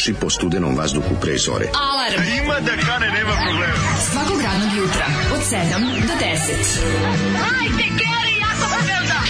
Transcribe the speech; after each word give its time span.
trči 0.00 0.16
po 0.16 0.32
studenom 0.32 0.72
vazduhu 0.72 1.12
pre 1.20 1.36
zore. 1.36 1.68
Alarm. 1.76 2.24
Ima 2.40 2.56
da 2.64 2.72
kane, 2.72 3.06
nema 3.12 3.34
problema. 3.44 3.76
Svakog 4.10 4.40
radnog 4.40 4.72
jutra, 4.76 5.06
od 5.34 5.40
7 5.44 5.60
do 6.08 6.14
10. 6.16 6.24
Hajde, 7.36 7.84
Geri, 8.00 8.34
jako 8.40 8.66
se 8.72 8.80
velda. 8.88 9.20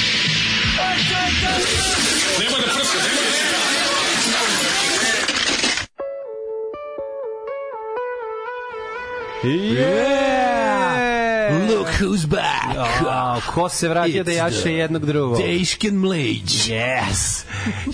Yeah! 9.43 10.11
Look 11.69 11.89
who's 11.99 12.27
back. 12.27 12.77
A, 13.07 13.41
ko 13.55 13.69
se 13.69 13.89
vratio 13.89 14.23
It's 14.23 14.25
da 14.25 14.33
jaše 14.33 14.73
jednog 14.73 15.07
drugog? 15.07 15.39
Dešken 15.39 15.95
Mlejđ. 15.97 16.71
Yes. 16.71 17.50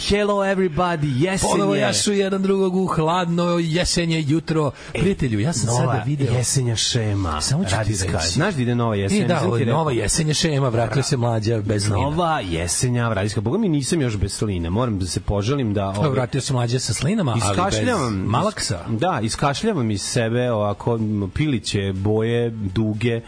Hello 0.09 0.45
everybody. 0.45 1.25
Jesen 1.25 1.51
Ponovo 1.51 1.75
je. 1.75 1.81
jašu 1.81 2.13
jedan 2.13 2.43
drugog 2.43 2.77
u 2.77 2.87
hladno 2.87 3.45
jesenje 3.59 4.25
jutro. 4.27 4.71
Prijatelju, 4.93 5.41
ja 5.41 5.53
sam 5.53 5.67
Nova 5.67 5.79
sada 5.79 6.03
video. 6.07 6.35
jesenja 6.35 6.77
šema. 6.77 7.41
Samo 7.41 7.65
ću 7.65 7.71
ti 7.85 7.93
reći. 7.93 8.29
Znaš 8.33 8.57
ide 8.57 8.75
nova 8.75 8.95
jesenja? 8.95 9.25
I 9.25 9.29
da, 9.29 9.35
rekao. 9.35 9.75
nova 9.77 9.93
jesenje 9.93 10.35
šema, 10.35 10.69
vratio 10.69 11.03
se 11.03 11.17
mlađa 11.17 11.61
bez 11.61 11.85
lina. 11.85 11.97
Nova 11.97 12.41
jesenja 12.41 13.09
radijska. 13.09 13.41
Boga 13.41 13.59
mi 13.59 13.69
nisam 13.69 14.01
još 14.01 14.17
bez 14.17 14.33
sline. 14.33 14.71
Moram 14.71 14.99
da 14.99 15.07
se 15.07 15.21
poželim 15.21 15.75
da... 15.75 15.89
Ovaj, 15.89 16.11
vratio 16.11 16.41
se 16.41 16.53
mlađa 16.53 16.79
sa 16.79 16.95
slinama, 16.95 17.37
ali 17.43 17.71
bez 17.71 17.89
malaksa. 18.13 18.85
Da, 18.89 19.21
iskašljavam 19.23 19.91
iz 19.91 20.03
sebe 20.03 20.51
ovako 20.51 20.99
piliće, 21.35 21.93
boje, 21.93 22.51
duge, 22.51 23.21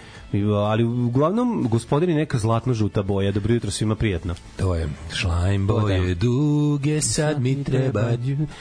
ali 0.66 0.84
uglavnom 0.84 1.68
gospodini 1.70 2.14
neka 2.14 2.38
zlatno 2.38 2.74
žuta 2.74 3.02
boja. 3.02 3.32
Dobro 3.32 3.54
jutro 3.54 3.70
svima 3.70 3.94
prijatno. 3.94 4.34
To 4.56 4.74
je 4.74 4.88
šlajm 5.14 5.66
boje 5.66 6.14
duge, 6.14 7.00
sad 7.02 7.40
mi 7.42 7.64
treba 7.64 8.02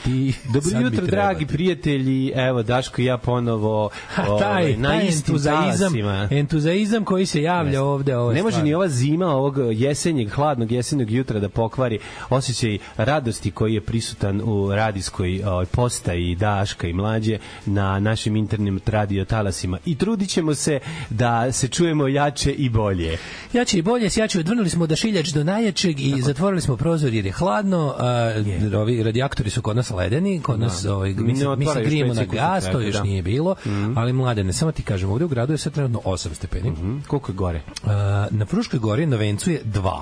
ti. 0.03 0.33
Dobro 0.53 0.69
sad 0.69 0.81
jutro, 0.81 1.05
dragi 1.05 1.45
ti. 1.45 1.53
prijatelji. 1.53 2.31
Evo, 2.35 2.63
Daško 2.63 3.01
i 3.01 3.05
ja 3.05 3.17
ponovo 3.17 3.89
Ha, 4.15 4.23
ovaj, 4.27 4.39
taj, 4.41 4.77
na 4.77 4.89
taj 4.89 5.07
istim 5.07 5.35
entuzaizam, 5.35 5.93
talasima. 5.93 6.27
entuzaizam 6.31 7.05
koji 7.05 7.25
se 7.25 7.41
javlja 7.41 7.69
Jeste. 7.69 7.81
ovde. 7.81 8.17
Ovo 8.17 8.31
je 8.31 8.35
ne 8.35 8.43
može 8.43 8.63
ni 8.63 8.73
ova 8.73 8.87
zima 8.87 9.25
ovog 9.27 9.57
jesenjeg, 9.71 10.29
hladnog 10.29 10.71
jesenjeg 10.71 11.11
jutra 11.11 11.39
da 11.39 11.49
pokvari 11.49 11.99
osjećaj 12.29 12.77
radosti 12.97 13.51
koji 13.51 13.73
je 13.73 13.81
prisutan 13.81 14.41
u 14.43 14.71
radijskoj 14.71 15.43
ovaj, 15.45 15.65
postaji 15.65 16.35
Daška 16.35 16.87
i 16.87 16.93
mlađe 16.93 17.37
na 17.65 17.99
našim 17.99 18.35
internim 18.35 18.79
radio 18.85 19.25
talasima. 19.25 19.77
I 19.85 19.97
trudit 19.97 20.29
ćemo 20.29 20.55
se 20.55 20.79
da 21.09 21.51
se 21.57 21.67
čujemo 21.67 22.07
jače 22.07 22.51
i 22.51 22.69
bolje. 22.69 23.17
Jače 23.53 23.77
i 23.77 23.81
bolje, 23.81 24.09
sjače 24.09 24.39
odvrnuli 24.39 24.69
smo 24.69 24.83
odašiljač 24.83 25.29
do 25.29 25.43
najjačeg 25.43 25.99
i 25.99 26.21
zatvorili 26.21 26.61
smo 26.61 26.77
prozor 26.77 27.13
jer 27.13 27.25
je 27.25 27.31
hladno, 27.31 27.95
a, 27.99 28.33
ovi 28.77 29.03
radijaktori 29.03 29.49
su 29.49 29.61
kod 29.61 29.75
nas 29.75 29.89
ledeni, 29.89 30.41
kod 30.41 30.59
nas 30.59 30.85
ovaj, 30.85 31.13
mi, 31.13 31.35
se, 31.35 31.45
mi 31.57 31.65
se 31.65 31.81
grijemo 31.83 32.13
na 32.13 32.23
gas, 32.25 32.65
to 32.65 32.71
tebe, 32.71 32.85
još 32.85 32.95
da. 32.95 33.03
nije 33.03 33.21
bilo, 33.21 33.55
ali 33.95 34.13
mladene, 34.13 34.53
samo 34.53 34.71
ti 34.71 34.83
kažem, 34.83 35.09
ovde 35.09 35.25
u 35.25 35.27
gradu 35.27 35.53
je 35.53 35.57
sad 35.57 35.73
trenutno 35.73 35.99
8 36.05 36.33
stepeni, 36.33 36.69
Hm, 36.69 36.97
Koliko 37.07 37.31
je 37.31 37.35
gore? 37.35 37.61
a, 37.85 38.27
na 38.31 38.45
Fruškoj 38.45 38.79
gori 38.79 39.05
na 39.05 39.17
Vencu 39.17 39.51
je 39.51 39.61
2. 39.65 40.01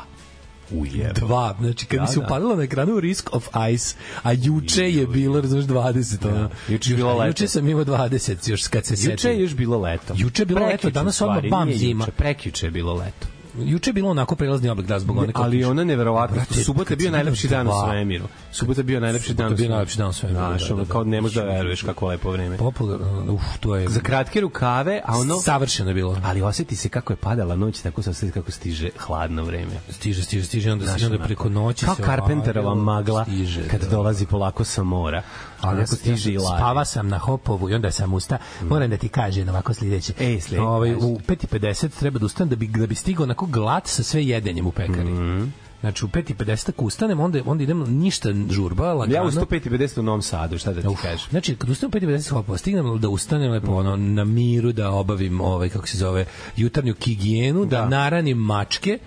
Uje. 0.72 1.12
Dva, 1.14 1.56
znači 1.60 1.86
kad 1.86 1.98
Da, 1.98 2.02
mi 2.02 2.08
se 2.08 2.20
da. 2.20 2.26
upalilo 2.26 2.56
na 2.56 2.64
ekranu 2.64 3.00
Risk 3.00 3.34
of 3.34 3.48
Ice, 3.74 3.96
a 4.24 4.32
juče 4.34 4.92
je 4.92 5.08
bilo, 5.08 5.42
razumiješ, 5.42 5.68
20, 5.68 6.28
ono. 6.28 6.50
Juče 6.70 6.92
je 6.92 6.96
bilo 6.96 7.14
leto. 7.14 7.28
Juče 7.28 7.48
sam 7.48 7.70
imao 7.70 7.86
20, 7.86 8.50
još 8.50 8.68
kad 8.68 8.86
se 8.86 8.94
Juče 8.94 9.10
je 9.10 9.18
setim. 9.18 9.42
još 9.42 9.56
bilo 9.56 9.80
leto. 9.80 10.14
Juče 10.18 10.42
je 10.42 10.46
bilo 10.46 10.60
leto, 10.60 10.70
Prekjuče, 10.70 10.94
danas 10.94 11.22
odmah 11.22 11.44
bam 11.52 11.74
zima. 11.74 12.04
Juče, 12.04 12.12
prekjuče 12.12 12.68
je 12.68 12.72
bilo 12.72 12.94
leto. 12.94 13.28
Juče 13.58 13.90
je 13.90 13.94
bilo 13.94 14.10
onako 14.10 14.36
prelazni 14.36 14.70
oblik 14.70 14.88
da 14.88 15.00
zbog 15.00 15.18
one 15.18 15.32
ali 15.36 15.64
ona 15.66 15.84
neverovatno. 15.84 16.42
Subota 16.66 16.94
je 16.94 16.98
bio 16.98 17.12
najlepši 17.12 17.48
dan 17.48 17.68
u 17.68 17.72
svemiru. 17.86 18.26
Subota 18.52 18.80
je 18.80 18.84
bio 18.84 19.00
najlepši 19.00 19.28
Subota 19.28 19.44
dan. 19.44 19.52
je 19.52 19.56
bio 19.58 19.70
najlepši 19.70 19.98
dan 19.98 20.10
u 20.10 20.14
svemiru, 20.14 20.40
Znaš, 20.40 20.62
da, 20.62 20.68
da, 20.68 20.74
ono 20.74 20.84
da. 20.84 20.92
kao 20.92 21.04
ne 21.04 21.22
možeš 21.22 21.36
da 21.36 21.44
veruješ 21.44 21.82
kako 21.82 22.08
lepo 22.08 22.32
vreme. 22.32 22.58
Popularno, 22.58 23.34
uf, 23.34 23.44
to 23.60 23.76
je... 23.76 23.90
Za 23.90 24.00
kratke 24.00 24.42
rukave, 24.42 25.02
a 25.06 25.18
ono 25.18 25.40
Savršeno 25.40 25.90
je 25.90 25.94
bilo. 25.94 26.18
ali 26.24 26.42
oseti 26.42 26.76
se 26.76 26.90
kako 26.90 27.14
je 27.14 27.18
padala 27.18 27.56
noć, 27.56 27.82
tako 27.82 28.02
se 28.02 28.10
oseti 28.10 28.32
kako 28.32 28.52
stiže 28.52 28.90
hladno 28.98 29.44
vreme. 29.44 29.72
Stiže, 29.90 30.24
stiže, 30.24 30.46
stiže, 30.46 30.72
onda, 30.72 30.88
stiže, 30.88 31.06
onda 31.06 31.24
preko 31.24 31.50
noći 31.50 31.86
kao 31.86 31.96
se 31.96 32.04
Carpenterova 32.04 32.68
ovadilo, 32.72 32.86
magla 32.86 33.26
kad 33.72 33.82
da. 33.82 33.88
dolazi 33.88 34.26
polako 34.26 34.64
sa 34.64 34.84
mora. 34.84 35.24
Ali 35.66 35.78
Ja 35.78 35.82
ako 35.82 35.88
sam- 35.88 35.98
stiže 35.98 36.32
i 36.32 36.34
ja 36.34 36.40
sam- 36.40 36.46
ladi. 36.46 36.60
Spava 36.60 36.86
sam 36.86 37.08
na 37.08 37.18
Hopovu 37.18 37.70
i 37.70 37.74
onda 37.74 37.92
sam 37.92 38.14
usta. 38.14 38.38
Moram 38.62 38.90
da 38.90 38.98
ti 38.98 39.10
kažem 39.10 39.50
ovako 39.50 39.74
sljedeće. 39.74 40.14
Ej, 40.20 40.40
sljedeće, 40.40 40.62
Ovaj, 40.62 40.94
u 40.94 41.20
5.50 41.20 41.90
treba 41.90 42.20
da 42.20 42.26
ustanem 42.26 42.50
da 42.50 42.56
bi, 42.56 42.68
da 42.70 42.88
bi 42.88 42.96
stigao 42.96 43.24
onako 43.24 43.46
glat 43.46 43.88
sa 43.88 44.04
sve 44.04 44.26
jedenjem 44.26 44.68
u 44.68 44.72
pekari. 44.72 45.12
Mhm. 45.12 45.44
Znači 45.86 46.06
u 46.06 46.08
5.50 46.08 46.70
ako 46.70 46.86
ustanem, 46.86 47.20
onda, 47.20 47.40
onda 47.46 47.64
idem 47.64 47.84
ništa 47.88 48.30
žurba, 48.50 48.94
lagano. 48.94 49.16
Ja 49.16 49.24
u 49.24 49.32
105.50 49.32 50.00
u 50.00 50.04
Novom 50.04 50.22
Sadu, 50.22 50.58
šta 50.58 50.74
da 50.74 50.82
ti 50.82 50.88
Uf, 50.88 51.02
kažem? 51.02 51.30
Znači, 51.30 51.56
kad 51.56 51.70
ustanem 51.70 51.92
u 51.96 52.08
5.50 52.08 52.30
hopova, 52.32 52.58
stignem 52.58 53.00
da 53.00 53.10
ustanem 53.10 53.52
lepo 53.52 53.72
ono, 53.72 53.96
na 53.96 54.24
miru, 54.24 54.72
da 54.72 54.92
obavim 54.92 55.42
ovaj, 55.42 55.70
kako 55.70 55.88
se 55.88 55.98
zove, 55.98 56.26
jutarnju 56.56 56.96
higijenu, 57.04 57.66
da, 57.66 57.78
Da. 57.78 57.90
naranim 57.90 58.38
mačke, 58.38 59.00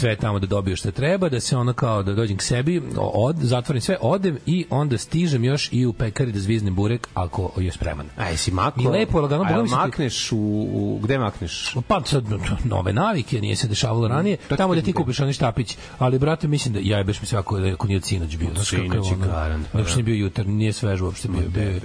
sve 0.00 0.16
tamo 0.16 0.38
da 0.38 0.46
dobiju 0.46 0.76
što 0.76 0.90
treba, 0.90 1.28
da 1.28 1.40
se 1.40 1.56
ono 1.56 1.72
kao 1.72 2.02
da 2.02 2.14
dođem 2.14 2.36
k 2.36 2.42
sebi, 2.42 2.82
od, 2.96 3.36
zatvorim 3.36 3.80
sve, 3.82 3.96
odem 4.00 4.38
i 4.46 4.66
onda 4.70 4.98
stižem 4.98 5.44
još 5.44 5.68
i 5.72 5.86
u 5.86 5.92
pekari 5.92 6.32
da 6.32 6.40
zviznem 6.40 6.74
burek 6.74 7.08
ako 7.14 7.50
je 7.56 7.72
spreman. 7.72 8.06
Aj, 8.16 8.36
si 8.36 8.50
mako? 8.50 8.80
I 8.80 8.86
lepo, 8.86 9.20
lagano, 9.20 9.42
A 9.42 9.44
Boga 9.44 9.54
jel 9.54 9.62
mi 9.62 9.68
se 9.68 9.74
makneš 9.76 10.32
u, 10.32 10.36
u, 10.72 11.00
gde 11.02 11.18
makneš? 11.18 11.76
Pa 11.88 12.00
sad 12.04 12.30
no, 12.30 12.38
nove 12.64 12.92
navike, 12.92 13.40
nije 13.40 13.56
se 13.56 13.68
dešavalo 13.68 14.08
ranije. 14.08 14.36
to 14.36 14.48
ti 14.48 14.56
Tamo 14.56 14.74
da 14.74 14.82
ti 14.82 14.92
kupiš 14.92 15.20
onaj 15.20 15.32
štapić, 15.32 15.76
ali 16.04 16.18
brate 16.18 16.48
mislim 16.48 16.74
da 16.74 16.80
ja 16.80 16.98
jebeš 16.98 17.20
mi 17.20 17.26
se 17.26 17.36
ako 17.36 17.56
ako 17.74 17.86
nije 17.86 17.96
od 17.96 18.04
sinoć 18.04 18.36
bio. 18.36 18.48
Znaš 18.54 18.68
Sinoć 18.68 19.10
je 19.10 19.16
garant, 19.16 19.66
pa 19.72 19.78
Uopšte 19.78 19.96
da. 19.96 20.02
bio 20.02 20.14
jutar, 20.14 20.46
nije 20.46 20.72
svež 20.72 21.00
uopšte 21.00 21.28
bio. 21.28 21.48
bio 21.48 21.80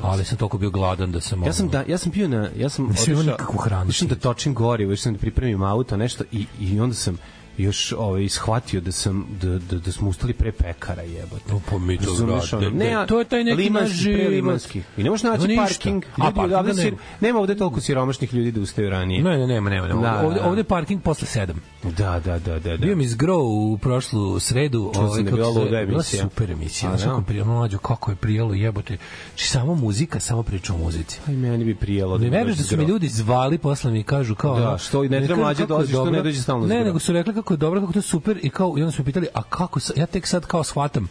ali 0.00 0.24
sam 0.24 0.38
toliko 0.38 0.58
bio 0.58 0.70
gladan 0.70 1.12
da 1.12 1.20
sam 1.20 1.42
Ja 1.42 1.52
sam 1.52 1.68
da 1.68 1.84
ja 1.88 1.98
sam 1.98 2.12
bio 2.12 2.28
na 2.28 2.48
ja 2.56 2.68
sam 2.68 2.88
otišao- 2.88 3.22
nikakvu 3.22 3.58
hranu 3.58 3.92
sam 3.92 4.08
da 4.08 4.14
točim 4.14 4.54
gorivo, 4.54 4.92
išao 4.92 5.02
sam 5.02 5.12
da 5.12 5.18
pripremim 5.18 5.62
auto, 5.62 5.96
nešto 5.96 6.24
i 6.32 6.46
i 6.60 6.80
onda 6.80 6.94
sam 6.94 7.18
još 7.58 7.92
ovaj 7.94 8.28
shvatio 8.28 8.80
da 8.80 8.92
sam 8.92 9.26
da 9.42 9.48
da, 9.50 9.78
da 9.78 9.92
smo 9.92 10.08
ustali 10.08 10.32
pre 10.32 10.52
pekara 10.52 11.02
jebote. 11.02 11.44
No, 11.48 11.60
pa 11.70 11.78
mi 11.78 11.98
to 11.98 12.14
brate, 12.16 12.56
ono, 12.56 12.70
ne, 12.70 12.94
a- 12.94 13.06
to 13.06 13.18
je 13.18 13.24
taj 13.24 13.44
neki 13.44 13.56
limanski, 13.56 13.88
naš 13.88 13.98
život. 13.98 14.18
prelimanski. 14.18 14.82
I 14.96 15.02
ne 15.02 15.10
možeš 15.10 15.22
naći 15.24 15.48
No, 15.48 15.56
parking. 15.58 16.04
A, 16.04 16.06
Ljudi, 16.06 16.22
parkinga 16.24 16.44
odavde 16.46 16.74
si, 16.74 16.84
nema. 16.84 16.96
nema 17.20 17.38
ovde 17.40 17.54
toliko 17.56 17.80
siromašnih 17.80 18.34
ljudi 18.34 18.52
da 18.52 18.60
ustaju 18.60 18.90
ranije. 18.90 19.22
Ne, 19.22 19.38
ne, 19.38 19.46
nema, 19.46 19.70
nema, 19.70 19.88
nema. 19.88 20.00
Da, 20.02 20.20
ovde, 20.20 20.40
da. 20.40 20.46
ovde 20.46 20.60
je 20.60 20.64
parking 20.64 21.02
posle 21.02 21.28
7. 21.36 21.52
Da, 21.84 22.20
da, 22.20 22.38
da, 22.38 22.58
da. 22.58 22.70
da. 22.70 22.76
Bio 22.76 22.96
mi 22.96 23.06
zgro 23.06 23.38
u 23.38 23.78
prošlu 23.78 24.40
sredu, 24.40 24.92
ovaj 24.96 25.10
da 25.12 25.18
je 25.18 25.24
kako 25.24 25.36
bila 25.36 25.52
se- 25.52 25.58
luda 25.60 25.84
bila 25.84 26.02
super 26.02 26.50
emisija. 26.50 26.88
A, 26.88 26.92
Znaš 26.92 27.02
da. 27.02 27.08
kako 27.08 27.22
prijelo 27.22 27.46
mlađo, 27.48 27.78
kako 27.78 28.10
je 28.10 28.16
prijelo 28.16 28.54
jebote. 28.54 28.96
Či 29.34 29.48
samo 29.48 29.74
muzika, 29.74 30.20
samo 30.20 30.42
priča 30.42 30.74
o 30.74 30.78
muzici. 30.78 31.20
Aj, 31.28 31.34
meni 31.34 31.64
bi 31.64 31.74
prijelo. 31.74 32.18
Ne 32.18 32.30
veruješ 32.30 32.56
da 32.56 32.64
su 32.64 32.76
mi 32.76 32.84
ljudi 32.84 33.08
zvali 33.08 33.58
posle 33.58 33.90
mi 33.90 34.02
kažu 34.04 34.34
kao 34.34 34.60
Da, 34.60 34.78
što 34.78 35.04
i 35.04 35.08
ne 35.08 35.24
treba 35.24 35.40
mlađe 35.40 35.62
kako 35.62 35.74
dođe, 35.74 35.88
što 35.88 36.10
ne 36.10 36.22
dođe 36.22 36.42
stalno 36.42 36.66
Ne, 36.66 36.84
nego 36.84 36.98
su 36.98 37.12
rekli 37.12 37.34
kako 37.44 37.54
je 37.54 37.58
dobro, 37.58 37.80
kako 37.80 37.92
to 37.92 37.98
je 37.98 38.02
super 38.02 38.38
i 38.42 38.50
kao 38.50 38.74
i 38.78 38.82
onda 38.82 38.92
su 38.92 39.04
pitali, 39.04 39.26
a 39.34 39.42
kako 39.42 39.80
ja 39.96 40.06
tek 40.06 40.26
sad 40.26 40.46
kao 40.46 40.64
shvatam 40.64 41.08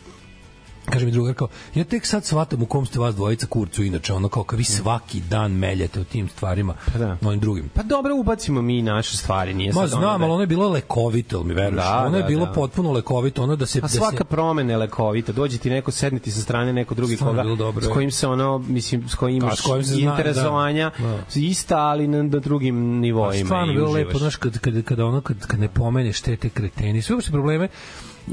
kaže 0.85 1.05
mi 1.05 1.11
drugar 1.11 1.33
kao, 1.33 1.47
ja 1.75 1.83
tek 1.83 2.05
sad 2.05 2.25
shvatam 2.25 2.61
u 2.61 2.65
kom 2.65 2.85
ste 2.85 2.99
vas 2.99 3.15
dvojica 3.15 3.47
kurcu, 3.47 3.83
inače 3.83 4.13
ono 4.13 4.29
kao, 4.29 4.43
kao 4.43 4.57
vi 4.57 4.63
svaki 4.63 5.21
dan 5.21 5.51
meljete 5.51 5.99
o 5.99 6.03
tim 6.03 6.29
stvarima, 6.29 6.73
Pa 6.93 6.99
da. 6.99 7.17
onim 7.21 7.39
drugim. 7.39 7.69
Pa 7.69 7.83
dobro, 7.83 8.15
ubacimo 8.15 8.61
mi 8.61 8.81
naše 8.81 9.17
stvari, 9.17 9.53
nije 9.53 9.69
Ma 9.69 9.81
sad 9.81 9.89
znam, 9.89 9.99
ono 9.99 10.09
da- 10.09 10.13
ali 10.15 10.31
ono 10.31 10.41
je 10.41 10.47
bilo 10.47 10.69
lekovito, 10.69 11.43
mi 11.43 11.53
veruješ? 11.53 11.83
Da, 11.83 12.03
ono 12.07 12.17
je 12.17 12.21
da, 12.21 12.27
bilo 12.27 12.45
da. 12.45 12.51
potpuno 12.51 12.91
lekovito, 12.91 13.43
ono 13.43 13.55
da 13.55 13.65
se... 13.65 13.79
A 13.79 13.81
da 13.81 13.87
se- 13.87 13.97
svaka 13.97 14.23
promena 14.23 14.71
je 14.71 14.77
lekovita. 14.77 15.31
Dođe 15.31 15.57
ti 15.57 15.69
neko, 15.69 15.91
sedne 15.91 16.19
ti 16.19 16.31
sa 16.31 16.41
strane 16.41 16.73
neko 16.73 16.95
drugi 16.95 17.15
Stvarno 17.15 17.41
koga, 17.43 17.55
dobro, 17.55 17.85
s 17.85 17.87
kojim 17.87 18.11
se 18.11 18.27
ono, 18.27 18.57
mislim, 18.57 19.09
s 19.09 19.15
kojim 19.15 19.37
imaš 19.37 19.59
s 19.59 19.61
kojim 19.61 19.83
se 19.83 19.93
zna, 19.93 20.11
interesovanja, 20.11 20.91
da, 20.99 21.17
ista, 21.35 21.77
ali 21.77 22.07
na, 22.07 22.23
na 22.23 22.39
drugim 22.39 22.75
nivoima. 22.99 23.45
stvarno 23.45 23.73
bilo 23.73 23.85
uživaš. 23.85 24.05
lepo, 24.05 24.17
znaš, 24.19 24.35
kad, 24.35 24.59
kad, 24.59 24.83
kad, 24.83 24.99
ono, 24.99 25.21
kad, 25.21 25.47
kad 25.47 25.59
ne 25.59 25.67
pomeneš 25.67 26.21
te, 26.21 26.35
te 26.37 26.49
kreteni, 26.49 27.01
sve 27.01 27.15
uopšte 27.15 27.31
probleme, 27.31 27.67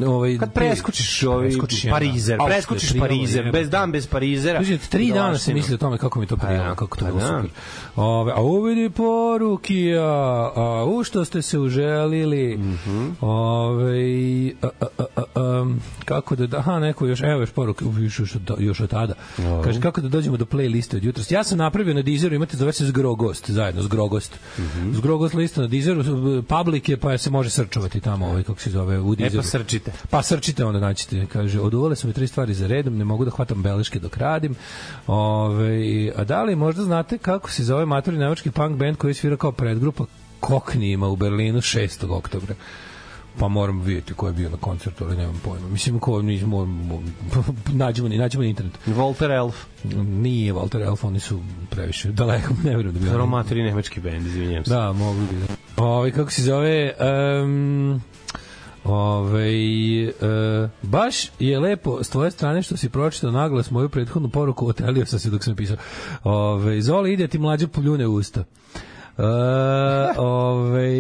ovaj, 0.01 0.39
Kad 0.39 0.53
preskočiš 0.53 1.23
ovaj 1.23 1.47
preskočiš 1.47 1.91
Parizer, 1.91 2.39
dan. 2.39 2.47
preskočiš 2.47 2.95
je 2.95 3.01
Parizer, 3.01 3.53
bez 3.53 3.71
dan 3.71 3.93
bez 3.93 4.07
Parizera. 4.07 4.59
Kaže, 4.59 4.79
tri 4.81 5.07
dana 5.07 5.15
sam 5.15 5.27
Dolaštinu. 5.27 5.57
mislio 5.57 5.75
o 5.75 5.79
tome 5.79 5.99
kako 5.99 6.21
mi 6.21 6.27
to 6.27 6.37
prijelo, 6.37 6.65
da, 6.65 6.75
kako 6.75 6.97
to 6.99 7.05
pa 7.05 7.11
bilo 7.11 7.21
da. 7.21 7.27
super. 7.29 7.51
Ove, 7.97 8.33
a 8.33 8.41
uvidi 8.41 8.91
poruki, 8.91 9.95
a, 9.95 10.03
a 10.57 10.85
u 10.87 11.05
što 11.05 11.25
ste 11.25 11.43
se 11.43 11.59
uželili. 11.59 12.57
Mhm. 12.57 13.09
Ove, 13.21 14.01
a, 14.63 14.69
a, 14.81 14.87
a, 14.99 15.05
a, 15.17 15.23
a, 15.37 15.75
kako 16.05 16.37
da, 16.37 16.59
aha, 16.59 16.79
neko 16.79 17.07
još, 17.07 17.21
evo 17.23 17.41
još 17.41 17.51
poruke, 17.51 17.85
još, 17.99 18.19
još, 18.19 18.35
od- 18.37 18.57
još 18.59 18.81
od 18.81 18.91
tada. 18.91 19.15
Kaže, 19.65 19.81
kako 19.81 20.01
da 20.01 20.09
dođemo 20.09 20.37
do 20.37 20.45
playliste 20.47 20.97
od 20.97 21.05
jutros. 21.05 21.31
Ja 21.31 21.45
sam 21.45 21.59
napravio 21.59 21.95
na 21.95 22.03
Deezeru, 22.03 22.35
imate, 22.35 22.57
zove 22.57 22.73
se 22.73 22.87
Zgrogost, 22.87 23.51
zajedno, 23.51 23.83
Zgrogost. 23.83 24.39
Mhm. 24.59 24.93
Zgrogost 24.93 25.35
lista 25.35 25.61
na 25.61 25.67
Deezeru, 25.67 26.05
public 26.45 26.89
je, 26.89 26.97
pa 26.97 27.19
se 27.19 27.31
može 27.31 27.51
srčovati 27.51 28.01
tamo, 28.01 28.27
ovaj, 28.27 28.43
kako 28.43 28.61
se 28.61 28.71
zove, 28.71 29.01
u 29.01 29.13
E 29.13 29.17
Deezeru. 29.17 29.43
pa 29.43 29.49
srčite. 29.83 30.09
Pa 30.11 30.23
srčite 30.23 30.65
onda 30.65 30.81
naćete, 30.81 31.27
kaže, 31.27 31.61
oduvale 31.61 31.97
su 31.97 32.07
mi 32.07 32.13
tri 32.13 32.27
stvari 32.27 32.55
za 32.55 32.67
redom, 32.67 32.99
ne 32.99 33.05
mogu 33.05 33.25
da 33.25 33.31
hvatam 33.31 33.63
beleške 33.63 33.99
dok 33.99 34.17
radim. 34.17 34.55
Ove, 35.07 35.81
a 36.17 36.25
da 36.25 36.43
li 36.43 36.57
možda 36.57 36.83
znate 36.83 37.19
kako 37.19 37.51
se 37.51 37.65
zove 37.65 37.87
matori 37.87 38.19
nemački 38.19 38.51
punk 38.51 38.77
band 38.77 38.97
koji 38.97 39.15
svira 39.15 39.37
kao 39.37 39.53
predgrupa 39.53 40.05
Koknijima 40.41 41.09
u 41.09 41.17
Berlinu 41.17 41.59
6. 41.61 42.11
oktobra? 42.11 42.55
Pa 43.39 43.49
moram 43.49 43.81
vidjeti 43.81 44.15
ko 44.15 44.27
je 44.27 44.33
bio 44.33 44.51
na 44.51 44.57
koncertu, 44.57 45.05
ali 45.05 45.17
nemam 45.17 45.41
pojma. 45.45 45.69
Mislim, 45.69 45.99
ko 45.99 46.23
nismo, 46.23 46.69
nađemo, 47.73 48.09
nađemo 48.09 48.43
na 48.43 48.49
internetu. 48.49 48.79
Walter 48.87 49.37
Elf, 49.37 49.57
Nije 50.05 50.55
Walter 50.55 50.85
Elf, 50.85 51.05
oni 51.05 51.21
su 51.21 51.41
previše 51.71 52.13
daleko, 52.13 52.55
ne 52.65 52.77
verujem 52.77 52.95
da 52.95 53.01
bi 53.01 53.09
oni- 53.09 53.17
romatori 53.19 53.63
nemački 53.63 54.01
bend, 54.01 54.27
izvinjavam 54.27 54.65
se. 54.65 54.71
Da, 54.71 54.93
mogu 54.93 55.21
bi 55.21 55.37
da. 55.77 55.83
Ove, 55.85 56.11
kako 56.11 56.31
se 56.31 56.43
zove... 56.43 56.93
Um, 57.43 58.03
Ove, 58.85 59.53
e, 60.05 60.13
baš 60.83 61.31
je 61.39 61.61
lepo 61.61 62.05
s 62.05 62.11
tvoje 62.11 62.31
strane 62.31 62.63
što 62.63 62.77
si 62.77 62.89
pročitao 62.89 63.31
naglas 63.31 63.71
moju 63.71 63.89
prethodnu 63.89 64.29
poruku, 64.29 64.69
otelio 64.69 65.07
sam 65.07 65.19
se 65.19 65.31
dok 65.31 65.45
sam 65.45 65.57
pisao. 65.57 65.77
Ove, 66.25 66.83
Zoli, 66.83 67.13
ide 67.13 67.29
ti 67.29 67.39
mlađe 67.39 67.67
poljune 67.67 68.07
usta. 68.07 68.45
E, 69.19 69.23
ove, 70.17 70.91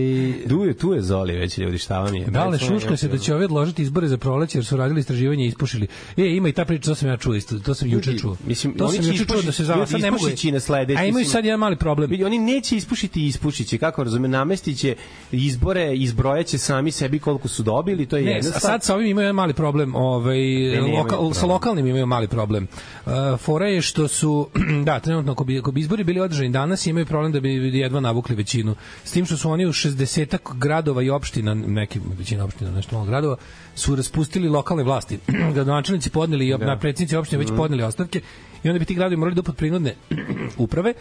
Tu 0.48 0.64
je, 0.64 0.74
tu 0.74 0.92
je 0.92 1.02
Zoli 1.02 1.32
već 1.32 1.58
ljudi, 1.58 1.78
šta 1.78 2.00
vam 2.00 2.14
je? 2.14 2.24
Da 2.26 2.44
li 2.46 2.58
šuška 2.58 2.96
se 2.96 3.08
da 3.08 3.18
će 3.18 3.34
ovi 3.34 3.44
odložiti 3.44 3.82
izbore 3.82 4.08
za 4.08 4.16
proleće 4.16 4.58
jer 4.58 4.64
su 4.64 4.76
radili 4.76 5.00
istraživanje 5.00 5.44
i 5.44 5.48
ispušili. 5.48 5.86
E, 6.16 6.26
ima 6.26 6.48
i 6.48 6.52
ta 6.52 6.64
priča, 6.64 6.90
to 6.90 6.94
sam 6.94 7.08
ja 7.08 7.16
čuo 7.16 7.34
isto, 7.34 7.58
to 7.58 7.74
sam 7.74 7.88
juče 7.88 8.18
čuo. 8.18 8.36
mislim, 8.46 8.74
to 8.74 8.84
oni 8.84 8.96
sam 8.96 9.06
juče 9.06 9.24
čuo 9.24 9.42
da 9.42 9.52
se 9.52 9.64
zava, 9.64 9.86
sad 9.86 10.00
ne 10.00 10.10
mogu. 10.10 10.20
ispušići 10.20 10.52
na 10.52 10.60
sledeći, 10.60 11.00
A 11.00 11.04
imaju 11.04 11.24
sad 11.26 11.44
jedan 11.44 11.60
mali 11.60 11.76
problem. 11.76 12.10
Vidi, 12.10 12.24
oni 12.24 12.38
neće 12.38 12.76
ispušiti 12.76 13.22
i 13.22 13.26
ispušiće, 13.26 13.78
kako 13.78 14.04
razume, 14.04 14.28
namestiće 14.28 14.94
izbore, 15.32 15.94
izbrojaće 15.94 16.58
sami 16.58 16.90
sebi 16.90 17.18
koliko 17.18 17.48
su 17.48 17.62
dobili, 17.62 18.06
to 18.06 18.16
je 18.16 18.22
Ne, 18.24 18.30
jedna 18.30 18.42
stvar. 18.50 18.60
sad 18.60 18.84
sa 18.84 18.94
ovim 18.94 19.06
imaju 19.06 19.24
jedan 19.24 19.36
mali 19.36 19.54
problem, 19.54 19.94
ovaj 19.94 20.38
lokal, 20.80 21.08
problem. 21.08 21.34
sa 21.34 21.46
lokalnim 21.46 21.86
imaju 21.86 22.06
mali 22.06 22.28
problem. 22.28 22.66
Uh, 23.06 23.12
fora 23.38 23.66
je 23.66 23.82
što 23.82 24.08
su 24.08 24.48
da, 24.86 25.00
trenutno 25.00 25.32
ako 25.32 25.44
bi, 25.44 25.58
ako 25.58 25.72
bi 25.72 25.80
izbori 25.80 26.04
bili 26.04 26.20
održani 26.20 26.48
danas 26.50 26.86
imaju 26.86 27.06
problem 27.06 27.32
da 27.32 27.40
bi 27.40 27.48
jedva 27.78 27.99
navukli 28.00 28.36
većinu. 28.36 28.74
S 29.04 29.12
tim 29.12 29.26
što 29.26 29.36
su 29.36 29.50
oni 29.50 29.66
u 29.66 29.72
60 29.72 30.38
gradova 30.58 31.02
i 31.02 31.10
opština, 31.10 31.54
neki 31.54 32.00
većina 32.18 32.44
opština, 32.44 32.70
nešto 32.70 32.96
malo 32.96 33.06
gradova, 33.06 33.36
su 33.74 33.96
raspustili 33.96 34.48
lokalne 34.48 34.82
vlasti. 34.82 35.18
Gradonačelnici 35.54 36.10
podneli 36.10 36.48
i 36.48 36.58
da. 36.58 36.76
predsjednici 36.80 37.16
opštine 37.16 37.38
već 37.38 37.50
podneli 37.56 37.82
ostavke 37.82 38.20
i 38.62 38.68
onda 38.68 38.78
bi 38.78 38.84
ti 38.84 38.94
gradovi 38.94 39.16
morali 39.16 39.34
da 39.34 39.40
upod 39.40 39.56
prinudne 39.56 39.94
uprave. 40.58 40.94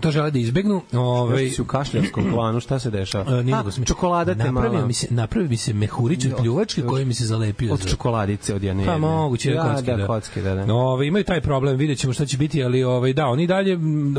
To 0.00 0.10
žele 0.10 0.30
da 0.30 0.38
izbegnu. 0.38 0.82
Ovaj 0.92 1.48
si 1.48 1.62
u 1.62 1.64
kašljarskom 1.64 2.30
planu, 2.32 2.60
šta 2.60 2.78
se 2.78 2.90
dešava? 2.90 3.24
A, 3.28 3.42
nije 3.42 3.54
A, 3.54 3.58
nego 3.58 3.70
sam 3.70 3.84
čokolada 3.84 4.34
te 4.34 4.50
mala. 4.50 4.86
mi 4.86 4.92
se 4.92 5.06
napravio 5.10 5.48
mi 5.48 5.56
se 5.56 5.72
mehurić 5.72 6.24
od 6.24 6.32
pljuvačke 6.40 6.82
koji 6.82 7.04
mi 7.04 7.14
se 7.14 7.26
zalepio 7.26 7.74
Od 7.74 7.80
za 7.80 7.88
čokoladice 7.88 8.54
od 8.54 8.62
jedne. 8.62 8.86
Pa 8.86 8.98
moguće 8.98 9.54
da, 9.54 9.62
kocke, 9.62 9.90
da, 9.90 9.96
da. 9.96 10.06
kocke, 10.06 10.42
da, 10.42 10.54
da. 10.54 10.66
No, 10.66 10.78
ovaj 10.78 11.06
imaju 11.06 11.24
taj 11.24 11.40
problem, 11.40 11.76
videćemo 11.76 12.12
šta 12.12 12.26
će 12.26 12.36
biti, 12.36 12.64
ali 12.64 12.84
ovaj 12.84 13.12
da, 13.12 13.26
oni 13.26 13.46
dalje 13.46 13.78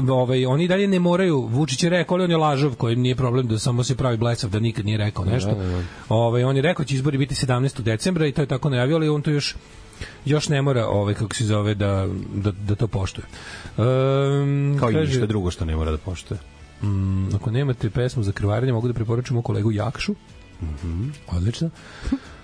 ovaj 0.10 0.46
oni 0.46 0.68
dalje 0.68 0.88
ne 0.88 1.00
moraju, 1.00 1.42
Vučić 1.42 1.84
je 1.84 1.90
rekao, 1.90 2.16
ali 2.16 2.24
on 2.24 2.32
je 2.32 2.38
lažov, 2.38 2.76
koji 2.76 2.96
nije 2.96 3.16
problem 3.16 3.48
da 3.48 3.60
samo 3.60 3.84
se 3.84 3.96
pravi 3.96 4.18
blesav 4.18 4.50
da 4.50 4.60
nikad 4.60 4.86
nije 4.86 4.98
rekao 4.98 5.26
nešto. 5.26 5.50
Da, 5.50 5.64
da, 5.64 5.70
da. 5.70 5.84
Ovaj 6.10 6.44
on 6.44 6.56
je 6.56 6.62
rekao 6.62 6.84
da 6.84 6.88
će 6.88 6.96
izbori 6.96 7.18
biti 7.18 7.36
17. 7.36 7.82
decembra 7.82 8.28
i 8.28 8.32
to 8.32 8.42
je 8.42 8.46
tako 8.46 8.70
najavio, 8.70 8.96
ali 8.96 9.10
on 9.10 9.22
to 9.22 9.32
još 9.32 9.56
još 10.26 10.50
ne 10.50 10.62
mora 10.62 10.88
ovaj 10.88 11.14
kako 11.14 11.36
se 11.36 11.46
zove 11.46 11.76
da 11.76 12.08
da, 12.34 12.52
da 12.52 12.76
to 12.76 12.88
poštuje. 12.88 13.26
Um, 13.78 14.78
Kao 14.80 14.92
i 14.92 14.96
ništa 14.96 15.26
drugo 15.26 15.52
što 15.52 15.66
ne 15.66 15.76
mora 15.76 15.92
da 15.92 15.98
poštuje. 15.98 16.40
Mm, 16.84 17.36
ako 17.36 17.52
nemate 17.52 17.90
pesmu 17.90 18.24
za 18.24 18.32
krvarenje, 18.32 18.74
mogu 18.74 18.88
da 18.88 18.94
preporučim 18.94 19.42
kolegu 19.42 19.72
Jakšu. 19.72 20.16
Mhm. 20.62 21.10
Odlično. 21.28 21.70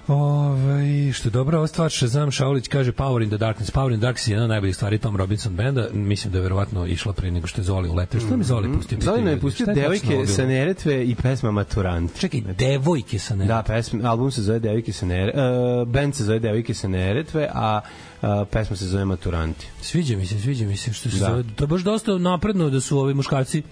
Ove, 0.10 1.14
što 1.14 1.28
je 1.28 1.32
dobra 1.32 1.58
ova 1.58 1.68
stvar, 1.68 1.92
Shazam 1.92 2.32
Šaulić 2.32 2.68
kaže 2.68 2.92
Power 2.92 3.24
in 3.24 3.30
the 3.30 3.38
Darkness. 3.38 3.72
Power 3.72 3.94
in 3.94 4.00
the 4.00 4.02
Darkness 4.02 4.28
je 4.28 4.32
jedna 4.32 4.44
od 4.44 4.50
najboljih 4.50 4.76
stvari 4.76 4.98
Tom 4.98 5.16
Robinson 5.16 5.56
benda. 5.56 5.88
Mislim 5.94 6.32
da 6.32 6.38
je 6.38 6.42
verovatno 6.42 6.86
išla 6.86 7.14
pre 7.14 7.32
nego 7.32 7.48
što 7.48 7.62
je 7.62 7.66
Zoli 7.66 7.90
uleteo. 7.90 8.20
Što 8.22 8.38
mi 8.38 8.44
Zoli 8.44 8.74
pustio? 8.74 8.98
Mhm. 8.98 9.06
Zoli 9.06 9.22
nam 9.22 9.34
je 9.34 9.40
pustio 9.40 9.66
devojke 9.66 10.26
sa? 10.28 10.46
Neretve 10.46 11.06
i 11.06 11.16
pesma 11.16 11.52
Maturant. 11.52 12.20
Čekaj, 12.20 12.42
devojke 12.42 13.20
sa 13.20 13.36
ne. 13.36 13.46
Da, 13.46 13.64
pesma, 13.68 14.10
album 14.10 14.32
se 14.32 14.42
zove 14.42 14.60
Devojke 14.60 14.94
sa 14.94 15.06
Neretve, 15.06 15.42
uh, 15.82 15.88
band 15.88 16.16
se 16.16 16.24
zove 16.24 16.40
Devojke 16.40 16.74
sa 16.74 16.88
Neretve, 16.88 17.50
a 17.54 17.82
uh, 18.22 18.30
pesma 18.52 18.76
se 18.76 18.86
zove 18.86 19.06
Maturanti. 19.06 19.68
Sviđa 19.82 20.18
mi 20.18 20.26
se, 20.26 20.40
sviđa 20.40 20.66
mi 20.66 20.78
se 20.78 20.94
što 20.94 21.10
se 21.10 21.20
Da. 21.20 21.26
zove. 21.26 21.44
To 21.56 21.64
je 21.64 21.68
baš 21.68 21.82
dosta 21.82 22.18
napredno 22.18 22.70
da 22.70 22.82
su 22.82 23.00
ovi 23.00 23.14
muškarci 23.14 23.64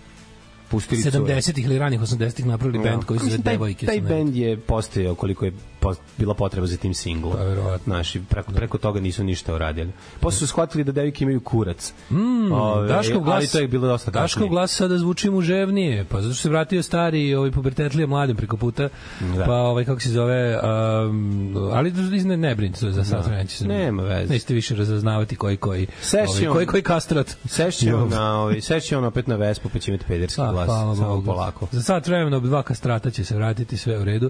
Pustili 0.69 1.01
cure. 1.01 1.35
70-ih 1.35 1.65
ili 1.65 1.79
ranih 1.79 1.99
80-ih 2.01 2.45
napravili 2.45 2.83
bend 2.83 3.03
koji 3.03 3.19
se 3.19 3.25
zove 3.25 3.43
taj, 3.43 3.53
Devojke 3.53 3.85
taj 3.85 3.95
sa 3.95 4.01
ne. 4.01 4.09
bend 4.09 4.35
je 4.35 4.57
postojao 4.59 5.15
koliko 5.15 5.45
je 5.45 5.51
pos- 5.79 5.97
bila 6.17 6.33
potreba 6.33 6.67
za 6.67 6.77
tim 6.77 6.93
singlom. 6.93 7.33
Pa, 7.33 7.43
verovatno. 7.43 7.83
Znaš, 7.85 8.15
i 8.15 8.21
preko, 8.21 8.51
preko 8.51 8.77
toga 8.77 8.99
nisu 8.99 9.23
ništa 9.23 9.55
uradili. 9.55 9.91
Posle 10.19 10.37
su 10.37 10.47
shvatili 10.47 10.83
da 10.83 10.91
devojke 10.91 11.23
imaju 11.23 11.39
kurac. 11.39 11.93
Mm, 12.11 12.49
Daškov 12.87 13.21
glas, 13.21 13.35
ali 13.35 13.47
to 13.47 13.59
je 13.59 13.67
bilo 13.67 13.87
dosta 13.87 14.11
Daškov 14.11 14.23
kasnije. 14.23 14.49
glas 14.49 14.71
sada 14.71 14.97
zvuči 14.97 15.29
muževnije, 15.29 16.05
pa 16.05 16.21
zato 16.21 16.33
što 16.33 16.41
se 16.41 16.49
vratio 16.49 16.83
stari 16.83 17.35
ovaj 17.35 17.51
pubertetlija 17.51 18.07
mladim 18.07 18.35
preko 18.35 18.57
puta, 18.57 18.89
Da. 19.37 19.45
pa 19.45 19.53
ovaj 19.53 19.85
kako 19.85 19.99
se 20.01 20.09
zove, 20.09 20.59
um, 20.59 21.55
ali 21.73 21.91
ne, 22.25 22.37
ne 22.37 22.55
brinite 22.55 22.85
je 22.85 22.91
za 22.91 23.03
sad 23.03 23.25
Da. 23.25 23.31
neće 23.31 23.57
se. 23.57 23.67
Nema 23.67 24.03
veze. 24.03 24.33
Nećete 24.33 24.53
više 24.53 24.75
razaznavati 24.75 25.35
koji 25.35 25.57
koji 25.57 25.87
Session. 26.01 26.47
ovaj, 26.47 26.53
koji 26.55 26.65
koji 26.67 26.83
kastrat. 26.83 27.37
Sešće 27.45 27.95
on 27.95 28.09
na, 28.09 28.33
ovaj, 28.33 28.61
sešće 28.61 28.97
on 28.97 29.03
opet 29.05 29.27
na 29.27 29.35
Vespu, 29.35 29.69
pa 29.69 29.79
će 29.79 29.91
imati 29.91 30.05
pederski 30.05 30.37
Pa, 30.37 30.51
glas. 30.51 30.65
hvala 30.65 30.95
Samo 30.95 31.21
polako. 31.21 31.67
Za 31.71 31.81
sat 31.81 32.07
vremena 32.07 32.39
dva 32.39 32.63
kastrata 32.63 33.09
će 33.11 33.25
se 33.25 33.35
vratiti 33.35 33.77
sve 33.77 33.99
u 33.99 34.03
redu. 34.03 34.29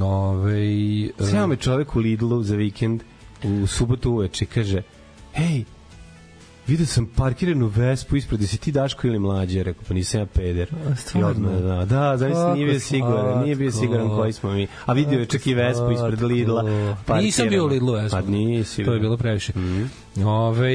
Ove, 0.00 0.58
Sjao 1.30 1.46
me 1.46 1.56
čovek 1.56 1.96
u 1.96 1.98
Lidlu 1.98 2.42
za 2.42 2.56
vikend 2.56 3.02
u 3.44 3.66
subotu 3.66 4.10
uveče 4.10 4.46
kaže 4.46 4.82
hej, 5.32 5.64
vidio 6.66 6.86
sam 6.86 7.06
parkiranu 7.06 7.66
Vespu 7.66 8.16
ispred, 8.16 8.40
jesi 8.40 8.58
ti 8.58 8.72
Daško 8.72 9.06
ili 9.06 9.18
mlađe? 9.18 9.62
Rekao, 9.62 9.82
pa 9.88 9.94
nisam 9.94 10.20
ja 10.20 10.26
peder. 10.26 10.68
A, 10.90 10.96
stvarno? 10.96 11.28
I 11.28 11.30
odmah, 11.30 11.52
da, 11.52 12.16
da, 12.16 12.28
Kako 12.32 12.54
nije 12.54 12.66
bio 12.66 12.80
siguran, 12.80 13.42
nije 13.42 13.56
bio 13.56 13.72
siguran 13.72 14.08
koji 14.08 14.32
smo 14.32 14.50
mi. 14.50 14.66
A 14.86 14.92
vidio 14.92 15.18
je 15.20 15.26
čak 15.26 15.46
i 15.46 15.54
Vespu 15.54 15.90
ispred. 15.92 16.22
Lidla. 16.22 16.64
Nisam 17.20 17.48
bio 17.48 17.64
u 17.64 17.66
Lidlu, 17.66 17.96
ja 17.96 18.08
Pa 18.10 18.20
nisi. 18.20 18.84
To 18.84 18.92
je 18.92 19.00
bilo 19.00 19.16
previše. 19.16 19.52
Mm 19.56 19.90
-hmm. 20.16 20.26
Ove, 20.26 20.72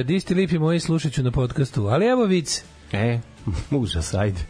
e, 0.00 0.04
di 0.04 0.20
ste 0.20 0.34
lipi 0.34 0.58
moji 0.58 0.80
slušat 0.80 1.12
ću 1.12 1.22
na 1.22 1.30
podcastu. 1.30 1.86
Ali 1.86 2.06
evo 2.06 2.24
vic, 2.24 2.64
E, 2.92 3.20
užas, 3.70 4.14
ajde. 4.14 4.40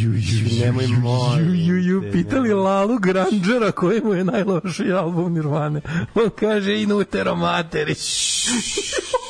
Ju, 0.00 0.12
ju, 0.14 0.64
Nemoj, 0.64 0.86
molim 0.86 1.54
ju, 1.54 1.54
ju, 1.54 1.76
ju, 1.82 2.12
pitali. 2.12 2.54
Lalu 2.54 2.98
Grangera 2.98 3.72
koji 3.72 4.00
mu 4.00 4.14
je 4.14 4.24
najlošiji 4.24 4.92
album 4.92 5.32
Nirvane. 5.32 5.80
On 6.14 6.30
kaže 6.40 6.82
Inutero 6.82 7.36
Materi. 7.36 7.94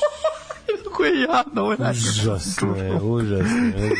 Kako 0.96 1.04
je 1.04 1.20
jadno, 1.20 1.62
ovo 1.62 1.72
je. 1.72 1.78
Užasno 1.90 2.76
je, 2.76 2.94
užasno 2.94 3.66
je. 3.76 3.90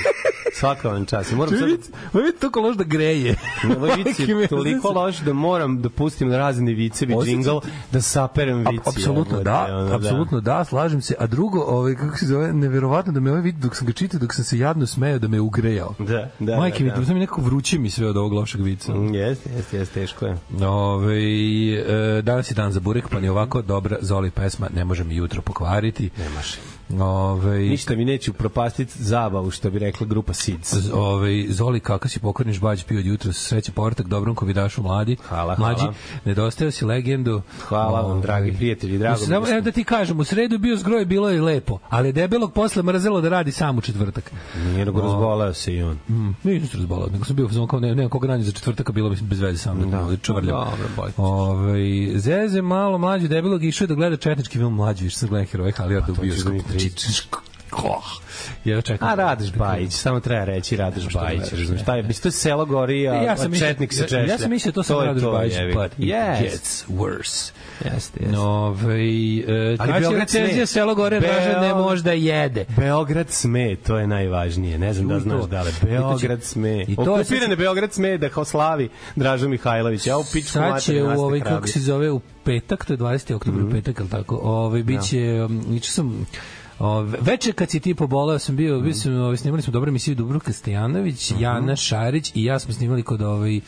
Svaka 0.52 0.88
vam 0.88 1.06
čast. 1.06 1.32
Moram 1.32 1.58
sad... 1.58 1.68
Vidite, 1.68 1.88
vidite 2.12 2.38
toliko 2.38 2.60
loš 2.60 2.76
da 2.76 2.84
greje. 2.84 3.36
Ovo 3.76 3.86
je 3.86 3.96
vic 3.96 4.18
je 4.18 4.48
toliko 4.48 4.90
loš 4.90 5.18
da 5.18 5.32
moram 5.32 5.82
da 5.82 5.88
pustim 5.88 6.32
razne 6.32 6.72
vicevi, 6.72 7.14
džingl, 7.24 7.58
da 7.92 8.00
saperem 8.00 8.58
vici. 8.58 8.88
Apsolutno 8.88 9.42
da, 9.42 9.66
ono, 9.70 9.94
apsolutno 9.94 10.40
da, 10.40 10.64
slažem 10.64 11.02
se. 11.02 11.14
A 11.18 11.26
drugo, 11.26 11.60
ovaj 11.60 11.94
kako 11.94 12.18
se 12.18 12.26
zove, 12.26 12.52
neverovatno 12.52 13.12
da 13.12 13.20
me 13.20 13.30
ovaj 13.30 13.42
vid 13.42 13.54
dok 13.54 13.76
sam 13.76 13.86
ga 13.86 13.92
čitao, 13.92 14.20
dok 14.20 14.34
sam 14.34 14.44
se 14.44 14.58
jadno 14.58 14.86
smejao 14.86 15.18
da 15.18 15.28
me 15.28 15.36
je 15.36 15.40
ugrejao. 15.40 15.94
Da, 15.98 16.30
da, 16.38 16.56
Majke 16.56 16.84
da, 16.84 17.00
mi, 17.00 17.06
da. 17.06 17.14
mi 17.14 17.20
nekako 17.20 17.40
vruće 17.40 17.78
mi 17.78 17.90
sve 17.90 18.06
od 18.06 18.16
ovog 18.16 18.32
lošeg 18.32 18.60
vica. 18.60 18.94
Mm, 18.94 19.14
Jeste, 19.14 19.50
jeste, 19.56 19.76
jeste, 19.76 20.00
teško 20.00 20.26
je. 20.26 20.36
Ove, 20.66 21.16
e, 22.18 22.22
danas 22.22 22.50
je 22.50 22.54
dan 22.54 22.72
za 22.72 22.80
burek, 22.80 23.08
pa 23.08 23.20
ni 23.20 23.28
ovako 23.28 23.62
dobra 23.62 23.96
Zoli 24.00 24.30
pesma 24.30 24.68
ne 24.74 24.84
može 24.84 25.04
mi 25.04 25.16
jutro 25.16 25.42
pokvariti. 25.42 26.10
Ne 26.18 26.28
može. 26.28 26.56
Ove, 26.93 27.59
Ništa 27.59 27.97
mi 27.97 28.05
neće 28.05 28.31
upropastiti 28.31 28.93
zabavu, 28.97 29.50
što 29.50 29.71
bi 29.71 29.78
rekla 29.78 30.07
grupa 30.07 30.33
Sids. 30.33 30.75
Z- 30.75 30.90
Ovaj 30.95 31.47
Zoli 31.49 31.81
kakav 31.81 32.09
si 32.09 32.19
pokvarniš 32.21 32.61
bađ 32.61 32.85
pio 32.85 32.99
od 32.99 33.07
jutra 33.07 33.33
sreće 33.33 33.73
povratak 33.73 34.07
dobrom 34.07 34.35
kovidašu 34.35 34.83
mladi 34.83 35.16
Hvala, 35.28 35.57
mlađi 35.59 35.81
hvala. 35.81 35.95
nedostao 36.25 36.71
si 36.71 36.85
legendu 36.85 37.43
Hvala 37.61 38.00
vam, 38.00 38.11
Ovaj, 38.11 38.23
dragi 38.23 38.52
prijatelji, 38.52 38.99
drago 38.99 39.21
mi 39.21 39.26
da 39.26 39.35
evo 39.35 39.61
da 39.61 39.71
ti 39.71 39.85
kažem 39.85 40.21
u 40.21 40.25
sredu 40.25 40.59
bio 40.59 40.76
zgroj 40.76 41.05
bilo 41.05 41.31
je 41.31 41.43
lepo 41.43 41.78
ali 41.88 42.09
je 42.09 42.12
debelog 42.12 42.52
posle 42.52 42.83
mrzelo 42.83 43.21
da 43.21 43.28
radi 43.28 43.52
sam 43.52 43.78
u 43.78 43.81
četvrtak 43.81 44.33
Nije 44.57 44.85
nego 44.85 45.00
razboleo 45.00 45.55
se 45.55 45.75
i 45.75 45.83
on. 45.83 45.99
Mm, 46.09 46.35
nisam 46.45 46.69
se 46.69 46.76
razbolao, 46.76 47.09
nego 47.09 47.25
sam 47.25 47.37
bio 47.37 47.49
samo 47.49 47.66
kao 47.66 47.81
ne, 47.81 47.88
nemam 47.88 48.11
koga 48.11 48.28
ranije 48.28 48.45
za 48.45 48.52
četvrtak, 48.52 48.88
a 48.88 48.93
bilo 48.93 49.11
mi 49.11 49.16
bez 49.19 49.40
veze 49.40 49.59
sa 49.59 49.75
mnom, 49.75 49.90
da, 49.90 50.16
čvrljam. 50.16 50.47
Dobro, 50.47 50.88
bolje. 50.97 51.12
Ovaj 51.19 51.81
Zeze 52.16 52.62
malo 52.62 52.99
mlađi 52.99 53.28
debelog 53.28 53.64
išao 53.64 53.87
da 53.87 53.95
gleda 53.95 54.16
četnički 54.16 54.59
film 54.59 54.75
mlađi, 54.75 55.05
više 55.05 55.16
sam 55.16 55.28
gledao 55.28 55.47
heroje 55.47 55.73
ćeš 55.73 55.85
bioskopu. 56.21 56.57
da 56.59 56.75
mi 56.75 56.75
Znači, 56.78 57.23
oh, 57.73 58.04
Ja 58.64 58.80
čekam. 58.83 59.09
A 59.09 59.14
Radoš 59.14 59.52
Bajić, 59.52 59.92
samo 59.92 60.21
treba 60.21 60.45
reći 60.45 60.76
Radoš 60.76 61.04
Bajić. 61.04 61.30
veruješ, 61.33 61.50
razumeš. 61.52 61.83
Šta 61.83 61.97
je, 61.97 62.02
mislim, 62.02 62.23
to 62.23 62.28
je 62.28 62.33
selo 62.33 62.64
gori, 62.64 63.09
a, 63.09 63.14
Ja 63.14 63.37
sam 63.37 63.54
četnik 63.54 63.92
se 63.92 64.00
ja, 64.00 64.04
češlja. 64.04 64.21
ja 64.25 64.38
sam 64.38 64.50
mislio 64.50 64.73
to 64.73 64.83
sam 64.83 64.99
je 64.99 65.06
Radoš 65.06 65.23
Bajić, 65.25 65.54
but 65.75 65.92
it 65.92 65.99
Yes. 65.99 66.42
gets 66.42 66.85
worse. 66.88 67.50
Jeste, 67.85 67.90
jeste. 68.21 68.26
Nove, 68.28 68.95
e, 68.95 69.76
Ali 69.78 69.92
Beograd 69.92 70.21
recenzija. 70.21 70.66
Selo 70.66 70.95
Gore 70.95 71.21
Draža 71.21 71.61
ne 71.61 71.75
možda 71.75 72.12
jede. 72.12 72.64
Beograd 72.71 73.30
sme, 73.30 73.76
to 73.76 73.99
je 73.99 74.06
najvažnije. 74.06 74.78
Ne 74.78 74.92
znam 74.95 75.09
da 75.09 75.21
znaš 75.21 75.45
da 75.45 75.62
li. 75.62 75.71
Beograd 75.83 76.42
sme. 76.42 76.83
i 76.83 76.97
to 76.97 77.04
sad- 77.04 77.14
Okupirane 77.14 77.56
Beograd 77.56 77.92
sme 77.92 78.18
da 78.18 78.28
kao 78.28 78.45
slavi 78.45 78.88
Dražo 79.16 79.49
Mihajlović. 79.49 80.06
Ja 80.06 80.18
u 80.18 80.25
pičku 80.25 80.50
Sad 80.50 80.62
mater 80.62 80.83
će 80.85 81.02
u 81.04 81.21
ovaj 81.21 81.40
kako 81.40 81.66
se 81.68 81.80
zove 81.80 82.11
u 82.11 82.21
petak, 82.45 82.85
to 82.85 82.92
je 82.92 82.97
20. 82.97 83.35
oktobar 83.35 83.61
Mhm. 83.61 83.68
u 83.68 83.73
petak, 83.73 84.00
al 84.00 84.09
tako. 84.09 84.37
Ovaj 84.37 84.83
biće 84.83 85.18
um, 85.45 85.64
juče 85.71 85.90
sam 85.90 86.26
Ove, 86.78 87.18
veče 87.21 87.52
kad 87.52 87.71
si 87.71 87.80
ti 87.80 87.95
poboleo 87.95 88.38
sam 88.38 88.56
bio, 88.56 88.80
bio 88.80 88.95
sam, 88.95 89.16
ovaj, 89.16 89.37
snimali 89.37 89.62
smo 89.62 89.73
dobru 89.73 89.88
emisiju 89.88 90.14
Dubrovka 90.14 90.52
Stojanović, 90.52 91.30
Mhm. 91.30 91.42
Jana 91.42 91.76
Šarić 91.76 92.33
i 92.35 92.45
ja 92.45 92.59
smo 92.59 92.75
snimali 92.75 93.02
kod 93.02 93.23
ovaj 93.23 93.56
uh, 93.56 93.62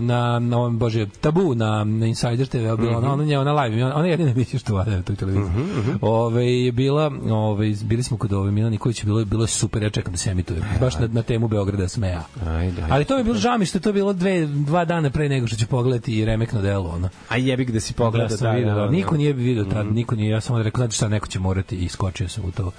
na, 0.00 0.38
na 0.40 0.58
ovom, 0.58 0.78
bože, 0.78 1.06
tabu 1.10 1.54
na, 1.54 1.84
na 1.84 2.06
Insider 2.06 2.46
TV, 2.46 2.58
bila 2.58 2.74
Mhm. 2.74 2.94
ona, 2.96 3.12
ona, 3.12 3.22
ona, 3.24 3.40
ona 3.42 3.52
live, 3.54 3.84
ona, 3.84 3.94
ona 3.94 4.04
je 4.04 4.10
jedina 4.10 4.30
emisija 4.30 4.60
što 4.60 4.74
valja 4.74 4.90
na 4.92 5.02
toj 5.02 5.16
televiziji. 5.16 5.52
Ove, 6.00 6.46
je 6.46 6.72
bila, 6.72 7.10
ove, 7.24 7.74
bili 7.82 8.02
smo 8.02 8.16
kod 8.16 8.32
ove 8.32 8.50
Milan 8.50 8.70
Nikolić, 8.70 9.04
bilo, 9.04 9.18
je- 9.18 9.24
bilo 9.24 9.44
je 9.44 9.48
super, 9.48 9.82
ja 9.82 9.90
čekam 9.90 10.12
da 10.12 10.18
se 10.18 10.30
emituje, 10.30 10.62
baš 10.80 10.94
na, 10.94 11.06
na 11.08 11.22
temu 11.22 11.48
Beograda 11.48 11.88
smeja. 11.88 12.22
Ajde, 12.42 12.54
ajde. 12.56 12.82
Ali 12.90 13.04
to 13.04 13.18
je 13.18 13.24
bilo 13.24 13.36
žao 13.36 13.58
mi 13.58 13.66
što 13.66 13.78
je 13.78 13.82
to 13.82 13.92
bilo 13.92 14.12
dve, 14.12 14.46
dva 14.46 14.84
dana 14.84 15.10
pre 15.10 15.28
nego 15.28 15.46
što 15.46 15.56
ću 15.56 15.66
pogledati 15.66 16.12
i 16.12 16.24
remekno 16.24 16.62
delo. 16.62 16.90
Ono. 16.90 17.08
A 17.28 17.36
jebi 17.36 17.64
ga 17.64 17.72
da 17.72 17.80
si 17.80 17.94
pogleda. 17.94 18.26
Da, 18.26 18.36
sam 18.36 18.54
video, 18.56 18.74
da, 18.76 18.88
niko 18.88 19.16
nije 19.16 19.32
video 19.32 19.64
tad, 19.64 19.86
niko 19.86 20.14
nije, 20.14 20.30
ja 20.30 20.40
samo 20.40 20.62
rekao, 20.62 20.78
znači 20.78 20.96
šta, 20.96 21.08
neko 21.08 21.26
će 21.26 21.38
morati 21.38 21.76
i 21.76 21.88
skočio 21.88 22.28
sam 22.28 22.44
u 22.44 22.50
to. 22.52 22.70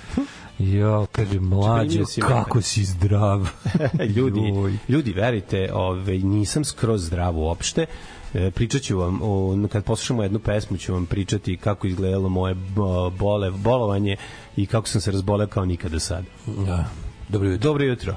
Jo, 0.59 1.07
kaže, 1.11 1.39
mlađe, 1.39 1.87
Primio 1.89 2.05
si 2.05 2.21
kako 2.21 2.61
si 2.61 2.83
zdrav. 2.83 3.49
ljudi, 4.15 4.39
Joj. 4.39 4.77
ljudi, 4.89 5.13
verite, 5.13 5.69
ovaj, 5.73 6.17
nisam 6.17 6.63
skroz 6.65 7.05
zdrav 7.05 7.37
uopšte. 7.37 7.85
E, 8.33 8.51
pričat 8.51 8.81
ću 8.81 8.97
vam, 8.97 9.19
o, 9.23 9.67
kad 9.71 9.83
poslušamo 9.83 10.23
jednu 10.23 10.39
pesmu 10.39 10.77
ću 10.77 10.93
vam 10.93 11.05
pričati 11.05 11.57
kako 11.57 11.87
izgledalo 11.87 12.29
moje 12.29 12.55
bo- 12.55 13.09
bole, 13.09 13.51
bolovanje 13.51 14.17
i 14.55 14.65
kako 14.65 14.87
sam 14.87 15.01
se 15.01 15.11
razboleo 15.11 15.47
kao 15.47 15.65
nikada 15.65 15.93
do 15.93 15.99
sada. 15.99 16.27
Ja. 16.67 16.85
Dobro 17.29 17.49
jutro. 17.49 17.69
Dobro 17.69 17.83
jutro. 17.85 18.15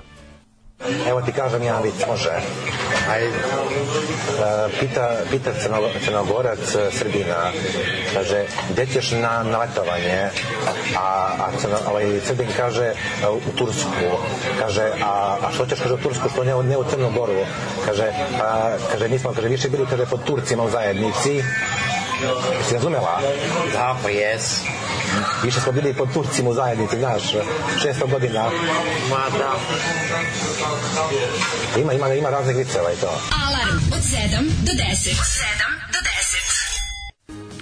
Evo 1.08 1.22
ti 1.22 1.32
kažem 1.32 1.62
jedan 1.62 1.82
vic, 1.82 1.94
može. 2.08 2.30
Aj, 3.10 3.26
e, 3.26 3.30
pita, 4.80 5.10
pita 5.30 5.50
crno, 5.62 5.78
crnogorac 6.04 6.74
e, 6.74 6.90
Srbina, 6.92 7.50
kaže, 8.14 8.44
gde 8.70 8.86
ćeš 8.86 9.10
na, 9.10 9.42
na 9.42 9.58
letovanje? 9.58 10.30
A, 10.96 11.30
a 11.38 11.46
crno, 11.60 11.76
ovaj, 11.90 12.20
Srbin 12.26 12.48
kaže, 12.56 12.84
e, 12.84 12.94
u 13.28 13.52
Tursku. 13.56 13.90
Kaže, 14.58 14.90
a, 15.02 15.36
a 15.42 15.52
što 15.54 15.66
ćeš, 15.66 15.80
kaže, 15.80 15.94
u 15.94 15.98
Tursku, 15.98 16.28
što 16.28 16.44
ne, 16.44 16.62
ne 16.62 16.76
u 16.76 16.84
Crnu 16.84 17.10
Goru? 17.10 17.34
Kaže, 17.86 18.12
a, 18.42 18.76
kaže, 18.92 19.08
mi 19.08 19.18
smo, 19.18 19.32
kaže, 19.32 19.48
više 19.48 19.68
bili 19.68 19.86
kada 19.90 20.06
pod 20.06 20.24
Turcima 20.24 20.62
u 20.62 20.70
zajednici. 20.70 21.42
Si 22.68 22.74
razumela? 22.74 23.20
Da, 23.72 23.96
pa 24.02 24.08
jes. 24.08 24.60
Više 25.44 25.60
smo 25.60 25.72
bili 25.72 25.94
pod 25.94 26.12
Turcima 26.12 26.50
u 26.50 26.54
zajednici, 26.54 26.98
znaš, 26.98 27.22
600 27.84 28.10
godina. 28.10 28.44
Ma 29.10 29.38
da. 29.38 29.54
Ima, 31.80 31.92
ima, 31.92 32.14
ima 32.14 32.30
raznih 32.30 32.56
viceva 32.56 32.92
i 32.92 32.96
to. 32.96 33.20
Alarm 33.46 33.78
od 33.92 34.00
7 34.00 34.50
do 34.62 34.72
10. 34.72 35.10
Od 35.10 35.26
7 35.26 35.84
do 35.86 35.86
10. 35.86 35.87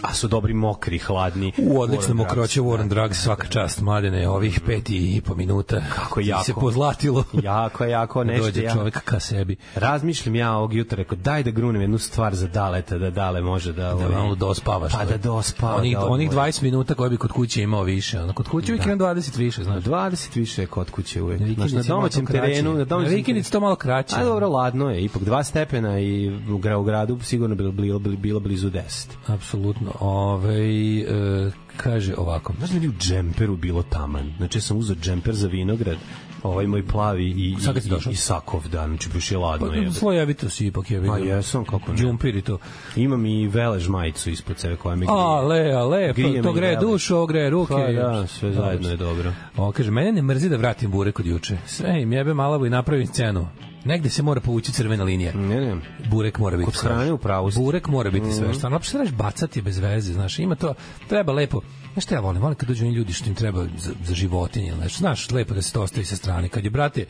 A 0.02 0.14
su 0.14 0.28
dobri 0.28 0.54
mokri, 0.54 0.98
hladni. 0.98 1.52
U 1.58 1.80
odlično 1.80 2.14
mokroće. 2.14 2.60
Warren 2.60 2.88
Drugs, 2.88 3.18
svaka 3.18 3.46
čast, 3.46 3.80
mladene, 3.80 4.28
ovih 4.28 4.60
pet 4.66 4.90
i 4.90 5.22
po 5.24 5.34
minuta. 5.34 5.80
Kako 5.94 6.20
jako. 6.20 6.44
se 6.44 6.54
pozlatilo. 6.54 7.24
Jako, 7.42 7.84
jako, 7.84 8.24
nešto 8.24 8.44
Dođe 8.44 8.62
ja. 8.62 8.72
čovek 8.72 9.04
ka 9.04 9.20
sebi. 9.20 9.56
Razmišljam 9.74 10.34
ja 10.34 10.52
ovog 10.52 10.74
jutra, 10.74 10.96
rekao, 10.96 11.18
daj 11.18 11.42
da 11.42 11.50
grunem 11.50 11.82
jednu 11.82 11.98
stvar 11.98 12.34
za 12.34 12.46
daleta, 12.46 12.98
da 12.98 13.10
dale 13.10 13.40
može 13.40 13.72
da... 13.72 13.82
Da 13.82 13.94
ovaj, 13.94 14.08
malo 14.08 14.34
dospavaš. 14.34 14.92
Pa 14.92 15.04
da 15.04 15.16
dospava. 15.16 15.76
Onih, 15.76 15.96
da 15.96 16.06
onih 16.06 16.30
odmori. 16.30 16.50
20 16.52 16.62
minuta 16.62 16.94
koje 16.94 17.10
bi 17.10 17.16
kod 17.16 17.32
kuće 17.32 17.62
imao 17.62 17.82
više. 17.82 18.20
Ono, 18.20 18.32
kod 18.32 18.48
kuće 18.48 18.72
uvijek 18.72 18.86
imam 18.86 18.98
20 18.98 19.38
više, 19.38 19.64
znaš. 19.64 19.84
20 19.84 20.36
više 20.36 20.62
je 20.62 20.66
kod 20.66 20.90
kuće 20.90 21.22
uvek. 21.22 21.40
Na 21.40 21.46
Znaš, 21.54 21.72
na 21.72 21.82
domaćem 21.82 22.26
terenu, 22.26 22.72
na 22.72 22.78
Na 22.78 22.84
domaćem 22.84 23.14
vikendici 23.14 23.52
to 23.52 23.60
malo 23.60 23.76
kraće. 23.76 24.16
A 24.18 24.24
dobro, 24.24 24.48
ladno 24.48 24.90
je, 24.90 25.04
ipak 25.04 25.22
2 25.22 25.42
stepena 25.44 26.00
i 26.00 26.30
u 26.78 26.82
gradu 26.82 27.18
sigurno 27.22 27.54
bilo, 27.54 27.72
bilo, 27.72 27.98
bilo 27.98 28.40
blizu 28.40 28.70
10. 28.70 29.08
Apsolutno. 29.26 29.85
Ove, 30.00 30.58
e, 31.00 31.50
kaže 31.76 32.14
ovako. 32.16 32.52
Znaš 32.58 32.70
da 32.70 32.78
mi 32.78 32.84
je 32.84 32.88
u 32.88 32.92
džemperu 32.98 33.56
bilo 33.56 33.82
taman. 33.82 34.32
Znači, 34.36 34.58
ja 34.58 34.62
sam 34.62 34.76
uzeo 34.76 34.96
džemper 34.96 35.34
za 35.34 35.48
vinograd, 35.48 35.96
ovaj 36.42 36.66
moj 36.66 36.86
plavi 36.86 37.24
i, 37.30 37.56
Sad 37.60 37.74
kad 37.74 37.82
si 37.82 37.88
i, 37.88 37.90
došao? 37.90 38.12
i, 38.12 38.16
sakov, 38.16 38.68
da, 38.68 38.86
znači 38.86 39.08
baš 39.14 39.32
je 39.32 39.38
ladno. 39.38 39.68
Pa, 39.68 39.74
je. 39.74 39.92
slojevito 39.92 40.50
si 40.50 40.66
ipak 40.66 40.90
je. 40.90 41.06
Pa 41.06 41.18
jesam, 41.18 41.64
kako 41.64 41.92
ne. 41.92 41.98
Džumpir 41.98 42.36
i 42.36 42.42
to. 42.42 42.58
Imam 42.96 43.26
i 43.26 43.48
velež 43.48 43.88
majicu 43.88 44.30
ispod 44.30 44.58
sebe 44.58 44.76
koja 44.76 44.96
me 44.96 45.06
A, 45.08 45.40
le, 45.40 45.72
a, 45.72 45.84
le, 45.84 46.12
Grije 46.12 46.42
to, 46.42 46.52
velež. 46.52 46.80
dušu, 46.80 47.16
ovo 47.16 47.26
greje 47.26 47.50
ruke. 47.50 47.72
Pa 47.74 47.92
da, 47.92 48.26
sve 48.26 48.52
zajedno 48.52 48.88
je 48.88 48.96
dobro. 48.96 49.32
O, 49.56 49.72
kaže, 49.72 49.90
mene 49.90 50.12
ne 50.12 50.22
mrzi 50.22 50.48
da 50.48 50.56
vratim 50.56 50.90
burek 50.90 51.20
od 51.20 51.26
juče. 51.26 51.56
Sve 51.66 52.02
im 52.02 52.12
jebe 52.12 52.34
malavu 52.34 52.66
i 52.66 52.70
napravim 52.70 53.06
scenu. 53.06 53.48
Negde 53.86 54.10
se 54.10 54.22
mora 54.22 54.40
povući 54.40 54.72
crvena 54.72 55.04
linija. 55.04 55.32
Ne, 55.34 55.60
ne. 55.60 55.76
Burek 56.10 56.38
mora 56.38 56.56
biti 56.56 56.70
Kod 56.70 56.80
hrane 56.80 57.12
u 57.12 57.18
pravu. 57.18 57.50
Burek 57.56 57.88
mora 57.88 58.10
biti 58.10 58.32
svež. 58.32 58.56
Stvarno, 58.56 58.76
uopšte 58.76 58.92
trebaš 58.92 59.12
bacati 59.12 59.62
bez 59.62 59.78
veze, 59.78 60.12
znaš. 60.12 60.38
Ima 60.38 60.54
to, 60.54 60.74
treba 61.08 61.32
lepo. 61.32 61.60
Znaš 61.92 62.04
šta 62.04 62.14
ja 62.14 62.20
volim? 62.20 62.42
Volim 62.42 62.56
kad 62.56 62.68
dođu 62.68 62.84
oni 62.84 62.94
ljudi 62.94 63.12
što 63.12 63.28
im 63.28 63.34
treba 63.34 63.66
za, 63.78 63.92
za 64.04 64.14
životinje. 64.14 64.74
Znaš, 64.74 64.96
znaš, 64.98 65.30
lepo 65.30 65.54
da 65.54 65.62
se 65.62 65.72
to 65.72 65.82
ostavi 65.82 66.04
sa 66.06 66.16
strane. 66.16 66.48
Kad 66.48 66.64
je, 66.64 66.70
brate, 66.70 67.04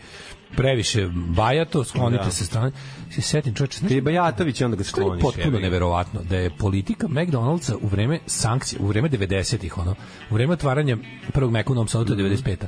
previše 0.57 1.09
bajato, 1.37 1.85
sklonite 1.85 2.25
Da. 2.25 2.31
sa 2.31 2.45
strane. 2.45 2.73
Se 3.11 3.21
setim, 3.23 3.55
čoveče, 3.55 3.81
je 3.89 4.03
Bajatović, 4.03 4.61
onda 4.61 4.77
ga 4.77 4.85
skloniš. 4.85 5.23
potpuno 5.23 5.59
neverovatno 5.59 6.21
da 6.23 6.37
je 6.37 6.51
politika 6.59 7.07
McDonald'sa 7.09 7.75
u 7.83 7.87
vreme 7.89 8.19
sankcija, 8.27 8.79
u 8.83 8.87
vreme 8.87 9.09
90-ih, 9.09 9.79
ono, 9.79 9.95
u 10.31 10.35
vreme 10.35 10.53
otvaranja 10.53 10.97
prvog 11.33 11.53
Mac 11.53 11.67
u 11.69 11.75
Novom 11.75 11.89
Sadu, 11.89 12.05
to 12.05 12.21
je 12.21 12.31
95-a. 12.31 12.67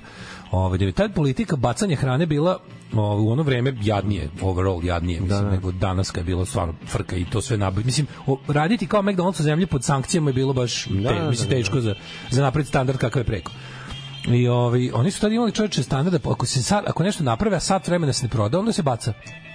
Ovaj 0.51 0.79
da 0.79 0.93
tad 0.93 1.15
politika 1.15 1.57
bacanja 1.57 1.97
hrane 1.97 2.27
bila 2.27 2.59
ovaj, 2.93 3.21
u 3.21 3.31
ono 3.31 3.43
vreme 3.43 3.75
jadnije, 3.83 4.31
overall 4.43 4.85
jadnije, 4.85 5.21
mislim, 5.21 5.45
da. 5.45 5.51
nego 5.51 5.73
danas 5.73 6.11
kad 6.11 6.25
je 6.25 6.25
bilo 6.25 6.45
stvarno 6.45 6.75
frka 6.87 7.17
i 7.17 7.25
to 7.25 7.41
sve 7.41 7.59
nabaviti. 7.59 7.87
Mislim, 7.87 8.07
o, 8.27 8.39
raditi 8.49 8.87
kao 8.87 9.03
McDonald's 9.03 9.41
u 9.41 9.43
zemlji 9.43 9.67
pod 9.67 9.85
sankcijama 9.85 10.31
je 10.31 10.35
bilo 10.35 10.53
baš 10.53 10.87
Da, 10.87 11.09
te, 11.09 11.15
da, 11.15 11.31
mislim, 11.31 11.51
da, 11.51 11.57
teško 11.57 11.81
za, 11.81 11.95
za 12.31 12.43
napred 12.43 12.67
standard 12.67 12.99
kakav 12.99 13.21
je 13.21 13.25
preko. 13.25 13.53
I 14.29 14.49
ovaj, 14.49 14.91
oni 14.91 15.11
su 15.11 15.21
tada 15.21 15.35
imali 15.35 15.53
čovječe 15.53 15.83
standarda, 15.83 16.31
ako, 16.31 16.47
se 16.47 16.63
sad, 16.63 16.85
ako 16.87 17.03
nešto 17.03 17.25
naprave, 17.25 17.57
a 17.57 17.61
sat 17.61 17.89
vremena 17.89 18.13
se 18.13 18.23
ne 18.23 18.29
proda, 18.29 18.59
onda 18.59 18.73
se 18.73 18.83
baca. 18.83 19.13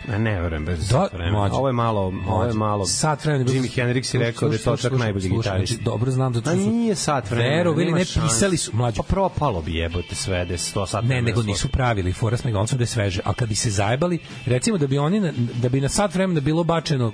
Ne, 0.08 0.20
ne 0.20 0.42
verujem 0.42 0.66
bez 0.66 0.80
Da, 0.80 0.86
sat 0.86 1.14
vremena. 1.14 1.38
mlađe. 1.38 1.54
Ovo 1.54 1.68
je 1.68 1.74
malo, 1.74 2.02
ovo 2.28 2.44
je 2.44 2.54
malo. 2.54 2.86
Sat 2.86 3.26
vremena. 3.26 3.52
Jimi 3.52 3.68
Hendrix 3.68 4.16
je 4.16 4.20
rekao 4.22 4.50
da 4.50 4.56
je 4.56 4.62
to 4.62 4.78
čak 4.78 4.92
najbolji 4.92 5.22
slušaj, 5.22 5.38
gitarist. 5.44 5.74
Znači, 5.74 5.84
dobro 5.86 6.12
znam 6.12 6.34
da 6.34 6.52
A 6.52 6.56
nije 6.56 6.96
sat 6.96 7.32
vremena. 7.32 7.56
Verovali, 7.56 7.86
nema 7.86 7.98
ne, 7.98 8.04
pisali 8.06 8.58
su, 8.58 8.72
mlađe. 8.74 8.98
Pa 8.98 9.04
propalo 9.04 9.62
bi 9.62 9.76
jebote 9.76 10.16
sve, 10.16 10.46
da 10.46 10.54
je 10.54 10.58
100 10.58 10.86
sat 10.88 11.02
Ne, 11.02 11.08
vremena 11.08 11.26
nego 11.26 11.42
svo- 11.42 11.46
nisu 11.46 11.68
pravili 11.70 12.14
fora 12.14 12.38
s 12.38 12.44
McDonald'som 12.44 12.76
da 12.76 12.84
je 12.84 12.88
sveže. 12.88 13.22
A 13.26 13.34
kad 13.34 13.50
bi 13.50 13.56
se 13.56 13.70
zajebali, 13.70 14.20
recimo 14.46 14.78
da 14.78 14.88
bi 14.88 14.98
oni 14.98 15.20
na, 15.20 15.32
da 15.54 15.70
bi 15.70 15.82
na 15.82 15.90
sat 15.90 16.14
vremena 16.16 16.40
bilo 16.40 16.64
bačeno 16.64 17.14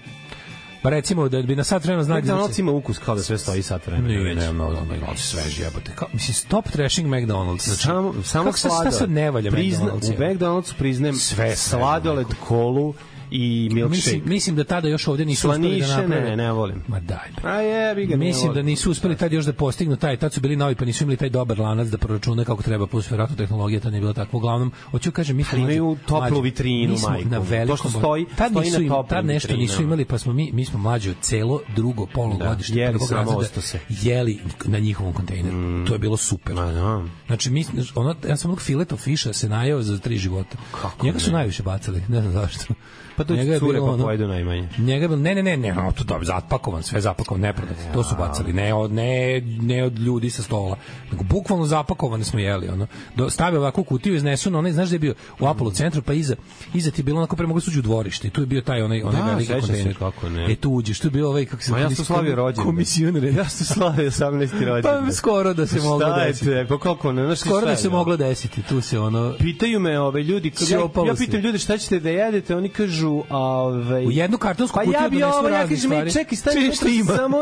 Pa 0.81 0.89
recimo 0.89 1.29
da 1.29 1.41
bi 1.41 1.55
na 1.55 1.63
sat 1.63 1.83
vremena 1.83 2.03
znali 2.03 2.21
da 2.21 2.33
McDonald's 2.33 2.51
se- 2.51 2.61
ima 2.61 2.71
ukus 2.71 2.97
kao 2.97 3.15
da 3.15 3.23
sve 3.23 3.37
stoji 3.37 3.61
sat 3.61 3.87
vremena. 3.87 4.07
Ne, 4.09 4.19
već. 4.19 4.37
ne, 4.37 4.53
no, 4.53 4.69
no, 4.69 4.81
McDonald's 4.81 5.17
sveži 5.17 5.61
jebote. 5.61 5.91
Kao, 5.95 6.07
mislim, 6.13 6.33
stop 6.35 6.69
trashing 6.69 7.07
McDonald's. 7.07 7.63
Znači, 7.63 7.81
samo 7.81 8.13
samo 8.23 8.51
sad- 8.53 8.71
šta 8.81 8.91
sad 8.91 9.09
ne 9.11 9.31
valja 9.31 9.51
Prizna, 9.51 9.85
McDonald's? 9.85 10.09
u 10.09 10.23
McDonald'su 10.23 10.73
priznajem 10.77 11.15
Sve 11.15 11.55
sladoled, 11.55 12.27
kolu 12.47 12.93
i 13.31 13.69
milkshake. 13.71 13.89
Mislim, 13.91 14.21
mislim 14.25 14.55
da 14.55 14.63
tada 14.63 14.87
još 14.87 15.07
ovde 15.07 15.25
nisu 15.25 15.49
uspeli 15.49 15.69
da 15.71 15.85
Slaniše, 15.85 16.01
naprave. 16.01 16.29
ne, 16.29 16.35
ne 16.37 16.51
volim. 16.51 16.83
Ma 16.87 16.99
daj. 16.99 17.27
bre. 17.33 17.49
A 17.49 17.55
jebi 17.55 18.05
ga, 18.05 18.11
ne 18.11 18.17
Mislim 18.17 18.53
da 18.53 18.61
nisu 18.61 18.91
uspeli 18.91 19.17
tad 19.17 19.33
još 19.33 19.45
da 19.45 19.53
postignu 19.53 19.95
taj, 19.95 20.17
tad 20.17 20.33
su 20.33 20.41
bili 20.41 20.55
novi 20.55 20.75
pa 20.75 20.85
nisu 20.85 21.03
imali 21.03 21.17
taj 21.17 21.29
dobar 21.29 21.59
lanac 21.59 21.87
da 21.87 21.97
proračunaju 21.97 22.45
kako 22.45 22.63
treba 22.63 22.87
plus 22.87 23.11
verovatno 23.11 23.35
tehnologija 23.35 23.79
tad 23.79 23.91
nije 23.91 24.01
bila 24.01 24.13
takva. 24.13 24.37
Uglavnom, 24.37 24.71
hoću 24.83 25.11
kažem 25.11 25.37
mi 25.37 25.43
smo 25.43 25.51
Ali 25.53 25.61
imaju 25.63 25.97
toplu 26.05 26.41
vitrinu, 26.41 26.95
majku. 27.01 27.29
na 27.29 27.37
To 27.37 27.43
velikom 27.43 27.77
što 27.79 27.89
stoji- 27.91 28.25
tad 28.27 28.51
stoji 28.51 28.65
nisu 28.65 28.77
na 28.77 28.83
im, 28.83 28.89
toplim 28.89 29.09
tad 29.09 29.25
nešto 29.25 29.47
nisu 29.49 29.59
vitrinama. 29.61 29.83
imali 29.85 30.05
pa 30.05 30.17
smo 30.17 30.33
mi 30.33 30.51
mi 30.53 30.65
smo 30.65 30.79
mlađi 30.79 31.13
celo 31.21 31.61
drugo 31.69 32.05
polugodište 32.07 32.73
Da, 32.73 32.79
jeli 32.79 32.93
prvog 32.93 33.11
razreda 33.11 33.37
ostose. 33.37 33.79
jeli 33.89 34.39
na 34.65 34.79
njihovom 34.79 35.13
kontejneru. 35.13 35.85
To 35.85 35.93
je 35.93 35.99
bilo 35.99 36.17
super. 36.17 36.55
Ma, 36.55 36.65
da. 36.65 37.03
Znači, 37.27 37.49
mi, 37.49 37.65
ono, 37.95 38.15
ja 38.27 38.37
sam 38.37 38.51
onog 38.51 38.61
fileta 38.61 38.97
fiša 38.97 39.33
se 39.33 39.49
najeo 39.49 39.81
za 39.81 39.97
tri 39.97 40.17
života. 40.17 40.57
Kako 40.73 41.05
Njega 41.05 41.19
su 41.19 41.31
najviše 41.31 41.63
bacali, 41.63 42.01
ne 42.07 42.21
znam 42.21 42.33
zašto. 42.33 42.73
Pa 43.19 43.25
to 43.25 43.35
Njega 43.35 43.53
je 43.53 43.59
cure 43.59 43.73
bilo 43.73 43.85
pa 43.87 43.93
ono- 43.93 44.03
pojedu 44.03 44.27
najmanje. 44.27 44.67
Njega 44.77 45.01
je 45.01 45.07
bilo, 45.07 45.19
ne, 45.19 45.35
ne, 45.35 45.43
ne, 45.43 45.57
ne, 45.57 45.73
no, 45.73 45.91
to 45.91 46.03
dobro, 46.03 46.25
zapakovan, 46.25 46.83
sve 46.83 47.01
zapakovan, 47.01 47.41
neprodat. 47.41 47.75
To 47.93 48.03
su 48.03 48.15
bacali, 48.15 48.53
ne 48.53 48.73
od, 48.73 48.91
ne, 48.91 49.41
ne 49.61 49.83
od 49.83 49.99
ljudi 49.99 50.29
sa 50.29 50.43
stola. 50.43 50.77
Nego 51.11 51.23
bukvalno 51.23 51.65
zapakovane 51.65 52.23
smo 52.23 52.39
jeli, 52.39 52.69
ono. 52.69 52.87
Do, 53.15 53.29
stave 53.29 53.59
ovako 53.59 53.83
kutiju, 53.83 54.15
iznesu 54.15 54.51
na 54.51 54.59
onaj, 54.59 54.71
znaš 54.71 54.89
da 54.89 54.95
je 54.95 54.99
bio 54.99 55.13
u 55.39 55.47
Apollo 55.47 55.71
centru, 55.71 56.01
pa 56.01 56.13
iza, 56.13 56.35
iza 56.73 56.91
ti 56.91 56.99
je 57.01 57.03
bilo 57.03 57.17
onako 57.17 57.35
pre 57.35 57.47
mogu 57.47 57.59
suđu 57.59 57.79
u 57.79 57.83
dvorište 57.83 58.27
i 58.27 58.31
tu 58.31 58.41
je 58.41 58.45
bio 58.47 58.61
taj 58.61 58.81
onaj, 58.81 59.03
onaj 59.03 59.21
Da, 59.21 59.27
veliki 59.27 59.53
kontejner. 59.53 59.97
kako 59.97 60.29
ne. 60.29 60.51
E 60.51 60.55
tu 60.55 60.71
uđeš, 60.71 60.99
tu 60.99 61.07
je 61.07 61.11
bio 61.11 61.29
ovaj, 61.29 61.45
kako 61.45 61.63
se 61.63 61.71
Ma 61.71 61.79
ja 61.79 61.89
sam 61.89 62.05
slavio 62.05 62.35
rođendan. 62.35 62.65
Komisioner. 62.65 63.23
Ja 63.37 63.49
sam 63.49 63.65
slavio 63.65 64.11
18. 64.11 64.65
rođendan. 64.65 65.05
Pa 65.05 65.11
skoro 65.11 65.53
da 65.53 65.67
se 65.67 65.79
moglo 65.81 66.07
Šta 66.07 66.21
je 66.21 66.27
desiti. 66.27 66.51
Pa 66.69 66.79
kako 66.79 67.11
ne, 67.11 67.25
znaš 67.25 67.39
Skoro 67.39 67.65
da 67.65 67.75
se 67.75 67.87
ono? 67.87 67.97
moglo 67.97 68.17
desiti, 68.17 68.61
tu 68.61 68.81
se 68.81 68.99
ono... 68.99 69.33
Pitaju 69.39 69.79
me 69.79 69.99
ove 69.99 70.23
ljudi, 70.23 70.51
kad 70.51 70.69
ja, 70.69 70.79
ja 70.79 71.13
pitam 71.17 71.39
ljude 71.39 71.57
šta 71.57 71.77
ćete 71.77 71.99
da 71.99 72.09
jedete, 72.09 72.55
oni 72.55 72.69
kažu, 72.69 73.08
a, 73.29 73.37
ove, 73.37 74.05
U 74.05 74.11
jednu 74.11 74.37
kartonsku 74.37 74.75
pa 74.75 74.83
kutiju 74.83 75.01
ja 75.01 75.09
bi 75.09 75.23
ovo, 75.23 75.49
ja 75.49 75.61
kažem, 75.61 75.77
stvari. 75.77 76.11
čekaj, 76.13 76.37
čekaj, 76.37 76.71
šta 76.71 76.89
ima. 76.89 77.15
samo 77.15 77.37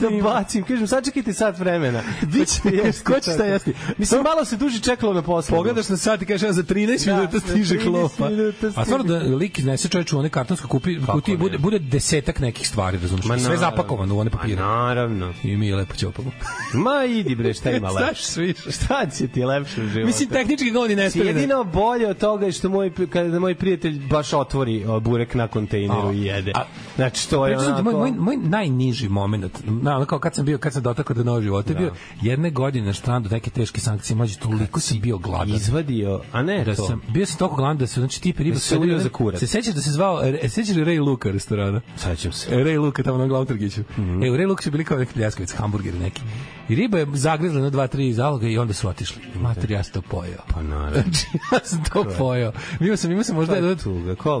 da 0.00 0.22
bacim, 0.22 0.64
kažem, 0.64 0.86
sačekajte 0.86 1.32
sat 1.32 1.58
vremena. 1.58 2.02
Biće 2.32 2.60
jesti. 2.84 3.04
Ko 3.04 3.20
će 3.20 3.30
šta 3.30 3.44
jesti? 3.44 3.72
Mislim, 3.98 4.22
malo 4.22 4.44
se 4.44 4.56
duži 4.56 4.80
čekalo 4.80 5.12
na 5.12 5.22
poslu. 5.22 5.56
Pogledaš 5.56 5.88
na 5.88 5.96
sat 5.96 6.22
i 6.22 6.26
kažeš 6.26 6.42
ja 6.42 6.52
za 6.52 6.62
13 6.62 7.06
Da, 7.06 7.14
minuta 7.16 7.40
stiže 7.40 7.74
13 7.74 7.82
klopa. 7.84 8.30
A 8.76 8.84
stvarno 8.84 9.04
da 9.04 9.18
lik 9.18 9.58
iznese 9.58 9.88
čovječ 9.88 10.12
u 10.12 10.18
one 10.18 10.28
kartonske 10.28 10.66
kupi, 10.66 10.98
kutije 11.12 11.36
bude, 11.36 11.58
bude 11.58 11.78
desetak 11.78 12.40
nekih 12.40 12.68
stvari, 12.68 12.98
razumiješ? 13.02 13.26
Ma 13.26 13.38
Sve 13.38 13.56
zapakovano 13.56 14.14
u 14.14 14.18
one 14.18 14.30
papire. 14.30 14.56
Naravno. 14.62 15.32
I 15.42 15.56
mi 15.56 15.68
je 15.68 15.76
lepo 15.76 15.94
ćopamo. 15.94 16.30
Ma 16.84 17.04
idi 17.04 17.34
bre, 17.34 17.54
šta 17.54 17.70
ima 17.70 17.90
lepše? 18.00 18.54
Šta 18.70 19.06
će 19.18 19.28
ti 19.28 19.44
lepše 19.44 19.82
u 19.82 19.86
životu? 19.88 20.06
Mislim, 20.06 20.28
tehnički 20.28 20.70
govori 20.70 20.96
ne 20.96 21.10
stavljene. 21.10 21.40
Jedino 21.40 21.64
bolje 21.64 22.08
od 22.08 22.18
toga 22.18 22.46
je 22.46 22.52
što 22.52 22.68
moj, 22.68 22.90
kada 23.12 23.40
moj 23.40 23.54
prijatelj 23.54 24.00
baš 24.10 24.32
otvori 24.32 24.84
o, 24.84 25.00
burek 25.10 25.34
na 25.34 25.48
kontejneru 25.48 26.08
A, 26.08 26.12
i 26.12 26.22
jede. 26.22 26.52
a- 26.54 26.64
Znači, 26.96 27.30
to 27.30 27.46
je 27.46 27.58
onako... 27.58 27.82
moj, 27.82 27.94
moj, 27.94 28.12
moj 28.12 28.36
najniži 28.36 29.08
moment, 29.08 29.44
na, 29.64 29.96
ono 29.96 30.04
kao 30.06 30.18
kad 30.18 30.34
sam 30.34 30.44
bio, 30.44 30.58
kad 30.58 30.72
sam 30.72 30.82
dotakao 30.82 31.14
do 31.16 31.24
novog 31.24 31.42
života, 31.42 31.72
je 31.72 31.78
bio 31.78 31.92
jedne 32.22 32.50
godine 32.50 32.86
na 32.86 32.92
strandu 32.94 33.28
neke 33.30 33.50
teške 33.50 33.80
sankcije, 33.80 34.16
mlađe, 34.16 34.38
toliko 34.38 34.80
sam 34.80 35.00
bio 35.00 35.18
gladan. 35.18 35.54
izvadio, 35.54 36.20
a 36.32 36.42
ne 36.42 36.64
da 36.64 36.74
to. 36.74 36.86
sam 36.86 37.02
bio 37.08 37.26
sam 37.26 37.38
toliko 37.38 37.56
gladan 37.56 37.78
da 37.78 37.86
se 37.86 38.00
znači 38.00 38.22
tipi 38.22 38.42
riba 38.42 38.54
Da 38.54 38.60
se 38.60 38.78
ulio 38.78 38.98
za 38.98 39.08
kurac. 39.08 39.40
Se 39.40 39.46
sećaš 39.46 39.74
da 39.74 39.80
se 39.80 39.90
zvao 39.90 40.22
e, 40.42 40.48
sećaš 40.48 40.76
li 40.76 40.84
Ray 40.84 41.04
Luka 41.04 41.30
restorana? 41.30 41.80
Sećam 41.96 42.32
se. 42.32 42.50
Ray 42.50 42.80
Luka 42.80 43.02
tamo 43.02 43.18
na 43.18 43.26
glavnom 43.26 43.46
trgiću. 43.46 43.80
Mhm. 43.98 44.22
E, 44.22 44.30
u 44.30 44.34
Ray 44.34 44.48
Luka 44.48 44.62
su 44.62 44.70
bili 44.70 44.84
kao 44.84 44.98
neki 44.98 45.14
pljeskavice, 45.14 45.56
hamburgeri 45.56 45.98
neki. 45.98 46.22
I 46.68 46.74
riba 46.74 46.98
je 46.98 47.06
zagrizla 47.14 47.60
na 47.60 47.70
dva, 47.70 47.86
tri 47.86 48.12
zaloga 48.12 48.48
i 48.48 48.58
onda 48.58 48.72
su 48.74 48.88
otišli. 48.88 49.22
Mater, 49.34 49.70
ja 49.70 49.82
sam 49.82 49.92
to 49.92 50.02
pojeo. 50.02 50.38
Pa 50.54 50.62
naravno. 50.62 50.90
Znači, 51.02 51.26
ja 51.52 51.58
sam 51.64 51.84
to 51.92 52.04
pojeo. 52.18 52.52
Imao 52.80 52.96
sam, 52.96 53.10
imao 53.10 53.24
sam 53.24 53.36
možda 53.36 53.54
jedno, 53.54 53.68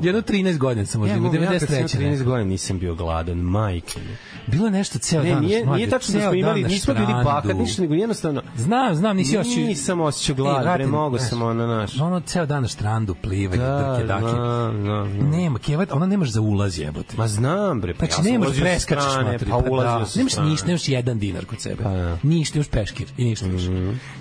jedno 0.02 0.22
13 0.22 0.58
godina 0.60 0.86
sam 0.86 1.00
možda, 1.00 1.12
Ja, 1.12 1.18
imao, 1.18 1.32
ja, 1.34 1.50
kad 1.50 1.60
sam 1.60 1.68
imao 1.70 1.88
93. 1.88 1.98
13 1.98 2.10
neka. 2.10 2.24
godina 2.24 2.44
nisam 2.44 2.78
bio 2.78 2.94
gladan, 2.94 3.38
majke. 3.38 4.00
Bilo 4.46 4.64
je 4.64 4.70
nešto 4.70 4.98
ceo 4.98 5.22
Ne, 5.22 5.30
dan. 5.30 5.44
nije, 5.44 5.66
nije 5.66 5.90
tačno 5.90 6.14
da 6.14 6.20
smo 6.20 6.34
imali, 6.34 6.62
nismo 6.64 6.94
bili 6.94 7.12
bahat, 7.14 7.44
ništa, 7.54 7.82
nego 7.82 7.94
jednostavno... 7.94 8.42
Znam, 8.56 8.94
znam, 8.94 9.16
nisi 9.16 9.36
osjećao... 9.38 9.62
Nisam 9.62 10.00
osjećao 10.00 10.32
E, 10.32 10.36
glad, 10.36 10.74
bre, 10.74 10.86
mogo 10.86 11.18
sam 11.18 11.42
ono 11.42 11.66
naš. 11.68 12.00
Ono 12.00 12.20
ceo 12.20 12.46
dan 12.46 12.62
na 12.62 12.68
štrandu 12.68 13.14
plivanje, 13.14 13.62
Da, 13.62 13.92
drke, 13.92 14.06
dake. 14.06 14.20
znam, 14.20 14.36
znam, 14.74 15.10
znam. 15.10 15.30
Nema, 15.30 15.58
kevat, 15.58 15.92
ona 15.92 16.06
nemaš 16.06 16.28
za 16.28 16.40
ulaz 16.40 16.78
jebote. 16.78 17.14
Ma 17.16 17.28
znam, 17.28 17.80
bre, 17.80 17.94
pa 17.94 17.98
Znači, 17.98 18.10
ja 18.10 18.14
sam 18.14 18.24
nemaš 18.24 18.48
da 18.48 18.60
preskačeš 18.60 19.04
strane, 19.04 19.32
materi. 19.32 19.50
Pa 19.50 19.56
ulazio 19.58 19.98
da. 20.14 20.18
Nemaš 20.18 20.50
ništa, 20.50 20.66
nemaš 20.66 20.88
jedan 20.88 21.18
dinar 21.18 21.44
kod 21.44 21.60
sebe. 21.60 21.82
Pa 21.82 21.90
da. 21.90 22.18
Ništa, 22.22 22.58
nemaš 22.58 22.68
peškir 22.68 23.06
i 23.16 23.24
ništa 23.24 23.46
više. 23.46 23.68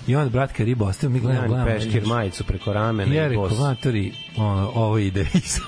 I 0.07 0.15
onda, 0.15 0.29
brat, 0.29 0.51
kad 0.51 0.65
riba 0.65 0.85
ostaje, 0.85 1.09
mi 1.09 1.19
gledamo, 1.19 1.43
Ja, 1.43 1.47
gledamo. 1.47 1.69
peškir 1.69 2.05
majicu 2.05 2.43
preko 2.43 2.73
ramena 2.73 3.13
Ja 3.13 3.25
i 3.25 3.29
rekao, 3.29 3.49
bos. 3.49 3.59
matori, 3.59 4.13
ono, 4.37 4.71
ovo 4.75 4.97
ide. 4.97 5.21
I 5.33 5.39
sam 5.39 5.63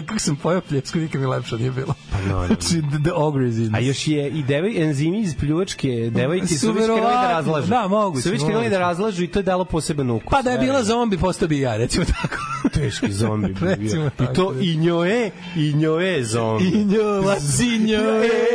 nekako 0.00 0.18
sam 0.18 0.36
pojao 0.36 0.60
pljevsku, 0.60 0.98
nikad 0.98 1.20
mi 1.20 1.26
lepše 1.26 1.56
nije 1.56 1.70
bilo. 1.70 1.94
Pa 2.12 2.18
naravno. 2.18 2.46
Znači, 2.56 2.82
the, 2.90 2.98
the 3.02 3.12
ogre 3.14 3.48
is 3.48 3.56
in. 3.56 3.74
A 3.74 3.78
još 3.78 4.08
je 4.08 4.28
i 4.28 4.42
devoj, 4.42 4.82
enzimi 4.82 5.20
iz 5.20 5.34
pljuvačke 5.36 6.10
devojke 6.14 6.46
Su 6.46 6.72
već 6.72 6.84
krenuli 6.84 7.00
da 7.00 7.28
razlažu. 7.32 7.66
Da, 7.68 7.88
moguće, 7.88 8.22
Su 8.22 8.30
već 8.30 8.42
krenuli 8.44 8.68
da 8.70 8.78
razlažu 8.78 9.24
i 9.24 9.26
to 9.26 9.38
je 9.38 9.42
dalo 9.42 9.64
poseban 9.64 10.10
ukus. 10.10 10.30
Pa 10.30 10.42
da 10.42 10.50
je 10.50 10.58
bila 10.58 10.82
zombi, 10.82 11.18
postao 11.18 11.48
bi 11.48 11.56
i 11.58 11.60
ja, 11.60 11.76
recimo 11.76 12.04
tako. 12.04 12.36
teški 12.78 13.12
zombi 13.12 13.48
bi 13.48 13.76
bio. 13.88 14.10
tako, 14.16 14.32
I 14.32 14.36
to 14.36 14.54
i 14.60 14.76
njoe, 14.76 15.30
i 15.56 15.72
njoe 15.74 16.24
zombi. 16.24 16.64
Injo, 16.64 17.20
lazinjo, 17.20 18.00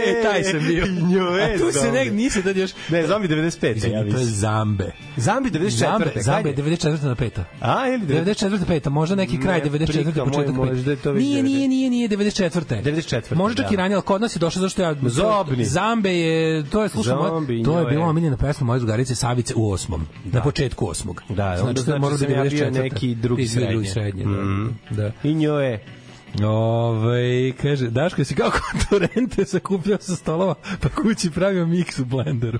e, 0.07 0.23
taj 0.23 0.43
sam 0.43 0.59
bio. 0.67 0.85
Injo, 0.85 1.39
e, 1.39 1.43
A 1.43 1.57
tu 1.57 1.79
se 1.79 1.91
nek, 1.91 2.13
nisi 2.13 2.43
tad 2.43 2.57
još... 2.57 2.71
Ne, 2.89 3.07
zombi 3.07 3.27
95. 3.27 3.91
ja 3.91 4.11
to 4.11 4.17
je. 4.17 4.25
Zambe. 4.25 4.91
Zambi 5.17 5.49
94. 5.49 5.69
Zambe, 5.69 6.11
Zambe 6.15 6.49
je 6.49 6.55
Ajde. 6.55 6.63
94. 6.63 7.03
na 7.03 7.15
5. 7.15 7.43
A, 7.59 7.87
ili 7.87 7.99
94. 7.99 8.31
94. 8.49 8.65
peta, 8.67 8.89
možda 8.89 9.15
neki 9.15 9.39
kraj 9.39 9.59
Ne, 9.59 9.69
94. 9.69 10.03
prika 10.03 10.25
moj, 10.25 10.31
početak 10.31 10.55
možda 10.55 10.91
je 10.91 10.97
to 10.97 11.11
već 11.11 11.20
Nije, 11.21 11.43
90. 11.43 11.45
nije, 11.45 11.67
nije, 11.67 11.89
nije 11.89 12.09
94. 12.09 12.83
94., 12.83 13.35
Može 13.35 13.55
čak 13.55 13.65
da. 13.65 13.73
i 13.73 13.75
ranije, 13.75 13.95
ali 13.95 14.03
kod 14.03 14.21
nas 14.21 14.35
je 14.35 14.39
došlo 14.39 14.61
zašto 14.61 14.81
ja... 14.81 14.95
Zobni. 15.01 15.65
Zambe 15.65 16.13
je, 16.13 16.69
to 16.69 16.83
je, 16.83 16.89
slušaj, 16.89 17.13
Zombi, 17.27 17.63
to 17.63 17.79
je 17.79 17.85
bila 17.85 18.05
omiljena 18.05 18.37
pesma 18.37 18.65
moje 18.65 18.79
drugarice 18.79 19.15
Savice 19.15 19.53
u 19.55 19.71
osmom. 19.71 20.07
Na 20.25 20.43
početku 20.43 20.87
osmog. 20.87 21.23
Da, 21.29 21.45
onda 21.45 21.57
znači, 21.57 21.75
to 21.75 21.79
je 21.79 21.83
znači 21.83 21.99
moralo 21.99 22.11
da 22.11 22.17
sam 22.17 22.27
biti 22.27 22.57
ja 22.57 22.71
bio 26.37 26.39
94.. 26.39 26.39
neki 26.39 26.39
drugi 26.39 26.39
Ti 26.39 26.39
si 26.39 26.39
bio 26.39 26.39
drugi 26.39 26.39
srednje. 26.39 26.39
srednje. 26.39 26.39
I 26.39 26.39
njoe. 26.39 26.51
Ove, 26.51 27.51
kaže, 27.51 27.89
Daško 27.89 28.23
si 28.23 28.35
kako 28.35 28.59
Torrente 28.89 29.45
sakupljao 29.45 29.97
sa 30.01 30.15
stolova, 30.15 30.55
pa 30.79 30.89
kući 30.89 31.31
pravio 31.31 31.65
miks 31.65 31.99
u 31.99 32.05
blenderu. 32.05 32.59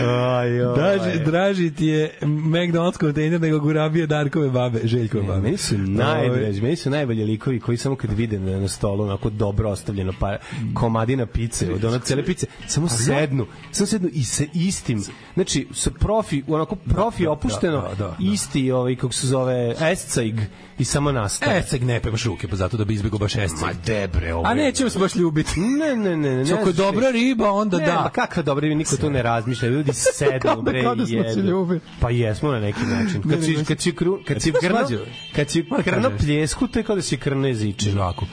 Aj, 0.00 0.62
oj. 0.66 0.74
Draži, 0.74 1.24
draži 1.24 1.74
ti 1.74 1.86
je 1.86 2.18
McDonald's 2.22 2.98
kontejner 2.98 3.40
nego 3.40 3.58
gurabije 3.58 4.06
Darkove 4.06 4.50
babe, 4.50 4.80
Željkove 4.84 5.24
babe. 5.24 5.40
Meni 5.40 5.56
su 5.56 5.78
najdraži, 5.78 6.60
meni 6.60 6.76
su 6.76 6.90
najbolji 6.90 7.24
likovi 7.24 7.60
koji 7.60 7.78
samo 7.78 7.96
kad 7.96 8.12
vide 8.12 8.38
na, 8.38 8.68
stolu 8.68 9.04
onako 9.04 9.30
dobro 9.30 9.70
ostavljeno 9.70 10.12
pa 10.20 10.36
komadina 10.74 11.26
pice, 11.26 11.74
od 11.74 11.84
onog 11.84 12.02
cele 12.02 12.24
pice, 12.24 12.46
samo 12.66 12.88
sednu, 12.88 13.46
samo 13.70 13.86
sednu 13.86 14.08
i 14.12 14.24
sa 14.24 14.44
istim, 14.54 15.04
znači 15.34 15.68
sa 15.72 15.90
profi, 15.90 16.42
onako 16.48 16.76
profi 16.76 17.26
opušteno, 17.26 17.80
da, 17.80 17.88
da, 17.88 17.94
da. 17.94 18.16
isti 18.20 18.70
ovaj 18.72 18.96
kako 18.96 19.12
se 19.12 19.26
zove 19.26 19.74
Escajg 20.00 20.40
i 20.78 20.84
samo 20.84 21.12
nastave. 21.12 21.58
E, 21.58 21.62
ceg 21.62 21.82
ne 21.82 22.00
pemaš 22.00 22.24
ruke, 22.24 22.48
pa 22.48 22.56
zato 22.56 22.76
da 22.76 22.84
bi 22.84 22.94
izbjegao 22.94 23.18
baš 23.18 23.36
esce. 23.36 23.66
Ma 23.66 23.72
debre, 23.86 24.34
ovo. 24.34 24.46
A 24.46 24.54
nećemo 24.54 24.90
se 24.90 24.98
baš 24.98 25.14
ljubiti. 25.14 25.60
Ne, 25.60 25.96
ne, 25.96 26.16
ne, 26.16 26.44
ne. 26.44 26.52
Ako 26.52 26.68
je 26.68 26.72
dobra 26.72 27.10
riba, 27.10 27.50
onda 27.52 27.78
Ne, 27.78 27.86
da. 27.86 27.94
ma 27.94 28.08
kakva 28.10 28.42
dobra 28.42 28.62
riba, 28.62 28.74
niko 28.74 28.96
tu 28.96 29.10
ne 29.10 29.22
razmišlja, 29.22 29.68
ljudi 29.68 29.92
da- 30.42 30.56
bre, 30.56 30.82
kao 30.82 30.94
da 30.94 31.06
smo 31.06 31.22
se 31.22 31.28
jedu. 31.30 31.48
ljubili. 31.48 31.80
Pa 32.00 32.10
jesmo 32.10 32.52
na 32.52 32.60
neki 32.60 32.80
način. 32.82 33.22
Kad 33.22 33.44
si, 33.44 33.64
kad 33.64 33.80
si, 33.80 33.92
kru, 33.92 34.18
kad 34.26 34.42
si 34.42 34.50
Znaš, 34.50 34.60
krno, 34.60 34.98
kad 35.36 35.50
si 35.50 35.64
krno 35.84 36.10
pljesku, 36.18 36.68
to 36.68 36.78
je 36.78 36.82
kao 36.82 36.96
da 36.96 37.02
si 37.02 37.16
krno 37.16 37.48
jezičin. 37.48 37.92
Žaku. 37.92 38.26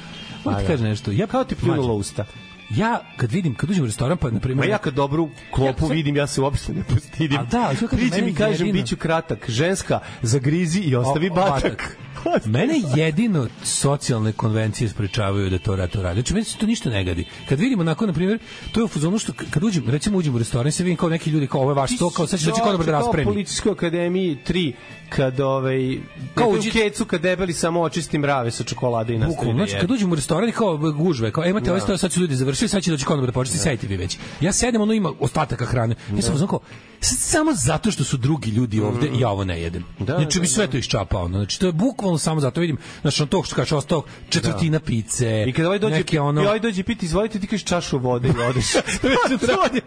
Pa 0.44 0.54
ti 0.54 0.62
da. 0.62 0.68
kažem 0.68 0.86
nešto. 0.86 1.12
Ja 1.12 1.28
Kao 1.28 1.44
ti 1.44 1.56
pljunulo 1.56 1.94
usta. 1.94 2.26
Ja 2.70 3.02
kad 3.18 3.32
vidim, 3.32 3.56
kad 3.56 3.70
uđem 3.70 3.84
u 3.84 3.88
restoran, 3.88 4.18
pa 4.18 4.28
na 4.28 4.34
Ma 4.34 4.40
primjer 4.40 4.70
ja 4.70 4.78
kad 4.78 4.94
dobru 4.94 5.30
klopu 5.52 5.68
Ja, 5.76 5.88
sad- 5.88 5.92
vidim, 5.92 6.16
ja 6.16 6.28
se 6.28 6.42
uopšte 6.42 6.74
ne 6.74 6.84
postidim. 6.84 7.40
A 7.40 7.44
da, 7.44 7.64
hoću 7.64 7.88
kažem, 7.88 7.98
Priđem 8.00 8.20
meni 8.20 8.32
i 8.32 8.36
kažem, 8.36 8.68
jedino- 8.68 8.74
bit 8.74 8.88
ću 8.88 8.98
kratak. 8.98 9.50
Ženska, 9.50 10.00
zagrizi 10.22 10.80
i 10.80 10.96
ostavi 10.96 11.30
O- 11.30 11.34
batak. 11.34 11.64
batak. 11.64 11.98
Mene 12.46 12.74
jedino 12.96 13.48
socijalne 13.64 14.32
konvencije 14.32 14.90
sprečavaju 14.90 15.50
da 15.50 15.58
to 15.58 15.76
rato 15.76 16.02
radi. 16.02 16.16
Znači, 16.16 16.34
meni 16.34 16.46
se 16.46 16.58
to 16.58 16.66
ništa 16.66 16.90
ne 16.90 17.04
gadi. 17.04 17.26
Kad 17.50 17.60
vidimo, 17.60 17.82
onako, 17.82 18.06
na 18.06 18.14
primjer, 18.14 18.40
to 18.72 18.80
je 18.80 18.84
u 18.84 18.88
fazonu 18.88 19.18
što, 19.20 19.34
kad 19.50 19.64
uđem, 19.64 19.90
recimo 19.90 20.18
uđem 20.18 20.36
u 20.36 20.38
restoran, 20.38 20.72
se 20.72 20.84
vidim 20.84 20.98
kao 20.98 21.10
neki 21.10 21.30
ljudi, 21.30 21.48
kao 21.48 21.62
ovo 21.62 21.72
je 21.72 21.76
vaš 21.76 21.96
sto, 21.96 22.10
kao 22.10 22.28
sad 22.28 22.40
će 22.40 22.46
doći 22.46 22.62
konobar 22.62 22.86
da 22.86 22.92
Kao 22.92 23.02
raspremi. 23.02 23.26
policijskoj 23.26 23.72
akademiji 23.72 24.38
3 24.48 24.74
kad 25.10 25.40
ovaj 25.40 25.98
Kao 26.36 26.46
kao 26.46 26.50
u 26.50 26.54
uđi- 26.54 26.72
kecu 26.72 27.06
kad 27.06 27.22
debeli 27.22 27.54
samo 27.54 27.82
očistim 27.82 28.22
mrave 28.22 28.52
sa 28.52 28.64
čokolade 28.64 29.14
i 29.14 29.18
nastavi 29.18 29.48
da 29.48 29.54
znači 29.56 29.76
kad 29.82 29.92
uđemo 29.92 30.12
u 30.12 30.16
restoran 30.16 30.52
kao 30.52 30.78
gužve, 30.78 31.32
kao 31.32 31.46
imate 31.46 31.72
ovo 31.72 31.80
sto, 31.80 31.98
sad 31.98 32.12
su 32.12 32.20
ljudi 32.20 32.36
završili, 32.36 32.70
sad 32.70 32.84
će 32.84 32.92
doći 32.92 33.06
konobar 33.06 33.28
da 33.28 33.34
počne, 33.34 33.58
sedite 33.58 33.88
vi 33.88 33.98
već. 33.98 34.18
Ja 34.42 34.52
sedem, 34.54 34.82
ono 34.82 34.94
ima 34.94 35.12
ostataka 35.20 35.66
hrane. 35.66 35.96
Ja 36.16 36.22
sam 36.22 36.38
znači 36.38 36.50
kao, 36.50 36.60
sad 37.00 37.18
samo 37.20 37.52
zato 37.56 37.92
što 37.92 38.04
su 38.04 38.18
drugi 38.18 38.50
ljudi 38.50 38.80
ovde, 38.80 39.10
ja 39.20 39.30
ovo 39.30 39.44
ne 39.44 39.62
jedem. 39.62 39.84
Da, 40.00 40.06
znači 40.16 40.38
da, 40.38 40.42
bi 40.42 40.48
sve 40.48 40.68
to 40.68 40.78
iščapao. 40.78 41.28
Znači 41.28 41.60
to 41.60 41.66
je 41.66 41.72
bukvalno 41.72 42.17
samo 42.20 42.42
zato 42.42 42.62
vidim, 42.62 42.78
znači 43.02 43.22
on 43.22 43.28
to 43.28 43.44
što 43.44 43.56
kaže 43.56 43.76
ostao 43.76 44.04
četvrtina 44.30 44.80
pice. 44.80 45.46
I 45.48 45.54
kad 45.54 45.66
ovaj 45.66 45.80
dođe, 45.80 45.96
neke 45.96 46.22
ono 46.22 46.42
i 46.42 46.46
ovaj 46.46 46.60
dođe 46.60 46.84
piti, 46.84 47.06
izvolite, 47.06 47.40
ti 47.40 47.48
kažeš 47.48 47.66
čašu 47.66 47.98
vode 47.98 48.28
i 48.28 48.42
odeš. 48.50 48.76
je. 49.76 49.82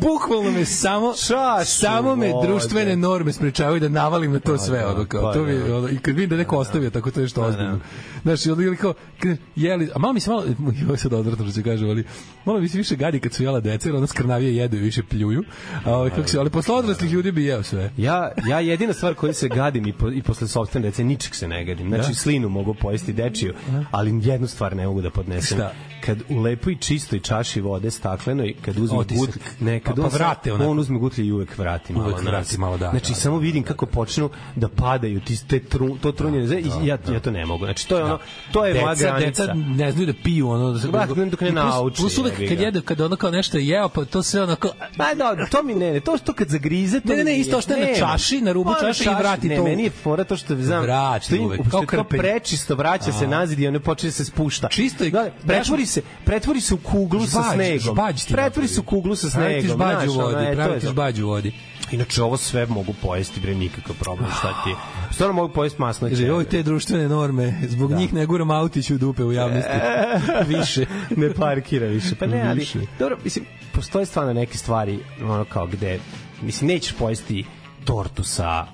Bukvalno 0.00 0.50
me 0.50 0.64
samo 0.64 1.12
Čašu 1.12 1.70
samo 1.70 2.16
me 2.16 2.32
vode. 2.32 2.48
društvene 2.48 2.96
norme 2.96 3.32
sprečavaju 3.32 3.80
da 3.80 3.88
navalim 3.88 4.32
na 4.32 4.40
to 4.40 4.58
sve 4.58 4.78
da, 4.78 4.88
ono 4.88 5.04
kao 5.04 5.22
pa 5.22 5.32
to 5.32 5.42
mi 5.42 5.58
da. 5.58 5.76
ono, 5.76 5.88
i 5.88 5.98
kad 5.98 6.14
vidim 6.14 6.30
da 6.30 6.36
neko 6.36 6.56
ostavio 6.58 6.90
tako 6.90 7.10
to 7.10 7.20
je 7.20 7.28
što 7.28 7.42
ozbiljno. 7.42 7.76
da. 7.76 7.84
Znaš, 8.22 8.46
ili 8.46 8.76
kao 8.76 8.94
kad 9.20 9.36
jeli, 9.56 9.90
a 9.94 9.98
malo 9.98 10.12
mi 10.12 10.20
se 10.20 10.30
malo 10.30 10.44
joj 10.88 10.96
sad 10.96 11.12
odvratno 11.12 11.50
što 11.50 11.62
kaže, 11.62 11.86
ali 11.86 12.04
malo 12.44 12.60
mi 12.60 12.68
se 12.68 12.78
više 12.78 12.96
gadi 12.96 13.20
kad 13.20 13.32
su 13.32 13.42
jela 13.42 13.60
deca, 13.60 13.88
jer 13.88 13.96
ona 13.96 14.06
skrnavije 14.06 14.56
jedu 14.56 14.76
i 14.76 14.80
više 14.80 15.02
pljuju. 15.02 15.44
A 15.84 15.94
ovaj 15.94 16.10
kako 16.10 16.28
se, 16.28 16.38
ali 16.38 16.50
posle 16.50 16.74
odraslih 16.74 17.12
ljudi 17.12 17.32
bi 17.32 17.44
jeo 17.44 17.62
sve. 17.62 17.90
Ja, 17.96 18.32
ja 18.48 18.60
jedina 18.60 18.92
stvar 18.92 19.14
koju 19.14 19.34
se 19.34 19.48
gadim 19.48 19.86
i, 19.86 19.92
po, 19.92 20.10
i 20.10 20.22
posle 20.22 20.48
sopstvene 20.48 20.86
dece, 20.88 21.04
ničeg 21.04 21.34
se 21.34 21.48
ne 21.48 21.57
gadim. 21.60 21.88
Znači, 21.88 22.08
Da? 22.08 22.14
slinu 22.14 22.48
mogu 22.48 22.74
pojesti 22.74 23.12
dečiju, 23.12 23.54
ali 23.90 24.20
jednu 24.22 24.46
stvar 24.46 24.76
ne 24.76 24.86
mogu 24.86 25.02
da 25.02 25.10
podnesem. 25.10 25.58
Šta? 25.58 25.72
Kad 26.00 26.18
u 26.28 26.38
lepoj 26.38 26.76
čistoj 26.76 27.20
čaši 27.20 27.60
vode 27.60 27.90
staklenoj, 27.90 28.54
kad 28.62 28.78
uzme 28.78 28.98
Otisak. 28.98 29.26
gut, 29.26 29.36
ne, 29.60 29.80
kad 29.80 29.96
Pa- 29.96 30.02
pa 30.02 30.08
vrate 30.08 30.52
onako. 30.52 30.70
on 30.70 30.78
uzme 30.78 30.98
gutlje 30.98 31.26
i 31.26 31.32
uvek 31.32 31.58
vrati 31.58 31.92
malo. 31.92 32.04
Uvek 32.04 32.22
vrati 32.22 32.58
malo, 32.58 32.78
da, 32.78 32.90
Znači, 32.90 33.08
da, 33.08 33.14
samo 33.14 33.38
vidim 33.38 33.62
kako 33.62 33.86
počnu 33.86 34.30
da 34.56 34.68
padaju 34.68 35.20
ti, 35.20 35.48
te 35.48 35.58
tru, 35.60 35.98
to 35.98 36.12
trunjene, 36.12 36.46
da, 36.46 36.58
i 36.58 36.64
ja, 36.82 36.98
ja 37.06 37.20
to 37.20 37.30
ne 37.30 37.46
mogu. 37.46 37.64
Znači, 37.64 37.88
to 37.88 37.96
je 37.98 38.04
ono, 38.04 38.18
to 38.52 38.64
je 38.64 38.74
moja 38.74 38.94
granica. 38.94 39.46
deca 39.46 39.54
ne 39.54 39.92
znaju 39.92 40.06
da 40.06 40.12
piju 40.14 40.48
ono 40.48 40.72
da 40.72 40.78
se 40.80 40.88
Brate, 40.88 41.06
dok 41.08 41.40
ne 41.40 41.48
I 41.48 41.52
plus- 41.52 41.54
nauče, 41.54 41.96
Plus 41.96 42.18
uvek 42.18 42.38
kad 42.38 42.58
ga. 42.58 42.64
jedu 42.64 42.82
kad 42.82 43.00
ono 43.00 43.16
kao 43.16 43.30
nešto 43.30 43.58
je 43.58 43.66
jeo 43.66 43.88
pa 43.88 44.04
to 44.04 44.22
sve 44.22 44.42
onako 44.42 44.68
Ma 44.96 45.04
dobro, 45.16 45.46
to 45.50 45.62
mi 45.62 45.74
ne, 45.74 45.92
ne, 45.92 46.00
to 46.00 46.18
to 46.18 46.32
kad 46.32 46.48
zagrize, 46.48 47.00
to 47.00 47.08
Ne, 47.08 47.16
ne, 47.16 47.24
ne, 47.24 47.38
isto 47.38 47.58
ostaje 47.58 47.80
na 47.80 47.86
ne, 47.86 47.96
čaši, 47.96 48.40
na 48.40 48.52
rubu 48.52 48.70
pa, 48.72 48.80
čaše 48.82 49.04
i 49.04 49.14
vrati 49.14 49.48
ne, 49.48 49.56
to 49.56 49.62
u- 49.62 49.64
meni 49.64 49.82
je 49.82 49.90
fora 49.92 50.24
to 50.24 50.36
što 50.36 50.56
znam, 50.56 50.84
što, 51.20 51.34
im, 51.34 51.47
uvek, 51.48 51.70
kao 51.70 51.80
je 51.80 51.86
krpenje. 51.86 52.22
prečisto, 52.22 52.74
vraća 52.74 53.12
se 53.12 53.26
nazad 53.26 53.58
i 53.58 53.66
ono 53.66 53.80
počne 53.80 54.06
da 54.06 54.12
se 54.12 54.24
spušta. 54.24 54.68
Čisto 54.68 55.10
da, 55.10 55.30
pretvori 55.46 55.86
se, 55.86 56.02
pretvori 56.24 56.60
se 56.60 56.74
u 56.74 56.78
kuglu 56.78 57.26
sa 57.26 57.42
Žbađ, 57.42 57.54
snegom. 57.54 57.80
žbađ 57.80 58.24
ti 58.24 58.32
Pretvori 58.32 58.68
se 58.68 58.80
u 58.80 58.82
kuglu 58.82 59.16
sa 59.16 59.28
Pravi 59.30 59.60
snegom. 59.60 59.68
žbađ 59.70 59.96
u 59.96 60.00
znaš, 60.00 60.18
ono, 60.18 60.24
vodi, 60.24 60.44
e, 60.44 60.54
pravi 60.54 60.72
je 60.72 60.80
ti 60.80 60.86
žbađ 60.86 61.20
u 61.20 61.26
vodi. 61.26 61.52
Inače, 61.90 62.22
ovo 62.22 62.36
sve 62.36 62.66
mogu 62.66 62.94
pojesti, 63.02 63.40
bre, 63.40 63.54
nikakav 63.54 63.96
problem, 63.96 64.30
šta 64.38 64.62
ti 64.64 64.70
je. 64.70 64.76
Stvarno 65.14 65.32
mogu 65.34 65.54
pojesti 65.54 65.80
masno. 65.80 66.08
Kaže, 66.08 66.32
oj, 66.32 66.44
te 66.44 66.62
društvene 66.62 67.08
norme, 67.08 67.54
zbog 67.68 67.90
njih 67.92 68.14
ne 68.14 68.26
guram 68.26 68.50
autić 68.50 68.90
u 68.90 68.98
dupe 68.98 69.24
u 69.24 69.32
javnosti. 69.32 69.70
Više. 70.56 70.86
ne 71.16 71.34
parkira 71.34 71.86
više. 71.86 72.14
Pa 72.14 72.26
ne, 72.26 72.42
ali, 72.42 72.58
Više. 72.58 72.78
dobro, 72.98 73.18
mislim, 73.24 73.44
postoje 73.72 74.06
stvarno 74.06 74.32
neke 74.32 74.58
stvari, 74.58 74.98
ono 75.22 75.44
kao 75.44 75.66
gde, 75.66 75.98
mislim, 76.42 76.68
nećeš 76.68 76.92
pojesti 76.92 77.44
tortu 77.84 78.24
sa 78.24 78.66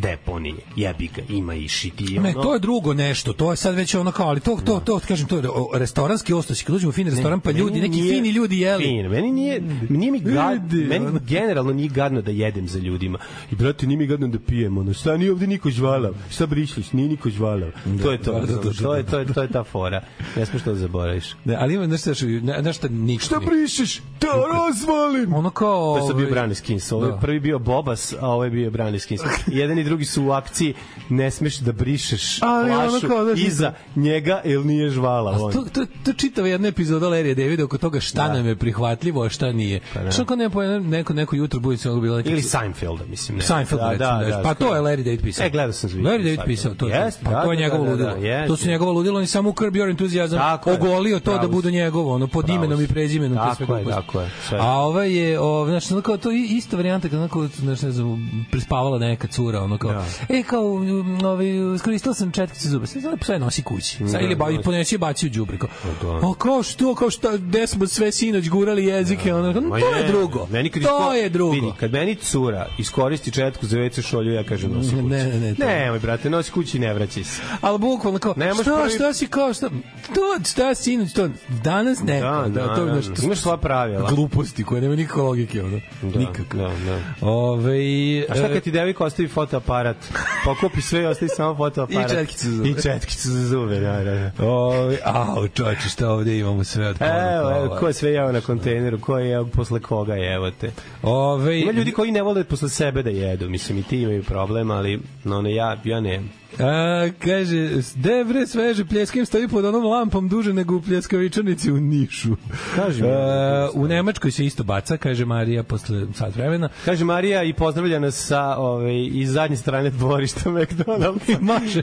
deponije, 0.00 0.56
jebi 0.76 1.08
ga, 1.16 1.22
ima 1.28 1.54
i 1.54 1.68
šiti. 1.68 2.18
Ne, 2.18 2.30
ono. 2.34 2.42
to 2.42 2.52
je 2.52 2.58
drugo 2.58 2.94
nešto, 2.94 3.32
to 3.32 3.50
je 3.50 3.56
sad 3.56 3.74
već 3.74 3.94
ono 3.94 4.12
kao, 4.12 4.28
ali 4.28 4.40
to, 4.40 4.58
to, 4.64 4.80
to, 4.80 5.00
kažem, 5.08 5.26
to 5.26 5.36
je 5.36 5.42
restoranski 5.74 6.32
ostoci, 6.32 6.64
kad 6.64 6.76
uđemo 6.76 6.88
u 6.88 6.92
fini 6.92 7.10
restoran, 7.10 7.40
pa 7.40 7.50
ljudi, 7.50 7.80
neki 7.80 8.00
nije 8.00 8.14
fini 8.14 8.30
ljudi 8.30 8.58
jeli. 8.58 8.84
Fin. 8.84 9.06
Meni 9.06 9.32
nije, 9.32 9.62
nije 9.88 10.12
mi 10.12 10.20
gad, 10.20 10.72
meni 10.72 11.20
generalno 11.28 11.72
nije 11.72 11.88
gadno 11.88 12.22
da 12.22 12.30
jedem 12.30 12.68
za 12.68 12.78
ljudima. 12.78 13.18
I 13.52 13.54
brate, 13.54 13.86
nije 13.86 13.98
mi 13.98 14.06
gadno 14.06 14.28
da 14.28 14.38
pijem, 14.38 14.78
ono, 14.78 14.94
šta 14.94 15.16
nije 15.16 15.32
ovde 15.32 15.46
niko 15.46 15.70
žvalav? 15.70 16.14
Šta 16.30 16.46
brišliš? 16.46 16.92
Nije 16.92 17.08
niko 17.08 17.30
žvalav. 17.30 17.70
to 18.02 18.12
je 18.12 18.18
to, 18.18 18.32
da, 18.32 18.46
da, 18.46 18.54
da, 18.54 18.72
to 18.82 18.94
je 18.96 19.06
to 19.06 19.18
je 19.18 19.26
to 19.34 19.42
je 19.42 19.48
ta 19.48 19.64
fora. 19.64 20.02
Ne 20.36 20.46
smeš 20.46 20.62
to 20.62 20.72
da 20.72 20.78
zaboraviš. 20.78 21.34
Ne, 21.44 21.56
ali 21.58 21.74
ima 21.74 21.86
nešto, 21.86 22.10
ne, 22.42 22.62
nešto 22.62 22.88
ništa. 22.88 23.26
Šta 23.26 23.46
brišeš? 23.50 23.98
Da 24.20 24.28
razvalim. 24.52 25.34
Ono 25.34 25.50
kao... 25.50 25.98
To 25.98 26.08
je 26.08 26.14
bio 26.14 26.24
ovaj, 26.24 26.30
Brani 26.30 26.54
Skins. 26.54 26.92
Ovo 26.92 27.04
je 27.04 27.12
da. 27.12 27.18
prvi 27.18 27.40
bio 27.40 27.58
Bobas, 27.58 28.14
a 28.20 28.28
ovo 28.28 28.44
je 28.44 28.50
bio 28.50 28.70
Brani 28.70 28.98
Skins. 28.98 29.20
Jedan 29.60 29.78
i 29.78 29.84
drugi 29.90 30.04
su 30.04 30.24
u 30.24 30.30
akciji 30.30 30.74
ne 31.08 31.30
smeš 31.30 31.58
da 31.58 31.72
brišeš 31.72 32.42
Ali 32.42 32.70
flašu 32.70 33.08
kao 33.08 33.24
da 33.24 33.32
iza 33.32 33.72
njega, 33.96 34.40
jer 34.44 34.66
nije 34.66 34.90
žvala. 34.90 35.32
A 35.32 35.52
to, 35.52 35.64
to, 35.72 35.86
to 36.04 36.12
čitava 36.12 36.48
jedna 36.48 36.68
epizoda 36.68 37.06
Larry 37.06 37.34
Davida 37.34 37.64
oko 37.64 37.78
toga 37.78 38.00
šta 38.00 38.28
Da. 38.28 38.34
nam 38.34 38.46
je 38.46 38.56
prihvatljivo, 38.56 39.22
a 39.22 39.28
šta 39.28 39.52
nije. 39.52 39.80
Pa 39.94 40.00
da. 40.00 40.10
Što 40.10 40.24
kao 40.24 40.36
neko, 40.36 40.62
neko, 40.62 41.12
neko 41.14 41.36
jutro 41.36 41.60
bude 41.60 41.76
se 41.76 41.88
mogu 41.88 42.00
bila 42.00 42.16
neka... 42.16 42.30
Ili 42.30 42.42
Seinfelda, 42.42 43.04
mislim. 43.04 43.38
Ne. 43.38 43.44
Seinfeld, 43.44 43.80
da, 43.80 43.96
da, 43.96 44.26
da, 44.28 44.40
pa 44.44 44.54
to 44.54 44.74
je 44.74 44.80
Larry 44.80 45.02
David 45.02 45.22
pisao. 45.22 45.46
E, 45.46 45.50
gledao 45.50 45.72
sam 45.72 45.90
Larry 45.90 46.22
David 46.22 46.40
pisao, 46.46 46.74
to 46.74 46.88
Jest, 46.88 47.20
pa 47.24 47.30
da, 47.30 47.42
to 47.42 47.52
je 47.52 47.56
da, 47.56 47.62
njegovo 47.62 47.84
da, 47.84 47.90
ludilo. 47.90 48.10
da, 48.10 48.26
jest, 48.26 48.48
to 48.48 48.56
su 48.56 48.68
njegovo 48.68 48.92
ludilo, 48.92 49.16
on 49.16 49.22
je 49.22 49.26
samo 49.26 49.50
u 49.50 49.52
Curb 49.52 49.74
Your 49.74 49.90
Enthusiasm 49.90 50.34
Tako 50.34 50.70
je, 50.70 50.76
ogolio 50.76 51.20
to 51.20 51.38
da 51.38 51.48
bude 51.48 51.70
njegovo, 51.70 52.14
ono, 52.14 52.26
pod 52.26 52.48
imenom 52.48 52.82
i 52.82 52.86
prezimenom. 52.86 53.38
Tako 53.38 53.76
je, 53.76 53.84
tako 53.84 54.20
je. 54.20 54.30
A 54.58 54.72
ovaj 54.72 55.12
je, 55.12 55.38
znači, 55.68 56.02
kao 56.02 56.16
to 56.16 56.30
isto 56.30 56.76
varijanta, 56.76 57.08
onako, 57.12 57.46
znači, 57.46 57.86
ne 57.86 57.92
znam, 57.92 58.46
prispavala 58.50 58.98
neka 58.98 59.28
cura, 59.28 59.62
ono 59.62 59.78
kao, 59.80 59.92
Da. 59.92 60.04
e, 60.30 60.42
kao, 60.42 60.64
um, 60.64 61.24
ovaj, 61.24 61.46
iskoristila 61.74 62.14
sam 62.14 62.30
četkice 62.32 62.68
zuba, 62.68 62.86
sve, 62.86 63.00
sve, 63.00 63.10
sve 63.22 63.38
nosi 63.38 63.62
kući. 63.62 63.96
Sad, 63.98 64.22
ili 64.22 64.34
ba, 64.34 64.50
da. 64.50 64.60
ponesi 64.60 64.94
je 64.94 64.98
baci 64.98 65.26
u 65.26 65.30
đubre. 65.30 65.58
Kao, 65.58 65.68
da. 66.02 66.26
a 66.28 66.34
kao 66.34 66.62
što, 66.62 66.94
kao 66.94 67.10
šta, 67.10 67.36
gde 67.36 67.66
smo 67.66 67.86
sve 67.86 68.12
sinoć 68.12 68.48
gurali 68.48 68.84
jezike, 68.84 69.34
ono, 69.34 69.52
kao, 69.52 69.62
Ma 69.62 69.80
to 69.80 69.88
je 69.88 70.00
je, 70.00 70.08
drugo. 70.08 70.46
Meni 70.50 70.70
kad 70.70 70.82
to 70.82 71.14
je 71.14 71.28
drugo. 71.28 71.52
Vidi, 71.52 71.72
kad 71.76 71.92
meni 71.92 72.14
cura 72.14 72.66
iskoristi 72.78 73.30
četku 73.30 73.66
za 73.66 73.76
WC 73.78 74.02
šolju, 74.02 74.32
ja 74.32 74.44
kažem 74.44 74.72
nosi 74.72 74.90
kući. 74.90 75.02
Ne, 75.02 75.24
ne, 75.24 75.40
ne, 75.40 75.54
Ne, 75.58 75.90
moj 75.90 75.98
brate, 75.98 76.30
nosi 76.30 76.52
kući 76.52 76.76
i 76.76 76.80
ne 76.80 76.94
vraćaj 76.94 77.24
se. 77.24 77.42
Ali 77.60 77.78
bukvalno 77.78 78.18
kao, 78.18 78.34
Ne 78.36 78.54
šta, 78.54 78.62
prvi- 78.64 78.90
šta 78.90 79.12
si 79.12 79.26
kao, 79.26 79.54
šta, 79.54 79.68
to, 80.08 80.44
šta 80.46 80.74
sinoć, 80.74 81.12
to, 81.12 81.28
danas 81.62 82.00
ne, 82.00 82.20
Da, 82.20 82.44
da, 82.48 82.74
to, 82.76 82.84
znaš, 82.84 83.06
to, 83.06 83.24
Imaš 83.24 83.38
svoja 83.38 83.56
pravila. 83.56 84.10
gluposti 84.10 84.64
koje 84.64 84.80
nema 84.80 84.96
nikakve 84.96 85.22
logike, 85.22 85.62
ono, 85.62 85.80
Da, 86.02 86.18
nikako. 86.18 86.56
da, 86.56 86.70
da. 86.86 86.98
Ove, 87.22 87.80
A 88.28 88.34
šta 88.34 88.48
kad 88.48 88.62
ti 88.62 88.70
devojka 88.70 89.04
ostavi 89.04 89.28
fotoaparat? 89.60 89.96
Pokupi 90.44 90.80
sve 90.80 91.02
i 91.02 91.06
ostavi 91.06 91.28
samo 91.28 91.54
fotoaparat. 91.54 92.10
I 92.10 92.14
četkicu 92.14 92.48
za 92.48 92.56
zube. 92.56 92.68
I 92.68 92.74
četkicu 92.82 93.28
za 93.28 93.48
zube, 93.48 93.80
da, 93.80 94.04
da, 94.04 94.32
da. 94.38 94.46
Ove, 94.46 94.98
au, 95.04 95.48
čoče, 95.48 95.88
šta 95.88 96.10
ovde 96.10 96.38
imamo 96.38 96.64
sve 96.64 96.88
od 96.88 96.96
Evo, 97.00 97.50
evo, 97.50 97.76
ko 97.80 97.86
je 97.86 97.92
sve 97.92 98.10
jeo 98.10 98.32
na 98.32 98.40
kontejneru, 98.40 99.00
ko 99.00 99.18
je 99.18 99.28
jeo 99.28 99.46
posle 99.46 99.80
koga 99.80 100.14
je, 100.14 100.34
evo 100.34 100.50
te. 100.50 100.70
Ove, 101.02 101.60
Ima 101.60 101.72
ljudi 101.72 101.92
koji 101.92 102.12
ne 102.12 102.22
vole 102.22 102.44
posle 102.44 102.68
sebe 102.68 103.02
da 103.02 103.10
jedu, 103.10 103.48
mislim 103.48 103.78
i 103.78 103.82
ti 103.82 104.02
imaju 104.02 104.22
problem, 104.22 104.70
ali 104.70 105.00
no, 105.24 105.42
ne, 105.42 105.54
ja, 105.54 105.76
ja 105.84 106.00
ne. 106.00 106.22
A, 106.58 107.08
kaže, 107.24 107.68
de 107.94 108.24
bre 108.24 108.46
sveže 108.46 108.84
pljeskim 108.84 109.26
stoji 109.26 109.48
pod 109.48 109.64
onom 109.64 109.84
lampom 109.84 110.28
duže 110.28 110.52
nego 110.52 110.76
u 110.76 110.82
pljeskavičanici 110.82 111.72
u 111.72 111.80
Nišu. 111.80 112.36
Kaži 112.76 113.02
mi. 113.02 113.08
A, 113.08 113.68
u 113.74 113.86
Nemačkoj 113.86 114.30
se 114.30 114.46
isto 114.46 114.64
baca, 114.64 114.96
kaže 114.96 115.24
Marija 115.24 115.62
posle 115.62 116.06
sat 116.14 116.36
vremena. 116.36 116.68
Kaže 116.84 117.04
Marija 117.04 117.42
i 117.42 117.52
pozdravlja 117.52 117.98
nas 117.98 118.26
sa 118.26 118.56
ove, 118.56 119.04
iz 119.06 119.32
zadnje 119.32 119.56
strane 119.56 119.90
dvorišta 119.90 120.50
McDonald'sa. 120.50 121.40
Maše, 121.50 121.82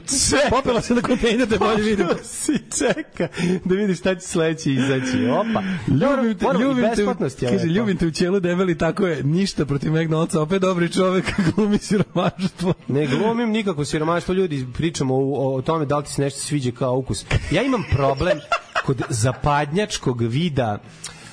popela 0.50 0.80
se 0.80 0.94
na 0.94 1.00
kontejner 1.00 1.48
da 1.48 1.58
bolje 1.58 1.82
vidim. 1.82 2.06
si 2.22 2.52
čeka 2.78 3.28
da 3.64 3.74
vidi 3.74 3.94
šta 3.94 4.14
će 4.14 4.20
sledeće 4.20 4.72
izaći. 4.72 5.26
Opa. 5.30 5.62
Ljubim 5.88 6.38
te, 6.38 6.44
Moram- 6.44 6.62
ljubim 6.62 6.84
te, 6.94 7.02
je 7.46 7.50
kaže, 7.50 7.66
ljubim 7.66 7.96
te 7.96 8.06
u 8.06 8.10
ćelu 8.10 8.40
debeli, 8.40 8.78
tako 8.78 9.06
je, 9.06 9.22
ništa 9.22 9.66
protiv 9.66 9.92
McDonald'sa, 9.92 10.38
opet 10.38 10.60
dobri 10.62 10.92
čovek, 10.92 11.24
glumi 11.54 11.78
siromaštvo. 11.78 12.74
Ne 12.88 13.06
glumim 13.06 13.50
nikako 13.50 13.84
siromaštvo, 13.84 14.34
ljudi 14.34 14.57
pričamo 14.72 15.14
o, 15.14 15.56
o 15.56 15.62
tome 15.62 15.86
da 15.86 15.98
li 15.98 16.04
ti 16.04 16.12
se 16.12 16.22
nešto 16.22 16.40
sviđa 16.40 16.70
kao 16.70 16.96
ukus. 16.96 17.24
Ja 17.50 17.62
imam 17.62 17.84
problem 17.90 18.38
kod 18.86 19.02
zapadnjačkog 19.08 20.22
vida 20.22 20.78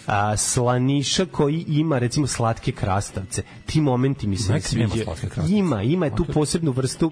a, 0.07 0.37
slaniša 0.37 1.25
koji 1.25 1.65
ima 1.67 1.99
recimo 1.99 2.27
slatke 2.27 2.71
krastavce. 2.71 3.43
Ti 3.65 3.81
momenti 3.81 4.27
mi 4.27 4.37
se 4.37 4.49
ne 4.49 4.55
Meksikan 4.55 4.81
ima. 4.81 5.47
Ima, 5.47 5.83
ima 5.83 6.05
je 6.05 6.15
tu 6.15 6.25
posebnu 6.33 6.71
vrstu 6.71 7.11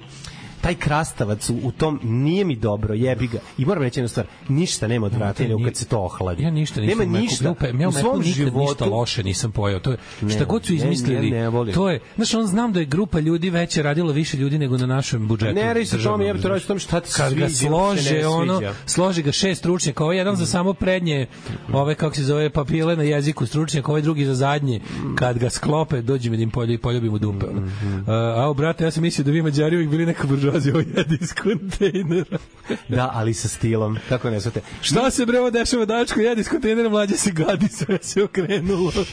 taj 0.64 0.76
krastavac 0.76 1.50
u, 1.50 1.60
u 1.64 1.72
tom 1.72 2.00
nije 2.04 2.46
mi 2.46 2.56
dobro, 2.56 2.94
jebi 2.94 3.28
ga. 3.28 3.40
I 3.58 3.66
moram 3.66 3.84
reći 3.84 4.00
jednu 4.00 4.08
stvar, 4.08 4.26
ništa 4.48 4.88
nema 4.88 5.06
odvratnja 5.06 5.48
Ni- 5.48 5.66
kad 5.66 5.76
se 5.76 5.86
to 5.86 6.00
ohladi. 6.00 6.44
Ja 6.44 6.52
ništa 6.52 6.82
nisam 6.82 6.98
nema 7.00 7.12
meku- 7.12 7.22
ništa. 7.22 7.46
Ja, 7.46 7.52
u 7.52 7.56
pe- 7.56 7.68
ja 7.68 7.88
u 7.88 7.90
u 7.90 7.94
meku 7.94 8.00
svom 8.00 8.24
životu 8.24 8.58
ništa 8.60 8.86
loše 8.86 9.24
nisam 9.24 9.52
pojao. 9.52 9.80
To 9.80 9.92
je, 9.92 9.98
Ne, 10.22 10.30
šta 10.30 10.46
god 10.46 10.66
su 10.66 10.72
ne, 10.72 10.78
izmislili, 10.78 11.32
ne, 11.32 11.38
ne 11.38 11.50
volim. 11.50 11.74
to 11.74 11.90
je, 11.90 12.00
znaš, 12.16 12.34
on 12.34 12.48
znam 12.48 12.74
da 12.74 12.80
je 12.80 12.86
grupa 12.86 13.20
ljudi 13.20 13.50
veće 13.50 13.84
radilo 13.84 14.12
više 14.12 14.38
ljudi 14.38 14.58
nego 14.58 14.78
na 14.78 14.86
našem 14.88 15.28
budžetu. 15.28 15.56
Ne 15.56 15.64
radi 15.66 15.86
se 15.86 15.96
državnom, 15.96 16.22
jebe, 16.22 16.42
to 16.42 16.48
radi 16.48 16.64
tome 16.64 16.80
šta 16.80 17.00
ti 17.00 17.10
Kad 17.18 17.34
ga 17.34 17.50
sviđa, 17.50 17.74
uopšte 17.74 18.02
slože, 18.04 18.14
ne 18.14 18.28
ono, 18.28 18.62
složi 18.86 19.22
ga 19.22 19.32
šest 19.32 19.60
stručnjaka, 19.60 20.04
ovaj 20.04 20.18
jedan 20.18 20.36
za 20.36 20.46
samo 20.46 20.74
prednje, 20.74 21.28
ove, 21.74 21.96
kako 21.96 22.16
se 22.16 22.24
zove, 22.24 22.50
papile 22.50 22.96
na 22.96 23.04
jeziku 23.04 23.46
stručnjaka, 23.46 23.92
ovaj 23.92 24.02
drugi 24.02 24.26
za 24.26 24.36
zadnje. 24.36 24.80
Kad 25.16 25.38
ga 25.38 25.50
sklope, 25.50 26.02
dođe 26.02 26.30
mi 26.30 26.38
da 26.38 26.44
im 26.44 26.50
polju, 26.52 26.80
poljubim 26.80 27.14
u 27.14 27.20
dupe. 27.20 27.46
ono. 27.46 27.62
Mhm. 27.62 27.94
Uh, 27.94 28.04
a, 28.08 28.54
brate, 28.56 28.84
ja 28.84 28.92
sam 28.92 29.04
mislio 29.04 29.26
da 29.26 29.32
vi 29.32 29.42
Mađari 29.42 29.76
uvijek 29.76 29.90
bili 29.92 30.06
neka 30.06 30.28
buržoazija 30.28 30.53
dolazi 30.54 30.72
ovo 30.72 30.80
jedi 30.80 31.18
iz 31.22 31.34
kontejnera. 31.34 32.38
Da, 32.88 33.12
ali 33.14 33.34
sa 33.34 33.48
stilom. 33.48 33.98
Kako 34.10 34.30
ne 34.30 34.42
svate? 34.42 34.62
Šta 34.82 35.12
se 35.12 35.26
bre 35.26 35.40
ovo 35.40 35.50
dešava 35.50 35.86
dačko 35.86 36.20
jedi 36.20 36.42
iz 36.42 36.50
kontejnera 36.50 36.90
mlađe 36.90 37.18
se 37.18 37.32
gadi 37.32 37.68
sve 37.68 37.98
se 38.02 38.24
okrenulo. 38.24 38.92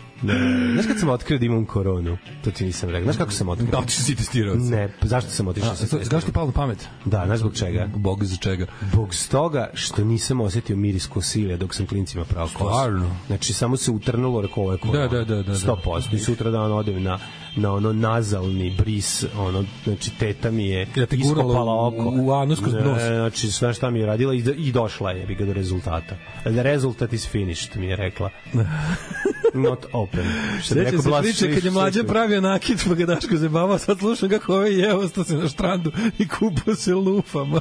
Ne. 0.22 0.34
Znaš 0.72 0.86
kad 0.86 0.98
sam 1.00 1.08
otkrio 1.08 1.38
da 1.38 1.44
imam 1.44 1.66
koronu? 1.66 2.18
To 2.44 2.50
ti 2.50 2.64
nisam 2.64 2.88
rekao. 2.88 3.04
Znaš 3.04 3.16
kako 3.16 3.30
sam 3.30 3.48
otkrio? 3.48 3.70
Da, 3.70 3.82
ti 3.82 3.92
si 3.92 4.14
testirao. 4.14 4.54
Ne, 4.54 4.92
zašto 5.02 5.30
sam 5.30 5.48
otišao? 5.48 5.74
Znaš 6.02 6.24
ti 6.24 6.32
palo 6.32 6.52
pamet? 6.52 6.88
Da, 7.04 7.22
znaš 7.26 7.38
zbog 7.38 7.54
čega? 7.54 7.88
Bog 7.96 8.24
za 8.24 8.36
čega? 8.36 8.66
Bog 8.94 9.14
stoga 9.14 9.70
što 9.74 10.04
nisam 10.04 10.40
osetio 10.40 10.76
miris 10.76 11.06
kosilja 11.06 11.56
dok 11.56 11.74
sam 11.74 11.86
klincima 11.86 12.24
prao 12.24 12.44
kosu. 12.44 12.54
Stvarno? 12.56 13.16
Znači, 13.26 13.52
samo 13.52 13.76
se 13.76 13.90
utrnulo, 13.90 14.40
rekao, 14.40 14.62
ovo 14.62 14.72
je 14.72 14.78
korona. 14.78 15.08
Da, 15.08 15.18
da, 15.18 15.24
da, 15.26 15.34
da, 15.34 15.42
da. 15.42 15.54
100%. 15.54 16.14
I 16.14 16.18
sutra 16.18 16.50
dan 16.50 16.72
odem 16.72 17.02
na, 17.02 17.18
na 17.56 17.72
ono 17.72 17.92
nazalni 17.92 18.74
bris, 18.78 19.24
ono, 19.38 19.64
znači, 19.84 20.10
teta 20.10 20.50
mi 20.50 20.66
je 20.66 20.86
Da 20.86 21.06
te 21.06 21.16
iskopala 21.16 21.74
u- 21.74 21.86
oko. 21.86 22.12
u 22.14 22.32
anus 22.32 22.58
kroz 22.60 22.74
nos. 22.74 23.02
Znači, 23.02 23.50
sve 23.50 23.74
šta 23.74 23.90
mi 23.90 23.98
je 23.98 24.06
radila 24.06 24.34
i, 24.34 24.44
i 24.56 24.72
došla 24.72 25.10
je, 25.10 25.26
bi 25.26 25.34
ga 25.34 25.44
do 25.44 25.52
rezultata. 25.52 26.16
The 26.42 26.62
result 26.62 27.02
is 27.12 27.28
finished, 27.28 27.76
mi 27.76 27.86
je 27.86 27.96
rekla. 27.96 28.30
Not 29.54 29.86
open. 29.92 30.09
Bi 30.12 30.18
Sećam 30.62 31.02
se 31.02 31.10
priče 31.20 31.54
kad 31.54 31.64
je 31.64 31.70
mlađa 31.70 32.04
pravio 32.04 32.40
nakit 32.40 32.84
pa 32.88 32.94
ga 32.94 33.06
Daško 33.06 33.36
zabavao, 33.36 33.78
sad 33.78 33.98
slušam 33.98 34.28
kako 34.28 34.54
ovaj 34.54 34.72
je 34.72 34.94
ostao 34.94 35.24
se 35.24 35.36
na 35.36 35.48
štrandu 35.48 35.90
i 36.18 36.28
kupao 36.28 36.74
se 36.74 36.94
lufama. 36.94 37.60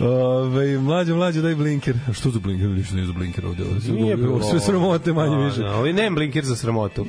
Ove, 0.00 0.78
mlađa, 0.78 1.14
mlađa, 1.14 1.40
daj 1.40 1.54
blinker. 1.54 1.94
A 2.08 2.12
što 2.12 2.30
za 2.30 2.38
blinker? 2.38 2.68
Ništa 2.68 2.94
nije 2.94 3.06
za 3.06 3.12
blinker 3.12 3.46
ovde. 3.46 3.62
Ovo, 3.62 3.94
Nije 3.94 4.16
bilo. 4.16 4.42
sve 4.42 4.60
sramote 4.60 5.12
manje 5.12 5.36
Da, 5.36 5.44
više. 5.44 5.60
Da, 5.60 5.74
ovo 5.74 5.86
je 5.86 5.92
nem 5.92 6.14
blinker 6.14 6.44
za 6.44 6.56
sramotu. 6.56 7.06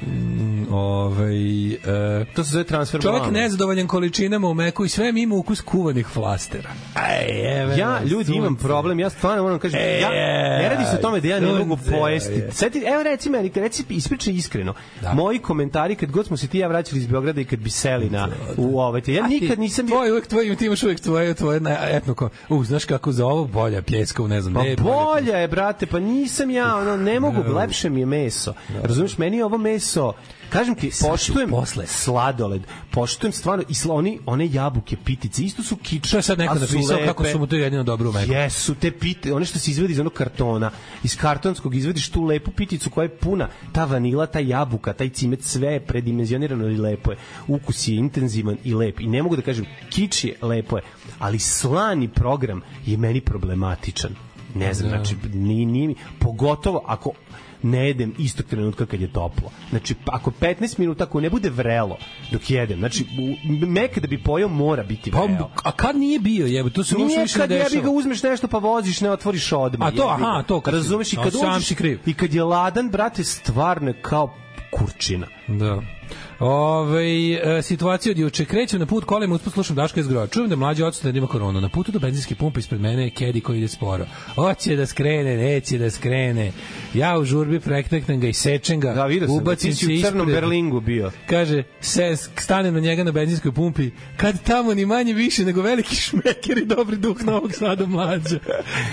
Ove, 0.71 1.35
e, 1.75 2.25
To 2.25 2.43
se 2.43 2.51
zove 2.51 2.63
transfer 2.63 3.01
čovjek 3.01 3.21
blama. 3.21 3.33
nezadovoljan 3.33 3.87
količinama 3.87 4.47
u 4.47 4.53
meku 4.53 4.85
i 4.85 4.89
sve 4.89 5.11
mi 5.11 5.21
ima 5.21 5.35
ukus 5.35 5.61
kuvanih 5.61 6.07
flastera. 6.07 6.69
Aj, 6.93 7.61
evo, 7.61 7.71
Ja, 7.71 8.03
ljudi, 8.03 8.33
imam 8.33 8.55
problem, 8.55 8.99
ja 8.99 9.09
stvarno 9.09 9.43
moram 9.43 9.57
da 9.57 9.61
kažem, 9.61 9.79
ja, 10.01 10.09
ne 10.57 10.69
radi 10.69 10.83
se 10.85 10.97
o 10.97 11.01
tome 11.01 11.19
da 11.19 11.27
ja 11.27 11.39
ne 11.39 11.47
mogu 11.49 11.77
sunce, 11.77 11.91
pojesti. 11.91 12.33
je. 12.33 12.49
Seti, 12.51 12.83
evo 12.85 13.03
reci 13.03 13.29
meni, 13.29 13.51
reci, 13.55 13.83
ispričaj 13.89 14.33
iskreno. 14.41 14.73
Da. 15.01 15.13
Moji 15.13 15.39
komentari, 15.39 15.95
kad 15.95 16.11
god 16.11 16.25
smo 16.25 16.37
se 16.37 16.47
ti 16.47 16.59
ja 16.59 16.67
vraćali 16.67 17.01
iz 17.01 17.07
Beograda 17.07 17.41
i 17.41 17.45
kad 17.45 17.59
bi 17.59 17.69
seli 17.69 18.09
na, 18.09 18.27
u 18.57 18.79
ovaj, 18.79 19.01
ja 19.07 19.27
nikad 19.27 19.59
nisam 19.59 19.85
bio... 19.85 19.95
Tvoj 19.95 20.11
uvek 20.11 20.27
tvoj, 20.27 20.55
ti 20.55 20.65
imaš 20.65 20.83
uvek 20.83 20.99
tvoje, 20.99 21.33
tvoje 21.33 21.59
na, 21.59 21.77
etno 21.89 22.13
ko, 22.15 22.29
u, 22.49 22.63
znaš 22.63 22.85
kako 22.85 23.11
za 23.11 23.25
ovo 23.25 23.45
bolja 23.45 23.81
pljeska, 23.81 24.23
ne 24.23 24.41
znam, 24.41 24.53
Pa 24.53 24.63
ne 24.63 24.75
bolja 24.75 25.37
je, 25.37 25.47
brate, 25.47 25.85
pa 25.85 25.99
nisam 25.99 26.49
ja, 26.49 26.75
ono, 26.75 26.97
ne 26.97 27.19
mogu, 27.19 27.41
lepše 27.53 27.89
mi 27.89 27.99
je 27.99 28.05
meso. 28.05 28.53
Razumeš, 28.83 29.17
meni 29.17 29.37
je 29.37 29.45
ovo 29.45 29.57
meso, 29.57 30.13
kažem 30.51 30.75
ti, 30.75 30.91
poštujem 31.01 31.49
posle. 31.49 31.87
sladoled, 31.87 32.61
poštujem 32.91 33.33
stvarno 33.33 33.63
i 33.69 33.73
oni, 33.89 34.19
one 34.25 34.49
jabuke, 34.51 34.97
pitice, 35.05 35.43
isto 35.43 35.63
su 35.63 35.75
kič. 35.75 36.07
Što 36.07 36.17
je 36.17 36.21
sad 36.21 36.39
neko 36.39 36.53
napisao 36.53 36.95
lepe. 36.95 37.05
kako 37.05 37.25
su 37.25 37.39
mu 37.39 37.47
to 37.47 37.55
jedino 37.55 37.83
dobro 37.83 38.09
u 38.09 38.13
meku? 38.13 38.31
Jesu, 38.31 38.75
te 38.75 38.91
pite, 38.91 39.33
one 39.33 39.45
što 39.45 39.59
se 39.59 39.71
izvedi 39.71 39.93
iz 39.93 39.99
onog 39.99 40.13
kartona, 40.13 40.71
iz 41.03 41.17
kartonskog 41.17 41.75
izvediš 41.75 42.09
tu 42.09 42.23
lepu 42.23 42.51
piticu 42.51 42.89
koja 42.89 43.03
je 43.03 43.17
puna, 43.17 43.49
ta 43.71 43.85
vanila, 43.85 44.25
ta 44.25 44.39
jabuka, 44.39 44.93
taj 44.93 45.09
cimet, 45.09 45.43
sve 45.43 45.73
je 45.73 45.79
predimenzionirano 45.79 46.67
i 46.67 46.77
lepo 46.77 47.11
je. 47.11 47.17
Ukus 47.47 47.87
je 47.87 47.95
intenzivan 47.95 48.57
i 48.63 48.73
lep. 48.73 48.99
I 48.99 49.07
ne 49.07 49.23
mogu 49.23 49.35
da 49.35 49.41
kažem, 49.41 49.65
kič 49.89 50.23
je, 50.23 50.35
lepo 50.41 50.77
je, 50.77 50.83
ali 51.19 51.39
slani 51.39 52.07
program 52.07 52.61
je 52.85 52.97
meni 52.97 53.21
problematičan. 53.21 54.15
Ne 54.55 54.73
znam, 54.73 54.89
znači, 54.89 55.15
ni, 55.33 55.65
ni, 55.65 55.95
pogotovo 56.19 56.83
ako 56.87 57.11
ne 57.63 57.87
jedem 57.87 58.13
istog 58.17 58.45
trenutka 58.45 58.85
kad 58.85 59.01
je 59.01 59.07
toplo. 59.07 59.51
Znači, 59.69 59.95
pa 59.95 60.11
ako 60.15 60.31
15 60.31 60.79
minuta, 60.79 61.03
ako 61.03 61.21
ne 61.21 61.29
bude 61.29 61.49
vrelo 61.49 61.97
dok 62.31 62.49
jedem, 62.49 62.79
znači, 62.79 63.05
u- 63.19 63.65
mek 63.65 63.99
da 63.99 64.07
bi 64.07 64.17
pojao 64.19 64.49
mora 64.49 64.83
biti 64.83 65.11
Pa, 65.11 65.19
vrelo. 65.19 65.51
a 65.63 65.71
kad 65.71 65.95
nije 65.95 66.19
bio, 66.19 66.45
jebe, 66.45 66.69
to 66.69 66.83
se 66.83 66.95
Nije 66.95 67.21
više 67.21 67.39
kad 67.39 67.51
jebi 67.51 67.81
ga 67.81 67.89
uzmeš 67.89 68.23
nešto 68.23 68.47
pa 68.47 68.57
voziš, 68.57 69.01
ne 69.01 69.11
otvoriš 69.11 69.51
odmah. 69.51 69.87
A 69.87 69.91
to, 69.91 70.09
jebi 70.09 70.21
ga. 70.21 70.27
aha, 70.27 70.43
to 70.43 70.61
kad 70.61 70.73
si- 70.73 70.77
Razumeš 70.77 71.13
i 71.13 71.15
kad 71.15 71.25
uđeš 71.27 71.71
i 72.05 72.13
kad 72.13 72.33
je 72.33 72.43
ladan, 72.43 72.89
brate, 72.89 73.23
stvarno 73.23 73.87
je 73.87 74.01
kao 74.01 74.33
kurčina. 74.71 75.27
Da. 75.49 75.81
Ove, 76.41 77.31
e, 77.33 77.61
situacija 77.61 78.11
od 78.11 78.17
juče. 78.17 78.45
Krećem 78.45 78.79
na 78.79 78.85
put 78.85 79.05
kolima, 79.05 79.35
uspod 79.35 79.53
slušam 79.53 79.75
Daška 79.75 79.99
iz 79.99 80.07
groja. 80.07 80.27
Čujem 80.27 80.49
da 80.49 80.55
mlađi 80.55 80.83
odsutan 80.83 81.11
da 81.11 81.17
ima 81.17 81.27
koronu. 81.27 81.61
Na 81.61 81.69
putu 81.69 81.91
do 81.91 81.99
benzinske 81.99 82.35
pumpe 82.35 82.59
ispred 82.59 82.81
mene 82.81 83.03
je 83.03 83.09
Kedi 83.09 83.41
koji 83.41 83.57
ide 83.57 83.67
sporo. 83.67 84.05
Hoće 84.35 84.75
da 84.75 84.85
skrene, 84.85 85.37
neće 85.37 85.77
da 85.77 85.89
skrene. 85.89 86.51
Ja 86.93 87.17
u 87.19 87.25
žurbi 87.25 87.59
prekteknem 87.59 88.19
ga 88.19 88.27
i 88.27 88.33
sečem 88.33 88.79
ga. 88.79 88.93
Da, 88.93 89.05
vidio 89.05 89.27
sam, 89.27 89.37
ubacim 89.37 89.71
ti 89.71 89.75
si 89.75 89.93
u 89.93 90.01
crnom. 90.01 90.27
Berlingu 90.27 90.79
bio. 90.79 91.11
Kaže, 91.29 91.63
se, 91.79 92.15
stane 92.15 92.71
na 92.71 92.79
njega 92.79 93.03
na 93.03 93.11
benzinskoj 93.11 93.51
pumpi. 93.51 93.89
Kad 94.17 94.43
tamo 94.43 94.73
ni 94.73 94.85
manje 94.85 95.13
više 95.13 95.45
nego 95.45 95.61
veliki 95.61 95.95
šmeker 95.95 96.57
i 96.57 96.65
dobri 96.65 96.97
duh 96.97 97.23
Novog 97.23 97.53
Sada 97.53 97.85
mlađa. 97.85 98.39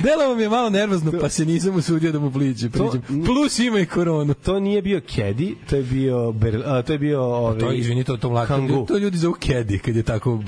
Delo 0.03 0.35
mi 0.37 0.43
je 0.43 0.49
malo 0.49 0.71
nervozno, 0.71 1.13
pa 1.21 1.29
se 1.29 1.45
nisam 1.45 1.77
usudio 1.77 2.13
da 2.13 2.19
mu 2.19 2.33
pliđe. 2.33 2.71
Priđem. 2.71 3.25
Plus 3.27 3.59
ima 3.59 3.81
i 3.81 3.87
koronu. 3.87 4.35
To 4.35 4.61
nije 4.61 4.83
bio 4.83 5.01
Kedi, 5.01 5.57
to 5.71 5.77
je 5.77 5.83
bio 5.83 6.33
Ber, 6.33 6.63
a, 6.67 6.83
to 6.83 6.93
je 6.93 6.99
bio 6.99 7.38
ovaj 7.39 7.59
To, 7.59 7.73
izvini, 7.73 8.05
to, 8.05 8.17
to, 8.17 8.31
mlad, 8.31 8.49
Kangoo. 8.49 8.85
to 8.87 8.99
ljudi 8.99 9.19
zovu 9.19 9.35
Kedi, 9.41 9.79
kad 9.79 9.97
je 9.97 10.03
tako... 10.03 10.41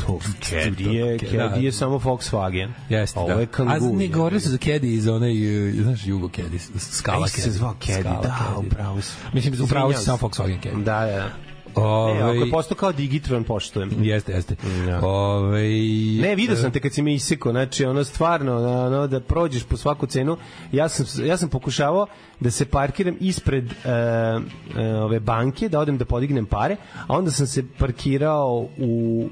Kedi 0.51 0.85
je, 0.85 1.19
Kedi 1.19 1.65
je 1.65 1.73
samo 1.73 1.99
Volkswagen. 1.99 2.73
Jeste, 2.89 3.19
Ovo 3.19 3.29
da. 3.29 3.41
je 3.41 3.47
Kangoo. 3.47 3.75
A 3.75 3.97
ne 3.97 4.09
govorili 4.09 4.41
su 4.41 4.51
za 4.51 4.59
Kedi 4.59 4.95
iz 4.95 5.09
onaj, 5.09 5.69
e, 5.69 5.73
znaš, 5.73 6.07
Jugo 6.07 6.29
Kedi, 6.29 6.59
skala 6.79 7.27
Kedi. 7.29 7.41
se 7.41 7.51
zvao 7.51 7.75
Kedi, 7.79 8.03
da, 8.03 8.55
upravo. 8.67 8.97
Mislim, 9.33 9.55
upravo 9.65 9.91
Izvinjavam 9.91 10.19
samo 10.19 10.19
se. 10.19 10.25
Volkswagen 10.25 10.61
Kedi. 10.61 10.77
Da, 10.77 11.07
da. 11.07 11.31
Ove, 11.75 12.19
E, 12.19 12.23
ako 12.23 12.45
je 12.45 12.51
postao 12.51 12.77
kao 12.77 12.93
Digitron, 12.93 13.45
poštujem. 13.45 13.91
Jeste, 13.99 14.33
jeste. 14.33 14.57
Da. 14.87 15.01
Ove, 15.07 15.63
Ne, 16.21 16.35
vidio 16.35 16.57
sam 16.57 16.71
te 16.71 16.81
kad 16.81 16.93
si 16.93 17.03
me 17.03 17.15
isekao, 17.15 17.53
znači 17.53 17.85
ono 17.85 18.05
stvarno, 18.05 18.57
ono, 18.87 19.07
da 19.07 19.21
prođeš 19.21 19.65
po 19.65 19.77
svaku 19.77 20.07
cenu. 20.07 20.37
Ja 20.73 20.89
sam, 20.89 21.27
ja 21.27 21.37
sam 21.37 21.49
pokušavao 21.49 22.07
da 22.41 22.51
se 22.51 22.65
parkiram 22.65 23.17
ispred 23.21 23.65
e, 23.65 23.89
e, 23.89 24.95
ove 24.95 25.21
banke, 25.21 25.69
da 25.69 25.81
odem 25.81 25.99
da 25.99 26.05
podignem 26.05 26.47
pare, 26.47 26.77
a 27.07 27.17
onda 27.17 27.31
sam 27.31 27.47
se 27.47 27.65
parkirao 27.79 28.69
u 28.79 29.29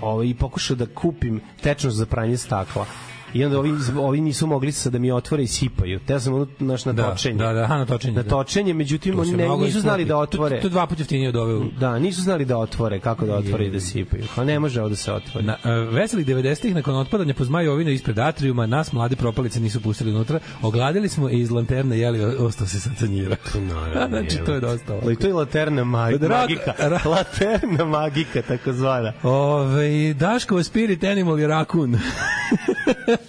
ovaj, 0.00 0.26
i 0.26 0.34
pokušao 0.34 0.76
da 0.76 0.86
kupim 0.86 1.40
tečnost 1.62 1.96
za 1.96 2.06
pranje 2.06 2.36
stakla. 2.36 2.86
I 3.34 3.44
onda 3.44 3.58
ovi, 3.58 3.70
ovi 3.98 4.20
nisu 4.20 4.46
mogli 4.46 4.72
sa 4.72 4.90
da 4.90 4.98
mi 4.98 5.12
otvore 5.12 5.42
i 5.42 5.46
sipaju. 5.46 6.00
Te 6.06 6.12
ja 6.12 6.20
sam 6.20 6.34
ono, 6.34 6.46
naš, 6.58 6.84
na 6.84 6.92
Da, 6.92 7.10
točenje. 7.10 7.38
da, 7.38 7.52
da, 7.52 7.66
na 7.68 7.86
točenje, 7.86 8.14
Na 8.14 8.22
da. 8.22 8.28
točenje, 8.30 8.74
međutim, 8.74 9.14
To 9.14 9.20
oni 9.20 9.32
ne, 9.32 9.48
nisu 9.58 9.80
znali 9.80 10.04
da 10.04 10.16
otvore. 10.16 10.56
To, 10.56 10.60
to 10.60 10.66
je 10.66 10.70
dva 10.70 10.86
puta 10.86 11.00
jeftinije 11.00 11.28
od 11.28 11.36
ove 11.36 11.64
Da, 11.80 11.98
nisu 11.98 12.20
znali 12.20 12.44
da 12.44 12.58
otvore, 12.58 13.00
kako 13.00 13.26
da 13.26 13.34
otvore 13.34 13.66
i 13.66 13.70
da 13.70 13.80
sipaju. 13.80 14.24
Pa 14.36 14.44
ne 14.44 14.58
može 14.58 14.80
ovo 14.80 14.88
da 14.88 14.96
se 14.96 15.12
otvori. 15.12 15.46
Na, 15.46 15.56
uh, 15.64 15.94
veselih 15.94 16.26
90-ih 16.26 16.74
nakon 16.74 16.96
otpadanja 16.96 17.34
po 17.34 17.44
Zmajovine 17.44 17.94
ispred 17.94 18.18
atrijuma 18.18 18.66
nas 18.66 18.92
mlade 18.92 19.16
propalice 19.16 19.60
nisu 19.60 19.80
pustili 19.80 20.10
unutra. 20.10 20.40
Ogladili 20.62 21.08
smo 21.08 21.30
i 21.30 21.40
iz 21.40 21.50
lanterne 21.50 21.98
jeli 21.98 22.24
ostao 22.24 22.66
se 22.66 22.80
satanjira. 22.80 23.36
znači 24.08 24.38
to 24.46 24.54
je 24.54 24.60
dosta. 24.60 24.94
Ali 25.02 25.16
to 25.16 25.26
je 25.26 25.34
laterna 25.34 25.84
mag, 25.84 26.22
magika. 26.22 26.72
laterna 27.04 27.84
magika, 27.84 28.42
takozvana. 28.42 29.12
Ove, 29.22 30.14
Daškova 30.14 30.62
spirit 30.62 31.04
animal 31.04 31.40
je 31.40 31.46
rakun. 31.46 31.96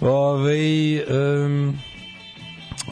Ove, 0.00 1.04
um, 1.08 1.78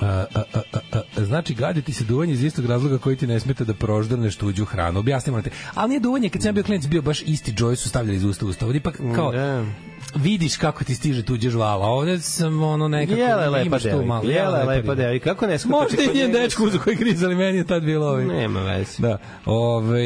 A, 0.00 0.24
a, 0.34 0.42
a, 0.54 0.60
a, 0.92 1.24
znači 1.24 1.54
gaditi 1.54 1.92
se 1.92 2.04
duvanje 2.04 2.32
iz 2.32 2.44
istog 2.44 2.66
razloga 2.66 2.98
koji 2.98 3.16
ti 3.16 3.26
ne 3.26 3.40
smeta 3.40 3.64
da 3.64 3.74
proždrneš 3.74 4.36
tuđu 4.36 4.64
hranu. 4.64 4.98
Objasnimo 4.98 5.42
ti. 5.42 5.50
Ali 5.74 5.88
nije 5.88 6.00
duvanje, 6.00 6.28
kad 6.28 6.42
sam 6.42 6.54
bio 6.54 6.62
klinac 6.64 6.86
bio 6.86 7.02
baš 7.02 7.22
isti 7.22 7.52
džoj 7.52 7.76
su 7.76 7.88
stavljali 7.88 8.16
iz 8.16 8.24
usta 8.24 8.46
u 8.46 8.48
usta. 8.48 8.66
Ovdje 8.66 8.78
ipak 8.78 9.00
kao 9.14 9.32
Da. 9.32 9.64
vidiš 10.14 10.56
kako 10.56 10.84
ti 10.84 10.94
stiže 10.94 11.22
tuđe 11.24 11.50
žvala. 11.50 11.86
Ovde 11.86 12.18
sam 12.20 12.62
ono 12.62 12.88
nekako 12.88 13.20
Jela 13.20 13.42
je 13.42 13.50
lepa 13.50 13.78
devojka. 13.78 14.06
malo. 14.06 14.30
Jela 14.30 14.58
je 14.58 14.64
lepa 14.66 14.94
devojka. 14.94 15.24
Kako 15.24 15.46
ne 15.46 15.58
skupa? 15.58 15.76
Možda 15.76 16.02
i 16.02 16.16
njen 16.16 16.32
dečko 16.32 16.64
uz 16.64 16.72
koji 16.84 16.96
grizali 16.96 17.34
meni 17.34 17.58
je 17.58 17.66
tad 17.66 17.82
bilo 17.82 18.06
ovaj. 18.08 18.24
Nema 18.24 18.60
veze. 18.60 18.90
Da. 18.98 19.18
Ove, 19.46 20.02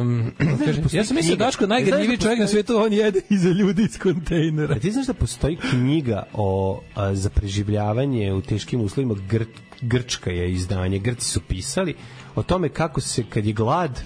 um, 0.00 0.32
kaže, 0.64 0.80
ja 0.92 1.04
sam 1.04 1.16
mislio 1.16 1.36
knjiga. 1.36 1.44
Daško 1.44 1.66
najgadljiviji 1.66 2.16
da 2.16 2.22
čovjek 2.22 2.40
na 2.40 2.46
svetu, 2.46 2.76
on 2.76 2.92
jede 2.92 3.20
iza 3.28 3.48
ljudi 3.48 3.82
iz 3.82 3.98
kontejnera. 3.98 4.74
A 4.74 4.78
ti 4.78 4.90
znaš 4.92 5.06
da 5.06 5.14
postoji 5.14 5.56
knjiga 5.56 6.22
o 6.32 6.80
za 7.12 7.30
preživljavanje 7.30 8.32
u 8.32 8.40
teškim 8.40 8.81
uslovima 8.84 9.14
Gr, 9.28 9.44
Grčka 9.80 10.30
je 10.30 10.52
izdanje, 10.52 10.98
Grci 10.98 11.30
su 11.30 11.40
pisali 11.40 11.94
o 12.34 12.42
tome 12.42 12.68
kako 12.68 13.00
se 13.00 13.24
kad 13.28 13.46
je 13.46 13.52
glad 13.52 14.00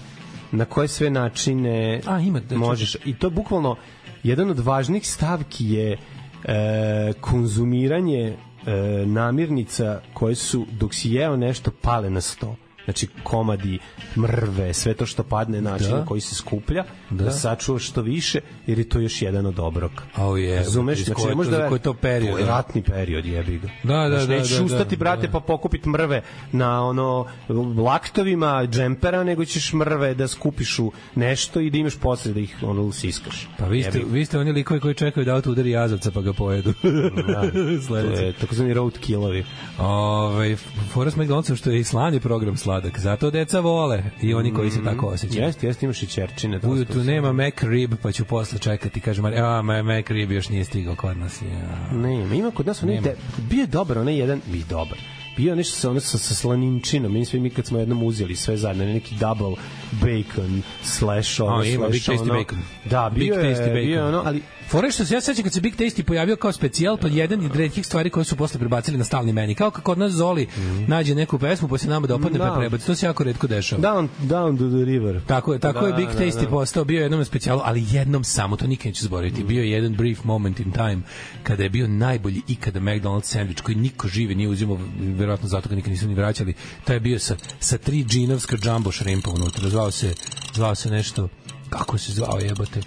na 0.51 0.65
koje 0.65 0.87
sve 0.87 1.09
načine 1.09 2.01
A, 2.05 2.19
ima, 2.19 2.39
da, 2.39 2.57
možeš. 2.57 2.95
i 3.05 3.17
to 3.17 3.29
bukvalno 3.29 3.75
jedan 4.23 4.49
od 4.49 4.59
važnih 4.59 5.07
stavki 5.07 5.69
je 5.69 5.97
e, 6.43 7.13
konzumiranje 7.21 8.21
e, 8.27 8.35
namirnica 9.05 10.01
koje 10.13 10.35
su 10.35 10.65
dok 10.71 10.93
si 10.93 11.11
jeo 11.11 11.35
nešto 11.37 11.71
pale 11.81 12.09
na 12.09 12.21
sto. 12.21 12.55
Znači 12.85 13.07
komadi 13.23 13.79
mrve, 14.17 14.73
sve 14.73 14.93
to 14.93 15.05
što 15.05 15.23
padne, 15.23 15.61
način 15.61 15.87
Da. 15.89 15.97
na 15.97 16.05
koji 16.05 16.21
se 16.21 16.35
skuplja, 16.35 16.83
Da. 17.09 17.23
da, 17.23 17.31
sačuvaš 17.31 17.87
što 17.87 18.01
više, 18.01 18.39
jer 18.67 18.79
je 18.79 18.89
to 18.89 18.99
još 18.99 19.21
jedan 19.21 19.45
od 19.45 19.59
obroka. 19.59 20.03
Au 20.15 20.37
je, 20.37 20.55
Razumeš? 20.55 21.05
Znači, 21.05 21.27
ne 21.27 21.35
možeš 21.35 21.51
da 21.51 21.57
za 21.57 21.67
koji 21.67 21.79
to 21.79 21.93
period, 21.93 22.31
To 22.31 22.37
je 22.37 22.45
da. 22.45 22.49
ratni 22.49 22.81
period, 22.81 23.25
jebi 23.25 23.57
ga. 23.57 23.67
Da, 23.83 24.09
da, 24.09 24.09
Znači, 24.09 24.27
da, 24.27 24.33
nećeš 24.33 24.57
da, 24.57 24.63
ustati, 24.63 24.95
da, 24.95 24.99
brate, 24.99 25.27
da. 25.27 25.31
pa 25.31 25.39
pokupit 25.39 25.85
mrve 25.85 26.21
na 26.51 26.83
ono 26.85 27.25
laktovima 27.77 28.67
džempera, 28.67 29.23
nego 29.23 29.45
ćeš 29.45 29.73
mrve 29.73 30.13
da 30.13 30.27
skupiš 30.27 30.79
u 30.79 30.91
nešto 31.15 31.59
i 31.59 31.69
da 31.69 31.77
imaš 31.77 31.95
posle 31.95 32.33
da 32.33 32.39
ih 32.39 32.55
ono 32.61 32.81
usiskaš. 32.83 33.47
Pa 33.57 33.65
vi 33.65 33.83
ste, 33.83 34.01
vi 34.11 34.25
ste 34.25 34.39
oni 34.39 34.51
likovi 34.51 34.79
koji 34.79 34.93
čekaju 34.93 35.25
da 35.25 35.35
auto 35.35 35.51
udari 35.51 35.69
jazavca 35.69 36.11
pa 36.11 36.21
ga 36.21 36.33
pojedu. 36.33 36.73
Da, 37.27 37.51
to 37.87 37.97
je 37.97 38.33
takozvani 38.41 38.73
roadkillovi. 38.73 39.45
Ove, 39.79 40.55
fora 40.93 41.11
s 41.11 41.15
McDonald'som 41.15 41.55
što 41.55 41.69
je 41.71 41.79
i 41.79 41.83
slani 41.83 42.19
program 42.19 42.57
sladak. 42.57 42.99
Zato 42.99 43.31
deca 43.31 43.59
vole 43.59 44.03
i 44.21 44.33
oni 44.33 44.53
koji 44.53 44.71
se 44.71 44.83
tako 44.83 45.07
osjećaju. 45.07 45.45
Jeste, 45.45 45.67
jeste, 45.67 45.85
imaš 45.85 46.03
i 46.03 46.07
čerčine. 46.07 46.59
Ujutru 46.63 46.96
su. 46.99 47.05
nema 47.05 47.33
McRib, 47.33 47.93
pa 48.01 48.11
ću 48.11 48.25
posle 48.25 48.59
čekati. 48.59 48.99
Kaže 48.99 49.21
Marija, 49.21 49.57
a, 49.57 49.61
ma- 49.61 49.99
McRib 49.99 50.31
još 50.31 50.49
nije 50.49 50.63
stigao 50.65 50.95
kod 50.95 51.17
nas. 51.17 51.41
Ja. 51.41 51.97
Nema, 51.97 52.35
ima 52.35 52.51
kod 52.51 52.67
nas 52.67 52.83
onaj, 52.83 52.95
Nema. 52.95 53.07
de, 53.07 53.15
bio 53.49 53.61
je 53.61 53.67
dobar, 53.67 53.97
onaj 53.97 54.17
jedan, 54.17 54.41
bi 54.45 54.63
dobar. 54.69 54.97
Bio 55.37 55.49
je 55.49 55.55
nešto 55.55 55.75
sa, 55.75 55.89
ono, 55.89 55.99
sa, 55.99 56.17
sa 56.17 56.33
slaninčinom, 56.35 57.13
mi 57.13 57.25
sve 57.25 57.39
mi 57.39 57.49
kad 57.49 57.65
smo 57.65 57.79
jednom 57.79 58.03
uzeli 58.03 58.35
sve 58.35 58.57
zajedno, 58.57 58.85
neki 58.85 59.15
double 59.15 59.55
bacon 59.91 60.61
slash 60.83 61.41
ono, 61.41 61.57
A, 61.57 61.65
ima, 61.65 61.87
Big 61.87 62.01
slash 62.01 62.19
Tasty 62.19 62.21
ono. 62.21 62.33
bacon. 62.33 62.59
Da, 62.85 63.09
Big 63.09 63.23
bio 63.23 63.33
je, 63.33 63.43
Tasty 63.45 63.59
bacon. 63.59 63.73
bio 63.75 63.95
je 63.95 64.03
ono, 64.03 64.21
ali 64.25 64.41
Fore 64.67 64.91
što 64.91 65.05
se 65.05 65.13
ja 65.13 65.21
sećam 65.21 65.43
kad 65.43 65.53
se 65.53 65.61
Big 65.61 65.75
Tasty 65.75 66.03
pojavio 66.03 66.35
kao 66.35 66.51
specijal, 66.51 66.97
pa 66.97 67.07
jedan 67.07 67.45
od 67.45 67.55
retkih 67.55 67.85
stvari 67.85 68.09
koje 68.09 68.23
su 68.23 68.35
posle 68.35 68.59
prebacili 68.59 68.97
na 68.97 69.03
stalni 69.03 69.33
meni. 69.33 69.55
Kao 69.55 69.71
kako 69.71 69.81
kod 69.85 69.97
nas 69.97 70.11
Zoli 70.11 70.47
nađe 70.87 71.15
neku 71.15 71.39
pesmu, 71.39 71.67
pa 71.67 71.77
se 71.77 71.87
nama 71.87 72.07
dopadne, 72.07 72.37
Da. 72.37 72.45
pa 72.49 72.59
prebaci. 72.59 72.85
To 72.85 72.95
se 72.95 73.05
jako 73.05 73.23
retko 73.23 73.47
dešava. 73.47 73.81
down, 73.81 74.07
down 74.21 74.57
to 74.57 74.67
the 74.69 74.85
river. 74.85 75.21
Tako 75.27 75.53
je, 75.53 75.59
tako 75.59 75.81
Da, 75.81 75.87
je 75.87 75.93
Big 75.93 76.07
da, 76.07 76.13
Tasty 76.19 76.41
da. 76.43 76.49
postao, 76.49 76.83
bio 76.83 76.97
je 76.99 77.03
jednom 77.03 77.25
specijalu, 77.25 77.61
ali 77.63 77.85
jednom 77.91 78.23
samo, 78.23 78.55
to 78.57 78.67
nikad 78.67 78.85
neću 78.85 79.03
zaboraviti. 79.03 79.43
Bio 79.43 79.63
je 79.63 79.71
jedan 79.71 79.93
brief 79.95 80.23
moment 80.23 80.59
in 80.59 80.71
time 80.71 80.97
kada 81.43 81.63
je 81.63 81.69
bio 81.69 81.87
najbolji 81.87 82.41
ikada 82.47 82.79
McDonald's 82.79 83.23
sandvič 83.25 83.61
koji 83.61 83.75
niko 83.75 84.07
živi 84.07 84.35
nije 84.35 84.49
uzimao, 84.49 84.79
verovatno 84.99 85.47
zato 85.49 85.69
ga 85.69 85.75
nikad 85.75 85.91
nisu 85.91 86.07
ni 86.07 86.13
vraćali. 86.13 86.53
Taj 86.83 86.95
je 86.95 86.99
bio 86.99 87.19
sa, 87.19 87.35
sa 87.59 87.77
tri 87.77 88.03
džinovska 88.03 88.57
jumbo 88.63 88.91
šrimpa 88.91 89.29
unutra. 89.31 89.69
Zvao 89.69 89.91
se, 89.91 90.13
zvao 90.53 90.75
se 90.75 90.89
nešto, 90.89 91.27
kako 91.69 91.97
se 91.97 92.11
zvao 92.13 92.39
jebote? 92.39 92.81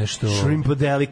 Nešto... 0.00 0.28
Shrimpadelic. 0.28 1.10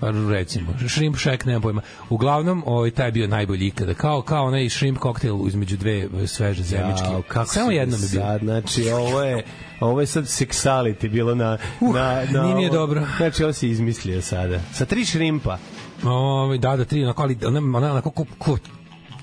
Pa 0.00 0.10
recimo, 0.10 0.72
shrimp 0.88 1.16
shack, 1.16 1.44
nemam 1.44 1.62
pojma. 1.62 1.82
Uglavnom, 2.10 2.62
ovaj, 2.66 2.90
taj 2.90 3.08
je 3.08 3.12
bio 3.12 3.26
najbolji 3.26 3.66
ikada. 3.66 3.94
Kao, 3.94 4.22
kao 4.22 4.44
onaj 4.44 4.68
shrimp 4.68 4.98
koktel 4.98 5.38
između 5.48 5.76
dve 5.76 6.08
sveže 6.26 6.62
zemljičke. 6.62 7.04
Jao, 7.04 7.22
kako 7.28 7.52
Samo 7.52 7.70
si 7.70 7.74
jednom 7.74 8.00
je 8.02 8.08
bio. 8.08 8.20
Sad, 8.20 8.40
znači, 8.40 8.90
ovo 8.90 9.22
je, 9.22 9.44
ovo 9.80 10.00
je 10.00 10.06
sad 10.06 10.24
sexuality 10.24 11.08
bilo 11.08 11.34
na... 11.34 11.58
na, 11.80 12.22
na 12.30 12.42
nije 12.42 12.54
mi 12.54 12.62
je 12.62 12.70
ovo- 12.70 12.78
dobro. 12.78 13.06
Znači, 13.16 13.44
ovo 13.44 13.52
si 13.52 13.68
izmislio 13.68 14.22
sada. 14.22 14.60
Sa 14.72 14.84
tri 14.84 15.04
šrimpa. 15.04 15.58
Ovaj 16.04 16.58
da, 16.58 16.76
da, 16.76 16.84
tri, 16.84 17.04
onako, 17.04 17.22
ali 17.22 17.38
ona 17.44 17.90
onako 17.90 18.10
ko, 18.10 18.24
ko, 18.38 18.58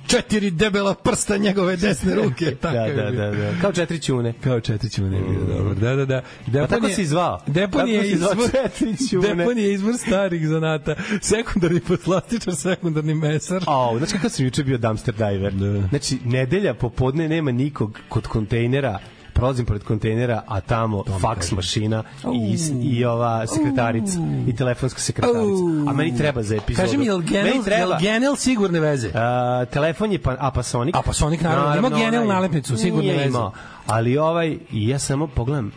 četiri 0.08 0.52
debela 0.52 0.94
prsta 0.94 1.38
njegove 1.38 1.76
desne 1.76 2.16
ruke. 2.16 2.56
tako 2.62 2.74
Da, 2.74 2.82
je 2.82 2.94
da, 2.96 3.12
bio. 3.12 3.22
da, 3.22 3.32
da. 3.32 3.52
Kao 3.62 3.72
četiri 3.72 4.00
ćune. 4.00 4.34
Kao 4.44 4.60
četiri 4.60 4.90
ćune 4.90 5.20
bio 5.22 5.56
dobro. 5.58 5.74
Da, 5.76 5.96
da, 5.96 6.06
da. 6.06 6.22
Depon 6.48 6.68
Pa 6.68 6.76
tako 6.76 6.90
si 6.90 7.06
zvao. 7.06 7.42
Depon 7.48 7.80
Tako 7.80 7.92
je 7.92 8.12
izvor, 8.12 8.36
četiri 8.52 9.08
ćune. 9.10 9.36
Depon 9.36 9.58
je 9.58 9.74
izvor 9.74 9.94
starih 9.98 10.48
zanata. 10.48 10.96
Sekundarni 11.22 11.80
poslastičar, 11.80 12.56
sekundarni 12.56 13.14
mesar. 13.14 13.64
Au, 13.68 13.98
znači 13.98 14.14
kakav 14.14 14.30
sam 14.30 14.46
juče 14.46 14.64
bio 14.64 14.78
dumpster 14.78 15.14
diver. 15.14 15.54
Da. 15.54 15.88
Znači, 15.88 16.18
nedelja 16.26 16.74
popodne 16.74 17.30
nema 17.30 17.52
nikog 17.52 18.00
kod 18.10 18.28
kontejnera 18.28 19.00
prolazim 19.38 19.66
pored 19.66 19.84
kontejnera, 19.84 20.42
a 20.48 20.62
tamo 20.62 21.04
faks 21.22 21.52
mašina 21.52 22.04
i, 22.34 22.58
i 22.84 23.06
ova 23.06 23.48
sekretarica 23.48 24.20
i 24.48 24.56
telefonska 24.56 25.00
sekretarica. 25.00 25.64
A 25.90 25.94
meni 25.94 26.18
treba 26.18 26.44
za 26.44 26.56
epizodu. 26.56 26.86
Kaži 26.86 26.98
mi, 26.98 27.06
je 27.06 27.14
li 27.14 27.26
Genel, 27.26 27.64
treba. 27.64 27.98
Genel 28.02 28.36
sigurne 28.36 28.80
veze? 28.80 29.12
A, 29.14 29.66
telefon 29.74 30.12
je 30.12 30.22
pa, 30.22 30.36
Apasonic. 30.40 30.96
Apasonic, 30.96 31.42
naravno. 31.42 31.78
Ima 31.78 31.90
Genel 31.98 32.28
nalepnicu, 32.28 32.78
sigurne 32.78 33.14
veze. 33.14 33.28
imao. 33.28 33.52
Ali 33.88 34.18
ovaj, 34.18 34.58
ja 34.72 35.00
samo 35.00 35.28
pogledam, 35.28 35.72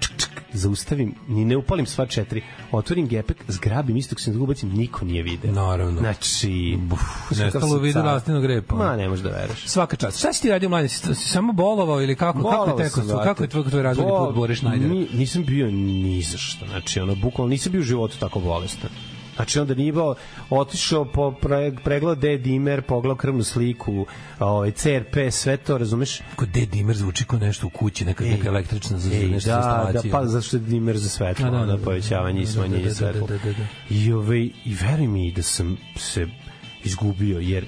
čk, 0.00 0.10
čk, 0.16 0.33
zaustavim, 0.54 1.14
ni 1.28 1.44
ne 1.44 1.56
upalim 1.56 1.86
sva 1.86 2.06
četiri, 2.06 2.42
otvorim 2.72 3.08
gepek, 3.08 3.44
zgrabim 3.48 3.96
isto, 3.96 4.18
se 4.18 4.30
ubacim, 4.30 4.70
niko 4.70 5.04
nije 5.04 5.22
video. 5.22 5.52
Naravno. 5.52 6.00
Znači, 6.00 6.78
buf, 6.80 7.00
nestalo 7.30 7.78
vidu 7.78 8.02
rastinog 8.02 8.44
repa. 8.44 8.74
Ma, 8.76 8.96
ne 8.96 9.08
možeš 9.08 9.22
da 9.24 9.30
veruješ. 9.30 9.66
Svaka 9.66 9.96
čast. 9.96 10.18
Šta 10.18 10.32
si 10.32 10.42
ti 10.42 10.50
radio 10.50 10.68
mladen? 10.68 10.88
Si, 10.88 11.14
si 11.14 11.28
samo 11.28 11.52
bolovao 11.52 12.02
ili 12.02 12.16
kako? 12.16 12.38
kako 12.38 12.50
je 12.50 12.56
Bolovao 12.56 12.76
teko? 12.78 13.02
sam. 13.02 13.22
Kako 13.24 13.42
je 13.42 13.48
tvoj, 13.48 13.70
tvoj 13.70 13.82
razvojni 13.82 14.12
Bo- 14.12 14.26
put 14.26 14.34
Boris 14.34 14.58
Schneider? 14.58 14.90
Ni, 14.90 15.08
nisam 15.12 15.44
bio 15.44 15.70
ni 15.70 16.22
za 16.22 16.38
što. 16.38 16.66
Znači, 16.66 17.00
ono, 17.00 17.14
bukvalno 17.14 17.50
nisam 17.50 17.72
bio 17.72 17.80
u 17.80 17.84
životu 17.84 18.16
tako 18.18 18.40
bolestan. 18.40 18.90
Znači, 19.36 19.58
onda 19.58 19.74
nije 19.74 19.92
bio, 19.92 20.14
otišao 20.50 21.04
po 21.04 21.32
pre, 21.32 21.72
pregled 21.84 22.18
D 22.18 22.38
dimer, 22.38 22.82
pogledao 22.82 23.16
krvnu 23.16 23.42
sliku, 23.42 24.06
ovaj, 24.38 24.70
CRP, 24.70 25.16
sve 25.30 25.56
to, 25.56 25.78
razumeš? 25.78 26.20
Kod 26.36 26.48
D 26.48 26.66
dimer 26.66 26.96
zvuči 26.96 27.24
kao 27.24 27.38
nešto 27.38 27.66
u 27.66 27.70
kući, 27.70 28.04
neka, 28.04 28.24
neka 28.24 28.48
električna 28.48 28.98
za, 28.98 29.14
Ej, 29.14 29.28
nešto 29.28 29.50
za 29.50 29.56
da, 29.56 29.62
da, 29.62 29.68
instalaciju. 29.68 30.12
pa 30.12 30.26
zašto 30.26 30.56
je 30.56 30.60
dimer 30.60 30.98
za 30.98 31.08
svetlo, 31.08 31.50
da, 31.50 31.50
da, 31.50 31.58
da, 31.58 31.66
da, 31.66 31.76
da, 31.76 31.84
povećavanje 31.84 32.42
i 32.42 32.44
da, 32.44 32.46
da, 32.46 32.52
smanjenje 32.52 32.82
da, 32.82 32.88
da, 32.88 32.94
svetla. 32.94 33.26
da, 33.26 33.38
da, 33.38 33.52
da. 33.52 33.66
I, 33.90 34.12
ovaj, 34.12 34.42
I 34.64 34.74
veruj 34.80 35.06
mi 35.06 35.32
da 35.32 35.42
sam 35.42 35.76
se 35.96 36.26
izgubio, 36.84 37.38
jer 37.38 37.66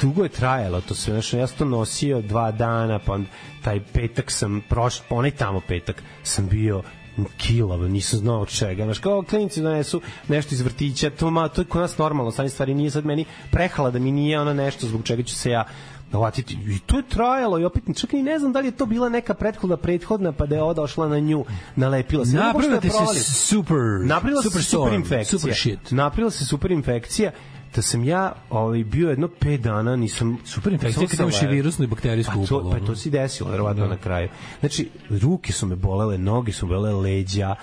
dugo 0.00 0.22
je 0.22 0.28
trajalo 0.28 0.80
to 0.80 0.94
sve, 0.94 1.12
znači 1.12 1.36
ja 1.36 1.46
sam 1.46 1.58
to 1.58 1.64
nosio 1.64 2.22
dva 2.22 2.52
dana, 2.52 2.98
pa 2.98 3.18
taj 3.62 3.80
petak 3.92 4.30
sam 4.30 4.62
prošao, 4.68 5.06
pa 5.08 5.14
onaj 5.14 5.30
tamo 5.30 5.60
petak 5.68 6.02
sam 6.22 6.48
bio 6.48 6.82
kilav, 7.36 7.80
nisam 7.80 8.18
znao 8.18 8.40
od 8.40 8.48
čega. 8.48 8.84
Znaš, 8.84 8.98
kao 8.98 9.22
klinici 9.22 9.62
donesu 9.62 10.00
nešto 10.28 10.54
iz 10.54 10.60
vrtića, 10.60 11.10
to, 11.10 11.30
ma, 11.30 11.48
to 11.48 11.60
je 11.60 11.64
kod 11.64 11.80
nas 11.80 11.98
normalno, 11.98 12.30
stanje 12.30 12.48
stvari 12.48 12.74
nije 12.74 12.90
sad 12.90 13.04
meni 13.04 13.24
prehala 13.50 13.90
da 13.90 13.98
mi 13.98 14.12
nije 14.12 14.40
ono 14.40 14.54
nešto 14.54 14.86
zbog 14.86 15.02
čega 15.04 15.22
ću 15.22 15.34
se 15.34 15.50
ja 15.50 15.64
Vatiti. 16.12 16.58
I 16.66 16.78
to 16.78 16.96
je 16.96 17.02
trajalo 17.08 17.58
i 17.58 17.64
opet 17.64 17.82
čak 17.96 18.12
ni 18.12 18.22
ne 18.22 18.38
znam 18.38 18.52
da 18.52 18.60
li 18.60 18.66
je 18.66 18.76
to 18.76 18.86
bila 18.86 19.08
neka 19.08 19.34
prethodna 19.34 19.76
prethodna 19.76 20.32
pa 20.32 20.46
da 20.46 20.56
je 20.56 20.62
odašla 20.62 21.08
na 21.08 21.18
nju, 21.18 21.44
nalepila 21.76 22.24
se. 22.24 22.36
Napravila 22.36 22.80
se 23.14 23.32
super, 23.32 23.76
Napravila 24.04 24.42
super 24.42 24.62
super 24.64 24.92
infekcija. 24.92 25.38
super 25.38 25.54
shit. 25.54 25.90
Napravila 25.90 26.30
se 26.30 26.44
super 26.44 26.70
infekcija 26.70 27.30
da 27.74 27.82
sam 27.82 28.04
ja 28.04 28.32
ovaj 28.50 28.84
bio 28.84 29.10
jedno 29.10 29.28
5 29.40 29.56
dana 29.56 29.96
nisam 29.96 30.38
Super 30.44 30.72
infekcija 30.72 30.94
samo 30.94 31.08
kad 31.08 31.16
sam 31.16 31.28
imaš 31.28 31.42
i 31.42 31.46
virusnu 31.46 31.84
i 31.84 31.88
bakterijsku 31.88 32.40
pa 32.40 32.46
to, 32.46 32.58
upalu, 32.58 32.70
pa 32.72 32.86
to 32.86 32.96
se 32.96 33.10
desilo 33.10 33.50
verovatno 33.50 33.86
na 33.86 33.96
kraju. 33.96 34.28
Znači 34.60 34.90
ruke 35.10 35.52
su 35.52 35.66
me 35.66 35.76
bolele 35.76 36.18
noge 36.18 36.52
su 36.52 36.66
bolele 36.66 37.00
leđa 37.00 37.54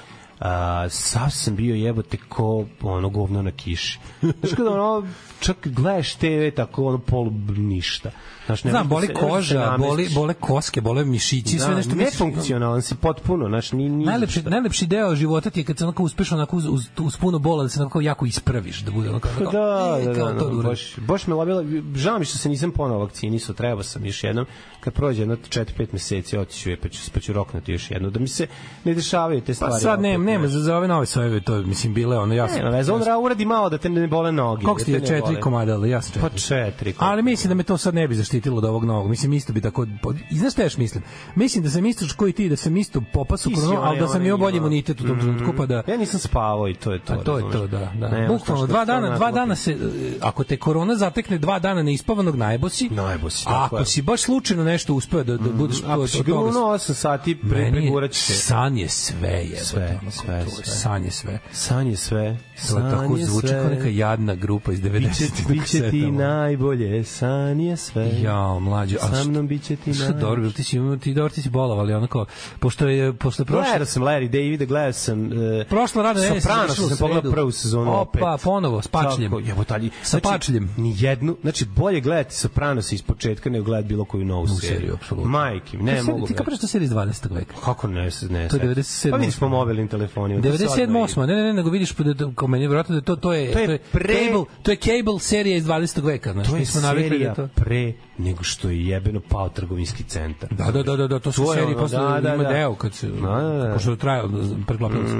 a, 0.41 0.51
sav 0.89 1.29
sam 1.31 1.55
bio 1.55 1.75
jebote 1.75 2.17
ko 2.19 2.65
ono 2.81 3.09
govno 3.09 3.41
na 3.41 3.51
kiši 3.51 3.99
znaš 4.21 4.51
kada 4.51 4.69
ono 4.71 5.07
čak 5.39 5.57
gledaš 5.65 6.15
TV 6.15 6.25
tako 6.55 6.85
ono 6.85 6.97
pol 6.99 7.29
ništa 7.49 8.11
znaš, 8.45 8.63
ne 8.63 8.71
Znam, 8.71 8.87
možeš 8.87 8.89
boli 8.89 9.07
da 9.07 9.13
se- 9.13 9.21
ne 9.21 9.27
da 9.27 9.33
koža, 9.33 9.75
boli, 9.79 10.09
bole 10.09 10.33
koske, 10.33 10.81
bole 10.81 11.05
mišići, 11.05 11.59
sve 11.59 11.67
da, 11.67 11.75
nešto. 11.75 11.91
misliš- 11.91 12.03
nefunkcionalan 12.03 12.81
si 12.81 12.95
potpuno 12.95 13.47
znaš 13.47 13.71
ni, 13.71 13.89
ni 13.89 14.05
Najlepši, 14.05 14.41
najlepši 14.41 14.87
deo 14.87 15.15
života 15.15 15.49
ti 15.49 15.59
je 15.59 15.63
kad 15.63 15.77
se 15.77 15.83
onako 15.83 16.03
uspeš 16.03 16.31
onako 16.31 16.57
uz, 16.57 16.65
uz, 16.65 16.87
uz 16.99 17.17
puno 17.17 17.39
bola 17.39 17.63
da 17.63 17.69
se 17.69 17.81
onako 17.81 18.01
jako 18.01 18.25
ispraviš, 18.25 18.79
da 18.79 18.91
bude 18.91 19.09
onako, 19.09 19.27
onako 19.29 19.51
Da, 19.51 19.97
e, 20.01 20.05
da, 20.05 20.13
da, 20.13 20.33
da, 20.33 20.45
uradiš. 20.47 20.63
baš, 20.95 21.05
baš 21.07 21.27
me 21.27 21.33
lobila, 21.33 21.63
žao 21.95 22.19
mi 22.19 22.25
što 22.25 22.37
se 22.37 22.49
nisam 22.49 22.71
ponovo 22.71 22.99
vakcinisao, 22.99 23.55
trebao 23.55 23.83
sam 23.83 24.05
još 24.05 24.23
jednom, 24.23 24.45
kad 24.79 24.93
prođe 24.93 25.21
jedno 25.21 25.35
4-5 25.37 25.87
meseci, 25.93 26.37
otiću 26.37 26.69
je, 26.69 26.77
pa 26.77 26.89
ću, 26.89 27.11
pa 27.13 27.19
ću 27.19 27.33
roknuti 27.33 27.71
još 27.71 27.91
jedno, 27.91 28.09
da 28.09 28.19
mi 28.19 28.27
se 28.27 28.47
ne 28.83 28.93
dešavaju 28.93 29.41
te 29.41 29.53
stvari. 29.53 29.71
Pa 29.71 29.79
sad 29.79 29.99
opet, 29.99 30.03
nema, 30.31 30.47
za, 30.47 30.59
za 30.61 30.77
ove 30.77 30.87
nove 30.87 31.05
sojeve, 31.05 31.39
to 31.41 31.55
mislim 31.55 31.93
bile 31.93 32.17
ono, 32.17 32.33
ja 32.33 32.47
sam... 32.47 32.59
On 32.65 33.01
ra- 33.01 33.17
uradi 33.17 33.45
malo 33.45 33.69
da 33.69 33.77
te 33.77 33.89
ne 33.89 34.07
bole 34.07 34.31
noge. 34.31 34.63
Koliko 34.63 34.79
da 34.81 34.85
ti 34.85 34.91
te 34.91 34.97
je 34.97 35.01
ne 35.01 35.07
četiri 35.07 35.41
komada, 35.41 35.73
ali 35.73 35.89
ja 35.89 36.01
sam 36.01 36.13
četiri. 36.13 36.21
Pa 36.23 36.37
četiri. 36.37 36.93
Ali 36.97 37.23
mislim 37.23 37.49
da 37.49 37.55
me 37.55 37.63
to 37.63 37.77
sad 37.77 37.93
ne 37.93 38.07
bi 38.07 38.15
zaštitilo 38.15 38.57
od 38.57 38.65
ovog 38.65 38.83
novog. 38.85 39.09
Mislim 39.09 39.33
isto 39.33 39.53
bi 39.53 39.61
tako 39.61 39.85
i 40.31 40.37
znaš 40.37 40.53
šta 40.53 40.63
još 40.63 40.77
mislim? 40.77 41.03
Mislim 41.35 41.63
da 41.63 41.69
sam 41.69 41.85
isto 41.85 42.05
koji 42.17 42.33
ti 42.33 42.49
da 42.49 42.55
sam 42.55 42.77
isto 42.77 43.01
koronu, 43.13 43.77
ali 43.77 43.87
onaj- 43.87 43.99
da 43.99 44.07
sam 44.07 44.25
imao 44.25 44.37
bolji 44.37 44.57
imunitet 44.57 45.01
u 45.01 45.07
tom 45.07 45.19
trenutku 45.19 45.53
pa 45.53 45.65
da 45.65 45.83
Ja 45.87 45.97
nisam 45.97 46.19
spavao 46.19 46.67
i 46.67 46.73
to 46.73 46.91
je 46.91 46.99
to. 46.99 47.05
Pa 47.07 47.23
to 47.23 47.37
je 47.37 47.51
to, 47.51 47.67
da, 47.67 47.91
da. 47.95 48.09
Ne, 48.09 48.27
Bukvalno 48.29 48.67
dva 48.67 48.85
dana, 48.85 49.09
dva 49.11 49.31
dana 49.31 49.55
se 49.55 49.71
e, 49.71 49.75
ako 50.21 50.43
te 50.43 50.57
korona 50.57 50.95
zatekne 50.95 51.37
dva 51.37 51.59
dana 51.59 51.83
neispavanog 51.83 52.35
najbo 52.35 52.69
si. 52.69 52.89
Najbo 52.89 53.29
si, 53.29 53.43
A 53.47 53.51
tako 53.53 53.75
ako 53.75 53.85
si 53.85 54.01
baš 54.01 54.21
slučajno 54.21 54.63
nešto 54.63 54.93
uspeo 54.93 55.23
da 55.23 55.37
da 55.37 55.49
budeš 55.51 55.77
Ako 55.83 56.07
si 56.07 56.19
od 56.19 56.25
toga- 56.25 56.41
grunuo 56.41 56.69
8 56.69 56.93
sati, 56.93 57.35
pre, 57.37 57.49
Meni 57.51 57.67
je- 57.67 57.71
pregurat 57.73 58.11
će 58.11 58.19
se. 58.19 58.33
san 58.33 58.77
je 58.77 58.89
sve 58.89 59.29
je. 59.29 59.57
Sve, 59.57 59.99
sve, 60.21 60.45
sve. 60.49 60.65
san 60.65 61.03
je 61.05 61.11
sve. 61.11 61.39
San 61.51 61.87
je 61.87 61.95
sve. 61.97 62.37
To 62.69 62.77
je 62.77 62.91
tako 62.91 63.17
zvuči 63.17 63.47
sve. 63.47 63.61
kao 63.61 63.69
neka 63.69 63.87
jadna 63.87 64.35
grupa 64.35 64.71
iz 64.71 64.81
90. 64.81 65.47
Biće, 65.47 65.89
ti 65.91 66.11
najbolje, 66.11 67.03
san 67.03 67.59
je 67.59 67.77
sve. 67.77 68.21
Ja, 68.21 68.59
mlađe, 68.59 68.97
a 69.01 69.15
Sa 69.15 69.23
mnom 69.23 69.47
biće 69.47 69.75
ti 69.75 69.91
najbolje. 69.91 70.19
dobro, 70.19 70.51
ti 70.51 70.63
si 70.63 70.77
ti 71.01 71.13
dobro, 71.13 71.29
ti 71.29 71.41
si 71.41 71.49
bolov, 71.49 71.79
ali 71.79 71.93
onako, 71.93 72.25
pošto 72.59 72.87
je, 72.87 73.13
posle 73.13 73.45
prošle, 73.45 73.69
Gledao 73.69 73.85
sam 73.85 74.03
Larry 74.03 74.27
Davida, 74.27 74.65
gledao 74.65 74.93
sam... 74.93 75.25
Uh, 75.25 75.31
se 75.31 75.87
Soprano 75.87 76.19
završila 76.19 76.67
sam 76.67 76.85
sredu. 76.85 76.99
pogledao 76.99 77.31
prvu 77.31 77.51
sezonu 77.51 77.99
opet. 77.99 78.21
Opa, 78.21 78.37
ponovo, 78.43 78.81
s 78.81 78.87
pačljem. 78.87 79.31
Tako, 79.31 79.39
Jebo, 79.39 79.63
talji. 79.63 79.89
Sa 80.03 80.19
pačljem. 80.19 80.73
Ni 80.77 80.95
jednu, 80.97 81.37
znači 81.41 81.65
bolje 81.65 82.01
gledati 82.01 82.35
Soprano 82.35 82.81
iz 82.91 83.01
početka 83.01 83.49
nego 83.49 83.65
gledati 83.65 83.87
bilo 83.87 84.05
koju 84.05 84.25
novu 84.25 84.47
seriju. 84.47 84.75
seriju, 84.75 84.93
apsolutno. 84.93 85.31
Majke, 85.31 85.77
mi, 85.77 85.83
ne 85.83 86.03
mogu. 86.03 86.27
Ti 86.27 86.33
kapaš 86.33 86.59
da 86.59 86.67
serija 86.67 86.85
iz 86.85 86.91
12. 86.91 87.33
veka? 87.33 87.55
Kako 87.65 87.87
ne, 87.87 88.09
ne. 88.29 88.47
To 88.47 88.55
je 88.55 88.59
sad. 88.59 88.61
97. 88.61 89.11
Pa 89.11 89.17
vidiš 89.17 89.39
po 89.39 89.49
mobilnim 89.49 89.87
telefonima. 90.13 90.57
se 90.57 90.65
97. 90.65 90.83
odmah 90.83 91.01
8. 91.01 91.25
Ne, 91.25 91.35
ne, 91.35 91.43
ne, 91.43 91.53
nego 91.53 91.69
vidiš 91.69 91.95
da 91.95 92.13
to, 92.13 92.31
kao 92.35 92.47
meni 92.47 92.63
je 92.63 92.67
vjerojatno 92.67 92.95
da 92.95 93.01
to 93.01 93.15
to 93.15 93.33
je 93.33 93.51
To 93.51 93.59
je 93.59 93.65
to 93.65 93.71
je 93.71 93.79
pre- 93.93 94.27
cable, 94.27 94.45
to 94.63 94.71
je 94.71 94.77
cable 94.77 95.19
serija 95.19 95.57
iz 95.57 95.65
20. 95.65 96.03
veka, 96.03 96.33
znači 96.33 96.53
mi 96.53 96.65
smo 96.65 96.81
navikli 96.81 97.19
da 97.19 97.33
to. 97.33 97.47
pre 97.55 97.93
nego 98.17 98.43
što 98.43 98.69
je 98.69 98.87
jebeno 98.87 99.21
pao 99.29 99.49
trgovinski 99.49 100.03
centar. 100.03 100.49
Da, 100.53 100.71
da, 100.71 100.83
da, 100.83 100.95
da, 100.95 101.07
da, 101.07 101.19
to 101.19 101.31
su 101.31 101.45
serije 101.53 101.77
posle 101.77 101.99
da, 101.99 102.21
da, 102.21 102.33
ima 102.33 102.43
da. 102.43 102.49
deo 102.49 102.75
kad 102.75 102.93
se 102.93 103.07
Da, 103.07 103.27
da, 103.31 103.67
da. 103.67 103.73
pošto 103.73 103.91
je 103.91 103.97
trajao 103.97 104.29
preklopilo 104.67 105.07
se. 105.07 105.15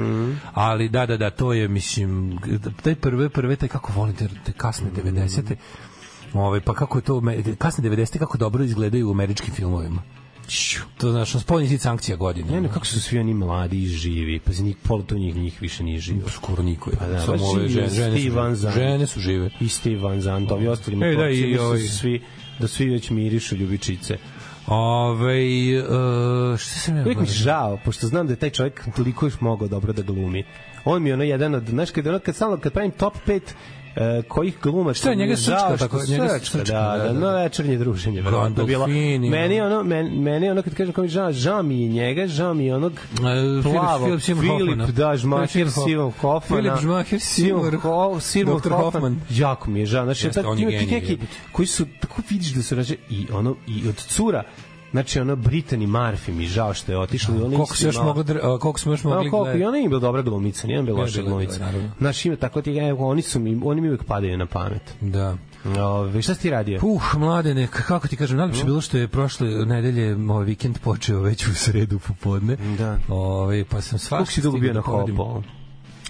Ali 0.54 0.88
da, 0.88 1.06
da, 1.06 1.16
da, 1.16 1.30
to 1.30 1.52
je 1.52 1.68
mislim 1.68 2.38
taj 2.82 2.94
prve 2.94 3.28
prve 3.28 3.56
taj 3.56 3.68
kako 3.68 3.92
volim 3.92 4.14
te, 4.16 4.28
te 4.46 4.52
kasne 4.52 4.86
90-te. 4.96 5.56
Ovaj 6.34 6.60
pa 6.60 6.74
kako 6.74 6.98
je 6.98 7.02
to 7.02 7.22
kasne 7.58 7.90
90-te 7.90 8.18
kako 8.18 8.38
dobro 8.38 8.64
izgledaju 8.64 9.08
u 9.08 9.10
američkim 9.10 9.54
filmovima. 9.54 10.02
To 10.98 11.10
znaš, 11.10 11.34
on 11.34 11.40
spoljni 11.40 11.78
sankcija 11.78 12.16
godine. 12.16 12.52
Ne, 12.52 12.60
ne, 12.60 12.68
kako 12.68 12.86
su 12.86 13.00
svi 13.00 13.18
oni 13.18 13.34
mladi 13.34 13.82
i 13.82 13.86
živi, 13.86 14.40
pa 14.40 14.52
za 14.52 14.62
njih, 14.62 14.76
pola 14.82 15.02
to 15.02 15.14
njih, 15.14 15.36
njih 15.36 15.62
više 15.62 15.84
nije 15.84 15.98
živo. 15.98 16.28
skoro 16.28 16.62
niko 16.62 16.90
je. 16.90 16.96
Pa 16.96 17.06
da, 17.06 17.20
Samo 17.20 17.32
baš 17.32 17.42
ove 17.42 17.68
žene, 17.68 17.88
žene, 17.88 18.20
su, 18.20 18.34
Van 18.34 18.54
žene 18.54 19.06
su 19.06 19.20
žive. 19.20 19.50
I 19.60 19.68
Steve 19.68 19.96
Van 19.96 20.20
Zandt, 20.20 20.50
ovi 20.50 20.68
ostali 20.68 20.96
E, 21.06 21.16
da, 21.16 21.28
i 21.28 21.58
ovaj- 21.58 21.78
svi, 21.78 22.22
da 22.58 22.68
svi 22.68 22.90
već 22.90 23.10
mirišu 23.10 23.56
ljubičice. 23.56 24.18
Ove, 24.66 25.34
uh, 25.82 26.58
šta 26.58 26.78
sam 26.80 26.96
ja... 26.96 27.02
Uvijek 27.02 27.18
mi 27.18 27.26
je 27.26 27.32
žao, 27.32 27.78
pošto 27.84 28.06
znam 28.06 28.26
da 28.26 28.32
je 28.32 28.36
taj 28.36 28.50
čovjek 28.50 28.88
toliko 28.96 29.26
još 29.26 29.40
mogao 29.40 29.68
dobro 29.68 29.92
da 29.92 30.02
glumi. 30.02 30.44
On 30.84 31.02
mi 31.02 31.08
je 31.08 31.14
ono 31.14 31.24
jedan 31.24 31.54
od, 31.54 31.68
znaš, 31.68 31.90
kad, 31.90 32.06
ono, 32.06 32.18
kad, 32.18 32.34
stalno, 32.36 32.56
kad 32.56 32.72
pravim 32.72 32.90
top 32.90 33.14
5 33.26 33.40
Uh, 33.96 34.24
kojih 34.28 34.54
glumaca 34.62 34.98
Šta 34.98 35.10
je, 35.10 35.16
njega 35.16 35.36
srčka 35.36 35.50
žao 35.50 35.76
tako, 35.76 35.98
što 35.98 36.12
njega 36.12 36.28
srčka, 36.28 36.58
da, 36.58 36.64
da, 36.64 36.98
da, 36.98 37.12
da. 37.12 37.20
no 37.20 37.30
večernje 37.30 37.78
druženje 37.78 38.20
verovatno 38.22 38.64
bilo. 38.64 38.86
Meni 38.86 39.60
ono. 39.60 39.78
ono 39.78 39.84
meni, 40.10 40.50
ono 40.50 40.62
kad 40.62 40.74
kažem 40.74 40.92
kao 40.92 41.06
žao, 41.06 41.32
žao 41.32 41.62
mi 41.62 41.82
je 41.82 41.88
njega, 41.88 42.26
žao 42.26 42.54
mi 42.54 42.66
je 42.66 42.74
onog 42.74 42.92
Filip- 43.14 43.62
plavo, 43.62 44.06
Filip 44.06 44.20
Seymour 44.20 44.58
Filip, 44.58 44.96
da, 44.96 45.16
Žmacher, 45.16 45.70
Simon 45.70 46.12
Hoffmana. 46.20 46.62
Filip 46.62 46.80
Žmacher, 46.80 47.18
Seymour 47.18 48.60
Dr. 48.60 48.72
Hoffman. 48.72 49.20
Jako 49.30 49.70
mi 49.70 49.80
je 49.80 49.86
žao. 49.86 50.04
Znači, 50.04 50.30
da, 50.30 50.42
genij, 50.42 50.86
neki 50.86 51.18
koji 51.52 51.66
su, 51.66 51.86
tako 52.00 52.22
vidiš 52.30 52.52
da 52.52 52.62
su 52.62 52.76
i 53.10 53.26
ono, 53.32 53.56
i 53.66 53.88
od 53.88 53.96
cura, 53.96 54.42
Znači, 54.92 55.20
ono, 55.20 55.36
Brittany 55.36 55.86
Murphy 55.86 56.32
mi 56.32 56.46
žao 56.46 56.74
što 56.74 56.92
je 56.92 56.98
otišla. 56.98 57.34
i 57.34 57.42
ona 57.42 57.56
Koliko 57.56 57.76
se 57.76 57.86
još 57.86 57.96
a, 57.96 58.58
koliko 58.60 58.78
smo 58.80 58.92
još 58.92 59.04
mogli 59.04 59.30
koliko, 59.30 59.58
i 59.58 59.64
ona 59.64 59.78
je 59.78 59.88
bila 59.88 60.00
dobra 60.00 60.22
glumica, 60.22 60.66
nije 60.66 60.82
bila 60.82 61.00
loša 61.00 61.22
glumica. 61.22 61.72
Znaš, 61.98 62.26
ima 62.26 62.36
tako 62.36 62.62
ti, 62.62 62.76
evo, 62.76 63.08
oni 63.08 63.22
su 63.22 63.40
mi, 63.40 63.60
oni 63.64 63.80
mi 63.80 63.88
uvek 63.88 64.04
padaju 64.04 64.38
na 64.38 64.46
pamet. 64.46 64.94
Da. 65.00 65.36
Ove, 65.80 66.22
šta 66.22 66.34
si 66.34 66.40
ti 66.42 66.50
radio? 66.50 66.80
Uh, 66.82 67.14
mladene, 67.18 67.66
kako 67.66 68.08
ti 68.08 68.16
kažem, 68.16 68.36
najlepše 68.36 68.60
je 68.60 68.64
bilo 68.64 68.80
što 68.80 68.96
je 68.98 69.08
prošle 69.08 69.48
nedelje 69.48 70.16
ovaj 70.30 70.44
vikend 70.44 70.78
počeo 70.78 71.20
već 71.20 71.46
u 71.46 71.54
sredu 71.54 71.98
popodne. 71.98 72.56
Da. 72.78 72.98
Ovaj 73.08 73.64
pa 73.64 73.80
sam 73.80 73.98
svašta 73.98 74.16
Koliko 74.16 74.32
si 74.32 74.42
dugo 74.42 74.58
bio 74.58 74.72
na 74.72 74.80
da 74.80 74.82
poradim. 74.82 75.16
hopu? 75.16 75.42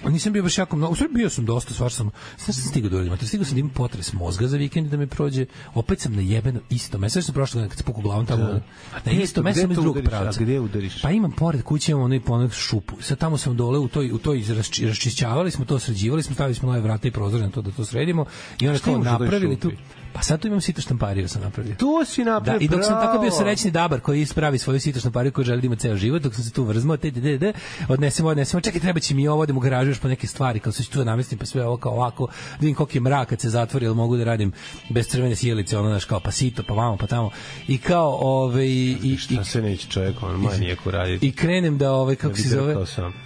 Nisam 0.09 0.33
bio 0.33 0.43
baš 0.43 0.57
jako 0.57 0.75
mnogo, 0.75 0.91
u 0.91 0.95
stvari 0.95 1.13
bio 1.13 1.29
sam 1.29 1.45
dosta, 1.45 1.73
svašta 1.73 1.97
sam, 1.97 2.11
šta 2.43 2.53
sam 2.53 2.63
stigao 2.63 2.89
da 2.89 2.95
uradim, 2.97 3.17
to 3.17 3.27
stigao 3.27 3.45
sam 3.45 3.53
da 3.53 3.59
imam 3.59 3.71
potres 3.71 4.13
mozga 4.13 4.47
za 4.47 4.57
vikend 4.57 4.89
da 4.89 4.97
me 4.97 5.07
prođe, 5.07 5.45
opet 5.73 5.99
sam 5.99 6.15
na 6.15 6.21
jebeno 6.21 6.59
isto 6.69 6.97
mesto, 6.97 7.21
sam 7.21 7.33
prošle 7.33 7.57
godine 7.57 7.69
kad 7.69 7.77
se 7.77 7.83
puku 7.83 8.01
glavom 8.01 8.25
tamo, 8.25 8.43
na 8.43 8.61
gde 9.05 9.23
isto 9.23 9.41
to- 9.41 9.43
mesto 9.43 9.61
sam 9.61 9.71
iz 9.71 9.75
to 9.75 9.81
drugog 9.81 10.03
pravca. 10.03 10.39
A 10.39 10.43
gde 10.43 10.59
udariš? 10.59 11.01
Pa 11.01 11.11
imam 11.11 11.31
pored 11.31 11.63
kuće, 11.63 11.91
imam 11.91 12.03
onaj 12.03 12.19
ponad 12.19 12.51
šupu, 12.53 12.95
sad 13.01 13.17
tamo 13.17 13.37
sam 13.37 13.57
dole 13.57 13.79
u 13.79 13.87
toj, 13.87 14.11
u 14.11 14.17
toj 14.17 14.43
raščišćavali 14.87 15.51
smo 15.51 15.65
to, 15.65 15.79
sređivali 15.79 16.23
smo, 16.23 16.33
stavili 16.35 16.55
smo 16.55 16.67
nove 16.69 16.81
vrata 16.81 17.07
i 17.07 17.11
prozore 17.11 17.43
na 17.43 17.49
to 17.51 17.61
da 17.61 17.71
to 17.71 17.85
sredimo 17.85 18.25
i 18.59 18.67
onda 18.67 18.79
u 18.83 18.85
toj 18.85 18.99
napravili 18.99 19.55
tu, 19.55 19.69
šupi? 19.69 20.02
Pa 20.13 20.21
sad 20.21 20.39
tu 20.39 20.47
imam 20.47 20.61
sito 20.61 20.81
štampariju 20.81 21.27
sam 21.27 21.41
napravio. 21.41 21.75
Tu 21.75 22.05
si 22.05 22.23
Da, 22.23 22.31
napravio, 22.31 22.65
i 22.65 22.67
dok 22.67 22.83
sam 22.83 22.93
tako 22.93 23.19
bio 23.19 23.29
bravo. 23.29 23.43
srećni 23.43 23.71
dabar 23.71 23.99
koji 23.99 24.21
ispravi 24.21 24.57
svoju 24.57 24.79
sitošnu 24.79 25.11
pariju 25.11 25.31
koju 25.31 25.45
želi 25.45 25.61
da 25.61 25.65
ima 25.65 25.75
ceo 25.75 25.95
život, 25.97 26.21
dok 26.21 26.35
sam 26.35 26.43
se 26.43 26.51
tu 26.51 26.63
vrzmao, 26.63 26.97
te, 26.97 27.11
te, 27.11 27.21
te, 27.21 27.39
te, 27.39 27.53
odnesemo, 27.87 28.29
odnesemo, 28.29 28.61
čekaj, 28.61 28.81
treba 28.81 28.99
će 28.99 29.15
mi 29.15 29.27
ovo, 29.27 29.41
odem 29.41 29.57
u 29.57 29.59
garažu 29.59 29.89
još 29.89 29.99
po 29.99 30.07
neke 30.07 30.27
stvari, 30.27 30.59
kao 30.59 30.71
se 30.71 30.83
ću 30.83 30.91
tu 30.91 30.97
da 30.99 31.05
namestim, 31.05 31.37
pa 31.37 31.45
sve 31.45 31.65
ovo 31.65 31.77
kao 31.77 31.91
ovako, 31.91 32.27
da 32.27 32.57
vidim 32.59 32.75
koliko 32.75 32.97
je 32.97 33.01
mrak 33.01 33.29
kad 33.29 33.41
se 33.41 33.49
zatvori, 33.49 33.85
jel 33.85 33.93
mogu 33.93 34.17
da 34.17 34.23
radim 34.23 34.51
bez 34.89 35.07
crvene 35.07 35.35
sjelice, 35.35 35.77
ono, 35.77 35.89
znaš, 35.89 36.05
kao 36.05 36.19
pa 36.19 36.31
sito, 36.31 36.63
pa 36.67 36.73
vamo, 36.73 36.97
pa 36.97 37.07
tamo. 37.07 37.29
I 37.67 37.77
kao, 37.77 38.17
ove, 38.21 38.67
i, 38.67 38.97
i, 39.03 39.17
Šta 39.17 39.43
se 39.43 39.61
neće 39.61 39.87
čovjek, 39.87 40.23
on 40.23 40.35
manijeku 40.41 40.91
raditi. 40.91 41.27
i 41.27 41.31
krenem 41.31 41.77
da 41.77 41.91
ovaj 41.91 42.15
kako 42.15 42.33
Da 42.33 42.41
se 42.41 42.49
zove 42.49 42.75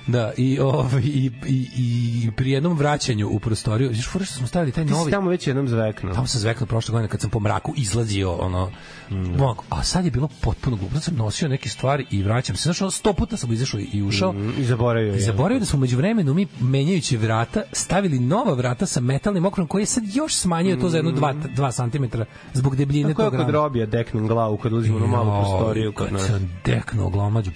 da 0.07 0.31
i 0.38 0.59
ovaj 0.59 1.01
i, 1.03 1.31
i, 1.47 1.67
i 1.75 2.31
pri 2.38 2.51
jednom 2.51 2.77
vraćanju 2.77 3.29
u 3.29 3.39
prostoriju 3.39 3.91
još 3.91 4.09
fora 4.09 4.25
što 4.25 4.35
smo 4.35 4.47
stavili 4.47 4.71
taj 4.71 4.83
Ti 4.83 4.89
si 4.89 4.93
novi 4.95 5.11
tamo 5.11 5.29
već 5.29 5.47
jednom 5.47 5.67
zveknuo. 5.67 6.13
Tamo 6.13 6.27
sam 6.27 6.41
zveknuo 6.41 6.67
prošle 6.78 6.91
godine 6.91 7.07
kad 7.07 7.21
sam 7.21 7.30
po 7.30 7.39
mraku 7.39 7.73
izlazio, 7.78 8.32
ono, 8.32 8.71
mm. 9.11 9.41
a 9.69 9.84
sad 9.84 10.05
je 10.05 10.11
bilo 10.11 10.30
potpuno 10.41 10.75
glupo. 10.75 10.93
Sad 10.93 11.03
sam 11.03 11.15
nosio 11.15 11.47
neke 11.47 11.69
stvari 11.69 12.05
i 12.11 12.23
vraćam 12.23 12.55
se. 12.55 12.69
Ono, 12.82 12.91
sto 12.91 13.13
puta 13.13 13.38
sam 13.38 13.53
izašao 13.53 13.80
i 13.93 14.03
ušao. 14.03 14.32
Mm, 14.34 14.53
I 14.57 14.63
zaboravio 14.63 15.15
I 15.15 15.19
zaboravio 15.19 15.59
da 15.59 15.65
smo 15.65 15.80
među 15.80 15.97
vremenu 15.97 16.34
mi 16.34 16.47
menjajući 16.59 17.17
vrata 17.17 17.61
stavili 17.71 18.19
nova 18.19 18.53
vrata 18.53 18.86
sa 18.86 18.99
metalnim 19.01 19.45
okrom 19.45 19.67
koji 19.67 19.82
je 19.82 19.86
sad 19.86 20.03
još 20.13 20.36
smanjio 20.36 20.75
to 20.75 20.89
za 20.89 20.97
jedno 20.97 21.11
2 21.11 21.91
cm 21.91 22.17
zbog 22.53 22.75
debljine 22.75 23.09
Tako 23.09 23.21
je 23.21 23.30
tog 23.30 23.39
kod 23.39 23.49
robija 23.49 23.86
deknem 23.86 24.28
glavu 24.28 24.57
kad 24.57 24.73
ulazimo 24.73 24.97
u 24.97 25.07
malu 25.07 25.41
prostoriju 25.41 25.93
kad 25.93 26.13
nas. 26.13 26.28
sam 26.28 26.61
deknuo 26.65 27.11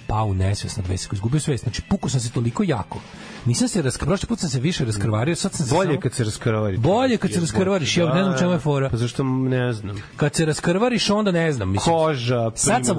pao 0.06 0.26
u 0.26 0.34
nesvest 0.34 0.76
na 0.76 0.82
dve 0.82 0.96
sekunde, 0.96 1.16
izgubio 1.16 1.40
svest. 1.40 1.64
Znači, 1.64 1.82
pukao 1.82 2.10
sam 2.10 2.20
se 2.20 2.30
toliko 2.32 2.62
jako. 2.66 2.98
Nisam 3.46 3.68
se 3.68 3.82
raskrvario, 3.82 4.10
prošli 4.10 4.28
put 4.28 4.38
sam 4.38 4.50
se 4.50 4.60
više 4.60 4.84
raskrvario, 4.84 5.36
sad 5.36 5.52
sam 5.52 5.66
se 5.66 5.74
Bolje 5.74 5.88
samo- 5.88 6.00
kad 6.00 6.14
se 6.14 6.24
raskrvari. 6.24 6.76
Bolje 6.78 7.16
kad 7.16 7.32
se 7.32 7.40
raskrvariš, 7.40 7.96
ja 7.96 8.14
ne 8.14 8.24
znam 8.24 8.38
čemu 8.38 8.52
je 8.52 8.58
fora. 8.58 8.88
Pa 8.90 8.96
zašto 9.12 9.24
ne 9.24 9.72
znam. 9.72 9.96
Kad 10.16 10.34
se 10.34 10.44
raskrvariš, 10.44 11.10
onda 11.10 11.32
ne 11.32 11.52
znam, 11.52 11.72
mislim. 11.72 11.94
Koža, 11.96 12.50
Sad 12.54 12.86
sam 12.86 12.96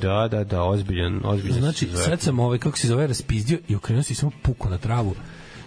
Da, 0.00 0.28
da, 0.30 0.44
da, 0.44 0.62
ozbiljan, 0.62 1.20
ozbiljan. 1.24 1.60
Znači, 1.60 1.88
sad 2.04 2.20
sam 2.20 2.38
ovaj, 2.40 2.58
kako 2.58 2.78
se 2.78 2.88
zove, 2.88 3.06
raspizdio 3.06 3.58
i 3.68 3.74
okrenuo 3.74 4.02
se 4.02 4.12
i 4.12 4.16
samo 4.16 4.32
puko 4.42 4.68
na 4.68 4.78
travu. 4.78 5.14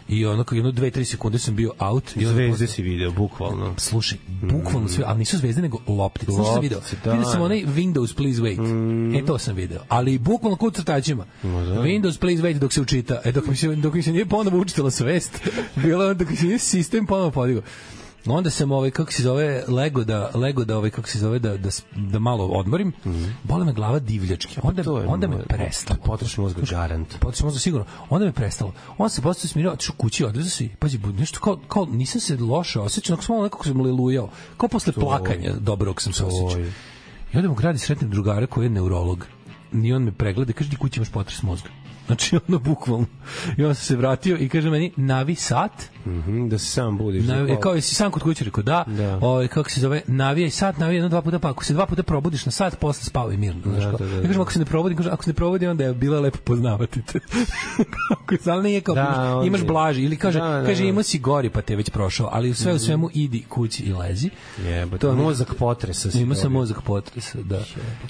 I 0.09 0.25
ono, 0.25 0.43
kao 0.43 0.55
jedno, 0.55 0.71
dve, 0.71 0.91
tri 0.91 1.05
sekunde 1.05 1.39
sam 1.39 1.55
bio 1.55 1.71
out. 1.79 2.15
I 2.15 2.25
Zvezde 2.25 2.49
posle- 2.49 2.67
si 2.67 2.81
video, 2.81 3.11
bukvalno. 3.11 3.73
Slušaj, 3.77 4.17
bukvalno 4.41 4.87
sve, 4.87 5.03
ali 5.07 5.19
nisu 5.19 5.37
zvezde 5.37 5.61
nego 5.61 5.77
loptice. 5.87 6.31
Šta 6.31 6.43
sam 6.43 6.61
video? 6.61 6.79
Da. 7.05 7.11
Vidio 7.11 7.25
sam 7.25 7.41
onaj 7.41 7.57
Windows 7.57 8.15
please 8.15 8.41
wait. 8.41 9.21
E 9.21 9.25
to 9.25 9.37
sam 9.37 9.55
video. 9.55 9.79
Ali 9.89 10.17
bukvalno 10.17 10.57
kod 10.57 10.75
crtačima. 10.75 11.25
da. 11.43 11.49
Windows 11.49 12.19
please 12.19 12.43
wait 12.43 12.59
dok 12.59 12.73
se 12.73 12.81
učita. 12.81 13.21
E 13.23 13.31
dok 13.31 13.47
mi 13.47 13.55
se, 13.55 13.75
dok 13.75 13.93
mi 13.93 14.03
se 14.03 14.11
nije 14.11 14.25
ponovo 14.25 14.57
učitala 14.57 14.91
svest. 14.91 15.39
Bilo 15.83 16.03
je 16.03 16.13
dok 16.13 16.29
mi 16.29 16.35
se 16.35 16.45
nije 16.45 16.59
sistem 16.59 17.05
ponovo 17.05 17.31
podigao. 17.31 17.63
Onda 18.25 18.49
sam 18.49 18.71
ovaj 18.71 18.91
kako 18.91 19.11
se 19.11 19.23
zove 19.23 19.63
Lego 19.67 20.03
da 20.03 20.31
Lego 20.33 20.65
da 20.65 20.77
ovaj 20.77 20.89
kako 20.89 21.07
se 21.07 21.19
zove 21.19 21.39
da 21.39 21.57
da, 21.57 21.69
da 21.95 22.19
malo 22.19 22.45
odmorim. 22.45 22.93
Bole 23.43 23.65
me 23.65 23.73
glava 23.73 23.99
divljački. 23.99 24.59
Onda 24.63 24.81
Mhm. 24.81 24.89
To 24.89 24.99
je 24.99 25.07
onda 25.07 25.27
me 25.27 25.43
prestalo. 25.43 25.99
Potroš 26.05 26.37
mozga 26.37 26.61
garant. 26.69 27.15
Potrošio 27.19 27.45
mozga 27.45 27.59
sigurno. 27.59 27.85
Onda 28.09 28.25
me 28.25 28.31
prestalo. 28.31 28.73
On 28.97 29.09
se 29.09 29.21
posle 29.21 29.49
smirao, 29.49 29.73
otišao 29.73 29.95
kući, 29.97 30.25
odvezao 30.25 30.49
se, 30.49 30.65
i, 30.65 30.69
pazi, 30.69 30.99
nešto 31.17 31.39
kao, 31.39 31.59
kao 31.67 31.85
nisam 31.85 32.21
se 32.21 32.37
loše 32.37 32.79
osjećao, 32.79 33.13
onako 33.13 33.23
sam 33.25 33.33
malo 33.35 33.43
nekako 33.43 33.65
sam 33.65 33.81
lelujao. 33.81 34.29
Kao 34.57 34.69
posle 34.69 34.93
plakanja 34.93 35.53
dobrog 35.59 36.01
sam 36.01 36.13
se 36.13 36.23
osjećao. 36.25 36.61
I 37.33 37.37
onda 37.37 37.49
u 37.49 37.55
gradi 37.55 37.79
sretnem 37.79 38.09
drugara 38.09 38.47
koji 38.47 38.65
je 38.65 38.69
neurolog. 38.69 39.25
I 39.73 39.93
on 39.93 40.03
me 40.03 40.11
pregleda 40.11 40.49
i 40.49 40.53
kaže, 40.53 40.69
ti 40.69 40.75
kući 40.75 40.99
imaš 40.99 41.09
potres 41.09 41.41
mozga. 41.43 41.69
Znači, 42.07 42.39
ono, 42.39 42.59
bukvalno. 42.59 43.05
I 43.57 43.63
on 43.63 43.75
se 43.75 43.95
vratio 43.95 44.37
i 44.37 44.49
kaže 44.49 44.69
meni, 44.69 44.91
navi 44.97 45.35
sat, 45.35 45.71
Mhm, 46.05 46.47
da 46.47 46.57
se 46.57 46.65
sam 46.65 46.97
budiš. 46.97 47.25
Na, 47.25 47.35
da- 47.37 47.59
kao 47.59 47.73
jesi 47.73 47.95
sam 47.95 48.11
kod 48.11 48.23
kuće 48.23 48.43
rekao 48.45 48.63
da, 48.63 48.83
Da. 48.87 49.17
Ovaj 49.17 49.47
kako 49.47 49.69
se 49.69 49.79
zove, 49.79 50.01
navijaj 50.07 50.49
sat, 50.51 50.77
navijaj 50.77 50.97
jedno 50.97 51.09
dva 51.09 51.21
puta, 51.21 51.39
pa 51.39 51.49
ako 51.49 51.63
se 51.63 51.73
dva 51.73 51.85
puta 51.85 52.03
probudiš 52.03 52.45
na 52.45 52.51
sat, 52.51 52.79
posle 52.79 53.03
spavaj 53.03 53.37
mirno, 53.37 53.61
znaš 53.63 53.83
Da, 53.83 53.89
kao. 53.89 53.97
da, 53.97 54.05
da, 54.05 54.11
Ja 54.11 54.21
kažem 54.21 54.33
da. 54.33 54.41
ako 54.41 54.53
se 54.53 54.59
ne 54.59 54.65
probudi, 54.65 54.95
kaže 54.95 55.09
ako 55.09 55.23
se 55.23 55.29
ne 55.29 55.33
probudi 55.33 55.67
onda 55.67 55.83
je 55.83 55.93
bila 55.93 56.19
lepo 56.19 56.37
poznavati 56.39 57.01
te. 57.03 57.19
Se 58.37 58.51
ali 58.51 58.63
nije 58.63 58.81
kao 58.81 58.95
Da, 58.95 59.01
imaš, 59.33 59.47
imaš 59.47 59.59
je- 59.59 59.65
blaži 59.65 60.01
ili 60.01 60.17
kaže 60.17 60.39
Da, 60.39 60.47
da, 60.49 60.65
kaže 60.65 60.83
da. 60.83 60.89
imao 60.89 61.03
si 61.03 61.19
gori 61.19 61.49
pa 61.49 61.61
te 61.61 61.73
je 61.73 61.77
već 61.77 61.89
prošao, 61.89 62.29
ali 62.31 62.53
sve 62.53 62.73
u 62.73 62.79
svemu 62.79 63.09
idi 63.13 63.43
kući 63.43 63.83
i 63.83 63.93
lezi. 63.93 64.29
Jebote, 64.59 64.97
To 64.99 65.13
mi- 65.13 65.21
mozak 65.23 65.53
potresa 65.55 66.11
si 66.11 66.19
Ima 66.19 66.35
sam 66.35 66.51
mozak 66.51 66.81
potresa, 66.81 67.37
da. 67.39 67.63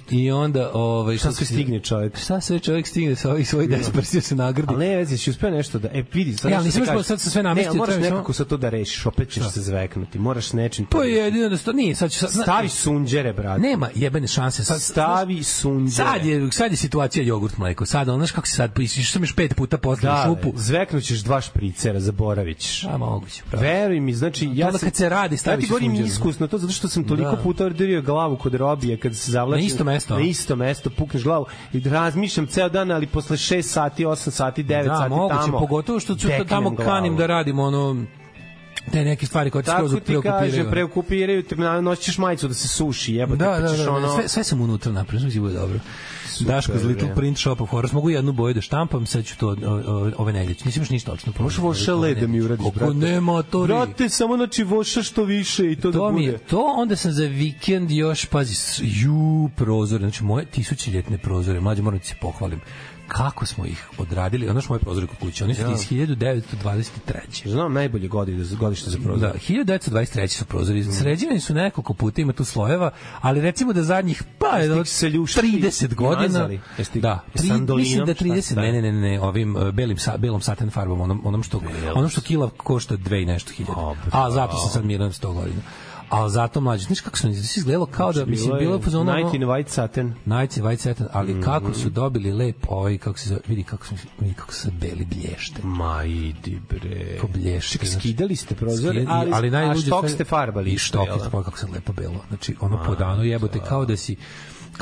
I 0.09 0.31
onda, 0.31 0.71
ovaj, 0.73 1.17
Šta 1.17 1.31
si 1.31 1.37
se 1.37 1.45
stigne 1.45 1.79
čovjek. 1.79 2.17
Šta 2.17 2.41
sve 2.41 2.59
čovjek 2.59 2.87
stigne 2.87 3.15
sa 3.15 3.29
ovih 3.31 3.49
svojih 3.49 3.69
despersija 3.83 4.21
se 4.21 4.35
nagradi. 4.35 4.73
Ali 4.73 4.85
ne, 4.87 4.95
vezi, 4.95 5.17
si 5.17 5.29
uspeo 5.29 5.49
nešto 5.49 5.79
da... 5.79 5.89
E, 5.89 6.03
vidi, 6.13 6.33
sad 6.33 6.51
E, 6.51 6.55
ali 6.55 6.65
nisam 6.65 6.85
ti 6.85 6.91
još 6.91 7.05
sad 7.05 7.21
sa 7.21 7.29
sve 7.29 7.43
namestio, 7.43 7.73
Ne, 7.73 7.77
moraš 7.77 7.95
nekako 7.95 8.33
sad 8.33 8.47
to 8.47 8.57
da 8.57 8.69
rešiš, 8.69 9.05
opet 9.05 9.29
ćeš 9.29 9.51
se 9.51 9.61
zveknuti. 9.61 10.19
Moraš 10.19 10.53
nečim... 10.53 10.85
To 10.85 10.97
da 10.97 11.03
je 11.03 11.13
jedino 11.15 11.49
da 11.49 11.57
sto, 11.57 11.71
nije, 11.73 11.95
sad 11.95 12.11
ću 12.11 12.19
sad, 12.19 12.31
Stavi 12.31 12.69
sunđere, 12.69 13.33
brate. 13.33 13.61
nema 13.61 13.89
jebene 13.95 14.27
šanse. 14.27 14.63
Sad, 14.63 14.81
Stavi 14.81 15.43
sunđere. 15.43 16.09
Sad 16.09 16.25
je, 16.25 16.51
sad 16.51 16.71
je 16.71 16.77
situacija 16.77 17.25
jogurt 17.25 17.57
mleko. 17.57 17.85
Sad, 17.85 18.09
ono, 18.09 18.17
znaš 18.17 18.31
kako 18.31 18.47
se 18.47 18.55
sad, 18.55 18.79
išao 18.79 19.03
sam 19.03 19.23
još 19.23 19.35
pet 19.35 19.55
puta 19.55 19.77
posle 19.77 20.09
Da, 20.09 20.23
šupu. 20.27 20.53
zveknućeš 20.55 21.19
dva 21.19 21.41
špricera, 21.41 21.99
zaboravit 21.99 22.57
ćeš. 22.57 22.83
A 22.83 22.97
moguće. 22.97 23.43
Veruj 23.53 23.99
mi, 23.99 24.13
znači 24.13 24.49
ja 24.53 24.67
onda 24.67 24.79
sam- 24.79 24.87
kad 24.87 24.95
se 24.95 25.09
radi, 25.09 25.33
ja 25.33 25.37
staviš 25.37 25.65
ti 25.65 25.69
govorim 25.69 25.95
iskusno 25.95 26.47
to 26.47 26.57
zato 26.57 26.73
što 26.73 26.87
sam 26.87 27.03
toliko 27.03 27.31
Da. 27.31 27.37
puta 27.37 27.65
ordirio 27.65 28.01
glavu 28.01 28.37
kod 28.37 28.53
robije 28.53 28.97
kad 28.97 29.15
se 29.15 29.31
zavlačim 29.31 29.61
Na 29.61 29.67
isto 29.67 29.83
mesto, 29.83 30.15
na 30.15 30.21
isto 30.21 30.55
mesto 30.55 30.89
pukneš 30.89 31.23
glavu 31.23 31.45
i 31.73 31.79
razmišljam 31.81 32.47
ceo 32.47 32.69
dan 32.69 32.91
ali 32.91 33.07
posle 33.07 33.37
6 33.37 33.61
sati 33.71 34.05
8 34.05 34.29
sati 34.31 34.63
9 34.63 34.83
da, 34.83 34.95
sati 34.95 35.09
moguće, 35.09 35.39
tamo 35.41 35.59
pogotovo 35.59 35.99
što 35.99 36.15
ću 36.15 36.27
tamo 36.49 36.69
glavu. 36.69 36.85
kanim 36.85 37.17
da 37.17 37.27
radim 37.27 37.59
ono 37.59 38.05
te 38.91 39.03
neke 39.03 39.25
stvari 39.25 39.49
koje 39.49 39.63
te 39.63 39.71
skroz 39.71 39.91
Tako 39.91 39.99
ti 39.99 40.05
preokupiraju. 40.05 40.39
kaže, 40.41 40.71
preokupiraju, 40.71 41.43
te 41.43 41.55
noćiš 41.81 42.17
majicu 42.17 42.47
da 42.47 42.53
se 42.53 42.67
suši, 42.67 43.13
jebote, 43.13 43.37
Da, 43.37 43.45
pa 43.47 43.59
da, 43.59 43.71
da, 43.71 43.83
da, 43.83 43.91
ono... 43.91 44.07
sve, 44.09 44.27
sve 44.27 44.43
sam 44.43 44.61
unutra 44.61 44.91
napravio, 44.91 45.29
će 45.29 45.39
bude 45.39 45.53
dobro. 45.53 45.79
Daško 46.39 46.73
iz 46.73 46.85
Little. 46.85 47.15
Print 47.15 47.37
Shop 47.37 47.61
of 47.61 47.69
Horrors. 47.69 47.93
Mogu 47.93 48.09
jednu 48.09 48.31
boju 48.31 48.53
da 48.53 48.61
štampam, 48.61 49.05
sad 49.05 49.25
ću 49.25 49.37
to 49.37 49.47
o- 49.47 49.55
o- 49.87 50.11
ove 50.17 50.33
nedelje. 50.33 50.55
Nisam 50.65 50.81
još 50.81 50.89
ništa 50.89 51.11
očno. 51.13 51.33
Može 51.39 51.61
voša 51.61 51.95
led 51.95 52.17
da 52.17 52.27
mi 52.27 52.41
uradiš, 52.41 52.65
brate. 52.75 52.93
nema, 52.93 53.43
to 53.43 53.63
Brate, 53.63 54.09
samo 54.09 54.35
znači 54.37 54.63
voša 54.63 55.03
što 55.03 55.23
više 55.23 55.71
i 55.71 55.75
to, 55.75 55.91
da 55.91 55.99
to 55.99 56.11
mi 56.11 56.19
bude. 56.19 56.31
je 56.31 56.37
to, 56.37 56.65
onda 56.67 56.95
sam 56.95 57.11
za 57.11 57.23
vikend 57.23 57.91
još, 57.91 58.25
pazi, 58.25 58.55
ju, 58.81 59.49
prozore, 59.55 60.01
znači 60.01 60.23
moje 60.23 60.45
tisućiljetne 60.45 61.17
prozore, 61.17 61.59
mlađe 61.59 61.81
moram 61.81 61.99
da 61.99 62.05
se 62.05 62.15
pohvalim, 62.21 62.61
kako 63.11 63.45
smo 63.45 63.65
ih 63.65 63.89
odradili, 63.97 64.49
ono 64.49 64.61
što 64.61 64.73
moje 64.73 64.79
prozore 64.79 65.07
kod 65.07 65.17
kuće, 65.17 65.43
oni 65.43 65.53
su 65.55 65.61
iz 65.63 65.89
1923. 65.89 66.81
Znam 67.45 67.73
najbolje 67.73 68.07
godine, 68.07 68.45
godište 68.51 68.89
za 68.89 68.97
prozor. 68.99 69.19
Da, 69.21 69.33
1923 69.39 70.27
su 70.27 70.45
prozori. 70.45 70.83
Sređivani 70.85 71.39
su 71.39 71.53
nekoliko 71.53 71.93
puta, 71.93 72.21
ima 72.21 72.33
tu 72.33 72.45
slojeva, 72.45 72.91
ali 73.21 73.41
recimo 73.41 73.73
da 73.73 73.83
zadnjih 73.83 74.23
pa 74.39 74.47
se 74.85 75.09
ljuštili 75.09 75.47
30 75.51 75.83
i 75.83 75.95
godina. 75.95 76.51
ih- 76.51 76.61
Da, 76.95 77.19
tri, 77.33 77.41
mislim 77.75 78.05
da 78.05 78.13
Šta? 78.13 78.23
30, 78.25 78.55
Da. 78.55 78.61
ne, 78.61 78.71
ne, 78.71 78.81
ne, 78.83 78.91
ne, 78.93 79.21
ovim 79.21 79.55
uh, 79.55 79.71
belim 79.71 79.97
sa, 79.97 80.17
belom 80.17 80.41
satin 80.41 80.69
farbom, 80.69 81.01
onom, 81.01 81.21
onom 81.23 81.43
što 81.43 81.61
onom 81.95 82.09
što 82.09 82.21
kila 82.21 82.49
košta 82.49 82.95
dve 82.95 83.21
i 83.21 83.25
nešto 83.25 83.51
hiljada. 83.53 83.81
A, 84.11 84.25
A 84.25 84.31
zato 84.31 84.57
sam 84.57 84.69
sad 84.69 84.85
miran 84.85 85.09
100 85.11 85.33
godina. 85.33 85.61
A 86.11 86.29
zato 86.29 86.61
mlađe, 86.61 86.83
znaš 86.83 87.01
kako 87.01 87.17
su 87.17 87.21
se 87.23 87.59
izgledalo 87.59 87.85
kao 87.87 88.13
da 88.13 88.25
mislim 88.25 88.57
bilo 88.59 88.75
je 88.75 88.81
fazon 88.81 89.07
Night 89.07 89.33
in 89.33 89.41
White 89.41 89.67
Satin. 89.67 90.13
Nights 90.25 90.57
in 90.57 90.63
White 90.63 90.77
Satin, 90.77 91.05
ali 91.11 91.33
Mhm. 91.33 91.41
kako 91.41 91.73
su 91.73 91.89
dobili 91.89 92.31
lep 92.33 92.55
ovaj 92.67 92.97
kako 92.97 93.19
se 93.19 93.29
zove, 93.29 93.41
vidi 93.47 93.63
kako 93.63 93.85
su 93.85 93.95
vidi 94.19 94.33
kako 94.33 94.53
se 94.53 94.71
beli 94.71 95.05
blješte. 95.05 95.61
Ma 95.63 96.03
idi 96.03 96.61
bre. 96.69 97.17
Ko 97.21 97.27
blješte. 97.29 97.71
Ček, 97.71 97.85
znači. 97.85 97.99
skidali 97.99 98.35
ste 98.35 98.55
prozore, 98.55 98.99
Skid- 98.99 99.07
ali, 99.09 99.31
ali 99.33 99.49
najluđe 99.51 99.81
štok 99.81 100.09
ste 100.09 100.23
farbali. 100.25 100.71
i 100.71 100.77
štok 100.77 101.07
pa 101.31 101.43
kako 101.43 101.57
se 101.57 101.67
lepo 101.67 101.93
belo 101.93 102.19
znači 102.27 102.55
ono 102.59 102.83
po 102.83 102.95
danu 102.95 103.23
jebote 103.23 103.59
kao 103.59 103.85
da 103.85 103.97
si 103.97 104.15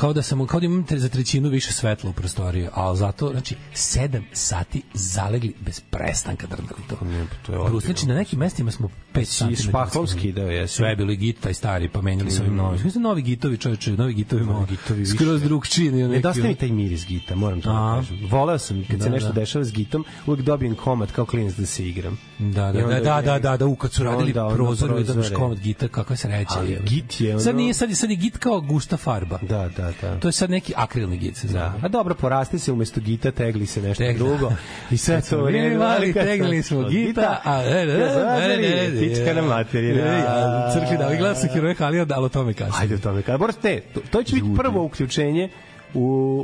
kao 0.00 0.12
da 0.12 0.22
sam 0.22 0.46
kao 0.46 0.60
da 0.60 0.66
imam 0.66 0.84
za 0.90 1.08
trećinu 1.08 1.48
više 1.48 1.72
svetla 1.72 2.10
u 2.10 2.12
prostoriji 2.12 2.68
ali 2.72 2.98
zato 2.98 3.30
znači 3.30 3.56
7 3.72 4.22
sati 4.32 4.82
zalegli 4.94 5.54
bez 5.60 5.80
prestanka 5.80 6.46
drndali 6.46 6.80
to 6.88 7.04
Ne, 7.04 7.26
pa 7.26 7.46
to 7.46 7.52
je 7.54 7.68
Brus, 7.70 7.84
znači 7.84 8.06
na 8.06 8.14
nekim 8.14 8.38
mestima 8.38 8.70
smo 8.70 8.88
5 9.14 9.24
Si 9.24 9.56
cm 9.56 9.68
špahlom 9.68 10.06
skidao, 10.06 10.46
jesi? 10.46 10.74
sve 10.74 10.88
je 10.88 10.96
bilo 10.96 11.12
i 11.12 11.16
git 11.16 11.40
taj 11.40 11.54
stari 11.54 11.88
pa 11.88 12.00
menjali 12.02 12.30
su 12.30 12.42
ovim 12.42 12.56
novim 12.56 12.80
mislim 12.84 13.02
novi 13.02 13.22
gitovi 13.22 13.58
čoveče 13.58 13.92
novi 13.92 14.14
gitovi 14.14 14.44
novi 14.44 14.66
gitovi 14.66 15.00
više. 15.00 15.12
skroz 15.12 15.42
drugčiji 15.42 15.84
nego 15.86 15.96
Ne 15.98 16.08
neki 16.08 16.22
dosta 16.22 16.42
mi 16.42 16.54
taj 16.54 16.68
miris 16.70 17.06
gita, 17.06 17.34
moram 17.36 17.60
to 17.60 17.68
da 17.70 17.96
kažem. 17.96 18.28
Voleo 18.30 18.58
sam 18.58 18.84
kad 18.84 19.00
se 19.00 19.08
Da, 19.08 19.14
nešto 19.14 19.28
da. 19.28 19.34
dešava 19.34 19.64
s 19.64 19.72
gitom, 19.72 20.04
uvek 20.26 20.40
dobijem 20.40 20.74
komad 20.74 21.12
kao 21.12 21.26
klinac 21.26 21.54
da 21.54 21.66
se 21.66 21.88
igram. 21.88 22.18
Da, 22.38 22.46
da, 22.62 22.72
da, 22.72 22.80
da, 22.80 22.94
je- 23.16 23.22
da, 23.22 23.38
da, 23.38 23.56
da, 23.56 23.66
u 23.66 23.76
kad 23.76 23.92
su 23.92 24.04
radili 24.04 24.28
onda 24.28 24.46
ono 24.46 24.54
prozor, 24.56 24.88
da 24.98 25.12
prozore. 25.12 25.34
komad 25.34 25.58
gita, 25.58 25.88
kakva 25.88 26.16
sreća. 26.16 26.50
Ali 26.50 26.70
je. 26.70 26.80
git 26.80 27.20
je 27.20 27.30
ono- 27.30 27.40
Sad 27.40 27.56
nije, 27.56 27.74
sad 27.74 27.90
je, 27.90 27.96
sad 27.96 28.10
je 28.10 28.16
git 28.16 28.38
kao 28.38 28.60
gusta 28.60 28.96
farba. 28.96 29.38
Da, 29.42 29.58
da, 29.68 29.82
da. 29.82 29.89
To 30.20 30.28
je 30.28 30.32
sad 30.32 30.50
neki 30.50 30.72
akrilni 30.76 31.16
git 31.16 31.36
se 31.36 31.46
Da. 31.46 31.52
zove. 31.52 31.70
A 31.82 31.88
dobro, 31.88 32.14
poraste 32.14 32.58
se 32.58 32.72
umesto 32.72 33.00
gita, 33.00 33.30
tegli 33.30 33.66
se 33.66 33.82
nešto 33.82 34.04
Tegli. 34.04 34.18
drugo. 34.18 34.52
I 34.90 34.96
sve 34.96 35.20
to 35.22 35.36
Mi 35.36 35.42
vreme. 35.44 35.76
mali 35.76 36.12
kad 36.12 36.24
tegnili 36.24 36.56
sam- 36.58 36.78
smo 36.78 36.88
gita, 36.88 37.40
a 37.44 37.62
e, 37.62 37.68
e, 37.68 37.82
e, 37.82 38.08
Zazari, 38.08 38.64
e, 38.64 38.84
e, 38.86 38.98
Pička 39.00 39.34
na 39.34 39.42
materiju. 39.44 39.96
e, 39.96 40.24
a 40.28 40.70
Crkvi 40.72 40.96
da, 40.98 41.08
gledao 41.08 41.34
sam 41.34 41.48
heroje 41.48 41.74
Halija, 41.74 42.04
da, 42.04 42.14
ali 42.16 42.26
o 42.26 42.30
tome 42.30 42.54
kasnije. 42.54 42.80
Ajde 42.80 42.94
o 42.94 42.98
tome. 42.98 43.22
Kada 43.22 43.38
morate, 43.38 43.80
to, 43.94 44.00
to 44.02 44.22
će 44.22 44.34
biti 44.34 44.46
prvo 44.56 44.82
uključenje 44.84 45.48
u, 45.94 46.00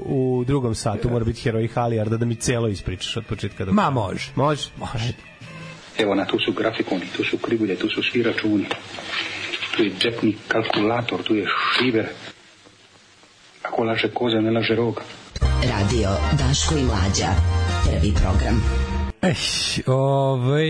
u 0.07 0.45
drugom 0.45 0.75
satu, 0.75 1.11
mora 1.11 1.25
biti 1.25 1.41
heroj 1.41 1.69
Halijarda 1.69 2.17
da 2.17 2.27
mi 2.27 2.35
celo 2.35 2.69
ispričaš 2.69 3.17
od 3.17 3.25
početka 3.25 3.65
do 3.65 3.73
Ma, 3.73 3.91
može. 3.91 4.31
Može? 4.35 4.69
Može. 4.79 5.13
Evo 5.99 6.15
na, 6.15 6.25
tu 6.25 6.39
su 6.39 6.53
grafikoni, 6.53 7.07
tu 7.17 7.25
su 7.25 7.39
krivulje, 7.39 7.77
tu 7.77 7.89
su 7.89 8.03
svi 8.03 8.23
računi. 8.23 8.65
Tu 9.77 9.83
je 9.83 9.91
džepni 10.01 10.37
kalkulator, 10.49 11.23
tu 11.23 11.35
je 11.35 11.47
šiver. 11.73 12.07
Ako 13.69 13.85
laže 13.85 14.11
koza, 14.15 14.41
ne 14.41 14.51
laže 14.51 14.75
roga. 14.75 15.03
Radio 15.63 16.11
Daško 16.39 16.75
i 16.75 16.85
Mlađa. 16.85 17.31
Prvi 17.85 18.13
program. 18.15 18.96
Ej, 19.27 19.35
ovaj, 19.87 20.67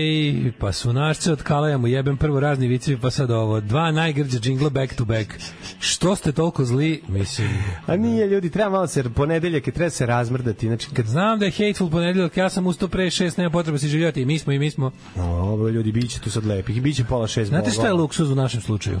pa 0.59 0.71
su 0.71 0.93
našce 0.93 1.31
od 1.31 1.43
Kalaja 1.43 1.77
mu 1.77 1.87
jebem 1.87 2.17
prvo 2.17 2.39
razni 2.39 2.67
vicevi, 2.67 2.97
pa 3.01 3.11
sad 3.11 3.31
ovo. 3.31 3.61
Dva 3.61 3.91
najgrđa 3.91 4.39
džingla 4.39 4.69
back 4.69 4.95
to 4.95 5.05
back. 5.05 5.33
Što 5.79 6.15
ste 6.15 6.31
toliko 6.31 6.65
zli? 6.65 7.01
Mislim, 7.07 7.49
A 7.85 7.95
nije, 7.95 8.27
ljudi, 8.27 8.49
treba 8.49 8.69
malo 8.69 8.87
se, 8.87 9.09
ponedeljak 9.09 9.67
je 9.67 9.73
treba 9.73 9.89
se 9.89 10.05
razmrdati. 10.05 10.67
Znači, 10.67 10.87
kad 10.93 11.05
znam 11.05 11.39
da 11.39 11.45
je 11.45 11.51
hateful 11.51 11.89
ponedeljak, 11.89 12.37
ja 12.37 12.49
sam 12.49 12.67
ustao 12.67 12.87
pre 12.87 13.09
šest, 13.09 13.37
nema 13.37 13.49
potreba 13.49 13.77
se 13.77 13.87
živjeti 13.87 14.21
i 14.21 14.25
mi 14.25 14.39
smo 14.39 14.53
i 14.53 14.59
mi 14.59 14.71
smo. 14.71 14.91
Ovo, 15.15 15.69
ljudi, 15.69 15.91
bit 15.91 16.11
će 16.11 16.19
tu 16.19 16.31
sad 16.31 16.45
lepih. 16.45 16.81
Biće 16.81 17.03
pola 17.03 17.27
šest 17.27 17.49
Znate 17.49 17.71
šta 17.71 17.87
je 17.87 17.93
luksuz 17.93 18.31
u 18.31 18.35
našem 18.35 18.61
slučaju? 18.61 18.99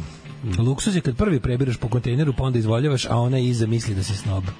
Luksuz 0.57 0.95
je 0.95 1.01
kad 1.01 1.17
prvi 1.17 1.39
prebiraš 1.39 1.77
po 1.77 1.89
kontejneru, 1.89 2.33
pa 2.37 2.43
onda 2.43 2.59
izvoljavaš, 2.59 3.05
a 3.05 3.17
ona 3.17 3.39
iza 3.39 3.67
misli 3.67 3.95
da 3.95 4.03
si 4.03 4.15
snob. 4.15 4.43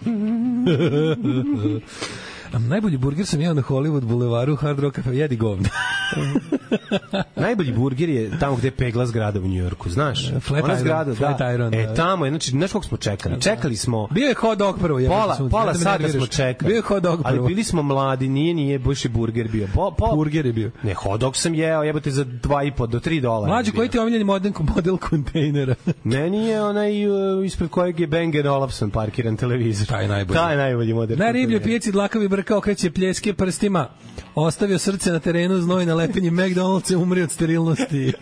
Najbolji 2.53 2.97
burger 2.97 3.25
sam 3.25 3.41
jeo 3.41 3.53
na 3.53 3.61
Hollywood 3.61 4.01
bulevaru 4.01 4.55
Hard 4.55 4.79
Rock 4.79 4.95
Cafe, 4.95 5.09
jedi 5.11 5.35
govna. 5.35 5.69
Najbolji 7.35 7.71
burger 7.71 8.09
je 8.09 8.39
tamo 8.39 8.55
gde 8.55 8.67
je 8.67 8.71
pegla 8.71 9.05
zgrada 9.05 9.39
u 9.39 9.43
Njujorku, 9.43 9.89
znaš? 9.89 10.31
Flat 10.41 10.63
Ona 10.63 10.73
Iron, 10.73 10.79
zgrada, 10.79 11.15
Flat 11.15 11.39
da. 11.39 11.51
Iron, 11.51 11.73
E, 11.73 11.85
da. 11.85 11.93
tamo 11.93 12.25
je, 12.25 12.31
znači, 12.31 12.51
znaš 12.51 12.71
koliko 12.71 12.87
smo 12.87 12.97
čekali? 12.97 13.41
Čekali 13.41 13.75
smo 13.75 14.07
Bio 14.07 14.27
je 14.27 14.33
hot 14.33 14.57
dog 14.57 14.79
prvo. 14.79 14.99
jebote 14.99 15.21
pola, 15.21 15.35
sunce, 15.35 15.51
pola 15.51 15.65
da 15.65 15.79
sata 15.79 16.09
smo 16.09 16.27
čekali. 16.27 16.69
Bio 16.69 16.75
je 16.75 16.81
hot 16.81 17.03
dog 17.03 17.21
Ali 17.23 17.35
prvo. 17.35 17.47
bili 17.47 17.63
smo 17.63 17.83
mladi, 17.83 18.27
nije, 18.27 18.53
nije, 18.53 18.79
baš 18.79 19.05
je 19.05 19.09
burger 19.09 19.47
bio. 19.47 19.67
Po, 19.73 19.91
po, 19.91 20.15
Burger 20.15 20.45
je 20.45 20.53
bio. 20.53 20.71
Ne, 20.83 20.93
hot 20.93 21.21
dog 21.21 21.37
sam 21.37 21.53
jeo, 21.55 21.83
jebote, 21.83 22.11
za 22.11 22.25
2,5 22.25 22.87
do 22.87 22.99
3 22.99 23.21
dolara. 23.21 23.53
Mlađi, 23.53 23.71
koji 23.71 23.89
ti 23.89 23.97
je 23.97 24.01
omiljeni 24.01 24.23
model, 24.23 24.51
model 24.75 24.97
kontejnera? 24.99 25.75
Meni 26.03 26.47
je 26.47 26.63
onaj 26.63 27.07
uh, 27.07 27.45
ispred 27.45 27.69
kojeg 27.69 27.99
je 27.99 28.07
Bang 28.07 28.33
Olufsen 28.47 28.89
parkiran 28.91 29.37
televizor. 29.37 29.87
Taj 29.87 30.01
je 30.01 30.07
najbolji. 30.07 30.37
Taj 30.37 30.53
je 30.53 30.57
najbolji 30.57 30.93
model. 30.93 31.17
Na 31.17 31.31
ribljoj 31.31 31.63
pijaci 31.63 31.91
dlakavi 31.91 32.27
brkao 32.37 32.61
kreće 32.61 32.91
pljeske 32.91 33.33
prstima. 33.33 33.87
Ostavio 34.35 34.77
srce 34.77 35.11
na 35.11 35.19
terenu, 35.19 35.61
znoj 35.61 35.85
na 35.85 35.95
lepenji 35.95 36.31
McDonald's 36.31 36.91
je 36.91 36.97
umri 36.97 37.21
od 37.21 37.31
sterilnosti. 37.31 38.13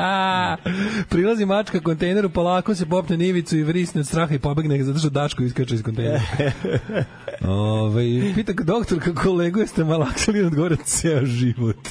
Prilazi 1.10 1.46
mačka 1.46 1.80
kontejneru, 1.80 2.30
polako 2.30 2.74
se 2.74 2.86
popne 2.86 3.16
na 3.16 3.24
ivicu 3.24 3.56
i 3.56 3.62
vrisne 3.62 4.00
od 4.00 4.06
straha 4.06 4.34
i 4.34 4.38
pobegne 4.38 4.84
zato 4.84 4.98
što 4.98 5.10
Daško 5.10 5.42
iskače 5.42 5.74
iz 5.74 5.82
kontejnera. 5.82 6.20
Ove, 7.48 8.34
pita 8.34 8.52
ga 8.52 8.64
doktor 8.64 8.98
kako 8.98 9.22
kolegu 9.22 9.60
jeste 9.60 9.84
malaksali 9.84 10.38
i 10.38 10.44
odgovore 10.44 10.76
ceo 10.84 11.24
život. 11.24 11.88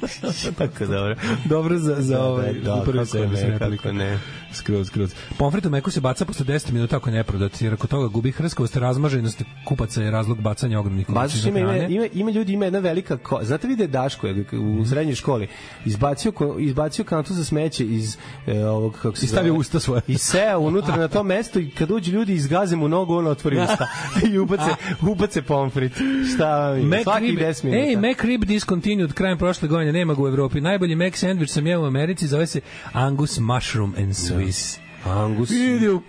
Tako 0.58 0.86
dobro. 0.86 1.16
Dobro 1.44 1.78
za, 1.78 1.96
za 2.00 2.16
Da, 2.16 2.24
ovaj, 2.24 2.52
da, 2.52 2.74
za 2.76 2.82
prvi 2.84 3.06
servis 3.06 3.40
kako 3.58 3.92
ne. 3.92 4.18
Skroz, 4.52 4.86
skroz. 4.86 5.14
Pomfrit 5.38 5.66
u 5.66 5.70
meku 5.70 5.90
se 5.90 6.00
baca 6.00 6.24
posle 6.24 6.46
10 6.46 6.72
minuta 6.72 6.96
ako 6.96 7.10
je 7.10 7.16
neprodat, 7.16 7.62
jer 7.62 7.74
ako 7.74 7.86
toga 7.86 8.06
gubi 8.08 8.32
hrskavost, 8.32 8.76
razmaženost 8.76 9.42
kupaca 9.64 10.02
je 10.02 10.10
razlog 10.10 10.40
bacanja 10.40 10.78
ogromnih 10.80 11.06
količina 11.06 11.48
ima, 11.48 11.58
ima, 11.58 11.72
hrane. 11.72 11.94
ima, 11.94 12.06
ima 12.14 12.30
ljudi, 12.30 12.52
ima 12.52 12.64
jedna 12.64 12.78
velika... 12.78 13.16
Ko... 13.16 13.40
Znate 13.42 13.68
vide 13.68 13.86
Daško 13.86 14.26
je 14.26 14.44
u 14.58 14.84
srednjoj 14.84 15.14
školi 15.14 15.48
izbacio, 15.84 16.32
ko- 16.32 16.56
izbacio 16.58 17.04
kantu 17.04 17.34
za 17.34 17.44
smeće 17.44 17.84
iz 17.86 18.16
e, 18.46 18.64
ovog, 18.64 18.98
kako 19.02 19.16
se 19.16 19.24
I 19.26 19.28
stavio 19.28 19.50
zove? 19.50 19.58
usta 19.60 19.80
svoje. 19.80 20.02
I 20.06 20.18
seo 20.18 20.58
unutra 20.58 20.96
na 20.96 21.08
to 21.08 21.22
mesto 21.32 21.58
i 21.60 21.70
kad 21.70 21.90
uđu 21.90 22.12
ljudi 22.12 22.32
izgaze 22.32 22.76
mu 22.76 22.88
nogu, 22.88 23.14
on 23.14 23.26
otvori 23.26 23.58
usta 23.58 23.88
i 24.32 24.38
ubace, 24.38 24.70
ubace 25.00 25.42
pomfrit. 25.42 25.92
Šta 26.34 26.68
vam? 26.68 26.80
Mac 26.80 27.02
Svaki 27.02 27.26
rib, 27.26 27.38
10 27.38 27.64
minuta. 27.64 27.84
Ej, 27.88 27.96
Mac 27.96 28.20
rib 28.20 28.44
discontinued 28.44 29.12
krajem 29.12 29.38
prošle 29.38 29.68
godine, 29.68 29.92
nema 29.92 30.14
ga 30.14 30.22
u 30.22 30.28
Evropi. 30.28 30.60
Najbolji 30.60 30.94
Mac 30.94 31.16
sandvič 31.16 31.50
sam 31.50 31.66
jeo 31.66 31.82
u 31.82 31.84
Americi, 31.84 32.26
zove 32.26 32.46
se 32.46 32.60
Angus 32.92 33.38
Mushroom 33.38 33.94
and 33.98 34.14
Swiss. 34.44 34.78
Angus. 35.06 35.50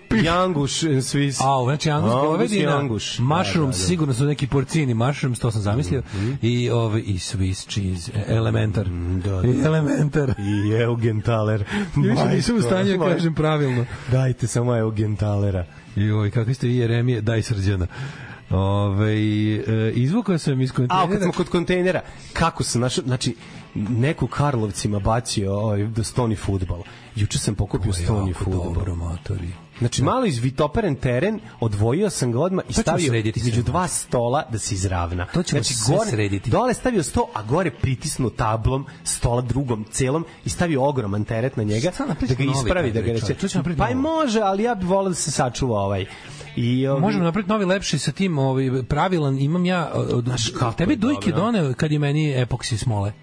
Pi- 0.09 0.23
Janguš 0.23 0.83
and 0.83 0.95
Swiss. 0.95 1.41
A, 1.41 1.63
znači 1.65 1.89
Angus, 1.89 2.11
Angus 2.11 2.23
i 2.23 2.27
govedina, 2.27 2.77
Anguš. 2.77 3.19
mushrooms, 3.19 3.55
Da, 3.75 3.79
da, 3.79 3.83
da. 3.83 3.87
sigurno 3.87 4.13
su 4.13 4.25
neki 4.25 4.47
porcini 4.47 4.93
mushrooms, 4.93 5.39
to 5.39 5.51
sam 5.51 5.61
zamislio, 5.61 6.01
i, 6.41 6.69
ove, 6.69 7.01
i 7.01 7.13
Swiss 7.13 7.67
cheese, 7.69 8.11
e, 8.15 8.35
elementar. 8.35 8.85
da, 9.23 9.31
da. 9.31 9.47
I 9.47 9.61
elementar. 9.65 10.33
I 10.39 10.73
Eugentaler. 10.73 11.63
I 11.97 11.99
više 12.09 12.25
nisam 12.25 12.57
u 12.57 12.61
stanju 12.61 12.97
da 12.97 13.05
kažem 13.05 13.33
pravilno. 13.35 13.85
Dajte 14.11 14.47
samo 14.47 14.77
Eugentalera. 14.77 15.65
Joj, 15.95 16.31
kakvi 16.31 16.53
ste 16.53 16.67
vi 16.67 16.77
Jeremije, 16.77 17.21
daj 17.21 17.41
srđana. 17.41 17.87
Ove, 18.53 19.13
e, 19.13 19.91
izvukao 19.95 20.37
sam 20.37 20.61
iz 20.61 20.71
A, 20.71 20.73
kad 20.73 20.87
kontejnera. 20.87 21.23
smo 21.23 21.31
kod 21.31 21.49
kontejnera, 21.49 22.01
kako 22.33 22.63
sam 22.63 22.81
našao, 22.81 23.03
znači, 23.03 23.35
neku 23.75 24.27
Karlovcima 24.27 24.99
bacio 24.99 25.53
ovaj, 25.53 25.83
da 25.87 26.03
stoni 26.03 26.35
futbal. 26.35 26.81
Juče 27.15 27.39
sam 27.39 27.55
pokupio 27.55 27.93
stoni 27.93 28.33
futbal. 28.33 28.73
dobro, 28.73 28.95
matori. 28.95 29.53
Znači, 29.79 30.03
malo 30.03 30.25
izvitoperen 30.25 30.95
teren, 30.95 31.39
odvojio 31.59 32.09
sam 32.09 32.31
ga 32.31 32.39
odmah 32.39 32.65
i 32.69 32.73
stavio 32.73 33.13
između 33.35 33.63
dva 33.63 33.87
stola 33.87 34.43
da 34.51 34.59
se 34.59 34.75
izravna. 34.75 35.25
To 35.25 35.43
ćemo 35.43 35.61
znači, 35.61 35.73
sve 35.73 35.95
gore, 35.97 36.09
srediti. 36.09 36.49
Dole 36.49 36.73
stavio 36.73 37.03
sto, 37.03 37.29
a 37.33 37.43
gore 37.43 37.71
pritisnu 37.71 38.29
tablom 38.29 38.85
stola 39.03 39.41
drugom 39.41 39.85
celom 39.91 40.25
i 40.45 40.49
stavio 40.49 40.83
ogroman 40.83 41.25
teret 41.25 41.57
na 41.57 41.63
njega 41.63 41.91
da 41.97 42.35
ga 42.35 42.43
ispravi, 42.43 42.91
da 42.91 43.01
ga 43.01 43.11
reče. 43.11 43.35
Pa 43.77 43.89
i 43.89 43.95
može, 43.95 44.39
ali 44.39 44.63
ja 44.63 44.75
bih 44.75 44.87
volao 44.87 45.09
da 45.09 45.15
se 45.15 45.31
sačuva 45.31 45.79
ovaj. 45.79 46.05
I, 46.55 46.87
ovi, 46.87 47.01
Možemo 47.01 47.23
napraviti 47.23 47.49
novi 47.49 47.65
lepši 47.65 47.99
sa 47.99 48.11
tim 48.11 48.37
ovaj 48.37 48.83
pravilan 48.89 49.39
imam 49.39 49.65
ja 49.65 49.91
od, 49.93 50.25
Znaš 50.25 50.49
kako 50.59 50.85
dujke 50.95 51.31
dobro. 51.31 51.45
doneo 51.45 51.73
kad 51.73 51.91
je 51.91 51.99
meni 51.99 52.41
epoksi 52.41 52.77
smole 52.77 53.13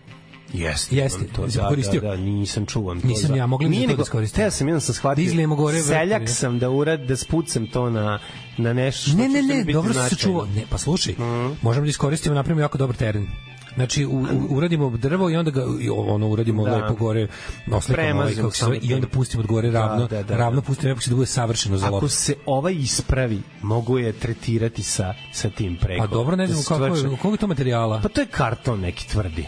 Jeste. 0.52 0.96
Jeste, 0.96 1.24
to, 1.26 1.46
da, 1.46 1.68
koristio? 1.68 2.00
Da, 2.00 2.08
da, 2.08 2.16
nisam 2.16 2.66
čuvan 2.66 3.00
to. 3.00 3.06
Nisam 3.06 3.36
ja, 3.36 3.46
mogli 3.46 3.74
za 3.80 3.86
to 3.88 3.96
da 3.96 4.02
iskoristimo. 4.02 4.44
Teo 4.44 4.50
sam, 4.50 4.68
jedan 4.68 4.80
sam 4.80 4.94
shvatio. 4.94 5.24
Da 5.24 5.28
izlijemo 5.28 5.56
gore 5.56 5.82
Seljak 5.82 6.28
sam 6.28 6.58
da 6.58 6.70
urad, 6.70 7.00
da 7.00 7.16
spucam 7.16 7.66
to 7.66 7.90
na, 7.90 8.18
na 8.58 8.72
nešto 8.72 9.10
što 9.10 9.18
Ne, 9.18 9.28
ne, 9.28 9.42
mi 9.42 9.48
ne, 9.54 9.72
dobro 9.72 9.92
se 9.94 10.08
sačuvao. 10.08 10.46
Ne, 10.46 10.62
pa 10.70 10.78
slušaj, 10.78 11.12
Mhm. 11.12 11.52
možemo 11.62 11.84
da 11.86 11.90
iskoristimo, 11.90 12.34
napravimo 12.34 12.60
jako 12.60 12.78
dobar 12.78 12.96
teren. 12.96 13.26
Znači, 13.74 14.06
u, 14.06 14.10
u, 14.10 14.26
uradimo 14.50 14.90
drvo 14.90 15.30
i 15.30 15.36
onda 15.36 15.50
ga 15.50 15.64
i 15.80 15.90
ono 15.90 16.28
uradimo 16.28 16.64
Da. 16.64 16.76
lepo 16.76 16.94
gore, 16.94 17.28
oslikamo 17.72 18.08
ovaj, 18.12 18.34
kako 18.34 18.50
se 18.50 18.64
zove, 18.64 18.74
samo 18.74 18.74
i 18.82 18.94
onda 18.94 19.06
tim. 19.06 19.10
pustimo 19.10 19.40
od 19.40 19.46
gore 19.46 19.70
ravno, 19.70 19.96
Da, 19.98 20.16
da, 20.16 20.22
da, 20.22 20.36
ravno 20.36 20.60
da. 20.60 20.66
pustimo 20.66 20.90
epoksi 20.92 21.10
da 21.10 21.16
bude 21.16 21.26
savršeno 21.26 21.76
za 21.76 21.86
Ako 21.86 21.94
loptu. 21.94 22.08
se 22.08 22.34
ovaj 22.46 22.74
ispravi, 22.74 23.40
mogu 23.62 23.98
je 23.98 24.12
tretirati 24.12 24.82
sa, 24.82 25.14
sa 25.32 25.50
tim 25.50 25.76
preko. 25.76 26.00
Pa 26.00 26.08
dobro, 26.08 26.36
ne 26.36 26.46
Da 26.46 26.52
znam 26.52 26.62
se 26.62 26.68
kako 26.68 26.78
koliko 27.12 27.30
je 27.30 27.36
to 27.36 27.46
materijala. 27.46 28.00
Pa 28.00 28.08
to 28.08 28.20
je 28.20 28.26
karton 28.26 28.80
neki 28.80 29.08
tvrdi. 29.08 29.46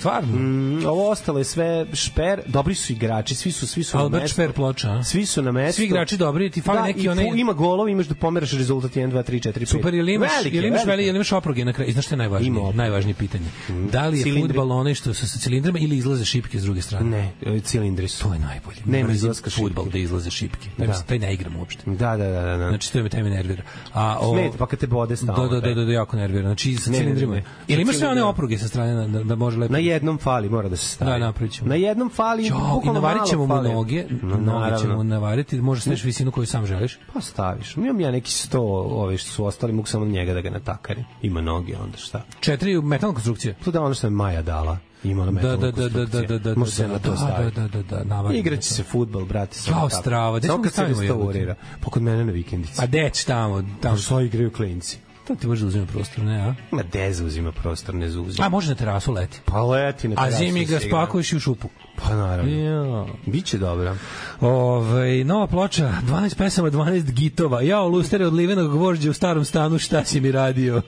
Stvarno. 0.00 0.36
Mm, 0.36 0.86
ovo 0.86 1.10
ostalo 1.10 1.38
je 1.38 1.44
sve 1.44 1.86
šper, 1.92 2.42
dobri 2.46 2.74
su 2.74 2.92
igrači, 2.92 3.34
svi 3.34 3.52
su 3.52 3.66
svi 3.66 3.84
su 3.84 3.96
na 3.96 4.02
Albert 4.02 4.22
mestu. 4.22 4.34
Šper 4.34 4.52
ploča, 4.52 4.90
a? 4.90 5.04
Svi 5.04 5.26
su 5.26 5.42
na 5.42 5.52
mestu. 5.52 5.76
Svi 5.76 5.84
igrači 5.84 6.16
dobri, 6.16 6.50
ti 6.50 6.60
fali 6.60 6.78
da, 6.78 6.86
neki 6.86 7.08
onaj- 7.08 7.40
ima 7.40 7.52
golov, 7.52 7.88
imaš 7.88 8.06
da 8.06 8.14
pomeraš 8.14 8.52
rezultat 8.52 8.96
1 8.96 9.10
2 9.12 9.22
3 9.22 9.40
4 9.40 9.60
5. 9.60 9.66
Super, 9.66 9.94
ili 9.94 10.14
imaš, 10.14 10.30
Velike, 10.36 10.56
ili 10.56 10.68
imaš, 10.68 10.84
veli, 10.86 11.06
ili 11.06 11.16
imaš 11.16 11.32
opruge 11.32 11.64
na 11.64 11.72
kraju. 11.72 11.92
Znaš 11.92 12.06
šta 12.06 12.14
je 12.14 12.18
najvažnije? 12.18 12.48
Ima. 12.48 12.72
Najvažnije 12.72 13.14
pitanje. 13.14 13.44
Da 13.92 14.06
li 14.06 14.18
je 14.18 14.22
Cilindri. 14.22 14.48
fudbal 14.48 14.72
onaj 14.72 14.94
što 14.94 15.14
su 15.14 15.28
sa 15.28 15.38
cilindrama 15.38 15.78
ili 15.78 15.96
izlaze 15.96 16.24
šipke 16.24 16.58
s 16.58 16.62
druge 16.62 16.82
strane? 16.82 17.10
Ne, 17.10 17.56
e, 17.56 17.60
cilindri 17.60 18.08
su. 18.08 18.24
To 18.24 18.32
je 18.32 18.38
najbolje. 18.40 18.78
Nema 18.84 19.12
izlaska 19.12 19.50
fudbal 19.50 19.84
da 19.92 19.98
izlaze 19.98 20.30
šipke. 20.30 20.68
Da. 20.78 20.86
da. 20.86 21.02
taj 21.02 21.18
ne 21.18 21.34
igram 21.34 21.56
uopšte. 21.56 21.82
Da, 21.86 22.16
da, 22.16 22.28
da, 22.28 22.42
da. 22.42 22.56
da. 22.56 22.68
Znači, 22.68 22.92
to 22.92 23.02
me 23.02 23.08
taj 23.08 23.22
me 23.22 23.30
nervira. 23.30 23.62
A, 23.92 24.18
o, 24.20 24.34
Smeta, 24.34 24.56
pa 24.58 24.66
kad 24.66 24.78
te 24.78 24.86
bode 24.86 25.16
stalno. 25.16 25.48
Da, 25.48 25.54
da, 25.54 25.60
da, 25.60 25.74
da, 25.74 25.84
da, 25.84 25.92
jako 25.92 26.16
nervira. 26.16 26.42
Znači, 26.42 26.76
sa 26.76 26.92
cilindrima. 26.92 27.42
Ili 27.68 27.82
imaš 27.82 27.96
sve 27.96 28.06
one 28.06 28.14
cilindrima. 28.14 28.28
opruge 28.28 28.58
sa 28.58 28.68
strane 28.68 29.08
da, 29.08 29.22
da 29.24 29.34
može 29.34 29.58
lepo... 29.58 29.72
Na 29.90 29.94
jednom 29.94 30.18
fali, 30.18 30.48
mora 30.48 30.68
da 30.68 30.76
se 30.76 30.88
stavi. 30.88 31.10
Da, 31.10 31.18
napravit 31.18 31.52
ćemo. 31.52 31.68
Na 31.68 31.74
jednom 31.74 32.10
fali, 32.10 32.46
Jo, 32.46 32.56
bukvalno 32.72 33.00
navarit 33.00 33.22
ćemo 33.26 33.46
malo 33.46 33.62
mu 33.62 33.74
noge, 33.74 34.04
No, 34.22 34.36
noge 34.36 34.78
ćemo 34.82 35.02
navariti, 35.02 35.60
može 35.60 35.80
staviš 35.80 36.04
visinu 36.04 36.30
koju 36.30 36.46
sam 36.46 36.66
želiš. 36.66 36.98
Pa 37.14 37.20
staviš. 37.20 37.76
Imam 37.76 38.00
ja 38.00 38.10
neki 38.10 38.30
sto, 38.32 38.60
ove 38.90 39.16
što 39.18 39.30
su 39.30 39.44
ostali, 39.44 39.72
mogu 39.72 39.88
samo 39.88 40.06
njega 40.06 40.34
da 40.34 40.40
ga 40.40 40.50
natakarim. 40.50 41.04
Ima 41.22 41.40
noge, 41.40 41.76
onda 41.76 41.96
šta? 41.98 42.22
Četiri 42.40 42.82
metalna 42.82 43.14
konstrukcija. 43.14 43.54
To 43.64 43.70
da 43.70 43.82
ono 43.82 43.94
što 43.94 44.06
je 44.06 44.10
Maja 44.10 44.42
dala. 44.42 44.78
Imala 45.04 45.26
Da, 45.26 45.32
metalnu 45.32 45.56
da, 45.56 45.70
da, 45.70 45.88
da, 45.88 46.04
da, 46.04 46.20
da, 46.22 46.38
da, 46.38 46.54
Može 46.54 46.72
se 46.72 46.86
da, 46.86 46.92
na 46.92 46.98
to 46.98 47.10
da, 47.10 47.16
staviti. 47.16 47.56
da, 47.56 47.68
da, 47.68 47.82
da, 47.82 48.04
navarim 48.04 48.38
Igraće 48.40 48.68
to. 48.68 48.74
se 48.74 48.82
futbol, 48.82 49.24
brate. 49.24 49.54
Samo 49.54 49.88
tako. 49.88 50.02
strava, 50.02 50.40
Samo 50.40 50.62
kad 50.62 50.72
se 50.72 50.84
restaurira. 50.84 51.54
Pa 51.80 51.90
kod 51.90 52.02
mene 52.02 52.24
na 52.24 52.32
vikendici. 52.32 52.82
A 52.82 52.86
deć 52.86 53.24
tamo, 53.24 53.62
tamo. 53.80 53.96
Pa 54.10 54.22
igraju 54.22 54.50
klinci? 54.52 54.98
To 55.30 55.36
ti 55.36 55.46
može 55.46 55.60
da 55.60 55.68
uzima 55.68 55.86
prostor, 55.86 56.24
ne, 56.24 56.40
a? 56.40 56.54
Ma 56.70 56.82
de 56.82 57.12
zauzima 57.12 57.52
prostor, 57.52 57.94
ne 57.94 58.08
zauzima. 58.08 58.46
A 58.46 58.48
može 58.48 58.68
na 58.68 58.74
terasu 58.74 59.12
leti. 59.12 59.40
Pa 59.44 59.62
leti 59.62 60.08
na 60.08 60.14
A 60.18 60.24
terasu 60.24 60.38
zimi 60.38 60.64
ga 60.64 60.80
spakuješ 60.80 61.32
i 61.32 61.36
u 61.36 61.40
šupu. 61.40 61.68
Pa 61.96 62.14
naravno. 62.14 62.52
Ja. 62.52 63.06
Biće 63.26 63.58
dobro. 63.58 63.96
Ove, 64.40 65.24
nova 65.24 65.46
ploča, 65.46 65.92
12 66.02 66.36
pesama, 66.36 66.70
12 66.70 67.12
gitova. 67.12 67.62
Jao, 67.62 67.88
lustere 67.88 68.26
od 68.26 68.34
livenog 68.34 68.70
gvožđa 68.70 69.10
u 69.10 69.12
starom 69.12 69.44
stanu, 69.44 69.78
šta 69.78 70.04
si 70.04 70.20
mi 70.20 70.32
radio? 70.32 70.82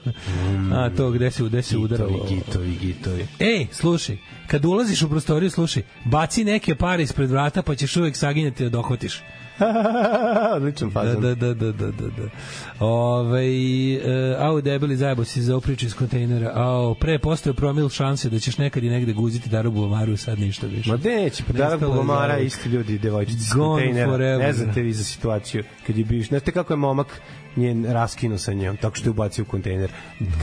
A 0.73 0.89
to, 0.97 1.11
gde 1.11 1.31
se, 1.31 1.43
gde 1.43 1.61
se 1.61 1.77
udaralo? 1.77 2.09
Gitovi, 2.09 2.35
gitovi, 2.35 2.77
gitovi. 2.81 3.27
Ej, 3.39 3.67
slušaj, 3.71 4.17
kad 4.47 4.65
ulaziš 4.65 5.01
u 5.01 5.09
prostoriju, 5.09 5.49
slušaj, 5.49 5.83
baci 6.05 6.43
neke 6.43 6.75
pare 6.75 7.03
ispred 7.03 7.29
vrata, 7.29 7.61
pa 7.61 7.75
ćeš 7.75 7.97
uvek 7.97 8.17
saginjati 8.17 8.63
da 8.63 8.69
dohvatiš. 8.69 9.21
Odličan 10.55 10.89
Da, 10.89 10.93
fazon. 10.93 11.21
da, 11.21 11.35
da, 11.35 11.53
da, 11.53 11.71
da, 11.71 11.91
da. 11.91 12.07
da. 12.07 12.29
Ove, 12.79 13.45
e, 13.93 14.35
au, 14.39 14.61
debeli 14.61 14.95
zajebo 14.95 15.23
si 15.25 15.41
za 15.41 15.57
upriču 15.57 15.85
iz 15.85 15.95
kontejnera. 15.95 16.51
Au, 16.55 16.95
pre 16.95 17.19
postoje 17.19 17.53
promil 17.53 17.89
šanse 17.89 18.29
da 18.29 18.39
ćeš 18.39 18.57
nekad 18.57 18.83
i 18.83 18.89
negde 18.89 19.13
guziti 19.13 19.49
darubu 19.49 19.83
omaru, 19.83 20.17
sad 20.17 20.39
ništa 20.39 20.67
više. 20.67 20.91
Ma 20.91 20.97
neće, 20.97 21.43
pa 21.43 21.63
je 21.63 21.77
Bulomara, 21.77 22.37
isti 22.39 22.69
ljudi, 22.69 22.99
devojčici 22.99 23.37
iz 23.37 23.49
kontejnera. 23.49 24.37
Ne 24.37 24.53
znate 24.53 24.81
vi 24.81 24.93
za 24.93 25.03
situaciju 25.03 25.63
kad 25.87 25.97
je 25.97 26.05
bivš. 26.05 26.27
Znate 26.27 26.51
kako 26.51 26.73
je 26.73 26.77
momak 26.77 27.21
njen 27.55 27.85
raskinuo 27.85 28.37
sa 28.37 28.53
njom, 28.53 28.77
tako 28.77 28.95
što 28.95 29.05
je 29.05 29.11
ubacio 29.11 29.41
u 29.41 29.45
kontejner. 29.45 29.91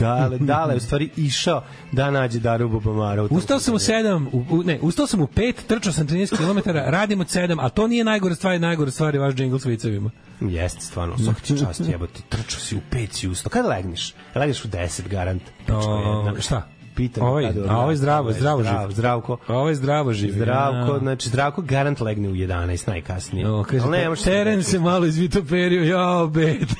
Dale, 0.00 0.38
dale, 0.38 0.76
u 0.76 0.80
stvari 0.80 1.10
išao 1.16 1.64
da 1.92 2.10
nađe 2.10 2.40
Daru 2.40 2.80
tom 2.82 3.28
Ustao 3.30 3.60
sam 3.60 3.74
u 3.74 3.78
kontejneru. 3.78 4.18
7, 4.18 4.26
u, 4.32 4.56
u, 4.56 4.62
ne, 4.62 4.78
ustao 4.82 5.06
sam 5.06 5.20
u 5.20 5.26
5, 5.26 5.54
trčao 5.66 5.92
sam 5.92 6.08
13 6.08 6.36
km, 6.36 6.70
radim 6.70 7.20
od 7.20 7.26
7, 7.26 7.56
a 7.60 7.68
to 7.68 7.86
nije 7.86 8.04
najgore 8.04 8.34
stvari, 8.34 8.58
najgore 8.58 8.90
stvari 8.90 9.16
je 9.16 9.20
vaš 9.20 9.34
džingl 9.34 9.56
s 9.56 9.64
vicevima. 9.64 10.10
Jeste, 10.40 10.80
stvarno, 10.80 11.18
svaka 11.18 11.40
ti 11.40 11.58
čast 11.58 11.80
jebote. 11.88 12.20
Trčao 12.28 12.60
si 12.60 12.76
u 12.76 12.80
pet 12.90 13.12
si 13.12 13.28
ustao. 13.28 13.50
Kada 13.50 13.68
legneš? 13.68 14.14
Legneš 14.34 14.64
u 14.64 14.68
10, 14.68 15.08
garant. 15.08 15.42
Pičko 15.58 15.74
O, 15.74 16.40
šta? 16.40 16.68
Pitam. 17.00 17.22
Ovaj, 17.24 17.44
kada 17.44 17.60
a 17.70 17.76
ovaj 17.76 17.96
zdravo, 17.96 18.20
Ovaj, 18.20 18.34
zdravo 18.34 18.62
zdrav, 18.62 18.82
živ. 18.82 18.94
Zdravko. 18.94 19.36
Ovo 19.48 19.68
je 19.68 19.74
zdravo 19.74 20.12
živi. 20.12 20.32
Zdravko, 20.32 20.92
Ja. 20.92 20.98
znači 20.98 21.28
Zdravko 21.28 21.62
garant 21.62 22.00
legne 22.00 22.28
u 22.28 22.32
11 22.32 22.88
najkasnije. 22.88 23.46
No, 23.46 23.64
kaže, 23.64 23.86
ne, 23.86 24.08
možeš 24.08 24.24
teren 24.24 24.56
reći. 24.56 24.70
se 24.70 24.78
malo 24.78 25.06
izvitoperio, 25.06 25.84
jao, 25.84 26.26
bed. 26.28 26.68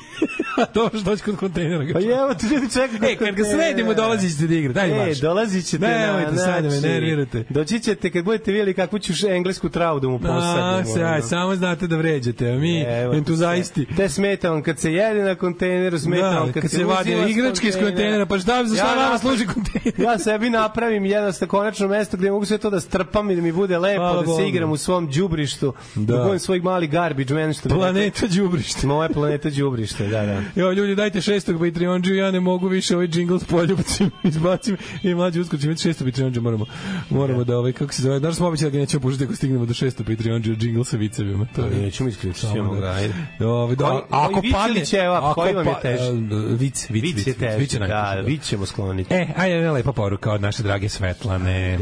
Dobro 0.73 0.99
što 0.99 1.09
doći 1.09 1.23
kod 1.23 1.35
kontejnera. 1.35 1.85
Pa 1.93 1.99
evo 1.99 2.33
ti 2.33 2.45
ljudi 2.45 2.69
čekaju. 2.69 3.11
E, 3.11 3.15
kad 3.15 3.35
ga 3.35 3.43
sredimo, 3.45 3.93
dolazit 3.93 4.31
ćete 4.31 4.47
da 4.47 4.55
igra. 4.55 4.73
Daj 4.73 4.91
E, 4.91 4.95
marš. 4.97 5.17
dolazit 5.19 5.65
ćete 5.65 5.87
Nemojte 5.87 6.31
na... 6.31 6.37
sad 6.37 6.55
da 6.55 6.61
me 6.61 6.69
znači, 6.69 6.87
nervirate. 6.87 7.43
Doći 7.49 7.79
ćete 7.79 8.11
kad 8.11 8.23
budete 8.25 8.51
vidjeli 8.51 8.73
kakvu 8.73 8.99
ću 8.99 9.27
englesku 9.27 9.69
travu 9.69 9.99
da 9.99 10.07
mu 10.07 10.19
posadimo. 10.19 11.05
aj, 11.05 11.13
ono. 11.13 11.21
samo 11.21 11.55
znate 11.55 11.87
da 11.87 11.97
vređate, 11.97 12.49
a 12.49 12.55
mi 12.55 12.81
Evo 12.81 13.11
ti 13.11 13.17
entuzaisti. 13.17 13.85
Te 13.87 14.09
smeta 14.09 14.53
on 14.53 14.61
kad 14.61 14.79
se 14.79 14.93
jede 14.93 15.23
na 15.23 15.35
kontejneru, 15.35 15.99
smeta 15.99 16.29
Da, 16.29 16.41
on 16.41 16.51
kad, 16.51 16.61
kad 16.61 16.71
se 16.71 16.83
vadi 16.85 17.11
igračke 17.29 17.67
iz 17.67 17.75
kontejnera, 17.75 18.25
pa 18.25 18.39
šta 18.39 18.63
za 18.65 18.75
šta 18.75 18.85
nama 18.85 19.01
napravim- 19.01 19.19
služi 19.19 19.45
kontejner? 19.45 19.93
Ja 19.99 20.19
sebi 20.19 20.49
napravim 20.49 21.05
jedno 21.05 21.31
konačno 21.47 21.87
mesto 21.87 22.17
gde 22.17 22.31
mogu 22.31 22.45
sve 22.45 22.57
to 22.57 22.69
da 22.69 22.79
strpam 22.79 23.31
i 23.31 23.35
da 23.35 23.41
mi 23.41 23.51
bude 23.51 23.77
lepo, 23.77 24.01
Hvala 24.01 24.21
da 24.23 24.33
se 24.33 24.47
igram 24.47 24.71
u 24.71 24.77
svom 24.77 25.09
đubrištu, 25.09 25.73
Da. 25.95 26.17
da 26.17 26.23
budem 26.23 26.39
svoj 26.39 26.59
mali 26.59 26.87
garbage 26.87 27.33
man, 27.33 27.53
što 27.53 27.69
Planeta 27.69 28.27
đubrište. 28.27 28.87
Moje 28.87 29.09
planeta 29.09 29.49
đubrište, 29.49 30.07
da, 30.07 30.21
da. 30.21 30.41
Jo, 30.55 30.71
ljudi, 30.71 30.95
dajte 30.95 31.21
šestog 31.21 31.59
Patreonđu, 31.59 32.13
ja 32.13 32.31
ne 32.31 32.39
mogu 32.39 32.67
više 32.67 32.95
ovaj 32.95 33.07
džingl 33.07 33.37
s 33.37 33.43
poljubcima 33.43 34.09
izbacim 34.23 34.77
i 35.03 35.15
mlađi 35.15 35.39
uskoči, 35.39 35.65
imate 35.65 35.81
šestog 35.81 36.07
Patreonđu, 36.07 36.41
moramo, 36.41 36.65
moramo 37.09 37.43
da, 37.43 37.57
ovaj, 37.57 37.71
kako 37.71 37.93
se 37.93 38.01
zove, 38.01 38.19
znaš 38.19 38.35
smo 38.35 38.47
običali 38.47 38.71
da 38.71 38.77
ga 38.77 38.81
nećemo 38.81 39.01
puštiti 39.01 39.23
ako 39.23 39.35
stignemo 39.35 39.65
do 39.65 39.73
šestog 39.73 40.05
Patreonđu, 40.05 40.55
džingl 40.55 40.81
sa 40.81 40.97
vicevima. 40.97 41.45
To 41.55 41.65
je, 41.65 41.71
Nećemo 41.81 42.09
isključiti, 42.09 42.61
mogu, 42.61 42.75
da. 42.81 42.91
ajde. 42.91 43.13
Ovaj, 43.45 43.75
da, 43.75 44.01
ako 44.09 44.39
vic 44.39 44.53
padne, 44.53 44.83
ako 45.07 45.33
koji 45.33 45.53
vam 45.53 45.67
je 45.67 45.73
pa- 45.73 45.79
teži? 45.81 46.03
e, 46.03 46.11
Vic, 46.59 46.87
vic, 46.89 47.03
Vic 47.03 47.25
vic 47.25 47.37
najteži, 47.37 47.79
da, 47.79 48.11
da. 48.15 48.21
vic 48.21 48.43
ćemo 48.43 48.65
skloniti. 48.65 49.13
E, 49.13 49.27
ajde, 49.37 49.55
jedna 49.55 49.71
lepa 49.71 49.91
poruka 49.91 50.31
od 50.31 50.41
naše 50.41 50.63
drage 50.63 50.89
Svetlane. 50.89 51.77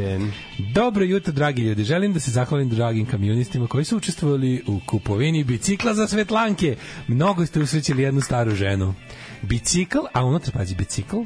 Dobro 0.74 1.04
jutro, 1.04 1.34
dragi 1.34 1.62
ljudi. 1.62 1.84
Želim 1.84 2.14
da 2.14 2.20
se 2.20 2.32
zahvalim 2.32 2.70
dragim 2.70 3.06
kamionistima 3.06 3.68
koji 3.68 3.86
su 3.86 3.98
učestvovali 3.98 4.64
u 4.68 4.80
kupovini 4.86 5.44
bicikla 5.44 5.94
za 5.94 6.08
Svetlanke. 6.08 6.76
Mnogo 7.08 7.46
ste 7.46 7.60
usrećili 7.60 8.04
jednu 8.04 8.22
staru 8.22 8.56
ženu. 8.60 8.92
Bicikl, 9.44 10.12
a 10.12 10.24
unutra, 10.28 10.52
pazi, 10.52 10.76
bicikl, 10.76 11.24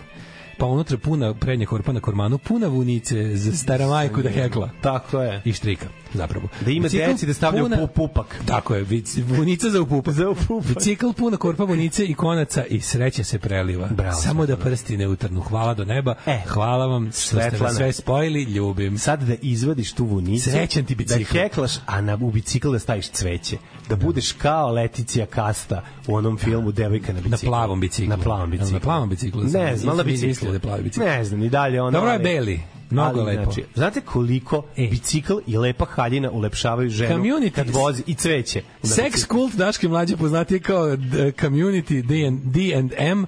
pa 0.58 0.66
unutra 0.66 0.98
puna 0.98 1.34
prednja 1.34 1.66
korpa 1.66 1.92
na 1.92 2.00
kormanu, 2.00 2.38
puna 2.38 2.68
vunice 2.68 3.36
za 3.36 3.52
stara 3.54 3.88
majku 3.88 4.22
da 4.22 4.30
hekla. 4.32 4.70
Tako 4.82 5.22
je. 5.22 5.42
I 5.46 5.54
štrika, 5.54 5.86
zapravo. 6.14 6.48
Da 6.62 6.72
ima 6.72 6.84
Bicikl 6.84 7.04
deci 7.04 7.26
da 7.26 7.34
stavljaju 7.34 7.66
puna- 7.66 7.78
pu- 7.78 7.88
pupak. 7.88 8.36
Tako 8.46 8.76
je, 8.76 8.86
vunica 9.28 9.70
za 9.70 9.82
upupak. 9.82 10.14
Za 10.14 10.30
upupak. 10.30 10.68
Bicikl 10.68 11.12
puna 11.12 11.38
korpa 11.38 11.64
vunice 11.64 12.06
i 12.06 12.14
konaca 12.14 12.66
i 12.66 12.82
sreća 12.82 13.24
se 13.24 13.40
preliva. 13.40 13.88
Bravo, 13.88 14.16
Samo 14.16 14.46
da 14.46 14.58
prsti 14.58 14.98
ne 14.98 15.08
utrnu. 15.08 15.42
Hvala 15.42 15.74
do 15.74 15.86
neba. 15.86 16.16
E, 16.26 16.40
Hvala 16.48 16.86
vam 16.86 17.06
što 17.08 17.20
ste 17.20 17.58
nas 17.60 17.76
sve 17.76 17.94
spojili. 17.94 18.44
Ljubim. 18.44 18.98
Sad 18.98 19.22
da 19.22 19.36
izvadiš 19.36 19.94
tu 19.94 20.06
vunicu, 20.06 20.50
Srećan 20.52 20.86
ti 20.86 20.96
bicikl. 20.96 21.34
da 21.34 21.40
heklaš, 21.40 21.72
a 21.86 22.02
na, 22.02 22.16
u 22.16 22.32
bicikl 22.32 22.72
da 22.72 22.80
staviš 22.80 23.08
cveće. 23.08 23.58
Da 23.90 23.96
budeš 23.98 24.32
kao 24.32 24.70
Leticija 24.70 25.26
Kasta 25.26 25.84
u 26.08 26.16
onom 26.16 26.38
filmu 26.38 26.72
Devojka 26.72 27.14
na 27.14 27.20
Na 27.20 27.24
biciklu. 27.24 27.50
plavom 27.50 27.80
biciklu. 27.80 28.10
Na 28.10 28.18
plavom 28.18 28.52
biciklu. 28.52 28.72
Na 28.72 28.80
plavom 28.80 29.10
biciklu. 29.10 29.44
Ne 29.44 29.78
znam, 29.78 29.98
na 29.98 30.04
biciklu. 30.04 30.43
Je 30.52 30.60
plavi 30.60 30.84
bicikl. 30.84 31.06
Ne 31.06 31.24
znam, 31.24 31.44
i 31.44 31.50
dalje 31.50 31.82
ono... 31.82 31.92
Dobro 31.92 32.12
je 32.12 32.20
beli. 32.20 32.60
Mnogo 32.90 33.20
ali, 33.20 33.36
lepo. 33.38 33.52
Znači, 33.52 33.64
znate 33.76 34.02
koliko 34.02 34.66
E. 34.78 34.88
bicikl 34.88 35.34
i 35.48 35.58
lepa 35.58 35.86
haljina 35.86 36.32
ulepšavaju 36.32 36.90
ženu 36.90 37.16
Community. 37.16 37.52
kad 37.52 37.70
vozi 37.70 38.04
i 38.08 38.16
cveće. 38.16 38.62
Sex 38.84 39.28
kult 39.28 39.54
Daške 39.56 39.88
mlađe 39.88 40.18
poznatije 40.18 40.60
kao 40.60 40.86
Community 40.88 42.02
D&M 42.44 43.26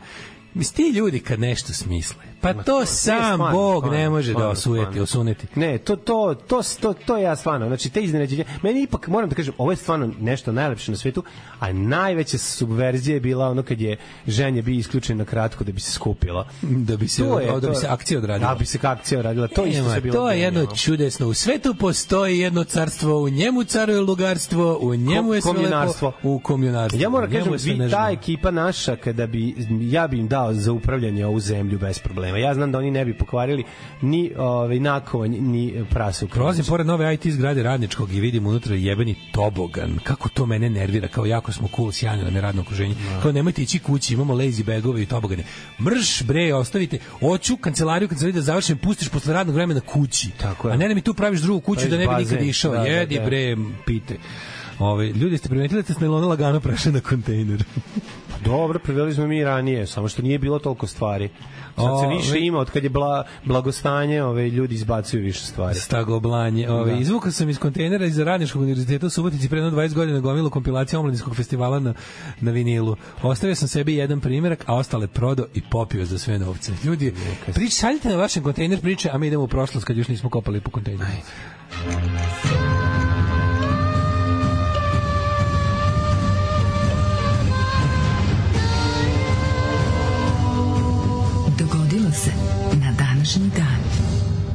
Mislim, 0.55 0.76
ti 0.76 0.97
ljudi 0.97 1.20
kad 1.20 1.39
nešto 1.39 1.74
smisle, 1.74 2.24
pa 2.46 2.64
to 2.64 2.86
sam 2.86 3.16
stvarno, 3.34 3.52
Bog 3.52 3.82
stvarno, 3.82 3.98
ne 3.98 4.10
može 4.10 4.28
da 4.28 4.34
stvarno, 4.34 4.52
osujeti, 4.52 4.86
stvarno. 4.86 5.04
osuneti. 5.04 5.48
Ne, 5.56 5.78
to 5.78 5.96
to 5.96 6.36
to 6.48 6.62
to 6.82 6.93
to 6.96 7.18
ja 7.18 7.36
stvarno, 7.36 7.68
znači 7.68 7.89
te 7.89 8.02
iznenađenja. 8.02 8.46
Meni 8.64 8.82
ipak 8.82 9.08
moram 9.08 9.30
da 9.30 9.36
kažem, 9.36 9.54
ovo 9.58 9.72
je 9.72 9.78
stvarno 9.78 10.12
nešto 10.20 10.52
najlepše 10.52 10.91
na 10.91 10.98
svetu, 10.98 11.24
a 11.60 11.74
najveća 11.74 12.38
subverzija 12.38 13.14
je 13.14 13.20
bila 13.20 13.50
ono 13.50 13.64
kad 13.64 13.82
je 13.82 13.98
ženje 14.28 14.62
bi 14.62 14.78
isključen 14.78 15.18
na 15.18 15.26
kratko 15.26 15.64
da 15.64 15.72
bi 15.72 15.80
se 15.80 15.91
skupila. 15.91 16.48
Da 16.62 16.98
bi 16.98 17.08
se, 17.08 17.24
To 17.24 17.39
je- 17.39 17.46
da 17.46 17.54
to 17.54 17.60
bi 17.60 17.68
je- 17.68 17.76
se 17.76 17.88
akcija 17.88 18.18
odradila. 18.20 18.50
Da 18.50 18.56
bi 18.56 18.66
se 18.66 18.80
akcija 18.84 19.20
odradila. 19.20 19.48
To 19.48 19.66
isto 19.66 19.89
se 19.89 20.02
bilo. 20.02 20.16
to 20.16 20.32
je 20.32 20.41
jedno 20.41 20.66
čudesno. 20.68 21.28
U 21.28 21.34
svetu 21.34 21.76
postoji 21.76 22.39
jedno 22.39 22.64
carstvo, 22.64 23.18
u 23.18 23.30
njemu 23.30 23.64
caruje 23.64 24.00
lugarstvo, 24.00 24.78
u 24.78 24.96
njemu 24.96 25.34
je 25.34 25.41
sve 25.41 25.52
lepo, 25.54 26.12
u 26.24 26.39
komjunarstvu. 26.39 27.02
Ja 27.02 27.10
moram 27.10 27.32
kažem, 27.32 27.54
je 27.54 27.60
vi, 27.76 27.91
ta 27.91 28.10
ekipa 28.12 28.52
naša, 28.52 28.96
kada 28.96 29.28
bi, 29.28 29.56
ja 29.82 30.08
bi 30.08 30.20
im 30.20 30.28
dao 30.28 30.54
za 30.54 30.72
upravljanje 30.72 31.26
ovu 31.26 31.39
zemlju 31.39 31.80
bez 31.80 32.00
problema. 32.00 32.35
Ja 32.38 32.54
znam 32.54 32.72
da 32.72 32.78
oni 32.78 32.92
ne 32.92 33.06
bi 33.06 33.14
pokvarili 33.14 33.64
ni 34.02 34.32
ovaj, 34.38 34.80
nakovanj, 34.80 35.32
ni 35.32 35.86
prase 35.90 36.26
u 36.26 36.28
Prolazim 36.28 36.56
kroviću. 36.58 36.70
pored 36.70 36.88
nove 36.88 37.14
IT 37.14 37.28
zgrade 37.28 37.64
radničkog 37.64 38.14
i 38.14 38.20
vidim 38.20 38.48
unutra 38.48 38.76
jebeni 38.76 39.16
tobogan. 39.32 40.00
Kako 40.04 40.30
to 40.30 40.46
mene 40.46 40.70
nervira, 40.70 41.08
kao 41.08 41.26
jako 41.26 41.52
smo 41.52 41.68
cool, 41.76 41.92
sjajno 41.92 42.24
nam 42.24 42.36
je 42.36 42.42
radno 42.42 42.62
okruženje. 42.62 42.96
Kao 43.22 43.32
nemojte 43.32 43.62
ići 43.62 43.80
kući, 43.80 44.14
imamo 44.14 44.34
lazy 44.34 44.64
bagove 44.66 45.02
i 45.02 45.06
tobogane. 45.06 45.44
Mrš 45.80 46.24
bre, 46.24 46.54
ostavite. 46.54 47.00
Hoću 47.20 47.58
kancelariju, 47.58 48.08
kancelariju 48.10 48.34
da 48.34 48.42
završim, 48.42 48.78
pustiš 48.78 49.10
posle 49.10 49.34
radnog 49.34 49.56
vremena 49.56 49.80
kući. 49.80 50.30
Tako 50.38 50.68
je. 50.68 50.74
A 50.74 50.78
ne 50.78 50.88
da 50.88 50.94
mi 50.94 51.02
tu 51.02 51.14
praviš 51.14 51.40
drugu 51.40 51.60
kuću 51.60 51.80
Praviš 51.80 51.92
da 51.92 51.98
ne 51.98 52.04
bi 52.04 52.08
bazen. 52.08 52.34
nikad 52.34 52.48
išao. 52.48 52.72
Da, 52.72 52.78
da, 52.80 52.86
Jedi 52.86 53.16
da. 53.20 53.26
bre, 53.26 53.56
pite. 53.86 54.18
Ove, 54.80 55.07
ljudi, 55.09 55.38
ste 55.38 55.49
primetili 55.49 55.84
da 55.84 55.93
ste 55.93 56.01
nailona 56.03 56.28
lagano 56.28 56.59
prešli 56.59 56.91
na 56.91 56.99
kontejner? 56.99 57.63
Dobro, 58.45 58.80
preveli 58.80 59.13
smo 59.13 59.28
mi 59.28 59.43
ranije, 59.43 59.88
samo 59.88 60.07
što 60.07 60.21
nije 60.21 60.39
bilo 60.39 60.59
toliko 60.59 60.88
stvari. 60.88 61.30
Sad 61.76 61.99
se 62.01 62.07
više 62.07 62.45
ima, 62.45 62.59
od 62.59 62.69
kad 62.69 62.84
je 62.84 62.89
bla, 62.89 63.23
blagostanje, 63.45 64.23
ove, 64.23 64.49
ljudi 64.49 64.76
izbacuju 64.76 65.23
više 65.23 65.45
stvari. 65.45 65.80
Stagoblanje. 65.80 66.69
Ove, 66.69 66.91
Da. 66.91 66.97
Izvukao 66.97 67.32
sam 67.32 67.49
iz 67.49 67.59
kontejnera 67.59 68.05
iz 68.05 68.19
Radničkog 68.19 68.61
univerziteta 68.61 69.05
u 69.05 69.09
Subotici 69.09 69.49
pre 69.49 69.59
jedno 69.59 69.80
20 69.80 69.93
godina 69.93 70.19
gomilu 70.19 70.49
kompilacija 70.49 70.99
omladinskog 70.99 71.36
festivala 71.36 71.80
na, 71.80 71.93
na 72.41 72.51
vinilu. 72.51 72.95
Ostavio 73.21 73.55
sam 73.55 73.67
sebi 73.67 73.95
jedan 73.95 74.21
primjerak, 74.21 74.63
a 74.65 74.76
ostale 74.76 75.07
prodao 75.07 75.45
i 75.53 75.61
popio 75.71 76.05
za 76.05 76.17
sve 76.17 76.39
novce. 76.39 76.71
Ljudi, 76.84 77.13
prič, 77.53 77.80
šaljite 77.80 78.09
na 78.09 78.15
vašem 78.15 78.43
kontejner 78.43 78.82
priče, 78.82 79.09
a 79.13 79.17
mi 79.17 79.28
idemo 79.28 79.43
u 79.43 79.47
prošlost 79.47 79.86
kad 79.86 79.97
još 79.97 80.07
nismo 80.07 80.30
kopali 80.30 80.61
po 80.61 80.71
kontejneru. 80.71 81.11
Se 92.26 92.32
na 92.86 92.91
današnji 92.97 93.49
dan. 93.57 93.80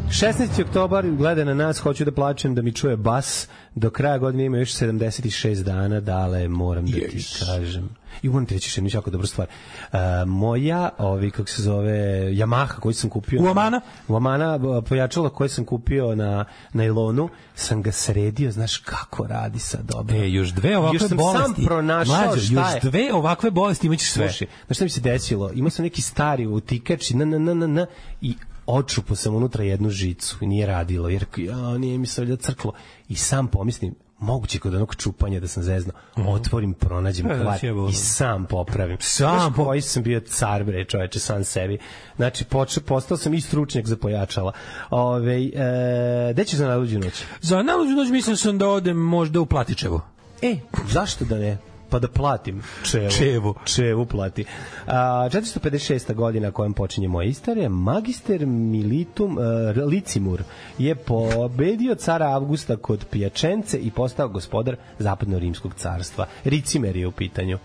16. 0.09 0.63
oktobar 0.63 1.11
gleda 1.11 1.45
na 1.45 1.55
nas, 1.55 1.79
hoću 1.79 2.05
da 2.05 2.13
plačem 2.13 2.55
da 2.55 2.63
mi 2.63 2.73
čuje 2.73 2.97
bas. 2.97 3.49
Do 3.75 3.91
kraja 3.91 4.19
godine 4.19 4.45
ima 4.45 4.59
još 4.59 4.73
76 4.73 5.63
dana, 5.63 6.01
dale, 6.01 6.49
moram 6.49 6.87
da 6.87 6.93
ti 6.93 7.27
kažem. 7.47 7.89
I 8.23 8.29
moram 8.29 8.47
ti 8.47 8.55
reći 8.55 8.81
jednu 8.81 8.91
jako 8.93 9.11
dobru 9.11 9.27
stvar. 9.27 9.47
Uh, 9.93 9.99
moja, 10.27 10.91
ovi, 10.99 11.31
kako 11.31 11.49
se 11.49 11.63
zove, 11.63 11.93
Yamaha 12.33 12.81
koju 12.81 12.93
sam 12.95 13.11
kupio... 13.11 13.43
U 13.43 13.47
Amana? 13.47 13.81
U 14.09 14.17
Amana, 14.17 14.59
b- 14.59 14.83
pojačalo 14.89 15.29
koje 15.31 15.49
sam 15.49 15.65
kupio 15.65 16.15
na 16.15 16.45
nailonu, 16.73 17.29
sam 17.55 17.83
ga 17.83 17.93
sredio, 17.93 18.51
znaš 18.53 18.77
kako 18.79 19.27
radi 19.27 19.59
sad 19.59 19.81
dobro. 19.85 20.17
E, 20.17 20.31
još 20.31 20.49
dve 20.49 20.79
ovakve 20.79 20.95
još 20.97 21.09
sam 21.09 21.17
bolesti. 21.19 21.55
sam 21.55 21.65
pronašao 21.65 22.15
Mlađo, 22.27 22.41
šta 22.41 22.55
još 22.55 22.85
je. 22.85 22.91
dve 22.91 23.13
ovakve 23.13 23.51
bolesti 23.51 23.87
imaćeš 23.87 24.11
sve. 24.11 24.29
Slušaj, 24.29 24.47
znaš 24.67 24.77
šta 24.77 24.85
mi 24.85 24.91
se 24.91 25.01
desilo? 25.01 25.51
Imao 25.55 25.71
sam 25.71 25.83
neki 25.83 26.03
stari 26.03 26.47
utikač 26.47 27.11
i 27.11 27.17
na, 27.17 27.25
na, 27.25 27.39
na, 27.39 27.55
na, 27.55 27.67
na, 27.67 27.87
i 28.21 28.35
očupo 28.67 29.15
sam 29.15 29.35
unutra 29.35 29.65
jednu 29.65 29.91
žicu 29.91 30.37
i 30.41 30.47
nije 30.47 30.67
radilo, 30.67 31.09
jer 31.09 31.25
ja, 31.37 31.79
nije 31.79 31.99
mi 31.99 32.07
se 32.07 32.21
valjda 32.21 32.37
crklo. 32.37 32.73
I 33.09 33.15
sam 33.17 33.47
pomislim, 33.49 33.95
moguće 34.21 34.59
kod 34.59 34.75
onog 34.75 34.95
čupanja 34.97 35.41
da 35.41 35.49
sam 35.49 35.63
zezno, 35.63 35.93
otvorim, 36.17 36.75
pronađem 36.75 37.31
E, 37.31 37.37
da 37.37 37.43
kvar 37.43 37.59
i 37.91 37.93
sam 37.93 38.47
popravim. 38.47 38.97
Sam 39.01 39.53
po- 39.55 39.65
koji 39.65 39.81
sam 39.81 40.03
bio 40.03 40.21
car, 40.21 40.65
bre, 40.65 40.85
čoveče, 40.85 41.19
sam 41.19 41.45
sebi. 41.45 41.79
Znači, 42.17 42.45
poče, 42.45 42.81
postao 42.81 43.17
sam 43.17 43.35
i 43.35 43.41
stručnjak 43.41 43.87
za 43.87 43.97
pojačala. 43.97 44.53
Ove, 44.91 45.45
e, 45.45 46.31
gde 46.33 46.45
ćeš 46.45 46.59
za 46.59 46.67
najluđu 46.69 46.99
noć? 46.99 47.25
Za 47.41 47.63
najluđu 47.63 47.93
noć 47.93 48.09
mislim 48.09 48.37
sam 48.37 48.59
da 48.59 48.69
odem 48.69 48.97
možda 48.97 49.41
u 49.41 49.47
Platičevo. 49.47 50.01
E, 50.43 50.57
zašto 50.89 51.25
da 51.25 51.39
ne? 51.39 51.70
Pa 51.91 51.99
da 51.99 52.09
platim 52.09 52.63
čevu. 52.85 53.11
Čevu. 53.11 53.55
Čevu 53.65 54.07
plati. 54.07 54.45
A, 54.87 55.29
456. 55.33 56.15
godina 56.15 56.51
kojom 56.51 56.75
počinje 56.75 57.09
moja 57.09 57.29
istorija, 57.29 57.69
magister 57.69 58.47
militum 58.47 59.39
uh, 59.39 59.45
Licimur 59.87 60.43
je 60.79 60.95
pobedio 60.95 61.95
cara 61.95 62.27
Avgusta 62.27 62.77
kod 62.77 63.05
Pijačence 63.11 63.79
i 63.79 63.91
postao 63.91 64.29
gospodar 64.29 64.77
zapadno-rimskog 64.99 65.75
carstva. 65.75 66.27
Ricimer 66.45 66.97
je 66.97 67.07
u 67.07 67.13
pitanju. 67.13 67.59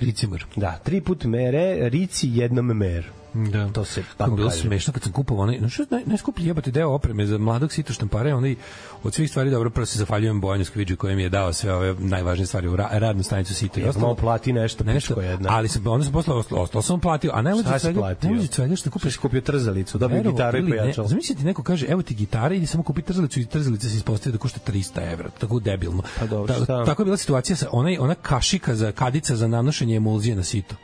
Ricimur. 0.00 0.44
Da, 0.56 0.78
tri 0.84 1.00
put 1.00 1.24
mere, 1.24 1.88
Rici 1.88 2.28
jednom 2.32 2.66
mer. 2.66 3.04
Da. 3.46 3.68
To 3.68 3.84
se 3.84 4.02
tako 4.16 4.30
je 4.30 4.36
bilo 4.36 4.48
kaže. 4.48 4.60
smešno 4.62 4.92
kad 4.92 5.02
sam 5.02 5.12
kupovao 5.12 5.42
onaj, 5.42 5.58
no 5.60 5.68
što 5.68 5.84
naj, 5.90 6.02
najskuplji 6.06 6.46
jebote 6.46 6.70
deo 6.70 6.90
opreme 6.90 7.26
za 7.26 7.38
mladog 7.38 7.72
sito 7.72 7.92
štampara, 7.92 8.28
je 8.28 8.34
onaj 8.34 8.56
od 9.02 9.14
svih 9.14 9.30
stvari 9.30 9.50
dobro 9.50 9.70
prvo 9.70 9.86
se 9.86 9.98
zahvaljujem 9.98 10.40
Bojanu 10.40 10.64
Skviđu 10.64 10.96
koji 10.96 11.16
mi 11.16 11.22
je 11.22 11.28
dao 11.28 11.52
sve 11.52 11.74
ove 11.74 11.94
najvažnije 11.98 12.46
stvari 12.46 12.68
u 12.68 12.76
ra, 12.76 12.88
radnu 12.92 13.22
stanicu 13.22 13.54
sito 13.54 13.80
Ja 13.80 13.92
malo 13.96 14.14
plati 14.14 14.52
nešto, 14.52 14.84
nešto, 14.84 15.20
jedna. 15.20 15.48
ali 15.52 15.68
sam 15.68 15.86
onda 15.86 16.04
sam 16.04 16.12
posle 16.12 16.34
ostalo, 16.34 16.82
sam 16.82 17.00
platio, 17.00 17.30
a 17.34 17.42
najluđe 17.42 17.78
svega, 17.78 18.14
najluđe 18.22 18.48
svega 18.48 18.76
što 18.76 18.90
kupiš 18.90 19.16
kupio 19.16 19.40
trzalicu, 19.40 19.98
dobio 19.98 20.16
Verovo 20.16 20.36
gitaru 20.36 20.58
i 20.58 20.60
ili 20.60 20.70
ne, 20.70 20.76
pojačalo. 20.76 21.08
Zamisli 21.08 21.36
ti 21.36 21.44
neko 21.44 21.62
kaže, 21.62 21.86
evo 21.86 22.02
ti 22.02 22.14
gitara, 22.14 22.54
idi 22.54 22.66
samo 22.66 22.82
kupi 22.82 23.02
trzalicu 23.02 23.40
i 23.40 23.46
trzalica 23.46 23.88
se 23.88 23.96
ispostavi 23.96 24.32
da 24.32 24.38
košta 24.38 24.60
300 24.72 25.12
evra. 25.12 25.30
Tako 25.38 25.60
debilno. 25.60 26.02
Pa 26.18 26.26
dobro, 26.26 26.54
Ta- 26.54 26.84
tako 26.84 27.02
je 27.02 27.04
bila 27.04 27.16
situacija 27.16 27.56
sa 27.56 27.68
onaj, 27.72 27.98
ona 27.98 28.14
kašika 28.14 28.74
za 28.74 28.92
kadica 28.92 29.36
za 29.36 29.48
nanošenje 29.48 29.96
emulzije 29.96 30.36
na 30.36 30.44
sito. 30.44 30.74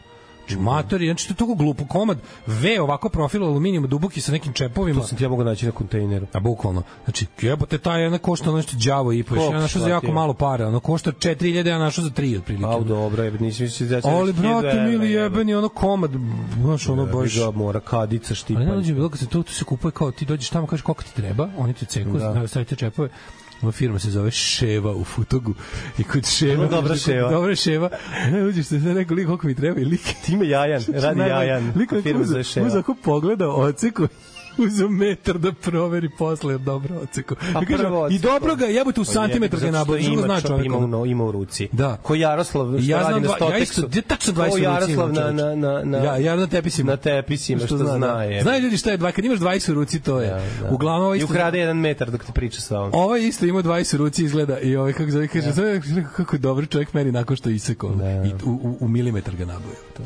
Znači, 0.47 0.63
matori, 0.63 1.07
znači 1.07 1.29
to 1.29 1.33
je 1.33 1.37
toliko 1.37 1.55
glupo 1.55 1.85
komad, 1.85 2.19
V 2.47 2.81
ovako 2.81 3.09
profil 3.09 3.45
aluminijuma 3.45 3.87
duboki 3.87 4.21
sa 4.21 4.33
nekim 4.33 4.53
čepovima. 4.53 5.01
To 5.01 5.07
sam 5.07 5.19
ti 5.19 5.25
ja 5.25 5.29
mogu 5.29 5.45
naći 5.45 5.67
na 5.67 5.73
kontejneru. 5.73 6.27
A 6.33 6.41
bukvalno. 6.41 6.83
Znači, 7.05 7.27
jebote, 7.41 7.79
taj 7.79 8.03
jedna 8.03 8.19
košta 8.19 8.49
ono 8.49 8.57
nešto 8.57 8.77
đavo 8.85 9.13
i 9.13 9.23
po. 9.23 9.37
Ja 9.37 9.51
našao 9.51 9.83
za 9.83 9.89
jako 9.89 10.01
platio? 10.01 10.15
malo 10.15 10.35
para. 10.35 10.69
Ono 10.69 10.81
košta 10.81 11.13
4000, 11.13 11.67
ja 11.67 11.79
našao 11.79 12.05
za 12.05 12.11
3 12.11 12.39
otprilike. 12.39 12.67
A, 12.67 12.81
dobro, 12.81 13.23
je, 13.23 13.31
nisam 13.31 13.65
mislio 13.65 13.89
da 13.89 14.01
će... 14.01 14.09
Ali, 14.09 14.33
reći 14.33 14.43
1000 14.43 14.61
brate, 14.61 14.81
mili 14.81 15.11
jebeni, 15.11 15.55
ono 15.55 15.69
komad, 15.69 16.11
znaš, 16.61 16.89
ono 16.89 17.07
baš... 17.07 17.35
Da, 17.35 17.51
mora 17.51 17.81
kadica 17.81 18.35
štipa. 18.35 18.59
Ali 18.61 18.67
najluđe 18.67 18.91
je 18.91 18.95
bilo 18.95 19.09
kad 19.09 19.19
se 19.19 19.27
to, 19.27 19.43
to 19.43 19.53
se 19.53 19.65
kupuje 19.65 19.93
kao 19.93 20.11
ti 20.11 20.25
dođeš 20.25 20.51
tamo 20.51 20.67
kažeš 20.67 20.83
koliko 20.83 21.03
ti 21.03 21.15
treba, 21.15 21.49
oni 21.57 21.75
ti 21.75 21.87
ceku, 21.87 22.19
Da. 22.19 22.33
da. 22.33 22.49
stavite 22.49 22.77
čepove. 22.77 23.09
Ova 23.63 23.73
firma 23.73 23.99
se 23.99 24.11
zove 24.11 24.31
Ševa 24.31 24.95
u 24.95 25.05
Futogu. 25.05 25.55
I 25.99 26.05
kod 26.05 26.27
Ševa... 26.27 26.55
Vrlo 26.55 26.69
dobra 26.69 26.97
Ševa. 26.97 27.31
Dobra 27.31 27.57
Ševa. 27.57 27.91
Ne 28.31 28.45
uđeš 28.45 28.67
se 28.67 28.79
neko 28.79 29.15
lik 29.15 29.27
koliko 29.27 29.47
mi 29.47 29.55
treba 29.55 29.81
i 29.81 29.85
lik. 29.85 30.01
Time 30.35 30.49
Jajan, 30.49 30.83
radi 30.95 31.19
Najbolje, 31.19 31.47
Jajan. 31.47 31.73
Lik 31.77 31.93
je 31.93 32.03
firma 32.03 32.21
uzeo, 32.21 32.33
zove 32.33 32.45
Ševa. 32.45 32.67
uzeo 32.67 32.81
ako 32.81 32.95
pogledao 32.95 33.61
oceku 33.61 34.09
uzeo 34.59 34.89
metar 34.89 35.39
da 35.39 35.53
proveri 35.53 36.09
posle 36.09 36.59
dobro 36.59 36.95
oceku. 36.97 37.35
Pa 37.53 37.61
I 37.63 37.67
kaže, 37.67 37.79
prvo 37.79 38.09
I 38.09 38.19
dobro 38.19 38.57
ga 38.57 38.67
jebote 38.67 39.01
u 39.01 39.05
Pa 39.05 39.11
santimetar 39.13 39.61
ga 39.61 39.67
što 39.67 39.73
nabavio. 39.73 40.03
Što 40.03 40.13
ima 40.13 40.23
znači 40.23 40.47
čovjek? 40.47 40.67
Ima, 40.67 40.99
u, 40.99 41.07
ima 41.07 41.25
u 41.25 41.33
ruci. 41.33 41.69
Da. 41.73 41.97
Ko 41.97 42.15
Jaroslav, 42.15 42.67
što 42.73 42.91
Ja 42.91 42.99
radi 42.99 43.13
na 43.13 43.21
dva- 43.21 43.31
ja 43.31 43.37
Stoteksu. 43.37 43.87
isto, 43.87 44.03
tačno 44.03 44.33
20 44.33 44.37
Ko 44.41 44.45
ruci 44.47 44.63
Jaroslav 44.63 45.13
na, 45.13 45.31
na, 45.33 45.55
na, 45.55 45.83
na, 45.85 45.99
Ja, 45.99 46.17
ja 46.19 46.37
na 46.37 46.47
tepisima. 46.47 46.91
na 46.91 46.97
tepisima, 46.97 47.67
što, 47.67 47.77
zna, 47.77 47.87
zna. 47.87 47.99
da. 47.99 48.41
Znaju 48.43 48.63
ljudi 48.63 48.77
šta 48.77 48.91
je 48.91 48.97
dva, 48.97 49.13
kad 49.13 49.25
imaš 49.25 49.39
20 49.39 49.71
u 49.71 49.75
ruci, 49.75 50.01
to 50.01 50.21
je. 50.21 50.29
Da, 50.29 50.43
da. 50.63 50.75
Uglavnom, 50.75 51.03
ovo 51.03 51.15
I 51.15 51.19
isto, 51.19 51.33
ukrade 51.33 51.59
jedan 51.59 51.77
metar 51.77 52.11
dok 52.11 52.25
ti 52.25 52.33
priča 52.35 52.61
sa 52.61 52.79
ovom. 52.79 52.91
Ovaj 52.95 53.21
isto 53.21 53.47
ima 53.47 53.63
20 53.63 53.97
ruci 53.97 54.25
izgleda 54.25 54.59
i 54.59 54.77
ovaj 54.77 54.93
kako 54.93 55.11
zove 55.11 55.29
kaže 55.29 55.49
yeah. 55.49 56.05
kako 56.17 56.37
je 56.37 56.41
dobar 56.41 56.67
čovjek 56.69 56.93
meni 56.93 57.13
nakon 57.13 57.37
što 57.37 57.49
je 57.49 57.55
isekao 57.55 57.91
Da. 57.91 58.05
i 58.25 58.33
u, 58.45 58.51
u, 58.53 58.77
u 58.81 58.89
milimetar 58.89 59.37
ga 59.37 59.45
nabavio. 59.45 59.77
To. 59.97 60.03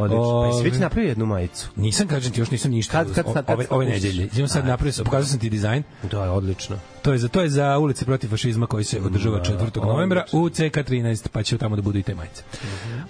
Odlično. 0.00 0.50
Pa 0.52 0.58
si 0.58 0.64
već 0.64 0.78
napravio 0.78 1.08
jednu 1.08 1.26
majicu. 1.26 1.68
Nisam 1.76 2.08
kažem 2.08 2.32
ti 2.32 2.40
još 2.40 2.50
nisam 2.50 2.70
ništa. 2.70 2.92
Kad- 2.92 3.14
kad- 3.14 3.24
kad- 3.24 3.46
kad 3.46 3.54
ove, 3.56 3.66
ove 3.70 3.86
nedelje. 3.86 4.24
Idem 4.24 4.48
sad 4.48 4.66
napravio 4.66 5.04
pokazao 5.04 5.26
sam 5.26 5.38
ti 5.38 5.50
dizajn. 5.50 5.82
Da, 6.10 6.24
je 6.24 6.30
odlično. 6.30 6.76
To 7.02 7.12
je 7.12 7.18
za 7.18 7.28
to 7.28 7.40
je 7.40 7.48
za 7.48 7.78
ulice 7.78 8.04
protiv 8.04 8.28
fašizma 8.28 8.66
koji 8.66 8.84
se 8.84 9.00
održava 9.00 9.38
Da, 9.38 9.44
4. 9.44 9.86
novembra 9.86 10.24
u 10.32 10.38
CK13, 10.38 11.28
pa 11.32 11.42
će 11.42 11.58
tamo 11.58 11.76
da 11.76 11.82
budu 11.82 11.98
i 11.98 12.02
te 12.02 12.14
majice. 12.14 12.42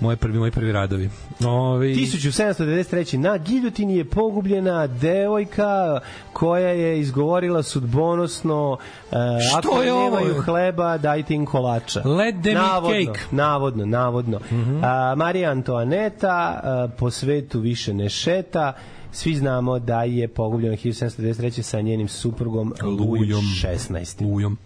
Moje 0.00 0.16
prvi 0.16 0.38
moji 0.38 0.50
prvi 0.50 0.72
radovi. 0.72 1.10
Ovi 1.46 1.94
1793. 1.94 3.16
na 3.16 3.38
giljotini 3.38 3.96
je 3.96 4.04
pogubljena 4.04 4.86
devojka 4.86 6.00
koja 6.32 6.68
je 6.68 7.00
izgovorila 7.00 7.62
sudbonosno 7.62 8.72
uh, 8.72 9.18
ako 9.56 9.82
je 9.82 9.92
ovo? 9.92 10.04
nemaju 10.04 10.42
hleba, 10.42 10.98
dajte 10.98 11.34
im 11.34 11.46
kolača. 11.46 12.02
Let 12.04 12.34
them 12.42 12.56
eat 12.56 12.66
navodno, 12.66 13.12
cake. 13.12 13.20
Navodno, 13.30 13.86
navodno. 13.86 14.36
Uh, 14.36 14.82
Marija 15.16 15.50
Antoaneta 15.50 16.60
uh, 16.62 16.92
po 16.98 17.10
svetu 17.10 17.60
više 17.60 17.94
ne 17.94 18.08
šeta. 18.08 18.72
Svi 19.12 19.34
znamo 19.34 19.78
da 19.78 20.02
je 20.02 20.28
pogubljena 20.28 20.76
1793. 20.76 21.62
sa 21.62 21.80
njenim 21.80 22.08
suprugom 22.08 22.74
Lujom 22.82 23.00
Lujom. 23.00 23.44
16. 23.62 24.22
Lujom. 24.22 24.58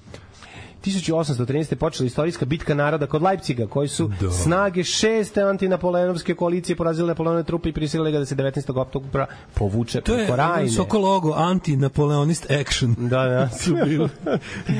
1813. 0.84 1.74
počela 1.74 2.06
istorijska 2.06 2.44
bitka 2.44 2.74
naroda 2.74 3.06
kod 3.06 3.22
Leipciga, 3.22 3.66
koji 3.66 3.88
su 3.88 4.10
snage 4.42 4.84
šeste 4.84 5.42
antinapoleonovske 5.42 6.34
koalicije 6.34 6.76
porazile 6.76 7.08
Napoleonove 7.08 7.44
trupe 7.44 7.68
i 7.68 7.72
prisilile 7.72 8.12
ga 8.12 8.18
da 8.18 8.26
se 8.26 8.34
19. 8.36 8.78
oktobra 8.80 9.26
povuče 9.54 10.00
To 10.00 10.12
je 10.12 10.18
preko 10.18 10.36
Rajne. 10.36 10.70
Sokologo 10.70 11.32
anti-napoleonist 11.32 12.50
action. 12.50 12.94
Da, 12.98 13.24
da. 13.24 13.48
su 13.58 13.74
bili. 13.74 14.08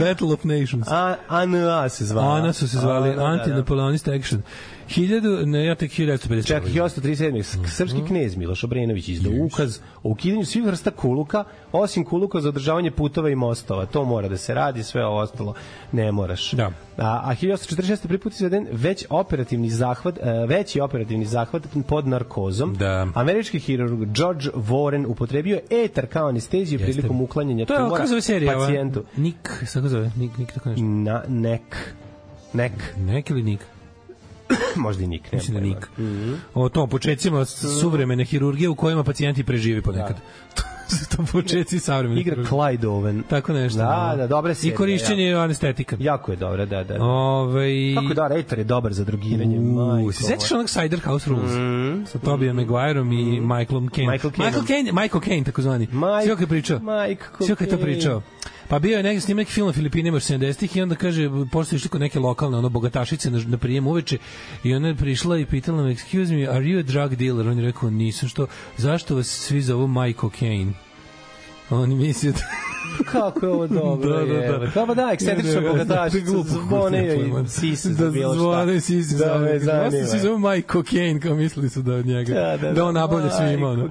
Battle 0.00 0.32
of 0.32 0.44
Nations. 0.44 0.88
A, 0.88 1.16
ANA 1.28 1.88
se 1.88 2.04
zvala. 2.04 2.34
Ana 2.34 2.52
su 2.52 2.68
se 2.68 2.78
zvali 2.78 3.08
da, 3.08 3.16
da, 3.16 3.22
da. 3.22 3.28
anti-napoleonist 3.28 4.08
action. 4.08 4.42
1000, 4.88 5.44
ne, 5.46 5.64
ja 5.64 5.74
tek 5.74 5.90
1950. 5.90 6.46
Čak 6.46 6.64
1837. 6.64 7.58
Mhm. 7.58 7.68
Srpski 7.68 8.00
knez 8.06 8.36
Miloš 8.36 8.64
Obrenović 8.64 9.08
izdao 9.08 9.32
ukaz 9.40 9.78
o 10.02 10.10
ukidanju 10.10 10.44
svih 10.44 10.64
vrsta 10.64 10.90
kuluka, 10.90 11.44
osim 11.72 12.04
kuluka 12.04 12.40
za 12.40 12.48
održavanje 12.48 12.90
putova 12.90 13.30
i 13.30 13.34
mostova. 13.34 13.86
To 13.86 14.04
mora 14.04 14.28
da 14.28 14.36
se 14.36 14.54
radi, 14.54 14.82
sve 14.82 15.06
ovo 15.06 15.18
ostalo 15.18 15.54
ne 15.92 16.12
moraš. 16.12 16.52
Da. 16.52 16.70
A, 16.96 17.20
a 17.24 17.34
1846. 17.34 18.06
prvi 18.06 18.18
put 18.18 18.32
izveden 18.32 18.66
već 18.72 19.06
operativni 19.10 19.70
zahvat, 19.70 20.18
e, 20.18 20.46
veći 20.48 20.80
operativni 20.80 21.26
zahvat 21.26 21.62
pod 21.88 22.06
narkozom. 22.08 22.74
Da. 22.74 23.06
Američki 23.14 23.58
hirurg 23.58 24.12
George 24.12 24.48
Warren 24.54 25.06
upotrebio 25.06 25.54
je 25.54 25.84
etar 25.84 26.06
kao 26.06 26.28
anesteziju 26.28 26.80
Jeste. 26.80 26.92
prilikom 26.92 27.20
uklanjanja 27.20 27.66
To 27.66 27.72
je, 27.72 27.78
tumora 27.78 27.96
kako 27.96 28.08
zove 28.08 28.20
serija? 28.20 28.58
pacijentu. 28.58 29.04
Nik, 29.16 29.64
kako 29.72 29.88
zove? 29.88 30.10
Nik, 30.16 30.38
Nik, 30.38 30.52
tako 30.52 30.68
nešto. 30.68 30.84
Na, 30.84 31.22
nek. 31.28 31.94
Nek. 32.52 32.72
Nek 32.96 33.30
ili 33.30 33.42
Nik? 33.42 33.60
Možda 34.76 35.04
i 35.04 35.06
nik. 35.06 35.22
nemam 35.32 35.36
Mislim 35.36 35.54
da 35.54 35.60
pojma. 35.60 35.74
Nik. 35.74 36.40
O 36.54 36.68
tom 36.68 36.88
početcima 36.90 37.44
suvremene 37.44 38.24
hirurgije 38.24 38.68
u 38.68 38.74
kojima 38.74 39.04
pacijenti 39.04 39.44
prežive 39.44 39.82
ponekad. 39.82 40.16
Su 40.88 41.16
to 41.16 41.24
početci 41.32 41.78
savremene 41.78 42.20
Igra. 42.20 42.36
Clyde 42.36 42.80
Owen. 42.80 43.22
Tako 43.30 43.52
nešto. 43.52 43.78
Da, 43.78 44.14
da, 44.16 44.26
dobra 44.26 44.54
serija. 44.54 44.74
I 44.74 44.76
korišćenje 44.76 45.34
anestetika. 45.34 45.96
Jako 46.00 46.30
je 46.32 46.36
dobra, 46.36 46.66
da, 46.66 46.84
da. 46.84 46.98
da. 46.98 47.04
Ove, 47.04 47.94
Kako 47.94 48.06
je 48.08 48.14
da, 48.14 48.26
Reitor 48.28 48.58
je 48.58 48.64
dobar 48.64 48.92
za 48.92 49.04
drugiranje. 49.04 49.58
U, 49.58 49.62
majko 49.62 50.12
se 50.12 50.22
sećaš 50.22 50.52
onog 50.52 50.68
Cider 50.68 51.00
House 51.00 51.30
Rules? 51.30 51.50
Mm, 51.52 52.06
sa 52.06 52.18
Tobijom 52.18 52.56
Maguireom 52.56 53.12
i 53.12 53.40
Michaelom 53.40 53.88
Caine. 53.88 54.12
Michael 54.12 54.32
Caine. 54.32 54.46
Michael 54.50 54.66
Caine, 54.66 54.92
Michael 54.92 55.20
Caine, 55.20 55.44
takozvani. 55.44 55.86
Mike- 55.86 56.24
Sve 56.24 56.36
je 56.40 56.46
pričao. 56.46 56.78
Michael 56.78 57.46
Sve 57.46 57.56
je 57.60 57.68
to 57.68 57.78
pričao. 57.78 58.22
Pa 58.74 58.78
bio 58.78 58.96
je 58.96 59.02
neki 59.02 59.20
snimak 59.20 59.38
neki 59.38 59.52
film 59.52 59.66
na 59.66 59.72
Filipinima 59.72 60.16
još 60.16 60.24
70-ih 60.24 60.76
i 60.76 60.82
onda 60.82 60.94
kaže, 60.94 61.30
posle 61.52 61.76
išli 61.76 61.88
kod 61.88 62.00
neke 62.00 62.18
lokalne 62.18 62.58
ono, 62.58 62.68
bogatašice 62.68 63.30
na, 63.30 63.42
na 63.46 63.58
prijem 63.58 63.86
uveče 63.86 64.18
i 64.64 64.74
ona 64.74 64.88
je 64.88 64.94
prišla 64.94 65.38
i 65.38 65.46
pitala 65.46 65.82
me, 65.82 65.94
excuse 65.94 66.32
me, 66.32 66.48
are 66.48 66.64
you 66.64 66.78
a 66.78 66.82
drug 66.82 67.14
dealer? 67.14 67.48
On 67.48 67.58
je 67.58 67.64
rekao, 67.64 67.90
nisam, 67.90 68.28
što, 68.28 68.46
zašto 68.76 69.16
vas 69.16 69.26
svi 69.26 69.62
zovu 69.62 69.86
Michael 69.88 70.30
Caine? 70.38 70.72
Oni 71.70 71.94
misle 71.94 72.32
da... 72.32 72.38
Kako 73.12 73.46
je 73.46 73.52
ovo 73.52 73.66
dobro. 73.66 74.10
Da, 74.26 74.52
da, 74.52 74.58
da. 74.58 74.70
Kao 74.70 74.86
pa 74.86 74.94
da, 74.94 75.10
ekscentrično 75.12 75.60
bogatašica, 75.60 76.30
zvone 76.46 77.16
i 77.16 77.48
sise 77.48 77.92
za 77.92 78.04
da 78.04 78.10
bilo 78.10 78.34
šta. 78.34 78.40
zvone 78.40 78.80
sise 78.80 79.16
Da 79.16 79.38
me 79.38 79.58
zanima. 79.58 80.02
Da 80.02 80.06
se 80.06 80.18
zove 80.18 80.54
Mike 80.54 80.68
Cocaine, 80.72 81.20
kao 81.20 81.34
mislili 81.34 81.70
su 81.70 81.82
da 81.82 81.94
od 81.94 82.06
njega. 82.06 82.34
Da, 82.34 82.56
da, 82.56 82.72
da 82.72 82.84
on 82.84 82.94
nabavlja 82.94 83.30
svima. 83.30 83.68
Ono. 83.68 83.90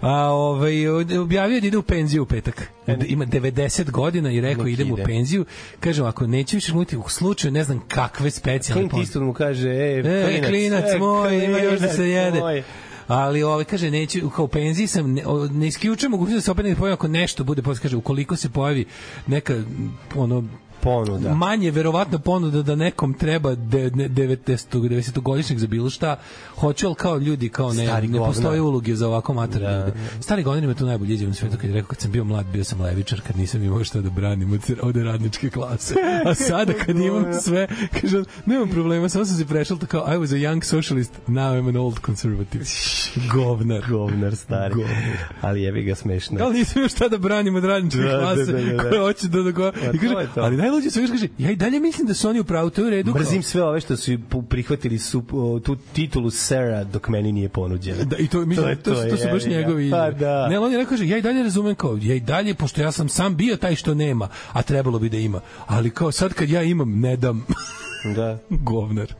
A 0.00 0.16
ovaj 0.32 0.88
objavio 1.18 1.60
da 1.60 1.66
ide 1.66 1.78
u 1.78 1.82
penziju 1.82 2.22
u 2.22 2.26
petak. 2.26 2.68
Ima 3.06 3.26
90 3.26 3.90
godina 3.90 4.32
i 4.32 4.40
rekao 4.40 4.66
idem 4.66 4.92
u 4.92 4.96
penziju. 5.04 5.44
Kaže 5.80 6.04
ako 6.04 6.26
neću 6.26 6.56
više 6.56 6.74
muti 6.74 6.96
u 6.96 7.08
slučaju 7.08 7.52
ne 7.52 7.64
znam 7.64 7.80
kakve 7.88 8.30
specijalne 8.30 8.88
Clint 8.88 9.08
Eastwood 9.08 9.24
mu 9.24 9.32
kaže, 9.32 9.68
e, 9.68 10.02
E, 10.04 10.24
klinac, 10.24 10.48
klinac 10.48 10.84
e, 10.94 10.98
moj, 10.98 11.44
ima 11.44 11.58
još 11.58 11.80
da 11.80 11.88
se 11.88 11.96
klinac 11.96 12.24
jede. 12.24 12.40
moj. 12.40 12.62
Ali 13.10 13.42
ovaj 13.42 13.64
kaže 13.64 13.90
neću 13.90 14.30
kao 14.30 14.46
penziji 14.46 14.86
sam 14.86 15.12
ne, 15.12 15.22
ne 15.52 15.66
isključujem 15.66 16.10
mogućnost 16.10 16.36
da 16.36 16.40
se 16.40 16.50
opet 16.50 16.64
ne 16.64 16.76
pojavi 16.76 16.94
ako 16.94 17.08
nešto 17.08 17.44
bude 17.44 17.62
posle 17.62 17.82
kaže 17.82 17.96
ukoliko 17.96 18.36
se 18.36 18.50
pojavi 18.50 18.84
neka 19.26 19.62
ono 20.14 20.44
Ponuda. 20.80 21.34
manje 21.34 21.70
verovatno 21.70 22.18
ponuda 22.18 22.62
da 22.62 22.74
nekom 22.74 23.14
treba 23.14 23.54
de, 23.54 23.90
ne, 23.90 24.08
90 24.08 24.36
90 24.72 25.20
godišnjeg 25.20 25.58
za 25.58 25.66
bilo 25.66 25.90
šta 25.90 26.16
hoću 26.50 26.86
al 26.86 26.94
kao 26.94 27.18
ljudi 27.18 27.48
kao 27.48 27.72
ne 27.72 27.86
Stari 27.86 28.06
ne 28.06 28.12
govnar. 28.12 28.28
postoje 28.28 28.60
uloge 28.60 28.94
za 28.94 29.08
ovako 29.08 29.34
materne 29.34 29.66
Da, 29.68 29.78
ljude 29.78 29.92
stari 30.20 30.42
govnar 30.42 30.64
ima 30.64 30.74
tu 30.74 30.86
najbolje 30.86 31.14
izjavu 31.14 31.28
na 31.28 31.34
svetu 31.34 31.56
kad 31.56 31.64
je 31.64 31.74
rekao 31.74 31.88
kad 31.88 31.98
sam 31.98 32.10
bio 32.10 32.24
mlad 32.24 32.46
bio 32.46 32.64
sam 32.64 32.80
levičar 32.80 33.20
kad 33.20 33.36
nisam 33.36 33.62
imao 33.62 33.84
šta 33.84 34.00
da 34.00 34.10
branim 34.10 34.52
od, 34.52 34.60
od 34.82 34.96
radničke 34.96 35.50
klase 35.50 35.94
a 36.24 36.34
sada 36.34 36.72
kad 36.76 36.96
imam 36.98 37.24
sve 37.34 37.68
kaže 37.92 38.24
nemam 38.46 38.68
problema 38.68 39.08
samo 39.08 39.24
sam 39.24 39.36
se 39.36 39.46
prešao 39.46 39.76
to 39.76 39.86
kao 39.86 40.00
I 40.06 40.16
was 40.16 40.32
a 40.32 40.50
young 40.50 40.62
socialist 40.62 41.12
now 41.28 41.54
I'm 41.54 41.68
an 41.68 41.76
old 41.76 41.98
conservative 42.00 42.64
govnar 43.34 43.82
Govnar 43.90 44.36
stari. 44.36 44.74
Ali 45.40 45.62
jebi 45.62 45.82
ga 45.82 45.94
smešno. 45.94 46.38
ali 46.40 46.58
nisam 46.58 46.82
još 46.82 46.92
šta 46.92 47.08
da 47.08 47.18
branim 47.18 47.54
od 47.54 47.64
radničke 47.64 47.98
Da, 47.98 48.04
da, 48.06 48.18
klase 48.18 48.44
da, 48.44 48.52
da, 48.54 48.72
da. 48.72 48.78
koja 48.80 49.00
hoće 49.02 49.28
da 49.28 49.42
da 49.42 49.50
I 49.50 49.52
kaže, 49.52 49.72
to 50.08 50.20
je 50.20 50.28
to. 50.34 50.40
ali 50.40 50.56
najluđe 50.70 50.90
sve 50.90 51.06
kaže, 51.08 51.28
ja 51.38 51.50
i 51.50 51.56
dalje 51.56 51.80
mislim 51.80 52.06
da 52.06 52.14
su 52.14 52.28
oni 52.28 52.40
u 52.40 52.44
pravu, 52.44 52.70
to 52.70 52.80
je 52.80 52.86
u 52.86 52.90
redu. 52.90 53.14
Mrzim 53.14 53.42
sve 53.42 53.62
ove 53.62 53.80
što 53.80 53.96
su 53.96 54.18
prihvatili 54.48 54.98
su, 54.98 55.22
o, 55.32 55.60
tu 55.60 55.76
titulu 55.92 56.30
Sera 56.30 56.84
dok 56.84 57.08
meni 57.08 57.32
nije 57.32 57.48
ponuđena. 57.48 58.04
Da, 58.04 58.16
i 58.16 58.28
to, 58.28 58.46
mislim, 58.46 58.64
To 58.64 58.70
je 58.70 58.76
to, 58.76 58.94
to, 58.94 59.02
to, 59.02 59.10
to 59.10 59.16
su 59.16 59.28
baš 59.32 59.44
njegovi 59.44 59.90
Pa 59.90 60.10
da. 60.10 60.48
Ne, 60.48 60.58
on 60.58 60.72
je 60.72 60.78
rekao, 60.78 60.90
kaže, 60.90 61.08
ja 61.08 61.18
i 61.18 61.22
dalje 61.22 61.42
razumem 61.42 61.74
kao, 61.74 61.98
ja 62.02 62.14
i 62.14 62.20
dalje, 62.20 62.54
pošto 62.54 62.82
ja 62.82 62.92
sam 62.92 63.08
sam 63.08 63.36
bio 63.36 63.56
taj 63.56 63.74
što 63.74 63.94
nema, 63.94 64.28
a 64.52 64.62
trebalo 64.62 64.98
bi 64.98 65.08
da 65.08 65.16
ima. 65.16 65.40
Ali 65.66 65.90
kao 65.90 66.12
sad 66.12 66.34
kad 66.34 66.50
ja 66.50 66.62
imam, 66.62 67.00
ne 67.00 67.16
dam. 67.16 67.46
Da. 68.04 68.38
Govnar. 68.70 69.14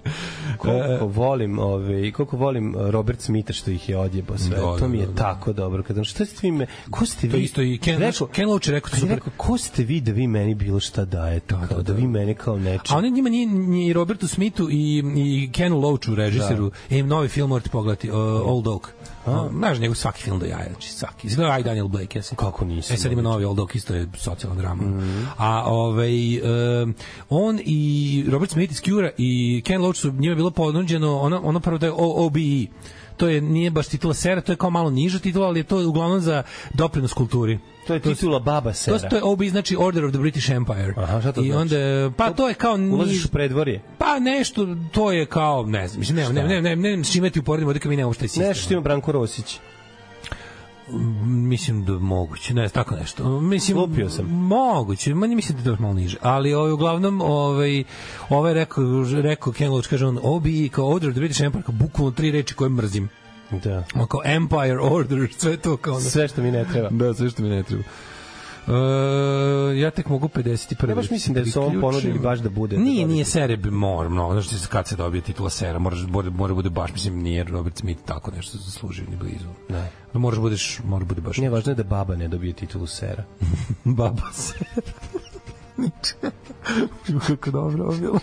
Koliko 0.61 1.07
volim, 1.07 1.59
ove, 1.59 2.13
koliko 2.13 2.37
volim 2.37 2.75
Robert 2.79 3.21
Smitha 3.21 3.53
što 3.53 3.71
ih 3.71 3.89
je 3.89 3.97
odjebo 3.99 4.39
sve. 4.39 4.57
Da, 4.57 4.77
to 4.79 4.89
mi 4.89 4.99
je 4.99 5.07
da, 5.07 5.13
da. 5.13 5.23
tako 5.23 5.53
dobro. 5.53 5.83
Kad, 5.83 6.05
šta 6.05 6.25
ste 6.25 6.39
vi 6.43 6.51
me, 6.53 6.67
ko 6.91 7.07
ste 7.07 7.27
vi? 7.27 7.33
To 7.33 7.37
isto 7.37 7.63
i 7.63 7.79
Ken, 7.79 7.99
Rekao- 7.99 8.27
Ken 8.27 8.49
Loach 8.49 8.69
rekao, 8.69 8.91
to 8.91 8.97
je 8.97 9.01
super. 9.01 9.15
rekao, 9.17 9.33
ko 9.37 9.59
ste 9.59 9.85
vi 9.85 10.01
da 10.01 10.13
vi 10.13 10.27
meni 10.27 10.55
bilo 10.55 10.81
šta 10.81 11.05
dajete? 11.05 11.55
Da, 11.55 11.67
kao, 11.67 11.83
da, 11.83 11.93
vi 11.93 12.07
mene 12.07 12.35
kao 12.35 12.59
nečem. 12.59 12.97
A 12.97 12.99
on 12.99 13.05
je 13.05 13.11
njima 13.11 13.29
nije 13.29 13.47
ni 13.47 13.93
Robertu 13.93 14.29
Smithu 14.29 14.71
i, 14.71 15.03
i 15.17 15.51
Kenu 15.53 15.79
Loachu, 15.79 16.15
režiseru, 16.15 16.71
da. 16.91 16.97
e, 16.97 17.03
novi 17.03 17.29
film 17.29 17.49
morate 17.49 17.71
pogledati, 17.71 18.11
uh, 18.11 18.17
Old 18.45 18.67
Oak. 18.67 18.95
A, 19.31 19.49
znaš 19.53 19.78
njegov 19.78 19.95
svaki 19.95 20.22
film 20.22 20.39
do 20.39 20.47
jaja, 20.47 20.66
znači 20.70 20.91
svaki. 20.91 21.26
Izgleda 21.26 21.51
aj 21.51 21.62
Daniel 21.62 21.89
Blake, 21.89 22.18
jesi? 22.18 22.37
Kako 22.37 22.64
nisam, 22.64 22.95
E 22.95 22.97
sad 22.97 23.12
ima 23.12 23.22
novi 23.22 23.45
Old 23.45 23.59
Oak, 23.59 23.74
isto 23.74 23.95
je 23.95 24.09
socijalna 24.14 24.61
drama. 24.61 24.83
A 25.37 25.62
ovaj, 25.66 26.41
um, 26.83 26.95
on 27.28 27.61
i 27.64 28.24
Robert 28.31 28.53
Smith 28.53 28.72
iz 28.72 28.81
Cure 28.81 29.12
i 29.18 29.62
Ken 29.66 29.83
Loach 29.83 29.99
su 29.99 30.12
njima 30.12 30.35
bilo 30.35 30.51
ponuđeno, 30.51 31.18
ono, 31.18 31.41
ono 31.45 31.61
prvo 31.61 31.78
da 31.78 31.87
je 31.87 31.93
OBE, 31.97 32.66
to 33.21 33.29
je 33.29 33.41
nije 33.41 33.71
baš 33.71 33.89
titula 33.89 34.14
sera, 34.14 34.41
to 34.41 34.53
je 34.53 34.57
kao 34.57 34.71
malo 34.71 34.91
niža 34.91 35.18
titula, 35.18 35.47
ali 35.47 35.61
je 35.61 35.64
to 35.64 35.89
uglavnom 35.89 36.21
za 36.21 36.43
doprinos 36.75 37.12
kulturi. 37.12 37.59
To 37.87 37.95
je 37.95 38.01
titula 38.01 38.39
Baba 38.39 38.73
Sera. 38.73 38.99
To, 38.99 39.09
to 39.09 39.16
je 39.16 39.23
OB, 39.23 39.43
znači 39.43 39.77
Order 39.79 40.05
of 40.05 40.12
the 40.12 40.18
British 40.21 40.51
Empire. 40.51 40.95
Aha, 40.97 41.21
šta 41.21 41.33
to 41.33 41.41
I 41.41 41.51
znači? 41.51 41.57
onda, 41.61 42.11
pa 42.16 42.33
to 42.33 42.49
je 42.49 42.55
kao... 42.55 42.75
Ulaziš 42.75 43.23
niž- 43.23 43.27
u 43.27 43.29
predvorje. 43.29 43.83
Pa 43.99 44.18
nešto, 44.18 44.77
to 44.93 45.12
je 45.12 45.27
kao, 45.27 45.66
ne 45.66 45.89
znam, 45.89 46.01
mislim, 46.01 46.16
ne, 46.16 46.29
ne, 46.29 46.43
ne, 46.43 46.62
ne, 46.62 46.77
ne, 46.77 46.97
ne, 46.97 47.05
s 47.05 47.12
čime 47.12 47.31
ti 47.31 47.41
uporedimo, 47.41 47.73
kad 47.73 47.87
mi 47.87 47.97
nemamo 47.97 48.12
šta 48.12 48.25
je 48.25 48.29
sistem. 48.29 48.49
Nešto 48.49 48.64
što 48.64 48.75
ima 48.75 48.83
Branko 48.83 49.12
Rosić. 49.12 49.59
Mislim 51.24 51.84
da 51.84 51.93
moguće, 51.93 52.55
ne, 52.55 52.68
tako 52.68 52.95
nešto. 52.95 53.41
Mislim, 53.41 53.78
Lupio 53.78 54.11
sam. 54.11 54.26
Moguće, 54.26 55.14
manje 55.14 55.36
mislim 55.36 55.59
da 55.62 55.70
je 55.70 55.76
malo 55.80 55.95
niže. 55.95 56.16
Ali 56.22 56.55
ovaj, 56.55 56.72
uglavnom, 56.72 57.20
ovaj, 57.20 57.84
ovaj 58.28 58.55
rekao, 58.55 58.84
rekao 59.12 59.53
Ken 59.53 59.70
Loach, 59.70 59.88
kaže 59.88 60.07
on, 60.07 60.18
OB 60.22 60.45
kao 60.70 60.88
Order 60.88 61.11
the 61.11 61.20
British 61.20 61.41
Empire, 61.43 61.62
kao 61.64 61.74
bukvalno 61.74 62.11
tri 62.11 62.30
reči 62.30 62.55
koje 62.55 62.70
mrzim. 62.70 63.09
Da. 63.64 63.84
Kao 64.09 64.20
Empire, 64.24 64.78
Order, 64.80 65.28
sve 65.38 65.57
to 65.57 65.76
kao... 65.76 65.93
ono- 65.95 66.01
Sve 66.03 66.28
što 66.28 66.43
mi 66.43 66.51
ne 66.51 66.64
treba. 66.72 66.88
Da, 66.91 67.14
sve 67.14 67.30
što 67.30 67.43
mi 67.43 67.49
ne 67.49 67.62
treba. 67.62 67.82
Uh, 68.71 69.79
ja 69.79 69.91
tek 69.91 70.09
mogu 70.09 70.29
51. 70.29 70.89
Ja 70.89 70.95
baš 70.95 71.11
mislim 71.11 71.35
da 71.35 71.47
su 71.47 71.61
ovom 71.61 71.81
ponudili 71.81 72.18
baš 72.18 72.39
da 72.39 72.51
bude. 72.51 72.79
Nije, 72.79 73.07
da 73.07 73.12
nije 73.12 73.25
sere, 73.25 73.57
bi- 73.57 73.71
mora, 73.71 74.09
mnogo, 74.09 74.33
znaš 74.33 74.49
ti 74.49 74.59
se 74.59 74.68
kad 74.68 74.89
se 74.89 74.97
dobije 74.97 75.21
titula 75.21 75.51
sera, 75.51 75.79
moraš, 75.79 75.99
mora, 76.09 76.31
mora 76.31 76.55
bude 76.55 76.71
baš, 76.71 76.93
mislim, 76.93 77.23
nije 77.23 77.45
Robert 77.45 77.79
Smith 77.79 78.01
tako 78.05 78.31
nešto 78.31 78.59
zaslužio 78.59 79.05
ni 79.11 79.16
blizu. 79.16 79.49
Ne. 79.68 79.91
Moraš 80.12 80.39
budeš, 80.39 80.81
mora 80.85 81.05
bude 81.05 81.21
baš 81.21 81.37
Nije 81.37 81.51
važno 81.51 81.73
je 81.73 81.77
da 81.77 81.83
baba 81.83 82.16
ne 82.16 82.29
dobije 82.29 82.53
titulu 82.53 82.87
Sera. 82.87 83.25
baba 83.85 84.33
sera. 84.33 84.83
kako 87.27 87.51
dobro 87.51 87.85
ovo 87.85 87.97
bilo. 87.97 88.18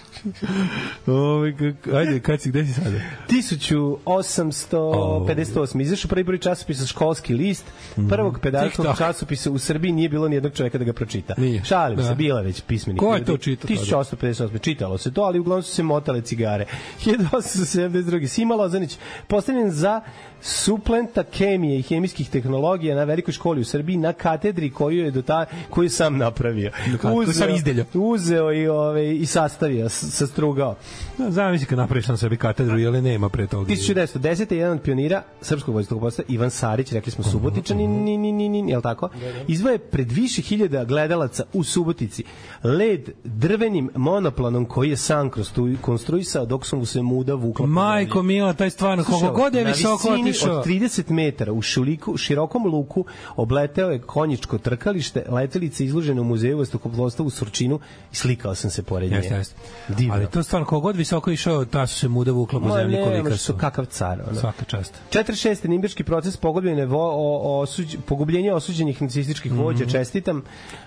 Ove, 1.07 1.53
kako, 1.57 1.97
ajde, 1.97 2.19
kad 2.19 2.41
si, 2.41 2.49
gde 2.49 2.65
si 2.65 2.73
sada? 2.73 2.97
1858. 3.27 5.81
Izašao 5.81 6.09
prvi 6.09 6.23
broj 6.23 6.37
časopisa 6.37 6.85
Školski 6.85 7.33
list. 7.33 7.65
Prvog 8.09 8.39
pedagogskog 8.39 8.85
TikTok. 8.85 8.97
časopisa 8.97 9.51
u 9.51 9.57
Srbiji 9.57 9.91
nije 9.91 10.09
bilo 10.09 10.27
ni 10.27 10.35
jednog 10.35 10.53
čoveka 10.53 10.77
da 10.77 10.83
ga 10.83 10.93
pročita. 10.93 11.33
Nije. 11.37 11.63
Šalim 11.63 11.97
Da. 11.97 12.03
se, 12.03 12.15
bila 12.15 12.41
već 12.41 12.61
pismeni. 12.61 12.99
Ko 12.99 13.15
je 13.15 13.25
to 13.25 13.37
čitao 13.37 13.67
tada? 13.67 13.79
1858. 13.81 14.59
Čitalo 14.61 14.97
se 14.97 15.13
to, 15.13 15.21
ali 15.21 15.39
uglavnom 15.39 15.63
su 15.63 15.75
se 15.75 15.83
motale 15.83 16.21
cigare. 16.21 16.65
1872. 17.05 18.27
Sima 18.27 18.55
Lozanić, 18.55 18.97
postavljen 19.27 19.71
za 19.71 20.01
suplenta 20.41 21.23
kemije 21.23 21.79
i 21.79 21.81
hemijskih 21.81 22.29
tehnologija 22.29 22.95
na 22.95 23.03
velikoj 23.03 23.31
školi 23.31 23.61
u 23.61 23.65
Srbiji 23.65 23.97
na 23.97 24.13
katedri 24.13 24.69
koju 24.69 25.05
je 25.05 25.11
do 25.11 25.21
ta 25.21 25.45
koju 25.69 25.89
sam 25.89 26.17
napravio. 26.17 26.71
katedri, 26.71 27.17
Uz 27.17 27.35
sad 27.37 27.47
kao 27.47 27.55
izdeljo. 27.55 27.85
Uzeo 27.93 28.53
i, 28.53 28.67
ove, 28.67 29.15
i 29.15 29.25
sastavio, 29.25 29.89
sastrugao. 29.89 30.75
Da, 31.17 31.31
Zamisli 31.31 31.67
kad 31.67 31.77
napraviš 31.77 32.07
na 32.07 32.17
sebi 32.17 32.37
katedru, 32.37 32.79
jel 32.79 33.03
nema 33.03 33.29
pre 33.29 33.47
toga. 33.47 33.71
1910. 33.73 34.51
je 34.51 34.57
jedan 34.57 34.77
od 34.77 34.81
pionira 34.83 35.23
srpskog 35.41 35.73
vojskovođstva 35.73 36.23
Ivan 36.27 36.49
Sarić, 36.49 36.91
rekli 36.91 37.11
smo 37.11 37.23
Subotičani, 37.23 37.87
ni, 37.87 38.17
ni, 38.17 38.31
ni, 38.31 38.49
ni, 38.49 38.71
jel 38.71 38.81
tako? 38.81 39.09
Izvoje 39.47 39.77
pred 39.77 40.11
više 40.11 40.41
hiljada 40.41 40.85
gledalaca 40.85 41.43
u 41.53 41.63
Subotici 41.63 42.23
led 42.63 43.09
drvenim 43.23 43.89
monoplanom 43.95 44.65
koji 44.65 44.89
je 44.89 44.97
sam 44.97 45.31
konstru- 45.31 45.77
konstruisao 45.81 46.45
dok 46.45 46.65
su 46.65 46.77
mu 46.77 46.85
se 46.85 47.01
muda 47.01 47.33
vukla. 47.33 47.65
Majko 47.65 48.23
mila, 48.23 48.53
taj 48.53 48.69
stvarno, 48.69 49.03
koliko 49.03 49.33
god 49.33 49.53
je 49.55 49.63
visoko 49.63 50.15
otišao. 50.29 50.57
Od 50.57 50.65
30 50.65 51.11
metara 51.11 51.53
u 51.53 51.61
šuliku, 51.61 52.17
širokom 52.17 52.65
luku 52.65 53.05
obleteo 53.35 53.89
je 53.89 53.99
konjičko 53.99 54.57
trkalište, 54.57 55.23
letelice 55.29 55.85
izložene 55.85 56.21
u 56.21 56.25
muzeju 56.25 56.57
vazduhoplovstva 56.57 57.25
u 57.25 57.29
Surčinu 57.29 57.79
i 58.11 58.15
slikao 58.15 58.55
sam 58.55 58.69
se 58.69 58.83
pored 58.83 59.11
nje. 59.11 59.17
Jeste, 59.17 59.35
jeste. 59.35 59.55
Divno. 59.89 60.13
Ali 60.13 60.27
to 60.27 60.43
stvarno, 60.43 60.65
koliko 60.67 60.81
god 60.81 60.95
visoko 60.95 61.31
išao, 61.31 61.65
ta 61.65 61.87
su 61.87 61.95
se 61.95 62.07
muda 62.07 62.31
vukla 62.31 62.59
po 62.59 62.71
zemlji 62.71 62.97
kolika 62.97 63.37
su. 63.37 63.53
kakav 63.55 63.85
car. 63.87 64.21
Ono. 64.21 64.39
Svaka 64.39 64.65
čast. 64.65 64.93
46. 65.11 65.67
Nimbirski 65.67 66.03
proces 66.03 66.37
pogubljen 66.37 66.77
je 66.77 66.85
vo, 66.85 67.11
o, 67.11 67.61
osuđ, 67.61 67.95
pogubljenje 67.97 68.53
osuđenih 68.53 69.01
nacističkih 69.01 69.53
vođa, 69.53 69.85
čestitam. 69.87 70.43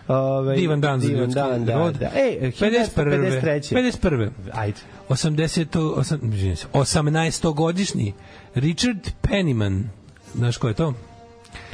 Ovaj, 0.09 0.51
Mhm. 0.51 0.61
Divan 0.61 0.80
dan 0.80 1.01
za 1.01 1.09
divan 1.09 1.30
dan, 1.30 1.64
da, 1.64 1.74
rod. 1.74 1.95
da. 1.95 2.07
E, 2.07 2.51
51. 2.53 2.91
1953. 2.91 3.74
51. 3.74 4.30
Ajde. 4.53 4.78
80. 5.09 5.66
osam- 5.97 6.34
izvinjam 6.34 6.57
se, 6.57 6.66
18-godišnji 6.74 8.12
Richard 8.55 9.11
Penniman, 9.20 9.88
znaš 10.34 10.57
ko 10.57 10.68
je 10.68 10.74
to? 10.74 10.94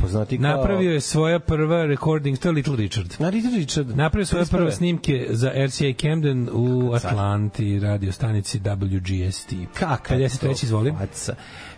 Poznati 0.01 0.39
kao... 0.39 0.57
Napravio 0.57 0.93
je 0.93 1.01
svoja 1.01 1.39
prva 1.39 1.87
recording, 1.87 2.39
to 2.39 2.49
je 2.49 2.53
Little 2.53 2.77
Richard. 2.77 3.15
Na 3.19 3.31
Richard 3.31 3.55
Richard. 3.55 3.97
Napravio 3.97 4.27
svoje 4.27 4.45
51.. 4.45 4.51
prve 4.51 4.73
snimke 4.73 5.27
za 5.31 5.53
RCA 5.67 5.93
Camden 6.01 6.49
u 6.53 6.93
Atlanti, 6.95 7.81
radio 7.81 8.13
stanici 8.13 8.59
WGST. 8.59 9.53
Kaka 9.75 10.15
53. 10.15 10.65
izvolim. 10.65 10.95
Faca. 10.99 11.35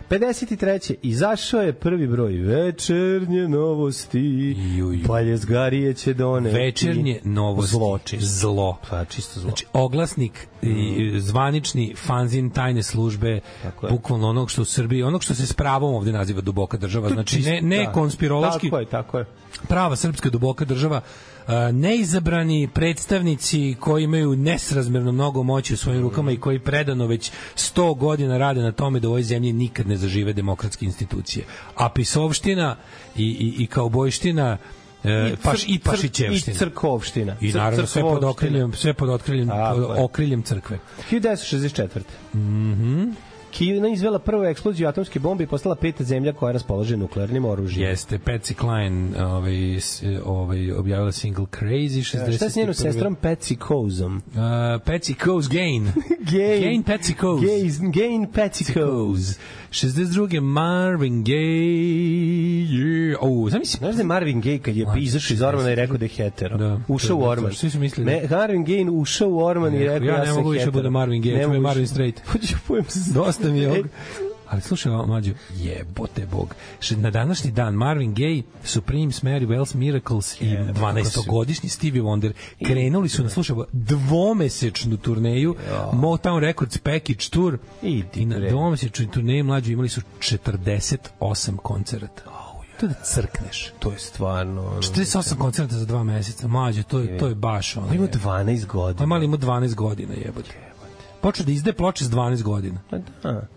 53. 0.09 0.95
Izašao 1.01 1.61
je 1.61 1.73
prvi 1.73 2.07
broj 2.07 2.33
večernje 2.33 3.47
novosti. 3.47 4.19
Ju, 4.77 4.93
ju. 4.93 5.07
Paljezgarije 5.07 5.93
će 5.93 6.13
doneti. 6.13 6.55
Večernje 6.55 7.19
novosti. 7.23 7.71
Zlo, 7.71 7.97
čisto. 7.97 8.25
Zlo. 8.25 8.77
Pa, 8.89 9.05
čisto 9.05 9.39
zlo. 9.39 9.49
Znači, 9.49 9.65
oglasnik, 9.73 10.47
i 10.61 11.19
zvanični 11.19 11.95
fanzin 11.97 12.49
tajne 12.49 12.83
službe, 12.83 13.39
bukvalno 13.89 14.29
onog 14.29 14.51
što 14.51 14.61
u 14.61 14.65
Srbiji, 14.65 15.03
onog 15.03 15.23
što 15.23 15.35
se 15.35 15.47
s 15.47 15.53
pravom 15.53 15.93
ovde 15.95 16.11
naziva 16.11 16.41
duboka 16.41 16.77
država, 16.77 17.09
znači 17.09 17.39
ne, 17.41 17.61
ne 17.61 17.83
Da. 17.85 17.91
konspirološki, 17.91 18.67
Tako 18.69 18.79
je, 18.79 18.85
tako 18.85 19.17
je. 19.17 19.25
prava 19.67 19.95
srpska 19.95 20.29
duboka 20.29 20.65
država, 20.65 21.01
neizabrani 21.73 22.69
predstavnici 22.73 23.75
koji 23.79 24.03
imaju 24.03 24.35
nesrazmerno 24.35 25.11
mnogo 25.11 25.43
moći 25.43 25.73
u 25.73 25.77
svojim 25.77 26.01
rukama 26.01 26.31
i 26.31 26.37
koji 26.37 26.59
predano 26.59 27.07
već 27.07 27.31
100 27.55 27.97
godina 27.97 28.37
rade 28.37 28.61
na 28.61 28.71
tome 28.71 28.99
da 28.99 29.07
u 29.07 29.11
ovoj 29.11 29.23
zemlji 29.23 29.53
nikad 29.53 29.87
ne 29.87 29.97
zažive 29.97 30.33
demokratske 30.33 30.85
institucije. 30.85 31.45
A 31.75 31.89
pisovština 31.89 32.75
i, 33.15 33.23
i, 33.23 33.63
i 33.63 33.67
kaubojština 33.67 34.57
e, 35.03 35.35
paš, 35.43 35.63
i 35.67 35.79
pašićevština. 35.79 36.55
I 36.55 36.57
crkovština. 36.57 37.35
I 37.41 37.51
naravno 37.51 37.85
sve 37.85 38.01
pod 38.01 38.23
okriljem, 38.23 38.73
sve 38.73 38.93
pod 38.93 39.09
okriljem, 39.09 39.49
okriljem 39.97 40.43
crkve. 40.43 40.79
1964. 41.11 41.99
Mhm. 42.33 43.28
Kina 43.51 43.89
izvela 43.89 44.19
prvu 44.19 44.43
eksploziju 44.43 44.87
atomske 44.87 45.19
bombe 45.19 45.43
i 45.43 45.47
postala 45.47 45.75
peta 45.75 46.03
zemlja 46.03 46.33
koja 46.33 46.51
raspolaže 46.51 46.97
nuklearnim 46.97 47.45
oružjem. 47.45 47.89
Jeste, 47.89 48.19
Patsy 48.19 48.53
Cline 48.59 49.23
ovaj, 49.25 49.79
ovaj, 50.25 50.71
objavila 50.71 51.11
single 51.11 51.45
Crazy 51.45 52.17
60. 52.17 52.35
Šta 52.35 52.45
je 52.45 52.51
s 52.51 52.55
njenom 52.55 52.73
sestrom 52.73 53.17
Patsy 53.23 53.55
Kozom? 53.57 54.15
Uh, 54.17 54.33
Patsy 54.85 55.23
Coase 55.25 55.49
Gain. 55.51 55.83
Gain. 56.31 56.61
Gain 56.63 56.83
Patsy 56.83 57.19
Coase. 57.21 57.45
Gain, 57.45 57.91
Gain 57.91 58.27
Patsy 58.27 58.73
Koz. 58.73 59.37
62. 59.71 60.39
Marvin 60.41 61.23
Gaye. 61.23 62.67
Yeah. 62.69 63.15
Oh, 63.21 63.49
zamisli. 63.49 63.77
Znaš 63.77 63.95
da 63.95 64.01
je 64.01 64.05
Marvin 64.05 64.41
Gaye 64.41 64.59
kad 64.59 64.75
je 64.75 64.85
izašao 64.97 65.33
iz 65.33 65.41
Ormana 65.41 65.71
i 65.71 65.75
rekao 65.75 65.97
da 65.97 66.05
je 66.05 66.09
hetero? 66.09 66.57
Da. 66.57 66.79
ušao 66.87 67.17
u 67.17 67.19
Da, 67.19 67.25
da, 67.25 67.31
Orman. 67.31 67.53
svi 67.53 67.69
su 67.69 67.79
mislili 67.79 68.11
Ne, 68.11 68.27
Marvin 68.31 68.65
Gaye 68.65 68.89
ušao 68.91 69.29
u 69.29 69.37
Orman 69.39 69.75
i 69.75 69.79
Rekao, 69.79 69.93
rekao 69.93 70.07
ja 70.07 70.13
ja, 70.13 70.19
ne 70.19 70.25
sam 70.25 70.35
mogu 70.35 70.49
više 70.49 70.59
hetero. 70.65 70.71
budem 70.79 70.93
Marvin 70.93 71.23
Gaye, 71.23 71.37
Ne 71.37 71.43
čujem 71.43 71.61
Marvin. 71.61 71.87
Straight. 71.87 72.21
Hoću 72.31 72.47
se. 72.87 73.13
Dosta 73.39 73.53
mi 73.53 73.59
je 73.59 73.71
ovog. 73.71 73.85
Ali 74.49 74.61
slušaj, 74.61 74.91
ovo, 74.91 75.05
mlađo, 75.07 75.31
jebote 75.55 76.25
bog. 76.25 76.55
Na 76.91 77.09
današnji 77.09 77.51
dan 77.51 77.73
Marvin 77.73 78.15
Gaye, 78.15 78.41
Supreme, 78.63 79.05
Mary 79.05 79.47
Wells, 79.47 79.75
Miracles 79.75 80.41
i 80.41 80.45
12-godišnji 80.45 81.69
Stevie 81.69 82.01
Wonder 82.01 82.31
krenuli 82.65 83.09
su 83.09 83.23
na, 83.23 83.29
slušaj, 83.29 83.53
ovo, 83.53 83.65
dvomesečnu 83.71 84.97
turneju 84.97 85.55
Motown 85.93 86.39
Records 86.39 86.77
Package 86.77 87.29
Tour 87.29 87.57
i 87.81 88.25
na 88.25 88.37
bre. 88.37 88.49
dvomesečnoj 88.49 89.11
turneji 89.11 89.43
mlađo 89.43 89.71
imali 89.71 89.89
su 89.89 90.01
48 90.19 91.57
koncerata. 91.57 92.23
To 92.79 92.87
da 92.87 92.93
crkneš. 92.93 93.71
To 93.79 93.91
je 93.91 93.99
stvarno... 93.99 94.61
ono, 94.67 94.81
48 94.81 95.37
koncerata 95.37 95.75
za 95.75 95.85
dva 95.85 96.03
meseca, 96.03 96.47
mlađe, 96.47 96.83
to 96.83 96.99
je, 96.99 97.17
to 97.17 97.27
je 97.27 97.35
baš 97.35 97.77
ono. 97.77 97.87
On 97.87 97.93
ima 97.93 98.03
jebote. 98.03 98.19
12 98.19 98.65
godina. 98.65 99.05
Mali 99.05 99.25
ima 99.25 99.37
12 99.37 99.75
godina, 99.75 100.13
jebote. 100.13 100.68
Počeo 101.21 101.45
da 101.45 101.51
izde 101.51 101.73
ploče 101.73 102.05
s 102.05 102.09
12 102.09 102.43
godina. 102.43 102.79
Pa 102.89 102.97
da. 102.97 103.47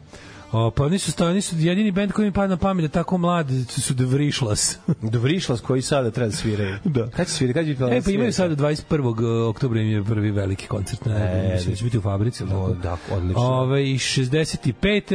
O, 0.53 0.71
pa 0.71 0.85
oni 0.85 0.99
su, 0.99 1.13
sto, 1.13 1.27
oni 1.27 1.41
su 1.41 1.57
jedini 1.59 1.91
bend 1.91 2.13
koji 2.13 2.27
mi 2.27 2.33
pada 2.33 2.47
na 2.47 2.57
pamet 2.57 2.83
da 2.83 2.89
tako 2.91 3.19
mladi 3.19 3.65
su 3.65 3.97
The 3.97 4.05
Vrišlas. 4.05 4.79
Dovrišlas 5.13 5.61
koji 5.61 5.83
sada 5.83 6.11
treba 6.11 6.29
da 6.29 6.37
sviraju. 6.37 6.77
Da. 6.85 7.07
Kad 7.07 7.27
će 7.27 7.33
svirati? 7.33 7.55
Kad 7.55 7.91
će 7.91 7.97
e, 7.97 8.03
pa 8.03 8.11
imaju 8.11 8.33
sada 8.33 8.57
21. 8.57 9.49
oktobra 9.49 9.81
im 9.81 9.89
je 9.89 10.05
prvi 10.05 10.31
veliki 10.31 10.67
koncert 10.67 11.05
na 11.07 11.15
E, 11.17 11.59
e, 11.69 11.75
će 11.75 11.85
biti 11.85 11.99
u 11.99 12.03
fabrici. 12.03 12.45
tako? 12.45 12.75
da, 12.75 12.97
odlično. 13.13 13.43
Ove, 13.43 13.85
i 13.85 13.95
65. 13.95 15.13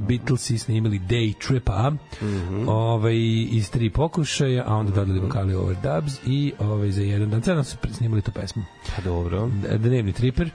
Beatlesi 0.00 0.58
snimili 0.58 0.98
Day 1.00 1.46
Tripa 1.46 1.90
Mhm. 2.22 2.68
ove, 2.68 3.18
iz 3.42 3.70
tri 3.70 3.90
pokušaja, 3.90 4.64
a 4.66 4.74
onda 4.74 4.92
dodali 4.92 5.20
vokali 5.20 5.54
overdubs 5.54 6.12
i 6.26 6.52
ove, 6.58 6.92
za 6.92 7.02
jedan 7.02 7.30
dan. 7.30 7.42
Sada 7.42 7.64
su 7.64 7.76
snimali 7.92 8.22
tu 8.22 8.32
pesmu. 8.32 8.62
Pa 8.86 9.02
dobro. 9.02 9.50
Dnevni 9.76 10.12
triper. 10.12 10.50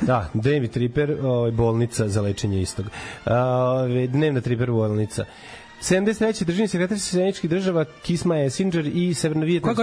Da, 0.00 0.30
David 0.34 0.70
Tripper, 0.70 1.16
ovaj, 1.22 1.50
bolnica 1.50 2.08
za 2.08 2.20
lečenje 2.20 2.62
istog. 2.62 2.86
Ove, 3.78 4.08
dnevna 4.10 4.40
Tripper 4.40 4.70
bolnica. 4.70 5.26
73. 5.82 6.44
državni 6.44 6.68
sekretar 6.68 6.98
Sjedinjeničkih 6.98 7.50
država 7.50 7.84
Kisma 8.02 8.38
Essinger 8.38 8.86
i 8.86 9.14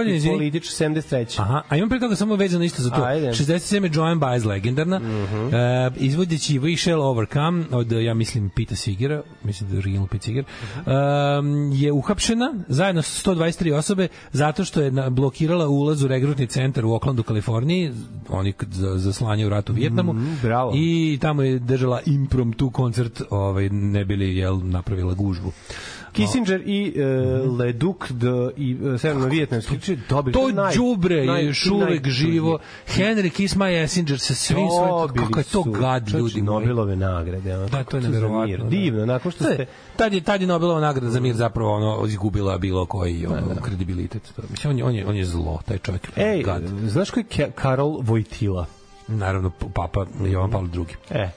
izvini? 0.06 0.34
politič 0.36 0.64
73. 0.64 1.40
Aha, 1.40 1.62
a 1.68 1.76
imam 1.76 1.88
pre 1.88 2.00
toga 2.00 2.16
samo 2.16 2.36
vezano 2.36 2.64
isto 2.64 2.82
za 2.82 2.90
to. 2.90 3.02
Ajde. 3.04 3.26
67. 3.26 3.96
Joan 3.96 4.18
Baez 4.18 4.44
legendarna. 4.44 4.96
Uh 4.96 5.02
Mhm. 5.02 5.36
-huh. 5.36 5.86
uh, 5.88 5.92
izvodeći 5.96 6.58
We 6.60 6.76
Shall 6.76 7.02
Overcome 7.02 7.64
od, 7.70 7.92
ja 7.92 8.14
mislim, 8.14 8.50
Pita 8.50 8.76
Sigera, 8.76 9.22
mislim 9.44 9.70
da 9.70 9.74
je 9.76 9.78
original 9.78 10.06
Pete 10.06 10.24
Seeger, 10.24 10.44
um, 10.76 11.72
je 11.72 11.92
uhapšena 11.92 12.54
zajedno 12.68 13.02
sa 13.02 13.30
123 13.30 13.74
osobe 13.74 14.08
zato 14.32 14.64
što 14.64 14.80
je 14.80 14.92
blokirala 15.10 15.68
ulaz 15.68 16.02
u 16.02 16.08
regrutni 16.08 16.46
centar 16.46 16.84
u 16.84 16.92
Oaklandu, 16.92 17.22
Kaliforniji, 17.22 17.92
oni 18.28 18.54
za, 18.70 18.98
za 18.98 19.12
slanje 19.12 19.46
u 19.46 19.48
ratu 19.48 19.72
u 19.72 19.76
Vjetnamu. 19.76 20.12
Mm, 20.12 20.38
bravo. 20.42 20.72
I 20.74 21.18
tamo 21.20 21.42
je 21.42 21.58
držala 21.58 22.00
impromptu 22.06 22.70
koncert, 22.70 23.22
ovaj, 23.30 23.68
ne 23.68 24.04
bili 24.04 24.36
jel, 24.36 24.60
napravila 24.64 25.14
gužbu. 25.14 25.52
Kissinger 26.16 26.62
i 26.66 26.94
uh, 27.44 27.58
Leduc 27.58 28.10
de, 28.10 28.26
i 28.56 28.74
uh, 28.76 29.00
severno-vijetnamski 29.00 29.78
dobili 30.08 30.32
To 30.32 30.40
naj- 30.40 30.76
đubre 30.76 31.14
je 31.14 31.26
naj- 31.26 31.40
još 31.40 31.66
uvek 31.66 32.08
živo. 32.08 32.58
Henry 32.88 33.30
Kiss 33.30 33.56
My 33.56 33.82
Essinger 33.84 34.18
sa 34.18 34.34
svim 34.34 34.68
svojim... 34.70 35.08
Kako 35.16 35.38
je 35.40 35.44
to 35.44 35.62
su, 35.62 35.70
gad, 35.70 36.08
ljudi 36.08 36.42
moji. 36.42 36.66
Nobelove 36.66 36.96
nagrade. 36.96 37.56
ono, 37.56 37.68
Da, 37.68 37.84
to 37.84 37.96
je 37.96 38.02
mir. 38.46 38.58
da. 38.58 38.64
Divno, 38.66 39.06
nakon 39.06 39.32
što 39.32 39.44
To 39.44 39.50
je- 39.50 39.54
ste... 39.54 39.66
Tad 39.96 40.12
je, 40.12 40.20
tad 40.20 40.40
je 40.40 40.46
Nobelova 40.46 40.80
nagrada 40.80 41.10
za 41.10 41.20
mir 41.20 41.34
zapravo 41.34 41.72
ono, 41.72 42.06
izgubila 42.06 42.58
bilo 42.58 42.86
koji 42.86 43.26
ono, 43.26 43.60
kredibilitet. 43.62 44.22
To, 44.36 44.42
mislim, 44.50 44.70
on 44.70 44.78
je, 44.78 44.84
on, 44.84 44.94
je, 44.94 45.06
on 45.06 45.16
je 45.16 45.24
zlo, 45.24 45.60
taj 45.64 45.78
čovjek. 45.78 46.08
Ej, 46.16 46.42
gad. 46.42 46.62
znaš 46.84 47.10
ko 47.10 47.20
je 47.20 47.50
Karol 47.52 48.00
Vojtila? 48.00 48.66
Naravno, 49.08 49.50
papa 49.74 50.06
Jovan 50.22 50.50
Pavle 50.50 50.68
II. 50.74 50.84
E, 51.10 51.28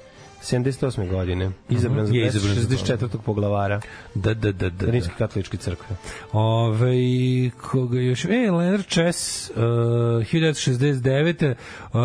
78. 0.43 1.09
godine. 1.09 1.51
Izabran 1.69 2.05
za 2.05 2.13
Je 2.13 2.27
izabran 2.27 2.55
za 2.55 2.75
64. 2.75 3.17
poglavara 3.25 3.81
Da, 4.15 4.33
da, 4.33 4.51
da, 4.51 4.69
da. 4.69 4.85
da. 4.85 4.91
Rimske 4.91 5.13
katoličke 5.17 5.57
crkve. 5.57 5.95
Ove, 6.31 7.49
koga 7.61 7.99
još... 7.99 8.25
E, 8.25 8.51
Leonard 8.51 8.85
Chess, 8.85 9.49
uh, 9.49 9.55
1969. 9.55 11.53
Uh, 11.53 11.99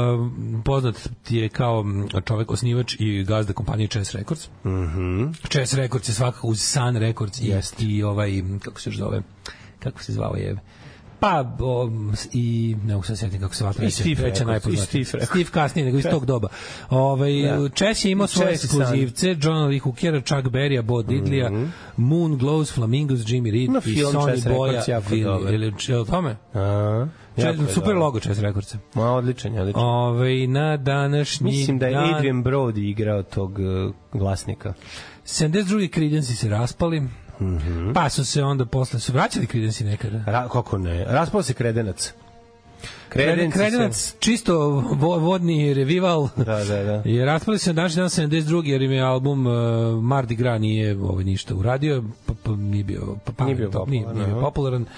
poznat 0.65 1.09
ti 1.23 1.37
je 1.37 1.49
kao 1.49 1.85
čovek 2.25 2.51
osnivač 2.51 2.97
i 2.99 3.25
gazda 3.25 3.53
kompanije 3.53 3.89
Chess 3.89 4.15
Records. 4.15 4.49
Mm 4.65 4.71
-hmm. 4.71 5.49
Chess 5.49 5.75
Records 5.75 6.09
je 6.09 6.13
svakako 6.13 6.49
uz 6.49 6.61
Sun 6.61 6.97
Records 6.97 7.41
i, 7.41 7.55
i 7.79 8.03
ovaj, 8.03 8.43
kako 8.61 8.81
se 8.81 8.91
još 8.91 8.97
zove, 8.97 9.23
kako 9.79 10.03
se 10.03 10.13
zvao 10.13 10.35
je, 10.37 10.57
Pa, 11.25 11.57
o, 11.61 11.91
i 12.33 12.77
ne 12.85 12.95
mogu 12.95 13.07
se 13.07 13.17
setiti 13.17 13.39
kako 13.39 13.55
se 13.55 13.65
vatra 13.65 13.85
I 13.85 13.91
Steve 13.91 14.15
treća 14.15 14.25
Records, 14.25 14.47
najpoznatija. 14.47 15.01
i 15.01 15.05
Steve 15.05 15.21
Records. 15.21 15.29
Steve 15.29 15.51
kasnije, 15.51 15.85
nego 15.85 15.99
iz 15.99 16.05
tog 16.11 16.27
doba. 16.27 16.49
Ovaj 16.91 17.43
Da. 17.43 17.69
Chess 17.69 18.05
je 18.05 18.11
imao 18.11 18.27
svoje 18.27 18.53
ekskluzivce, 18.53 19.37
John 19.43 19.69
Lee 19.69 19.79
Hookera, 19.79 20.21
Chuck 20.21 20.49
Berrya, 20.49 20.83
Bo 20.83 21.03
Diddleya, 21.03 21.69
Moon 21.97 22.39
Glows, 22.39 22.73
Flamingos, 22.75 23.21
Jimmy 23.21 23.53
Reed 23.53 23.65
Ima 23.65 23.81
i 23.85 23.97
Sonny 23.97 24.49
Boya. 24.49 24.87
Records, 24.87 25.23
dobar. 25.25 25.55
Ili, 25.55 25.73
je 25.89 25.99
li 25.99 26.07
tome? 26.07 26.37
A, 26.55 26.61
jako 27.37 27.61
je 27.63 27.67
Čes, 27.67 27.75
super 27.75 27.97
logo 27.97 28.21
Chess 28.21 28.41
Recordsa. 28.41 28.79
Ma, 28.95 29.13
odličan 29.13 29.55
je, 29.55 29.61
odličan. 29.61 29.83
Ovaj 29.83 30.47
na 30.47 30.77
današnji 30.77 31.51
Mislim 31.51 31.79
da 31.79 31.87
je 31.87 31.95
dan, 31.95 32.15
Adrian 32.15 32.45
Brody 32.45 32.91
igrao 32.91 33.23
tog 33.23 33.59
uh, 33.59 33.95
glasnika. 34.13 34.75
72. 35.25 35.95
Creedence 35.95 36.35
se 36.35 36.49
raspali. 36.49 37.03
Mhm. 37.41 37.93
Pa 37.93 38.09
su 38.09 38.25
se 38.25 38.43
onda 38.43 38.67
posle 38.67 39.01
su 39.01 39.13
vraćali 39.13 39.47
Creedence 39.47 39.85
nekada. 39.85 40.23
Ra, 40.27 40.49
kako 40.49 40.79
ne? 40.79 41.05
Raspao 41.05 41.43
se 41.43 41.55
Kredenac. 41.55 42.13
Kredenac, 43.09 43.37
Kredenci 43.37 43.59
Kredenac 43.59 44.15
čisto 44.19 44.59
vo, 44.97 45.19
vodni 45.19 45.75
revival. 45.75 46.29
Da, 46.37 46.65
da, 46.65 46.83
da. 46.83 47.03
I 47.11 47.25
raspali 47.25 47.59
se 47.59 47.71
na 47.71 47.75
današnji 47.75 48.01
dan 48.01 48.09
72. 48.09 48.67
jer 48.67 48.83
im 48.83 48.93
je 48.93 49.01
album 49.01 49.47
uh, 49.47 49.55
Mardi 50.03 50.35
Gras 50.35 50.61
nije 50.61 50.99
ovaj, 51.03 51.25
ništa 51.25 51.55
uradio, 51.55 52.05
pa, 52.27 52.35
pa 52.43 52.51
nije 52.51 52.85
bio, 52.85 53.17
pa, 53.25 53.33
pa, 53.33 53.45
Nije 53.45 53.57
bio 53.57 53.69
top, 53.69 53.89
nije, 53.89 54.03
popularan, 54.03 54.23
nije 54.23 54.35
bio 54.35 54.45
popularan. 54.45 54.83
Uh, 54.83 54.89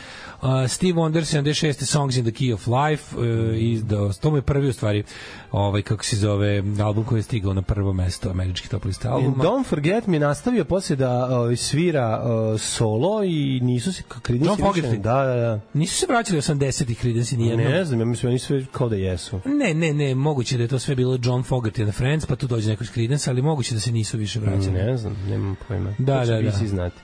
Steve 0.68 0.92
Wonder 0.92 1.24
76. 1.24 1.86
Songs 1.86 2.16
in 2.16 2.24
the 2.24 2.32
Key 2.32 2.54
of 2.54 2.66
Life 2.66 3.16
uh, 3.16 3.24
izdao, 3.58 4.12
to 4.12 4.30
mu 4.30 4.36
je 4.36 4.42
prvi 4.42 4.68
u 4.68 4.72
stvari 4.72 5.04
ovaj, 5.52 5.82
kako 5.82 6.04
se 6.04 6.16
zove 6.16 6.62
album 6.84 7.04
koji 7.04 7.18
je 7.18 7.22
stigao 7.22 7.54
na 7.54 7.62
prvo 7.62 7.92
mesto 7.92 8.30
američkih 8.30 8.70
top 8.70 8.84
lista 8.84 9.12
albuma. 9.12 9.44
Don't 9.44 9.66
Forget 9.66 10.06
Me 10.06 10.18
nastavio 10.18 10.64
posle 10.64 10.96
da 10.96 11.40
uh, 11.40 11.58
svira 11.58 12.22
uh, 12.24 12.60
solo 12.60 13.24
i 13.24 13.60
nisu 13.60 13.92
se 13.92 14.02
Creedence 14.26 14.62
John 14.62 14.72
Fogerty? 14.72 15.00
Da, 15.00 15.24
da, 15.24 15.34
da. 15.34 15.60
Nisu 15.74 15.96
se 15.96 16.06
vraćali 16.08 16.40
80-ih 16.40 16.98
Creedence 16.98 17.36
nijednom. 17.36 17.66
Ne 17.66 17.84
znam, 17.84 18.00
ja 18.00 18.06
mislim, 18.06 18.30
oni 18.30 18.38
sve 18.38 18.66
kao 18.72 18.88
da 18.88 18.96
jesu. 18.96 19.40
Ne, 19.44 19.74
ne, 19.74 19.94
ne, 19.94 20.14
moguće 20.14 20.56
da 20.56 20.62
je 20.62 20.68
to 20.68 20.78
sve 20.78 20.94
bilo 20.94 21.18
John 21.22 21.42
Fogerty 21.42 21.82
and 21.82 21.94
Friends, 21.94 22.26
pa 22.26 22.36
tu 22.36 22.46
dođe 22.46 22.68
neko 22.68 22.84
iz 22.84 22.90
Creedence, 22.90 23.30
ali 23.30 23.42
moguće 23.42 23.74
da 23.74 23.80
se 23.80 23.92
nisu 23.92 24.18
više 24.18 24.40
vraćali. 24.40 24.72
Ne 24.72 24.96
znam, 24.96 25.16
nemam 25.28 25.56
pojma. 25.68 25.94
Da, 25.98 26.24
da, 26.24 26.42
da. 26.42 26.50
Znati. 26.50 26.96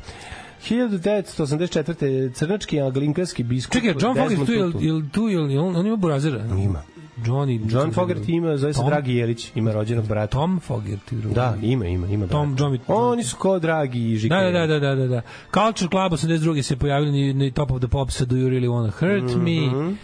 1984. 0.68 2.30
crnački 2.34 2.80
anglinkarski 2.80 3.42
biskup 3.42 3.72
Čekaj, 3.72 3.94
John 4.00 4.16
Fogerty 4.16 4.46
tu, 4.46 4.52
je, 4.52 5.10
tu 5.12 5.28
je, 5.28 5.60
on, 5.60 5.76
on 5.76 5.86
ima 5.86 5.96
burazira? 5.96 6.44
Ima. 6.64 6.82
Johnny, 7.24 7.72
John 7.72 7.92
Fogerty 7.92 8.34
ima, 8.34 8.56
zove 8.56 8.72
se 8.72 8.80
Tom? 8.80 8.88
Dragi 8.88 9.14
Jelić, 9.14 9.52
ima 9.54 9.72
rođenog 9.72 10.08
brata. 10.08 10.26
Tom 10.26 10.60
Fogerty. 10.68 11.20
drugi. 11.20 11.34
Da, 11.34 11.56
ima, 11.62 11.86
ima, 11.86 12.06
ima 12.06 12.26
Tom, 12.26 12.54
brata. 12.54 12.62
John, 12.64 12.78
Oni 12.86 13.24
su 13.24 13.36
kao 13.36 13.58
Dragi 13.58 14.12
i 14.12 14.16
Žike. 14.16 14.34
Da, 14.34 14.50
da, 14.50 14.66
da, 14.66 14.78
da, 14.78 14.94
da, 14.94 15.06
da. 15.06 15.22
Culture 15.54 15.88
Club 15.88 16.12
82. 16.12 16.62
se 16.62 16.76
pojavili 16.76 17.34
na 17.34 17.50
Top 17.50 17.70
of 17.70 17.78
the 17.78 17.88
Pops 17.88 18.16
sa 18.16 18.24
Do 18.24 18.36
You 18.36 18.48
Really 18.48 18.68
Wanna 18.68 18.90
Hurt 18.90 19.36
Me. 19.36 19.94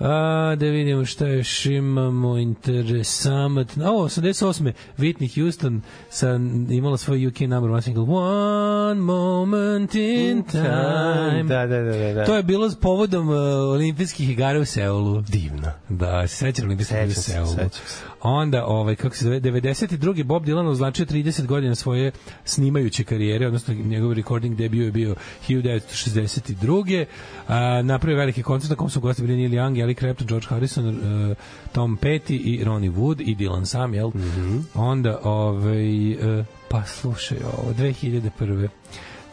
A, 0.00 0.56
da 0.58 0.66
vidimo 0.66 1.04
šta 1.04 1.26
još 1.26 1.66
imamo 1.66 2.38
interesantno. 2.38 3.92
O, 3.92 4.04
88. 4.04 4.72
Whitney 4.98 5.40
Houston 5.40 5.82
sa, 6.10 6.28
imala 6.70 6.96
svoj 6.96 7.26
UK 7.26 7.40
number 7.40 7.70
one 7.70 7.82
single 7.82 8.04
One 8.14 9.00
Moment 9.00 9.94
in 9.94 10.42
Time. 10.42 11.44
Da, 11.48 11.66
da, 11.66 11.82
da, 11.82 11.96
da. 11.96 12.12
da. 12.12 12.24
To 12.24 12.36
je 12.36 12.42
bilo 12.42 12.70
s 12.70 12.76
povodom 12.76 13.28
uh, 13.28 13.36
olimpijskih 13.74 14.30
igara 14.30 14.60
u 14.60 14.64
Seulu. 14.64 15.20
divno. 15.20 15.72
Da, 15.88 16.26
se 16.28 16.36
sećam 16.36 16.64
olimpijskih 16.64 16.96
igara 16.96 17.10
u 17.10 17.14
Seulu. 17.14 17.46
sećam 17.46 17.70
se. 17.70 18.04
Onda, 18.22 18.64
ovaj, 18.66 18.96
kako 18.96 19.16
se 19.16 19.24
zove, 19.24 19.40
92. 19.40 20.24
Bob 20.24 20.44
Dylan 20.44 20.68
označio 20.68 21.06
30 21.06 21.46
godina 21.46 21.74
svoje 21.74 22.12
snimajuće 22.44 23.04
karijere, 23.04 23.46
odnosno 23.46 23.74
njegov 23.74 24.12
recording 24.12 24.56
debut 24.56 24.78
je 24.78 24.90
bio 24.90 25.14
1962. 25.48 27.04
A, 27.48 27.82
napravio 27.82 28.18
veliki 28.18 28.42
koncert 28.42 28.70
na 28.70 28.76
kom 28.76 28.90
su 28.90 29.00
gosti 29.00 29.22
bili 29.22 29.36
Neil 29.36 29.50
Young, 29.50 29.89
Eric 29.90 29.98
Clapton, 29.98 30.26
George 30.26 30.46
Harrison, 30.46 30.86
uh, 30.86 31.36
Tom 31.72 31.96
Petty 31.96 32.36
i 32.36 32.64
Ronnie 32.64 32.90
Wood 32.90 33.20
i 33.20 33.36
Dylan 33.36 33.66
sam, 33.66 33.94
jel? 33.94 34.08
Mhm. 34.08 34.58
Onda, 34.74 35.20
ovaj, 35.22 36.12
uh, 36.12 36.44
pa 36.68 36.84
slušaj, 36.84 37.38
ovo, 37.38 37.72
2001 37.78 38.68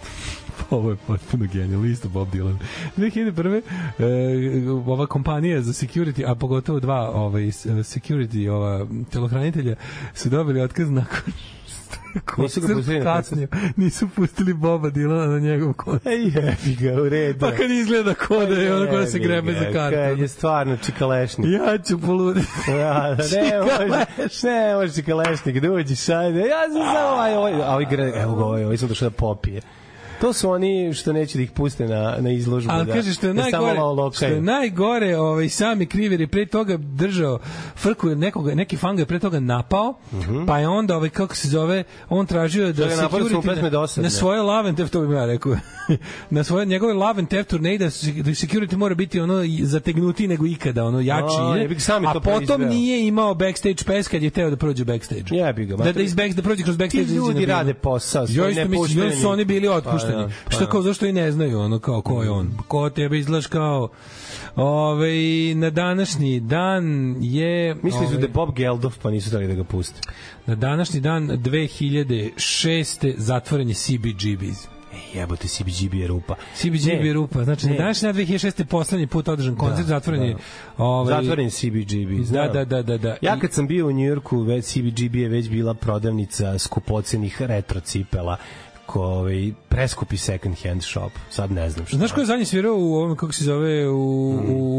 ovo 0.70 0.92
je 0.92 0.98
potpuno 1.08 1.46
genijalno, 1.54 1.88
isto 1.88 2.10
Bob 2.10 2.28
Dylan. 2.34 2.58
2001. 2.98 3.62
E, 4.00 4.70
ova 4.70 5.08
kompanija 5.08 5.62
za 5.62 5.74
security, 5.74 6.32
a 6.32 6.36
pogotovo 6.36 6.80
dva 6.80 7.10
ovaj, 7.10 7.44
security 7.44 8.50
ova, 8.50 8.88
telohranitelja 9.12 9.76
su 10.14 10.30
dobili 10.30 10.62
otkaz 10.62 10.90
nakon 10.90 11.34
Nisu 12.38 12.62
ga 12.62 12.74
pustili 12.74 13.04
kasnije. 13.04 13.48
Nisu 13.76 14.08
pustili 14.10 14.54
Boba 14.54 14.90
Dylana 14.90 15.28
na 15.28 15.40
njegov 15.40 15.74
koncert. 15.74 16.08
Ej, 16.08 16.24
jebi 16.24 16.76
ga, 16.80 17.02
u 17.02 17.10
redu. 17.10 17.40
Pa 17.40 17.52
kad 17.52 17.72
izgleda 17.72 18.14
ko 18.14 18.46
da 18.46 18.56
je 18.56 18.76
ono 18.76 18.92
ko 18.92 18.98
da 18.98 19.06
se 19.06 19.20
grebe 19.20 19.54
za 19.54 19.66
Kad 19.66 19.74
kartu. 19.94 20.22
je 20.22 20.28
stvarno 20.28 20.78
čikalešnik. 20.78 21.48
Ja 21.52 21.78
ću 21.78 22.00
poluditi. 22.02 22.48
Ja, 22.80 23.16
da, 23.16 23.24
ne 23.42 23.60
može, 23.62 24.06
ne 24.44 24.76
može 24.76 24.94
čikalešnik 24.94 25.60
da 25.60 25.72
uđi 25.72 25.96
sad. 25.96 26.36
Ja 26.36 26.64
sam 26.74 26.94
samo 26.96 27.08
ovaj, 27.14 27.34
ovaj, 27.36 27.54
ovaj, 27.54 27.86
evo 28.22 28.36
ga, 28.36 28.46
ovaj, 28.46 28.64
ovaj 28.64 28.78
sam 28.78 28.88
došao 28.90 29.10
da 29.10 29.16
popije. 29.16 29.62
To 30.22 30.34
su 30.34 30.50
oni 30.50 30.94
što 30.94 31.14
neće 31.14 31.38
da 31.38 31.44
ih 31.44 31.52
puste 31.52 31.86
na, 31.86 32.16
na 32.20 32.30
izložbu. 32.32 32.72
Ali 32.72 32.86
da, 32.86 32.94
kaže 32.94 33.14
što 33.14 33.28
je 33.28 33.34
da 33.34 33.42
najgore, 33.42 33.80
što 34.14 34.26
je 34.26 34.42
najgore, 34.42 35.18
ovaj 35.18 35.50
sami 35.50 35.86
kriver 35.86 36.22
je 36.22 36.28
pre 36.28 36.46
toga 36.46 36.78
držao 36.78 37.40
frku 37.76 38.08
nekoga, 38.08 38.56
neki 38.56 38.78
fan 38.78 38.96
ga 38.96 39.02
je 39.02 39.06
pre 39.06 39.20
toga 39.20 39.40
napao, 39.40 39.94
pa 40.48 40.60
je 40.60 40.68
onda 40.68 40.96
ovaj 40.96 41.10
kako 41.10 41.36
se 41.36 41.48
zove, 41.48 41.84
on 42.10 42.26
tražio 42.26 42.64
da 42.66 42.86
Mhm. 42.86 42.96
da 42.96 43.08
security 43.10 43.72
na, 43.98 44.04
na 44.04 44.10
svoje 44.10 44.42
love 44.42 44.70
and 44.70 44.78
theft, 44.78 44.94
to 44.94 45.02
bih 45.02 45.16
ja 45.16 45.26
rekao. 45.26 45.56
na 46.30 46.44
svoje 46.44 46.66
njegove 46.66 46.94
love 46.94 47.20
and 47.20 47.28
theft 47.28 47.50
turneji 47.50 47.78
da, 47.78 47.86
da 47.86 47.90
security 47.90 48.76
mora 48.76 48.96
biti 48.96 49.20
ono 49.20 49.34
zategnuti 49.62 50.28
nego 50.28 50.46
ikada, 50.46 50.86
ono 50.86 51.00
jači. 51.00 51.36
A, 51.40 51.80
sam 51.80 52.04
je 52.04 52.10
a 52.10 52.14
to 52.14 52.20
potom 52.22 52.38
proizveo. 52.38 52.70
nije 52.70 53.08
imao 53.08 53.34
backstage 53.36 53.84
pass 53.88 54.08
kad 54.08 54.24
je 54.24 54.30
teo 54.30 54.50
da 54.50 54.56
prođe 54.56 54.86
backstage. 54.86 55.24
Jebi 55.32 55.66
ga, 55.66 55.76
Da, 55.76 55.92
da, 55.92 56.02
iz 56.02 56.16
back, 56.16 56.34
da 56.34 56.42
prođe 56.42 56.64
kroz 56.64 56.76
Ti 56.76 56.80
backstage. 56.80 57.06
da 57.06 57.14
izađe 57.14 57.22
na 57.24 57.30
ljudi 57.30 57.46
rade 57.46 57.74
posao, 57.74 58.26
Ja 58.30 58.44
ne 58.44 58.50
mislim, 58.50 58.72
puštaju 58.74 59.10
da 59.10 59.16
su 59.16 59.30
oni 59.30 59.46
bili 59.46 59.68
Pa, 59.68 59.74
otpušteni. 59.74 60.07
Da, 60.12 60.30
pa 60.46 60.52
Što 60.52 60.66
da. 60.66 60.72
kao, 60.72 60.82
zašto 60.82 61.06
i 61.06 61.14
ne 61.14 61.32
znaju 61.32 61.60
ono 61.60 61.80
kao 61.80 62.02
ko 62.02 62.24
je 62.24 62.30
on? 62.30 62.52
Ko 62.68 62.90
tebe 62.90 63.18
izgledaš 63.20 63.48
kao... 63.48 63.90
Ove, 64.56 65.10
na 65.56 65.70
današnji 65.70 66.40
dan 66.40 67.16
je... 67.22 67.76
Mislili 67.76 67.92
su 68.08 68.14
ovaj, 68.14 68.18
da 68.18 68.26
je 68.26 68.32
Bob 68.34 68.56
Geldof, 68.56 68.98
pa 69.02 69.10
nisu 69.12 69.32
tali 69.32 69.48
da 69.48 69.54
ga 69.54 69.64
puste. 69.64 70.00
Na 70.46 70.56
današnji 70.56 71.00
dan 71.00 71.28
2006. 71.30 73.14
zatvoren 73.18 73.68
je 73.70 73.74
CBGB's. 73.76 74.68
Ej, 74.94 75.20
jebote, 75.20 75.48
CBGB 75.48 75.94
je 75.94 76.08
rupa. 76.08 76.36
CBGB 76.56 77.06
je 77.06 77.14
rupa. 77.14 77.44
Znači, 77.44 77.66
na 77.66 77.72
Ne. 77.72 77.78
današnji 77.78 78.06
dan 78.08 78.16
2006. 78.16 78.66
poslednji 78.66 79.08
put 79.08 79.28
održan 79.28 79.56
koncert, 79.56 79.88
zatvoren 79.88 80.24
je... 80.24 80.36
Ovaj, 80.78 81.16
Zatvoren 81.16 81.50
CBGB, 81.50 82.18
Da, 82.18 82.24
znam. 82.24 82.54
da, 82.54 82.66
da, 82.66 82.82
da, 82.82 82.98
da. 82.98 83.18
Ja 83.22 83.40
kad 83.40 83.54
sam 83.54 83.68
bio 83.68 83.88
u 83.88 83.92
Njujorku, 83.92 84.40
već 84.42 84.66
CBGB 84.66 85.16
je 85.16 85.30
već 85.30 85.50
bila 85.50 85.74
prodavnica 85.74 86.58
skupocenih 86.60 87.42
retro 87.42 87.80
cipela 87.80 88.38
ko 88.86 89.02
ovaj 89.02 89.52
preskupi 89.78 90.18
second 90.18 90.56
hand 90.64 90.84
shop. 90.84 91.12
Sad 91.30 91.52
ne 91.52 91.70
znam 91.70 91.86
šta. 91.86 91.98
Znaš 91.98 92.12
ko 92.12 92.20
je 92.20 92.26
zadnji 92.26 92.46
svirao 92.46 92.76
u 92.76 92.96
ovom, 92.96 93.16
kako 93.16 93.34
se 93.34 93.44
zove, 93.44 93.90
u, 93.90 94.30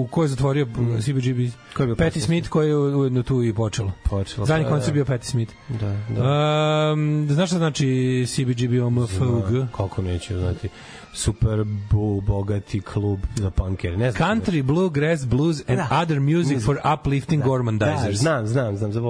u 0.00 0.08
ko 0.10 0.22
je 0.22 0.28
zatvorio 0.28 0.66
CBGB? 1.00 1.38
Mm. 1.38 1.52
Ko 1.76 1.82
je 1.82 1.86
bio 1.86 1.96
Patti 1.96 2.04
Patti 2.04 2.20
Smith, 2.20 2.48
koji 2.48 2.68
je 2.68 2.76
ujedno 2.76 3.22
tu 3.22 3.42
i 3.42 3.54
počelo. 3.54 3.92
Počelo, 4.04 4.46
Zadnji 4.46 4.64
pa, 4.64 4.70
koncert 4.70 4.88
da. 4.88 4.94
bio 4.94 5.04
Patti 5.04 5.26
Smith. 5.26 5.52
Da, 5.70 5.96
da. 6.10 6.92
Um, 6.92 7.28
znaš 7.30 7.48
šta 7.48 7.58
znači 7.58 8.24
CBGB 8.28 8.82
OMFUG? 8.82 9.66
Kako 9.76 10.02
neću 10.02 10.38
znati. 10.38 10.68
Super 11.14 11.64
bu, 11.90 12.20
bogati 12.20 12.80
klub 12.80 13.18
za 13.36 13.50
punkere. 13.50 13.96
Ne 13.96 14.10
znam. 14.10 14.28
Country, 14.30 14.62
bluegrass, 14.62 15.24
blues 15.24 15.56
and 15.68 15.78
Da. 15.78 16.00
other 16.02 16.20
music 16.20 16.64
for 16.64 16.78
uplifting 16.94 17.42
Da, 17.42 17.48
gormandizers. 17.48 18.18
znam, 18.18 18.46
znam, 18.46 18.76
znam. 18.76 18.92
Za, 18.92 19.00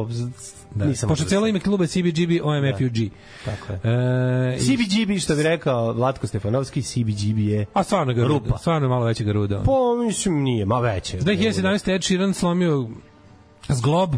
Da. 0.74 0.84
Nisam 0.84 1.08
Pošto 1.08 1.24
celo 1.24 1.42
da- 1.42 1.48
ime 1.48 1.60
kluba 1.60 1.84
je 1.84 1.88
CBGB 1.88 2.30
OMFUG. 2.42 3.10
Tako 3.44 3.72
je. 3.72 3.80
E, 4.54 4.58
CBGB, 4.58 5.18
što 5.20 5.34
bi 5.34 5.42
rekao 5.42 5.77
Vlatko 5.80 6.26
Stefanovski, 6.26 6.82
CBGB 6.82 7.38
je... 7.38 7.66
a 7.72 7.82
stvarno 7.84 8.14
ga 8.14 8.22
ruda, 8.22 8.34
Rupa. 8.44 8.58
stvarno 8.58 8.86
je 8.86 8.88
malo 8.88 9.04
veće 9.04 9.24
ga 9.24 9.32
ruda. 9.32 9.62
Pa, 9.66 10.04
mislim, 10.06 10.42
nije, 10.42 10.64
ma 10.64 10.80
veće. 10.80 11.18
2017. 11.18 11.94
Ed 11.94 12.04
Sheeran 12.04 12.34
slomio 12.34 12.88
zglob 13.68 14.14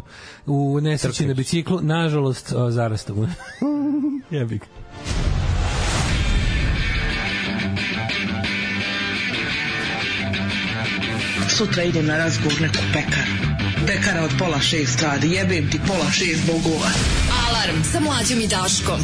u 0.47 0.79
nesreći 0.81 1.27
na 1.27 1.35
biciklu, 1.35 1.81
nažalost 1.83 2.53
zarastao 2.69 3.17
mu. 3.17 3.27
Jebi 4.37 4.59
ga. 4.59 4.67
Sutra 11.49 11.83
idem 11.83 12.07
na 12.07 12.17
razgovor 12.17 12.61
neku 12.61 12.79
pekaru. 12.93 13.33
Pekara 13.87 14.25
od 14.25 14.31
pola 14.39 14.61
šest 14.61 15.03
radi. 15.03 15.31
Jebem 15.31 15.71
ti 15.71 15.81
pola 15.87 16.11
šest 16.11 16.47
bogova. 16.47 16.91
Alarm 17.49 17.83
sa 17.93 18.01
mlađom 18.01 18.41
i 18.41 18.47
Daškom. 18.47 19.01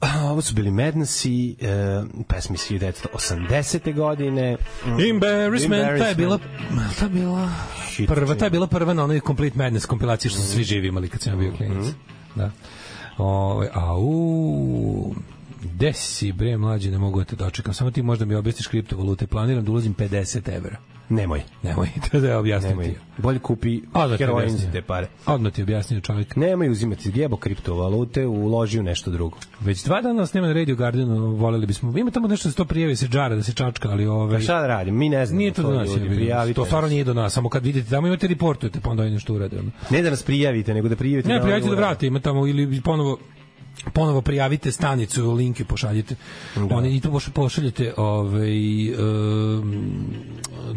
Ovo 0.30 0.42
su 0.42 0.54
bili 0.54 0.70
Madnessi, 0.70 1.56
e, 1.60 2.02
pesmi 2.28 2.54
iz 2.54 2.80
1980. 2.80 3.94
godine. 3.94 4.56
Embarrassment, 5.10 5.98
ta 5.98 6.06
je 6.06 6.14
bila 6.14 6.38
ta 6.98 7.04
je 7.04 7.10
bila 7.10 7.50
prva, 8.06 8.34
ta 8.34 8.44
je 8.44 8.50
bila 8.50 8.66
prva 8.66 8.94
na 8.94 9.04
onoj 9.04 9.20
Complete 9.20 9.58
Madness 9.58 9.86
kompilaciji 9.86 10.30
što 10.30 10.40
su 10.40 10.46
svi 10.46 10.64
živi 10.64 10.88
imali 10.88 11.08
kad 11.08 11.20
sam 11.20 11.38
bio 11.38 11.52
klinac. 11.56 11.86
Da. 12.34 12.50
Ove, 13.18 13.70
a 13.74 13.96
u 13.98 15.14
Gde 15.72 15.92
si, 15.92 16.32
bre, 16.32 16.56
mlađi, 16.56 16.90
ne 16.90 16.98
mogu 16.98 17.18
da 17.18 17.24
te 17.24 17.36
dočekam. 17.36 17.74
Samo 17.74 17.90
ti 17.90 18.02
možda 18.02 18.24
mi 18.24 18.34
objasniš 18.34 18.66
kriptovalute. 18.66 19.26
Planiram 19.26 19.64
da 19.64 19.72
ulazim 19.72 19.94
50 19.94 20.56
evra. 20.56 20.76
Nemoj. 21.08 21.42
Nemoj, 21.62 21.88
to 22.10 22.20
da 22.20 22.28
je. 22.28 22.60
Nemoj. 22.60 22.94
Bolje 23.18 23.38
kupi 23.38 23.80
Odmah 23.94 24.18
ti 24.18 24.24
heroin 24.24 24.50
za 24.50 24.70
te 24.72 24.82
pare. 24.82 25.06
Odmah 25.26 25.52
ti 25.52 25.62
objasnio 25.62 26.00
čovjek. 26.00 26.36
Nemoj 26.36 26.70
uzimati 26.70 27.12
jebo 27.14 27.36
kriptovalute, 27.36 28.26
uloži 28.26 28.80
u 28.80 28.82
nešto 28.82 29.10
drugo. 29.10 29.36
Već 29.60 29.84
dva 29.84 30.02
dana 30.02 30.14
nas 30.14 30.34
nema 30.34 30.46
na 30.46 30.52
Radio 30.52 30.76
Gardenu, 30.76 31.34
voleli 31.34 31.66
bismo. 31.66 31.98
Ima 31.98 32.10
tamo 32.10 32.28
nešto 32.28 32.48
da 32.48 32.50
se 32.50 32.56
to 32.56 32.64
prijavi, 32.64 32.96
se 32.96 33.06
džara, 33.06 33.36
da 33.36 33.42
se 33.42 33.52
čačka, 33.52 33.88
ali 33.88 34.06
ove... 34.06 34.34
Pa 34.34 34.40
šta 34.40 34.60
da 34.60 34.66
radim? 34.66 34.98
Mi 34.98 35.08
ne 35.08 35.26
znamo 35.26 35.38
Nije 35.38 35.52
to 35.52 35.62
do 35.62 35.70
nas, 35.70 35.88
ljudi, 35.88 36.08
prijavite 36.08 36.54
to 36.54 36.64
stvarno 36.64 36.88
nije 36.88 37.04
do 37.04 37.14
nas, 37.14 37.32
samo 37.32 37.48
kad 37.48 37.64
vidite 37.64 37.90
tamo 37.90 38.06
imate 38.06 38.26
reportujete, 38.26 38.80
pa 38.80 38.90
onda 38.90 39.02
oni 39.02 39.12
nešto 39.12 39.34
urade. 39.34 39.58
Ono. 39.58 39.70
Ne 39.90 40.02
da 40.02 40.10
nas 40.10 40.22
prijavite, 40.22 40.74
nego 40.74 40.88
da 40.88 40.96
prijavite. 40.96 41.28
Ne, 41.28 41.40
prijavite 41.40 41.68
da 41.68 41.76
vrate, 41.76 42.06
ima 42.06 42.20
tamo 42.20 42.46
ili 42.46 42.80
ponovo 42.80 43.18
ponovo 43.92 44.20
prijavite 44.20 44.72
stanicu, 44.72 45.32
link 45.32 45.60
je 45.60 45.64
pošaljite. 45.64 46.14
Da. 46.56 46.76
Oni 46.76 46.96
i 46.96 47.00
poš- 47.00 47.30
pošaljete 47.30 47.94
ovaj 47.96 48.90
um, 48.90 49.86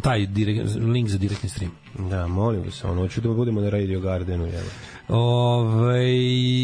taj 0.02 0.26
direkt, 0.26 0.76
link 0.76 1.10
za 1.10 1.18
direktni 1.18 1.50
stream. 1.50 1.72
Da, 2.10 2.28
molim 2.28 2.62
vas, 2.64 2.84
ono, 2.84 3.02
hoću 3.02 3.22
da 3.22 3.30
budemo 3.30 3.62
na 3.62 3.70
Radio 3.70 4.00
Gardenu, 4.00 4.46
evo. 4.46 4.70
Ovaj 5.08 6.64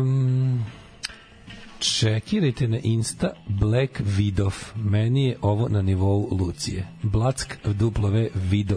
um, 0.00 0.64
čekirajte 1.78 2.68
na 2.68 2.78
Insta 2.82 3.32
Black 3.46 4.00
Vidov. 4.04 4.54
Meni 4.76 5.24
je 5.24 5.36
ovo 5.42 5.68
na 5.68 5.82
nivou 5.82 6.28
Lucije. 6.30 6.86
Black 7.02 7.66
duplove 7.66 8.28
Vido 8.34 8.76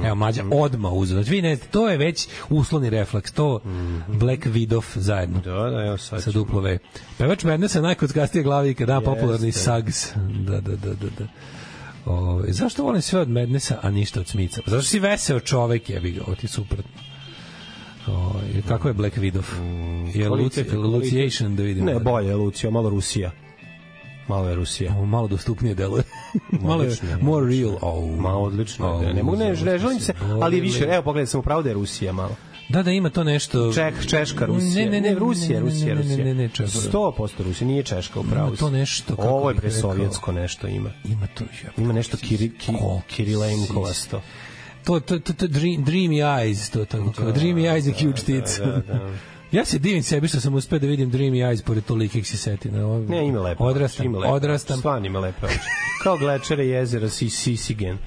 F. 0.00 0.04
Evo, 0.04 0.14
mađa 0.14 0.44
odma 0.52 0.90
uzeo. 0.90 1.14
Znači, 1.14 1.30
vi 1.30 1.42
ne, 1.42 1.56
to 1.56 1.88
je 1.88 1.96
već 1.96 2.28
uslovni 2.50 2.90
refleks. 2.90 3.32
To 3.32 3.60
Black 4.08 4.44
Vidov 4.44 4.84
zajedno. 4.94 5.40
Da, 5.40 5.70
da, 5.70 5.86
evo 5.86 5.98
sad 5.98 6.22
Sa 6.22 6.30
duplo 6.30 6.60
V. 6.60 6.78
Pevač 7.18 7.44
Madnessa 7.44 7.80
najkockastije 7.80 8.42
glavi 8.42 8.70
ikada, 8.70 8.94
da, 8.94 9.00
popularni. 9.00 9.52
Sags. 9.52 10.12
Da, 10.46 10.60
da, 10.60 10.76
da, 10.76 10.94
da, 10.94 11.06
da. 11.18 11.26
Ove, 12.06 12.52
zašto 12.52 12.82
volim 12.82 13.02
sve 13.02 13.20
od 13.20 13.28
Madnessa, 13.28 13.78
a 13.82 13.90
ništa 13.90 14.20
od 14.20 14.28
Smica? 14.28 14.60
Pa 14.64 14.70
Zašto 14.70 14.88
si 14.88 14.98
veseo 14.98 15.40
čovek, 15.40 15.90
jebi 15.90 16.12
ga, 16.12 16.22
ovo 16.26 16.34
ti 16.34 16.46
je 16.46 16.50
suprotno. 16.50 17.00
Ove, 18.06 18.62
kako 18.68 18.88
je 18.88 18.94
Black 18.94 19.16
Widow? 19.16 19.42
je 20.14 20.26
kvalitet, 20.26 20.72
Luci, 20.72 20.88
Luciation 20.88 21.56
da 21.56 21.62
vidimo. 21.62 21.86
Ne, 21.86 21.98
bolje 21.98 22.28
je 22.28 22.36
Lucija, 22.36 22.70
malo 22.70 22.90
Rusija. 22.90 23.30
Malo 24.28 24.48
je 24.48 24.54
Rusija. 24.54 24.92
Ovo 24.92 25.06
malo 25.06 25.28
dostupnije 25.28 25.74
deluje. 25.74 26.02
malo 26.68 26.82
je 26.82 26.96
more 27.20 27.56
real. 27.56 27.76
Oh. 27.80 28.18
Ma 28.18 28.36
odlično. 28.36 28.94
Oh, 28.94 29.02
da, 29.02 29.12
ne 29.12 29.22
mogu 29.22 29.36
ne, 29.36 29.48
ne 29.48 29.78
želim 29.78 30.00
se 30.00 30.14
ali 30.42 30.60
više, 30.60 30.84
evo 30.84 31.02
pogledaj 31.02 31.26
sam 31.26 31.40
upravo 31.40 31.62
da 31.62 31.68
je 31.68 31.74
Rusija 31.74 32.12
malo. 32.12 32.36
Da, 32.68 32.82
da 32.82 32.90
ima 32.90 33.10
to 33.10 33.24
nešto... 33.24 33.72
Ček, 33.72 34.06
Češka, 34.06 34.46
Rusija. 34.46 34.84
Ne, 34.84 34.90
ne, 34.90 35.00
ne, 35.00 35.14
Rusija, 35.14 35.60
ne, 35.60 35.66
Rusija, 35.66 35.94
ne, 35.94 35.94
ne, 35.94 36.16
Rusija. 36.16 36.34
ne, 36.34 36.48
Češka. 36.48 36.78
100% 36.78 37.28
Rusija, 37.44 37.68
nije 37.68 37.82
Češka 37.82 38.20
upravo. 38.20 38.48
Ima 38.48 38.56
to 38.56 38.70
nešto, 38.70 39.16
kako 39.16 39.28
Ovo 39.28 39.50
je 39.50 39.56
presovjetsko 39.56 40.32
nešto 40.32 40.66
ima. 40.68 40.90
Ima 41.04 41.26
to... 41.26 41.44
Ima 41.76 41.92
nešto 41.92 42.16
kiri, 42.16 42.50
ki, 42.58 42.72
Ko? 42.80 43.00
Kirilenkovasto. 43.08 44.22
To, 44.84 45.00
to, 45.00 45.18
to, 45.18 45.32
to 45.32 45.46
dream, 45.46 45.84
dreamy 45.84 46.20
eyes, 46.22 46.72
to 46.72 46.84
tako 46.84 47.12
kao 47.12 47.32
dreamy 47.32 47.62
eyes 47.62 47.86
and 47.86 47.96
huge 47.96 48.22
tits. 48.26 48.58
Da, 48.58 48.66
da. 48.66 49.10
Ja 49.54 49.64
se 49.64 49.78
divim 49.78 50.02
sebi 50.02 50.28
što 50.28 50.40
sam 50.40 50.54
uspeo 50.54 50.78
da 50.78 50.86
vidim 50.86 51.10
dreamy 51.10 51.44
eyes 51.44 51.62
pored 51.62 51.84
tolikih 51.84 52.28
si 52.28 52.36
setina. 52.36 52.86
Ovo, 52.86 52.98
Ne, 53.00 53.26
ima 53.26 53.40
lepo. 53.40 53.64
Odrastam, 53.64 54.06
ima 54.06 54.18
lepo. 54.18 54.32
odrastam. 54.32 54.78
Stvarno 54.78 55.06
ima 55.06 55.18
lepo 55.18 55.46
oči. 55.46 55.58
Kao 56.02 56.16
glečere 56.16 56.66
jezera 56.66 57.08
si 57.08 57.30
Sisigen. 57.30 57.98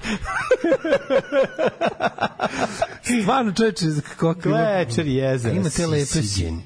Stvarno 3.22 3.52
čoveče, 3.52 3.86
kako 4.10 4.34
Glečer 4.40 5.06
jezera 5.06 5.54
Ima 5.54 5.70
te 5.70 5.86
lepe 5.86 6.04
si- 6.04 6.22
Sisigen. 6.22 6.60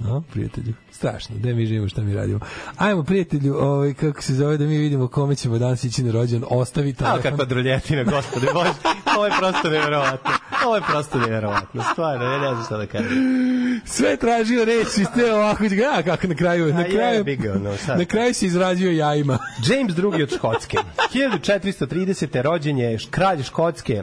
No, 0.00 0.20
prijatelju. 0.22 0.74
Strašno, 0.94 1.36
gde 1.36 1.54
mi 1.54 1.66
živimo, 1.66 1.88
šta 1.88 2.02
mi 2.02 2.14
radimo. 2.14 2.40
Ajmo, 2.76 3.02
prijatelju, 3.02 3.56
ovaj, 3.56 3.94
kako 3.94 4.22
se 4.22 4.34
zove, 4.34 4.56
da 4.56 4.64
mi 4.64 4.78
vidimo 4.78 5.08
kome 5.08 5.36
ćemo 5.36 5.58
danas 5.58 5.84
ići 5.84 6.02
na 6.02 6.12
rođen. 6.12 6.44
Ostavi 6.50 6.92
telefon. 6.92 7.22
kakva 7.22 7.44
droljetina, 7.44 8.04
gospode 8.04 8.46
Bože. 8.54 8.72
Ovo 9.16 9.24
je 9.26 9.32
prosto 9.38 9.70
neverovatno. 9.70 10.30
Ovo 10.66 10.76
je 10.76 10.82
prosto 10.88 11.18
neverovatno. 11.18 11.82
Stvarno, 11.92 12.24
ja 12.24 12.38
ne 12.38 12.48
znam 12.48 12.64
šta 12.64 12.76
da 12.76 12.86
kažem. 12.86 13.80
Sve 13.84 14.16
tražio 14.16 14.64
reći, 14.64 15.04
ste 15.04 15.32
ovako, 15.32 15.64
ja, 15.64 16.02
kako 16.02 16.26
na 16.26 16.34
kraju, 16.34 16.74
na 16.74 16.84
kraju, 16.84 17.24
na 17.98 18.04
kraju 18.04 18.34
se 18.34 18.46
izrađio 18.46 18.90
jajima. 18.90 19.38
James 19.68 19.98
II 19.98 20.22
od 20.22 20.34
Škotske. 20.36 20.76
1430. 21.14 22.42
rođen 22.42 22.78
je 22.78 22.98
kralj 23.10 23.42
Škotske 23.42 24.02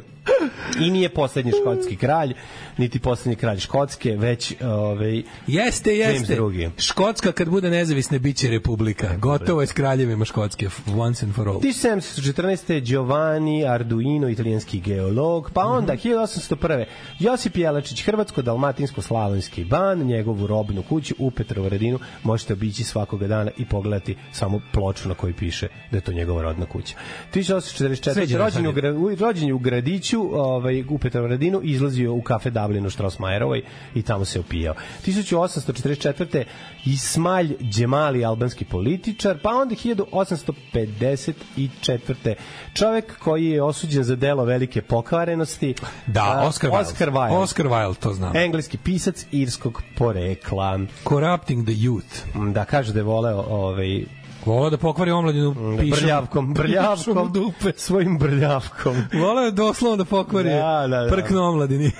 i 0.80 0.92
nije 0.92 1.10
poslednji 1.10 1.52
škotski 1.62 1.96
kralj, 1.96 2.34
niti 2.78 3.00
poslednji 3.00 3.36
kralj 3.36 3.60
Škotske, 3.60 4.16
već 4.18 4.54
ovaj, 4.62 5.24
Jeste, 5.48 5.98
jeste. 5.98 6.38
Škotska 6.78 7.32
kad 7.32 7.50
bude 7.50 7.70
nezavisna 7.70 8.20
biće 8.20 8.48
republika. 8.48 9.16
Gotovo 9.18 9.62
je 9.62 9.68
s 9.68 9.74
kraljevima 9.74 10.26
Škotske, 10.26 10.70
once 10.98 11.26
and 11.26 11.36
for 11.36 11.48
all. 11.48 11.60
1714. 11.60 12.82
Giovanni 12.82 13.66
Arduino, 13.66 14.30
italijanski 14.30 14.80
geolog, 14.80 15.52
pa 15.54 15.66
onda 15.66 15.94
1801. 15.94 16.86
Josip 17.20 17.58
Jelačić, 17.58 18.06
hrvatsko-dalmatinsko-slavonski 18.06 19.66
ban, 19.66 20.00
njegovu 20.00 20.48
robnu 20.48 20.84
kuću 20.84 21.16
u 21.18 21.32
Petrovaradinu 21.32 22.00
možete 22.24 22.54
obići 22.54 22.84
svakoga 22.84 23.28
dana 23.28 23.52
i 23.58 23.66
pogledati 23.66 24.16
samo 24.32 24.62
ploču 24.72 25.10
na 25.10 25.16
kojoj 25.16 25.34
piše 25.34 25.68
da 25.92 25.98
je 25.98 26.02
to 26.02 26.14
njegova 26.14 26.42
rodna 26.42 26.66
kuća. 26.66 26.96
1844. 27.34 28.14
Sveđe 28.14 28.38
rođen, 28.38 28.68
u, 28.68 29.16
rođen 29.20 29.52
u 29.52 29.58
gradiću 29.58 30.11
ovaj, 30.20 30.84
u 30.90 30.98
Petrovaradinu, 30.98 31.62
izlazio 31.64 32.14
u 32.14 32.22
kafe 32.22 32.50
Dublin 32.50 32.86
u 32.86 32.90
Strossmayerovoj 32.90 33.62
i 33.96 34.02
tamo 34.02 34.26
se 34.26 34.40
opijao. 34.40 34.76
1844. 35.06 36.44
Ismalj 36.86 37.56
Džemali, 37.62 38.26
albanski 38.26 38.66
političar, 38.66 39.38
pa 39.44 39.50
onda 39.50 39.76
1854. 39.76 42.36
čovek 42.74 43.20
koji 43.20 43.46
je 43.46 43.64
osuđen 43.64 44.04
za 44.04 44.16
delo 44.16 44.46
velike 44.46 44.82
pokvarenosti. 44.82 45.76
Da, 46.08 46.42
Oscar 46.46 46.72
Wilde. 46.72 46.82
Oscar 46.82 47.10
Wilde. 47.10 47.38
Oscar 47.38 47.66
Wilde, 47.66 47.96
to 47.96 48.14
znam. 48.14 48.36
Engleski 48.36 48.78
pisac 48.78 49.26
irskog 49.32 49.82
porekla. 49.98 50.80
Corrupting 51.10 51.66
the 51.66 51.74
youth. 51.74 52.52
Da, 52.54 52.66
kaže 52.66 52.94
da 52.94 53.00
je 53.00 53.04
voleo 53.04 53.46
ovaj, 53.50 54.06
Volao 54.46 54.70
da 54.70 54.78
pokvari 54.78 55.12
omladinu 55.12 55.56
pišom, 55.80 56.00
brljavkom, 56.00 56.54
pišom 56.54 56.64
brljavkom, 56.64 57.18
u 57.18 57.30
dupe. 57.30 57.72
svojim 57.76 58.18
brljavkom. 58.18 58.96
Volao 59.14 59.44
je 59.44 59.52
doslovno 59.52 59.98
da 59.98 60.06
pokvari 60.06 60.50
Da, 60.50 60.88
da, 60.90 61.04
da. 61.04 61.10
prkno 61.10 61.44
omladini. 61.44 61.92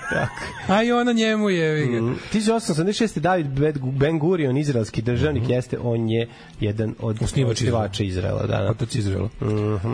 A 0.68 0.84
i 0.84 0.92
ona 0.92 1.12
njemu 1.12 1.50
je. 1.50 1.86
Mm. 2.02 2.16
1876. 2.34 3.20
David 3.20 3.48
Ben 3.84 4.20
Gurion, 4.20 4.58
izraelski 4.58 5.02
državnik, 5.02 5.50
jeste, 5.50 5.80
on 5.80 6.10
je 6.10 6.28
jedan 6.60 6.96
od 7.00 7.18
Osnivač 7.22 7.58
osnivača 7.58 8.04
Izraela. 8.04 8.42
Da, 8.42 8.58
da. 8.58 8.70
Otac 8.72 8.96
Izraela. 8.96 9.30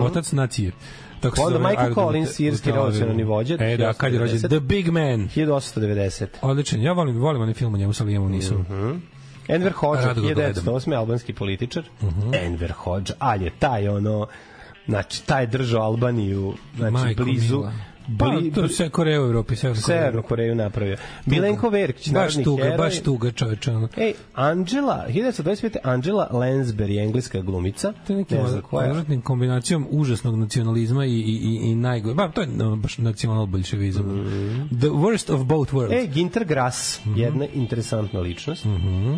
Otac 0.01 0.31
nacije. 0.31 0.71
Tako 1.19 1.35
se 1.35 1.41
onda 1.41 1.59
Michael 1.59 1.93
Collins, 1.93 2.39
irski 2.39 2.69
da, 2.69 2.75
revolucionarni 2.75 3.23
vođa, 3.23 3.57
E, 3.59 3.77
da, 3.77 3.93
kad 3.93 4.13
je 4.13 4.19
rođen? 4.19 4.37
1890. 4.37 4.47
The 4.47 4.59
Big 4.59 4.87
Man. 4.87 5.29
1890. 5.35 6.25
Odličan. 6.41 6.81
Ja 6.81 6.93
volim, 6.93 7.17
volim 7.17 7.41
onaj 7.41 7.53
film 7.53 7.73
o 7.73 7.77
njemu, 7.77 7.93
sa 7.93 8.03
Liamom 8.03 8.31
nisam. 8.31 8.65
Enver 9.47 9.73
Hoxha, 9.73 10.05
Rado 10.05 10.21
ga 10.21 10.33
gledam. 10.33 10.63
1908. 10.63 10.97
albanski 10.97 11.33
političar. 11.33 11.83
Enver 12.33 12.73
Hoxha, 12.83 13.13
ali 13.19 13.45
je 13.45 13.51
taj 13.59 13.87
ono, 13.87 14.27
znači, 14.87 15.25
taj 15.25 15.43
je 15.43 15.47
držao 15.47 15.81
Albaniju, 15.81 16.53
znači, 16.75 16.93
Majko 16.93 17.23
blizu, 17.23 17.57
mila. 17.57 17.71
Pa, 18.09 18.29
bli, 18.29 18.51
to 18.51 18.61
je 18.61 18.69
sve 18.69 18.89
Koreja 18.89 19.21
u 19.21 19.25
Evropi, 19.25 19.55
Severna 19.55 19.81
Koreja. 19.81 19.99
Severnu 19.99 20.23
Koreju 20.23 20.55
napravio. 20.55 20.97
Milenko 21.25 21.69
Verkić, 21.69 22.09
Baš 22.09 22.33
tuga, 22.35 22.63
heroj. 22.63 22.77
baš 22.77 22.99
tuga 22.99 23.31
čoveče. 23.31 23.71
Ej, 23.97 24.13
Angela, 24.33 25.05
1925. 25.07 25.77
Angela 25.83 26.29
Lansbury, 26.31 26.99
engleska 26.99 27.41
glumica. 27.41 27.93
To 28.07 28.13
je 28.13 28.17
nekim 28.17 28.37
odvratnim 28.71 29.21
kombinacijom 29.21 29.87
užasnog 29.89 30.35
nacionalizma 30.35 31.05
i, 31.05 31.09
i, 31.11 31.15
i, 31.33 31.59
i 31.61 31.75
najgore. 31.75 32.15
Ba, 32.15 32.29
to 32.29 32.41
je 32.41 32.47
no, 32.47 32.75
baš 32.75 32.97
nacional 32.97 33.45
bolševizam. 33.45 34.03
The 34.71 34.87
worst 34.89 35.33
of 35.33 35.41
both 35.41 35.73
worlds. 35.73 36.03
E, 36.03 36.07
Ginter 36.07 36.45
Grass, 36.45 37.05
Mhm. 37.05 37.17
jedna 37.17 37.45
interesantna 37.47 38.19
ličnost. 38.19 38.65
Mm 38.65 39.17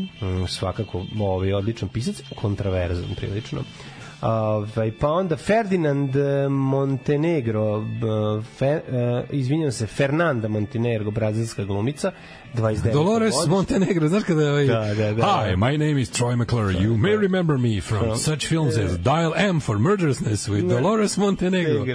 svakako, 0.50 1.06
ovaj 1.20 1.54
odličan 1.54 1.90
pisac, 1.90 2.22
kontraverzan 2.36 3.06
prilično. 3.16 3.60
Ovaj 4.22 4.92
pa 5.00 5.08
onda 5.08 5.38
Ferdinand 5.38 6.16
eh, 6.16 6.50
Montenegro, 6.50 7.86
fe, 8.58 8.76
uh, 8.76 9.24
izvinjam 9.30 9.72
se, 9.72 9.88
Fernanda 9.88 10.48
Montenegro, 10.48 11.12
brazilska 11.12 11.64
glumica, 11.64 12.12
29. 12.54 12.94
Dolores 12.94 13.34
godište. 13.34 13.50
Montenegro, 13.50 14.08
znaš 14.08 14.24
kada 14.24 14.42
je 14.44 14.50
ovaj... 14.50 14.66
Da, 14.68 14.94
da, 14.96 15.14
da. 15.14 15.24
Hi, 15.24 15.56
my 15.56 15.78
name 15.80 16.02
is 16.02 16.12
Troy 16.12 16.36
McClure. 16.36 16.74
You 16.76 16.98
may 16.98 17.18
remember 17.18 17.58
me 17.58 17.82
from 17.82 18.18
such 18.18 18.48
films 18.48 18.78
as 18.78 18.98
Dial 19.00 19.32
M 19.38 19.60
for 19.60 19.78
Murderousness 19.78 20.48
with 20.48 20.70
Dolores 20.70 21.18
Montenegro. 21.18 21.86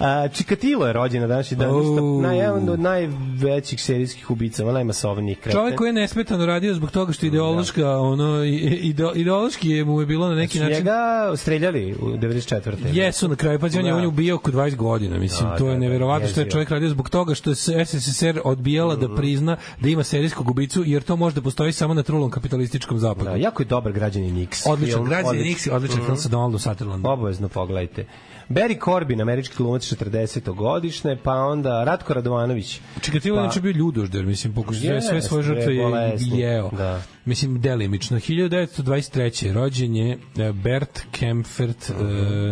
A, 0.00 0.28
Čikatilo 0.28 0.86
je 0.86 0.92
rođena 0.92 1.26
današnji 1.26 1.56
dan, 1.56 1.70
Oh. 1.70 1.82
isto 1.82 2.20
naj, 2.22 2.38
jedan 2.38 2.68
od 2.68 2.80
najvećih 2.80 3.82
serijskih 3.82 4.30
ubica, 4.30 4.64
najmasovnijih 4.64 5.38
kreten. 5.38 5.52
Čovjek 5.52 5.76
koji 5.76 5.88
je 5.88 5.92
nesmetano 5.92 6.46
radio 6.46 6.74
zbog 6.74 6.90
toga 6.90 7.12
što 7.12 7.26
ideološka 7.26 7.90
ono 7.90 8.44
i- 8.44 8.50
ide, 8.82 9.04
ideološki 9.14 9.70
je 9.70 9.84
mu 9.84 10.00
je 10.00 10.06
bilo 10.06 10.28
na 10.28 10.34
neki 10.34 10.58
Znači, 10.58 10.70
način 10.70 10.84
njega 10.84 11.00
streljali 11.36 11.94
u 11.94 12.08
94. 12.10 12.72
Jesu 12.92 13.28
na 13.28 13.36
kraju, 13.36 13.58
pa 13.58 13.66
on 13.68 13.86
je 13.86 13.92
Da. 13.92 13.98
on 13.98 14.06
ubio 14.06 14.34
oko 14.34 14.50
20 14.50 14.76
godina, 14.76 15.18
mislim, 15.18 15.48
Da, 15.50 15.56
to 15.56 15.64
je 15.64 15.68
da, 15.68 15.74
da, 15.74 15.80
neverovatno 15.80 16.28
što 16.28 16.40
je 16.40 16.50
čovjek 16.50 16.70
radio 16.70 16.88
zbog 16.88 17.10
toga 17.10 17.34
što 17.34 17.50
je 17.50 17.56
SSSR 17.86 18.40
odbijala 18.44 18.96
da 18.96 19.14
prizna 19.16 19.56
da 19.80 19.88
ima 19.88 20.02
serijskog 20.04 20.50
ubicu, 20.50 20.82
jer 20.86 21.02
to 21.02 21.16
može 21.16 21.34
da 21.34 21.42
postoji 21.42 21.72
samo 21.72 21.94
na 21.94 22.02
trulom 22.02 22.30
kapitalističkom 22.30 22.98
zapadu. 22.98 23.30
Da, 23.30 23.36
jako 23.36 23.62
je 23.62 23.66
dobar 23.66 23.92
građanin 23.92 24.36
Nix. 24.36 24.70
Odličan, 24.70 24.94
Film, 24.94 25.08
građan 25.08 25.28
odličan. 25.30 25.52
Nix, 25.52 25.76
odličan 25.76 26.04
film 26.04 26.16
sa 26.16 26.28
Donaldom 26.28 26.60
Sutherlandom. 26.60 27.12
Obavezno 27.12 27.48
pogledajte. 27.48 28.06
Barry 28.50 28.84
Corbin, 28.84 29.20
američki 29.20 29.54
glumac 29.56 29.92
40. 29.92 30.54
godišnje, 30.54 31.16
pa 31.22 31.34
onda 31.34 31.84
Ratko 31.84 32.14
Radovanović. 32.14 32.80
Čikatilo 33.00 33.36
Pa- 33.36 33.40
je 33.40 33.44
inače 33.44 33.60
bio 33.60 33.72
ljudožder, 33.72 34.26
mislim, 34.26 34.54
pokušao 34.54 34.80
sve, 34.80 35.00
sve 35.00 35.22
svoje 35.22 35.42
žrtve 35.42 35.74
je 35.74 36.16
jeo. 36.20 36.70
da. 36.70 37.02
Mislim, 37.24 37.60
delimično. 37.60 38.16
1923. 38.16 39.52
rođen 39.52 39.96
je 39.96 40.18
e, 40.38 40.52
Bert 40.52 41.00
Kempfert, 41.10 41.90
e, 41.90 41.94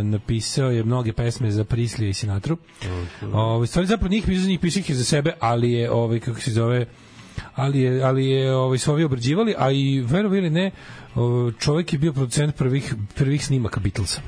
napisao 0.02 0.70
je 0.70 0.84
mnoge 0.84 1.12
pesme 1.12 1.50
za 1.50 1.64
Prislije 1.64 2.10
i 2.10 2.14
Sinatru. 2.14 2.56
Ovaj 3.32 3.66
stvari 3.66 3.86
zapravo 3.86 4.10
njih 4.10 4.28
njih 4.28 4.60
pisao 4.60 4.80
ih 4.80 4.90
je 4.90 4.96
za 4.96 5.04
sebe, 5.04 5.32
ali 5.40 5.72
je, 5.72 5.90
ovaj, 5.90 6.20
kako 6.20 6.40
se 6.40 6.50
zove, 6.50 6.86
ali 7.58 7.80
je, 7.80 8.02
ali 8.02 8.26
je 8.26 8.56
ovaj, 8.56 8.78
su 8.78 8.92
ovi 8.92 9.04
obrađivali, 9.04 9.54
a 9.58 9.70
i 9.70 10.00
verovo 10.00 10.34
ili 10.34 10.50
ne, 10.50 10.70
čovjek 11.58 11.92
je 11.92 11.98
bio 11.98 12.12
producent 12.12 12.56
prvih, 12.56 12.94
prvih 13.14 13.46
snimaka 13.46 13.80
Beatlesa. 13.80 14.20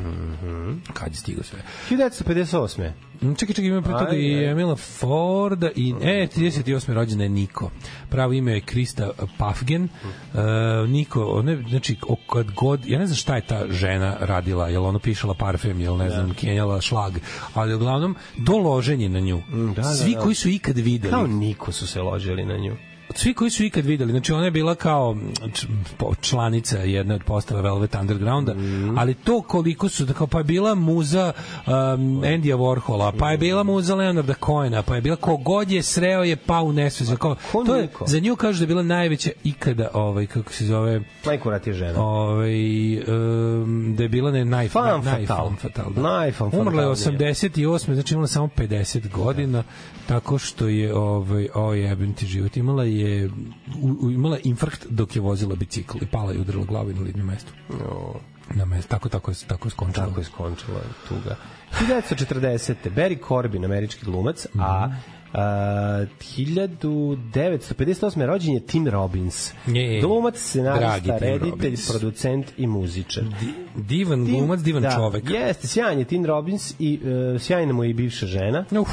Kad 0.93 1.13
je 1.13 1.17
stigao 1.17 1.45
sve. 1.45 1.59
1958. 1.91 2.91
Mm, 3.21 3.35
Čekaj, 3.35 3.55
čekaj, 3.55 3.69
ima 3.69 3.83
pre 3.83 3.93
toga 3.93 4.13
i. 4.13 4.45
Emila 4.45 4.77
Forda 4.77 5.71
i 5.77 5.95
e 6.03 6.29
38. 6.37 6.93
rođena 6.93 7.23
je 7.23 7.29
Niko. 7.29 7.71
Pravo 8.09 8.33
ime 8.33 8.53
je 8.53 8.61
Krista 8.61 9.11
Pafgen. 9.39 9.83
Uh, 9.85 10.41
Niko, 10.89 11.43
je, 11.47 11.65
znači 11.69 11.97
kad 12.33 12.51
god 12.51 12.87
ja 12.87 12.99
ne 12.99 13.07
znam 13.07 13.17
šta 13.17 13.37
je 13.37 13.47
ta 13.47 13.67
žena 13.71 14.17
radila, 14.21 14.69
jel 14.69 14.87
ona 14.87 14.99
pišala 14.99 15.35
parfem, 15.35 15.81
jel 15.81 15.97
ne 15.97 16.11
znam, 16.11 16.35
kenjala 16.35 16.81
šlag, 16.81 17.13
ali 17.55 17.75
uglavnom 17.75 18.17
do 18.37 18.57
loženje 18.57 19.09
na 19.09 19.21
nju. 19.21 19.43
da, 19.77 19.83
da, 19.83 19.95
Svi 19.95 20.15
da. 20.15 20.21
koji 20.21 20.35
su 20.35 20.49
ikad 20.49 20.77
videli 20.77 21.13
Kao 21.13 21.27
Niko 21.27 21.73
su 21.73 21.87
se 21.87 22.01
ložili 22.01 22.45
na 22.45 22.57
nju. 22.57 22.77
Svi 23.15 23.35
koji 23.35 23.51
su 23.51 23.65
ikad 23.65 23.85
videli, 23.85 24.11
znači 24.11 24.33
ona 24.33 24.45
je 24.45 24.51
bila 24.51 24.75
kao 24.75 25.17
članica 26.21 26.79
jedne 26.79 27.15
od 27.15 27.23
postava 27.23 27.61
Velvet 27.63 27.95
Undergrounda, 27.95 28.55
Mhm. 28.55 28.99
ali 28.99 29.15
to 29.15 29.43
koliko 29.43 29.89
su, 29.89 30.05
da 30.05 30.13
kao, 30.13 30.27
pa 30.27 30.39
je 30.39 30.45
bila 30.45 30.75
muza 30.75 31.33
um, 31.59 31.73
Andija 32.25 32.57
Warhola, 32.57 33.13
pa 33.19 33.31
je 33.31 33.39
bila 33.39 33.63
muza 33.63 33.95
Leonarda 33.95 34.35
Cohena, 34.37 34.83
pa 34.83 34.95
je 34.95 35.01
bila 35.01 35.17
kogod 35.17 35.71
je 35.71 35.83
sreo 35.83 36.23
je 36.23 36.37
pa 36.37 36.61
u 36.61 36.73
nesvezi. 36.73 37.17
Kao, 37.17 37.37
to 37.67 37.77
je, 37.77 37.89
za 38.07 38.19
nju 38.19 38.37
kažu 38.37 38.59
da 38.59 38.63
je 38.63 38.69
bila 38.69 38.83
najveća 38.85 39.31
ikada, 39.45 39.89
ovaj, 39.95 40.27
kako 40.27 40.53
se 40.53 40.67
zove, 40.67 41.01
Najkurat 41.25 41.67
je 41.67 41.73
žena. 41.73 42.03
ovaj, 42.03 42.53
um, 42.99 43.95
da 43.97 44.03
je 44.03 44.09
bila 44.09 44.31
ne, 44.31 44.45
naj, 44.45 44.69
Fan 44.69 44.85
naj, 44.85 45.13
naj, 45.13 45.27
fatal. 45.27 45.49
fan 45.49 45.57
fatal, 45.59 45.93
da. 45.93 46.03
Najfan 46.03 46.51
Umrla 46.51 46.83
je 46.83 46.95
fatalnije. 46.97 47.33
88. 47.33 47.95
znači 47.95 48.15
imala 48.15 48.27
samo 48.27 48.49
50 48.49 49.11
godina 49.11 49.63
tako 50.07 50.39
što 50.39 50.69
je 50.69 50.95
ovaj 50.95 51.49
o 51.55 51.75
jebem 51.75 52.15
ti 52.15 52.27
život 52.27 52.57
imala 52.57 52.85
je 52.85 53.00
u, 53.83 53.89
u, 54.01 54.11
imala 54.11 54.37
je 54.37 54.43
infarkt 54.45 54.87
dok 54.91 55.17
je 55.17 55.23
vozila 55.23 55.55
bicikl 55.55 55.99
i 56.03 56.07
pala 56.07 56.33
je 56.33 56.41
udarila 56.41 56.65
glavu 56.65 56.93
na 56.93 57.01
lidno 57.01 57.25
mesto. 57.25 57.53
Na 58.55 58.65
mesto 58.65 58.89
tako 58.89 59.09
tako 59.09 59.31
je 59.31 59.37
tako 59.47 59.69
je 59.69 59.71
skončala. 59.71 60.07
Tako 60.09 60.21
je 60.21 60.25
skončila 60.25 60.81
tuga. 61.09 61.37
1940. 61.81 62.75
Barry 62.97 63.19
Corbin, 63.29 63.65
američki 63.65 64.05
glumac, 64.05 64.47
a 64.47 64.49
Mhm. 64.55 64.61
a, 64.63 64.91
1958. 65.33 68.27
rođen 68.27 68.55
je 68.55 68.61
Tim 68.61 68.89
Robbins. 68.89 69.53
Je, 69.67 70.01
Glumac, 70.01 70.35
scenarista, 70.39 71.19
reditelj, 71.19 71.51
Robbins. 71.51 71.91
producent 71.91 72.47
i 72.57 72.67
muzičar. 72.67 73.25
Divan 73.77 74.27
Tim- 74.27 74.37
glumac, 74.37 74.61
divan 74.61 74.83
da, 74.83 74.91
čovek. 74.91 75.31
Jeste, 75.31 75.67
sjajan 75.69 75.99
je 75.99 76.05
Tim 76.05 76.27
Robbins 76.27 76.75
i 76.79 77.01
uh, 77.35 77.41
sjajna 77.41 77.73
mu 77.73 77.85
je 77.85 77.91
i 77.91 77.93
bivša 77.93 78.27
žena. 78.27 78.65
Uf, 78.81 78.89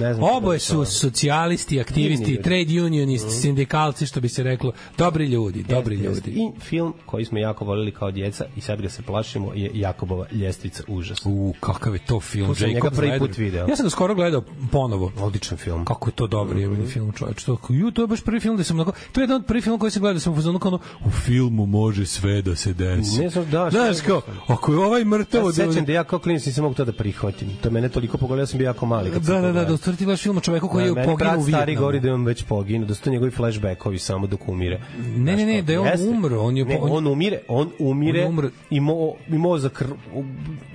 ne 0.00 0.14
znam 0.14 0.36
Oboje 0.36 0.56
bi 0.56 0.60
su 0.60 0.84
socijalisti, 0.84 1.80
aktivisti, 1.80 2.42
trade 2.42 2.82
unionisti, 2.82 3.30
sindikalci, 3.30 4.06
što 4.06 4.20
bi 4.20 4.28
se 4.28 4.42
reklo, 4.42 4.72
dobri 4.98 5.26
ljudi, 5.26 5.64
dobri 5.68 5.94
Jeste, 5.94 6.08
jeste. 6.08 6.30
ljudi. 6.30 6.42
I 6.42 6.50
film 6.60 6.94
koji 7.06 7.24
smo 7.24 7.38
jako 7.38 7.64
volili 7.64 7.92
kao 7.92 8.10
djeca 8.10 8.44
i 8.56 8.60
sad 8.60 8.82
ga 8.82 8.88
se 8.88 9.02
plašimo 9.02 9.52
je 9.54 9.70
Jakobova 9.74 10.26
ljestvica 10.32 10.82
užas. 10.88 11.18
U, 11.24 11.54
kakav 11.60 11.94
je 11.94 12.00
to 12.06 12.20
film. 12.20 12.48
To 12.48 12.54
sam 12.54 12.68
njega 12.68 12.90
prvi 12.90 13.18
put 13.18 13.38
video. 13.38 13.66
Ja 13.68 13.76
sam 13.76 13.86
ga 13.86 13.90
skoro 13.90 14.14
gledao 14.14 14.42
ponovo. 14.72 15.11
Odličan 15.18 15.58
film. 15.58 15.84
Kako 15.84 16.08
je 16.08 16.14
to 16.14 16.26
dobro 16.26 16.58
Mhm. 16.58 16.72
mm 16.72 16.76
-hmm. 16.76 16.88
film, 16.88 17.12
čoveč. 17.12 17.44
To, 17.44 17.58
ju, 17.68 17.90
to 17.90 18.02
je 18.02 18.06
baš 18.06 18.20
prvi 18.20 18.40
film 18.40 18.56
da 18.56 18.64
sam 18.64 18.76
onako, 18.76 18.92
to 19.12 19.20
je 19.20 19.24
jedan 19.24 19.36
od 19.36 19.46
prvih 19.46 19.64
filmova 19.64 19.80
koji 19.80 19.90
sam 19.90 20.00
gledao 20.00 20.14
da 20.14 20.20
sam 20.20 20.32
u 20.32 20.36
fazonu 20.36 20.58
kao 20.58 20.78
u 21.04 21.10
filmu 21.10 21.66
može 21.66 22.06
sve 22.06 22.42
da 22.42 22.56
se 22.56 22.72
desi. 22.72 23.20
Ne 23.20 23.28
znam, 23.28 23.50
da, 23.50 23.70
Znaš 23.70 24.00
kao, 24.00 24.20
ako 24.46 24.72
je 24.72 24.78
ovaj 24.78 25.04
mrtav... 25.04 25.44
Ja 25.44 25.52
se 25.52 25.66
sećam 25.66 25.84
da 25.84 25.92
ja 25.92 26.04
kao 26.04 26.18
klinac 26.18 26.46
nisam 26.46 26.62
mogu 26.62 26.74
to 26.74 26.84
da 26.84 26.92
prihvatim. 26.92 27.48
To 27.56 27.68
je 27.68 27.72
mene 27.72 27.88
toliko 27.88 28.36
ja 28.36 28.46
sam 28.46 28.58
bio 28.58 28.66
jako 28.66 28.86
mali. 28.86 29.10
Kad 29.10 29.22
Da, 29.22 29.40
da, 29.40 29.52
da, 29.52 29.64
da, 29.64 29.76
stvari 29.76 29.96
ti 29.96 30.04
gledaš 30.04 30.22
film 30.22 30.36
o 30.36 30.40
čoveku 30.40 30.68
koji 30.68 30.84
je 30.84 30.88
Da, 30.88 30.94
meni 30.94 31.06
poginuo 31.08 31.38
u 31.38 31.42
stari 31.42 31.76
govori 31.76 32.00
da 32.00 32.08
je 32.08 32.14
on 32.14 32.24
već 32.24 32.42
poginuo, 32.42 32.88
da 32.88 32.94
su 32.94 33.02
to 33.02 33.10
njegovi 33.10 33.30
flashbackovi 33.30 33.98
samo 33.98 34.26
dok 34.26 34.48
umire. 34.48 34.80
Ne, 35.16 35.36
ne, 35.36 35.46
ne, 35.46 35.62
da 35.62 35.72
je 35.72 35.80
on 35.80 35.88
umro, 36.08 36.40
on 36.40 36.56
je 36.56 36.64
Ne, 36.64 36.78
on- 36.82 37.06
umire, 37.06 37.40
on 37.48 37.70
umire 37.78 38.18
On 38.18 38.24
je 38.24 38.28
umro. 38.28 38.50
i, 38.70 38.80
mo, 38.80 38.94
i 39.28 39.38
mozak 39.38 39.82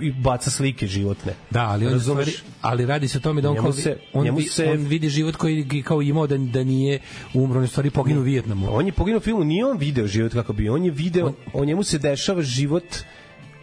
i 0.02 0.12
baca 0.14 0.50
slike 0.50 0.88
životne. 0.88 1.34
Da, 1.50 1.62
ali 1.62 1.88
on 1.88 1.94
je 1.94 2.00
stvari, 2.00 2.32
ali 2.62 2.86
radi 2.86 3.08
se 3.08 3.18
o 3.18 3.22
tome 3.22 3.42
da 3.42 3.50
on 3.50 3.56
kao 3.56 3.72
se- 3.74 3.98
on, 4.14 4.27
njemu 4.28 4.42
se- 4.42 4.72
on 4.72 4.78
vidi 4.78 5.10
život 5.10 5.36
koji 5.36 5.66
je 5.72 5.84
kao 5.84 6.02
imao 6.02 6.28
da 6.28 6.38
da 6.38 6.64
nije 6.64 7.00
umro, 7.34 7.60
on 7.60 7.64
u 7.64 7.68
stvari 7.68 7.90
poginuo 7.90 8.22
u 8.22 8.26
Vijetnamu. 8.26 8.68
On 8.72 8.86
je 8.86 8.92
poginuo 8.92 9.18
u 9.18 9.22
filmu, 9.22 9.44
nije 9.44 9.66
on 9.66 9.78
video 9.78 10.08
život 10.08 10.34
kako 10.34 10.54
bi, 10.54 10.70
on 10.70 10.86
je 10.86 10.92
video, 10.92 11.34
o 11.54 11.66
njemu 11.66 11.84
se 11.84 11.98
dešava 11.98 12.42
život 12.42 12.84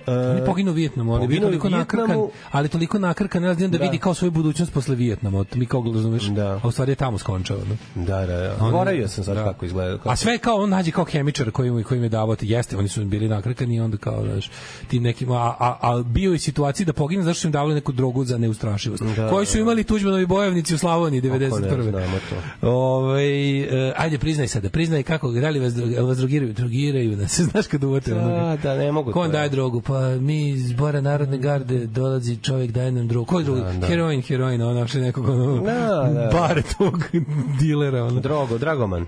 On 0.06 0.36
je 0.36 0.44
poginuo 0.44 0.72
u 0.72 0.74
Vijetnamu, 0.74 1.14
ali 1.14 1.28
bio 1.28 1.40
toliko 1.40 1.68
nakrkan, 1.68 2.06
Vijetnamu. 2.06 2.30
ali 2.50 2.68
toliko 2.68 2.98
nakrkan 2.98 3.42
ne 3.42 3.54
znam 3.54 3.70
da, 3.70 3.78
Da. 3.78 3.84
vidi 3.84 3.98
kao 3.98 4.14
svoju 4.14 4.30
budućnost 4.30 4.72
posle 4.72 4.94
Vijetnama. 4.94 5.44
Mi 5.54 5.66
kao 5.66 5.84
razumeš, 5.94 6.22
Da. 6.22 6.60
a 6.62 6.68
u 6.68 6.70
stvari 6.70 6.92
je 6.92 6.96
tamo 6.96 7.18
skončao. 7.18 7.56
Da. 7.94 8.02
Da, 8.04 8.26
da, 8.26 8.36
da. 8.36 8.56
On- 8.60 8.70
Zaboravio 8.70 9.08
sam 9.08 9.24
sad 9.24 9.36
da. 9.36 9.44
kako 9.44 9.64
izgleda. 9.66 9.96
Kako... 9.96 10.08
A 10.10 10.16
sve 10.16 10.38
kao 10.38 10.56
on 10.56 10.70
nađe 10.70 10.90
kao 10.90 11.04
hemičar 11.04 11.50
koji 11.50 11.70
mu 11.70 11.82
koji 11.82 11.98
im 11.98 12.02
je 12.04 12.08
davao 12.08 12.36
te 12.36 12.46
jeste, 12.46 12.76
oni 12.76 12.88
su 12.88 13.04
bili 13.04 13.28
nakrkani 13.28 13.76
i 13.76 13.80
onda 13.80 13.96
kao 13.96 14.24
znaš, 14.24 14.50
tim 14.88 15.02
nekim 15.02 15.30
a, 15.30 15.54
a, 15.58 15.76
a 15.80 16.02
bio 16.06 16.32
je 16.32 16.38
situaciji 16.38 16.86
da 16.86 16.92
pogine 16.92 17.22
zašto 17.22 17.40
su 17.40 17.48
im 17.48 17.52
davali 17.52 17.74
neku 17.74 17.92
drogu 17.92 18.24
za 18.24 18.38
neustrašivost. 18.38 19.02
Da, 19.16 19.28
koji 19.30 19.46
su 19.46 19.54
da. 19.56 19.60
imali 19.60 19.84
tuđmanovi 19.84 20.26
bojevnici 20.26 20.74
u 20.74 20.78
Slavoniji 20.78 21.22
Kako 21.22 21.38
ne 21.38 21.48
91. 21.50 21.90
znamo 21.90 22.16
to. 22.60 22.68
Ovaj 22.68 23.60
e, 23.60 23.92
ajde 23.96 24.18
priznaj 24.18 24.48
sada, 24.48 24.68
priznaj 24.68 25.02
kako 25.02 25.30
da 25.30 25.48
li 25.50 25.60
vas 25.60 25.72
vas 26.00 26.18
drogiraju, 26.18 26.52
drogiraju 26.52 27.16
nas. 27.16 27.40
Znaš 27.50 27.66
kad 27.66 27.84
uvate 27.84 28.14
ono. 28.14 28.28
Da, 28.28 28.56
da, 28.62 28.74
ne 28.74 28.92
mogu 28.92 29.12
Ko 29.12 29.28
daje 29.28 29.48
drogu? 29.48 29.80
Pa 29.80 29.93
mi 30.20 30.48
iz 30.48 30.72
Bora 30.72 31.00
Narodne 31.00 31.38
garde 31.38 31.86
dolazi 31.86 32.36
čovjek 32.36 32.70
daje 32.70 32.92
nam 32.92 33.08
drogu. 33.08 33.26
Ko 33.26 33.38
je 33.38 33.44
drugi? 33.44 33.60
Da, 33.60 33.72
da. 33.72 33.86
Heroin, 33.86 34.22
heroin, 34.22 34.62
on 34.62 34.76
našli 34.76 35.00
nekog 35.00 35.28
ono, 35.28 35.62
Da, 35.62 36.10
da. 36.14 36.30
bare 36.32 36.62
tog 36.78 37.02
dilera. 37.60 38.04
Ono. 38.04 38.20
Drogo, 38.20 38.58
Dragoman. 38.58 39.06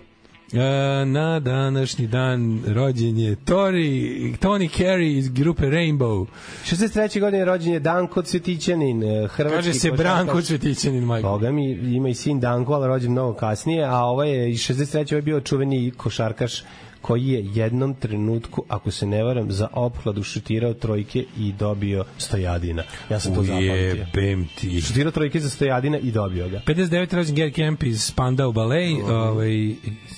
E, 0.52 0.58
na 1.06 1.40
današnji 1.40 2.06
dan 2.06 2.62
rođen 2.66 3.18
je 3.18 3.36
Tori, 3.36 4.34
Tony 4.40 4.68
Carey 4.78 5.18
iz 5.18 5.28
grupe 5.28 5.66
Rainbow. 5.66 6.26
63. 6.64 7.20
godine 7.20 7.44
rođen 7.44 7.72
je 7.72 7.80
Danko 7.80 8.22
Cvjetićanin, 8.22 9.02
eh, 9.02 9.26
hrvatski 9.28 9.56
Kaže 9.56 9.74
se. 9.74 9.90
Branko 9.90 10.42
Cvetićanin, 10.42 11.04
majko. 11.04 11.28
Boga 11.28 11.50
mi, 11.50 11.70
ima 11.72 12.08
i 12.08 12.14
sin 12.14 12.40
Danko, 12.40 12.72
ali 12.72 12.86
rođen 12.86 13.12
mnogo 13.12 13.34
kasnije, 13.34 13.84
a 13.84 14.04
ovaj 14.04 14.30
je 14.30 14.50
iz 14.50 14.58
63. 14.58 15.12
ovaj 15.12 15.18
je 15.18 15.22
bio 15.22 15.40
čuveni 15.40 15.90
košarkaš 15.96 16.62
koji 17.06 17.26
je 17.26 17.50
jednom 17.54 17.94
trenutku, 17.94 18.64
ako 18.68 18.90
se 18.90 19.06
ne 19.06 19.24
varam, 19.24 19.52
za 19.52 19.68
ophladu 19.72 20.22
šutirao 20.22 20.74
trojke 20.74 21.24
i 21.38 21.52
dobio 21.52 22.04
stojadina. 22.18 22.82
Ja 23.10 23.20
sam 23.20 23.34
to 23.34 23.42
zapamtio. 23.42 23.72
Ujebem 23.72 24.48
ti. 24.60 24.80
Šutirao 24.80 25.12
trojke 25.12 25.40
za 25.40 25.50
stojadina 25.50 25.98
i 25.98 26.10
dobio 26.10 26.48
ga. 26.48 26.60
59. 26.66 27.14
rođen 27.14 27.36
Gary 27.36 27.52
Kemp 27.52 27.82
iz 27.82 28.02
Spandau 28.02 28.52
Ballet. 28.52 29.02
Ovaj, 29.04 29.68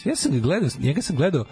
ja 0.05 0.17
sam 0.17 0.33
ga 0.33 0.39
gledao, 0.39 0.69
njega 0.79 1.03
sam 1.03 1.17
gledao, 1.17 1.45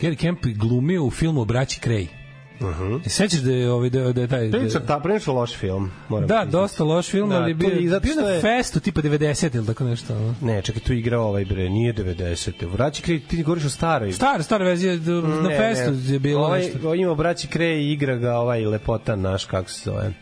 Gary 0.00 0.16
Kemp 0.16 0.46
glumio 0.46 1.04
u 1.04 1.10
filmu 1.10 1.40
o 1.40 1.44
braći 1.44 1.80
Krej. 1.80 2.21
Uh 2.62 2.68
-huh. 2.70 3.08
Sećaš 3.08 3.40
da 3.40 3.52
je, 3.52 3.70
ovaj, 3.70 3.90
da, 3.90 4.12
da 4.12 4.20
je 4.20 4.28
taj... 4.28 4.50
Prilično, 4.50 4.80
da, 4.80 4.86
ta, 4.86 5.00
prilično 5.00 5.32
loš 5.32 5.56
film. 5.56 5.90
Moram 6.08 6.28
da, 6.28 6.34
priznati. 6.34 6.50
dosta 6.52 6.84
loš 6.84 7.08
film, 7.08 7.30
Da, 7.30 7.36
ali 7.36 7.54
bio, 7.54 7.68
je 7.68 8.00
bio 8.00 8.14
na 8.16 8.28
je- 8.28 8.40
festu 8.40 8.80
tipa 8.80 9.00
90 9.00 9.56
ili 9.56 9.66
tako 9.66 9.84
nešto. 9.84 10.34
Ne, 10.40 10.62
čekaj, 10.62 10.82
tu 10.82 10.92
igra 10.92 11.20
ovaj 11.20 11.44
bre, 11.44 11.68
nije 11.70 11.94
90. 11.94 12.66
Vraći 12.66 13.02
kri, 13.02 13.20
ti 13.20 13.42
govoriš 13.42 13.64
o 13.64 13.70
staroj. 13.70 14.12
Stara, 14.12 14.42
stara 14.42 14.64
verzija, 14.64 14.96
na 14.96 15.48
Ne, 15.48 15.56
festu 15.58 15.90
ne. 15.92 16.12
je 16.12 16.18
bilo 16.18 16.40
ovaj, 16.40 16.60
nešto. 16.60 16.78
Ovaj 16.84 16.98
ima 16.98 17.14
braći 17.14 17.48
Krej 17.48 17.78
i 17.78 17.92
igra 17.92 18.16
ga 18.16 18.34
ovaj 18.34 18.66
lepotan 18.66 19.20
naš, 19.20 19.44
kako 19.44 19.70
se 19.70 19.90
zove. 19.90 20.12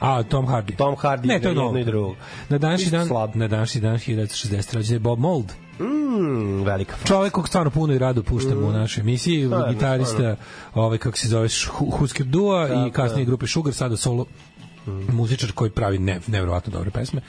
A, 0.00 0.22
Tom 0.22 0.46
Hardy. 0.46 0.76
Tom 0.76 0.94
Hardy 0.94 1.26
ne, 1.26 1.40
to 1.40 1.48
je 1.48 1.54
jedno 1.54 1.78
i 1.78 1.84
drugo. 1.84 2.14
Na 2.48 2.58
današnji 2.58 2.90
dan, 2.90 3.06
slab. 3.06 3.30
na 3.34 3.48
današnji 3.48 3.80
dan 3.80 3.94
1960 3.94 4.74
rođen 4.74 4.94
je 4.94 5.00
Bob 5.00 5.18
Mold. 5.18 5.52
Mm, 5.80 6.62
velika 6.62 6.92
fa- 6.94 7.06
Čovek 7.06 7.32
kog 7.32 7.48
stvarno 7.48 7.70
puno 7.70 7.94
i 7.94 7.98
rado 7.98 8.22
puštamo 8.22 8.60
u 8.60 8.72
našoj 8.72 9.00
emisiji, 9.00 9.44
Stvarno, 9.44 9.72
gitarista, 9.72 10.12
stvarno. 10.12 10.36
ovaj 10.74 10.98
kako 10.98 11.18
se 11.18 11.28
zove 11.28 11.48
Hu- 11.48 11.90
Husker 11.90 12.26
Dua 12.26 12.64
i 12.64 12.70
Tako 12.70 12.90
kasnije 12.92 13.22
je. 13.22 13.26
grupe 13.26 13.46
Sugar, 13.46 13.74
sada 13.74 13.96
solo 13.96 14.26
muzičar 15.08 15.52
koji 15.52 15.70
pravi 15.70 15.98
ne, 15.98 16.20
nevjerovatno 16.26 16.72
dobre 16.72 16.90
pesme. 16.90 17.20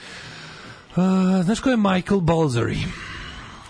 Uh, 0.89 1.03
znaš 1.43 1.59
ko 1.59 1.69
je 1.69 1.77
Michael 1.77 2.19
Balzary? 2.19 2.77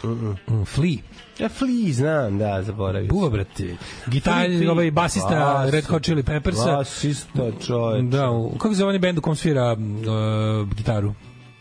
Mm, 0.04 0.66
Flea. 0.66 0.98
Ja, 1.40 1.50
Flea, 1.50 1.94
znam, 1.94 2.38
da, 2.38 2.64
zaboravio. 2.64 3.08
Buva, 3.10 3.30
brate. 3.30 3.76
Gitar, 4.08 4.48
ovaj 4.72 4.92
basista 4.92 5.30
Bas- 5.30 5.72
Red 5.72 5.86
Hot 5.86 6.04
Chili 6.04 6.24
Peppersa. 6.24 6.76
Basista, 6.78 7.52
čoveč. 7.66 8.04
Da, 8.06 8.30
u, 8.30 8.50
kako 8.52 8.74
se 8.74 8.78
zove 8.78 8.90
onaj 8.90 9.00
bend 9.00 9.18
u 9.18 9.22
kom 9.22 9.36
svira 9.36 9.74
uh, 9.74 10.70
gitaru? 10.74 11.14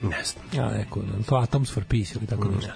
Ne 0.03 0.23
znam. 0.25 0.45
Ja, 0.55 0.79
neko, 0.79 1.01
to 1.29 1.37
Atoms 1.37 1.73
for 1.75 1.85
Peace 1.85 2.15
ili 2.19 2.27
tako 2.27 2.49
nešto. 2.49 2.71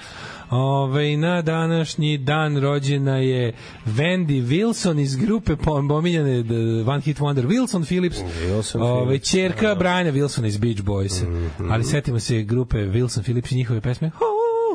Ove, 0.51 1.17
na 1.17 1.43
današnji 1.43 2.19
dan 2.19 2.57
rođena 2.57 3.17
je 3.17 3.53
Wendy 3.87 4.47
Wilson 4.47 5.01
iz 5.03 5.17
grupe 5.17 5.57
pominjane 5.89 6.39
One 6.87 7.01
Hit 7.01 7.19
Wonder 7.19 7.47
Wilson 7.47 7.85
Phillips. 7.85 8.17
Wilson 8.19 8.83
Ove, 8.83 9.05
Phillips, 9.05 9.31
čerka 9.31 9.75
Briana 9.75 10.11
Wilsona 10.13 10.47
iz 10.47 10.57
Beach 10.59 10.81
Boys. 10.81 11.23
Mhm. 11.59 11.73
Ali 11.73 11.85
setimo 11.85 12.21
se 12.21 12.43
grupe 12.43 12.79
Wilson 12.79 13.23
Phillips 13.23 13.51
i 13.53 13.57
njihove 13.57 13.81
pesme 13.81 14.11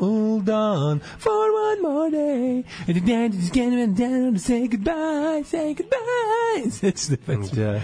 Hold 0.00 0.48
on 0.48 1.00
for 1.18 1.46
one 1.68 1.82
more 1.82 2.10
day 2.10 2.64
and 2.86 3.06
then 3.06 3.32
just 3.32 3.52
get 3.52 3.70
down 3.94 4.34
to 4.34 4.38
say 4.38 4.68
goodbye, 4.68 5.42
say 5.44 5.74
goodbye. 5.74 6.70
Sećaš 6.80 7.06
te 7.06 7.16
pesme? 7.16 7.62
Da. 7.62 7.80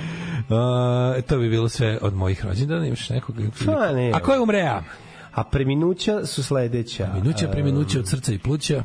Uh, 1.16 1.22
to 1.22 1.38
bi 1.38 1.48
bilo 1.48 1.68
sve 1.68 1.98
od 2.02 2.14
mojih 2.14 2.44
rođendana. 2.44 2.86
Imaš 2.86 3.10
nekog? 3.10 3.36
Pa, 3.66 3.92
ne. 3.92 4.12
A 4.14 4.20
ko 4.20 4.32
je 4.32 4.40
umrea? 4.40 4.82
A 5.32 5.44
preminuća 5.44 6.26
su 6.26 6.42
sledeća. 6.42 7.10
Minuća, 7.14 7.48
preminuća 7.48 7.98
od 7.98 8.08
srca 8.08 8.32
i 8.32 8.38
pluća. 8.38 8.82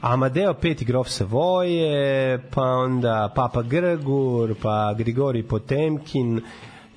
Amadeo 0.00 0.54
peti 0.54 0.84
grof 0.84 1.08
Savoje, 1.08 2.42
pa 2.50 2.62
onda 2.62 3.32
Papa 3.34 3.62
Grgur, 3.62 4.54
pa 4.62 4.94
Grigori 4.98 5.42
Potemkin, 5.42 6.40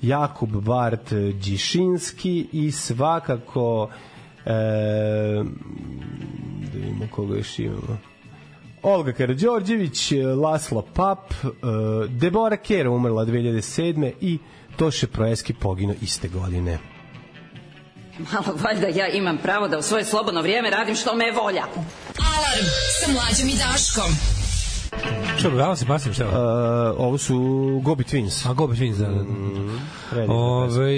Jakub 0.02 0.50
Bart 0.50 1.12
Đišinski 1.12 2.48
i 2.52 2.72
svakako 2.72 3.88
e, 4.46 4.50
da 6.72 6.78
vidimo 6.78 7.08
koga 7.10 7.36
još 7.36 7.58
imamo. 7.58 7.98
Olga 8.82 9.12
Karadžorđević, 9.12 10.12
Laslo 10.42 10.82
Pap, 10.94 11.32
e, 11.32 11.46
Debora 12.08 12.56
Kera 12.56 12.90
umrla 12.90 13.24
2007. 13.24 14.12
i 14.20 14.38
Toše 14.76 15.06
Proeski 15.06 15.54
poginuo 15.54 15.94
iste 16.00 16.28
godine. 16.28 16.78
Malo 18.32 18.58
valjda 18.64 18.86
ja 18.86 19.08
imam 19.08 19.38
pravo 19.38 19.68
da 19.68 19.78
u 19.78 19.82
svoje 19.82 20.04
slobodno 20.04 20.42
vrijeme 20.42 20.70
radim 20.70 20.94
što 20.94 21.14
me 21.14 21.24
je 21.24 21.32
volja. 21.32 21.64
Alarm 22.18 22.66
sa 23.00 23.12
mlađom 23.12 23.48
i 23.48 23.56
Daškom. 23.58 24.43
Što, 25.38 25.50
bravo 25.50 25.76
se 25.76 25.86
pasim, 25.86 26.12
šta? 26.12 26.26
Uh, 26.26 26.34
ovo 26.98 27.18
su 27.18 27.36
Gobi 27.84 28.04
Twins. 28.04 28.50
A 28.50 28.52
Gobi 28.52 28.76
Twins, 28.76 28.96
da. 28.98 29.08
da. 29.08 29.24
Predivna 30.10 30.34
Ove, 30.34 30.94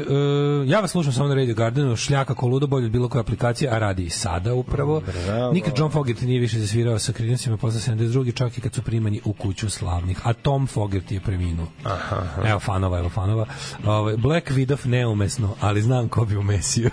uh, 0.00 0.68
ja 0.68 0.80
vas 0.80 0.90
slušam 0.90 1.12
samo 1.12 1.28
na 1.28 1.34
Radio 1.34 1.54
Gardenu, 1.54 1.96
šljaka 1.96 2.34
ko 2.34 2.46
ludo 2.46 2.66
bolje 2.66 2.86
od 2.86 2.92
bilo 2.92 3.08
koja 3.08 3.20
aplikacija, 3.20 3.74
a 3.74 3.78
radi 3.78 4.04
i 4.04 4.10
sada 4.10 4.54
upravo. 4.54 5.02
Bravo. 5.26 5.52
Nikad 5.52 5.78
John 5.78 5.92
Fogerty 5.92 6.24
nije 6.24 6.40
više 6.40 6.58
zasvirao 6.58 6.98
sa 6.98 7.12
krinicima 7.12 7.56
posle 7.56 7.80
72. 7.80 8.34
čak 8.34 8.58
i 8.58 8.60
kad 8.60 8.74
su 8.74 8.82
primani 8.82 9.20
u 9.24 9.32
kuću 9.32 9.70
slavnih. 9.70 10.26
A 10.26 10.32
Tom 10.32 10.68
Fogerty 10.74 11.12
je 11.12 11.20
preminuo. 11.20 11.66
Aha, 11.84 12.16
aha. 12.16 12.48
Evo 12.48 12.60
fanova, 12.60 12.98
evo 12.98 13.08
fanova. 13.08 13.46
Ove, 13.86 14.16
Black 14.16 14.50
Widow 14.50 14.86
neumesno, 14.86 15.54
ali 15.60 15.82
znam 15.82 16.08
ko 16.08 16.24
bi 16.24 16.36
umesio. 16.36 16.90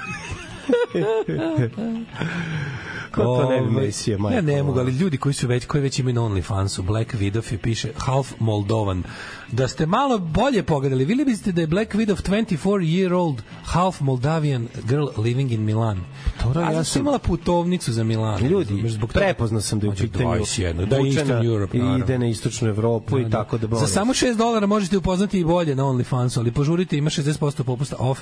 Ko 3.11 3.23
to 3.23 3.49
ne 3.49 3.57
bi 3.57 3.67
Ovaj, 3.67 3.81
mesio, 3.81 4.17
majko 4.17 4.35
Ja 4.35 4.41
ne 4.43 4.63
mogu, 4.63 4.79
ali 4.79 4.91
ljudi 4.91 5.17
koji 5.17 5.33
su 5.33 5.47
već 5.47 5.65
koji 5.65 5.81
već 5.81 5.99
imaju 5.99 6.13
na 6.13 6.21
OnlyFansu, 6.21 6.81
Black 6.81 7.13
Widow 7.13 7.51
je 7.51 7.57
piše 7.57 7.89
half 7.97 8.33
Moldovan. 8.39 9.03
Da 9.51 9.67
ste 9.67 9.85
malo 9.85 10.19
bolje 10.19 10.63
pogledali, 10.63 11.05
videli 11.05 11.25
biste 11.25 11.51
da 11.51 11.61
je 11.61 11.67
Black 11.67 11.93
Widow 11.93 12.21
24 12.23 12.57
year 12.79 13.13
old 13.13 13.41
half 13.63 14.01
Moldavian 14.01 14.67
girl 14.83 15.05
living 15.17 15.51
in 15.51 15.61
Milan. 15.61 15.99
Dobro, 16.43 16.61
ja 16.61 16.83
sam- 16.83 17.01
imala 17.01 17.19
putovnicu 17.19 17.93
za 17.93 18.03
Milan. 18.03 18.41
Ljudi, 18.41 18.83
zbog 18.87 19.13
toga- 19.13 19.25
prepoznao 19.25 19.61
sam 19.61 19.79
da 19.79 19.87
je 19.87 19.91
u 19.91 19.95
pitanju 19.95 20.25
21, 20.27 20.85
da 20.85 20.95
je 20.97 21.07
Eastern 21.07 21.45
Europe, 21.45 21.77
i 21.77 21.81
naravno. 21.81 22.05
ide 22.05 22.17
na 22.19 22.27
istočnu 22.27 22.67
Evropu 22.69 23.19
i 23.19 23.29
tako 23.29 23.57
da 23.57 23.67
Za 23.67 23.73
molim. 23.73 23.87
samo 23.87 24.13
6 24.13 24.37
dolara 24.37 24.65
možete 24.67 24.97
upoznati 24.97 25.39
i 25.39 25.45
bolje 25.45 25.75
na 25.75 25.83
OnlyFansu, 25.83 26.39
ali 26.39 26.51
požurite, 26.51 26.97
ima 26.97 27.09
60% 27.09 27.63
popusta 27.63 27.95
off 27.99 28.19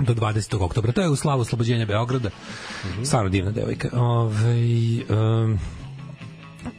do 0.00 0.14
20. 0.14 0.62
oktobra. 0.62 0.92
To 0.92 1.00
je 1.00 1.08
u 1.08 1.16
slavu 1.16 1.40
oslobođenja 1.40 1.86
Beograda. 1.86 2.30
Stvarno 3.04 3.30
divna 3.30 3.50
devojka. 3.50 3.88
Ove, 3.92 4.54
um, 5.08 5.58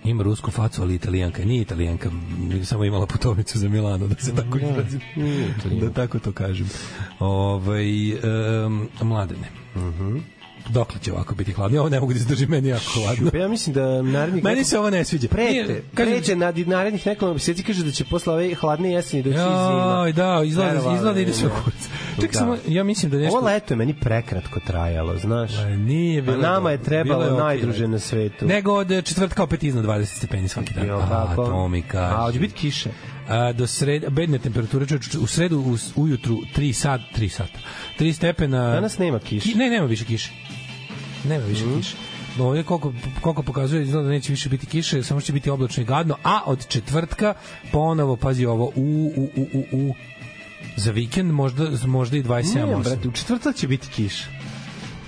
ima 0.03 0.23
rusku 0.23 0.51
facu, 0.51 0.81
ali 0.81 0.95
italijanka. 0.95 1.45
Nije 1.45 1.61
italijanka, 1.61 2.09
samo 2.63 2.85
imala 2.85 3.05
putovnicu 3.05 3.59
za 3.59 3.69
Milano, 3.69 4.07
da 4.07 4.15
se 4.15 4.35
tako 4.35 4.57
izrazim. 4.57 5.01
Da 5.79 5.89
tako 5.93 6.19
to 6.19 6.31
kažem. 6.31 6.69
Ove, 7.19 7.83
um, 8.65 8.89
mladene. 9.01 9.49
Dokle 10.69 10.99
će 11.01 11.13
ovako 11.13 11.35
biti 11.35 11.51
hladno? 11.51 11.79
Ovo 11.79 11.89
ne 11.89 11.99
mogu 11.99 12.13
da 12.13 12.17
izdržim, 12.19 12.49
meni 12.49 12.69
jako 12.69 12.83
hladno. 12.93 13.31
Pa 13.31 13.37
ja 13.37 13.47
mislim 13.47 13.73
da 13.73 14.01
narednih 14.01 14.43
Meni 14.43 14.63
se 14.63 14.79
ovo 14.79 14.89
ne 14.89 15.05
sviđa. 15.05 15.27
prete, 15.27 15.81
pređe 15.93 16.35
na 16.35 16.53
narednih 16.65 17.07
nekoliko 17.07 17.33
meseci 17.33 17.63
kaže 17.63 17.83
da 17.83 17.91
će 17.91 18.05
posle 18.05 18.33
ove 18.33 18.53
hladne 18.53 18.91
jeseni 18.91 19.23
doći 19.23 19.37
zima. 19.37 19.95
Joj, 19.97 20.13
da, 20.13 20.41
izgleda, 20.45 20.93
izgleda 20.95 21.19
ide 21.19 21.33
sve 21.33 21.49
da. 21.49 21.55
kurac. 21.55 21.89
Ček 22.21 22.31
Da. 22.31 22.39
samo, 22.39 22.57
ja 22.67 22.83
mislim 22.83 23.11
da 23.11 23.17
nešto... 23.17 23.37
Ovo 23.37 23.45
leto 23.47 23.73
je 23.73 23.77
meni 23.77 23.93
prekratko 23.93 24.59
trajalo, 24.59 25.17
znaš. 25.17 25.55
Pa 25.55 25.65
nije 25.65 26.19
A 26.19 26.23
bilo 26.23 26.37
nama 26.37 26.71
je 26.71 26.77
trebalo 26.77 27.23
je 27.23 27.31
okej, 27.31 27.43
najdruže 27.45 27.87
na 27.87 27.99
svetu. 27.99 28.45
Nego 28.45 28.73
od 28.73 28.91
e, 28.91 29.01
četvrtka 29.01 29.43
opet 29.43 29.63
iznad 29.63 29.85
20 29.85 30.05
stepeni 30.05 30.47
svaki 30.47 30.73
dan. 30.73 30.85
Jel 30.85 30.97
A, 30.97 31.07
tako? 31.27 31.45
to 31.45 31.67
mi 31.67 31.81
kaže. 31.81 32.15
A, 32.15 32.21
hoće 32.21 32.39
biti 32.39 32.53
kiše. 32.53 32.89
A, 33.27 33.51
do 33.53 33.67
sreda, 33.67 34.09
bedne 34.09 34.39
temperature, 34.39 34.87
čovječe, 34.87 35.17
u 35.19 35.27
sredu 35.27 35.59
u, 35.59 35.77
ujutru 35.95 36.41
3 36.55 36.73
sat, 36.73 37.01
3 37.17 37.29
sata. 37.29 37.59
3 37.99 38.13
stepena. 38.13 38.71
Danas 38.71 38.97
nema 38.97 39.19
kiše. 39.19 39.51
Ki, 39.51 39.57
ne, 39.57 39.69
nema 39.69 39.85
više 39.85 40.05
kiše. 40.05 40.31
Nema 41.23 41.45
više 41.45 41.65
Mhm. 41.65 41.77
kiše. 41.77 41.95
Ovdje 42.39 42.63
koliko, 42.63 42.93
koliko 43.21 43.43
pokazuje 43.43 43.83
izgleda 43.83 44.03
da 44.03 44.09
neće 44.09 44.31
više 44.31 44.49
biti 44.49 44.65
kiše, 44.65 45.03
samo 45.03 45.21
će 45.21 45.33
biti 45.33 45.49
oblačno 45.49 45.83
i 45.83 45.85
gadno, 45.85 46.17
a 46.23 46.41
od 46.45 46.67
četvrtka 46.67 47.33
ponovo, 47.71 48.15
pazi 48.15 48.45
ovo, 48.45 48.71
u, 48.75 49.11
u, 49.15 49.29
u, 49.35 49.47
u, 49.53 49.65
u, 49.71 49.95
za 50.75 50.91
vikend 50.91 51.31
možda, 51.31 51.67
možda 51.87 52.17
i 52.17 52.23
27 52.23 52.55
Ne, 52.55 52.75
8. 52.75 52.83
brate, 52.83 53.07
u 53.07 53.11
četvrtak 53.11 53.55
će 53.55 53.67
biti 53.67 53.87
kiše. 53.87 54.25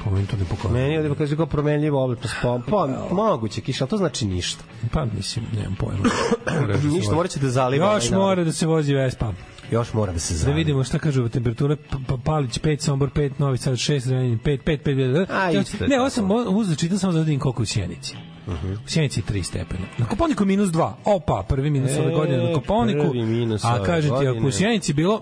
Pa 0.08 0.12
meni 0.12 0.28
to 0.28 0.38
ne 0.38 0.46
pokazuje. 0.46 0.82
Meni 0.82 0.98
ovde 1.00 1.16
kaže 1.16 1.36
kao 1.36 1.46
promenljivo 1.46 2.04
oblačno 2.04 2.30
spom. 2.30 2.64
Pa, 2.64 2.88
moguće 3.12 3.62
kiša, 3.62 3.84
ali 3.84 3.90
to 3.90 3.98
znači 3.98 4.26
ništa. 4.26 4.64
Pa 4.92 5.06
mislim, 5.08 5.46
nemam 5.54 5.76
pojma. 5.76 6.04
Da 6.68 6.90
Ništa, 6.90 7.28
će 7.28 7.40
da 7.40 7.50
zaliva. 7.50 7.94
Još 7.94 8.12
mora 8.12 8.44
da 8.44 8.52
se 8.52 8.68
vozi 8.68 8.94
Vespa. 8.94 9.34
Još 9.72 9.94
mora 9.94 10.14
da 10.14 10.20
se 10.20 10.34
Da 10.34 10.38
zaliva. 10.38 10.58
vidimo 10.58 10.84
šta 10.84 11.00
kažu 11.00 11.30
temperature 11.30 11.76
Palić 12.24 12.60
5, 12.60 12.80
Sombor 12.80 13.10
5, 13.10 13.32
Novi 13.38 13.58
Sad 13.58 13.74
6, 13.74 14.00
Zrenjanin 14.00 14.40
5, 14.40 14.60
5, 14.60 14.78
5, 14.80 15.26
A, 15.32 15.52
isto 15.52 15.84
je 15.84 15.90
Ne, 15.90 16.00
ovo 16.00 16.10
tako. 16.10 16.16
sam 16.42 16.58
uzeo 16.58 16.76
čitam 16.76 16.98
samo 16.98 17.14
da 17.14 17.20
vidim 17.20 17.40
koliko 17.40 17.62
u 17.62 17.66
Sjenici. 17.66 18.16
U 18.48 18.52
Sjenici 18.88 19.20
je 19.20 19.24
3 19.26 19.44
stepena. 19.44 19.86
Na 19.98 20.06
Koponiku 20.06 20.46
minus 20.46 20.70
2. 20.70 20.92
Opa, 21.06 21.44
prvi 21.44 21.70
minus 21.70 21.92
ove 21.94 22.08
E, 22.08 22.12
godine 22.12 22.38
na 22.40 22.54
Koponiku. 22.54 23.02
prvi 23.02 23.26
minus 23.26 23.66
A 23.66 23.76
ove 23.76 23.86
kažem 23.86 24.10
ti, 24.12 24.28
ako 24.28 24.48
u 24.48 24.52
Sjenici 24.52 24.94
bilo 24.94 25.22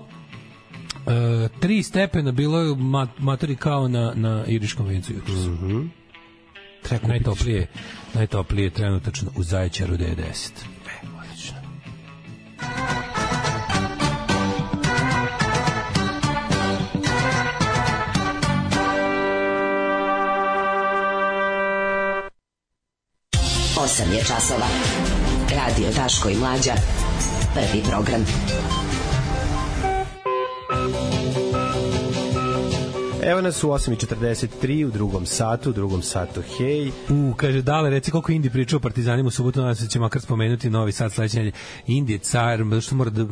uh, 1.06 1.12
3 1.62 1.84
stepena 1.84 2.32
bilo 2.32 2.60
je 2.60 2.76
mat, 2.76 3.10
matori 3.20 3.56
kao 3.56 3.88
na, 3.88 4.14
na 4.16 4.46
Iriškom 4.48 4.86
vencu 4.86 5.14
jutros. 5.14 5.40
Treba 6.84 7.02
kupiti 7.02 7.08
Najtoplije, 7.08 7.68
najtoplije 8.14 8.70
trenutačno 8.70 9.32
u 9.38 9.44
Zaječaru 9.44 9.94
90. 9.98 10.06
E, 10.08 11.08
odlično. 11.20 11.58
Osam 23.78 24.14
je 24.14 24.20
časova. 24.20 24.68
Radio 25.52 25.88
Daško 25.96 26.30
i 26.30 26.36
Mlađa. 26.36 26.74
Prvi 27.54 27.84
program. 27.84 28.26
Evo 33.26 33.42
nas 33.42 33.64
u 33.64 33.68
8.43 33.68 34.86
u 34.86 34.92
drugom 34.92 35.26
satu, 35.26 35.70
u 35.70 35.74
drugom 35.74 36.02
satu, 36.02 36.42
hej. 36.58 36.92
U, 37.10 37.34
kaže, 37.38 37.62
dale, 37.62 37.90
reci 37.90 38.12
koliko 38.12 38.32
Indi 38.32 38.50
priča 38.50 38.78
o 38.78 38.80
partizanima 38.80 39.28
u 39.28 39.32
subotu, 39.32 39.60
nadam 39.60 39.76
se 39.76 39.84
da 39.84 39.90
će 39.90 40.00
makar 40.00 40.22
spomenuti 40.22 40.70
novi 40.70 40.92
sad 40.92 41.12
sledeće 41.14 41.38
nedelje. 41.38 41.54
Indi 41.88 42.14
je 42.14 42.20
car, 42.20 42.60
što 42.82 42.96
mora 42.96 43.10
da, 43.10 43.26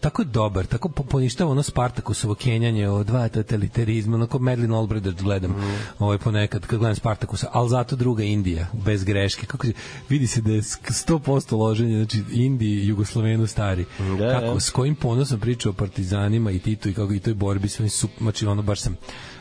tako 0.00 0.22
je 0.22 0.26
dobar, 0.26 0.66
tako 0.66 0.88
po- 0.88 1.02
poništava 1.02 1.50
ono 1.50 1.62
Spartakusovo 1.62 2.34
kenjanje 2.34 2.88
o 2.88 3.04
dva 3.04 3.28
totalitarizma, 3.28 4.14
onako 4.14 4.38
Madeleine 4.38 4.76
Albright 4.76 5.04
da 5.04 5.22
gledam 5.22 5.54
ovaj 5.98 6.18
ponekad, 6.18 6.66
kad 6.66 6.78
gledam 6.78 6.96
Spartakusa, 6.96 7.48
ali 7.52 7.68
zato 7.70 7.96
druga 7.96 8.22
Indija, 8.22 8.66
bez 8.72 9.04
greške. 9.04 9.46
Kako, 9.46 9.66
vidi 10.08 10.26
se 10.26 10.40
da 10.40 10.52
je 10.52 10.60
sk- 10.62 11.06
100% 11.08 11.56
loženje, 11.56 11.96
znači 11.96 12.22
Indiji, 12.32 12.86
Jugoslovenu 12.86 13.46
stari. 13.46 13.84
Da, 14.18 14.32
kako, 14.40 14.54
da. 14.54 14.60
s 14.60 14.70
kojim 14.70 14.94
ponosom 14.94 15.40
priča 15.40 15.70
o 15.70 15.72
partizanima 15.72 16.50
i 16.50 16.58
Titu 16.58 16.88
i 16.88 16.94
kako 16.94 17.12
i 17.12 17.20
toj 17.20 17.34
borbi, 17.34 17.68
sve 17.68 17.88
su, 17.88 18.08
znači 18.20 18.46
ono 18.46 18.62
baš 18.62 18.80
sam 18.80 18.96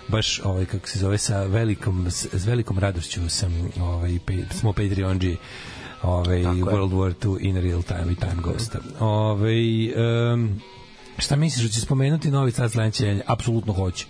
baš 0.07 0.41
ovaj 0.43 0.65
kako 0.65 0.87
se 0.87 0.99
zove 0.99 1.17
sa 1.17 1.43
velikom 1.43 2.11
s, 2.11 2.45
velikom 2.45 2.79
radošću 2.79 3.29
sam 3.29 3.69
ovaj 3.81 4.19
pe, 4.25 4.33
smo 4.51 4.73
Patreonđi 4.73 5.37
ovaj 6.03 6.39
World 6.43 6.91
War 6.91 7.39
II 7.39 7.49
in 7.49 7.57
real 7.57 7.83
time 7.83 8.11
i 8.11 8.15
time 8.15 8.41
ghost. 8.43 8.75
Ovaj 8.99 9.93
um, 10.33 10.61
šta 11.17 11.35
misliš 11.35 11.65
da 11.65 11.71
će 11.71 11.81
spomenuti 11.81 12.31
novi 12.31 12.51
sad 12.51 12.71
sledeće 12.71 13.21
apsolutno 13.27 13.73
hoće. 13.73 14.05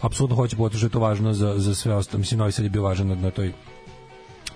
Apsolutno 0.00 0.36
hoće, 0.36 0.56
zato 0.56 0.76
što 0.76 0.86
je 0.86 0.90
to 0.90 0.98
važno 0.98 1.32
za, 1.32 1.54
za 1.58 1.74
sve 1.74 1.94
ostalo. 1.94 2.18
Mislim, 2.18 2.38
Novi 2.38 2.52
Sad 2.52 2.64
je 2.64 2.70
bio 2.70 2.82
važan 2.82 3.08
na, 3.08 3.14
na 3.14 3.30
toj 3.30 3.52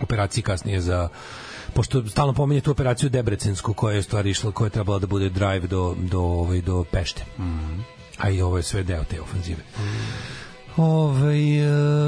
operaciji 0.01 0.43
kasnije 0.43 0.81
za 0.81 1.09
pošto 1.75 2.09
stalno 2.09 2.33
pominje 2.33 2.61
tu 2.61 2.71
operaciju 2.71 3.11
Debrecensku 3.11 3.75
koja 3.75 3.93
je 3.95 4.01
u 4.01 4.03
stvari 4.03 4.31
išla, 4.31 4.53
koja 4.53 4.67
je 4.67 4.71
trebala 4.71 4.99
da 4.99 5.07
bude 5.07 5.29
drive 5.29 5.67
do, 5.67 5.97
do, 5.99 6.21
ovaj, 6.21 6.61
do 6.61 6.85
Pešte. 6.91 7.25
Mm. 7.39 7.85
A 8.19 8.31
i 8.31 8.43
ovo 8.43 8.57
je 8.57 8.63
sve 8.63 8.83
deo 8.83 9.05
te 9.05 9.21
ofenzive. 9.21 9.63
Ovaj 10.81 11.59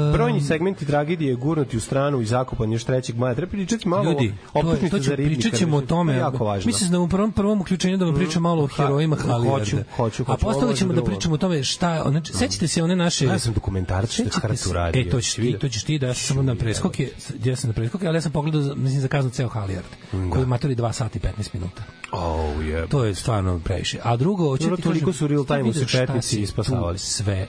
e, 0.09 0.11
Brojni 0.13 0.41
segmenti 0.41 0.85
tragedije 0.85 1.35
gurnuti 1.35 1.77
u 1.77 1.81
stranu 1.81 2.21
i 2.21 2.25
zakopan 2.25 2.71
još 2.71 2.85
3. 2.85 3.15
maja. 3.15 3.35
Treba 3.35 3.49
pričati 3.49 3.87
malo 3.87 4.03
Ljudi, 4.03 4.33
o 4.53 4.61
to, 4.61 4.73
je, 4.73 4.89
to 4.89 4.97
ću, 4.97 5.03
za 5.03 5.15
ribnika. 5.15 5.39
pričat 5.39 5.59
ćemo 5.59 5.77
o 5.77 5.81
To 5.81 5.87
tome. 5.87 6.13
je 6.13 6.19
jako 6.19 6.45
važno. 6.45 6.67
Mislim 6.67 6.91
da 6.91 6.99
u 6.99 7.07
prvom, 7.07 7.31
prvom 7.31 7.61
uključenju 7.61 7.97
da 7.97 8.05
vam 8.05 8.15
pričam 8.15 8.41
malo 8.41 8.63
o 8.63 8.67
Ha, 8.67 8.83
herojima 8.83 9.15
hoću, 9.15 9.27
Halijarda. 9.27 9.59
hoću, 9.59 9.77
hoću, 9.95 10.23
A 10.23 10.25
hoću, 10.25 10.41
postavit 10.41 10.63
ovo 10.63 10.73
ćemo 10.73 10.91
je 10.91 10.95
da 10.95 11.03
pričamo 11.03 11.35
o 11.35 11.37
tome 11.37 11.63
šta, 11.63 12.03
znači, 12.09 12.33
sećate 12.33 12.67
se 12.67 12.83
one 12.83 12.95
naše... 12.95 13.25
Ja 13.25 13.39
sam 13.39 13.53
dokumentarac 13.53 14.11
što 14.11 14.23
je 14.23 14.29
Hartu 14.31 14.73
radio. 14.73 15.01
E, 15.01 15.09
to 15.09 15.21
ćeš 15.21 15.33
ti, 15.33 15.57
to 15.61 15.69
ćeš 15.69 15.83
ti, 15.83 15.99
da 15.99 16.07
ja 16.07 16.13
sam 16.13 16.27
samo 16.27 16.41
na 16.41 16.55
preskoke, 16.55 17.09
ja 17.43 17.55
sam 17.55 17.67
na 17.67 17.73
preskoke, 17.73 18.07
ali 18.07 18.17
ja 18.17 18.21
sam 18.21 18.31
pogledao, 18.31 18.75
mislim, 18.75 19.01
za 19.01 19.07
kaznu 19.07 19.31
ceo 19.31 19.47
Halijard, 19.49 19.85
koji 20.31 20.41
je 20.41 20.45
matori 20.45 20.75
2 20.75 20.91
sati 20.91 21.19
i 21.19 21.21
15 21.21 21.49
minuta. 21.53 21.83
Oh, 22.11 22.19
yeah. 22.57 22.87
To 22.87 23.03
je 23.03 23.15
stvarno 23.15 23.59
previše. 23.59 23.99
A 24.03 24.15
drugo, 24.17 24.57
Dobro, 24.57 24.75
ti 24.75 24.81
toliko 24.83 25.13
su 25.13 25.27
real 25.27 25.45
time 25.45 25.63
vidiš 25.63 25.81
su 25.81 25.87
šta 25.87 25.97
četnici 25.97 26.27
si 26.27 26.45
spasavali. 26.45 26.97
tu 26.97 27.03
sve 27.03 27.47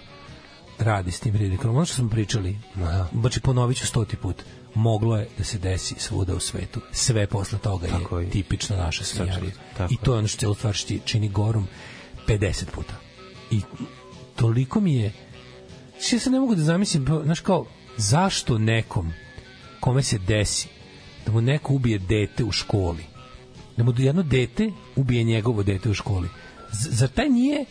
radi 0.78 1.10
s 1.10 1.20
tim 1.20 1.36
ridikulom. 1.36 1.76
Ono 1.76 1.84
što 1.84 1.94
smo 1.94 2.08
pričali, 2.08 2.58
znači 3.12 3.40
ponovit 3.40 3.78
ću 3.78 3.86
stoti 3.86 4.16
put, 4.16 4.42
moglo 4.74 5.16
je 5.16 5.28
da 5.38 5.44
se 5.44 5.58
desi 5.58 5.94
svuda 5.98 6.34
u 6.34 6.40
svetu. 6.40 6.80
Sve 6.92 7.26
posle 7.26 7.58
toga 7.58 7.86
Tako 7.86 8.18
je 8.18 8.24
je. 8.24 8.30
tipično 8.30 8.76
naša 8.76 9.04
svinjarija. 9.04 9.52
I 9.90 9.96
to 9.96 10.12
je 10.12 10.18
ono 10.18 10.28
što 10.28 10.38
celu 10.40 10.54
stvar 10.54 10.74
čini 11.04 11.28
gorom 11.28 11.66
50 12.28 12.64
puta. 12.64 12.94
I 13.50 13.60
toliko 14.36 14.80
mi 14.80 14.94
je 14.96 15.12
Znači, 15.90 16.16
ja 16.16 16.20
se 16.20 16.30
ne 16.30 16.40
mogu 16.40 16.54
da 16.54 16.62
zamislim, 16.62 17.06
znaš 17.24 17.40
kao, 17.40 17.66
zašto 17.96 18.58
nekom 18.58 19.12
kome 19.80 20.02
se 20.02 20.18
desi 20.18 20.68
da 21.26 21.32
mu 21.32 21.40
neko 21.40 21.72
ubije 21.74 21.98
dete 21.98 22.44
u 22.44 22.52
školi, 22.52 23.04
da 23.76 23.84
mu 23.84 23.94
jedno 23.96 24.22
dete 24.22 24.70
ubije 24.96 25.24
njegovo 25.24 25.62
dete 25.62 25.90
u 25.90 25.94
školi, 25.94 26.28
Z- 26.72 26.90
zar 26.90 27.08
taj 27.08 27.28
nije 27.28 27.64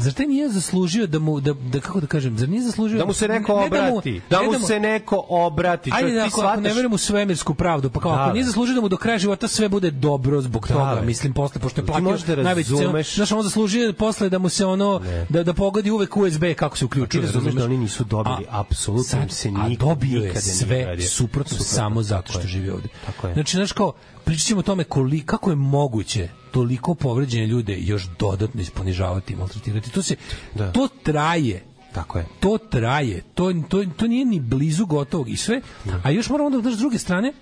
Zar 0.00 0.12
taj 0.12 0.26
nije 0.26 0.48
zaslužio 0.50 1.06
da 1.06 1.18
mu, 1.18 1.40
da, 1.40 1.52
da 1.54 1.80
kako 1.80 2.00
da 2.00 2.06
kažem, 2.06 2.38
zar 2.38 2.48
nije 2.48 2.62
zaslužio... 2.62 2.98
Da 2.98 3.04
mu 3.04 3.12
se 3.12 3.28
neko 3.28 3.60
ne 3.60 3.68
da 3.70 3.80
mu- 3.80 3.88
obrati. 3.88 4.20
Da 4.30 4.40
ne 4.42 4.46
mu 4.48 4.58
se 4.60 4.80
neko 4.80 5.26
obrati. 5.28 5.90
Ajde 5.94 6.12
da, 6.12 6.24
ako, 6.26 6.40
ako 6.42 6.60
ne 6.60 6.68
verujem 6.68 6.92
u 6.92 6.98
svemirsku 6.98 7.54
pravdu, 7.54 7.90
pa 7.90 8.00
kao, 8.00 8.10
Da, 8.10 8.16
ako 8.16 8.26
da. 8.26 8.32
nije 8.32 8.44
zaslužio 8.44 8.74
da 8.74 8.80
mu 8.80 8.88
do 8.88 8.96
kraja 8.96 9.18
života 9.18 9.48
sve 9.48 9.68
bude 9.68 9.90
dobro 9.90 10.40
zbog 10.40 10.68
Da, 10.68 10.74
toga, 10.74 10.94
da. 10.94 11.00
mislim, 11.02 11.32
posle, 11.32 11.60
pošto 11.60 11.80
je 11.80 11.84
Ti 11.84 11.92
platio 11.92 12.10
da 12.10 12.18
cenu, 12.18 12.42
razumeš- 12.44 13.14
znaš, 13.14 13.32
on 13.32 13.42
zaslužio 13.42 13.92
posle 13.94 14.28
da 14.28 14.38
mu 14.38 14.48
se 14.48 14.66
ono, 14.66 15.00
da, 15.28 15.42
da 15.42 15.54
pogodi 15.54 15.90
uvek 15.90 16.16
USB 16.16 16.44
kako 16.56 16.76
se 16.78 16.84
uključuje. 16.84 17.22
razumeš 17.22 17.44
da 17.44 17.48
razumeš? 17.50 17.64
oni 17.66 17.78
nisu 17.78 18.04
dobili, 18.04 18.46
apsolutno 18.50 19.04
se 19.28 19.50
nikad, 19.50 19.72
dobio 19.78 20.22
je 20.22 20.34
sve 20.36 20.98
suprotno, 21.02 21.56
samo 21.58 22.02
zato 22.02 22.32
što 22.32 22.42
živi 22.42 22.70
ovde. 22.70 22.88
Tako 23.06 23.26
je. 23.26 23.34
Znači, 23.34 23.56
znaš 23.56 23.72
kao, 23.72 23.92
pričat 24.24 24.46
ćemo 24.46 24.60
o 24.60 24.64
tome 24.64 24.84
koli, 24.84 25.20
kako 25.20 25.50
je 25.50 25.56
moguće 25.56 26.28
toliko 26.50 26.94
povređene 26.94 27.46
ljude 27.46 27.76
još 27.78 28.08
dodatno 28.18 28.60
isponižavati 28.60 29.32
i 29.32 29.36
maltretirati. 29.36 29.90
To 29.90 30.02
se, 30.02 30.16
Da. 30.54 30.72
to 30.72 30.88
traje 31.02 31.62
Tako 31.94 32.18
je. 32.18 32.26
to 32.40 32.58
traje, 32.60 33.22
to, 33.34 33.52
to, 33.68 33.84
to 33.86 34.06
nije 34.06 34.24
ni 34.24 34.40
blizu 34.40 34.86
gotovog 34.86 35.28
i 35.28 35.36
sve, 35.36 35.60
a 36.02 36.10
još 36.10 36.28
moramo 36.28 36.50
da 36.52 36.70
s 36.70 36.78
druge 36.78 36.98
strane, 36.98 37.32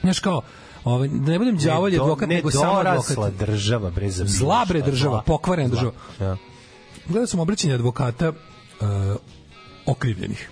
znaš 0.00 0.18
kao, 0.20 0.42
ovaj, 0.84 1.08
da 1.08 1.32
ne 1.32 1.38
budem 1.38 1.56
đavolj 1.58 1.92
Ne 1.92 1.96
do- 1.96 2.02
advokat, 2.02 2.28
nego 2.28 2.50
samo 2.50 2.72
advokat. 2.74 3.34
država, 3.36 3.90
bre, 3.90 4.10
za 4.10 4.24
Zla 4.24 4.64
bre 4.64 4.80
država, 4.82 5.22
pokvarena 5.22 5.68
država. 5.68 5.92
Ja. 6.20 6.36
Gledao 7.08 7.26
sam 7.26 7.40
obraćanje 7.40 7.74
advokata 7.74 8.28
uh, 8.28 8.36
okrivljenih. 9.86 10.50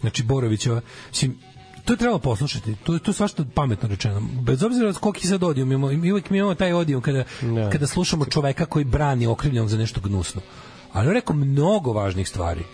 Znači, 0.00 0.22
Borovićeva, 0.22 0.80
mislim, 1.08 1.38
to 1.84 1.92
je 1.92 1.96
trebalo 1.96 2.18
poslušati. 2.18 2.74
To 2.74 2.94
je 2.94 2.98
to 2.98 3.10
je 3.10 3.14
svašta 3.14 3.44
pametno 3.54 3.88
rečeno. 3.88 4.20
Bez 4.42 4.62
obzira 4.62 4.92
koliki 4.92 5.26
sad 5.26 5.42
odijum 5.42 5.72
imamo, 5.72 5.92
mi 5.92 6.12
uvijek 6.12 6.30
mi 6.30 6.38
imamo 6.38 6.54
taj 6.54 6.72
odijum 6.72 7.02
kada, 7.02 7.24
Da. 7.42 7.70
kada 7.70 7.86
slušamo 7.86 8.24
čoveka 8.24 8.66
koji 8.66 8.84
brani 8.84 9.26
okrivljenog 9.26 9.68
za 9.68 9.76
nešto 9.78 10.00
gnusno. 10.00 10.40
Ali 10.92 11.08
on 11.08 11.14
rekao 11.14 11.36
mnogo 11.36 11.92
važnih 11.92 12.28
stvari. 12.28 12.64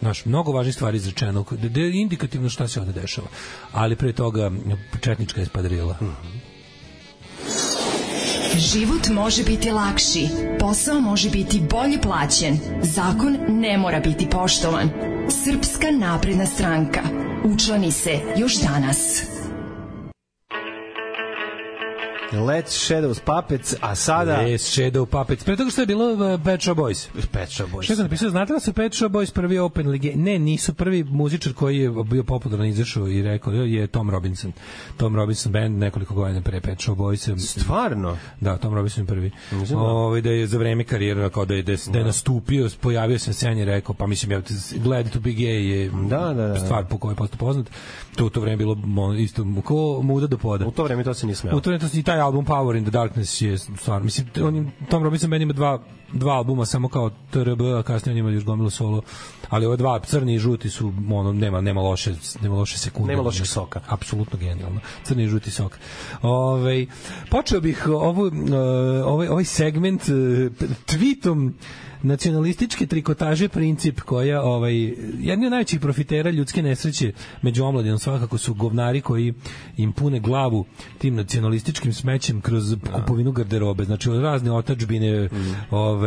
Znaš, 0.00 0.24
mnogo 0.24 0.52
važnih 0.52 0.74
stvari 0.74 0.96
izrečeno, 0.96 1.44
da 1.50 1.68
da 1.68 1.80
je 1.80 2.00
indikativno 2.00 2.48
šta 2.48 2.68
se 2.68 2.80
ovde 2.80 2.92
dešava. 3.00 3.26
Ali 3.72 3.96
pre 3.96 4.12
toga 4.12 4.50
četnička 5.00 5.40
espadrila. 5.40 5.96
Život 8.56 9.08
može 9.08 9.44
biti 9.44 9.70
lakši, 9.70 10.28
posao 10.60 11.00
može 11.00 11.30
biti 11.30 11.62
bolje 11.70 12.00
plaćen, 12.00 12.58
zakon 12.82 13.38
ne 13.48 13.78
mora 13.78 14.00
biti 14.00 14.28
poštovan. 14.30 14.90
Srpska 15.44 15.90
napredna 15.90 16.46
stranka. 16.46 17.27
Učlani 17.44 17.92
se 17.92 18.20
još 18.36 18.54
danas. 18.60 19.22
Let's 22.32 22.76
Shadows 22.76 23.20
Puppets, 23.20 23.74
a 23.80 23.94
sada... 23.94 24.42
Yes, 24.42 24.62
Shadow 24.62 25.06
Puppets. 25.06 25.44
Pre 25.44 25.56
toga 25.56 25.70
što 25.70 25.82
je 25.82 25.86
bilo 25.86 26.12
uh, 26.12 26.40
Pet 26.44 26.62
Shop 26.62 26.76
Boys. 26.76 27.08
Pet 27.32 27.48
Shop 27.48 27.68
Boys. 27.72 27.82
Šta 27.82 27.92
je 27.92 27.98
napisao? 27.98 28.30
Znate 28.30 28.52
da 28.52 28.60
su 28.60 28.72
Pet 28.72 28.94
Shop 28.94 29.12
Boys 29.12 29.32
prvi 29.32 29.58
open 29.58 29.88
lige? 29.88 30.16
Ne, 30.16 30.38
nisu 30.38 30.74
prvi 30.74 31.04
muzičar 31.04 31.52
koji 31.52 31.78
je 31.78 31.90
bio 31.90 32.22
popularan 32.22 32.66
izašao 32.66 33.08
i 33.08 33.22
rekao 33.22 33.52
je 33.52 33.86
Tom 33.86 34.10
Robinson. 34.10 34.52
Tom 34.96 35.16
Robinson 35.16 35.52
band 35.52 35.78
nekoliko 35.78 36.14
godina 36.14 36.42
pre 36.42 36.60
Pet 36.60 36.80
Shop 36.80 36.98
Boys. 36.98 37.38
Stvarno? 37.60 38.16
Da, 38.40 38.56
Tom 38.56 38.74
Robinson 38.74 39.02
je 39.02 39.06
prvi. 39.06 39.30
Ovaj 39.74 40.20
da 40.20 40.30
je 40.30 40.46
za 40.46 40.58
vreme 40.58 40.84
karijere 40.84 41.30
kao 41.30 41.44
da 41.44 41.54
je 41.54 41.62
da 41.62 41.76
da 41.92 41.98
je 41.98 42.04
nastupio, 42.04 42.68
pojavio 42.80 43.18
se 43.18 43.30
na 43.30 43.34
sceni 43.34 43.60
i 43.60 43.64
rekao, 43.64 43.94
pa 43.94 44.06
mislim 44.06 44.32
ja 44.32 44.42
Glad 44.76 45.10
to 45.10 45.20
be 45.20 45.30
gay 45.30 45.44
je 45.44 45.90
Da, 46.08 46.34
da, 46.34 46.46
da. 46.46 46.60
stvar 46.60 46.84
po 46.84 46.98
kojoj 46.98 47.12
je 47.12 47.16
postao 47.16 47.38
poznat. 47.38 47.70
To 48.16 48.26
u 48.26 48.30
to 48.30 48.40
vreme 48.40 48.56
bilo 48.56 48.76
isto 49.18 49.46
ko 49.64 50.02
muda 50.02 50.26
do 50.26 50.38
poda. 50.38 50.66
U 50.66 50.70
to 50.70 50.84
vreme 50.84 51.04
to 51.04 51.14
se 51.14 51.26
nije 51.26 51.36
smelo. 51.36 51.56
U 51.58 51.60
to 51.60 51.70
vreme 51.70 51.90
to 51.90 51.98
i 51.98 52.02
taj 52.02 52.17
album 52.18 52.44
Power 52.44 52.76
in 52.76 52.84
the 52.84 52.90
Darkness 52.90 53.42
je 53.42 53.58
stvar. 53.58 54.02
Mislim, 54.02 54.28
on, 54.44 54.70
Tom 54.90 55.04
Robinson 55.04 55.30
band 55.30 55.42
ima 55.42 55.52
dva, 55.52 55.82
dva 56.12 56.32
albuma 56.32 56.66
samo 56.66 56.88
kao 56.88 57.10
TRB, 57.30 57.60
a 57.60 57.82
kasnije 57.82 58.12
on 58.12 58.18
ima 58.18 58.30
još 58.30 58.44
gomilu 58.44 58.70
solo. 58.70 59.02
Ali 59.48 59.66
ove 59.66 59.76
dva, 59.76 60.00
crni 60.00 60.34
i 60.34 60.38
žuti 60.38 60.70
su, 60.70 60.92
ono, 61.10 61.32
nema, 61.32 61.60
nema 61.60 61.80
loše, 61.80 62.14
nema 62.42 62.56
loše 62.56 62.78
sekunde. 62.78 63.12
Nema 63.12 63.22
lošeg 63.22 63.46
soka. 63.46 63.80
Apsolutno 63.88 64.38
genijalno. 64.38 64.80
Crni 65.04 65.22
i 65.24 65.28
žuti 65.28 65.50
sok. 65.50 65.78
Ove, 66.22 66.86
počeo 67.30 67.60
bih 67.60 67.86
ovu, 67.86 68.22
uh, 68.22 68.32
ovaj, 69.04 69.28
ovaj 69.28 69.44
segment 69.44 70.02
uh, 70.02 70.14
tweetom 70.86 71.52
nacionalističke 72.02 72.86
trikotaže 72.86 73.48
princip 73.48 74.00
koja 74.00 74.42
ovaj 74.42 74.74
jedni 75.18 75.46
od 75.46 75.50
najvećih 75.50 75.80
profitera 75.80 76.30
ljudske 76.30 76.62
nesreće 76.62 77.12
među 77.42 77.64
omladinom 77.64 77.98
svakako 77.98 78.38
su 78.38 78.54
govnari 78.54 79.00
koji 79.00 79.34
im 79.76 79.92
pune 79.92 80.20
glavu 80.20 80.64
tim 80.98 81.14
nacionalističkim 81.14 81.92
smećem 81.92 82.40
kroz 82.40 82.76
kupovinu 82.94 83.32
garderobe 83.32 83.84
znači 83.84 84.10
razne 84.10 84.52
otačbine 84.52 85.28
ovaj 85.70 85.97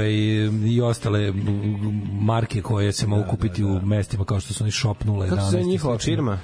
i 0.65 0.81
ostale 0.81 1.33
marke 2.21 2.61
koje 2.61 2.91
se 2.91 3.07
mogu 3.07 3.23
kupiti 3.29 3.63
u 3.63 3.81
mestima 3.81 4.25
kao 4.25 4.39
što 4.39 4.53
su 4.53 4.63
oni 4.63 4.71
shopnule 4.71 5.29
Kako 5.29 5.41
se 5.41 5.51
zove 5.51 5.63
11 5.63 5.65
i 5.65 5.69
njihova 5.69 5.97
firma? 5.97 6.39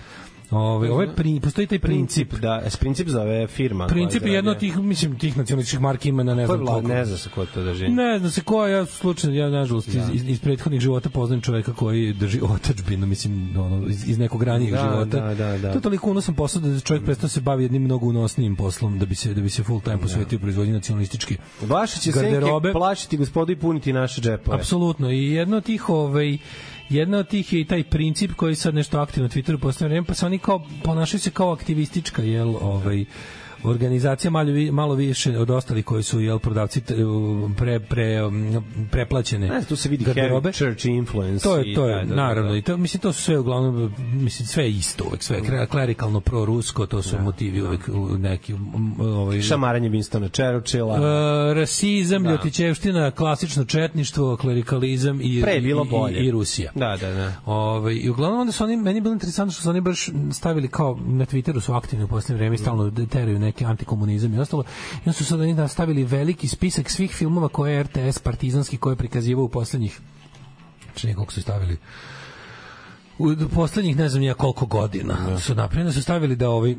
Ove, 0.51 0.91
ove 0.91 1.15
pri, 1.15 1.39
postoji 1.39 1.67
taj 1.67 1.79
princip. 1.79 2.29
Princip, 2.29 2.41
da, 2.41 2.61
s 2.65 2.77
princip 2.77 3.07
zove 3.07 3.47
firma. 3.47 3.87
Princip 3.87 4.25
je 4.25 4.33
jedno 4.33 4.51
od 4.51 4.59
tih, 4.59 4.77
mislim, 4.77 5.19
tih 5.19 5.37
nacionalističkih 5.37 5.81
marki 5.81 6.09
ima 6.09 6.23
na 6.23 6.35
ne 6.35 6.41
je 6.41 6.47
znam 6.47 6.65
koliko. 6.65 6.87
ne 6.87 7.05
zna 7.05 7.17
se 7.17 7.29
ko 7.29 7.45
to 7.45 7.63
drži. 7.63 7.87
Ne 7.87 8.19
znam 8.19 8.31
se 8.31 8.41
ko, 8.41 8.67
ja 8.67 8.85
slučajno, 8.85 9.35
ja 9.35 9.49
nažalost 9.49 9.87
iz, 9.87 9.95
iz, 10.13 10.23
iz 10.27 10.39
prethodnih 10.39 10.81
života 10.81 11.09
poznajem 11.09 11.41
čoveka 11.41 11.73
koji 11.73 12.13
drži 12.13 12.39
otačbinu, 12.43 13.07
mislim, 13.07 13.53
ono, 13.57 13.87
iz, 13.87 14.09
iz 14.09 14.17
nekog 14.17 14.43
ranijeg 14.43 14.71
Da, 14.71 14.77
života. 14.79 15.19
da, 15.19 15.35
da, 15.35 15.57
da. 15.57 15.71
To 15.71 15.77
je 15.77 15.81
toliko 15.81 16.11
unosan 16.11 16.35
posao 16.35 16.61
da 16.61 16.79
čovjek 16.79 17.05
prestao 17.05 17.29
se 17.29 17.41
bavi 17.41 17.63
jednim 17.63 17.83
mnogo 17.83 18.05
unosnijim 18.05 18.55
poslom 18.55 18.99
da 18.99 19.05
bi 19.05 19.15
se 19.15 19.33
da 19.33 19.41
bi 19.41 19.49
se 19.49 19.63
full 19.63 19.81
time 19.81 19.97
posvetio 19.97 20.39
proizvodnji 20.39 20.73
nacionalistički 20.73 21.37
Vaše 21.61 21.95
će 21.95 22.11
senke 22.11 22.19
garderobe. 22.21 22.71
plašiti 22.71 23.17
gospodu 23.17 23.51
i 23.51 23.55
puniti 23.55 23.93
naše 23.93 24.21
džepove. 24.21 24.57
Apsolutno. 24.57 25.11
I 25.11 25.23
jedno 25.23 25.57
od 25.57 25.63
tih 25.63 25.89
ovaj 25.89 26.37
jedna 26.89 27.17
od 27.17 27.27
tih 27.27 27.53
je 27.53 27.61
i 27.61 27.65
taj 27.65 27.83
princip 27.83 28.31
koji 28.31 28.55
sad 28.55 28.75
nešto 28.75 28.99
aktivno 28.99 29.27
na 29.27 29.33
Twitteru 29.33 29.85
vreme, 29.85 30.07
pa 30.07 30.13
se 30.13 30.25
oni 30.25 30.39
kao 30.39 30.65
ponašaju 30.83 31.19
se 31.19 31.31
kao 31.31 31.51
aktivistička, 31.51 32.21
jel, 32.21 32.55
ovaj 32.61 33.05
organizacija 33.63 34.31
malo, 34.31 34.49
malo 34.71 34.95
više 34.95 35.37
od 35.39 35.49
ostalih 35.49 35.85
koji 35.85 36.03
su 36.03 36.19
jel 36.19 36.39
prodavci 36.39 36.81
pre, 37.57 37.79
pre, 37.79 38.19
preplaćene 38.91 39.47
Ne, 39.47 39.61
tu 39.63 39.75
se 39.75 39.89
vidi 39.89 40.05
garderobe. 40.05 40.51
church 40.51 40.85
influence. 40.85 41.43
To 41.43 41.57
je 41.57 41.75
to 41.75 41.87
je 41.87 41.95
da, 41.95 42.01
da, 42.01 42.05
da, 42.05 42.15
naravno 42.17 42.51
da. 42.51 42.57
i 42.57 42.61
to 42.61 42.77
mislim 42.77 43.01
to 43.01 43.13
su 43.13 43.21
sve 43.21 43.37
uglavnom 43.39 43.93
mislim 44.13 44.47
sve 44.47 44.63
je 44.63 44.69
isto 44.69 45.03
uvek 45.03 45.23
sve 45.23 45.37
je 45.37 45.67
klerikalno 45.67 46.19
prorusko 46.19 46.85
to 46.85 47.01
su 47.01 47.19
motivi 47.19 47.61
uvek 47.61 47.89
u 47.89 48.17
neki 48.17 48.55
ovaj 48.99 49.41
Šamaranje 49.41 49.89
Winstona 49.89 50.29
Churchilla. 50.29 50.97
E, 50.97 51.53
rasizam, 51.53 52.23
Da. 52.23 52.31
ljotićevština, 52.31 53.11
klasično 53.11 53.65
četništvo, 53.65 54.37
klerikalizam 54.37 55.19
i, 55.21 55.41
Pre 55.41 55.59
bilo 55.59 55.85
i- 55.85 55.89
bolje. 55.89 56.19
i, 56.19 56.25
i 56.25 56.31
Rusija. 56.31 56.71
Da, 56.75 56.97
da, 56.97 57.11
da. 57.11 57.33
Ove, 57.45 57.95
I 57.95 58.09
uglavnom 58.09 58.39
onda 58.39 58.51
su 58.51 58.63
oni, 58.63 58.77
meni 58.77 58.97
je 58.97 59.01
bilo 59.01 59.13
interesantno 59.13 59.51
što 59.51 59.61
su 59.61 59.69
oni 59.69 59.81
baš 59.81 60.09
stavili 60.31 60.67
kao 60.67 60.99
na 61.01 61.25
Twitteru 61.25 61.59
su 61.59 61.73
aktivni 61.73 62.05
u 62.05 62.07
posljednje 62.07 62.37
vreme 62.37 62.55
i 62.55 62.59
stalno 62.59 62.91
teraju 63.07 63.39
neki 63.47 63.65
antikomunizam 63.65 64.33
i 64.33 64.39
ostalo. 64.39 64.63
I 64.93 64.99
onda 64.99 65.13
su 65.13 65.25
sad 65.25 65.39
oni 65.39 65.55
da 65.55 65.67
stavili 65.67 66.03
veliki 66.03 66.47
spisak 66.47 66.89
svih 66.89 67.11
filmova 67.11 67.47
koje 67.47 67.73
je 67.73 67.83
RTS 67.83 68.19
partizanski 68.19 68.77
koje 68.77 68.91
je 68.93 69.03
prikazivao 69.03 69.45
u 69.45 69.49
poslednjih 69.49 69.99
čini 70.95 71.13
koliko 71.13 71.33
su 71.33 71.41
stavili 71.41 71.77
u 73.19 73.35
poslednjih 73.55 73.97
ne 73.97 74.09
znam 74.09 74.23
ja 74.23 74.33
koliko 74.33 74.65
godina 74.65 75.39
su 75.39 75.55
napravljeni 75.55 75.93
su 75.93 76.01
stavili 76.01 76.35
da 76.35 76.49
ovaj 76.49 76.75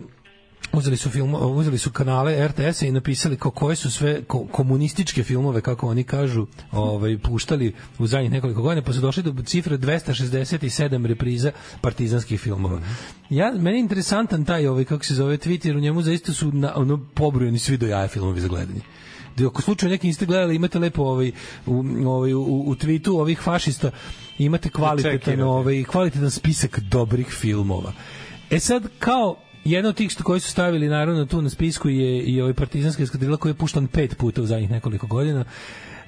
uzeli 0.73 0.97
su 0.97 1.11
film 1.11 1.35
uzeli 1.35 1.79
su 1.79 1.91
kanale 1.91 2.49
RTS-a 2.49 2.87
i 2.87 2.93
napisali 2.93 3.37
kao 3.37 3.51
koje 3.51 3.77
su 3.77 3.91
sve 3.91 4.25
ko, 4.25 4.47
komunističke 4.53 5.23
filmove 5.23 5.61
kako 5.61 5.89
oni 5.89 6.05
kažu 6.05 6.47
ovaj 6.73 7.19
puštali 7.19 7.75
u 7.99 8.07
zadnjih 8.07 8.31
nekoliko 8.31 8.63
godina 8.63 8.83
pa 8.83 8.93
su 8.93 9.01
došli 9.01 9.23
do 9.23 9.43
cifre 9.43 9.79
267 9.79 11.07
repriza 11.07 11.53
partizanskih 11.81 12.41
filmova. 12.41 12.81
Ja 13.31 13.53
meni 13.53 13.77
je 13.77 13.81
interesantan 13.81 14.45
taj 14.45 14.67
ovaj 14.67 14.85
kako 14.85 15.05
se 15.05 15.15
zove 15.15 15.39
Twitter 15.39 15.77
u 15.77 15.81
njemu 15.81 16.03
zaista 16.03 16.33
su 16.33 16.53
na, 16.53 16.73
ono 16.77 17.01
pobrojeni 17.15 17.59
svi 17.59 17.77
do 17.77 17.87
jaja 17.87 18.09
filmovi 18.09 18.41
za 18.41 18.49
gledanje 18.49 18.81
da 19.37 19.47
ako 19.47 19.63
slučajno 19.63 19.93
neki 19.93 20.07
niste 20.07 20.27
gledali 20.27 20.57
imate 20.57 20.79
lepo 20.79 21.03
ovaj 21.03 21.33
u 21.67 21.85
ovaj 22.07 22.35
u, 22.35 22.43
u 22.43 22.75
tweetu 22.75 23.21
ovih 23.21 23.41
fašista 23.41 23.91
imate 24.39 24.69
kvalitetan 24.69 25.19
Čekirate. 25.19 25.45
ovaj 25.45 25.85
kvalitetan 25.85 26.31
spisak 26.31 26.81
dobrih 26.81 27.27
filmova. 27.27 27.93
E 28.51 28.61
sad 28.61 28.83
kao 28.99 29.37
jedan 29.65 29.89
od 29.89 29.97
tih 29.97 30.11
što 30.11 30.25
koji 30.25 30.41
su 30.41 30.51
stavili 30.51 30.89
naravno 30.89 31.27
tu 31.27 31.43
na 31.43 31.51
spisku 31.51 31.89
je 31.89 32.23
i 32.23 32.41
ovaj 32.41 32.55
partizanska 32.55 33.03
eskadrila 33.03 33.37
koji 33.37 33.51
je 33.51 33.55
puštan 33.55 33.87
pet 33.87 34.17
puta 34.19 34.43
u 34.43 34.47
zadnjih 34.47 34.71
nekoliko 34.71 35.07
godina. 35.07 35.45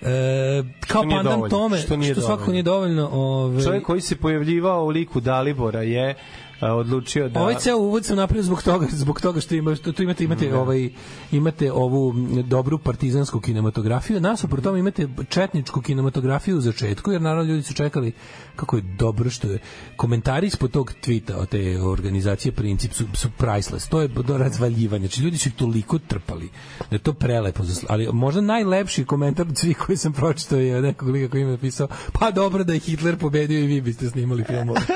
E, 0.03 0.63
kao 0.87 1.03
pandan 1.03 1.25
dovoljno, 1.25 1.49
tome, 1.49 1.77
što 1.77 1.87
što, 1.87 1.97
nije 1.97 2.15
svakako 2.15 2.37
dovoljno. 2.37 2.53
nije 2.53 2.63
dovoljno. 2.63 3.09
Ovaj, 3.13 3.65
Čovjek 3.65 3.85
koji 3.85 4.01
se 4.01 4.17
pojavljivao 4.17 4.85
u 4.85 4.89
liku 4.89 5.21
Dalibora 5.21 5.83
je 5.83 6.15
odlučio 6.61 7.29
da... 7.29 7.41
Ovaj 7.41 7.55
ceo 7.55 7.77
uvod 7.77 8.05
sam 8.05 8.17
napravio 8.17 8.43
zbog 8.43 8.63
toga, 8.63 8.87
zbog 8.91 9.21
toga 9.21 9.41
što 9.41 9.55
ima 9.55 9.75
što 9.75 9.93
tu 9.93 10.03
imate 10.03 10.25
imate 10.25 10.55
ovaj 10.55 10.91
imate 11.33 11.73
ovu 11.73 12.15
dobru 12.45 12.79
partizansku 12.79 13.41
kinematografiju, 13.41 14.21
nasuprot 14.21 14.65
tome 14.65 14.79
imate 14.79 15.09
četničku 15.29 15.81
kinematografiju 15.81 16.57
u 16.57 16.61
začetku, 16.61 17.13
jer 17.13 17.23
naravno 17.23 17.53
ljudi 17.53 17.63
su 17.63 17.75
čekali 17.75 18.13
kako 18.57 18.77
je 18.77 18.83
dobro 18.83 19.31
što 19.31 19.49
je 19.49 19.59
komentari 19.97 20.47
ispod 20.47 20.71
tog 20.71 20.93
tvita 21.01 21.37
od 21.37 21.49
te 21.49 21.83
organizacije 21.83 22.53
Princip 22.53 22.93
su, 22.93 23.05
su 23.15 23.29
priceless. 23.39 23.89
To 23.89 24.01
je 24.01 24.09
do 24.09 24.39
razvaljivanja. 24.39 25.07
Znači 25.07 25.23
ljudi 25.23 25.39
su 25.39 25.49
ih 25.49 25.55
toliko 25.55 25.99
trpali 25.99 26.49
da 26.91 26.97
je 26.97 26.99
to 26.99 27.13
prelepo. 27.13 27.63
Ali 27.89 28.09
možda 28.13 28.41
najlepši 28.41 29.05
komentar 29.05 29.47
od 29.49 29.59
svih 29.59 29.77
koji 29.77 29.97
sam 29.97 30.13
pročitao 30.13 30.59
je 30.59 30.83
nekog 30.83 31.09
lika 31.09 31.31
koji 31.31 31.45
mi 31.45 31.51
je 31.51 31.57
napisao 31.57 31.89
pa 32.13 32.31
dobro 32.31 32.65
da 32.65 32.73
je 32.73 32.79
Hitler 32.79 33.17
pobedio 33.17 33.59
i 33.59 33.67
vi 33.67 33.81
biste 33.81 34.11
snimali 34.11 34.45
filmove. 34.45 34.81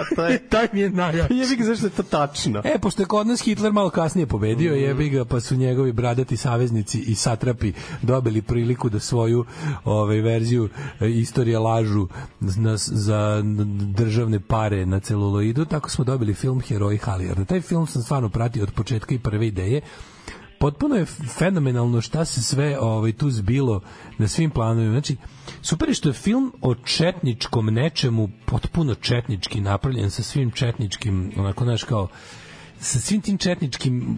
to 0.15 0.25
je... 0.25 0.39
Taj 0.49 0.67
mi 0.73 0.79
je 0.79 0.89
najjači. 0.89 1.33
Jebi 1.33 1.55
ga 1.55 1.63
zašto 1.63 1.85
je 1.85 1.89
to 1.89 2.03
tačno. 2.03 2.61
E, 2.65 2.79
pošto 2.79 3.01
je 3.01 3.05
kod 3.05 3.27
nas 3.27 3.41
Hitler 3.41 3.73
malo 3.73 3.89
kasnije 3.89 4.25
pobedio, 4.27 4.71
Mhm. 4.71 4.81
jebi 4.81 5.09
ga, 5.09 5.25
pa 5.25 5.39
su 5.39 5.55
njegovi 5.55 5.91
bradati 5.91 6.37
saveznici 6.37 6.99
i 6.99 7.15
satrapi 7.15 7.73
dobili 8.01 8.41
priliku 8.41 8.89
da 8.89 8.99
svoju 8.99 9.45
ovaj, 9.85 10.21
verziju 10.21 10.69
e, 10.99 11.09
istorije 11.09 11.59
lažu 11.59 12.07
na, 12.39 12.77
za 12.77 13.41
državne 13.95 14.39
pare 14.39 14.85
na 14.85 14.99
celuloidu, 14.99 15.65
tako 15.65 15.89
smo 15.89 16.05
dobili 16.05 16.33
film 16.33 16.61
Heroji 16.61 16.97
Halijarda. 16.97 17.45
Taj 17.45 17.61
film 17.61 17.87
sam 17.87 18.01
stvarno 18.01 18.29
pratio 18.29 18.63
od 18.63 18.71
početka 18.71 19.15
i 19.15 19.19
prve 19.19 19.47
ideje 19.47 19.81
potpuno 20.61 20.95
je 20.95 21.05
fenomenalno 21.05 22.01
šta 22.01 22.25
se 22.25 22.41
sve 22.41 22.79
ovaj 22.79 23.11
tu 23.11 23.29
zbilo 23.29 23.81
na 24.17 24.27
svim 24.27 24.51
planovima. 24.51 24.91
Znači, 24.91 25.15
super 25.61 25.89
je 25.89 25.93
što 25.93 26.09
je 26.09 26.13
film 26.13 26.53
o 26.61 26.75
četničkom 26.75 27.65
nečemu 27.65 28.29
potpuno 28.45 28.95
četnički 28.95 29.61
napravljen 29.61 30.11
sa 30.11 30.23
svim 30.23 30.51
četničkim, 30.51 31.31
onako, 31.37 31.63
znaš, 31.63 31.83
kao 31.83 32.07
sa 32.79 32.99
svim 32.99 33.21
tim 33.21 33.37
četničkim 33.37 34.17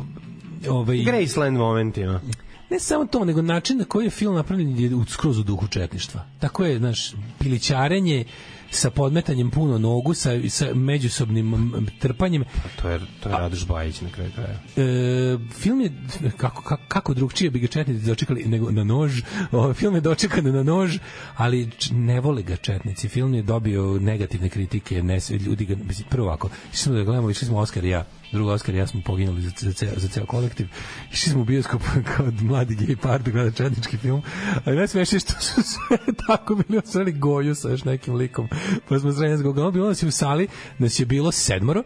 ovaj, 0.70 0.98
Graceland 0.98 1.58
momentima. 1.58 2.22
ne 2.70 2.80
samo 2.80 3.06
to, 3.06 3.26
nego 3.26 3.42
način 3.42 3.78
na 3.78 3.86
koji 3.86 4.06
je 4.06 4.10
film 4.10 4.36
napravljen 4.36 4.80
je 4.80 4.92
skroz 5.08 5.40
u 5.40 5.44
duhu 5.44 5.68
četništva. 5.68 6.26
Tako 6.40 6.66
je, 6.66 6.78
znaš, 6.78 7.14
pilićarenje 7.40 8.26
sa 8.74 8.90
podmetanjem 8.90 9.52
puno 9.52 9.78
nogu, 9.78 10.14
sa, 10.14 10.30
sa 10.50 10.74
međusobnim 10.74 11.88
trpanjem. 12.00 12.44
To 12.82 12.90
je, 12.90 13.00
to 13.24 13.30
je 13.30 13.38
Radoš 13.38 13.68
Bajić 13.68 14.02
na 14.02 14.10
kraju 14.10 14.32
kraja. 14.36 14.60
E, 14.78 15.38
film 15.52 15.82
je 15.82 15.92
kako, 16.38 16.62
kako, 16.62 16.84
kako 16.88 17.14
drugčije 17.14 17.52
bi 17.52 17.60
ga 17.60 17.68
četnici 17.68 18.06
dočekali 18.06 18.46
nego 18.46 18.72
na 18.72 18.84
nož. 18.84 19.22
O, 19.52 19.74
film 19.74 19.96
je 19.96 20.02
dočekan 20.02 20.46
na 20.46 20.64
nož, 20.64 20.98
ali 21.36 21.70
ne 21.92 22.20
vole 22.20 22.44
ga 22.44 22.56
četnici. 22.56 23.10
Film 23.10 23.34
je 23.34 23.42
dobio 23.42 24.00
negativne 24.00 24.50
kritike, 24.50 25.04
ne 25.04 25.20
ljudi 25.46 25.66
ga 25.66 25.76
prvo 26.10 26.28
ovako. 26.28 26.50
Išli 26.74 26.84
smo 26.84 26.94
da 26.94 27.04
gledamo, 27.04 27.30
išli 27.30 27.48
smo 27.48 27.58
Oskar 27.58 27.86
i 27.86 27.90
ja. 27.90 28.06
Drugo 28.34 28.52
Oskar 28.52 28.76
i 28.76 28.78
ja 28.78 28.88
smo 28.88 29.02
poginuli 29.02 29.42
za, 29.42 29.52
za, 29.58 29.74
ceo, 29.74 29.90
za 29.98 30.08
ceo 30.08 30.26
kolektiv. 30.26 30.68
Išli 31.14 31.32
smo 31.32 31.42
u 31.42 31.46
bioskop 31.46 31.82
kao 32.18 32.26
mladi 32.42 32.76
gej 32.76 32.96
par 32.96 33.22
da 33.22 33.32
gleda 33.32 33.52
četnički 33.52 33.98
film. 33.98 34.22
Ali 34.66 34.78
najsmešnije 34.78 35.20
što 35.20 35.34
su 35.40 35.62
sve 35.74 35.98
tako 36.28 36.56
bili 36.56 36.82
osvrali 36.86 37.12
goju 37.12 37.56
sa 37.56 37.70
još 37.70 37.84
nekim 37.84 38.16
likom. 38.16 38.48
Pa 38.90 39.00
smo 39.00 39.12
srednje 39.12 39.38
zgoga. 39.38 39.72
Bilo 39.72 39.88
nas 39.88 40.04
je 40.04 40.08
u 40.08 40.12
sali, 40.12 40.48
nas 40.78 41.00
je 41.00 41.06
bilo 41.06 41.32
sedmoro. 41.32 41.84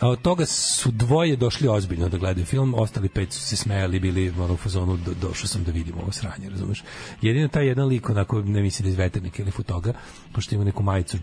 A 0.00 0.08
od 0.08 0.22
toga 0.22 0.46
su 0.46 0.90
dvoje 0.90 1.36
došli 1.36 1.68
ozbiljno 1.68 2.08
da 2.08 2.18
gledaju 2.18 2.46
film, 2.46 2.74
ostali 2.74 3.08
pet 3.08 3.32
su 3.32 3.40
se 3.40 3.56
smejali, 3.56 4.00
bili 4.00 4.30
ono 4.30 4.54
u 4.54 4.56
fazonu, 4.56 4.96
do, 4.96 5.14
došao 5.28 5.48
sam 5.48 5.64
da 5.64 5.72
vidim 5.72 5.94
ovo 6.02 6.12
sranje, 6.12 6.50
razumeš? 6.50 6.84
Jedino 7.22 7.48
taj 7.48 7.66
jedan 7.66 7.88
lik, 7.88 8.10
onako, 8.10 8.42
ne 8.42 8.62
misli 8.62 8.82
da 8.82 8.88
iz 8.88 8.96
veternika 8.96 9.42
ili 9.42 9.50
futoga, 9.50 9.92
pošto 10.32 10.54
ima 10.54 10.64
neku 10.64 10.82
majicu 10.82 11.18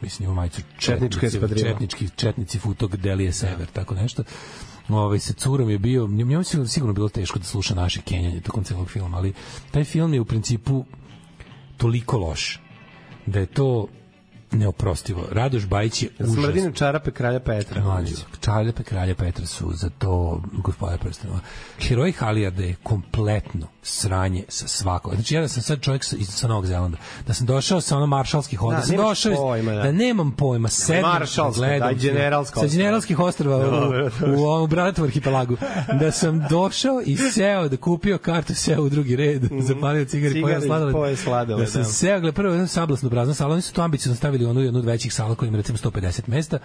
mislim 0.00 0.26
ima 0.26 0.34
majicu 0.34 0.62
eskadrila. 1.22 1.70
četnički, 1.70 2.08
četnici 2.16 2.58
futog 2.58 2.96
Delije 2.96 3.32
Sever, 3.32 3.66
tako 3.72 3.94
nešto. 3.94 4.22
Ovaj 4.88 5.18
sa 5.18 5.32
curom 5.32 5.70
je 5.70 5.78
bio, 5.78 6.06
njemu 6.06 6.32
je 6.32 6.44
sigurno, 6.44 6.68
sigurno 6.68 6.92
bilo 6.92 7.08
teško 7.08 7.38
da 7.38 7.44
sluša 7.44 7.74
naše 7.74 8.00
kenjanje 8.00 8.40
tokom 8.40 8.64
celog 8.64 8.90
filma, 8.90 9.16
ali 9.16 9.32
taj 9.70 9.84
film 9.84 10.14
je 10.14 10.20
u 10.20 10.24
principu 10.24 10.84
toliko 11.76 12.18
loš 12.18 12.60
da 13.26 13.38
je 13.38 13.46
to 13.46 13.88
neoprostivo. 14.52 15.22
Radoš 15.32 15.66
Bajić 15.66 16.02
je 16.02 16.08
užas. 16.20 16.34
Smrdinu 16.34 16.72
čarape 16.72 17.10
kralja 17.10 17.40
Petra. 17.40 17.82
Mlađe, 17.82 18.14
Čarljepe 18.40 18.82
kralja 18.82 19.14
Petra 19.14 19.46
su 19.46 19.70
za 19.72 19.90
to 19.90 20.42
gospodar 20.54 20.98
prstenova. 20.98 21.40
Heroj 21.78 22.12
Halijarda 22.12 22.62
je 22.62 22.74
kompletno 22.82 23.66
sranje 23.82 24.44
sa 24.48 24.68
svakog. 24.68 25.14
Znači 25.14 25.34
ja 25.34 25.40
da 25.40 25.48
sam 25.48 25.62
sad 25.62 25.80
čovjek 25.80 26.04
sa, 26.04 26.16
iz, 26.16 26.28
sa 26.28 26.48
Novog 26.48 26.66
Zelanda, 26.66 26.96
da 27.26 27.34
sam 27.34 27.46
došao 27.46 27.80
sa 27.80 27.96
ono 27.96 28.06
maršalskih 28.06 28.62
ostrava, 28.62 28.74
Da, 28.76 28.80
da, 28.82 28.86
sam 28.86 28.96
došao 28.96 29.34
pojma, 29.36 29.72
da. 29.72 29.82
da. 29.82 29.92
nemam 29.92 30.30
pojma, 30.32 30.68
sedam, 30.68 31.22
gledam 31.54 31.78
daj, 31.80 31.88
film. 31.90 32.14
generalska 32.14 32.54
sa 32.54 32.66
ostrva. 32.66 32.78
generalskih 32.78 33.18
ostrava 33.18 33.56
u, 33.56 33.60
u, 34.30 34.34
u 34.34 34.44
ovom 34.44 34.70
Bradatovu 34.70 35.06
arhipelagu, 35.06 35.56
da 36.00 36.10
sam 36.10 36.46
došao 36.50 37.00
i 37.00 37.16
seo, 37.16 37.68
da 37.68 37.76
kupio 37.76 38.18
kartu, 38.18 38.54
seo 38.54 38.82
u 38.82 38.88
drugi 38.88 39.16
red, 39.16 39.42
zapalio 39.60 40.04
cigari, 40.04 40.32
pojeo 40.34 40.46
Cigari, 40.50 40.66
sladoled. 40.66 40.92
pojeo 40.94 41.16
sladoled, 41.16 41.60
Da 41.60 41.70
sam 41.70 41.82
da. 41.82 41.88
seo, 41.88 42.20
gleda, 42.20 42.34
prvo 42.34 42.52
jedan 42.52 42.68
sablasno 42.68 43.10
prazna 43.10 43.34
sala, 43.34 43.52
oni 43.52 43.62
su 43.62 43.72
tu 43.72 43.82
ambiciozno 43.82 44.16
stavili 44.16 44.37
onu 44.46 44.60
jednu 44.60 44.78
od 44.78 44.84
većih 44.84 45.14
sala 45.14 45.34
koja 45.34 45.48
ima 45.48 45.56
recimo 45.56 45.78
150 45.78 46.28
mesta. 46.28 46.58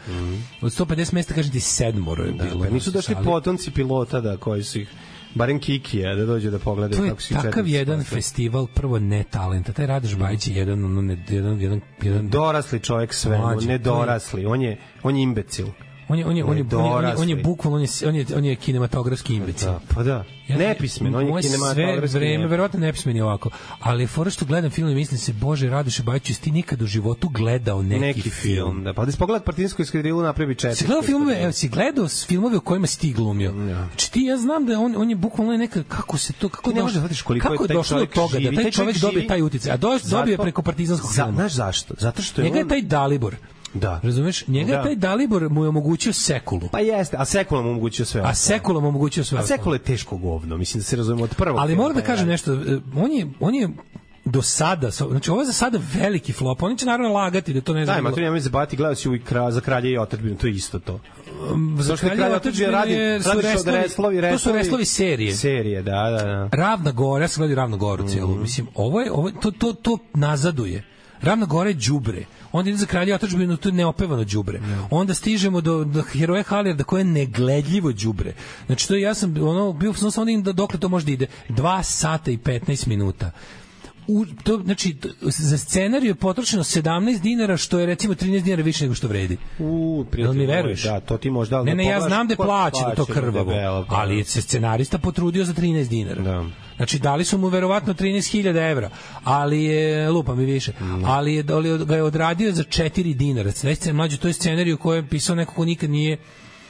Od 0.61 0.71
150 0.71 1.13
mesta, 1.13 1.33
kažem 1.33 1.51
ti, 1.51 1.59
sedmoro 1.59 2.23
je 2.23 2.31
bilo. 2.31 2.63
Pa 2.63 2.69
nisu 2.69 2.89
na 2.89 2.93
došli 2.93 3.13
sali. 3.13 3.25
potomci 3.25 3.71
pilota 3.71 4.21
da 4.21 4.37
koji 4.37 4.63
su 4.63 4.79
ih 4.79 4.89
barem 5.35 5.59
Kikija 5.59 6.15
da 6.15 6.25
dođu 6.25 6.51
da 6.51 6.57
je 6.57 7.09
kako 7.09 7.21
si 7.21 7.33
takav 7.33 7.67
jedan 7.67 7.99
postali. 7.99 8.21
festival, 8.21 8.67
prvo 8.67 8.99
ne 8.99 9.23
talenta. 9.23 9.73
Taj 9.73 9.87
Radoš 9.87 10.15
Bajić 10.15 10.47
je 10.47 10.55
jedan, 10.55 10.85
ono, 10.85 11.01
ne, 11.01 11.25
jedan, 11.29 11.61
jedan, 11.61 11.81
jedan, 12.01 12.29
dorasli 12.29 12.79
čovjek 12.79 13.13
sve, 13.13 13.39
ne 13.67 13.77
dorasli, 13.77 14.45
on 14.45 14.61
je 14.61 14.77
on 15.03 15.15
je 15.15 15.23
imbecil. 15.23 15.67
On 16.13 16.19
je, 16.19 16.25
on 16.25 16.37
je, 16.37 16.43
on 16.43 16.57
je, 16.57 16.63
on 16.63 16.85
je, 16.85 16.91
on 16.91 17.05
je, 17.05 17.15
on 17.17 17.29
je, 17.29 17.35
bukvalno, 17.37 17.75
on 17.77 17.81
je, 17.81 17.89
on 18.05 18.15
je, 18.15 18.25
on 18.35 18.45
je 18.45 18.55
kinematografski 18.55 19.35
imbecil. 19.35 19.67
Da, 19.67 19.79
pa 19.89 20.03
da. 20.03 20.23
Nepismen, 20.49 21.15
on 21.15 21.27
je 21.27 21.41
kinematografski. 21.41 22.09
Sve 22.09 22.19
vreme, 22.19 22.47
verovatno 22.47 22.79
nepismen 22.79 23.15
je 23.15 23.23
ovako. 23.23 23.49
Ali 23.79 24.07
fora 24.07 24.29
što 24.29 24.45
gledam 24.45 24.71
film 24.71 24.89
i 24.89 24.95
mislim 24.95 25.17
se, 25.17 25.33
bože, 25.33 25.69
Radoše 25.69 26.03
Bajiću, 26.03 26.31
jesi 26.31 26.41
ti 26.41 26.51
nikad 26.51 26.81
u 26.81 26.87
životu 26.87 27.29
gledao 27.29 27.81
neki, 27.83 27.99
neki 28.01 28.29
film, 28.29 28.83
da. 28.83 28.93
Pa 28.93 29.05
da 29.05 29.11
si 29.11 29.17
pogledat 29.17 29.45
Partizansku 29.45 29.81
eskadrilu 29.81 30.21
napravi 30.21 30.55
četiri. 30.55 30.75
Si 30.75 30.85
gledao 30.85 31.01
filmove, 31.03 31.43
evo, 31.43 31.51
si 31.51 31.69
gledao 31.69 32.07
s- 32.07 32.25
filmove 32.25 32.57
u 32.57 32.61
kojima 32.61 32.87
si 32.87 32.99
ti 32.99 33.13
glumio. 33.13 33.51
Znači 33.51 34.11
ti 34.11 34.21
ja 34.21 34.37
znam 34.37 34.65
da 34.65 34.79
on 34.79 34.95
on 34.97 35.09
je 35.09 35.15
bukvalno 35.17 35.57
neka 35.57 35.83
kako 35.83 36.17
se 36.17 36.33
to 36.33 36.49
kako 36.49 36.69
Ti 36.69 36.75
ne 36.75 36.81
možeš 36.81 36.97
da 36.97 37.09
koliko 37.23 37.43
kako 37.43 37.63
je 37.63 37.67
taj 37.67 37.75
došlo 37.75 37.99
do 37.99 38.05
toga 38.05 38.39
živi. 38.39 38.55
da 38.55 38.61
taj 38.61 38.71
čovjek 38.71 38.97
dobije 38.97 39.27
taj 39.27 39.41
uticaj, 39.41 39.71
a 39.71 39.77
dobije 40.03 40.37
preko 40.37 40.61
partizanskog 40.61 41.11
Za, 41.11 41.23
filma. 41.23 41.35
znaš 41.35 41.53
zašto? 41.53 41.93
Zato 41.99 42.21
što 42.21 42.41
je 42.41 42.45
Njega 42.45 42.57
je 42.57 42.63
on- 42.63 42.69
taj 42.69 42.81
Dalibor. 42.81 43.35
Da. 43.73 43.99
Razumeš? 44.03 44.47
Njega 44.47 44.71
Da. 44.71 44.77
je 44.77 44.83
taj 44.83 44.95
Dalibor 44.95 45.49
mu 45.49 45.63
je 45.63 45.69
omogućio 45.69 46.13
sekulu. 46.13 46.69
Pa 46.71 46.79
jeste, 46.79 47.17
a 47.19 47.25
Sekula 47.25 47.61
mu 47.61 47.69
omogućio 47.69 48.05
sve. 48.05 48.21
A 48.21 48.33
sekula 48.35 48.81
mu 48.81 48.87
omogućio 48.87 49.23
sve. 49.23 49.39
A. 49.39 49.43
Sekula 49.43 49.75
je 49.75 49.79
teško 49.79 50.17
govno, 50.17 50.57
mislim 50.57 50.79
da 50.79 50.85
se 50.85 50.95
razumemo 50.95 51.23
od 51.23 51.35
prvog. 51.35 51.59
Ali 51.59 51.75
moram 51.75 51.93
da 51.93 51.99
je 51.99 52.05
kažem 52.05 52.27
nešto, 52.27 52.53
e, 52.53 52.57
on 52.95 53.11
je 53.11 53.27
on 53.39 53.55
je 53.55 53.69
do 54.25 54.41
sada, 54.41 54.91
sa- 54.91 55.07
znači 55.07 55.31
ovo 55.31 55.41
je 55.41 55.45
za 55.45 55.53
sada 55.53 55.79
veliki 55.93 56.33
flop. 56.33 56.63
Oni 56.63 56.77
će 56.77 56.85
naravno 56.85 57.13
lagati 57.13 57.53
da 57.53 57.61
to 57.61 57.73
ne 57.73 57.85
znam. 57.85 58.03
ma 58.03 58.11
tu 58.11 58.21
nemoj 58.21 58.39
zabati, 58.39 58.75
gledao 58.75 58.95
si 58.95 59.09
u 59.09 59.17
kra, 59.25 59.51
za 59.51 59.61
kralje 59.61 59.91
i 59.91 59.97
otadbinu, 59.97 60.35
to 60.37 60.47
je 60.47 60.53
isto 60.53 60.79
to. 60.79 60.99
za 61.77 61.83
Zašto 61.83 62.05
je 62.05 62.09
kralje 62.09 62.17
kralje 62.17 62.35
otadžbine 62.35 62.69
otadžbine 62.69 62.71
radi, 62.71 62.91
je- 62.93 63.21
su 63.21 63.29
od 63.29 63.35
reslovi- 63.37 63.71
reslovi, 63.73 64.21
To 64.21 64.37
su 64.37 64.51
reslovi. 64.51 64.85
serije. 64.85 65.33
Serije, 65.33 65.81
da, 65.81 65.91
da, 66.11 66.23
da. 66.23 66.49
Ravna 66.53 66.91
Gora, 66.91 67.23
ja 67.23 67.27
sam 67.27 67.41
gledao 67.41 67.55
Ravnu 67.55 67.77
Goru 67.77 68.07
cijelu. 68.07 68.35
Mislim, 68.35 68.67
ovo 68.75 69.01
je, 69.01 69.11
ovo, 69.11 69.27
je- 69.27 69.33
to, 69.41 69.51
to, 69.51 69.73
to 69.73 69.97
nazaduje. 70.13 70.83
Ravna 71.21 71.45
Gora 71.45 71.69
je 71.69 71.75
đubre. 71.75 72.25
Onda 72.53 72.69
ide 72.69 72.77
za 72.77 72.85
kralja 72.85 73.15
otadžbinu, 73.15 73.57
to 73.57 73.69
je 73.69 73.73
neopevano 73.73 74.23
đubre. 74.23 74.59
Onda 74.91 75.13
stižemo 75.13 75.61
do, 75.61 75.83
do 75.83 76.01
heroja 76.01 76.43
Halijarda 76.43 76.83
koje 76.83 76.99
je 76.99 77.05
negledljivo 77.05 77.91
đubre. 77.91 78.33
Znači 78.65 78.87
to 78.87 78.95
ja 78.95 79.13
sam 79.13 79.35
ono 79.41 79.73
bio 79.73 79.93
sam 79.93 80.11
samo 80.11 80.41
da 80.41 80.51
dokle 80.51 80.79
to 80.79 80.89
može 80.89 81.05
da 81.05 81.11
ide. 81.11 81.27
2 81.49 81.83
sata 81.83 82.31
i 82.31 82.37
15 82.37 82.87
minuta 82.87 83.31
u, 84.07 84.25
to, 84.43 84.61
znači, 84.65 84.95
za 85.21 85.57
scenariju 85.57 86.09
je 86.09 86.15
potrošeno 86.15 86.63
17 86.63 87.21
dinara, 87.21 87.57
što 87.57 87.79
je 87.79 87.85
recimo 87.85 88.13
13 88.13 88.43
dinara 88.43 88.63
više 88.63 88.83
nego 88.83 88.95
što 88.95 89.07
vredi. 89.07 89.37
U, 89.59 90.05
Jel 90.17 90.33
mi 90.33 90.45
veruješ? 90.45 90.83
Da, 90.83 90.99
to 90.99 91.17
ti 91.17 91.29
možda... 91.29 91.57
ali 91.57 91.69
Ne, 91.69 91.75
ne, 91.75 91.85
ja 91.85 92.01
znam 92.01 92.27
da 92.27 92.35
ko- 92.35 92.43
plaćeno 92.43 92.91
to 92.95 93.05
krvavo, 93.05 93.51
debelo, 93.51 93.85
pa. 93.89 93.95
ali 93.95 94.23
se 94.23 94.41
scenarista 94.41 94.97
potrudio 94.97 95.45
za 95.45 95.53
13 95.53 95.87
dinara. 95.87 96.21
Da. 96.21 96.45
Znači, 96.77 96.99
dali 96.99 97.25
su 97.25 97.37
mu 97.37 97.47
verovatno 97.47 97.93
13.000 97.93 98.71
evra, 98.71 98.89
ali 99.23 99.63
je, 99.63 100.09
lupa 100.09 100.35
mi 100.35 100.45
više, 100.45 100.71
ali 101.05 101.35
je, 101.35 101.43
ali 101.49 101.85
ga 101.85 101.95
je 101.95 102.03
odradio 102.03 102.51
za 102.51 102.63
4 102.63 103.13
dinara. 103.15 103.51
Sve 103.51 103.93
mlađe, 103.93 104.17
to 104.17 104.27
je 104.27 104.33
scenariju 104.33 104.77
koje 104.77 104.97
je 104.97 105.07
pisao 105.07 105.35
neko 105.35 105.53
ko 105.53 105.65
nikad 105.65 105.89
nije 105.89 106.17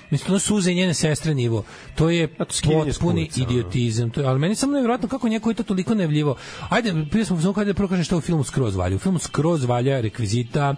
Mislim, 0.10 0.28
to 0.28 0.40
suze 0.40 0.72
i 0.72 0.76
njene 0.76 0.94
sestre 0.94 1.34
nivo. 1.34 1.64
To 1.96 2.10
je 2.10 2.28
potpuni 2.28 3.30
ono. 3.38 3.44
idiotizam. 3.44 4.10
To 4.10 4.22
je, 4.22 4.28
ali 4.28 4.40
meni 4.40 4.56
samo 4.56 4.74
nevjerojatno 4.74 5.08
kako 5.08 5.30
njeko 5.30 5.50
je 5.50 5.54
to 5.54 5.64
toliko 5.64 5.96
nevljivo. 5.96 6.36
Ajde, 6.70 7.06
prije 7.12 7.26
smo 7.26 7.38
znamo 7.38 7.54
kada 7.54 7.66
da 7.66 7.74
prvo 7.74 7.90
kažem 7.90 8.04
šta 8.04 8.18
u 8.18 8.22
filmu 8.22 8.44
skroz 8.44 8.76
valja. 8.76 8.96
U 8.96 9.00
filmu 9.00 9.20
skroz 9.20 9.64
valja 9.66 10.02
rekvizita, 10.02 10.76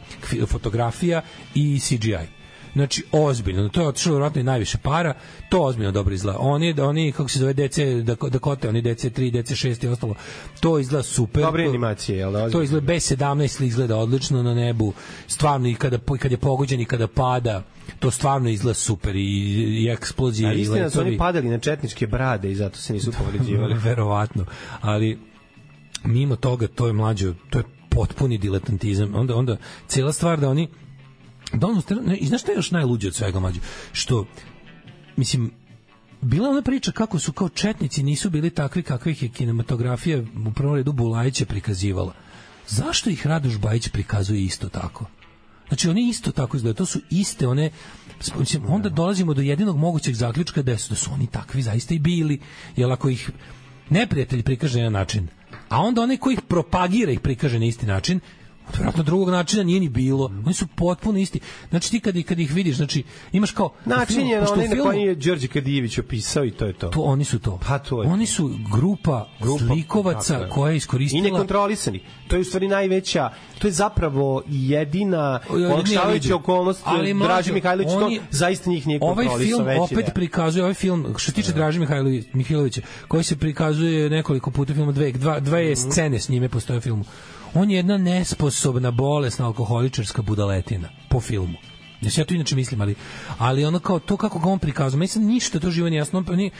fotografija 0.47 1.22
i 1.56 1.80
CGI. 1.80 2.44
Znači, 2.76 3.03
ozbiljno, 3.11 3.69
to 3.69 3.81
je 3.81 3.88
otišlo 3.88 4.11
vjerojatno 4.11 4.41
i 4.41 4.43
najviše 4.43 4.77
para, 4.77 5.14
to 5.49 5.61
ozbiljno 5.61 5.91
dobro 5.91 6.14
izgleda. 6.14 6.39
Oni, 6.39 6.81
oni 6.81 7.11
kako 7.11 7.30
se 7.30 7.39
zove, 7.39 7.53
DC, 7.53 7.77
Dako- 8.03 8.30
Dakota, 8.30 8.69
oni 8.69 8.81
DC3, 8.81 9.31
DC6 9.31 9.85
i 9.85 9.88
ostalo, 9.88 10.15
to 10.60 10.80
izgleda 10.80 11.03
super. 11.03 11.43
Dobre 11.43 11.65
animacije, 11.65 12.18
jel 12.18 12.31
da? 12.31 12.49
to 12.49 12.61
izgleda 12.61 12.93
B17 12.93 13.64
izgleda 13.64 13.97
odlično 13.97 14.43
na 14.43 14.53
nebu. 14.53 14.93
Stvarno 15.27 15.68
i 15.68 15.76
kada 15.76 15.97
kad 16.19 16.31
je 16.31 16.38
pogođen 16.38 16.81
i 16.81 16.85
kada 16.85 17.07
pada, 17.07 17.64
to 17.99 18.11
stvarno 18.11 18.49
izgleda 18.49 18.73
super 18.73 19.15
i, 19.15 19.84
i 19.84 19.89
eksplozije 19.89 20.49
A 20.49 20.53
i 20.53 20.61
istina 20.61 20.84
da 20.84 20.89
su 20.89 21.02
oni 21.02 21.18
padali 21.18 21.49
na 21.49 21.60
četničke 21.60 22.07
brade 22.07 22.52
i 22.52 22.56
zato 22.56 22.77
se 22.77 22.93
nisu 22.93 23.11
povređivali. 23.26 23.73
Verovatno. 23.73 24.45
Ali 24.81 25.19
mimo 26.03 26.35
toga 26.35 26.68
to 26.68 26.88
je 26.88 26.93
mlađo, 26.93 27.34
to 27.49 27.60
je 27.60 27.64
potpuni 27.89 28.38
diletantizam. 28.38 29.15
Onda 29.15 29.35
onda 29.35 29.57
cela 29.88 30.11
stvar 30.11 30.39
da 30.39 30.49
oni 30.49 30.68
da 31.56 31.68
ono, 31.68 31.82
ne, 32.06 32.18
i 32.18 32.27
znaš 32.27 32.41
šta 32.41 32.52
je 32.52 32.56
još 32.56 32.72
najluđe 32.72 33.07
od 33.07 33.15
svega 33.15 33.40
mlađe? 33.40 33.60
Što 33.91 34.26
mislim 35.15 35.52
bila 36.22 36.49
ona 36.49 36.61
priča 36.61 36.91
kako 36.91 37.19
su 37.19 37.34
kao 37.34 37.49
četnici 37.49 38.03
nisu 38.03 38.30
bili 38.30 38.49
takvi 38.49 38.84
kakvih 38.84 39.23
je 39.23 39.30
kinematografija 39.30 40.23
u 40.48 40.52
prvom 40.52 40.76
redu 40.76 40.94
Bulajića 40.94 41.45
prikazivala. 41.45 42.14
Zašto 42.68 43.10
ih 43.10 43.27
Radoš 43.27 43.57
Bajić 43.57 43.90
prikazuje 43.90 44.44
isto 44.44 44.69
tako? 44.69 45.06
Znači 45.68 45.90
oni 45.90 46.10
isto 46.10 46.32
tako 46.32 46.57
izgledaju, 46.57 46.77
to 46.77 46.86
su 46.86 46.99
iste 47.10 47.48
one 47.48 47.72
mislim, 48.40 48.65
onda 48.68 48.90
dolazimo 48.90 49.34
do 49.34 49.41
jedinog 49.41 49.77
mogućeg 49.77 50.15
zaključka 50.15 50.61
da 50.61 50.77
su, 50.77 50.90
da 50.90 50.95
su 50.95 51.10
oni 51.14 51.27
takvi 51.27 51.61
zaista 51.61 51.94
i 51.94 51.99
bili, 51.99 52.40
jer 52.76 52.91
ako 52.91 53.10
ih 53.10 53.32
neprijatelj 53.90 54.44
prikaže 54.44 54.82
na 54.82 54.90
način, 54.90 55.27
a 55.69 55.82
onda 55.82 56.02
onaj 56.02 56.18
koji 56.18 56.34
ih 56.34 56.41
propagira 56.41 57.11
ih 57.11 57.19
prikaže 57.19 57.60
na 57.60 57.65
isti 57.65 57.86
način, 57.86 58.19
vjerojatno 58.69 59.03
drugog 59.03 59.29
načina 59.29 59.63
nije 59.63 59.79
ni 59.79 59.89
bilo. 59.89 60.25
Oni 60.45 60.53
su 60.53 60.67
potpuno 60.67 61.19
isti. 61.19 61.39
Znači 61.69 61.91
ti 61.91 61.99
kad, 61.99 62.23
kad 62.23 62.39
ih 62.39 62.53
vidiš, 62.53 62.75
znači 62.75 63.03
imaš 63.31 63.51
kao... 63.51 63.69
Način 63.85 64.27
je 64.27 64.41
onaj 64.41 64.67
na 64.67 64.83
koji 64.83 65.01
je 65.01 65.15
Đorđe 65.15 65.47
Kadijević 65.47 65.97
opisao 65.97 66.45
i 66.45 66.51
to 66.51 66.65
je 66.65 66.73
to. 66.73 66.87
to 66.87 67.01
oni 67.01 67.23
su 67.25 67.39
to. 67.39 67.59
Pa 67.67 67.79
to 67.79 68.03
je. 68.03 68.09
Oni 68.09 68.25
su 68.25 68.51
grupa, 68.73 69.27
Grupa, 69.39 69.63
zlikovaca 69.65 70.39
tako 70.39 70.53
koja 70.53 70.69
je 70.69 70.75
I 70.75 70.77
iskoristila 70.77 71.23
nekontrolisani. 71.23 71.99
To 72.27 72.35
je 72.35 72.41
u 72.41 72.45
stvari 72.45 72.67
najveća, 72.67 73.29
to 73.59 73.67
je 73.67 73.71
zapravo 73.71 74.43
jedina 74.47 75.39
olakšavajuća 75.51 76.35
okolnost 76.35 76.81
Ali, 76.83 77.13
mlađo, 77.13 77.27
Draži 77.27 77.53
Mihajlović, 77.53 77.89
to 77.89 77.97
oni- 77.97 78.19
zaista 78.31 78.69
njih 78.69 78.87
nije 78.87 78.99
ovaj 79.01 79.25
kontrolisao 79.25 79.47
film 79.49 79.65
veći 79.65 79.79
opet 79.81 79.97
deo. 79.97 80.13
prikazuje 80.13 80.63
ovaj 80.63 80.73
film 80.73 81.05
što 81.17 81.25
se 81.25 81.33
tiče 81.33 81.51
Draže 81.53 81.79
Mihajlović 81.79 82.25
Mihajlovića 82.33 82.81
koji 83.07 83.23
se 83.23 83.37
prikazuje 83.37 84.09
nekoliko 84.09 84.51
puta 84.51 84.73
u 84.73 84.75
filmu 84.75 84.91
dve 84.91 85.11
dva 85.11 85.39
dve 85.39 85.71
Mhm. 85.71 85.89
scene 85.91 86.19
s 86.19 86.29
njime 86.29 86.49
postoje 86.49 86.77
u 86.77 86.81
filmu 86.81 87.03
on 87.56 87.72
je 87.72 87.77
jedna 87.77 87.98
nesposobna 87.98 88.91
bolesna 88.91 89.45
alkoholičarska 89.45 90.22
budaletina 90.22 90.90
po 91.10 91.22
filmu. 91.22 91.57
Znači, 92.02 92.22
ja 92.22 92.26
to 92.26 92.34
inače 92.34 92.56
mislim, 92.56 92.82
ali, 92.82 92.95
ali 93.38 93.65
ono 93.65 93.80
kao 93.80 93.99
to 93.99 94.18
kako 94.18 94.40
ga 94.40 94.49
on 94.49 94.60
prikazuje, 94.60 95.07
se 95.07 95.19
ništa 95.19 95.60
to 95.60 95.72
živo 95.72 95.90
nije 95.90 95.98
jasno, 95.98 96.19
on, 96.19 96.26
oni, 96.30 96.52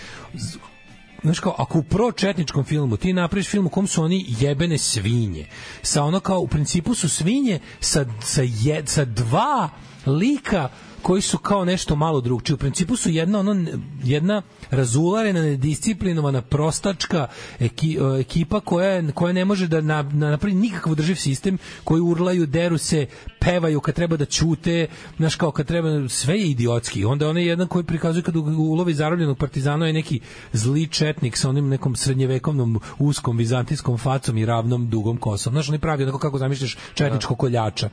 znaš 1.24 1.40
kao, 1.40 1.56
ako 1.58 1.80
u 1.80 1.84
pročetničkom 1.84 2.64
filmu 2.64 2.98
ti 2.98 3.14
napraviš 3.14 3.50
film 3.50 3.66
u 3.66 3.70
kom 3.70 3.88
su 3.88 4.04
oni 4.04 4.26
jebene 4.40 4.78
svinje, 4.78 5.48
sa 5.82 6.04
ono 6.04 6.20
kao, 6.20 6.40
u 6.40 6.48
principu 6.48 6.94
su 6.94 7.10
svinje 7.10 7.60
sa, 7.80 8.06
sa, 8.24 8.42
je, 8.42 8.84
sa 8.86 9.06
dva 9.06 9.70
lika 10.06 10.70
koji 11.06 11.22
su 11.22 11.38
kao 11.38 11.66
nešto 11.66 11.96
malo 11.96 12.22
drugčije. 12.22 12.54
U 12.54 12.58
principu 12.58 12.96
su 12.96 13.10
jedna 13.10 13.40
ono 13.40 13.66
jedna 14.04 14.42
razularena, 14.72 15.42
nedisciplinovana, 15.42 16.42
prostačka 16.42 17.28
eki, 17.60 17.98
e, 17.98 18.20
ekipa 18.20 18.60
koja 18.60 19.12
koja 19.12 19.34
ne 19.34 19.46
može 19.46 19.68
da 19.68 19.82
na, 19.82 20.02
na 20.02 20.30
napravi 20.30 20.56
nikakav 20.56 20.96
drživ 20.96 21.16
sistem, 21.16 21.58
koji 21.84 22.02
urlaju, 22.02 22.46
deru 22.46 22.78
se, 22.78 23.06
pevaju 23.40 23.80
kad 23.80 23.96
treba 23.96 24.18
da 24.18 24.26
ćute, 24.26 24.88
znaš 25.18 25.36
kao 25.36 25.52
kad 25.52 25.68
treba 25.68 26.10
sve 26.10 26.36
je 26.36 26.48
idiotski. 26.48 27.06
Onda 27.06 27.30
onaj 27.30 27.46
jedan 27.46 27.68
koji 27.68 27.84
prikazuje 27.84 28.24
kad 28.24 28.36
ulovi 28.36 28.94
zarobljenog 28.94 29.38
partizana 29.38 29.88
je 29.88 29.94
neki 29.94 30.20
zli 30.54 30.88
četnik 30.88 31.38
sa 31.38 31.50
onim 31.50 31.70
nekom 31.70 31.96
srednjevekovnom 31.96 32.80
uskom 33.00 33.38
vizantijskom 33.38 33.98
facom 33.98 34.38
i 34.38 34.46
ravnom 34.46 34.90
dugom 34.90 35.18
kosom. 35.18 35.54
Znaš, 35.54 35.70
oni 35.70 35.80
pravi 35.80 36.04
onako 36.04 36.20
kako 36.20 36.38
zamišljaš 36.38 36.78
četničkog 36.94 37.38
koljača. 37.38 37.90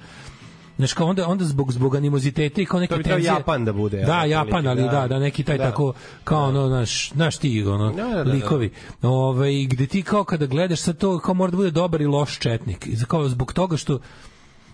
Znaš, 0.76 0.92
kao 0.92 1.06
onda, 1.06 1.28
onda 1.28 1.44
zbog, 1.44 1.72
zbog 1.72 1.96
animoziteta 1.96 2.60
i 2.60 2.64
kao 2.64 2.80
neke 2.80 2.94
To 2.94 2.98
bi 2.98 3.02
trebao 3.04 3.18
tenzije- 3.18 3.32
Japan 3.32 3.64
da 3.64 3.72
bude, 3.72 4.02
Da, 4.02 4.24
Japan, 4.24 4.66
ali 4.66 4.82
da. 4.82 4.88
da, 4.88 5.08
da, 5.08 5.18
neki 5.18 5.42
taj 5.44 5.58
Da. 5.58 5.64
tako, 5.64 5.92
kao 6.24 6.44
ono, 6.44 6.68
naš, 6.68 7.12
naš 7.14 7.36
ti, 7.36 7.64
ono, 7.64 7.92
Da, 7.92 8.04
da, 8.04 8.24
da, 8.24 8.32
likovi. 8.32 8.72
Ove, 9.02 9.64
gde 9.64 9.86
ti 9.86 10.02
kao 10.02 10.24
kada 10.24 10.46
gledaš 10.46 10.80
sad 10.80 10.98
to, 10.98 11.18
kao 11.18 11.34
mora 11.34 11.50
da 11.50 11.56
bude 11.56 11.70
dobar 11.70 12.00
i 12.00 12.06
loš 12.06 12.38
četnik. 12.38 12.86
I 12.86 12.96
kao 13.08 13.28
zbog 13.28 13.52
toga 13.52 13.76
što 13.76 13.98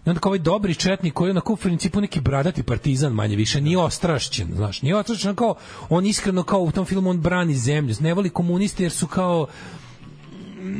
I 0.07 0.11
onda 0.11 0.21
kao 0.21 0.31
ovaj 0.31 0.39
dobri 0.39 0.75
četnik 0.75 1.15
koji 1.15 1.29
je 1.29 1.31
onako 1.31 1.53
u 1.53 1.57
principu 1.57 2.01
neki 2.01 2.21
bradati 2.21 2.63
partizan 2.63 3.13
manje 3.13 3.37
više, 3.37 3.61
nije 3.61 3.79
ostrašćen, 3.79 4.49
znaš, 4.57 4.83
nije 4.83 4.97
ostrašćen 4.97 5.35
kao, 5.35 5.55
on 5.89 6.07
iskreno 6.07 6.43
kao 6.43 6.61
u 6.61 6.71
tom 6.73 6.85
filmu 6.85 7.11
on 7.11 7.21
brani 7.21 7.55
zemlju, 7.55 7.95
ne 8.01 8.15
voli 8.15 8.31
komuniste 8.31 8.83
jer 8.83 8.93
su 8.93 9.07
kao 9.07 9.47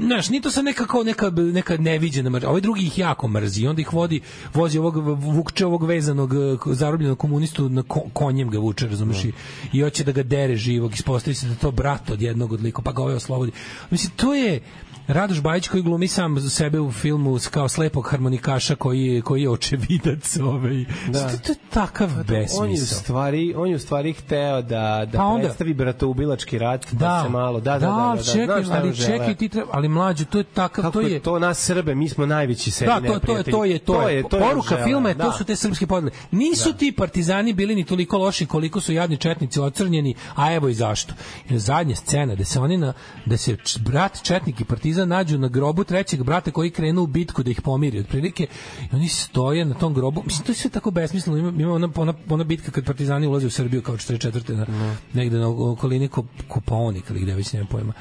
znaš, 0.05 0.29
nije 0.29 0.43
to 0.43 0.51
sad 0.51 0.65
neka 0.65 0.87
kao 0.87 1.03
neka, 1.03 1.31
neka 1.31 1.77
neviđena 1.77 2.31
mržnja. 2.31 2.49
Ovaj 2.49 2.61
drugi 2.61 2.87
ih 2.87 2.99
jako 2.99 3.29
mrzi. 3.29 3.67
Onda 3.67 3.81
ih 3.81 3.93
vodi, 3.93 4.21
vozi 4.55 4.79
ovog, 4.79 4.97
vukče 5.19 5.67
ovog 5.67 5.85
vezanog 5.85 6.35
eh, 6.35 6.57
zarobljenog 6.67 7.19
komunistu 7.19 7.69
na 7.69 7.83
ko, 7.83 8.01
konjem 8.13 8.51
ga 8.51 8.59
vuče, 8.59 8.89
razumeš, 8.89 9.25
i, 9.25 9.33
i 9.73 9.83
hoće 9.83 10.05
da 10.05 10.13
ga 10.13 10.23
dere 10.23 10.57
živog. 10.57 10.93
Ispostavi 10.95 11.35
se 11.35 11.47
da 11.47 11.55
to 11.55 11.71
brat 11.71 12.11
od 12.11 12.23
jednog 12.23 12.53
od 12.53 12.61
pa 12.85 12.93
ga 12.93 13.03
ovaj 13.03 13.15
oslobodi. 13.15 13.53
Mislim, 13.91 14.13
to 14.17 14.35
je, 14.35 14.61
Radoš 15.09 15.41
Bajić 15.41 15.69
koji 15.69 15.83
glumi 15.83 16.09
sam 16.09 16.41
sebe 16.41 16.81
u 16.81 16.93
filmu 16.93 17.39
kao 17.51 17.69
slepog 17.69 18.09
harmonikaša 18.11 18.75
koji 18.75 19.03
je, 19.03 19.23
koji 19.23 19.43
je 19.43 19.51
očevidac 19.51 20.37
ovaj. 20.39 20.85
Da. 21.09 21.29
To, 21.29 21.37
to 21.39 21.53
je 21.53 21.57
takav 21.71 22.09
On 22.11 22.17
je 22.17 22.21
u 22.21 22.25
besmisao. 22.25 22.99
stvari, 22.99 23.55
on 23.57 23.69
je 23.69 23.77
u 23.77 23.79
stvari 23.79 24.13
hteo 24.13 24.63
da 24.63 25.07
da 25.13 25.19
Pa 25.19 25.25
onda- 25.25 25.43
predstavi 25.43 25.75
bratoubilački 25.75 26.59
rat, 26.59 26.87
da, 26.93 26.99
Da, 26.99 27.23
se 27.25 27.29
malo, 27.31 27.61
da, 27.61 27.73
da, 27.73 27.79
da, 27.79 27.87
da, 27.87 27.93
ali 27.93 28.19
da, 28.19 28.25
čekaj, 28.25 28.61
je 28.61 28.67
on 28.67 28.73
ali 28.73 28.97
čekaj, 28.97 29.35
ti 29.35 29.49
treba, 29.49 29.69
ali 29.73 29.89
mlađe, 29.89 30.25
to 30.25 30.39
je 30.39 30.45
takav, 30.45 30.83
Kako 30.85 30.93
to 30.93 31.01
je, 31.01 31.21
to 31.21 31.39
nas 31.39 31.59
Srbe, 31.59 31.95
mi 31.95 32.09
smo 32.09 32.27
najveći 32.27 32.71
sebi 32.71 32.91
Da, 32.91 33.01
to, 33.03 33.19
to 33.19 33.37
je 33.37 33.43
to 33.43 33.65
je 33.65 33.79
to 33.79 34.09
je. 34.09 34.23
to 34.23 34.37
je 34.37 34.43
Poruka 34.43 34.69
želeo, 34.69 34.87
filma 34.87 35.09
je 35.09 35.15
da. 35.15 35.25
to 35.25 35.33
su 35.33 35.45
te 35.45 35.57
srpske 35.57 35.87
podele. 35.87 36.13
Nisu 36.31 36.73
ti 36.73 36.93
partizani 36.93 37.53
bili 37.53 37.75
ni 37.75 37.85
toliko 37.85 38.19
loši 38.19 38.47
koliko 38.47 38.81
su 38.81 38.93
jadni 38.93 39.17
četnici 39.17 39.61
ocrnjeni, 39.61 40.15
a 40.35 40.55
evo 40.55 40.69
i 40.69 40.75
zašto. 40.75 41.15
I 41.51 41.59
zadnja 41.59 41.97
scena 41.97 42.35
da 42.35 42.45
se 42.45 42.61
oni 42.61 42.77
na 42.77 42.93
da 43.27 43.37
se 43.37 43.57
brat 43.79 44.23
četnik 44.23 44.61
i 44.61 44.65
partizan 44.65 44.98
nađu 45.07 45.39
na 45.39 45.49
grobu 45.49 45.85
trećeg 45.85 46.23
brata 46.23 46.51
koji 46.51 46.71
krenu 46.71 47.03
u 47.03 47.07
bitku 47.07 47.43
da 47.43 47.51
ih 47.51 47.63
pomiri 47.63 48.01
otprilike 48.01 48.47
i 48.93 48.97
oni 48.97 49.09
stoje 49.09 49.65
na 49.65 49.75
tom 49.75 49.95
grobu. 49.95 50.23
Mislim 50.27 50.47
to 50.47 50.53
je 50.53 50.57
sve 50.57 50.71
tako 50.71 50.91
besmisleno. 50.91 51.39
Ima, 51.39 51.63
ima 51.63 51.73
ona, 51.73 51.89
ona, 51.97 52.15
ona 52.29 52.45
bitka 52.45 52.71
kad 52.71 52.85
partizani 52.85 53.27
ulaze 53.27 53.47
u 53.47 53.51
Srbiju 53.51 53.83
kao 53.83 53.97
44. 53.97 54.57
na 54.57 54.67
negde 55.13 55.39
na 55.39 55.49
okolini 55.49 56.09
Ko- 56.09 56.25
Kopaonik 56.49 57.05
ili 57.11 57.21
gde 57.21 57.35
već 57.35 57.53
nemam 57.53 57.67
pojma 57.69 57.93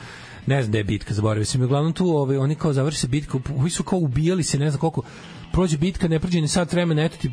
ne 0.48 0.62
znam 0.62 0.72
da 0.72 0.78
je 0.78 0.84
bitka, 0.84 1.14
zaboravio 1.14 1.46
sam. 1.46 1.62
Uglavnom 1.62 1.94
tu 1.94 2.10
ovaj, 2.10 2.38
oni 2.38 2.56
kao 2.56 2.74
završi 2.74 3.00
se 3.00 3.08
bitka, 3.08 3.38
ovi 3.58 3.70
su 3.70 3.84
kao 3.84 4.00
ubijali 4.00 4.44
se, 4.44 4.60
ne 4.60 4.70
znam 4.70 4.80
koliko, 4.80 5.02
prođe 5.48 5.78
bitka, 5.78 6.08
ne 6.08 6.20
prođe 6.20 6.42
ni 6.42 6.48
sat 6.48 6.72
vremena, 6.74 7.04
eto 7.04 7.18
ti 7.18 7.32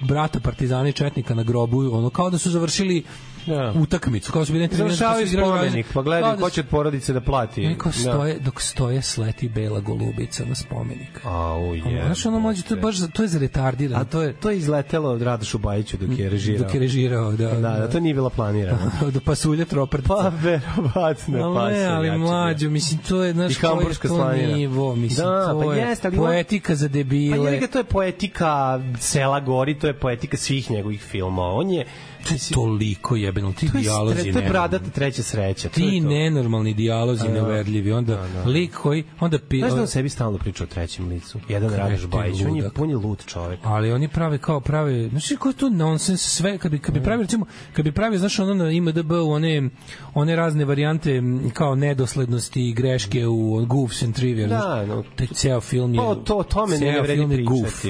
brata 0.00 0.40
partizana 0.40 0.88
i 0.88 0.92
četnika 0.92 1.34
na 1.34 1.42
grobu, 1.42 1.90
ono 1.92 2.10
kao 2.10 2.30
da 2.30 2.38
su 2.38 2.50
završili 2.50 3.04
Da. 3.46 3.72
utakmicu, 3.72 4.32
kao 4.32 4.42
da 4.42 4.46
su 4.46 4.52
bili 4.52 4.62
neki 4.62 4.76
Završavaju 4.76 5.28
spomenik, 5.28 5.86
pa 5.94 6.02
gledaj 6.02 6.22
Kao 6.22 6.36
da 6.36 6.42
ko 6.42 6.50
će 6.50 6.60
od 6.60 6.66
porodice 6.66 7.12
da 7.12 7.20
plati. 7.20 7.66
Oni 7.66 7.74
kao 7.74 7.92
Da. 7.94 7.98
stoje, 8.00 8.38
dok 8.38 8.62
stoje 8.62 9.02
sleti 9.02 9.48
bela 9.48 9.80
golubica 9.80 10.44
na 10.44 10.54
spomenik. 10.54 11.20
Au, 11.24 11.74
je. 11.74 12.02
Znaš, 12.06 12.26
ono 12.26 12.40
mlađe, 12.40 12.62
to 12.62 12.74
je 12.74 12.80
baš, 12.80 12.96
to 13.12 13.22
je 13.22 13.28
za 13.28 13.38
retardirano. 13.38 14.00
A 14.00 14.04
to 14.04 14.22
je 14.22 14.32
to 14.32 14.50
je 14.50 14.58
izletelo 14.58 15.10
od 15.10 15.22
Radošu 15.22 15.58
Bajiću 15.58 15.96
dok 15.96 16.18
je 16.18 16.28
režirao. 16.28 16.64
Dok 16.64 16.74
je 16.74 16.80
režirao, 16.80 17.32
da. 17.32 17.48
Da, 17.50 17.60
da, 17.70 17.90
to 17.90 18.00
nije 18.00 18.14
bilo 18.14 18.30
planirano. 18.30 18.90
do 19.14 19.20
pasulja 19.20 19.64
troprtica. 19.64 20.14
Pa 20.14 20.32
verovatno, 20.38 21.54
pa 21.54 21.70
se 21.70 21.84
ali 21.86 22.06
jače 22.08 22.18
mlađo, 22.18 22.70
mislim, 22.70 23.00
to 23.00 23.24
je, 23.24 23.32
znaš, 23.32 23.52
I 23.52 23.60
to 23.60 24.08
slanina. 24.08 24.54
nivo, 24.56 24.96
mislim, 24.96 25.26
Da, 25.26 25.46
to 25.46 25.60
pa 25.60 25.74
je 25.74 25.80
jeste, 25.80 26.08
ali 26.08 26.16
poetika 26.16 26.74
za 26.74 26.88
Pa 26.88 26.92
debile. 26.92 27.52
je 27.52 27.65
to 27.68 27.78
je 27.78 27.84
poetika 27.84 28.80
sela 29.00 29.40
Gori, 29.40 29.74
to 29.74 29.86
je 29.86 29.94
poetika 29.94 30.36
svih 30.36 30.70
njegovih 30.70 31.02
filmova. 31.02 31.54
On 31.54 31.70
je 31.70 31.86
To 32.28 32.34
je 32.34 32.38
toliko 32.52 33.16
jebeno, 33.16 33.52
ti 33.52 33.68
To 33.68 33.78
je, 33.78 33.82
dijalozi 33.82 34.20
stre, 34.20 34.32
to 34.32 34.38
je 34.38 34.48
bradata 34.48 34.90
treća 34.90 35.22
sreća. 35.22 35.68
to 35.68 35.80
je 35.80 35.90
Ti 35.90 36.00
to. 36.00 36.08
nenormalni 36.08 36.74
dijalozi 36.74 37.24
da. 37.24 37.32
neuverljivi, 37.32 37.92
onda 37.92 38.14
Da, 38.16 38.28
da. 38.34 38.44
lik 38.44 38.72
koji, 38.72 39.04
onda 39.20 39.38
pi, 39.40 39.58
Znaš 39.58 39.72
da 39.72 39.80
on 39.80 39.86
sebi 39.86 40.08
stalno 40.08 40.38
priča 40.38 40.64
o 40.64 40.68
trećem 40.68 41.08
licu? 41.08 41.38
Jedan 41.48 41.70
Radoš 41.70 42.06
Bajić, 42.06 42.40
on 42.42 42.56
je, 42.56 42.70
on 42.78 42.90
je 42.90 42.96
lud 42.96 43.24
čovek. 43.26 43.60
ali 43.62 43.92
oni 43.92 44.08
prave 44.08 44.38
kao 44.38 44.60
prave 44.60 45.08
znači 45.08 45.36
koji 45.36 45.54
to 45.54 45.68
nonsens 45.70 46.20
sve 46.22 46.58
kad 46.58 46.70
bi 46.70 46.78
kad 46.78 46.94
bi 46.94 47.02
pravio 47.02 47.22
recimo 47.22 47.46
kad 47.72 47.84
bi 47.84 47.92
pravio 47.92 48.18
znaš 48.18 48.38
ono 48.38 48.54
na 48.54 48.70
IMDb 48.70 49.12
one 49.12 49.70
one 50.14 50.36
razne 50.36 50.64
varijante 50.64 51.22
kao 51.52 51.74
nedoslednosti 51.74 52.36
i 52.60 52.72
greške 52.72 53.26
u 53.26 53.66
Goofs 53.66 54.02
and 54.02 54.14
Trivia 54.14 54.46
Da, 54.46 54.56
znaš, 54.56 54.88
no. 54.88 55.04
taj 55.16 55.26
ceo 55.26 55.60
film 55.60 55.94
je 55.94 55.98
Pa, 55.98 56.14
to- 56.16 56.36
o 56.36 56.42
tome 56.44 56.78
ne 56.78 57.00
vredi 57.00 57.26
pričati, 57.26 57.42
goof, 57.44 57.86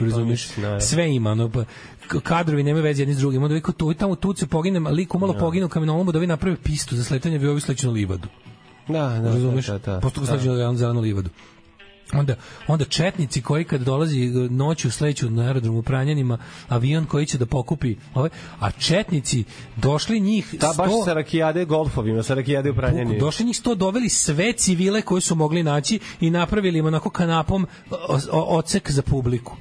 pa 0.57 0.81
sve 0.81 1.15
ima 1.15 1.31
ono 1.31 1.49
pa 1.49 1.65
kadrovi 2.07 2.63
nemaju 2.63 2.85
veze 2.85 3.03
jedni 3.03 3.15
s 3.15 3.19
drugim 3.19 3.43
onda 3.43 3.55
viko 3.55 3.73
tu 3.73 3.93
i 3.93 3.95
tamo 3.95 4.15
tu 4.17 4.35
se 4.35 4.47
pogine 4.47 4.81
lik 4.81 5.15
umalo 5.15 5.33
pogine 5.35 5.67
u 5.67 5.69
kamenolomu 5.69 6.13
da 6.13 6.19
vi 6.19 6.27
naprave 6.27 6.57
pistu 6.57 6.97
za 6.97 7.05
sletanje 7.05 7.39
vi 7.39 7.49
ovi 7.49 7.61
sleću 7.61 7.87
na 7.87 7.93
livadu 7.93 8.29
Da, 8.89 8.93
da, 8.93 9.21
razumeš? 9.25 9.67
da, 9.67 9.79
da, 9.79 9.93
da. 9.93 10.01
Posto 10.01 10.21
ga 10.21 10.27
sleću 10.27 10.51
na 10.51 10.75
zelenu 10.75 11.01
livadu 11.01 11.31
onda 12.13 12.35
onda 12.67 12.85
četnici 12.85 13.43
koji 13.43 13.65
kad 13.65 13.81
dolazi 13.81 14.21
e, 14.21 14.29
noću 14.51 14.91
sleću 14.91 15.31
na 15.31 15.43
aerodromu 15.43 15.79
u 15.79 15.83
Pranjanima 15.83 16.39
avion 16.69 17.05
koji 17.07 17.27
će 17.27 17.39
da 17.39 17.47
pokupi 17.47 17.97
ove 18.15 18.29
a 18.61 18.71
četnici 18.71 19.45
došli 19.77 20.21
njih 20.21 20.55
Da, 20.61 20.73
baš 20.77 20.91
100 20.91 21.05
sa 21.05 21.13
rakijade 21.13 21.65
golfovima, 21.65 22.23
sa 22.23 22.35
rakijade 22.35 22.71
u 22.71 22.75
pranjeni. 22.75 23.19
došli 23.19 23.47
njih 23.47 23.57
100 23.57 23.75
doveli 23.75 24.09
sve 24.09 24.53
civile 24.53 25.03
koje 25.03 25.21
su 25.21 25.35
mogli 25.35 25.63
naći 25.63 25.99
i 26.21 26.31
napravili 26.31 26.79
im 26.79 26.87
onako 26.87 27.11
kanapom 27.11 27.67
ocek 28.33 28.91
za 28.91 29.03
publiku 29.03 29.57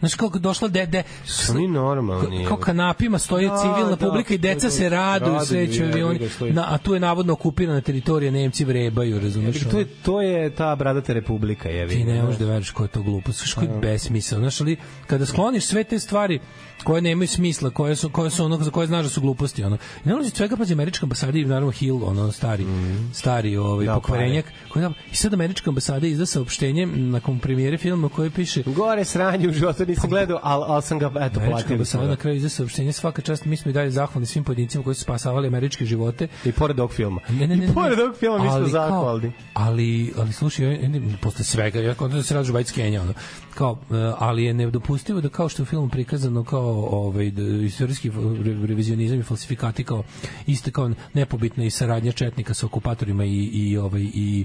Znaš 0.00 0.14
kako 0.14 0.38
došla 0.38 0.68
dede 0.68 1.02
Su 1.24 1.52
oni 1.52 1.68
normalni. 1.68 2.44
kao 2.46 2.56
kanapima 2.56 3.18
stoje 3.18 3.48
Da, 3.48 3.56
civilna 3.56 3.96
da, 3.96 4.06
publika 4.06 4.34
i 4.34 4.38
deca 4.38 4.70
se 4.70 4.88
raduju, 4.88 5.40
sreću 5.46 5.82
avioni, 5.82 6.20
na, 6.40 6.74
a 6.74 6.78
tu 6.78 6.94
je 6.94 7.00
navodno 7.00 7.32
okupirana 7.32 7.80
teritorija, 7.80 8.30
Nemci 8.30 8.64
vrebaju, 8.64 9.20
razumiješ? 9.20 9.68
To 9.70 9.78
je, 9.78 9.86
to 10.02 10.22
je 10.22 10.50
ta 10.50 10.76
bradata 10.76 11.12
republika, 11.12 11.68
je 11.68 11.88
ti 11.88 12.04
ne 12.04 12.22
možeš 12.22 12.38
da 12.38 12.46
veriš 12.46 12.70
ko 12.70 12.82
je 12.82 12.88
to 12.88 13.02
glupost, 13.02 13.38
znaš 13.38 13.54
koji 13.54 13.68
besmisao, 13.82 14.38
znaš 14.38 14.60
ali 14.60 14.76
kada 15.06 15.26
skloniš 15.26 15.64
sve 15.66 15.84
te 15.84 15.98
stvari 15.98 16.40
koje 16.86 17.02
nemaju 17.02 17.28
smisla, 17.28 17.70
koje 17.70 17.96
su 17.96 18.10
koje 18.10 18.30
su 18.30 18.44
ono 18.44 18.56
za 18.56 18.70
koje 18.70 18.86
znaš 18.86 19.04
da 19.04 19.10
su 19.10 19.20
gluposti, 19.20 19.64
ono. 19.64 19.76
I 20.04 20.08
ne 20.08 20.14
ulazi 20.14 20.30
svega 20.30 20.56
pazi 20.56 20.72
američka 20.72 21.06
ambasada 21.06 21.38
i 21.38 21.44
naravno 21.44 21.70
Hill, 21.70 22.04
ono 22.04 22.32
stari, 22.32 22.66
stari 23.12 23.56
ovaj 23.56 23.86
Da, 23.86 23.94
pokvarenjak, 23.94 24.44
koji 24.68 24.82
da, 24.82 24.92
i 25.12 25.16
sad 25.16 25.34
američka 25.34 25.70
ambasada 25.70 26.06
izda 26.06 26.26
saopštenje 26.26 26.86
nakon 26.86 27.38
premijere 27.38 27.78
filma 27.78 28.08
koji 28.08 28.30
piše 28.30 28.62
Gore 28.66 29.04
sranje 29.04 29.48
u 29.48 29.52
životu 29.52 29.86
nisam 29.86 30.10
gledao, 30.10 30.40
ali 30.42 30.64
al 30.68 30.82
sam 30.82 30.98
ga, 30.98 31.12
eto, 31.20 31.40
Američka 31.40 31.72
ambasada 31.72 32.04
smo. 32.04 32.10
na 32.10 32.16
kraju 32.16 32.36
izda 32.36 32.48
saopštenje 32.48 32.92
svaka 32.92 33.22
čast 33.22 33.44
mi 33.44 33.56
smo 33.56 33.70
i 33.70 33.74
dalje 33.74 33.90
zahvalni 33.90 34.26
svim 34.26 34.44
pojedincima 34.44 34.84
koji 34.84 34.94
su 34.94 35.02
spasavali 35.02 35.46
američke 35.48 35.84
živote 35.84 36.28
I 36.44 36.52
pored 36.52 36.80
ovog 36.80 36.92
filma. 36.92 37.20
Ne, 37.28 37.46
ne, 37.46 37.56
ne, 37.56 37.64
I 37.64 37.74
pored 37.74 37.98
ovog 37.98 38.16
filma 38.16 38.38
mi 38.38 38.50
smo 38.50 38.68
zahvalni. 38.68 39.32
Ali, 39.54 40.12
ali 40.18 40.32
slušaj, 40.32 40.78
posle 41.22 41.44
svega, 41.44 41.80
ja 41.80 41.94
kontam 41.94 42.18
da 42.18 42.22
se 42.22 42.44
Žbajc 42.44 42.70
Kenja, 42.70 43.02
ono, 43.02 43.14
kao, 43.54 43.78
e, 43.90 44.12
ali 44.18 44.44
je 44.44 44.54
nedopustivo 44.54 45.20
da 45.20 45.28
kao 45.28 45.48
što 45.48 45.62
je 45.62 45.64
u 45.64 45.66
filmu 45.66 45.88
prikazano 45.88 46.44
kao 46.44 46.75
ovaj, 46.76 47.30
da, 47.30 47.42
istorijski 47.42 48.10
re- 48.44 48.66
revizionizam 48.66 49.20
i 49.20 49.22
falsifikati 49.22 49.84
kao 49.84 50.02
iste 50.46 50.70
kao 50.70 50.90
nepobitna 51.14 51.64
i 51.64 51.70
saradnja 51.70 52.12
četnika 52.12 52.54
sa 52.54 52.66
okupatorima 52.66 53.24
i, 53.24 53.50
i, 53.52 53.76
ovaj, 53.78 54.02
i 54.14 54.44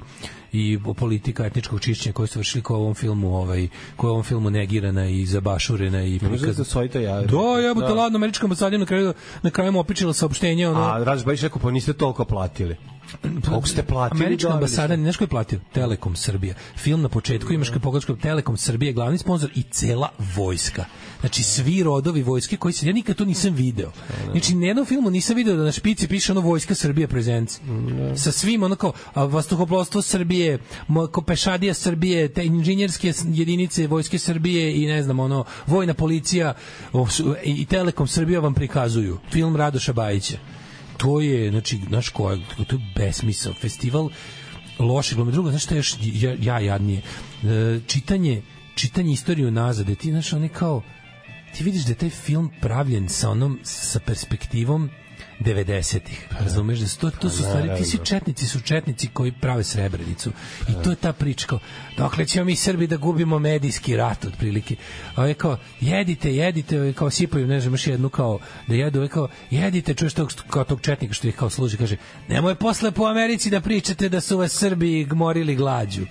i 0.53 0.79
politika 0.97 1.45
etničkog 1.45 1.81
čišćenja 1.81 2.13
koju 2.13 2.27
su 2.27 2.39
vršili 2.39 2.63
kao 2.63 2.77
u 2.77 2.81
ovom 2.81 2.93
filmu 2.95 3.35
ovaj 3.37 3.67
koja 3.95 4.11
ovom 4.11 4.23
filmu 4.23 4.49
negirana 4.49 5.09
i 5.09 5.25
zabašurena 5.25 6.03
i 6.03 6.11
može 6.11 6.23
da 6.23 6.37
prikazana 6.37 6.65
stoji 6.65 6.89
to 6.89 6.99
ja. 6.99 7.19
Jebote, 7.67 7.87
Da. 7.87 7.93
ladno, 7.93 8.15
američka 8.17 8.45
ambasada 8.45 8.77
na 8.77 8.85
kraju, 8.85 9.13
na 9.41 9.49
kraju 9.49 9.71
mu 9.71 9.79
opičila 9.79 10.13
saopštenje, 10.13 10.67
ono, 10.67 10.81
A 10.81 11.03
Radoš 11.03 11.25
Bajić 11.25 11.41
rekao, 11.41 11.61
pa 11.61 11.71
niste 11.71 11.93
toliko 11.93 12.25
platili. 12.25 12.75
Koliko 13.49 13.67
ste 13.67 13.83
platili? 13.83 14.23
Američka 14.23 14.53
ambasada, 14.53 14.95
znaš 14.95 15.17
ko 15.17 15.23
je 15.23 15.27
platio? 15.27 15.59
Telekom 15.73 16.15
Srbija. 16.15 16.55
Film 16.77 17.01
na 17.01 17.09
početku 17.09 17.53
imaš 17.53 17.69
kad 17.69 17.81
pogledaš 17.81 18.05
kao 18.05 18.15
Telekom 18.15 18.57
Srbija 18.57 18.89
je 18.89 18.93
glavni 18.93 19.17
sponsor 19.17 19.49
i 19.55 19.63
cela 19.63 20.09
vojska. 20.35 20.85
Znači 21.19 21.43
svi 21.43 21.83
rodovi 21.83 22.23
vojske 22.23 22.57
koji 22.57 22.73
se 22.73 22.87
ja 22.87 22.93
nikad 22.93 23.15
to 23.15 23.25
nisam 23.25 23.53
video. 23.53 23.91
Znači 24.31 24.55
na 24.55 24.67
jednom 24.67 24.85
filmu 24.85 25.09
nisam 25.09 25.35
video 25.35 25.55
da 25.55 25.63
na 25.63 25.71
špici 25.71 26.07
piše 26.07 26.31
ono 26.31 26.41
vojska 26.41 26.75
Srbije 26.75 27.07
presents. 27.07 27.59
Sa 28.15 28.31
svim 28.31 28.63
ono 28.63 28.75
kao 28.75 28.93
a, 29.13 29.23
vazduhoplovstvo 29.25 30.01
Srbije, 30.01 30.59
pešadija 31.27 31.73
Srbije, 31.73 32.27
te 32.33 32.45
inženjerske 32.45 33.13
jedinice 33.27 33.87
vojske 33.87 34.19
Srbije 34.19 34.83
i 34.83 34.85
ne 34.85 35.03
znam 35.03 35.19
ono 35.19 35.43
vojna 35.67 35.93
policija 35.93 36.53
i 37.43 37.65
Telekom 37.65 38.07
Srbija 38.07 38.39
vam 38.39 38.53
prikazuju 38.53 39.17
film 39.31 39.55
Radoša 39.55 39.93
Bajića 39.93 40.37
to 41.01 41.21
je, 41.21 41.49
znači, 41.51 41.79
znaš 41.87 42.09
ko 42.09 42.31
je, 42.31 42.39
to 42.67 42.75
je 42.75 42.81
besmisao. 42.95 43.53
Festival 43.53 44.09
loše 44.79 45.15
glome. 45.15 45.31
Drugo, 45.31 45.49
znaš 45.49 45.63
što 45.63 45.73
je 45.73 45.77
još 45.77 45.95
ja, 46.01 46.35
ja 46.41 46.59
jadnije? 46.59 47.01
E, 47.43 47.79
čitanje, 47.87 48.41
čitanje 48.75 49.13
istoriju 49.13 49.51
nazad, 49.51 49.87
da 49.87 49.95
ti, 49.95 50.11
znaš, 50.11 50.33
oni 50.33 50.49
kao, 50.49 50.81
ti 51.55 51.63
vidiš 51.63 51.83
da 51.83 51.91
je 51.91 51.95
taj 51.95 52.09
film 52.09 52.51
pravljen 52.61 53.09
sa 53.09 53.29
onom, 53.29 53.59
sa 53.63 53.99
perspektivom 53.99 54.89
90-ih. 55.41 56.27
Razumeš 56.39 56.79
da 56.79 56.87
to, 56.87 57.09
to 57.09 57.29
su 57.29 57.43
stvari, 57.43 57.69
ti 57.77 57.85
svi 57.85 57.99
četnici 58.03 58.47
su 58.47 58.59
četnici 58.59 59.07
koji 59.13 59.31
prave 59.31 59.63
srebrenicu. 59.63 60.31
I 60.69 60.83
to 60.83 60.89
je 60.89 60.95
ta 60.95 61.13
priča 61.13 61.47
kao, 61.47 61.59
dokle 61.97 62.25
ćemo 62.25 62.45
mi 62.45 62.55
Srbi 62.55 62.87
da 62.87 62.97
gubimo 62.97 63.39
medijski 63.39 63.95
rat 63.95 64.25
otprilike. 64.25 64.75
A 65.15 65.25
je 65.25 65.33
kao, 65.33 65.57
jedite, 65.81 66.35
jedite, 66.35 66.79
ovaj, 66.79 66.93
kao 66.93 67.09
sipaju, 67.09 67.47
ne 67.47 67.59
znam, 67.59 67.73
još 67.73 67.87
jednu 67.87 68.09
kao, 68.09 68.39
da 68.67 68.75
jedu, 68.75 68.99
ovaj 68.99 69.09
kao, 69.09 69.27
jedite, 69.49 69.93
čuješ 69.93 70.13
tog, 70.13 70.33
kao 70.49 70.63
tog 70.63 70.81
četnika 70.81 71.13
što 71.13 71.27
ih 71.27 71.35
kao 71.35 71.49
služi, 71.49 71.77
kaže, 71.77 71.97
nemoj 72.27 72.55
posle 72.55 72.91
po 72.91 73.05
Americi 73.05 73.49
da 73.49 73.61
pričate 73.61 74.09
da 74.09 74.21
su 74.21 74.37
vas 74.37 74.51
Srbi 74.51 75.03
gmorili 75.03 75.55
glađu. 75.55 76.05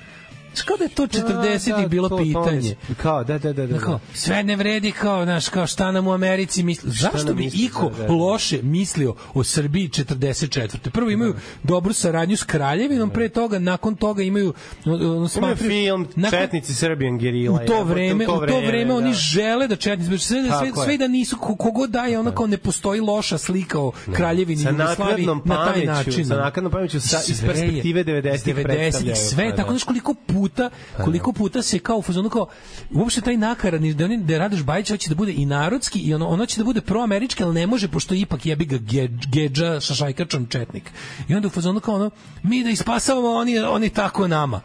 Kao 0.60 0.77
da 0.77 0.85
je 0.85 0.90
to 0.90 1.02
40-ih 1.05 1.74
Da, 1.74 1.89
bilo 1.89 2.09
to- 2.09 2.16
to 2.16 2.22
pitanje. 2.22 2.77
mi- 2.89 2.94
Kao, 2.94 3.24
da, 3.24 3.39
da, 3.39 3.52
da. 3.52 3.66
da, 3.66 3.72
Da, 3.72 3.78
kao, 3.78 3.94
da. 3.94 4.01
sve 4.14 4.43
ne 4.43 4.56
vredi 4.56 4.93
kao, 4.93 5.24
znaš, 5.24 5.48
kao 5.48 5.66
šta 5.66 5.93
nam 5.93 6.06
u 6.06 6.12
Americi 6.12 6.62
misli. 6.62 6.90
Zašto 6.93 7.35
bi 7.35 7.44
misli, 7.44 7.60
iko 7.60 7.89
da, 7.89 7.97
da, 7.97 8.05
da. 8.05 8.12
loše 8.12 8.62
mislio 8.62 9.14
o 9.35 9.44
Srbiji 9.44 9.89
44. 9.89 10.90
Prvo 10.90 11.10
imaju 11.10 11.35
dobru 11.62 11.93
saradnju 11.93 12.36
s 12.36 12.44
kraljevinom, 12.44 13.10
pre 13.10 13.28
toga, 13.28 13.59
nakon 13.59 13.97
toga 13.97 14.22
imaju 14.22 14.55
ono, 14.86 15.28
smatraju- 15.28 15.56
film 15.59 16.06
nakon- 16.16 16.31
Četnici 16.32 16.74
Serbian 16.74 17.18
Gerila. 17.18 17.55
u 17.55 17.66
to 17.66 17.85
vreme, 17.85 18.24
u 18.24 18.28
to 18.28 18.60
vreme 18.60 18.94
oni 18.94 19.09
da. 19.09 19.14
žele 19.14 19.68
da 19.68 19.77
četnici 19.77 20.18
sve 20.18 20.43
da 20.43 20.59
sve, 20.59 20.66
je. 20.68 20.72
sve 20.77 20.98
da 20.98 21.09
nisu 21.09 21.36
ko- 21.39 21.56
kogod 21.56 21.90
daje 21.90 22.18
ono 22.18 22.32
kao 22.32 22.47
ne 22.47 22.56
postoji 22.56 23.01
loša 23.01 23.39
slika 23.39 23.78
o 23.81 23.93
kraljevini 24.09 24.62
Jugoslaviji 24.62 25.27
naknadnom 25.27 25.43
na 25.44 25.64
taj 25.66 25.85
način. 25.85 26.24
sa 26.24 26.35
ono. 26.35 26.44
naknadnom 26.44 26.72
pameću, 26.72 27.01
sa- 27.01 27.20
iz 27.20 27.39
Sve 27.39 27.48
je- 27.48 27.55
perspektive 27.55 28.05
90-ih 28.05 28.14
90-ih, 28.47 28.64
predstavljaju, 28.64 29.16
sve 29.18 29.44
je 29.44 29.51
pa 29.51 29.56
tako 29.56 29.68
da. 29.68 29.72
znaš 29.72 29.85
koliko 29.85 30.14
puta 30.40 30.70
koliko 30.96 31.32
puta 31.32 31.62
se 31.62 31.78
kao 31.78 31.96
u 31.96 32.02
fazonu 32.02 32.30
kao 32.30 32.46
uopšte 32.94 33.20
taj 33.20 33.36
nakaradni 33.36 33.94
da 33.94 34.04
oni 34.04 34.16
da 34.24 34.38
Radoš 34.38 34.62
Bajić 34.62 34.90
hoće 34.90 35.08
da 35.08 35.14
bude 35.14 35.32
i 35.32 35.46
narodski 35.46 35.98
i 35.98 36.14
ono 36.14 36.28
ono 36.28 36.46
će 36.46 36.58
da 36.58 36.64
bude 36.64 36.80
proamerički 36.80 37.42
ali 37.44 37.54
ne 37.54 37.66
može 37.66 37.88
pošto 37.88 38.14
ipak 38.14 38.46
jebi 38.46 38.64
ga 38.64 38.76
ge- 38.78 39.08
gedža 39.32 39.80
sa 39.80 39.94
šajkačom 39.94 40.46
četnik 40.46 40.90
i 41.28 41.34
onda 41.34 41.48
u 41.48 41.50
fazonu 41.50 41.80
kao 41.80 41.94
ono 41.94 42.10
mi 42.42 42.64
da 42.64 42.70
ispasavamo 42.70 43.28
oni 43.30 43.58
oni 43.58 43.90
tako 43.90 44.28
nama 44.28 44.60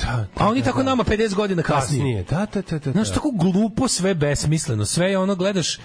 Da, 0.00 0.26
a 0.36 0.48
oni 0.48 0.62
tako 0.62 0.82
nama 0.82 1.04
50 1.04 1.34
godina 1.34 1.62
kasnije. 1.62 2.00
Kasnije, 2.00 2.24
da, 2.30 2.46
da, 2.54 2.62
da, 2.70 2.78
da. 2.78 2.92
Znaš, 2.92 3.12
tako 3.14 3.30
glupo, 3.30 3.88
sve 3.88 4.14
besmisleno. 4.14 4.84
Sve 4.84 5.10
je 5.10 5.18
ono, 5.18 5.36
gledaš, 5.36 5.78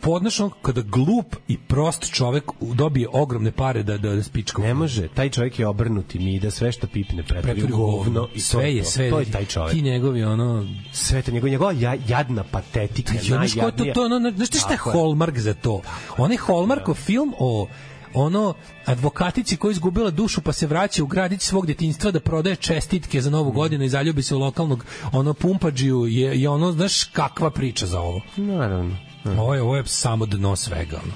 podnaš 0.00 0.40
ono, 0.40 0.50
kada 0.50 0.80
glup 0.82 1.36
i 1.48 1.58
prost 1.58 2.12
čovek 2.12 2.44
dobije 2.60 3.08
ogromne 3.12 3.52
pare 3.52 3.82
da, 3.82 3.98
da, 3.98 4.14
da 4.14 4.22
spička. 4.22 4.62
Ne 4.62 4.74
može, 4.74 5.08
taj 5.08 5.30
čovjek 5.30 5.58
je 5.58 5.66
obrnuti 5.66 6.18
mi 6.18 6.40
da 6.40 6.50
sve 6.50 6.72
što 6.72 6.86
pipne 6.86 7.22
pretvori 7.22 7.72
u 7.72 7.76
govno 7.76 8.28
i 8.34 8.38
to 8.38 8.44
sve 8.44 8.74
je, 8.74 8.82
to. 8.82 8.90
sve 8.90 9.10
to 9.10 9.18
je 9.18 9.30
taj 9.30 9.44
čovjek. 9.44 9.72
Ti 9.72 9.82
njegovi, 9.82 10.24
ono, 10.24 10.66
sve 10.92 11.22
to 11.22 11.30
njegova, 11.30 11.50
njegova 11.50 11.72
ja- 11.72 11.96
jadna 12.08 12.44
patetika, 12.44 13.12
ko 13.12 13.18
je 13.18 13.28
to, 13.28 13.36
najjadnija. 13.36 13.94
to, 13.94 14.04
ono, 14.04 14.30
znaš 14.30 14.48
ti 14.48 14.58
šta 14.58 14.72
je 14.72 14.78
Hallmark 14.78 15.38
za 15.38 15.54
to? 15.54 15.82
On 16.18 16.32
je 16.32 16.38
Hallmarkov 16.38 16.94
film 16.94 17.34
o 17.38 17.66
ono 18.14 18.54
advokatici 18.84 19.56
koja 19.56 19.70
je 19.70 19.72
izgubila 19.72 20.10
dušu 20.10 20.40
pa 20.40 20.52
se 20.52 20.66
vraća 20.66 21.02
u 21.02 21.06
gradić 21.06 21.42
svog 21.42 21.66
djetinjstva 21.66 22.10
da 22.10 22.20
prodaje 22.20 22.56
čestitke 22.56 23.20
za 23.20 23.30
novu 23.30 23.52
godinu 23.52 23.84
i 23.84 23.88
zaljubi 23.88 24.22
se 24.22 24.34
u 24.34 24.38
lokalnog 24.38 24.84
ono 25.12 25.34
pumpađiju 25.34 26.06
je, 26.06 26.40
je 26.40 26.48
ono 26.48 26.72
znaš 26.72 27.04
kakva 27.04 27.50
priča 27.50 27.86
za 27.86 28.00
ovo 28.00 28.20
Naravno. 28.36 28.96
Ovo 29.38 29.54
je, 29.54 29.62
ovo 29.62 29.76
je 29.76 29.82
samo 29.86 30.26
dno 30.26 30.56
svega 30.56 31.00
ono. 31.04 31.12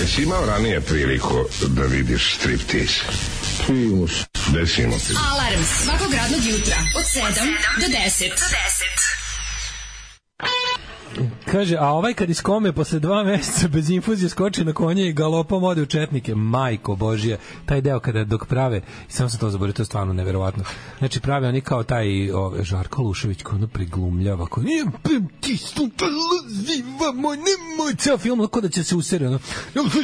Jesi 0.00 0.22
imao 0.22 0.46
ranije 0.46 0.80
priliku 0.80 1.44
da 1.68 1.82
vidiš 1.82 2.34
striptease? 2.34 3.02
Primus. 3.66 4.12
Desimo 4.48 4.98
ti. 4.98 5.14
Alarm 5.30 5.62
svakog 5.84 6.14
radnog 6.14 6.40
jutra 6.44 6.76
od 6.96 7.04
7 7.04 7.22
do 7.80 7.86
10. 7.86 9.23
Kaže, 11.44 11.76
a 11.76 11.88
ovaj 11.88 12.14
kad 12.14 12.30
iskome 12.30 12.72
posle 12.72 12.98
dva 12.98 13.22
meseca 13.24 13.68
bez 13.68 13.90
infuzije 13.90 14.28
skoči 14.28 14.64
na 14.64 14.72
konje 14.72 15.08
i 15.08 15.12
galopom 15.12 15.64
ode 15.64 15.82
u 15.82 15.86
četnike. 15.86 16.34
Majko 16.34 16.96
Božija, 16.96 17.36
taj 17.66 17.80
deo 17.80 18.00
kada 18.00 18.24
dok 18.24 18.46
prave, 18.46 18.80
samo 19.08 19.28
sam 19.28 19.40
to 19.40 19.50
zaboravio, 19.50 19.72
to 19.72 19.82
je 19.82 19.86
stvarno 19.86 20.12
neverovatno. 20.12 20.64
Znači 20.98 21.20
prave 21.20 21.48
oni 21.48 21.60
kao 21.60 21.82
taj 21.82 22.30
o, 22.30 22.54
Žarko 22.62 23.02
Lušević 23.02 23.42
koji 23.42 23.56
ono 23.56 23.66
priglumljava, 23.66 24.46
koji 24.46 24.66
nije 24.66 24.84
ti 25.40 25.58
lazivamo, 26.02 27.28
nemoj 27.30 27.94
ceo 27.98 28.18
film, 28.18 28.48
kao 28.48 28.60
da 28.62 28.68
će 28.68 28.84
se 28.84 28.96
usere, 28.96 29.26
ono, 29.28 29.38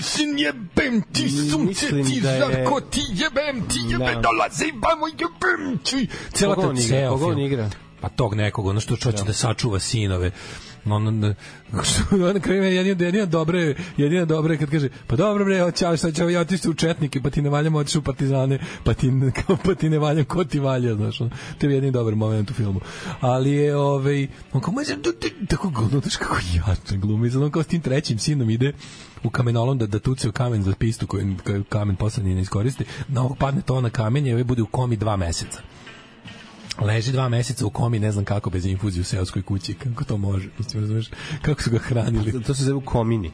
sin 0.03 0.39
jebem 0.39 1.03
ti 1.13 1.29
sunce, 1.51 1.67
Mislim 1.87 2.05
ti 2.07 2.21
da 2.21 2.31
je- 2.31 2.41
Žarko, 2.41 2.81
ti 2.81 3.01
jebem, 3.11 3.69
ti 3.69 3.79
jebem, 3.89 4.15
Da. 4.15 4.21
dolazivamo, 4.21 5.07
jebem 5.09 5.79
ti. 5.79 6.09
Cela 6.33 6.55
ta 6.55 6.75
ceo 6.79 7.11
Koga 7.11 7.27
on 7.27 7.35
film. 7.35 7.47
igra? 7.47 7.71
Pa 8.01 8.09
tog 8.09 8.35
nekog, 8.35 8.67
ono 8.67 8.81
što 8.81 8.97
hoće 9.05 9.25
da 9.25 9.33
sačuva 9.33 9.79
sinove 9.79 10.31
ono 10.85 11.11
na 11.11 11.35
on 12.29 12.41
krene 12.41 12.75
jedino 12.75 13.05
jedino 13.05 13.27
dobre 13.27 13.75
jedino 13.97 14.25
dobre 14.27 14.59
kad 14.59 14.71
kaže 14.71 14.89
pa 15.07 15.17
dobro 15.17 15.45
bre 15.45 15.63
hoće 15.63 15.97
šta 15.97 16.13
će 16.13 16.25
ja 16.25 16.41
otići 16.41 16.71
u 16.71 16.75
četnike 16.75 17.21
pa 17.23 17.31
ti 17.31 17.43
ne 17.43 17.51
valjamo 17.51 17.79
otići 17.79 17.99
u 17.99 18.03
partizane 18.03 18.59
pa 18.85 18.95
ti 18.95 19.13
kao 19.47 19.57
pa 19.65 19.75
ti 19.75 19.91
ne 19.91 19.99
valjam 19.99 20.25
ko 20.25 20.45
ti 20.45 20.59
valja 20.59 20.95
znaš 20.95 21.21
ono. 21.21 21.31
to 21.59 21.67
je 21.67 21.75
jedini 21.75 21.93
dobar 21.93 22.15
moment 22.15 22.51
u 22.51 22.55
filmu. 22.55 22.81
Ali 23.21 23.51
je 23.51 23.77
ovaj 23.77 24.29
on 24.53 24.61
kao 24.61 24.73
može 24.73 24.97
tako 25.49 25.71
govno 25.71 26.01
znaš 26.01 26.17
kako 26.17 26.37
jasno 26.57 26.97
glumi 26.97 27.37
on 27.37 27.51
kao 27.51 27.63
s 27.63 27.67
tim 27.67 27.81
trećim 27.81 28.19
sinom 28.19 28.51
ide 28.51 28.73
u 29.25 29.31
kamenolom 29.31 29.79
da, 29.79 29.87
da 29.87 29.99
tuce 29.99 30.29
u 30.29 30.33
kamen 30.33 30.63
za 30.63 30.73
pistu 30.79 31.07
koju 31.07 31.37
kamen 31.69 31.97
posle 31.97 32.23
ni 32.23 32.35
ne 32.35 32.41
iskoristi 32.41 32.85
na 33.09 33.21
ovog 33.21 33.39
padne 33.39 33.63
to 33.63 33.81
na 33.81 33.91
kamenje 33.91 34.31
i 34.31 34.33
ovaj 34.33 34.45
bude 34.45 34.63
u 34.63 34.67
komi 34.67 34.97
dva 34.97 35.17
meseca 35.17 35.61
leži 36.81 37.13
dva 37.13 37.29
meseca 37.29 37.67
u 37.67 37.71
komi, 37.71 37.99
ne 37.99 38.13
znam 38.13 38.25
kako, 38.25 38.51
bez 38.51 38.67
infuzije 38.67 39.01
u 39.01 39.05
seoskoj 39.05 39.43
kući, 39.43 39.75
kako 39.75 40.05
to 40.05 40.17
može, 40.17 40.49
mislim, 40.59 40.83
razumeš, 40.83 41.11
kako 41.43 41.63
su 41.63 41.71
ga 41.71 41.79
hranili. 41.79 42.43
To 42.43 42.55
se 42.55 42.65
zove 42.65 42.85
komini. 42.85 43.31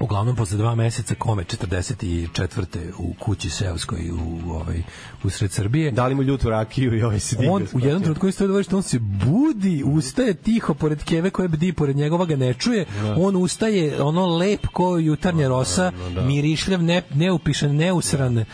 Uglavnom, 0.00 0.36
posle 0.36 0.58
dva 0.58 0.74
meseca 0.74 1.14
kome 1.14 1.44
44. 1.44 2.92
u 2.98 3.14
kući 3.18 3.50
seoskoj 3.50 4.10
u, 4.10 4.50
ovaj, 4.50 4.82
u 5.24 5.30
sred 5.30 5.52
Srbije. 5.52 5.90
Dali 5.90 6.14
mu 6.14 6.22
ljutu 6.22 6.50
rakiju 6.50 6.98
i 6.98 7.02
ovaj 7.02 7.20
se. 7.20 7.36
On 7.50 7.66
u 7.72 7.80
jednom 7.80 8.02
trenutku 8.02 8.28
isto 8.28 8.46
da 8.46 8.76
on 8.76 8.82
se 8.82 8.98
budi, 8.98 9.82
ustaje 9.86 10.34
tiho 10.34 10.74
pored 10.74 11.04
keve 11.04 11.30
koja 11.30 11.48
bdi 11.48 11.72
pored 11.72 11.96
njegova 11.96 12.24
ga 12.24 12.36
ne 12.36 12.54
čuje. 12.54 12.84
On 13.16 13.36
ustaje 13.36 14.02
ono 14.02 14.26
lep 14.26 14.66
ko 14.66 14.98
jutarnja 14.98 15.48
rosa, 15.48 15.92
mirišljav, 16.26 16.82
ne, 16.82 17.02
neupišan, 17.14 17.76
neusran, 17.76 18.44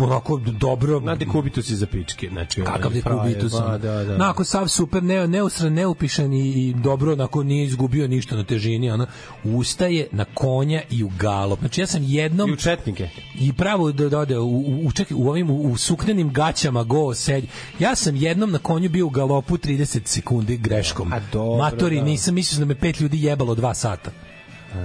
onako 0.00 0.36
dobro. 0.36 1.00
Na 1.00 1.14
dekubitus 1.14 1.70
za 1.70 1.86
pičke, 1.86 2.28
znači. 2.28 2.62
Kakav 2.62 2.86
onaj 2.86 3.02
dekubitus? 3.02 3.52
frajer, 3.52 3.70
Pa, 3.70 3.78
da, 3.78 4.04
da. 4.04 4.14
Onako 4.14 4.44
sav 4.44 4.68
super, 4.68 5.02
ne, 5.02 5.28
neusran, 5.28 5.72
neupišan 5.72 6.32
i, 6.32 6.68
i 6.68 6.74
dobro, 6.74 7.12
onako 7.12 7.42
nije 7.42 7.64
izgubio 7.64 8.08
ništa 8.08 8.36
na 8.36 8.44
težini, 8.44 8.90
ono, 8.90 9.06
ustaje 9.44 10.06
na 10.12 10.24
konja 10.24 10.82
i 10.90 11.04
u 11.04 11.10
galop. 11.18 11.58
Znači 11.58 11.80
ja 11.80 11.86
sam 11.86 12.02
jednom... 12.04 12.50
I 12.50 12.52
u 12.52 12.56
četnike. 12.56 13.08
I 13.40 13.52
pravo 13.52 13.92
da 13.92 14.08
dode 14.08 14.38
u, 14.38 14.48
u, 14.48 14.86
u, 14.86 14.92
čekaj, 14.92 15.16
u 15.16 15.28
ovim 15.28 15.50
u, 15.50 15.62
u 15.62 15.76
suknenim 15.90 16.32
gaćama 16.32 16.84
go 16.84 17.14
sedi. 17.14 17.48
Ja 17.78 17.94
sam 17.94 18.16
jednom 18.16 18.50
na 18.50 18.58
konju 18.58 18.88
bio 18.88 19.06
u 19.06 19.10
galopu 19.10 19.56
30 19.56 20.00
sekundi 20.04 20.56
greškom. 20.56 21.12
A 21.12 21.20
dobro, 21.32 21.64
Matori, 21.64 21.96
da. 21.96 22.02
nisam 22.02 22.34
mislio 22.34 22.58
da 22.58 22.64
me 22.64 22.74
pet 22.74 23.00
ljudi 23.00 23.24
jebalo 23.24 23.54
dva 23.54 23.74
sata. 23.74 24.10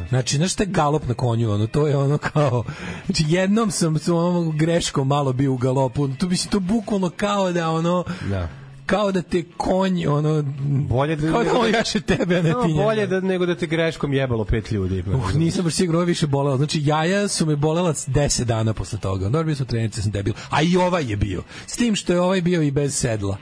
Znači, 0.09 0.37
znaš 0.37 0.53
šta 0.53 0.63
je 0.63 0.67
galop 0.67 1.07
na 1.07 1.13
konju, 1.13 1.51
ono, 1.51 1.67
to 1.67 1.87
je 1.87 1.97
ono 1.97 2.17
kao, 2.17 2.63
znači 3.05 3.23
jednom 3.27 3.71
sam 3.71 3.99
s 3.99 4.07
onom 4.07 4.57
greškom 4.57 5.07
malo 5.07 5.33
bio 5.33 5.53
u 5.53 5.57
galopu, 5.57 6.07
to 6.07 6.27
bi 6.27 6.37
se 6.37 6.49
to 6.49 6.59
bukvalno 6.59 7.09
kao 7.09 7.51
da 7.51 7.69
ono, 7.69 8.03
Da. 8.29 8.49
Kao 8.85 9.11
da 9.11 9.21
te 9.21 9.43
konj, 9.57 10.07
ono, 10.07 10.43
Bolje 10.89 11.15
da- 11.15 11.31
kao 11.31 11.43
da 11.43 11.53
on 11.53 11.71
da- 11.71 11.77
jaše 11.77 12.01
tebe, 12.01 12.37
a 12.37 12.41
ne 12.41 12.49
No, 12.49 12.61
ti 12.61 12.67
njega. 12.67 12.83
bolje 12.83 13.07
da, 13.07 13.19
nego 13.19 13.45
da 13.45 13.55
te 13.55 13.65
greškom 13.65 14.13
jebalo 14.13 14.45
pet 14.45 14.71
ljudi. 14.71 15.03
Uh, 15.07 15.33
nisam 15.33 15.63
baš 15.63 15.73
sigurno, 15.73 15.99
je 16.01 16.05
više 16.05 16.27
bolelo. 16.27 16.57
Znači, 16.57 16.81
jaja 16.83 17.27
su 17.27 17.45
me 17.45 17.55
bolela 17.55 17.93
10 17.93 18.43
dana 18.43 18.73
posle 18.73 18.99
toga. 18.99 19.23
Dobro, 19.25 19.43
bio 19.43 19.55
sam 19.55 19.65
trenice, 19.65 20.01
sam 20.01 20.11
debil. 20.11 20.33
A 20.49 20.61
i 20.61 20.77
ovaj 20.77 21.05
je 21.05 21.17
bio. 21.17 21.43
S 21.67 21.75
tim 21.75 21.95
što 21.95 22.13
je 22.13 22.19
ovaj 22.19 22.41
bio 22.41 22.61
i 22.61 22.71
bez 22.71 22.95
sedla. 22.95 23.37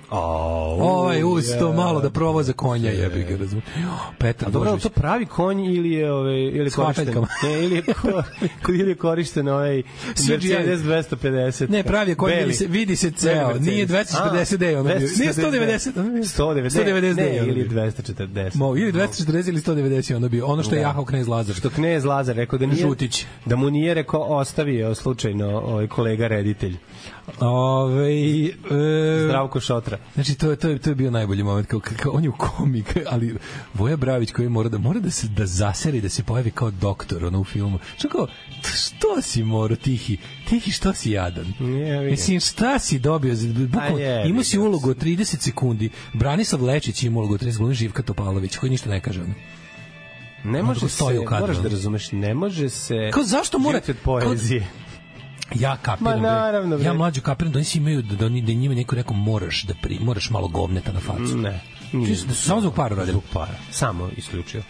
ovaj 0.80 1.24
usto 1.24 1.74
malo 1.74 2.02
da 2.02 2.10
provoza 2.10 2.54
konja, 2.54 2.92
jebi 2.92 3.24
ga, 3.24 3.38
razumiješ. 3.38 3.66
Petar 4.20 4.48
A 4.48 4.52
dobro, 4.52 4.72
je 4.72 4.80
to 4.80 4.90
pravi 4.90 5.26
konj 5.26 5.66
ili 5.66 5.92
je 5.92 6.14
ovaj 6.14 6.36
ili 6.36 6.72
korišten? 6.72 7.14
Ne, 7.44 7.64
ili 7.64 7.76
je 7.76 7.82
ko, 7.84 8.24
ili 8.74 8.90
je 8.90 8.96
korišten 8.96 9.48
ovaj. 9.48 9.84
Mercedes 10.30 10.80
250. 10.80 11.70
Ne, 11.70 11.84
pravi 11.84 12.12
je 12.12 12.16
konj, 12.16 12.32
vidi 12.34 12.54
se, 12.54 12.68
vidi 12.68 12.96
se 12.96 13.12
ceo. 13.12 13.54
Nije 13.60 13.88
240 13.88 14.58
D, 14.58 14.78
ono 14.80 14.84
bio. 14.90 15.08
Nije 15.20 15.33
190. 15.34 15.92
190. 15.94 16.80
190 16.80 17.16
Ne, 17.16 17.38
ili 17.38 17.54
bio. 17.54 17.66
240. 17.66 18.56
Mo, 18.56 18.76
ili 18.76 18.92
240 18.92 19.50
ili 19.50 19.60
190 19.60 20.12
je 20.12 20.18
ono 20.18 20.30
bio. 20.30 20.46
Ono 20.46 20.64
što 20.64 20.76
je 20.76 20.82
Da. 20.82 20.88
jahao 20.88 21.06
knez 21.06 21.28
Lazar. 21.28 21.56
Što 21.56 21.70
knez 21.70 22.06
Lazar 22.06 22.36
rekao 22.36 22.60
da 22.60 22.66
nije 22.66 22.82
Žutić. 22.82 23.26
da 23.46 23.56
mu 23.56 23.70
nije 23.70 23.94
rekao 23.94 24.22
ostavio 24.22 24.96
slučajno 24.96 25.48
ovaj 25.50 25.88
kolega 25.88 26.28
reditelj 26.28 26.76
Ove, 27.40 28.14
e, 28.46 28.54
Zdravko 29.24 29.60
Šotra. 29.60 29.98
Znači 30.14 30.36
to 30.36 30.50
je 30.50 30.56
to 30.56 30.70
je 30.70 30.80
to 30.80 30.90
je 30.90 30.96
bio 30.96 31.12
najbolji 31.12 31.44
moment 31.44 31.68
kao, 31.68 31.80
kao 31.80 32.12
on 32.12 32.24
je 32.24 32.30
u 32.30 32.34
komik, 32.38 32.98
ali 33.10 33.38
Voja 33.74 33.98
Bravić 33.98 34.32
koji 34.32 34.50
mora 34.50 34.70
da 34.70 34.78
mora 34.78 35.00
da 35.00 35.12
se 35.12 35.28
da 35.28 35.46
zaseri 35.46 36.02
da 36.02 36.10
se 36.10 36.24
pojavi 36.24 36.52
kao 36.52 36.72
doktor 36.72 37.26
ono 37.26 37.40
u 37.40 37.44
filmu. 37.44 37.80
Što 37.98 38.10
kao 38.10 38.28
što 38.62 39.22
si 39.22 39.44
moro 39.44 39.76
tihi? 39.76 40.18
Tihi 40.50 40.72
što 40.72 40.94
si 40.94 41.12
jadan? 41.12 41.54
Nije, 41.60 42.12
Mislim 42.12 42.40
šta 42.40 42.80
si 42.80 43.00
dobio? 43.00 43.36
A 43.80 43.88
je, 43.88 44.30
imao 44.30 44.44
si 44.44 44.60
ulogu 44.60 44.90
od 44.90 45.04
30 45.04 45.40
sekundi. 45.40 45.90
Branislav 46.14 46.64
Lečić 46.64 47.04
ima 47.04 47.20
ulogu 47.20 47.34
od 47.34 47.42
30 47.42 47.52
sekundi, 47.52 47.76
Živka 47.76 48.04
Topalović 48.04 48.58
koji 48.58 48.70
ništa 48.70 48.90
ne 48.90 49.02
kaže 49.02 49.22
ono. 49.22 49.34
Ne 50.44 50.64
može 50.64 50.90
se, 50.90 51.04
moraš 51.40 51.58
da 51.58 51.70
razumeš, 51.70 52.12
ne 52.12 52.34
može 52.34 52.70
se 52.70 53.10
Kao 53.14 53.24
zašto 53.24 53.60
mora 53.60 53.82
od 53.90 53.96
poezije. 54.04 54.68
Ja 55.56 55.78
kapiram. 55.78 56.14
Ma, 56.14 56.20
bre. 56.20 56.30
naravno, 56.30 56.78
bre. 56.78 56.86
ja 56.86 56.94
mlađu 56.94 57.22
kapiram 57.22 57.52
da 57.54 57.60
oni 57.60 57.66
svi 57.66 57.80
imaju 57.80 58.02
da, 58.02 58.16
da, 58.16 58.26
oni, 58.26 58.42
da 58.42 58.54
njima 58.54 58.76
neko 58.76 58.96
rekao 58.96 59.16
moraš 59.16 59.64
da 59.64 59.74
pri, 59.82 60.00
moraš 60.00 60.30
malo 60.30 60.48
govneta 60.48 60.92
na 60.92 61.00
facu. 61.00 61.38
Ne. 61.38 61.62
Da 61.94 62.16
su 62.16 62.36
samo 62.36 62.62
zbog 62.62 62.76
para 62.76 62.96
radili. 62.96 63.12
Zbog 63.12 63.24
para. 63.34 63.56
Samo 63.72 64.10
isključio. 64.18 64.64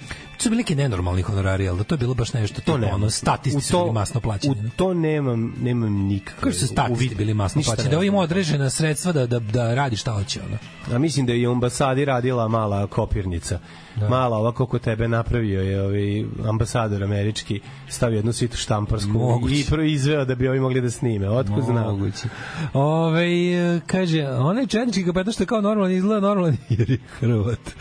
To 0.44 0.46
su 0.46 0.50
bili 0.50 0.60
neki 0.60 0.76
nenormalni 0.76 1.22
honorari, 1.22 1.70
ali 1.70 1.78
da 1.78 1.84
to 1.84 1.96
je 1.96 2.00
bilo 2.00 2.14
baš 2.14 2.34
nešto 2.34 2.62
to 2.62 2.78
ne. 2.78 2.94
ono 2.94 3.10
statisti 3.10 3.62
su 3.62 3.78
bili 3.78 3.92
masno 3.92 4.22
plaćeni. 4.22 4.56
U 4.68 4.70
to 4.76 4.94
nemam, 4.94 5.54
nemam 5.62 5.94
nikakve. 5.94 6.40
Kako 6.40 6.52
su 6.52 6.68
statisti 6.68 7.16
bili 7.16 7.34
masno 7.34 7.62
plaćeni? 7.66 7.90
Da 7.90 8.02
znam. 8.02 8.16
određena 8.16 8.70
sredstva 8.70 9.12
da, 9.12 9.28
da, 9.28 9.40
da 9.40 9.74
radi 9.74 9.96
šta 9.96 10.12
hoće. 10.12 10.42
Ono. 10.48 10.58
A 10.96 11.00
mislim 11.00 11.26
da 11.26 11.34
je 11.34 11.50
u 11.50 11.52
ambasadi 11.52 12.06
radila 12.06 12.48
mala 12.48 12.88
kopirnica. 12.88 13.60
Da. 13.96 14.10
Mala 14.10 14.38
ovako 14.38 14.66
ko 14.66 14.80
tebe 14.80 15.08
napravio 15.08 15.62
je 15.62 15.84
ovaj 15.84 16.26
ambasador 16.50 17.04
američki 17.04 17.60
stavio 17.90 18.16
jednu 18.16 18.34
situ 18.34 18.58
štamparsku 18.58 19.12
Moguće. 19.12 19.56
i 19.56 19.66
proizveo 19.70 20.26
da 20.26 20.36
bi 20.36 20.48
ovi 20.48 20.60
mogli 20.60 20.82
da 20.82 20.90
snime. 20.90 21.30
Otkud 21.30 21.64
znam? 21.64 21.84
Moguće. 21.84 22.28
Ove, 22.74 23.82
kaže, 23.88 24.28
onaj 24.28 24.68
četnički 24.68 25.06
kapetan 25.06 25.34
što 25.34 25.44
je 25.44 25.48
kao 25.48 25.62
normalan 25.62 25.92
izgleda 25.92 26.20
normalan 26.20 26.58
jer 26.70 26.90
je 26.90 26.98
Hrvat. 27.20 27.72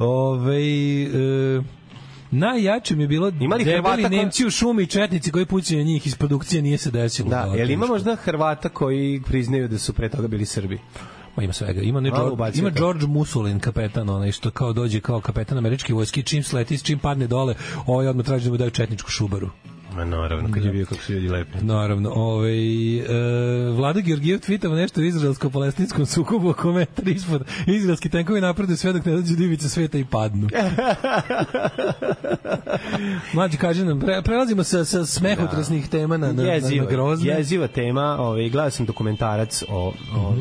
Ove, 0.00 0.62
e, 1.02 1.62
najjače 2.34 2.96
mi 2.96 3.02
je 3.02 3.08
bilo 3.08 3.32
Ima 3.40 3.56
li 3.56 3.64
debeli 3.64 3.76
Hrvata 3.76 4.02
ko- 4.02 4.08
Nemci 4.08 4.46
u 4.46 4.50
šumi 4.50 4.82
i 4.82 4.86
četnici 4.86 5.30
koji 5.30 5.46
pucaju 5.46 5.78
na 5.78 5.84
njih 5.84 6.06
iz 6.06 6.14
produkcije 6.16 6.62
nije 6.62 6.78
se 6.78 6.90
desilo. 6.90 7.28
Da, 7.30 7.52
jel 7.56 7.70
ima 7.70 7.86
možda 7.86 8.16
Hrvata 8.16 8.68
koji 8.68 9.22
priznaju 9.26 9.68
da 9.68 9.78
su 9.78 9.92
pre 9.92 10.08
toga 10.08 10.28
bili 10.28 10.46
Srbi? 10.46 10.78
Ma 11.36 11.42
ima 11.42 11.52
svega. 11.52 11.80
Ima 11.80 12.00
ne 12.00 12.10
George, 12.10 12.58
ima. 12.58 12.70
George 12.70 13.06
Musolin 13.06 13.60
kapetan, 13.60 14.08
onaj 14.08 14.32
što 14.32 14.50
kao 14.50 14.72
dođe 14.72 15.00
kao 15.00 15.20
kapetan 15.20 15.58
američke 15.58 15.94
vojske, 15.94 16.22
čim 16.22 16.42
sleti, 16.42 16.84
čim 16.84 16.98
padne 16.98 17.26
dole, 17.26 17.54
ovaj 17.86 18.06
odmah 18.06 18.26
traži 18.26 18.44
da 18.44 18.50
mu 18.50 18.56
daju 18.56 18.70
četničku 18.70 19.10
šubaru. 19.10 19.50
Ma 19.96 20.04
naravno, 20.04 20.48
kad 20.54 20.64
je 20.64 20.72
bio 20.72 20.86
kako 20.86 21.02
su 21.02 21.12
ljudi 21.12 21.28
lepi. 21.28 21.58
Naravno, 21.62 22.10
ovaj 22.10 22.98
e, 22.98 23.04
Vlada 23.70 24.00
Georgijev 24.00 24.40
tvitava 24.40 24.76
nešto 24.76 25.00
o 25.00 25.04
izraelsko-palestinskom 25.04 26.06
sukobu, 26.06 26.52
komentar 26.52 27.08
ispod 27.08 27.44
izraelski 27.66 28.08
tenkovi 28.08 28.40
napreduju 28.40 28.76
sve 28.76 28.92
dok 28.92 29.04
ne 29.04 29.12
dođu 29.12 29.36
divice 29.36 29.68
sveta 29.68 29.98
i 29.98 30.04
padnu. 30.04 30.48
Mlađi, 33.34 33.56
kaže 33.56 33.84
nam, 33.84 34.00
pre, 34.00 34.22
prelazimo 34.22 34.64
sa, 34.64 34.84
sa 34.84 35.06
smehotrasnih 35.06 35.88
tema 35.88 36.16
na, 36.16 36.26
na, 36.26 36.32
na, 36.32 36.42
na 36.42 36.52
jeziva, 36.52 36.86
grozne. 36.86 37.32
jeziva 37.32 37.66
tema, 37.66 38.16
ovaj, 38.18 38.48
gledao 38.48 38.70
sam 38.70 38.86
dokumentarac 38.86 39.62
o, 39.68 39.92
o 40.16 40.34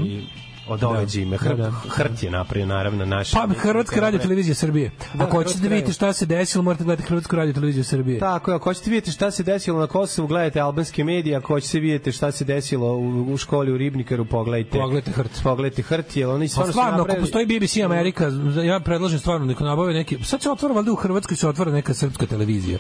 događajima. 0.68 1.36
Mhm. 1.36 1.46
Da, 1.46 1.50
Hr, 1.50 1.58
da. 1.58 1.72
Hrt 1.90 2.24
je 2.24 2.32
napravio, 2.32 2.66
naravno, 2.66 3.06
naš... 3.06 3.32
Pa, 3.32 3.48
Hrvatska 3.58 4.00
radio 4.00 4.20
televizija 4.20 4.56
Srbije. 4.56 4.92
Da, 5.14 5.24
Ako 5.24 5.38
hoćete 5.38 5.60
da 5.60 5.68
vidite 5.68 5.94
šta 5.94 6.14
se 6.14 6.26
desilo, 6.26 6.64
morate 6.64 6.84
gledati 6.84 7.08
Hrvatsku 7.08 7.36
radio 7.36 7.54
televiziju 7.54 7.84
Srbije. 7.84 8.20
Tako, 8.20 8.52
je, 8.52 8.56
ako 8.56 8.70
hoćete 8.70 8.90
vidjeti 8.90 9.12
šta 9.12 9.32
se 9.32 9.44
desilo 9.44 9.80
na 9.80 9.88
Kosovu, 9.88 10.28
gledajte 10.28 10.60
albanske 10.60 11.04
medije, 11.04 11.36
ako 11.36 11.54
hoćete 11.54 11.80
vidjeti 11.80 12.12
šta 12.12 12.32
se 12.32 12.46
desilo 12.46 12.98
u, 12.98 13.34
u 13.34 13.38
školi 13.38 13.72
u 13.72 13.78
Ribnikaru, 13.78 14.26
pogledajte. 14.26 14.80
Pogledajte 14.80 15.12
Hrt. 15.12 15.44
Pogledajte 15.44 15.82
Hrt, 15.82 16.18
jer 16.18 16.30
oni 16.30 16.46
Pa 16.46 16.50
stvarno, 16.50 16.72
su 16.72 16.72
stvarno, 16.72 17.04
ako 17.04 17.16
postoji 17.16 17.46
BBC 17.46 17.78
Amerika, 17.78 18.32
ja 18.66 18.80
predlažem 18.80 19.20
stvarno 19.20 19.46
neko 19.46 19.64
nabave 19.64 19.94
neki. 19.94 20.18
Sad 20.24 20.42
se 20.42 20.50
otvara 20.52 20.74
valjda 20.74 20.92
u 20.92 20.96
Hrvatskoj 20.96 21.38
se 21.38 21.48
otvara 21.48 21.72
neka 21.72 21.94
srpska 21.94 22.26
televizija. 22.26 22.80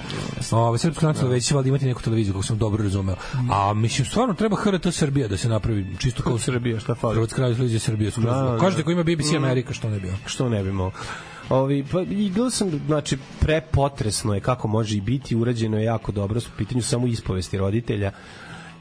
Ova 0.51 0.77
srpska 0.77 1.07
nacionalna 1.07 1.33
već 1.33 1.47
će 1.47 1.55
valjda 1.55 1.69
imati 1.69 1.85
neku 1.85 2.01
televiziju, 2.01 2.33
kako 2.33 2.43
sam 2.43 2.57
dobro 2.57 2.83
razumeo. 2.83 3.15
A 3.51 3.73
mislim 3.73 4.05
stvarno 4.05 4.33
treba 4.33 4.55
HRT 4.55 4.93
Srbija 4.93 5.27
da 5.27 5.37
se 5.37 5.49
napravi 5.49 5.85
čisto 5.99 6.23
kao 6.23 6.37
Srbija, 6.37 6.79
šta 6.79 6.95
fali? 6.95 7.13
Hrvatska 7.15 7.41
radio 7.41 7.55
televizija 7.55 7.72
Srbija. 7.79 8.11
skroz. 8.11 8.25
Da, 8.25 8.41
da. 8.41 8.57
Kažete 8.57 8.83
ko 8.83 8.91
ima 8.91 9.03
BBC 9.03 9.33
Amerika, 9.37 9.73
što 9.73 9.89
ne 9.89 9.99
bi. 9.99 10.11
Što 10.25 10.49
ne 10.49 10.63
bi 10.63 10.71
mogao. 10.71 11.01
Ovi, 11.49 11.85
pa, 11.91 12.01
i 12.01 12.29
gledao 12.29 12.49
sam, 12.49 12.71
znači, 12.85 13.17
prepotresno 13.39 14.33
je 14.33 14.39
kako 14.39 14.67
može 14.67 14.97
i 14.97 15.01
biti, 15.01 15.35
urađeno 15.35 15.77
je 15.77 15.83
jako 15.83 16.11
dobro, 16.11 16.39
u 16.39 16.57
pitanju 16.57 16.81
samo 16.81 17.07
ispovesti 17.07 17.57
roditelja 17.57 18.11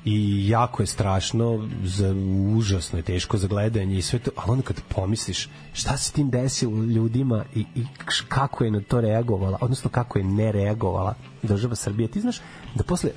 i 0.04 0.48
jako 0.48 0.82
je 0.82 0.86
strašno, 0.86 1.68
za, 1.84 2.14
užasno 2.56 2.98
je 2.98 3.02
teško 3.02 3.36
za 3.36 3.46
gledanje 3.46 3.98
i 3.98 4.02
sve 4.02 4.18
to, 4.18 4.30
ali 4.36 4.50
onda 4.50 4.62
kad 4.64 4.80
pomisliš 4.88 5.48
šta 5.72 5.96
se 5.96 6.12
tim 6.12 6.30
desilo 6.30 6.84
ljudima 6.84 7.44
i, 7.54 7.64
i 7.74 7.84
kako 8.28 8.64
je 8.64 8.70
na 8.70 8.80
to 8.80 9.00
reagovala, 9.00 9.58
odnosno 9.60 9.90
kako 9.90 10.18
je 10.18 10.24
ne 10.24 10.52
reagovala 10.52 11.14
država 11.42 11.74
Srbije, 11.74 12.08
ti 12.08 12.20
znaš 12.20 12.40
da 12.74 12.84
posle 12.84 13.10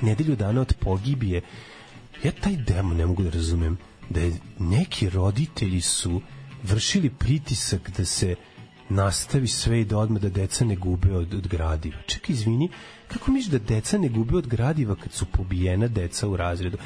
nedelju 0.00 0.36
dana 0.36 0.60
od 0.60 0.74
pogibije 0.80 1.42
ja 2.24 2.32
taj 2.32 2.56
demo 2.56 2.94
ne 2.94 3.06
mogu 3.06 3.22
da 3.22 3.30
razumem 3.30 3.78
da 4.10 4.20
je 4.20 4.32
neki 4.58 5.10
roditelji 5.10 5.80
su 5.80 6.20
vršili 6.62 7.10
pritisak 7.10 7.90
da 7.90 8.04
se 8.04 8.34
nastavi 8.88 9.46
sve 9.48 9.80
i 9.80 9.84
da 9.84 9.98
odmah 9.98 10.22
da 10.22 10.28
deca 10.30 10.64
ne 10.64 10.76
gube 10.76 11.12
od, 11.12 11.34
od 11.34 11.48
gradiva. 11.48 11.96
Čekaj, 12.06 12.32
izvini, 12.32 12.68
kako 13.08 13.30
misliš 13.30 13.50
da 13.50 13.58
deca 13.66 13.98
ne 13.98 14.08
gube 14.08 14.36
od 14.36 14.46
gradiva 14.46 14.96
kad 14.96 15.12
su 15.12 15.26
pobijena 15.26 15.88
deca 15.88 16.28
u 16.28 16.36
razredu? 16.36 16.78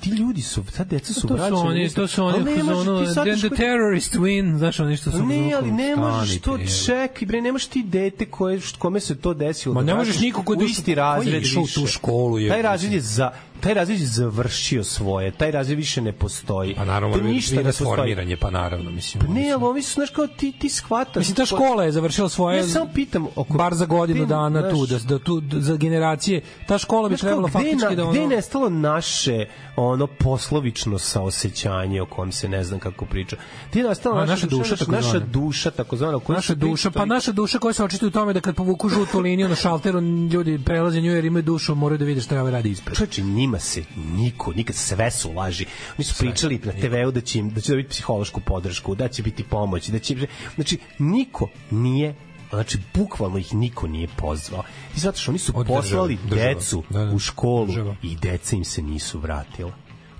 Ti 0.00 0.10
ljudi 0.10 0.42
su, 0.42 0.64
ta 0.66 0.84
deca 0.84 1.12
su 1.14 1.28
To 1.28 1.36
su 1.40 1.56
oni, 1.56 1.88
to 1.90 2.06
su 2.08 2.24
oni 2.24 2.38
ne 2.38 2.50
možeš 2.54 2.66
fazonu, 2.68 3.00
ti 3.00 3.12
sad 3.14 3.24
the 3.26 3.36
što- 3.38 3.48
terrorist 3.48 4.14
win, 4.14 4.58
znaš 4.58 4.80
oni 4.80 4.96
što 4.96 5.10
su... 5.10 5.26
Ne, 5.26 5.52
ali 5.54 5.72
ne 5.72 5.96
možeš 5.96 6.40
to, 6.40 6.58
čekaj, 6.86 7.26
bre, 7.26 7.40
ne 7.40 7.52
možeš 7.52 7.66
ti 7.66 7.82
dete 7.84 8.26
koje, 8.26 8.60
kome 8.78 9.00
se 9.00 9.16
to 9.16 9.34
desilo. 9.34 9.74
Ma 9.74 9.80
da 9.80 9.86
ne 9.86 9.94
možeš 9.94 10.20
niko 10.20 10.42
ko 10.42 10.54
je 10.54 10.66
isti 10.66 10.94
razred 10.94 11.42
išao 11.42 11.62
u 11.62 11.66
tu 11.66 11.86
školu 11.86 12.38
je- 12.38 12.48
Taj 12.48 12.62
razred 12.62 12.92
je 12.92 13.00
za 13.00 13.30
taj 13.60 13.74
razred 13.74 14.00
je 14.00 14.06
završio 14.06 14.84
svoje, 14.84 15.30
taj 15.30 15.50
razred 15.50 15.78
više 15.78 16.00
ne 16.00 16.12
postoji. 16.12 16.74
Pa 16.74 16.84
naravno, 16.84 17.16
to 17.16 17.22
ništa 17.22 17.56
ne 17.56 17.64
postoji. 17.64 17.88
rasformiranje, 17.88 18.36
pa 18.36 18.50
naravno, 18.50 18.90
mislim. 18.90 19.26
Pa 19.26 19.32
ne, 19.32 19.50
ali 19.52 19.64
ovi 19.64 19.82
su, 19.82 19.94
znaš, 19.94 20.10
kao 20.10 20.26
ti, 20.26 20.52
ti 20.52 20.68
shvataš. 20.68 21.16
Mislim, 21.16 21.36
ta 21.36 21.46
škola 21.46 21.84
je 21.84 21.92
završila 21.92 22.28
svoje... 22.28 22.56
Ja 22.56 22.66
samo 22.66 22.90
pitam, 22.94 23.26
oko, 23.36 23.58
bar 23.58 23.74
za 23.74 23.86
godinu 23.86 24.26
dana 24.26 24.60
znaš, 24.60 24.72
tu, 24.72 24.86
da, 24.86 24.98
da 24.98 25.18
tu, 25.18 25.40
da, 25.40 25.60
za 25.60 25.76
generacije, 25.76 26.42
ta 26.66 26.78
škola 26.78 27.08
bi 27.08 27.16
trebala 27.16 27.48
gde, 27.48 27.52
faktički 27.52 27.76
na, 27.76 27.94
da 27.94 28.02
ono... 28.02 28.10
gde 28.10 28.20
je 28.20 28.28
nestalo 28.28 28.70
naše 28.70 29.46
ono 29.76 30.06
poslovično 30.06 30.98
saosećanje 30.98 32.02
o 32.02 32.06
kom 32.06 32.32
se 32.32 32.48
ne 32.48 32.64
znam 32.64 32.80
kako 32.80 33.04
priča. 33.04 33.36
Ti 33.70 33.78
je 33.78 33.84
nastala 33.84 34.20
naša, 34.20 34.30
naša 34.30 34.46
duša, 34.46 34.70
naša, 34.70 34.90
naša 34.90 35.18
duša 35.18 35.70
takozvana. 35.70 36.16
o 36.16 36.20
kojoj 36.20 36.36
Naša 36.36 36.54
duša, 36.54 36.90
pa 36.90 37.04
naša 37.04 37.32
duša 37.32 37.58
koja 37.58 37.72
se 37.72 37.84
očituje 37.84 38.08
u 38.08 38.12
tome 38.12 38.32
da 38.32 38.40
kad 38.40 38.54
povuku 38.54 38.88
žutu 38.88 39.20
liniju 39.20 39.48
na 39.48 39.54
šalteru, 39.54 40.00
ljudi 40.00 40.60
prelaze 40.64 41.00
nju 41.00 41.12
jer 41.12 41.24
imaju 41.24 41.42
dušu, 41.42 41.74
moraju 41.74 41.98
da 41.98 42.04
vide 42.04 42.20
šta 42.20 42.40
ovaj 42.40 42.52
radi 42.52 42.70
ispred. 42.70 42.96
Čovječe, 42.96 43.22
njima 43.44 43.58
se 43.60 43.82
niko, 44.06 44.52
nikad 44.52 44.76
sve 44.76 45.10
su 45.10 45.32
laži. 45.32 45.66
Oni 45.98 46.04
su 46.04 46.14
pričali 46.18 46.60
na 46.64 46.72
TV-u 46.72 47.10
da 47.10 47.20
će, 47.20 47.38
im, 47.38 47.50
da 47.50 47.60
će 47.60 47.72
dobiti 47.72 47.88
psihološku 47.88 48.40
podršku, 48.40 48.94
da 48.94 49.08
će 49.08 49.22
biti 49.22 49.44
pomoć, 49.44 49.88
da 49.88 49.98
će... 49.98 50.16
Znači, 50.54 50.78
niko 50.98 51.48
nije 51.70 52.14
Znači, 52.50 52.78
bukvalno 52.94 53.38
ih 53.38 53.54
niko 53.54 53.86
nije 53.86 54.08
pozvao. 54.08 54.62
I 54.96 55.00
zato 55.00 55.18
što 55.18 55.30
oni 55.30 55.38
su 55.38 55.52
Od 55.54 55.66
poslali 55.66 56.18
država. 56.24 56.48
decu 56.48 56.82
Da, 56.90 56.98
da. 57.00 57.10
u 57.10 57.18
školu 57.18 57.66
Država. 57.66 57.96
i 58.02 58.16
deca 58.16 58.56
im 58.56 58.64
se 58.64 58.82
nisu 58.82 59.18
vratila. 59.18 59.72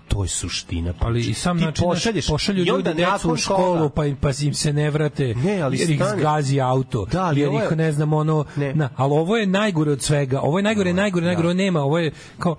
To 0.09 0.23
je 0.23 0.29
suština. 0.29 0.93
priče. 0.93 1.07
Ali 1.07 1.21
i 1.21 1.35
sam 1.35 1.57
način 1.57 1.85
naš, 1.85 1.95
pošalješ 1.95 2.27
pošalju 2.27 2.65
ljudi 2.65 2.95
decu 2.95 3.33
u 3.33 3.37
školu 3.37 3.77
toga- 3.79 3.89
pa, 3.91 4.07
im- 4.07 4.17
pa 4.17 4.31
im 4.41 4.55
se 4.55 4.73
ne 4.73 4.91
vrate 4.91 5.35
Ne, 5.37 5.61
ali 5.61 5.79
jer 5.79 5.91
ih 5.91 5.97
stani. 5.99 6.21
zgazi 6.21 6.61
auto 6.61 7.05
Da, 7.05 7.23
ali 7.23 7.41
jer 7.41 7.49
ovo 7.49 7.61
je- 7.61 7.67
ih 7.67 7.77
ne 7.77 7.93
znam 7.93 8.13
ono 8.13 8.45
Ne. 8.57 8.75
na, 8.75 8.91
ali 8.97 9.13
ovo 9.13 9.37
je 9.37 9.47
najgore 9.49 9.91
od 9.91 10.03
svega 10.03 10.41
ovo 10.41 10.59
je 10.59 10.63
najgore, 10.63 10.93
najgore, 10.93 11.27
najgore, 11.27 11.49
ovo 11.49 11.55
nema 11.55 11.81
ovo 11.81 11.99
je 11.99 12.13
kao 12.39 12.57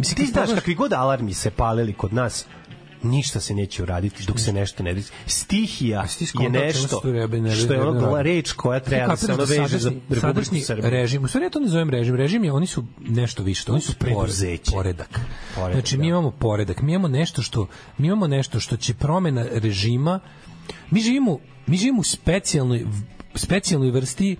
mislim 0.00 0.26
Ti 0.26 0.32
znaš 0.32 0.50
kakvi 0.54 0.74
god 0.74 0.92
alarmi 0.92 1.34
se 1.34 1.50
palili 1.50 1.92
kod 1.92 2.12
nas, 2.12 2.46
ništa 3.02 3.40
se 3.40 3.54
neće 3.54 3.82
uraditi 3.82 4.24
dok 4.26 4.40
se 4.40 4.52
nešto 4.52 4.82
ne 4.82 4.94
desi. 4.94 5.12
Stihija 5.26 6.06
ti 6.18 6.26
je 6.40 6.50
nešto 6.50 7.00
što 7.54 7.72
je 7.72 7.82
ono 7.82 8.22
reč 8.22 8.52
koja 8.52 8.80
treba 8.80 9.06
da 9.06 9.16
se 9.16 9.32
ono 9.32 9.44
veže 9.44 9.78
za 9.78 9.92
Republiku 10.08 10.56
Srbiju. 10.64 10.90
režim, 10.90 11.24
u 11.24 11.28
stvari 11.28 11.46
ja 11.46 11.50
to 11.50 11.60
ne 11.60 11.68
zovem 11.68 11.90
režim, 11.90 12.14
režim 12.16 12.44
je, 12.44 12.52
oni 12.52 12.66
su 12.66 12.84
nešto 12.98 13.42
više, 13.42 13.72
oni 13.72 13.80
su 13.80 13.94
preduzeće. 13.94 14.70
poredak. 14.72 15.20
Poredak, 15.54 15.74
Znači, 15.74 15.96
mi 15.98 16.04
da. 16.04 16.08
imamo 16.08 16.30
poredak, 16.30 16.82
mi 16.82 16.92
imamo 16.92 17.08
nešto 17.08 17.42
što, 17.42 17.66
mi 17.98 18.06
imamo 18.06 18.26
nešto 18.26 18.60
što 18.60 18.76
će 18.76 18.94
promena 18.94 19.46
režima, 19.52 20.20
mi 20.90 21.00
živimo, 21.00 21.38
mi 21.66 21.76
živimo 21.76 22.00
u 22.00 22.04
specijalnoj, 22.04 22.86
specijalnoj 23.34 23.90
vrsti 23.90 24.36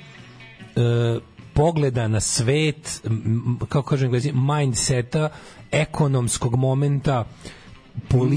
e, 0.76 1.18
pogleda 1.54 2.08
na 2.08 2.20
svet, 2.20 3.02
kako 3.68 3.88
kažem 3.88 4.12
mindseta, 4.34 5.28
ekonomskog 5.70 6.56
momenta, 6.56 7.24
političke 8.08 8.30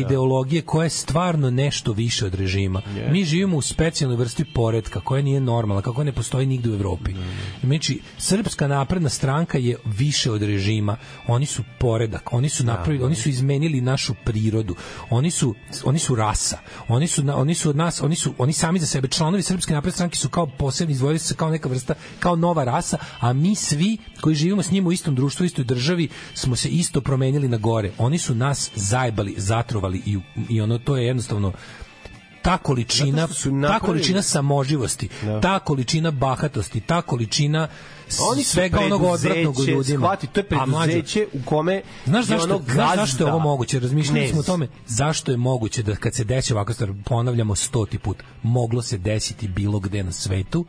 ideologije 0.00 0.62
koja 0.62 0.84
je 0.84 0.90
stvarno 0.90 1.50
nešto 1.50 1.92
više 1.92 2.26
od 2.26 2.34
režima. 2.34 2.82
Mi 3.08 3.24
živimo 3.24 3.56
u 3.56 3.62
specijalnoj 3.62 4.16
vrsti 4.16 4.44
poredka 4.44 5.00
koja 5.00 5.22
nije 5.22 5.40
normalna, 5.40 5.82
kako 5.82 6.04
ne 6.04 6.12
postoji 6.12 6.46
nigde 6.46 6.70
u 6.70 6.74
Evropi. 6.74 7.10
Znači, 7.62 8.00
srpska 8.18 8.68
napredna 8.68 9.08
stranka 9.08 9.58
je 9.58 9.76
više 9.86 10.30
od 10.30 10.42
režima. 10.42 10.96
Oni 11.26 11.46
su 11.46 11.62
poredak, 11.80 12.32
oni 12.32 12.48
su 12.48 12.64
napravili, 12.66 13.04
oni 13.04 13.14
su 13.14 13.28
izmenili 13.28 13.80
našu 13.80 14.14
prirodu. 14.24 14.74
Oni 15.10 15.30
su 15.30 15.54
oni 15.84 15.98
su 15.98 16.14
rasa. 16.14 16.58
Oni 16.88 17.06
su 17.06 17.22
na- 17.22 17.36
oni 17.36 17.54
su 17.54 17.70
od 17.70 17.76
nas, 17.76 18.02
oni 18.02 18.16
su 18.16 18.34
oni 18.38 18.52
sami 18.52 18.78
za 18.78 18.86
sebe 18.86 19.08
članovi 19.08 19.42
srpske 19.42 19.74
napredne 19.74 19.94
stranke 19.94 20.16
su 20.16 20.28
kao 20.28 20.46
posebni 20.48 20.92
izdvojili 20.92 21.18
su 21.18 21.26
se 21.26 21.34
kao 21.34 21.50
neka 21.50 21.68
vrsta 21.68 21.94
kao 22.18 22.36
nova 22.36 22.64
rasa, 22.64 22.98
a 23.20 23.32
mi 23.32 23.54
svi 23.54 23.98
koji 24.20 24.34
živimo 24.34 24.62
s 24.62 24.70
njima 24.70 24.88
u 24.88 24.92
istom 24.92 25.14
društvu, 25.14 25.44
u 25.44 25.46
istoj 25.46 25.64
državi 25.64 26.08
smo 26.34 26.56
se 26.56 26.68
isto 26.68 27.00
promenili 27.00 27.48
na 27.48 27.56
gore. 27.56 27.92
Oni 27.98 28.18
su 28.18 28.34
nas 28.34 28.70
zajebali, 29.00 29.34
zatrovali 29.36 30.02
i 30.06 30.18
i 30.48 30.60
ono 30.60 30.78
to 30.78 30.96
je 30.96 31.06
jednostavno 31.06 31.52
ta 32.42 32.58
količina 32.58 33.26
su 33.28 33.50
ta 33.50 33.54
napravili- 33.54 33.80
količina 33.80 34.22
samoživosti, 34.22 35.08
ta 35.42 35.58
količina 35.58 36.10
bahatosti, 36.10 36.80
ta 36.80 37.02
količina 37.02 37.68
Oni 38.30 38.44
su 38.44 38.50
svega 38.50 38.80
onog 38.80 39.02
odvratnog 39.02 39.58
u 39.58 39.62
ljudima. 39.62 39.98
shvati, 39.98 40.26
to 40.26 40.40
je 40.40 40.44
preduzeće 40.44 41.26
u 41.32 41.38
kome 41.44 41.82
Znaš 42.06 42.24
zašto, 42.24 42.44
ono 42.44 42.64
znaš 42.64 42.96
zašto 42.96 43.24
je 43.24 43.26
ovo 43.26 43.38
gazda, 43.38 43.48
moguće? 43.48 43.80
Razmišljali 43.80 44.28
smo 44.28 44.40
o 44.40 44.42
tome 44.42 44.68
zašto 44.86 45.30
je 45.30 45.36
moguće 45.36 45.82
da 45.82 45.96
kad 45.96 46.14
se 46.14 46.24
desi 46.24 46.54
stvar, 46.72 46.92
ponavljamo 47.04 47.54
stoti 47.54 47.98
put, 47.98 48.16
moglo 48.42 48.82
se 48.82 48.98
desiti 48.98 49.48
bilo 49.48 49.80
gde 49.80 50.02
na 50.02 50.12
svetu, 50.12 50.64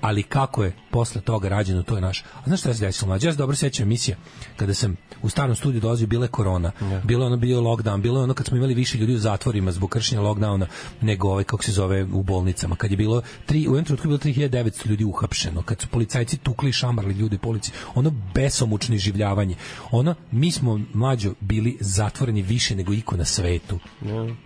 ali 0.00 0.22
kako 0.22 0.64
je 0.64 0.72
posle 0.90 1.20
toga 1.20 1.48
rađeno, 1.48 1.82
to 1.82 1.94
je 1.94 2.00
naš. 2.00 2.20
A 2.20 2.42
znaš 2.46 2.60
šta 2.60 2.74
se 2.74 2.86
desilo? 2.86 3.08
Mlađe, 3.08 3.28
ja 3.28 3.32
se 3.32 3.38
dobro 3.38 3.56
sećam 3.56 3.82
emisija, 3.82 4.16
kada 4.56 4.74
sam 4.74 4.96
u 5.22 5.28
starom 5.28 5.56
studiju 5.56 5.80
dolazio, 5.80 6.06
bila 6.06 6.24
je 6.24 6.28
korona, 6.28 6.72
bilo 7.04 7.22
je 7.22 7.26
ono 7.26 7.36
bio 7.36 7.60
lockdown, 7.60 8.00
bilo 8.00 8.20
je 8.20 8.24
ono 8.24 8.34
kad 8.34 8.46
smo 8.46 8.56
imali 8.56 8.74
više 8.74 8.98
ljudi 8.98 9.14
u 9.14 9.18
zatvorima 9.18 9.72
zbog 9.72 9.90
kršenja 9.90 10.22
lockdowna 10.22 10.66
nego 11.00 11.28
ovaj, 11.28 11.44
kako 11.44 11.64
se 11.64 11.72
zove, 11.72 12.04
u 12.04 12.22
bolnicama. 12.22 12.76
Kad 12.76 12.90
je 12.90 12.96
bilo, 12.96 13.22
tri, 13.46 13.58
u 13.58 13.76
jednom 13.76 13.84
trenutku 13.84 14.08
je 14.08 14.34
bilo 14.34 14.48
3900 14.48 14.86
ljudi 14.86 15.04
uhapšeno, 15.04 15.62
kad 15.62 15.80
su 15.80 15.88
policajci 15.88 16.36
tukli 16.36 16.70
i 16.70 16.72
šambarli 16.72 17.14
ljude 17.14 17.38
polici, 17.38 17.72
ono 17.94 18.12
besomučno 18.34 18.94
iživljavanje. 18.94 19.54
Ono, 19.90 20.14
mi 20.30 20.52
smo 20.52 20.80
mlađo 20.92 21.34
bili 21.40 21.76
zatvoreni 21.80 22.42
više 22.42 22.76
nego 22.76 22.92
iko 22.92 23.16
na 23.16 23.24
svetu. 23.24 23.78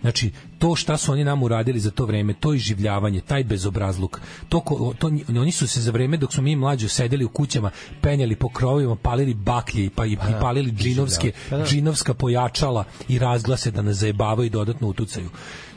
Znači, 0.01 0.31
to 0.59 0.75
šta 0.75 0.97
su 0.97 1.11
oni 1.11 1.23
nam 1.23 1.43
uradili 1.43 1.79
za 1.79 1.91
to 1.91 2.05
vreme, 2.05 2.33
to 2.33 2.53
iživljavanje, 2.53 3.21
taj 3.21 3.43
bezobrazluk, 3.43 4.21
to, 4.49 4.59
ko, 4.59 4.93
to, 4.99 5.07
oni 5.29 5.51
su 5.51 5.67
se 5.67 5.81
za 5.81 5.91
vreme 5.91 6.17
dok 6.17 6.33
smo 6.33 6.43
mi 6.43 6.55
mlađo 6.55 6.89
sedeli 6.89 7.25
u 7.25 7.29
kućama, 7.29 7.71
penjali 8.01 8.35
po 8.35 8.49
krovovima, 8.49 8.95
palili 8.95 9.33
baklje 9.33 9.85
i, 9.85 9.89
pa, 9.89 10.05
i, 10.05 10.13
i 10.13 10.17
palili 10.41 10.71
džinovske, 10.71 11.31
Pa 11.49 11.57
da. 11.57 11.65
džinovska 11.65 12.13
pojačala 12.13 12.83
i 13.07 13.19
razglase 13.19 13.71
da 13.71 13.81
nas 13.81 13.97
zajebavaju 13.97 14.47
i 14.47 14.49
dodatno 14.49 14.87
utucaju. 14.87 15.29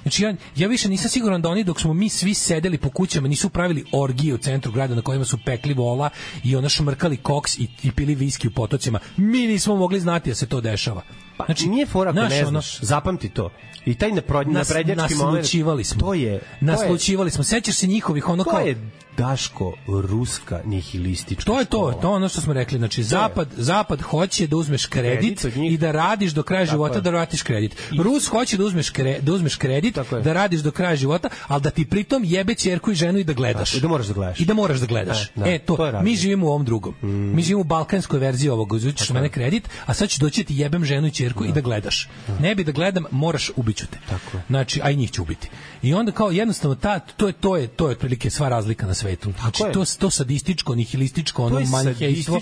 Znači 0.03 0.23
ja, 0.23 0.35
ja 0.57 0.69
više 0.69 0.89
nisam 0.89 1.11
siguran 1.11 1.43
da 1.43 1.49
oni 1.49 1.65
dok 1.65 1.81
smo 1.81 1.95
mi 1.95 2.09
svi 2.09 2.35
sedeli 2.35 2.79
po 2.79 2.91
kućama 2.91 3.29
nisu 3.29 3.49
pravili 3.49 3.85
orgije 3.93 4.35
u 4.35 4.39
centru 4.39 4.73
grada 4.73 4.95
na 4.95 5.03
kojima 5.03 5.25
su 5.25 5.39
pekli 5.45 5.75
vola 5.75 6.11
i 6.45 6.57
ono 6.57 6.69
šmrkali 6.69 7.17
koks 7.17 7.59
i, 7.59 7.69
i 7.83 7.93
pili 7.93 8.15
viski 8.15 8.49
u 8.49 8.51
potocima. 8.51 8.99
Mi 9.17 9.47
nismo 9.47 9.77
mogli 9.77 10.01
znati 10.01 10.31
da 10.31 10.35
se 10.35 10.47
to 10.47 10.61
dešava. 10.61 11.03
Znači, 11.47 11.69
nije 11.69 11.87
fora 11.87 12.11
ako 12.11 12.19
znaš, 12.19 12.31
ne 12.31 12.41
ono- 12.41 12.51
znaš, 12.51 12.81
zapamti 12.81 13.29
to. 13.29 13.51
I 13.85 13.95
taj 13.95 14.13
napro, 14.13 14.43
nas, 14.43 14.69
naprednjački 14.69 15.15
moment. 15.15 15.37
naslučivali 15.37 15.85
smo. 15.85 16.01
To 16.01 16.15
je... 16.15 16.29
to 16.29 16.35
je- 16.35 16.41
naslučivali 16.61 17.31
smo. 17.31 17.45
Sećaš 17.45 17.75
se 17.75 17.87
njihovih 17.87 18.29
ono 18.29 18.45
To 18.45 18.51
kao 18.51 18.61
je 18.61 18.91
Daško 19.17 19.73
ruska 19.89 20.61
nihilistička 20.65 21.45
To 21.45 21.59
je 21.59 21.65
to, 21.65 21.77
škola. 21.79 21.93
to 21.93 22.09
je 22.09 22.15
ono 22.15 22.29
što 22.29 22.41
smo 22.41 22.53
rekli. 22.53 22.79
Znači, 22.79 23.03
zapad, 23.03 23.49
zapad 23.57 24.01
hoće 24.03 24.47
da 24.47 24.57
uzmeš 24.57 24.87
kredit, 24.87 25.41
Kredit 25.41 25.57
njih. 25.57 25.73
i 25.73 25.79
da 25.79 25.91
radiš 25.93 26.33
do 26.33 26.43
kraja 26.43 26.65
Tako 26.65 26.71
života 26.71 26.95
je. 26.95 27.01
da 27.01 27.11
vratiš 27.11 27.43
kredit. 27.43 27.77
Rus 27.99 28.27
hoće 28.27 28.57
da 28.57 28.65
uzmeš, 28.65 28.91
kre, 28.91 29.19
da 29.21 29.33
uzmeš 29.33 29.57
kredit, 29.57 29.95
Tako 29.95 30.17
je. 30.17 30.23
da 30.23 30.33
radiš 30.33 30.61
do 30.61 30.71
kraja 30.71 30.97
života, 30.97 31.29
ali 31.47 31.63
da 31.63 31.71
ti 31.71 31.85
pritom 31.85 32.23
jebe 32.25 32.55
ćerku 32.55 32.91
i 32.91 32.95
ženu 32.95 33.19
i 33.19 33.25
da 33.25 33.33
gledaš. 33.33 33.71
Tako, 33.71 33.79
i 33.79 33.83
da 33.83 33.89
moraš 33.89 34.07
da 34.07 34.13
gledaš. 34.15 34.41
I 34.41 34.45
da 34.45 34.55
moraš 34.55 34.79
da 34.79 34.87
gledaš. 34.87 35.31
Da, 35.35 35.45
da, 35.45 35.51
e, 35.51 35.59
to, 35.59 35.77
to 35.77 35.87
je 35.87 36.03
mi 36.03 36.17
živimo 36.17 36.47
u 36.47 36.51
ovom 36.51 36.65
drugom. 36.65 36.95
Mi 37.35 37.43
živimo 37.43 37.61
u 37.61 37.65
balkanskoj 37.65 38.19
verziji 38.21 38.51
ovog. 38.51 38.73
Uzvićeš 38.73 39.11
mene 39.11 39.29
kredit, 39.29 39.69
a 39.87 39.95
sad 39.95 40.09
ću 40.09 40.21
doći 40.21 40.45
ti 40.45 40.57
jebem 40.57 40.85
ženu 40.85 41.07
i 41.07 41.11
ćerku 41.29 41.45
i 41.45 41.53
da 41.53 41.61
gledaš. 41.61 42.09
Ne 42.41 42.55
bi 42.55 42.65
da 42.65 42.73
gledam, 42.73 43.05
moraš 43.11 43.51
ubiću 43.57 43.87
te. 43.87 43.99
Tako 44.09 44.37
je. 44.37 44.43
Znači, 44.49 44.81
a 44.85 44.91
i 44.91 44.97
njih 44.97 45.11
ću 45.11 45.23
ubiti. 45.23 45.51
I 45.83 45.95
onda 45.95 46.13
kao 46.13 46.31
jednostavno 46.31 46.75
ta 46.75 46.99
to 46.99 47.27
je 47.27 47.33
to 47.33 47.57
je 47.57 47.67
to 47.67 47.87
je 47.89 47.93
otprilike 47.93 48.31
sva 48.31 48.49
razlika 48.49 48.87
na 48.87 48.95
svetu. 48.95 49.33
Znači 49.41 49.63
je. 49.63 49.73
to 49.73 49.85
to 49.99 50.11
sadističko, 50.11 50.75
nihilističko, 50.75 51.45
ono 51.45 51.61
manihejstvo, 51.61 52.41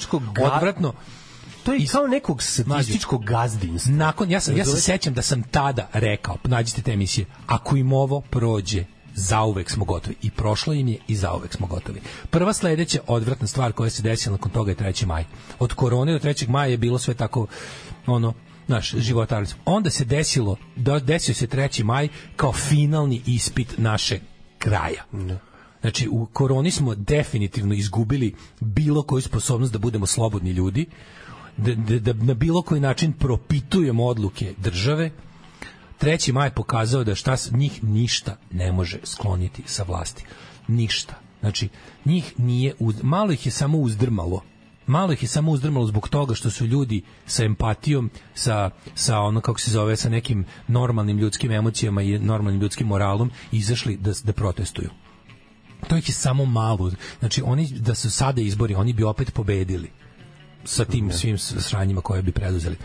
odvratno. 0.54 0.92
To 1.64 1.72
je 1.72 1.86
kao 1.86 2.06
nekog 2.06 2.42
statističkog 2.42 3.24
gazdinstva. 3.24 3.92
Nakon 3.92 4.30
ja 4.30 4.40
sam 4.40 4.56
ja 4.56 4.64
se 4.64 4.80
sećam 4.80 5.14
da 5.14 5.22
sam 5.22 5.42
tada 5.42 5.88
rekao, 5.92 6.36
nađite 6.44 6.82
te 6.82 6.92
emisije, 6.92 7.26
ako 7.46 7.76
im 7.76 7.92
ovo 7.92 8.20
prođe, 8.20 8.84
zauvek 9.16 9.70
smo 9.70 9.84
gotovi. 9.84 10.16
I 10.22 10.30
prošlo 10.30 10.72
im 10.72 10.88
je 10.88 10.98
i 11.08 11.16
zauvek 11.16 11.54
smo 11.54 11.66
gotovi. 11.66 12.00
Prva 12.30 12.52
sledeća 12.52 13.00
odvratna 13.06 13.46
stvar 13.46 13.72
koja 13.72 13.90
se 13.90 14.02
desila 14.02 14.32
nakon 14.32 14.50
toga 14.50 14.70
je 14.70 14.76
3. 14.76 15.06
maj. 15.06 15.24
Od 15.58 15.74
korone 15.74 16.12
do 16.12 16.18
3. 16.18 16.48
maja 16.48 16.70
je 16.70 16.76
bilo 16.76 16.98
sve 16.98 17.14
tako 17.14 17.46
ono 18.06 18.34
naš 18.68 18.90
životarac. 18.90 19.55
Onda 19.64 19.90
se 19.90 20.05
desilo, 20.05 20.56
desio 21.02 21.34
se 21.34 21.47
3. 21.47 21.84
maj 21.84 22.09
kao 22.36 22.52
finalni 22.52 23.22
ispit 23.26 23.74
naše 23.78 24.20
kraja. 24.59 25.05
Znači, 25.80 26.09
u 26.09 26.26
koroni 26.26 26.70
smo 26.70 26.94
definitivno 26.94 27.74
izgubili 27.74 28.34
bilo 28.60 29.02
koju 29.02 29.22
sposobnost 29.22 29.72
da 29.72 29.78
budemo 29.78 30.06
slobodni 30.06 30.51
ljudi, 30.51 30.86
da, 31.56 31.74
da, 31.74 31.98
da 31.98 32.24
na 32.24 32.34
bilo 32.34 32.62
koji 32.62 32.80
način 32.80 33.12
propitujemo 33.12 34.05
odluke 34.06 34.55
države. 34.59 35.10
3. 36.01 36.32
maj 36.32 36.51
pokazao 36.51 37.05
da 37.05 37.14
šta 37.14 37.36
s- 37.36 37.51
njih 37.52 37.84
ništa 37.84 38.36
ne 38.51 38.72
može 38.72 38.98
skloniti 39.05 39.62
sa 39.66 39.82
vlasti. 39.82 40.24
Ništa. 40.68 41.14
Znači, 41.40 41.68
njih 42.05 42.32
nije, 42.38 42.74
uz, 42.78 42.94
malo 43.02 43.32
ih 43.32 43.47
je 43.47 43.52
samo 43.52 43.78
uzdrmalo. 43.78 44.43
Malo 44.86 45.12
ih 45.12 45.22
je 45.22 45.28
samo 45.28 45.52
uzdrmalo 45.52 45.86
zbog 45.86 46.08
toga 46.08 46.34
što 46.34 46.50
su 46.50 46.66
ljudi 46.66 47.02
sa 47.26 47.44
empatijom, 47.44 48.10
sa, 48.34 48.70
sa 48.94 49.20
ono 49.20 49.40
kako 49.40 49.60
se 49.60 49.70
zove, 49.70 49.96
sa 49.96 50.08
nekim 50.08 50.44
normalnim 50.68 51.18
ljudskim 51.18 51.52
emocijama 51.52 52.02
i 52.02 52.18
normalnim 52.18 52.60
ljudskim 52.60 52.86
moralom 52.86 53.30
izašli 53.52 53.96
da, 53.96 54.12
da 54.24 54.32
protestuju 54.32 54.90
to 55.88 55.96
ih 55.96 56.08
je 56.08 56.14
samo 56.14 56.44
malo. 56.44 56.92
Znači, 57.18 57.42
oni 57.44 57.68
da 57.68 57.94
su 57.94 58.10
sada 58.10 58.40
izbori, 58.40 58.74
oni 58.74 58.92
bi 58.92 59.04
opet 59.04 59.34
pobedili 59.34 59.90
sa 60.64 60.84
tim 60.84 61.12
svim 61.12 61.38
sranjima 61.38 62.00
koje 62.00 62.22
bi 62.22 62.32
preduzeli. 62.32 62.76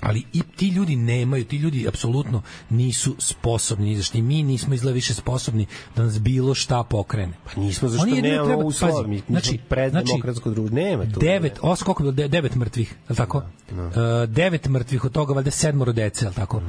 Ali 0.00 0.22
i 0.32 0.42
ti 0.56 0.68
ljudi 0.68 0.96
nemaju, 0.96 1.44
ti 1.44 1.56
ljudi 1.56 1.88
apsolutno 1.88 2.42
nisu 2.70 3.16
sposobni, 3.18 3.86
ni 3.86 3.96
za 3.96 4.02
šta. 4.02 4.18
I 4.18 4.22
mi 4.22 4.42
nismo 4.42 4.74
izgleda 4.74 4.94
više 4.94 5.14
sposobni 5.14 5.66
da 5.96 6.02
nas 6.02 6.20
bilo 6.20 6.54
šta 6.54 6.82
pokrene. 6.82 7.32
Pa 7.44 7.60
nismo 7.60 7.88
zašto 7.88 8.02
Oni 8.04 8.22
nemamo 8.22 8.46
treba- 8.46 8.64
uslova, 8.64 9.02
mi 9.02 9.18
znači- 9.18 9.46
znači, 9.46 9.58
preddemokratsko 9.68 10.50
društvo, 10.50 10.74
nema 10.76 11.04
tu. 11.04 11.20
Devet, 11.20 11.58
os, 11.62 11.82
koliko 11.82 12.02
bilo? 12.02 12.12
De- 12.12 12.28
Devet 12.28 12.54
mrtvih, 12.54 12.90
je 12.90 12.96
li 13.10 13.16
tako? 13.16 13.42
E, 13.70 14.26
devet 14.26 14.68
mrtvih, 14.68 15.04
od 15.04 15.12
toga 15.12 15.34
valjda 15.34 15.50
sedmoro 15.50 15.92
dece, 15.92 16.24
je 16.24 16.28
li 16.28 16.34
tako? 16.34 16.62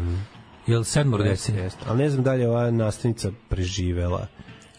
Jel 0.67 0.83
sedmoro 0.83 1.23
dece? 1.23 1.51
Jeste, 1.51 1.63
jeste. 1.63 1.79
Ali 1.87 1.97
ne 1.97 2.09
znam 2.09 2.23
da 2.23 2.33
li 2.33 2.41
je 2.41 2.49
ova 2.49 2.71
nastavnica 2.71 3.31
preživela. 3.49 4.27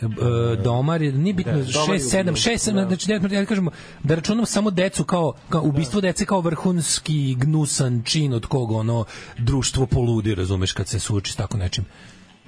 E, 0.02 0.62
domar 0.62 1.02
je 1.02 1.12
nije 1.12 1.34
bitno 1.34 1.52
Da, 1.52 1.72
domar 1.72 1.96
je 1.96 2.00
6 2.00 2.16
7 2.16 2.20
ubijen. 2.20 2.34
6 2.34 2.72
Da. 2.72 2.80
7 2.80 2.88
znači 2.88 3.06
devet, 3.06 3.32
ja 3.32 3.44
kažemo 3.44 3.70
da 4.02 4.14
računamo 4.14 4.46
samo 4.46 4.70
decu 4.70 5.04
kao 5.04 5.32
kao 5.48 5.62
ubistvo 5.62 6.00
dece 6.00 6.24
kao 6.24 6.40
vrhunski 6.40 7.34
gnusan 7.34 8.02
čin 8.04 8.32
od 8.32 8.46
koga 8.46 8.76
ono 8.76 9.04
društvo 9.38 9.86
poludi 9.86 10.34
razumeš 10.34 10.72
kad 10.72 10.88
se 10.88 10.98
suoči 10.98 11.32
s 11.32 11.36
tako 11.36 11.58
nečim 11.58 11.84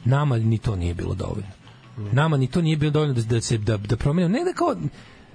nama 0.04 0.38
ni 0.38 0.58
to 0.58 0.76
nije 0.76 0.94
bilo 0.94 1.14
dovoljno 1.14 1.50
nama 2.12 2.36
ni 2.36 2.46
to 2.46 2.62
nije 2.62 2.76
bilo 2.76 2.92
dovoljno 2.92 3.14
da, 3.14 3.22
da 3.22 3.40
se 3.40 3.58
da 3.58 3.76
da 3.76 3.96
promenimo 3.96 4.38
ne 4.38 4.44
da 4.44 4.52
kao 4.52 4.76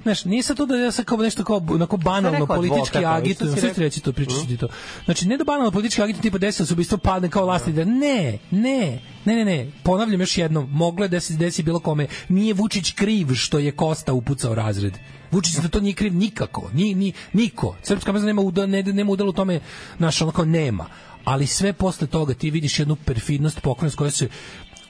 Znaš, 0.06 0.26
nije 0.26 0.44
sad 0.44 0.58
to 0.58 0.66
da 0.66 0.76
ja 0.76 0.92
sad 0.92 1.06
kao 1.06 1.18
nešto 1.18 1.44
kao 1.44 1.62
onako 1.70 1.98
banalno 1.98 2.48
politički 2.48 2.98
ali 2.98 3.06
agitujem, 3.06 3.54
sve 3.54 3.70
rekao- 3.70 3.82
reći 3.82 4.02
to, 4.02 4.14
pričat 4.14 4.36
ću 4.40 4.48
ti 4.48 4.58
to. 4.58 4.68
Znači, 5.06 5.28
ne 5.28 5.38
da 5.38 5.44
banalno 5.44 5.72
politički 5.72 6.02
agitujem, 6.02 6.22
tipa 6.22 6.38
desilo 6.38 6.66
se 6.66 6.74
ubistvo 6.74 6.98
padne 6.98 7.30
kao 7.30 7.46
vlasti, 7.46 7.72
da 7.74 7.86
ne, 7.86 8.38
ne, 8.52 9.00
ne, 9.26 9.36
ne, 9.36 9.46
ne, 9.46 9.72
ponavljam 9.84 10.22
još 10.22 10.38
jednom, 10.38 10.70
moglo 10.72 11.06
je 11.06 11.10
da 11.10 11.20
se 11.20 11.34
desi 11.34 11.64
bilo 11.64 11.80
kome, 11.80 12.08
nije 12.30 12.54
Vučić 12.54 12.92
kriv 12.92 13.34
što 13.34 13.60
je 13.60 13.72
Kosta 13.72 14.14
upucao 14.14 14.56
razred. 14.56 14.94
Vučić 15.32 15.54
za 15.54 15.70
to 15.70 15.80
nije 15.80 15.94
kriv 15.94 16.16
nikako, 16.16 16.70
ni, 16.74 16.96
ni, 16.96 17.14
niko. 17.34 17.76
Srpska 17.84 18.12
meza 18.12 18.26
nema, 18.26 18.42
uda, 18.42 18.66
ne, 18.66 18.84
nema 18.84 19.12
udela 19.12 19.30
u 19.30 19.34
tome, 19.34 19.60
naš 20.00 20.22
onako 20.22 20.46
nema. 20.46 20.86
Ali 21.24 21.48
sve 21.48 21.74
posle 21.74 22.08
toga 22.08 22.34
ti 22.34 22.50
vidiš 22.52 22.80
jednu 22.80 22.96
perfidnost 22.96 23.62
pokrenost 23.62 23.98
koja 23.98 24.12
se 24.12 24.30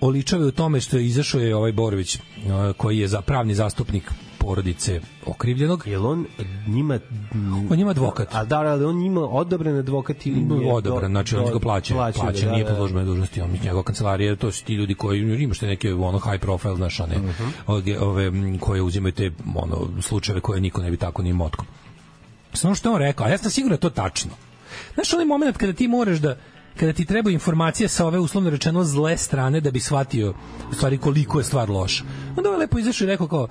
oličava 0.02 0.46
u 0.46 0.52
tome 0.52 0.82
što 0.82 0.98
je 0.98 1.06
izašao 1.06 1.42
je 1.42 1.56
ovaj 1.56 1.72
Borović, 1.72 2.18
koji 2.78 3.00
je 3.00 3.08
za 3.08 3.22
pravni 3.22 3.56
zastupnik 3.56 4.12
porodice 4.46 5.02
okrivljenog. 5.26 5.84
Jel 5.88 6.08
on 6.08 6.26
njima... 6.68 7.00
On 7.70 7.80
ima 7.80 7.90
advokat. 7.92 8.36
A 8.36 8.46
da, 8.46 8.60
ali 8.60 8.86
on 8.86 8.96
njima 8.98 9.22
odobren 9.22 9.76
advokat 9.76 10.26
ili 10.26 10.42
nije? 10.42 10.74
odabran, 10.74 11.12
znači 11.12 11.36
oni 11.36 11.52
ga 11.52 11.60
plaćaju, 11.60 11.98
plaćaju, 11.98 12.24
plaća, 12.24 12.46
da, 12.46 12.52
nije 12.52 12.64
da, 12.64 12.70
po 12.70 12.74
da. 12.74 12.80
službenoj 12.80 13.06
dužnosti, 13.06 13.42
on 13.42 13.50
njegova 13.64 13.84
kancelarija, 13.84 14.36
to 14.36 14.52
su 14.52 14.66
ti 14.66 14.74
ljudi 14.74 14.96
koji 14.96 15.20
imaš 15.44 15.60
te 15.60 15.68
neke 15.68 15.94
ono 15.94 16.20
high 16.20 16.42
profile, 16.42 16.76
znaš, 16.76 17.00
one, 17.00 17.16
Mhm. 17.18 17.44
ove, 17.68 18.00
ove 18.00 18.32
koje 18.60 18.82
uzimaju 18.82 19.12
te 19.12 19.32
ono 19.56 20.02
slučajeve 20.02 20.42
koje 20.42 20.62
niko 20.62 20.82
ne 20.82 20.92
bi 20.92 20.98
tako 20.98 21.24
ni 21.24 21.34
motkom. 21.34 21.66
Samo 22.54 22.76
što 22.76 22.90
je 22.90 22.94
on 22.94 23.02
rekao, 23.02 23.26
a 23.26 23.30
ja 23.30 23.38
sam 23.38 23.52
siguran 23.52 23.70
da 23.70 23.76
je 23.76 23.80
to 23.80 23.90
tačno. 23.90 24.32
Znaš, 24.94 25.14
onaj 25.14 25.26
moment 25.26 25.58
kada 25.58 25.74
ti 25.74 25.88
moraš 25.88 26.18
da 26.18 26.38
kada 26.80 26.94
ti 26.94 27.06
treba 27.06 27.32
informacija 27.32 27.90
sa 27.90 28.06
ove 28.06 28.20
uslovno 28.20 28.50
rečeno 28.50 28.84
zle 28.84 29.18
strane 29.18 29.62
da 29.62 29.72
bi 29.72 29.80
shvatio 29.80 30.34
u 30.72 30.74
stvari 30.74 30.98
koliko 30.98 31.40
je 31.40 31.44
stvar 31.44 31.70
loša. 31.70 32.04
Onda 32.38 32.50
ovaj 32.50 32.60
lepo 32.60 32.80
izašao 32.80 33.06
i 33.06 33.08
rekao 33.08 33.28
kao 33.28 33.48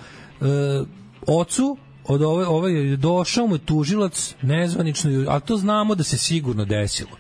ocu 1.27 1.77
od 2.05 2.23
ove, 2.23 2.47
ove 2.47 2.97
došao 2.97 3.47
mu 3.47 3.59
tužilac 3.59 4.35
nezvanično, 4.43 5.25
ali 5.29 5.41
to 5.41 5.57
znamo 5.57 5.95
da 5.95 6.03
se 6.05 6.19
sigurno 6.19 6.65
desilo. 6.65 7.17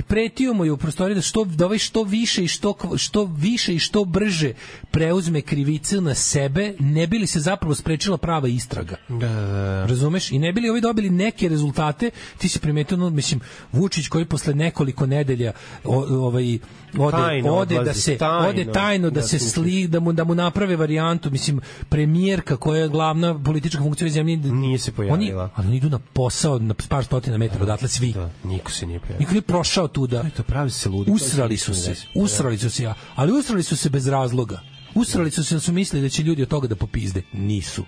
I 0.00 0.02
pretio 0.02 0.54
mu 0.54 0.64
je 0.64 0.72
u 0.72 0.76
prostoriji 0.76 1.14
da 1.14 1.20
što 1.20 1.44
da 1.44 1.66
ovaj 1.66 1.78
što 1.78 2.02
više 2.02 2.44
i 2.44 2.48
što 2.48 2.74
što 2.96 3.24
više 3.24 3.74
i 3.74 3.78
što 3.78 4.04
brže 4.04 4.52
preuzme 4.90 5.40
krivicu 5.40 6.00
na 6.00 6.14
sebe, 6.14 6.74
ne 6.78 7.06
bi 7.06 7.18
li 7.18 7.26
se 7.26 7.40
zapravo 7.40 7.74
sprečila 7.74 8.18
prava 8.18 8.48
istraga. 8.48 8.96
Da, 9.08 9.28
da, 9.28 9.42
da. 9.42 9.86
Razumeš? 9.86 10.32
I 10.32 10.38
ne 10.38 10.52
bili 10.52 10.70
ovi 10.70 10.80
dobili 10.80 11.10
neke 11.10 11.48
rezultate, 11.48 12.10
ti 12.38 12.48
si 12.48 12.58
primetio, 12.58 12.96
no, 12.96 13.10
mislim, 13.10 13.40
Vučić 13.72 14.08
koji 14.08 14.24
posle 14.24 14.54
nekoliko 14.54 15.06
nedelja 15.06 15.52
o, 15.84 16.24
ovaj 16.26 16.58
ode, 16.98 17.16
Tajno 17.16 17.52
ode 17.52 17.74
da 17.74 17.80
odlazi, 17.80 18.00
se 18.00 18.18
tajno 18.18 18.48
ode 18.48 18.64
tajno 18.64 19.10
da, 19.10 19.20
da 19.20 19.22
se 19.22 19.38
sli 19.38 19.88
da 19.88 20.00
mu 20.00 20.12
da 20.12 20.24
mu 20.24 20.34
naprave 20.34 20.76
varijantu, 20.76 21.30
mislim 21.30 21.60
premijerka 21.88 22.56
koja 22.56 22.82
je 22.82 22.88
glavna 22.88 23.42
politička 23.42 23.82
funkcija 23.82 24.06
u 24.06 24.10
zemlji 24.10 24.36
Nije 24.36 24.78
se 24.78 24.90
Oni, 24.90 24.96
pojavila. 25.08 25.50
ali 25.54 25.66
oni 25.66 25.76
idu 25.76 25.90
na 25.90 25.98
posao 25.98 26.58
na 26.58 26.74
par 26.88 27.04
stotina 27.04 27.38
metara 27.38 27.62
odatle 27.62 27.88
svi. 27.88 28.12
Da, 28.12 28.30
niko 28.44 28.70
se 28.70 28.86
nije 28.86 29.00
pojavio. 29.00 29.18
Niko 29.18 29.32
nije 29.32 29.42
prošao 29.42 29.88
tu 29.88 30.06
da 30.06 30.22
To 30.36 30.42
pravi 30.42 30.70
se 30.70 30.88
ludi. 30.88 31.10
usrali 31.10 31.56
su 31.56 31.74
se, 31.74 31.94
usrali 32.14 32.58
su 32.58 32.70
se, 32.70 32.82
ja, 32.82 32.94
ali 33.14 33.32
usrali 33.32 33.62
su 33.62 33.76
se 33.76 33.90
bez 33.90 34.06
razloga. 34.06 34.60
Usrali 34.94 35.30
su 35.30 35.44
se 35.44 35.54
da 35.54 35.60
su 35.60 35.72
mislili 35.72 36.02
da 36.02 36.08
će 36.08 36.22
ljudi 36.22 36.42
od 36.42 36.48
toga 36.48 36.68
da 36.68 36.76
popizde. 36.76 37.22
Nisu. 37.32 37.84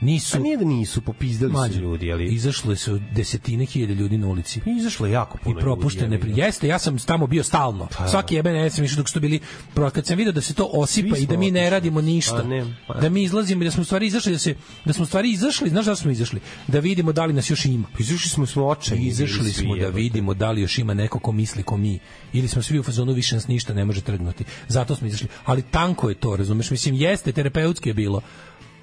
Nisu. 0.00 0.36
A 0.36 0.40
nije 0.40 0.56
da 0.56 0.64
nisu, 0.64 1.00
popizdali 1.00 1.52
Mlađe, 1.52 1.74
su 1.74 1.80
ljudi, 1.80 2.12
ali... 2.12 2.34
Izašle 2.34 2.76
su 2.76 3.00
desetine 3.12 3.66
hiljade 3.66 3.94
ljudi 3.94 4.18
na 4.18 4.26
ulici. 4.28 4.60
Izašlo 4.78 5.06
je 5.06 5.12
jako 5.12 5.38
I 5.38 5.44
puno 5.44 5.60
propuštene 5.60 6.16
ljudi, 6.16 6.20
pri... 6.20 6.40
Jeste, 6.40 6.68
ja 6.68 6.78
sam 6.78 6.98
tamo 6.98 7.26
bio 7.26 7.44
stalno. 7.44 7.88
Svaki 8.10 8.34
jeben 8.34 8.56
ja 8.56 8.70
sam 8.70 8.84
išao 8.84 8.96
dok 8.96 9.08
su 9.08 9.20
bili 9.20 9.40
kad 9.94 10.06
sam 10.06 10.16
video 10.16 10.32
da 10.32 10.40
se 10.40 10.54
to 10.54 10.70
osipa 10.72 11.16
i 11.16 11.26
da 11.26 11.36
mi 11.36 11.50
ne 11.50 11.70
radimo 11.70 12.00
ništa. 12.00 12.36
Pa 12.36 12.42
ne, 12.42 12.76
pa- 12.86 12.94
Da 12.94 13.08
mi 13.08 13.22
izlazimo 13.22 13.62
i 13.62 13.64
da 13.64 13.70
smo 13.70 13.84
stvari 13.84 14.06
izašli 14.06 14.32
da 14.32 14.38
se 14.38 14.54
da 14.84 14.92
smo 14.92 15.06
stvari 15.06 15.30
izašli, 15.30 15.70
znaš 15.70 15.86
da 15.86 15.96
smo 15.96 16.10
izašli? 16.10 16.40
Da 16.68 16.78
vidimo 16.78 17.12
da 17.12 17.24
li 17.24 17.32
nas 17.32 17.50
još 17.50 17.64
ima. 17.64 17.88
Izašli 17.98 18.30
smo 18.30 18.46
smo 18.46 18.66
očajni. 18.66 19.06
Izašli 19.06 19.52
smo 19.52 19.76
da 19.76 19.88
vidimo 19.88 20.34
da 20.34 20.50
li 20.50 20.60
još 20.60 20.78
ima 20.78 20.94
neko 20.94 21.18
ko 21.18 21.32
misli 21.32 21.62
ko 21.62 21.76
mi 21.76 21.98
ili 22.32 22.48
smo 22.48 22.62
svi 22.62 22.78
u 22.78 22.82
fazonu 22.82 23.12
više 23.12 23.34
nas 23.34 23.48
ništa 23.48 23.74
ne 23.74 23.84
može 23.84 24.00
trgnuti. 24.00 24.44
Zato 24.68 24.96
smo 24.96 25.06
izašli. 25.06 25.28
Ali 25.44 25.62
tanko 25.62 26.08
je 26.08 26.14
to, 26.14 26.36
razumeš? 26.36 26.70
Mislim, 26.70 26.94
jeste, 26.94 27.32
terapeutski 27.32 27.88
je 27.88 27.94
bilo. 27.94 28.20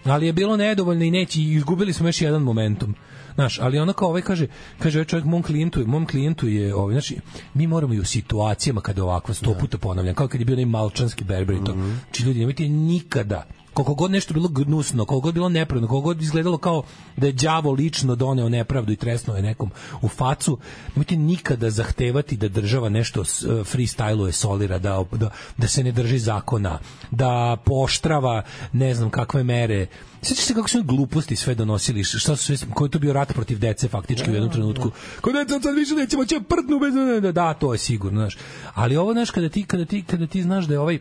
Ali 0.04 0.26
je 0.26 0.34
bilo 0.34 0.58
nedovoljno 0.58 1.04
i 1.04 1.12
neći, 1.12 1.42
i 1.42 1.54
izgubili 1.54 1.94
smo 1.94 2.08
još 2.08 2.22
jedan 2.22 2.42
momentum. 2.42 2.96
Znaš, 3.36 3.60
ali 3.60 3.80
ono 3.80 3.94
kao 3.94 4.10
ovaj 4.10 4.22
kaže, 4.22 4.48
kaže 4.80 5.00
ovaj 5.00 5.06
čovjek 5.06 5.26
mom 5.26 5.44
klijentu, 5.44 5.88
mom 5.88 6.06
klijentu 6.06 6.48
je 6.48 6.76
ovaj, 6.76 6.94
znači, 6.94 7.18
mi 7.54 7.68
moramo 7.68 7.94
i 7.94 8.00
u 8.00 8.06
situacijama 8.06 8.82
kada 8.82 9.04
ovako 9.04 9.34
sto 9.34 9.54
puta 9.54 9.78
ponavljam, 9.78 10.16
kao 10.16 10.28
kad 10.28 10.42
je 10.42 10.46
bio 10.46 10.54
onaj 10.54 10.66
malčanski 10.66 11.24
berber 11.24 11.56
i 11.56 11.64
to. 11.64 11.74
Znači, 12.04 12.24
ljudi, 12.24 12.40
nemojte 12.40 12.68
nikada 12.70 13.48
koliko 13.78 13.94
god 13.94 14.12
nešto 14.12 14.34
bilo 14.34 14.48
gnusno, 14.48 15.06
koliko 15.06 15.24
god 15.24 15.34
bilo 15.34 15.50
nepravedno, 15.50 15.88
koliko 15.88 16.06
god 16.06 16.22
izgledalo 16.22 16.58
kao 16.58 16.84
da 17.18 17.28
je 17.28 17.34
đavo 17.34 17.72
lično 17.72 18.16
doneo 18.16 18.50
nepravdu 18.50 18.92
i 18.92 18.96
tresnuo 18.96 19.36
je 19.36 19.42
nekom 19.42 19.72
u 20.02 20.08
facu, 20.08 20.58
nemojte 20.96 21.16
nikada 21.16 21.70
zahtevati 21.70 22.38
da 22.38 22.48
država 22.48 22.90
nešto 22.90 23.22
e, 23.22 23.24
freestyluje, 23.48 24.32
solira, 24.32 24.80
da, 24.80 25.04
da, 25.12 25.30
da 25.58 25.68
se 25.68 25.84
ne 25.84 25.92
drži 25.92 26.20
zakona, 26.20 26.80
da 27.12 27.58
poštrava 27.66 28.44
ne 28.74 28.96
znam 28.96 29.10
kakve 29.10 29.44
mere. 29.44 29.86
Sjećaš 30.22 30.46
se 30.46 30.54
kako 30.54 30.70
su 30.70 30.84
gluposti 30.84 31.36
sve 31.36 31.56
donosili, 31.56 32.04
šta 32.04 32.36
su 32.36 32.58
sve, 32.58 32.68
koji 32.74 32.92
to 32.92 33.00
bio 33.00 33.14
rat 33.14 33.34
protiv 33.34 33.60
dece 33.60 33.88
faktički 33.88 34.32
u 34.32 34.34
jednom 34.34 34.52
trenutku. 34.52 34.92
Ko 35.22 35.32
deca 35.32 35.60
sad 35.62 35.76
više 35.76 35.96
nećemo 35.96 36.26
će 36.26 36.40
prdnu 36.50 36.80
bez 36.80 37.22
da, 37.22 37.32
da, 37.32 37.54
to 37.54 37.74
je 37.74 37.80
sigurno, 37.80 38.22
znaš. 38.22 38.38
Ali 38.74 38.98
ovo 38.98 39.14
znaš 39.14 39.32
kada 39.32 39.50
ti 39.50 39.64
kada 39.64 39.86
ti 39.86 40.04
kada 40.04 40.28
ti 40.28 40.44
znaš 40.44 40.66
da 40.66 40.74
je 40.74 40.80
ovaj 40.80 41.00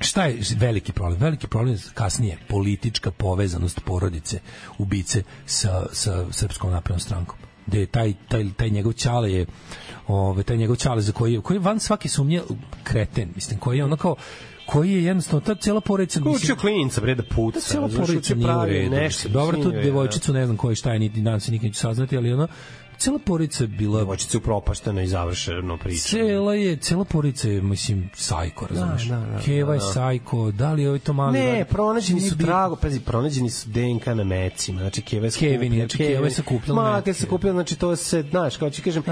šta 0.00 0.24
je 0.24 0.40
veliki 0.56 0.92
problem? 0.92 1.20
Veliki 1.20 1.46
problem 1.46 1.74
je 1.74 1.80
kasnije 1.94 2.38
politička 2.48 3.10
povezanost 3.10 3.80
porodice 3.84 4.40
ubice 4.78 5.22
sa, 5.46 5.86
sa 5.92 6.32
srpskom 6.32 6.70
naprednom 6.70 7.00
strankom 7.00 7.36
gde 7.66 7.80
je 7.80 7.86
taj, 7.86 8.14
taj, 8.28 8.44
taj 8.56 8.70
njegov 8.70 8.92
ćale 8.92 9.32
je 9.32 9.46
ove, 10.06 10.42
taj 10.42 10.56
njegov 10.56 10.76
ćale 10.76 11.02
za 11.02 11.12
koji 11.12 11.32
je, 11.32 11.40
koji 11.40 11.56
je 11.56 11.60
van 11.60 11.80
svake 11.80 12.08
sumnje 12.08 12.42
kreten, 12.84 13.28
mislim, 13.34 13.58
koji 13.58 13.78
je 13.78 13.84
ono 13.84 13.96
kao 13.96 14.16
koji 14.66 14.92
je 14.92 15.04
jednostavno, 15.04 15.40
ta 15.40 15.54
cijela 15.54 15.80
porodica 15.80 16.20
Učio 16.20 16.32
mislim, 16.32 16.56
klinca, 16.56 17.00
bre, 17.00 17.14
da 17.14 17.22
puca. 17.22 17.60
ta 17.60 17.66
znaš, 17.66 17.92
porodica 17.92 18.18
učio 18.18 18.36
nije 18.36 18.50
u 18.50 18.54
pravi 18.54 18.72
redu. 18.72 18.96
Nešto, 18.96 19.28
Dobro, 19.28 19.62
tu 19.62 19.70
devojčicu 19.70 20.32
ne 20.32 20.44
znam 20.44 20.56
koji 20.56 20.76
šta 20.76 20.92
je, 20.92 20.98
niti 20.98 21.20
dan 21.20 21.40
se 21.40 21.52
nikad 21.52 21.64
neću 21.66 21.80
saznati, 21.80 22.16
ali 22.16 22.32
ono, 22.32 22.48
cela 23.04 23.18
porodica 23.18 23.64
je 23.64 23.68
bila 23.68 23.98
Devojčica 23.98 24.38
upropaštena 24.38 25.02
i 25.02 25.06
završeno 25.06 25.76
priča. 25.78 26.08
Cela 26.08 26.54
je, 26.54 26.76
cela 26.76 27.04
porodica 27.04 27.48
je, 27.48 27.62
mislim, 27.62 28.10
sajko, 28.14 28.66
razumeš? 28.66 29.04
da, 29.04 29.16
da, 29.16 29.38
Keva 29.40 29.74
je 29.74 29.78
da. 29.78 29.84
sajko, 29.84 30.50
da 30.50 30.72
li 30.72 30.82
je 30.82 30.88
ovaj 30.88 30.98
to 30.98 31.12
mali... 31.12 31.32
Ne, 31.34 31.52
rad- 31.54 31.64
pronađeni 31.64 32.20
su 32.20 32.30
bitno. 32.30 32.46
trago, 32.46 32.76
pazi, 32.76 33.00
pronađeni 33.00 33.50
su 33.50 33.68
DNK 33.68 34.06
na 34.06 34.24
mecima, 34.24 34.80
znači 34.80 35.02
Keva 35.02 35.26
je 35.26 35.30
Kevin, 35.32 35.72
znači, 35.74 35.96
Keva 35.98 36.24
je 36.24 36.30
sakupljala 36.32 36.82
Ma, 36.84 37.02
kad 37.02 37.16
se 37.16 37.26
kupila, 37.26 37.52
znači 37.52 37.76
to 37.76 37.96
se, 37.96 38.22
znaš, 38.22 38.56
kao 38.56 38.70
ću 38.70 38.82
kažem, 38.82 39.02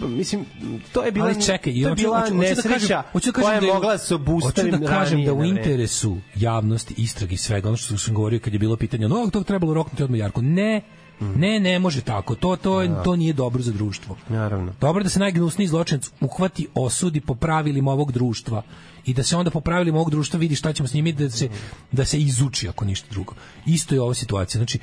mislim, 0.00 0.44
to 0.92 1.02
je 1.02 1.12
bila, 1.12 1.26
Ali 1.26 1.42
čekaj, 1.42 1.72
to 1.74 1.88
je 1.88 1.94
bila 1.94 2.20
hoću- 2.20 2.30
da 2.30 2.38
nesreća 2.38 3.02
hoću 3.12 3.26
da 3.26 3.32
kažem 3.32 3.42
koja 3.42 3.54
je 3.54 3.60
da 3.60 3.66
je- 3.66 3.72
mogla 3.72 3.92
da 3.92 3.98
se 3.98 4.14
obustavi 4.14 4.70
Hoću 4.70 4.82
da 4.82 4.88
kažem 4.88 5.24
da 5.24 5.32
u 5.32 5.44
interesu 5.44 6.16
javnosti, 6.36 6.94
istrage 6.96 7.34
i 7.34 7.38
svega, 7.38 7.68
ono 7.68 7.76
što 7.76 7.98
sam 7.98 8.14
govorio 8.14 8.40
kad 8.40 8.52
je 8.52 8.58
bilo 8.58 8.76
pitanje, 8.76 9.08
no, 9.08 9.30
to 9.32 9.42
trebalo 9.42 9.74
roknuti 9.74 10.02
odmah 10.02 10.20
Jarko. 10.20 10.42
Ne, 10.42 10.82
ne, 11.20 11.60
ne 11.60 11.78
može 11.78 12.00
tako. 12.00 12.34
To, 12.34 12.56
to, 12.56 12.82
je- 12.82 12.90
to 13.04 13.16
nije 13.16 13.32
dobro 13.32 13.62
za 13.62 13.72
društvo. 13.72 14.16
Naravno. 14.28 14.72
Dobro 14.80 15.02
da 15.02 15.08
se 15.08 15.18
najgnusniji 15.18 15.68
zločinac 15.68 16.10
uhvati, 16.20 16.68
osudi 16.74 17.20
po 17.20 17.34
pravilima 17.34 17.92
ovog 17.92 18.12
društva 18.12 18.62
i 19.06 19.14
da 19.14 19.22
se 19.22 19.36
onda 19.36 19.50
po 19.50 19.60
pravilima 19.60 19.98
ovog 19.98 20.10
društva 20.10 20.38
vidi 20.38 20.54
šta 20.54 20.72
ćemo 20.72 20.88
s 20.88 20.94
njimi 20.94 21.12
da 21.12 21.30
se 21.30 21.48
da 21.92 22.04
se 22.04 22.18
izuči 22.18 22.68
ako 22.68 22.84
ništa 22.84 23.06
drugo. 23.10 23.34
Isto 23.66 23.94
je 23.94 24.00
ova 24.00 24.14
situacija. 24.14 24.58
Znači 24.58 24.78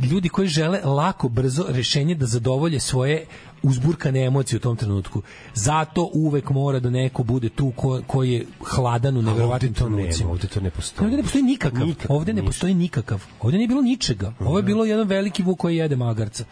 ljudi 0.00 0.28
koji 0.28 0.48
žele 0.48 0.80
lako 0.80 1.28
brzo 1.28 1.64
rešenje 1.68 2.14
da 2.14 2.26
zadovolje 2.26 2.80
svoje 2.80 3.26
uzburkane 3.62 4.24
emocije 4.24 4.56
u 4.56 4.60
tom 4.60 4.76
trenutku. 4.76 5.22
Zato 5.54 6.10
uvek 6.12 6.50
mora 6.50 6.80
da 6.80 6.90
neko 6.90 7.22
bude 7.22 7.48
tu 7.48 7.72
ko, 7.76 8.02
ko 8.06 8.22
je 8.22 8.46
hladan 8.60 9.16
u 9.16 9.22
neverovatnim 9.22 9.74
trenucima. 9.74 10.30
ovde 10.30 10.48
to 10.48 10.60
ne 10.60 10.70
postoji. 10.70 11.06
Ovde 11.06 11.16
ne 11.16 11.22
postoji 11.22 11.44
nikakav. 11.44 11.86
Nikakav, 11.86 12.16
ovde 12.16 12.32
ne 12.32 12.44
postoji 12.44 12.74
nikakav. 12.74 13.24
Ovde 13.40 13.56
nije 13.56 13.68
bilo 13.68 13.82
ničega. 13.82 14.32
Ovo 14.40 14.56
je 14.56 14.62
bilo 14.62 14.84
jedan 14.84 15.08
veliki 15.08 15.42
vuk 15.42 15.58
koji 15.58 15.76
jede 15.76 15.96
magarca. 15.96 16.44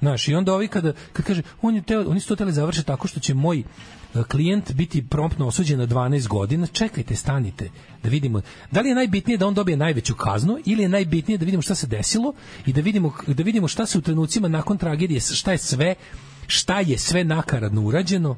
Znaš, 0.00 0.28
i 0.28 0.34
onda 0.34 0.54
ovi 0.54 0.68
kada, 0.68 0.92
kad 1.12 1.26
kaže, 1.26 1.42
on 1.62 1.74
je 1.74 1.82
teo, 1.82 2.10
oni 2.10 2.20
su 2.20 2.28
to 2.28 2.36
teli 2.36 2.52
završiti 2.52 2.86
tako 2.86 3.08
što 3.08 3.20
će 3.20 3.34
moj 3.34 3.58
e, 3.58 4.22
klijent 4.22 4.72
biti 4.72 5.02
promptno 5.08 5.46
osuđen 5.46 5.78
na 5.78 5.86
12 5.86 6.28
godina, 6.28 6.66
čekajte, 6.66 7.16
stanite, 7.16 7.70
da 8.02 8.08
vidimo, 8.08 8.40
da 8.70 8.80
li 8.80 8.88
je 8.88 8.94
najbitnije 8.94 9.38
da 9.38 9.46
on 9.46 9.54
dobije 9.54 9.76
najveću 9.76 10.14
kaznu 10.14 10.58
ili 10.64 10.82
je 10.82 10.88
najbitnije 10.88 11.38
da 11.38 11.44
vidimo 11.44 11.62
šta 11.62 11.74
se 11.74 11.86
desilo 11.86 12.34
i 12.66 12.72
da 12.72 12.80
vidimo, 12.80 13.12
da 13.26 13.42
vidimo 13.42 13.68
šta 13.68 13.86
se 13.86 13.98
u 13.98 14.00
trenucima 14.00 14.48
nakon 14.48 14.78
tragedije, 14.78 15.20
šta 15.20 15.52
je 15.52 15.58
sve, 15.58 15.94
šta 16.46 16.80
je 16.80 16.98
sve 16.98 17.24
nakaradno 17.24 17.82
urađeno, 17.82 18.36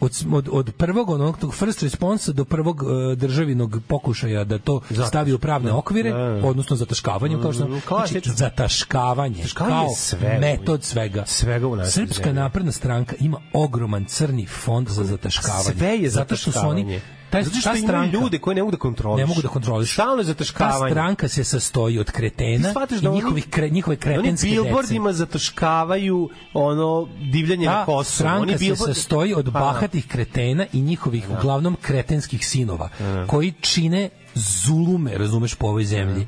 od, 0.00 0.24
od, 0.32 0.48
od 0.52 0.72
prvog 0.78 1.10
onog 1.10 1.38
tog 1.38 1.54
first 1.54 1.82
responsa 1.82 2.32
do 2.32 2.44
prvog 2.44 2.82
uh, 2.82 2.88
državinog 3.18 3.80
pokušaja 3.88 4.44
da 4.44 4.58
to 4.58 4.80
stavi 5.08 5.32
u 5.32 5.38
pravne 5.38 5.72
okvire, 5.72 6.14
odnosno 6.44 6.76
zataškavanjem 6.76 7.42
kao 7.42 7.52
što 7.52 7.68
Mm, 7.68 7.80
znači, 7.88 8.30
zataškavanje, 8.30 9.34
Zataškavanje 9.34 9.76
kao 9.76 9.88
je 9.88 9.96
sve. 9.96 10.38
metod 10.40 10.84
svega. 10.84 11.24
Svega 11.26 11.66
u 11.66 11.76
Srpska 11.84 12.24
zemlji. 12.24 12.40
napredna 12.40 12.72
stranka 12.72 13.16
ima 13.20 13.40
ogroman 13.52 14.04
crni 14.04 14.46
fond 14.46 14.88
za 14.88 15.04
zataškavanje. 15.04 15.78
Sve 15.78 15.98
je 15.98 16.10
Zato 16.10 16.36
što 16.36 16.52
su 16.52 16.58
oni 16.58 16.82
zataškavanje. 16.82 17.17
Taj, 17.30 17.42
Zato 17.42 17.56
što 17.56 17.70
ta 17.70 17.76
stranka, 17.76 18.10
ljude 18.12 18.38
koji 18.38 18.54
ne 18.54 18.62
mogu 18.62 18.70
da 18.70 18.76
kontrolišu. 18.78 19.18
ne 19.18 19.26
mogu 19.26 19.42
da 19.42 19.48
kontrolišu. 19.48 19.92
Stalno 19.92 20.14
je 20.14 20.24
Ta 20.24 20.26
zataškavanje. 20.26 20.92
stranka 20.92 21.28
se 21.28 21.44
sastoji 21.44 21.98
od 21.98 22.10
kretena 22.10 22.70
i 22.90 23.00
da 23.02 23.10
oni- 23.10 23.16
njihovih 23.16 23.48
kre, 23.48 23.70
njihove 23.70 23.96
da 23.96 24.10
Oni 24.10 24.14
kretenske 24.14 24.46
dece. 24.46 24.62
billboardima 24.62 25.12
zataškavaju 25.12 26.30
ono 26.54 27.08
divljanje 27.32 27.66
na 27.66 27.72
Ta 27.72 27.84
Kosovu. 27.84 28.04
stranka 28.04 28.42
Oni 28.42 28.52
se 28.52 28.64
billboard- 28.64 28.94
sastoji 28.94 29.34
od 29.34 29.44
Pa, 29.44 29.50
bahatih 29.52 30.06
kretena 30.08 30.66
i 30.72 30.80
njihovih 30.80 31.24
uglavnom 31.30 31.76
kretenskih 31.82 32.46
sinova 32.46 32.88
koji 33.26 33.52
čine 33.60 34.08
zulume, 34.38 35.18
razumeš, 35.18 35.54
po 35.54 35.66
ovoj 35.66 35.84
zemlji. 35.84 36.26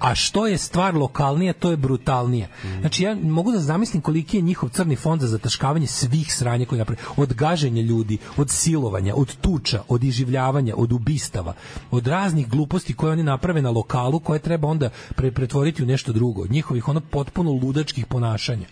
A 0.00 0.14
što 0.14 0.46
je 0.46 0.58
stvar 0.58 0.94
lokalnija, 0.94 1.52
to 1.52 1.70
je 1.70 1.76
brutalnije. 1.76 2.48
Znači, 2.80 3.02
ja 3.02 3.14
mogu 3.14 3.52
da 3.52 3.58
zamislim 3.58 4.02
koliki 4.02 4.36
je 4.36 4.42
njihov 4.42 4.68
crni 4.68 4.96
fond 4.96 5.20
za 5.20 5.28
zataškavanje 5.28 5.86
svih 5.86 6.34
sranja 6.34 6.66
koje 6.66 6.78
napravi. 6.78 7.00
Od 7.16 7.34
gaženja 7.34 7.82
ljudi, 7.82 8.18
od 8.36 8.50
silovanja, 8.50 9.14
od 9.16 9.36
tuča, 9.36 9.82
od 9.88 10.04
iživljavanja, 10.04 10.74
od 10.76 10.92
ubistava, 10.92 11.54
od 11.90 12.06
raznih 12.06 12.48
gluposti 12.48 12.94
koje 12.94 13.12
oni 13.12 13.22
naprave 13.22 13.62
na 13.62 13.70
lokalu, 13.70 14.20
koje 14.20 14.38
treba 14.38 14.68
onda 14.68 14.90
pre 15.16 15.30
pretvoriti 15.30 15.82
u 15.82 15.86
nešto 15.86 16.12
drugo. 16.12 16.42
Od 16.42 16.50
njihovih 16.50 16.88
ono 16.88 17.00
potpuno 17.00 17.52
ludačkih 17.52 18.06
ponašanja. 18.06 18.66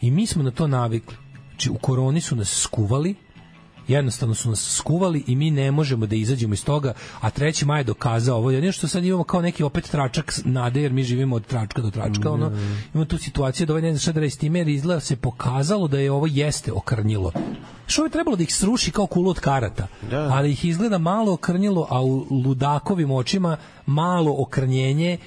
I 0.00 0.10
mi 0.10 0.26
smo 0.26 0.42
na 0.42 0.50
to 0.50 0.66
navikli. 0.66 1.16
Znači, 1.50 1.70
u 1.70 1.74
koroni 1.74 2.20
su 2.20 2.36
nas 2.36 2.48
skuvali, 2.48 3.14
jednostavno 3.88 4.34
su 4.34 4.50
nas 4.50 4.74
skuvali 4.76 5.24
i 5.26 5.36
mi 5.36 5.50
ne 5.50 5.70
možemo 5.70 6.06
da 6.06 6.16
izađemo 6.16 6.54
iz 6.54 6.64
toga, 6.64 6.92
a 7.20 7.30
3. 7.30 7.64
maj 7.64 7.80
je 7.80 7.84
dokazao 7.84 8.36
ovo. 8.36 8.50
Jedino 8.50 8.72
što 8.72 8.88
sad 8.88 9.04
imamo 9.04 9.24
kao 9.24 9.40
neki 9.42 9.62
opet 9.62 9.90
tračak 9.90 10.40
nade, 10.44 10.82
jer 10.82 10.92
mi 10.92 11.02
živimo 11.02 11.36
od 11.36 11.46
tračka 11.46 11.82
do 11.82 11.90
tračka, 11.90 12.30
ono, 12.30 12.52
imamo 12.94 13.04
tu 13.04 13.18
situaciju 13.18 13.66
da 13.66 13.72
ovaj 13.72 13.82
ne 13.82 13.90
zna 13.90 13.98
šta 13.98 14.12
da 14.12 14.30
s 14.30 14.36
time, 14.36 14.58
jer 14.58 14.68
izgleda 14.68 15.00
se 15.00 15.16
pokazalo 15.16 15.88
da 15.88 15.98
je 15.98 16.12
ovo 16.12 16.26
jeste 16.26 16.72
okrnjilo. 16.72 17.32
Što 17.86 18.04
je 18.04 18.10
trebalo 18.10 18.36
da 18.36 18.42
ih 18.42 18.54
sruši 18.54 18.90
kao 18.90 19.06
kulu 19.06 19.30
od 19.30 19.40
karata, 19.40 19.86
ali 20.12 20.52
ih 20.52 20.64
izgleda 20.64 20.98
malo 20.98 21.32
okrnjilo, 21.32 21.86
a 21.90 22.02
u 22.02 22.26
ludakovim 22.30 23.10
očima 23.10 23.56
malo 23.86 24.34
okrnjenje 24.38 25.18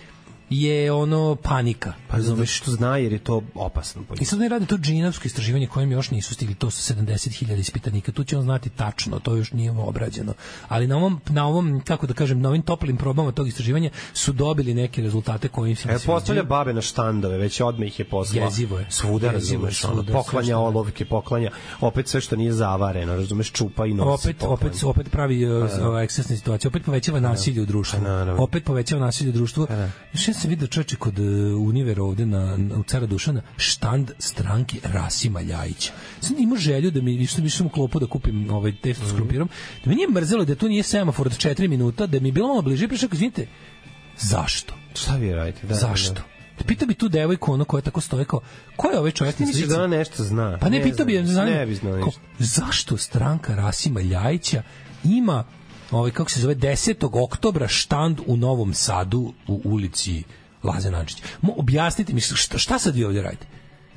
je 0.52 0.92
ono 0.92 1.36
panika. 1.36 1.94
Pa 2.08 2.20
zato 2.20 2.46
što 2.46 2.72
zna 2.72 2.98
jer 2.98 3.12
je 3.12 3.20
to 3.20 3.42
opasno. 3.56 4.02
I 4.20 4.26
sad 4.26 4.40
oni 4.40 4.50
rade 4.50 4.66
to 4.66 4.78
džinovsko 4.78 5.24
istraživanje 5.26 5.68
kojem 5.68 5.92
još 5.92 6.12
nisu 6.12 6.34
stigli, 6.34 6.56
to 6.56 6.72
su 6.72 6.94
70.000 6.94 7.30
ispitanika, 7.58 8.12
tu 8.12 8.24
će 8.24 8.38
on 8.38 8.44
znati 8.44 8.70
tačno, 8.70 9.20
to 9.20 9.36
još 9.36 9.52
nije 9.52 9.72
obrađeno. 9.72 10.34
Ali 10.68 10.88
na 10.88 10.98
ovom, 10.98 11.22
na 11.30 11.48
ovom, 11.48 11.82
kako 11.82 12.08
da 12.08 12.14
kažem, 12.14 12.42
na 12.42 12.50
ovim 12.50 12.62
toplim 12.62 12.98
probama 12.98 13.32
tog 13.32 13.48
istraživanja 13.48 13.90
su 14.14 14.32
dobili 14.34 14.74
neke 14.74 15.02
rezultate 15.02 15.48
koji 15.48 15.70
im 15.70 15.76
se 15.76 15.88
ne 15.88 15.94
E, 15.94 15.98
postavlja 15.98 16.22
sviđaju. 16.22 16.46
babe 16.46 16.74
na 16.74 16.82
štandove, 16.82 17.38
već 17.38 17.62
odme 17.62 17.88
ih 17.88 18.00
je 18.00 18.06
poslala. 18.06 18.46
Jezivo 18.46 18.80
je. 18.80 18.86
Svuda, 18.90 19.32
razumeš, 19.32 19.84
ono, 19.84 20.04
poklanja 20.06 20.46
što- 20.46 20.60
olovke, 20.60 21.06
poklanja, 21.06 21.52
opet 21.82 22.08
sve 22.08 22.22
što 22.22 22.36
nije 22.36 22.54
zavareno, 22.54 23.16
razumeš, 23.16 23.52
čupa 23.52 23.86
i 23.86 23.94
nosi. 23.94 24.10
opet 24.22 24.38
poklanja. 24.38 24.54
opet 24.54 24.84
opet 24.84 25.10
pravi 25.10 25.46
uh, 25.48 25.70
ova 25.82 26.02
ekscesna 26.04 26.36
situacija 26.36 26.70
opet 26.70 26.84
povećava 26.84 27.20
nasilje 27.20 27.62
u 27.62 27.66
društvu 27.66 28.00
opet 28.38 28.64
povećava 28.64 29.02
nasilje 29.02 29.30
u 29.30 29.34
društvu 29.34 29.68
još 30.14 30.28
sam 30.40 30.50
video 30.50 30.68
čoveče 30.68 30.96
kod 30.96 31.20
uh, 31.20 31.26
Univera 31.60 32.04
ovde 32.04 32.26
na, 32.26 32.58
na 32.58 32.76
u 32.76 32.84
Cara 32.84 33.06
Dušana 33.06 33.42
štand 33.58 34.12
stranke 34.20 34.78
Rasima 34.84 35.42
Ljajića 35.42 35.92
sam 36.22 36.36
imao 36.40 36.58
želju 36.58 36.92
da 36.92 37.02
mi 37.02 37.18
više 37.18 37.42
više 37.42 37.64
u 37.64 37.70
klopu 37.70 38.00
da 38.00 38.08
kupim 38.08 38.50
ovaj 38.52 38.76
testo 38.76 39.04
Mhm. 39.04 39.12
s 39.12 39.16
krompirom 39.16 39.50
da 39.86 39.90
mi 39.90 39.96
nije 39.96 40.08
mrzelo 40.10 40.46
da 40.46 40.56
to 40.56 40.68
nije 40.68 40.84
semafor 40.84 41.28
od 41.28 41.34
4 41.34 41.68
minuta 41.68 42.08
da 42.08 42.20
mi 42.20 42.28
je 42.28 42.34
bilo 42.34 42.48
malo 42.48 42.62
bliže 42.62 42.88
prišao 42.88 43.10
izvinite 43.14 43.48
zašto 44.18 44.74
Šta 44.96 45.16
vi 45.16 45.32
radite? 45.32 45.68
Da, 45.68 45.74
zašto 45.76 46.14
Da. 46.14 46.64
Pitao 46.66 46.88
bi 46.88 46.94
tu 46.94 47.10
devojku 47.10 47.54
ono 47.54 47.66
koja 47.66 47.82
tako 47.82 48.02
stoje 48.02 48.26
kao, 48.26 48.40
ko 48.76 48.90
je 48.90 49.00
ovaj 49.00 49.12
čovjek 49.12 49.40
na 49.40 49.46
misliš 49.46 49.62
slici? 49.62 49.70
da 49.70 49.84
ona 49.84 49.98
nešto 49.98 50.24
zna? 50.24 50.58
Pa 50.62 50.70
ne, 50.70 50.84
pitao 50.84 51.06
bi 51.06 51.14
je, 51.14 51.26
zanima, 51.26 51.58
Ne 51.58 51.66
bi 51.66 51.76
znao 51.76 51.96
ništa. 51.98 52.22
zašto 52.40 52.98
stranka 52.98 53.56
Rasima 53.56 54.02
Ljajića 54.02 54.64
ima 55.04 55.44
ovaj 55.92 56.12
kako 56.12 56.32
se 56.32 56.42
zove 56.42 56.56
10. 56.56 57.24
oktobra 57.24 57.68
štand 57.68 58.20
u 58.28 58.38
Novom 58.38 58.74
Sadu 58.74 59.34
u 59.48 59.62
ulici 59.64 60.24
Laze 60.64 60.92
Nančić. 60.92 61.24
Mo 61.42 61.54
objasnite 61.58 62.14
mi 62.14 62.22
šta, 62.22 62.58
šta 62.58 62.80
sad 62.80 62.96
vi 62.96 63.06
ovdje 63.06 63.22
radite? 63.22 63.48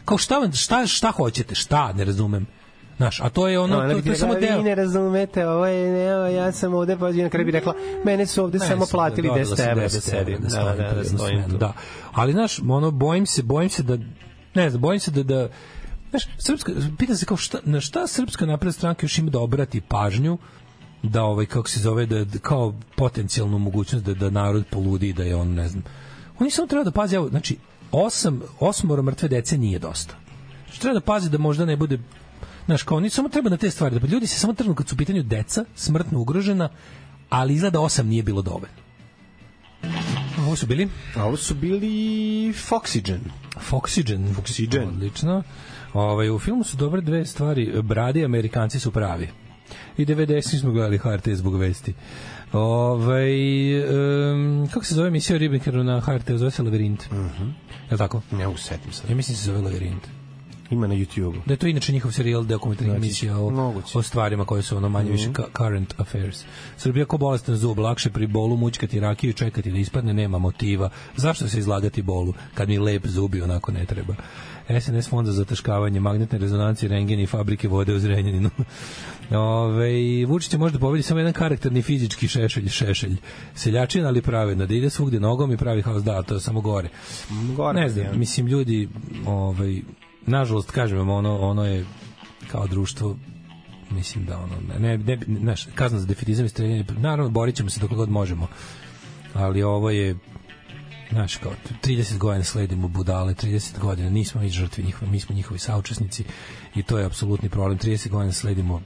Kao 0.04 0.18
šta, 0.18 0.38
vam- 0.38 0.52
šta, 0.52 0.86
šta 0.86 1.10
hoćete? 1.10 1.54
Šta? 1.54 1.92
Ne 1.92 2.04
razumem. 2.04 2.46
Znaš, 2.96 3.20
a 3.20 3.28
to 3.28 3.48
je 3.48 3.60
ono, 3.60 3.78
ona 3.78 3.94
to, 3.94 4.02
to 4.02 4.10
je 4.10 4.16
samo 4.16 4.34
deo. 4.34 4.58
Vi 4.58 4.64
ne 4.64 4.74
razumete, 4.74 5.48
ovo 5.48 5.66
je, 5.66 5.92
ne, 5.92 6.34
ja 6.34 6.52
sam 6.52 6.74
ovde, 6.74 6.96
pa 6.96 7.10
na 7.10 7.28
kraju 7.28 7.46
bi 7.46 7.52
rekla, 7.52 7.74
mene 8.04 8.26
su 8.26 8.44
ovde 8.44 8.58
Ne, 8.58 8.66
samo 8.66 8.86
sam 8.86 8.92
platili 8.92 9.28
dobila 9.28 9.46
10 9.46 9.56
sam 9.56 9.68
evra 9.68 9.82
da 9.82 9.88
10 9.88 10.00
sedim. 10.00 10.38
Da, 10.40 10.64
da, 10.64 10.82
da, 10.82 10.90
prazno 10.90 11.18
stojim 11.18 11.50
tu. 11.50 11.56
da. 11.56 11.72
Ali 12.12 12.32
znaš, 12.32 12.58
ono 12.68 12.90
bojim 12.90 13.26
se, 13.26 13.42
bojim 13.42 13.70
se 13.70 13.82
da 13.82 13.98
ne 14.54 14.70
znam, 14.70 14.82
bojim 14.82 15.00
se 15.00 15.10
da 15.10 15.22
da 15.22 15.48
znaš, 16.10 16.28
srpska 16.38 16.72
pitam 16.98 17.16
se 17.16 17.26
kao 17.26 17.36
šta 17.36 17.58
na 17.64 17.80
šta 17.80 18.06
srpska 18.06 18.46
napredna 18.46 18.72
stranka 18.72 19.04
još 19.04 19.18
ima 19.18 19.30
da 19.30 19.40
obrati 19.40 19.80
pažnju 19.80 20.38
da 21.02 21.24
ovaj 21.24 21.46
kako 21.46 21.68
se 21.68 21.80
zove 21.80 22.06
da, 22.06 22.24
da 22.24 22.38
kao 22.38 22.74
potencijalnu 22.96 23.58
mogućnost 23.58 24.04
da 24.04 24.14
da 24.14 24.30
narod 24.30 24.64
poludi 24.70 25.12
da 25.12 25.22
je 25.22 25.36
on 25.36 25.54
ne 25.54 25.68
znam. 25.68 25.84
Oni 26.38 26.50
samo 26.50 26.66
treba 26.66 26.84
da 26.84 26.90
paze, 26.90 27.16
evo, 27.16 27.28
znači 27.28 27.56
osam 27.92 28.40
osmoro 28.60 29.02
mrtve 29.02 29.28
dece 29.28 29.58
nije 29.58 29.78
dosta. 29.78 30.14
Znači, 30.64 30.80
treba 30.80 30.94
da 30.94 31.00
pazi 31.00 31.30
da 31.30 31.38
možda 31.38 31.64
ne 31.64 31.76
bude 31.76 31.98
Znaš, 32.66 32.82
kao 32.82 32.96
oni 32.96 33.10
samo 33.10 33.28
treba 33.28 33.50
na 33.50 33.56
te 33.56 33.70
stvari, 33.70 33.98
da 34.00 34.06
ljudi 34.06 34.26
se 34.26 34.38
samo 34.38 34.52
trnu 34.52 34.74
kad 34.74 34.88
su 34.88 34.94
u 34.94 34.98
pitanju 34.98 35.22
deca, 35.22 35.64
smrtno 35.74 36.20
ugrožena, 36.20 36.68
ali 37.28 37.54
izgleda 37.54 37.80
osam 37.80 38.06
nije 38.06 38.22
bilo 38.22 38.42
dovoljno. 38.42 38.82
Ovo 40.38 40.56
su 40.56 40.66
bili? 40.66 40.88
A 41.16 41.24
ovo 41.24 41.36
su 41.36 41.54
bili 41.54 41.88
Foxygen. 42.52 43.18
Foxygen. 43.70 44.34
Foxygen. 44.34 44.88
Odlično. 44.88 45.42
Ovaj, 45.92 46.30
u 46.30 46.38
filmu 46.38 46.64
su 46.64 46.76
dobre 46.76 47.00
dve 47.00 47.26
stvari. 47.26 47.82
Bradi 47.82 48.20
i 48.20 48.24
Amerikanci 48.24 48.80
su 48.80 48.90
pravi. 48.90 49.28
I 49.96 50.06
90 50.06 50.60
smo 50.60 50.72
gledali 50.72 50.98
HRT 50.98 51.28
zbog 51.28 51.56
vesti. 51.56 51.94
Ovaj 52.52 53.32
um, 54.32 54.68
kako 54.72 54.84
se 54.84 54.94
zove 54.94 55.08
emisija 55.08 55.36
o 55.36 55.38
ribnikaru 55.38 55.84
na 55.84 56.00
HRT? 56.00 56.30
Zove 56.30 56.50
se 56.50 56.62
Lavirint. 56.62 57.02
Uh 57.10 57.16
-huh. 57.16 57.52
Je 57.68 57.92
li 57.92 57.98
tako? 57.98 58.22
Ne 58.32 58.48
usetim 58.48 58.92
se. 58.92 59.02
Ja 59.08 59.14
mislim 59.14 59.34
da 59.34 59.38
se 59.38 59.44
zove 59.44 59.60
Lavirint. 59.60 60.21
Ima 60.72 60.86
na 60.86 60.94
YouTube-u. 60.94 61.34
Da 61.46 61.52
je 61.52 61.58
to 61.58 61.66
inače 61.66 61.92
njihov 61.92 62.12
serijal 62.12 62.44
dokumentarnih 62.44 62.96
emisija 62.96 63.38
o, 63.38 63.50
moguće. 63.50 63.98
o 63.98 64.02
stvarima 64.02 64.44
koje 64.44 64.62
su 64.62 64.76
ono 64.76 64.88
manje 64.88 65.10
više 65.10 65.28
Mhm. 65.30 65.42
current 65.56 65.94
affairs. 65.98 66.44
Srbija 66.76 67.04
ko 67.04 67.18
bolestan 67.18 67.56
zub, 67.56 67.78
lakše 67.78 68.10
pri 68.10 68.26
bolu 68.26 68.56
mućkati 68.56 69.00
rakiju 69.00 69.30
i 69.30 69.34
čekati 69.34 69.72
da 69.72 69.78
ispadne, 69.78 70.14
nema 70.14 70.38
motiva. 70.38 70.90
Zašto 71.16 71.48
se 71.48 71.58
izlagati 71.58 72.02
bolu 72.02 72.34
kad 72.54 72.68
mi 72.68 72.78
lep 72.78 73.06
zubi 73.06 73.42
onako 73.42 73.72
ne 73.72 73.84
treba? 73.84 74.14
SNS 74.80 75.08
fond 75.08 75.26
za 75.26 75.32
zataškavanje, 75.32 76.00
magnetne 76.00 76.38
rezonancije, 76.38 76.88
rengeni 76.88 77.22
i 77.22 77.26
fabrike 77.26 77.68
vode 77.68 77.94
u 77.94 77.98
Zrenjaninu. 77.98 78.50
Ove, 79.30 79.90
Vučić 80.26 80.52
može 80.54 80.72
da 80.72 80.78
pobedi 80.78 81.02
samo 81.02 81.20
jedan 81.20 81.32
karakterni 81.32 81.82
fizički 81.82 82.28
šešelj, 82.28 82.68
šešelj. 82.68 83.16
Seljačina, 83.54 84.08
ali 84.08 84.22
pravedno, 84.22 84.66
da 84.66 84.74
ide 84.74 84.90
svugde 84.90 85.20
nogom 85.20 85.52
i 85.52 85.56
pravi 85.56 85.82
haos, 85.82 86.02
da, 86.04 86.22
to 86.22 86.34
je 86.34 86.40
samo 86.40 86.60
gore. 86.60 86.88
Gore, 87.56 87.80
ne 87.80 87.88
znam, 87.88 88.18
mislim, 88.18 88.46
ljudi, 88.46 88.88
ovaj, 89.26 89.82
nažalost, 90.26 90.70
kažem 90.70 90.98
vam, 90.98 91.10
ono, 91.10 91.38
ono 91.40 91.64
je 91.64 91.86
kao 92.50 92.66
društvo 92.66 93.16
mislim 93.90 94.24
da 94.24 94.38
ono 94.38 94.78
ne 94.78 94.98
ne, 94.98 95.18
znaš, 95.40 95.66
kazna 95.74 95.98
za 95.98 96.06
defetizam 96.06 96.46
i 96.46 96.48
streljanje 96.48 96.84
naravno 96.98 97.30
borit 97.30 97.56
ćemo 97.56 97.70
se 97.70 97.80
dok 97.80 97.90
god 97.90 98.10
možemo 98.10 98.48
ali 99.34 99.62
ovo 99.62 99.90
je 99.90 100.16
znaš 101.10 101.36
kao 101.36 101.52
30 101.84 102.18
godina 102.18 102.44
sledimo 102.44 102.88
budale 102.88 103.34
30 103.34 103.78
godina 103.78 104.10
nismo 104.10 104.40
mi 104.40 104.48
žrtve 104.48 104.84
njihove 104.84 105.10
mi 105.10 105.20
smo 105.20 105.34
njihovi 105.34 105.58
saučesnici 105.58 106.24
i 106.74 106.82
to 106.82 106.98
je 106.98 107.04
apsolutni 107.04 107.48
problem. 107.48 107.78
30 107.78 108.08
godina 108.08 108.32
sledimo 108.32 108.82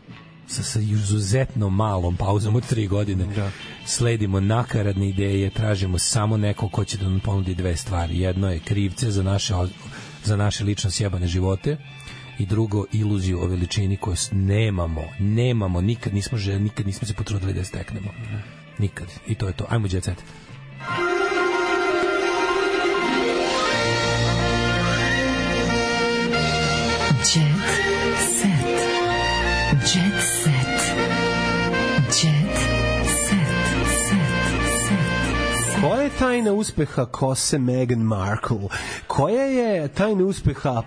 sa, 0.46 0.62
sa 0.62 0.80
izuzetno 0.80 1.70
malom 1.70 2.16
pauzom 2.16 2.56
od 2.56 2.72
3 2.72 2.88
godine. 2.88 3.26
Da. 3.26 3.50
sledimo 3.86 4.40
nakaradne 4.40 5.08
ideje 5.08 5.50
tražimo 5.50 5.98
samo 5.98 6.36
neko 6.36 6.68
ko 6.68 6.84
će 6.84 6.98
da 6.98 7.08
nam 7.08 7.20
ponudi 7.20 7.54
dve 7.54 7.76
stvari. 7.76 8.20
Jedno 8.20 8.50
je 8.50 8.58
krivce 8.58 9.10
za 9.10 9.22
naše 9.22 9.54
za 10.26 10.36
naše 10.36 10.64
lično 10.64 10.90
sjebane 10.90 11.26
živote 11.26 11.76
i 12.38 12.46
drugo 12.46 12.84
iluziju 12.92 13.40
o 13.40 13.46
veličini 13.46 13.96
koju 13.96 14.16
nemamo, 14.32 15.04
nemamo, 15.18 15.80
nikad 15.80 16.14
nismo 16.14 16.38
želi, 16.38 16.60
nikad 16.60 16.86
nismo 16.86 17.06
se 17.08 17.14
potrudili 17.14 17.52
da 17.52 17.58
je 17.60 17.64
steknemo. 17.64 18.10
Nikad. 18.78 19.08
I 19.26 19.34
to 19.34 19.46
je 19.46 19.52
to. 19.52 19.66
Ajmo 19.68 19.88
jet 19.90 20.04
set. 20.04 20.22
Jet 27.34 27.86
je 36.06 36.10
tajna 36.10 36.52
uspeha 36.52 37.04
kose 37.04 37.58
Meghan 37.58 37.98
Markle? 37.98 38.56
Koja 39.06 39.42
je 39.42 39.88
tajna 39.88 40.24
uspeha 40.24 40.82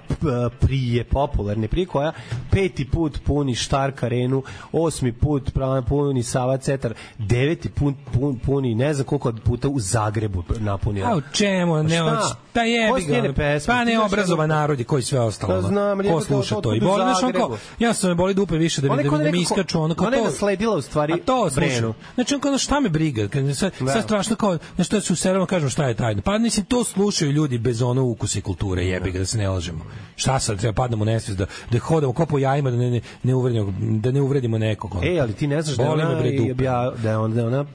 prije 0.60 1.04
popularne, 1.04 1.68
prije 1.68 1.86
koja 1.86 2.12
peti 2.52 2.86
put 2.86 3.20
puni 3.24 3.56
Štark 3.56 4.04
arenu, 4.04 4.44
osmi 4.72 5.12
put 5.14 5.52
puni 5.84 6.24
Sava 6.24 6.58
Cetar, 6.58 6.94
deveti 7.18 7.70
put 7.70 7.96
pun, 8.14 8.40
puni 8.40 8.76
ne 8.76 8.94
znam 8.94 9.06
koliko 9.06 9.34
puta 9.36 9.68
u 9.70 9.80
Zagrebu 9.80 10.44
napunila. 10.60 11.10
A 11.10 11.16
u 11.16 11.22
čemu? 11.24 11.74
Pa 11.74 11.84
Ne, 11.84 11.96
šta? 11.98 12.36
pa 12.54 12.62
jebi 12.62 13.02
su 13.02 13.12
njene 13.12 13.28
ga. 13.28 13.34
pesme? 13.34 13.74
Pa 13.74 13.84
ne 13.84 13.91
znaš 13.91 14.06
obrazovan 14.06 14.44
jedno- 14.44 14.56
narod 14.56 14.80
je 14.80 14.86
koji 14.86 15.04
sve 15.04 15.20
ostalo. 15.20 15.54
Pa 15.54 15.60
ono. 15.60 15.68
znam, 15.68 15.98
Ko 15.98 16.04
je 16.04 16.10
to- 16.10 16.22
sluša 16.22 16.56
to- 16.56 16.62
to? 16.62 16.70
to 16.70 16.76
I 16.76 16.80
boli, 16.80 16.96
znaš, 16.96 17.20
kao, 17.20 17.28
Zagrebu. 17.28 17.58
ja 17.80 17.94
sam 17.94 18.10
me 18.10 18.16
boli 18.16 18.34
dupe 18.34 18.58
više 18.58 18.82
da 18.82 18.88
mi, 18.88 19.04
je 19.04 19.10
da, 19.10 19.18
da 19.18 19.32
mi 19.32 19.41
iskaču 19.41 19.82
ono 19.82 19.96
kao 19.96 20.08
ona 20.08 20.16
je 20.16 20.24
to. 20.24 20.30
nasledila 20.30 20.76
u 20.78 20.82
stvari 20.82 21.14
A 21.14 21.18
to. 21.18 21.50
Brenu. 21.56 21.94
Znači 22.16 22.36
on 22.36 22.41
kao 22.41 22.58
šta 22.58 22.80
me 22.80 22.90
briga, 22.90 23.22
sad, 23.52 23.72
Da. 23.80 23.88
sad 23.88 24.04
strašno 24.04 24.36
kao 24.36 24.58
na 24.78 24.84
što 25.10 25.15
se 25.15 25.22
u 25.22 25.23
serama 25.23 25.45
kažu 25.45 25.69
šta 25.69 25.88
je 25.88 25.94
tajna. 25.94 26.22
Pa 26.22 26.38
mislim 26.38 26.65
to 26.65 26.84
slušaju 26.84 27.31
ljudi 27.31 27.57
bez 27.57 27.81
ono 27.81 28.03
ukusa 28.03 28.40
i 28.40 28.41
kulture, 28.41 28.86
jebi 28.86 29.11
ga 29.11 29.19
da 29.19 29.26
se 29.26 29.38
ne 29.38 29.49
lažemo. 29.49 29.86
Šta 30.15 30.40
sad 30.40 30.60
treba 30.60 30.73
padnemo 30.73 31.02
u 31.02 31.06
nesvest 31.06 31.38
da 31.38 31.45
da 31.72 31.80
hodamo 31.80 32.14
ko 32.14 32.26
po 32.26 32.40
jajima 32.40 32.72
da 32.72 32.77
ne 32.77 32.91
ne, 32.91 33.02
ne 33.23 33.36
uvredimo 33.36 33.73
da 33.80 34.11
ne 34.11 34.22
uvredimo 34.22 34.57
nekog. 34.57 34.95
ono. 34.95 35.07
E, 35.07 35.19
ali 35.19 35.34
ti 35.34 35.48
ne 35.48 35.61
znaš 35.61 35.77
da 35.77 35.91
ona, 35.91 36.15
bre, 36.15 36.52
obja, 36.52 36.91
da 37.03 37.10
je 37.10 37.18
ona, 37.18 37.36
da 37.36 37.48
ona 37.48 37.65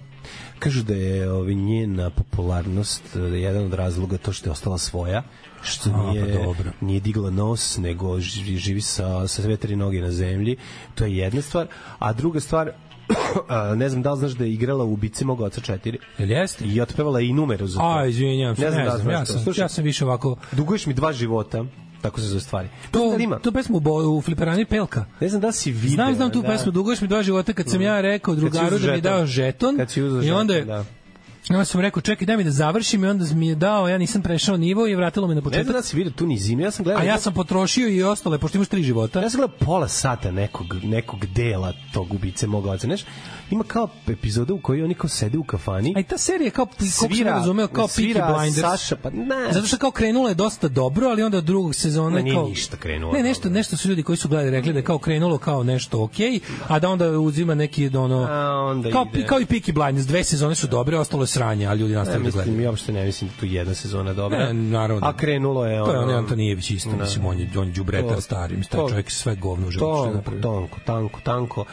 kažu 0.59 0.83
da 0.83 0.95
je 0.95 1.31
ovi 1.33 1.55
njena 1.55 2.11
popularnost 2.11 3.03
da 3.15 3.27
je 3.27 3.43
jedan 3.43 3.65
od 3.65 3.75
razloga 3.75 4.19
to 4.19 4.33
što 4.33 4.49
je 4.49 4.53
ostala 4.53 4.79
svoja 4.79 5.23
što 5.63 5.91
A, 5.91 5.93
pa 5.93 6.11
nije, 6.11 6.45
dobro. 6.45 6.71
nije 6.81 7.01
digla 7.01 7.31
nos 7.31 7.79
nego 7.79 8.21
živi, 8.21 8.57
živi 8.57 8.81
sa, 8.81 9.29
sa 9.29 9.43
sve 9.43 9.57
tri 9.57 9.77
noge 9.77 10.01
na 10.01 10.11
zemlji 10.11 10.57
to 10.95 11.05
je 11.05 11.17
jedna 11.17 11.43
stvar 11.43 11.67
a 11.99 12.13
druga 12.13 12.41
stvar 12.41 12.73
a, 13.49 13.75
ne 13.75 13.89
znam 13.89 14.03
da 14.03 14.13
li 14.13 14.19
znaš 14.19 14.33
da 14.33 14.45
je 14.45 14.53
igrala 14.53 14.85
u 14.85 14.93
Ubici 14.93 15.25
moga 15.25 15.45
oca 15.45 15.61
4 15.63 15.97
Jel 16.19 16.31
jeste? 16.31 16.65
i 16.65 16.81
otpevala 16.81 17.21
i 17.21 17.33
numeru 17.33 17.67
za 17.67 17.79
to 17.79 17.87
A, 17.87 18.07
izvinjavam 18.07 18.57
se, 18.57 18.63
Ne 18.63 18.67
ne 18.67 18.73
znam 18.73 18.85
da 18.87 18.99
znam, 18.99 19.11
ja 19.11 19.25
sam, 19.25 19.41
Slušaj. 19.41 19.65
ja 19.65 19.69
sam 19.69 19.85
više 19.85 20.05
ovako 20.05 20.37
duguješ 20.53 20.87
mi 20.87 20.95
dva 20.95 21.13
života 21.13 21.65
tako 22.03 22.21
se 22.21 22.27
zove 22.27 22.41
stvari 22.41 22.69
to, 22.91 23.15
Da 23.17 23.23
ima? 23.23 23.39
to 23.39 23.53
pesmu 23.53 23.79
u, 23.79 24.19
u 24.19 24.23
Fliperani 24.23 24.65
Pelka. 24.65 25.05
ne 25.21 25.29
znam 25.29 25.41
da 25.41 25.53
si 25.53 25.73
video 25.73 25.95
Znam, 25.95 26.15
znam 26.15 26.31
tu 26.31 26.43
da. 26.43 26.49
pesmu, 26.49 26.73
dugoš 26.73 27.01
mi 27.01 27.09
dva 27.09 27.23
života 27.23 27.53
kad 27.53 27.71
sam 27.71 27.83
ja 27.83 28.01
rekao 28.01 28.35
drugaru 28.35 28.79
da 28.79 28.87
mi 28.87 28.93
je 28.93 29.01
dao 29.01 29.27
žeton 29.27 29.77
Kad 29.77 29.91
si 29.91 30.03
uzeo 30.03 30.23
i 30.23 30.31
onda 30.31 30.55
je, 30.55 30.61
žeton, 30.61 30.77
da. 30.77 30.85
Onda 31.51 31.65
sam 31.65 31.81
rekao, 31.81 32.03
čekaj, 32.03 32.27
daj 32.27 32.37
mi 32.37 32.45
da 32.45 32.51
završim 32.51 33.05
i 33.05 33.07
onda 33.07 33.25
mi 33.35 33.49
je 33.49 33.55
dao, 33.55 33.89
ja 33.89 33.99
nisam 33.99 34.23
prešao 34.23 34.57
nivo 34.57 34.87
i 34.87 34.95
vratilo 34.95 35.27
me 35.27 35.35
na 35.35 35.41
ne 35.41 35.41
znam 35.41 35.53
početak. 35.53 35.73
da 35.73 35.83
si 35.83 35.97
vidio 35.97 36.13
tu 36.13 36.27
ni 36.27 36.39
zim 36.39 36.61
ja 36.61 36.71
sam 36.71 36.85
gledao 36.85 37.03
A 37.03 37.05
ja 37.05 37.19
sam 37.19 37.35
potrošio 37.35 37.89
i 37.89 38.03
ostale, 38.03 38.39
pošto 38.39 38.59
imaš 38.59 38.69
tri 38.69 38.83
života. 38.83 39.21
Ja 39.21 39.31
sam 39.31 39.39
gledao 39.41 39.57
pola 39.59 39.89
sata 39.89 40.31
nekog, 40.31 40.75
nekog 40.85 41.27
dela 41.27 41.73
tog 41.93 42.15
ubice 42.15 42.47
mog 42.47 42.67
oca, 42.67 42.87
znaš, 42.87 43.05
ima 43.51 43.65
kao 43.65 43.89
epizoda 44.09 44.55
u 44.55 44.59
kojoj 44.59 44.83
oni 44.85 44.95
kao 44.95 45.09
sede 45.09 45.39
u 45.39 45.45
kafani, 45.45 45.93
A 45.97 46.01
i 46.01 46.05
ta 46.05 46.19
serija 46.19 46.51
kao, 46.51 46.67
kako 46.67 46.85
svira, 46.85 47.31
razumeo, 47.31 47.67
kao 47.67 47.87
Peaky 47.87 48.35
Blinders. 48.35 48.61
Saša, 48.61 48.97
pa 48.97 49.11
ne, 49.11 49.53
Zato 49.53 49.67
što 49.67 49.77
kao 49.77 49.91
krenula 49.91 50.29
je 50.29 50.35
dosta 50.35 50.69
dobro, 50.69 51.09
ali 51.09 51.23
onda 51.23 51.39
od 51.39 51.45
drugog 51.45 51.75
sezona 51.75 52.21
nije 52.21 52.35
kao 52.35 52.49
ništa 52.49 52.77
krenulo 52.77 53.13
Ne, 53.13 53.23
nešto 53.23 53.51
nešto 53.51 53.77
su 53.77 53.89
ljudi 53.89 54.03
koji 54.03 54.17
su 54.17 54.29
gledali 54.29 54.51
rekli 54.51 54.73
da 54.73 54.79
je 54.79 54.85
kao 54.85 54.99
krenulo 54.99 55.39
kao 55.39 55.63
nešto 55.65 56.03
okej, 56.03 56.41
a 56.69 56.79
da 56.79 56.89
onda 56.89 57.11
uzima 57.11 57.55
neki 57.55 57.89
ono 57.89 58.27
A 58.31 58.51
onda 58.61 58.91
kao 58.91 59.07
ide. 59.15 59.27
kao 59.27 59.41
i 59.41 59.47
Peaky 59.47 59.73
Blinders, 59.73 60.07
dve 60.07 60.25
sezone 60.25 60.55
su 60.55 60.67
dobre, 60.67 60.99
ostalo 60.99 61.23
je 61.23 61.27
sranje, 61.27 61.67
a 61.67 61.75
ljudi 61.75 61.93
ne, 61.93 61.99
nastavili 61.99 62.31
da 62.31 62.39
mislim, 62.39 62.61
ja 62.61 62.71
uopšte 62.71 62.93
ne 62.93 63.05
mislim 63.05 63.31
da 63.31 63.37
tu 63.41 63.47
jedna 63.47 63.75
sezona 63.75 64.13
dobra. 64.13 64.39
Ne, 64.39 64.53
naravno. 64.55 65.01
da. 65.01 65.07
A 65.09 65.13
krenulo 65.13 65.67
je 65.67 65.75
je 65.75 65.83
ono... 65.83 66.01
on 66.03 66.11
Antonijević 66.11 66.71
isto, 66.71 66.91
Da. 66.91 66.97
mislim, 66.97 67.27
on 67.27 67.39
je, 67.39 67.51
on 67.57 67.67
je 67.67 67.73
đubretar 67.73 68.21
stari, 68.23 68.57
mislim, 68.57 68.71
taj 68.71 68.81
to- 68.81 68.89
čovjek 68.89 69.07
je 69.07 69.11
sve 69.13 69.37
govno 69.37 69.67
u 69.67 69.71
životu 69.71 70.19
je 70.35 70.41
tonko, 70.41 70.79
tanko, 70.85 71.21
tanko, 71.21 71.65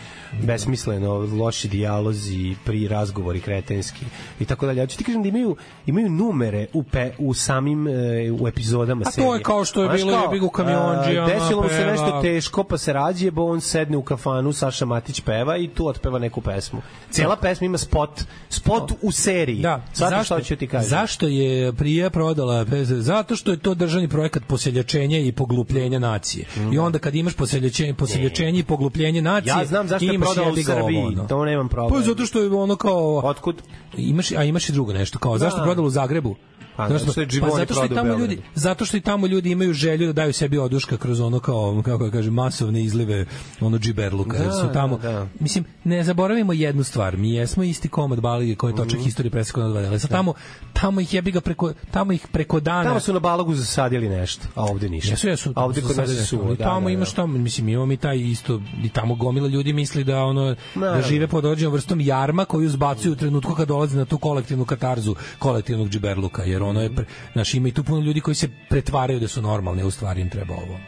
besmisleno, 0.43 1.19
loši 1.61 1.67
dijalozi, 1.67 2.55
pri 2.65 2.87
razgovori 2.87 3.39
kretenski 3.41 4.05
i 4.39 4.45
tako 4.45 4.65
dalje. 4.65 4.79
Ja 4.79 4.87
ću 4.87 4.97
ti 4.97 5.03
kažem 5.03 5.23
da 5.23 5.29
imaju, 5.29 5.55
imaju 5.85 6.09
numere 6.09 6.67
u, 6.73 6.83
pe, 6.83 7.11
u 7.17 7.33
samim 7.33 7.87
e, 7.87 8.31
u 8.39 8.47
epizodama 8.47 9.01
A 9.01 9.05
to 9.05 9.11
serije. 9.11 9.33
je 9.33 9.43
kao 9.43 9.65
što 9.65 9.83
je 9.83 9.87
Znaš 9.87 10.01
bilo 10.01 10.11
kao, 10.11 10.23
jebi 10.23 10.39
ga 10.39 10.45
u 10.45 10.49
kamiondžijama, 10.49 11.27
a, 11.27 11.29
Desilo 11.29 11.61
mu 11.61 11.69
se 11.69 11.85
nešto 11.85 12.21
teško, 12.21 12.63
pa 12.63 12.77
se 12.77 12.93
razjebo, 12.93 13.45
on 13.45 13.61
sedne 13.61 13.97
u 13.97 14.01
kafanu, 14.03 14.53
Saša 14.53 14.85
Matić 14.85 15.21
peva 15.21 15.57
i 15.57 15.67
tu 15.67 15.87
otpeva 15.87 16.19
neku 16.19 16.41
pesmu. 16.41 16.81
Cela 17.09 17.35
pesma 17.35 17.65
ima 17.65 17.77
spot, 17.77 18.21
spot 18.49 18.91
u 19.01 19.11
seriji. 19.11 19.61
Da, 19.61 19.81
Sad 19.93 20.25
što 20.25 20.41
ću 20.41 20.55
ti 20.55 20.67
kažem. 20.67 20.89
Zašto 20.89 21.27
je 21.27 21.73
Prija 21.73 22.09
prodala? 22.09 22.65
Zato 22.83 23.35
što 23.35 23.51
je 23.51 23.57
to 23.57 23.73
državni 23.73 24.07
projekat 24.07 24.43
poseljačenja 24.47 25.19
i 25.19 25.31
poglupljenja 25.31 25.99
nacije. 25.99 26.45
I 26.73 26.79
onda 26.79 26.99
kad 26.99 27.15
imaš 27.15 27.33
poseljačenje, 27.33 27.93
poseljačenje 27.93 28.59
i 28.59 28.63
poglupljenje 28.63 29.21
nacije, 29.21 29.51
Ja 29.51 29.65
znam 29.65 29.87
zašto 29.87 30.05
je 30.05 30.19
prodala 30.19 30.51
u 30.51 30.55
Srbiji, 30.55 30.97
ovo, 30.97 31.07
ono. 31.07 31.27
to 31.27 31.45
nemam 31.51 31.69
problem. 31.69 31.93
Pa 31.93 32.07
zato 32.07 32.25
što 32.25 32.39
je 32.39 32.49
ono 32.49 32.75
kao 32.75 33.21
Otkud? 33.23 33.61
imaš 33.97 34.31
a 34.31 34.43
imaš 34.43 34.69
i 34.69 34.73
drugo 34.73 34.93
nešto 34.93 35.19
kao 35.19 35.37
zašto 35.37 35.59
je 35.59 35.63
prodala 35.63 35.87
u 35.87 35.91
Zagrebu 35.91 36.35
Pa, 36.77 36.87
zato 36.89 36.99
što 37.01 37.21
pa 37.41 37.49
zato 37.49 37.73
što 37.73 37.85
i 37.85 37.89
tamo 37.89 38.13
ljudi 38.13 38.37
zato 38.55 38.85
što 38.85 38.97
i 38.97 39.01
tamo 39.01 39.27
ljudi 39.27 39.51
imaju 39.51 39.73
želju 39.73 40.07
da 40.07 40.13
daju 40.13 40.33
sebi 40.33 40.57
oduška 40.57 40.97
kroz 40.97 41.19
ono 41.21 41.39
kao 41.39 41.81
kako 41.85 42.05
da 42.05 42.11
kažem 42.11 42.33
masovne 42.33 42.83
izlive 42.83 43.25
ono 43.61 43.77
džiberluka 43.77 44.37
Da, 44.37 44.43
jer 44.43 44.53
su 44.53 44.73
tamo 44.73 44.97
da, 44.97 45.11
da. 45.11 45.27
mislim 45.39 45.65
ne 45.83 46.03
zaboravimo 46.03 46.53
jednu 46.53 46.83
stvar 46.83 47.17
mi 47.17 47.33
jesmo 47.33 47.63
isti 47.63 47.89
komad 47.89 48.19
balige 48.19 48.55
koji 48.55 48.75
točak 48.75 48.99
Mhm. 48.99 49.07
istorije 49.07 49.31
presekao 49.31 49.63
na 49.63 49.69
dva 49.69 49.81
dela. 49.81 49.97
Tamo 49.99 50.33
tamo 50.73 51.01
ih 51.01 51.13
jebi 51.13 51.31
ga 51.31 51.41
preko 51.41 51.73
tamo 51.91 52.11
ih 52.13 52.27
preko 52.27 52.59
dana 52.59 52.83
Tamo 52.83 52.99
su 52.99 53.13
na 53.13 53.19
balogu 53.19 53.55
zasadili 53.55 54.09
nešto, 54.09 54.47
a 54.55 54.63
ovde 54.63 54.89
ništa. 54.89 55.11
Jesu, 55.11 55.27
jesu. 55.27 55.53
A 55.55 55.65
ovde 55.65 55.81
kod 55.81 55.97
nas. 55.97 56.31
I 56.31 56.37
Da, 56.37 56.55
tamo 56.57 56.87
da, 56.87 56.91
imaš 56.91 57.09
da. 57.09 57.15
tamo, 57.15 57.37
mislim, 57.37 57.69
imamo 57.69 57.85
mi 57.85 57.97
taj 57.97 58.17
isto, 58.19 58.61
i 58.83 58.89
tamo 58.89 59.15
gomila 59.15 59.47
ljudi 59.47 59.73
misli 59.73 60.03
da 60.03 60.19
ono, 60.19 60.55
da 60.75 61.01
žive 61.01 61.27
pod 61.41 61.45
određenom 61.45 61.73
vrstom 61.73 62.01
jarma 62.01 62.45
koju 62.45 62.69
zbacuju 62.69 63.11
u 63.11 63.15
trenutku 63.15 63.55
kad 63.55 63.67
dolaze 63.67 63.97
na 63.97 64.05
tu 64.05 64.17
kolektivnu 64.17 64.65
katarzu 64.65 65.15
kolektivnog 65.39 65.89
džiberluka, 65.89 66.43
jer 66.43 66.63
ono 66.63 66.81
je, 66.81 66.95
pre, 66.95 67.05
znaš, 67.33 67.53
ima 67.53 67.67
i 67.67 67.71
tu 67.71 67.83
puno 67.83 68.01
ljudi 68.01 68.21
koji 68.21 68.35
se 68.35 68.49
pretvaraju 68.69 69.19
da 69.19 69.27
su 69.27 69.41
normalni, 69.41 69.81
a 69.81 69.87
u 69.87 69.91
stvari 69.91 70.21
im 70.21 70.29
treba 70.29 70.53
ovo. 70.53 70.79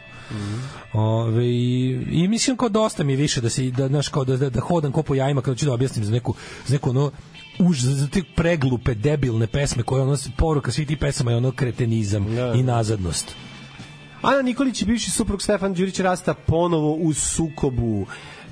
Ove, 0.92 1.46
i, 1.46 1.98
i 2.10 2.28
mislim 2.28 2.56
kao 2.56 2.68
dosta 2.68 3.04
mi 3.04 3.12
je 3.12 3.16
više 3.16 3.40
da 3.40 3.50
se 3.50 3.70
da 3.70 3.88
znaš 3.88 4.08
kao 4.08 4.24
da, 4.24 4.36
da, 4.36 4.50
da 4.50 4.60
hodam 4.60 4.92
ko 4.92 5.02
po 5.02 5.14
jajima 5.14 5.42
kada 5.42 5.56
ću 5.56 5.66
da 5.66 5.72
objasnim 5.72 6.04
za 6.04 6.12
neku 6.12 6.34
za 6.66 6.74
neku 6.74 6.90
ono 6.90 7.10
už 7.58 7.80
za, 7.80 8.08
te 8.08 8.22
preglupe 8.36 8.94
debilne 8.94 9.46
pesme 9.46 9.82
koje 9.82 10.02
ono 10.02 10.16
poruka 10.36 10.72
svih 10.72 10.86
tih 10.86 10.98
pesama 10.98 11.30
je 11.30 11.36
ono 11.36 11.52
kretenizam 11.52 12.26
i 12.54 12.62
nazadnost. 12.62 13.34
Ana 14.22 14.42
Nikolić 14.42 14.82
i 14.82 14.84
bivši 14.84 15.10
suprug 15.10 15.42
Stefan 15.42 15.74
Đurić 15.74 16.00
rasta 16.00 16.34
ponovo 16.34 16.94
u 16.94 17.12
sukobu. 17.14 18.06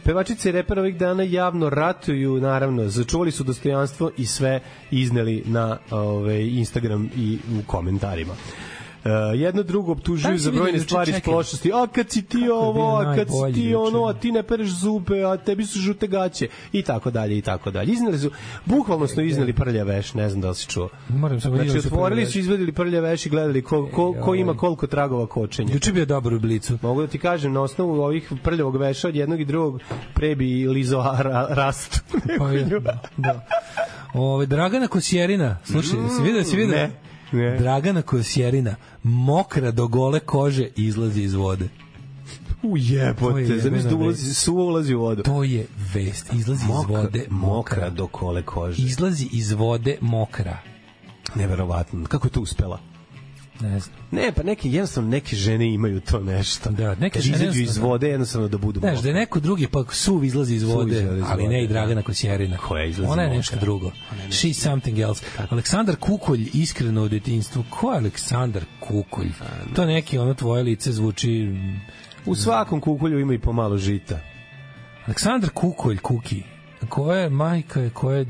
Pevačice 0.04 0.48
i 0.48 0.52
reper 0.52 0.78
ovih 0.78 0.96
dana 0.96 1.22
javno 1.22 1.70
ratuju, 1.70 2.40
naravno, 2.40 2.88
začuvali 2.88 3.30
su 3.30 3.44
dostojanstvo 3.44 4.10
i 4.16 4.26
sve 4.26 4.60
izneli 4.90 5.42
na 5.46 5.78
ove, 5.90 6.48
Instagram 6.48 7.10
i 7.16 7.38
u 7.58 7.62
komentarima. 7.66 8.34
Jedno 9.34 9.62
drugo 9.62 9.92
optužuju 9.92 10.32
Da 10.32 10.38
za 10.38 10.50
brojne 10.50 10.78
stvari 10.78 11.10
iz 11.10 11.20
prošlosti. 11.24 11.70
A 11.74 11.86
kad 11.86 12.10
si 12.10 12.22
ti 12.22 12.48
ovo, 12.52 12.96
a 12.96 13.16
kad 13.16 13.28
si 13.28 13.54
ti 13.54 13.74
ono, 13.74 14.04
a 14.04 14.12
ti 14.14 14.32
ne 14.32 14.42
pereš 14.42 14.68
zube, 14.68 15.24
a 15.24 15.36
tebi 15.36 15.66
su 15.66 15.78
žute 15.78 16.06
gaće 16.06 16.48
i 16.72 16.82
tako 16.82 17.10
dalje 17.10 17.38
i 17.38 17.42
tako 17.42 17.70
dalje. 17.70 17.92
Izneli 17.92 18.18
su, 18.18 18.30
bukvalno 18.64 19.06
su 19.06 19.22
izneli 19.22 19.52
prlja 19.52 19.84
veš, 19.84 20.14
ne 20.14 20.28
znam 20.28 20.40
da 20.40 20.48
li 20.48 20.54
si 20.54 20.66
čuo. 20.66 20.88
Moram 21.08 21.40
samo 21.40 21.56
Znači, 21.56 21.72
da 21.72 21.78
otvorili 21.78 22.26
su, 22.26 22.38
izvedili 22.38 22.72
prlja 22.72 23.00
veš 23.00 23.26
i 23.26 23.28
gledali 23.28 23.62
ko, 23.62 23.88
ko, 23.94 24.14
ko 24.24 24.34
ima 24.34 24.54
koliko 24.54 24.86
tragova 24.86 25.26
kočenja. 25.26 25.74
Juče 25.74 25.90
je 25.90 25.94
bio 25.94 26.06
dobar 26.06 26.34
u 26.34 26.40
blicu. 26.40 26.78
Mogu 26.82 27.00
da 27.00 27.06
ti 27.06 27.18
kažem, 27.18 27.52
na 27.52 27.60
osnovu 27.60 28.00
ovih 28.00 28.32
prljavog 28.42 28.76
veša 28.76 29.08
od 29.08 29.16
jednog 29.16 29.40
i 29.40 29.44
drugog 29.44 29.80
pre 30.14 30.34
bi 30.34 30.68
lizo 30.68 31.04
ra, 31.18 31.46
rast. 31.50 32.04
Pa 32.38 32.50
je, 32.50 32.80
da. 33.16 33.46
Ove, 34.14 34.46
Dragana 34.46 34.88
Kosjerina, 34.88 35.58
slušaj, 35.64 35.98
mm, 35.98 36.08
si 36.08 36.22
vidio, 36.22 36.44
si 36.44 36.56
vidio? 36.56 36.76
ne, 36.76 36.90
ne. 37.32 37.58
Dragana 37.58 38.02
Kosjerina, 38.02 38.76
mokra 39.02 39.70
do 39.70 39.86
gole 39.86 40.20
kože 40.20 40.68
izlazi 40.76 41.22
iz 41.22 41.34
vode. 41.34 41.68
U 42.62 42.76
jebote, 42.76 43.58
zamisli 43.58 43.90
da 43.90 43.96
ulazi, 43.96 44.34
suvo 44.34 44.66
ulazi 44.66 44.94
u 44.94 45.00
vodu. 45.00 45.22
To 45.22 45.44
je 45.44 45.66
vest, 45.94 46.32
izlazi 46.32 46.64
iz 46.64 46.68
Mokra, 46.68 47.00
vode 47.00 47.26
mokra 47.30 47.90
do 47.90 48.06
kole 48.06 48.42
kože. 48.42 48.82
Izlazi 48.82 49.28
iz 49.32 49.52
vode 49.52 49.98
mokra. 50.00 50.58
Neverovatno. 51.34 52.06
Kako 52.06 52.26
je 52.26 52.30
to 52.30 52.40
uspela? 52.40 52.91
Ne 53.60 53.80
znam. 53.80 53.96
Ne, 54.10 54.32
pa 54.32 54.42
neke, 54.42 54.70
jednostavno 54.70 55.10
neke 55.10 55.36
žene 55.36 55.74
imaju 55.74 56.00
to 56.00 56.20
nešto. 56.20 56.70
Da, 56.70 56.94
neke 56.94 57.18
Kad 57.18 57.22
žene 57.22 57.36
izađu 57.36 57.60
iz 57.60 57.76
vode, 57.76 58.08
jednostavno 58.08 58.48
da 58.48 58.58
budu 58.58 58.80
Znaš, 58.80 59.00
da 59.00 59.08
je 59.08 59.14
neko 59.14 59.40
drugi 59.40 59.66
pa 59.66 59.84
suv 59.90 60.24
izlazi 60.24 60.54
iz 60.54 60.62
vode, 60.62 60.96
izlazi 60.96 61.18
iz 61.18 61.24
ali 61.28 61.48
ne 61.48 61.64
i 61.64 61.68
Dragana 61.68 62.02
Kosjerina. 62.02 62.56
Koja 62.56 62.84
izlazi 62.84 63.12
Ona 63.12 63.22
je 63.22 63.30
nešto 63.30 63.56
drugo. 63.56 63.90
She's 64.28 64.52
something 64.52 64.98
else. 64.98 65.24
Aleksandar 65.50 65.96
Kukolj, 65.96 66.50
iskreno 66.54 67.02
u 67.02 67.08
detinjstvu. 67.08 67.64
Ko 67.70 67.92
je 67.92 67.98
Aleksandar 67.98 68.62
Kukolj? 68.80 69.30
To 69.74 69.86
neki 69.86 70.18
ono 70.18 70.34
tvoje 70.34 70.62
lice 70.62 70.92
zvuči... 70.92 71.50
U 72.26 72.34
svakom 72.34 72.80
kukulju 72.80 73.18
ima 73.20 73.34
i 73.34 73.38
pomalo 73.38 73.78
žita. 73.78 74.20
Aleksandar 75.06 75.50
Kukolj, 75.50 75.98
Kuki. 75.98 76.42
Ko 76.88 77.12
je 77.12 77.28
majka 77.28 77.80
je, 77.80 77.90
ko 77.90 78.10
je 78.10 78.24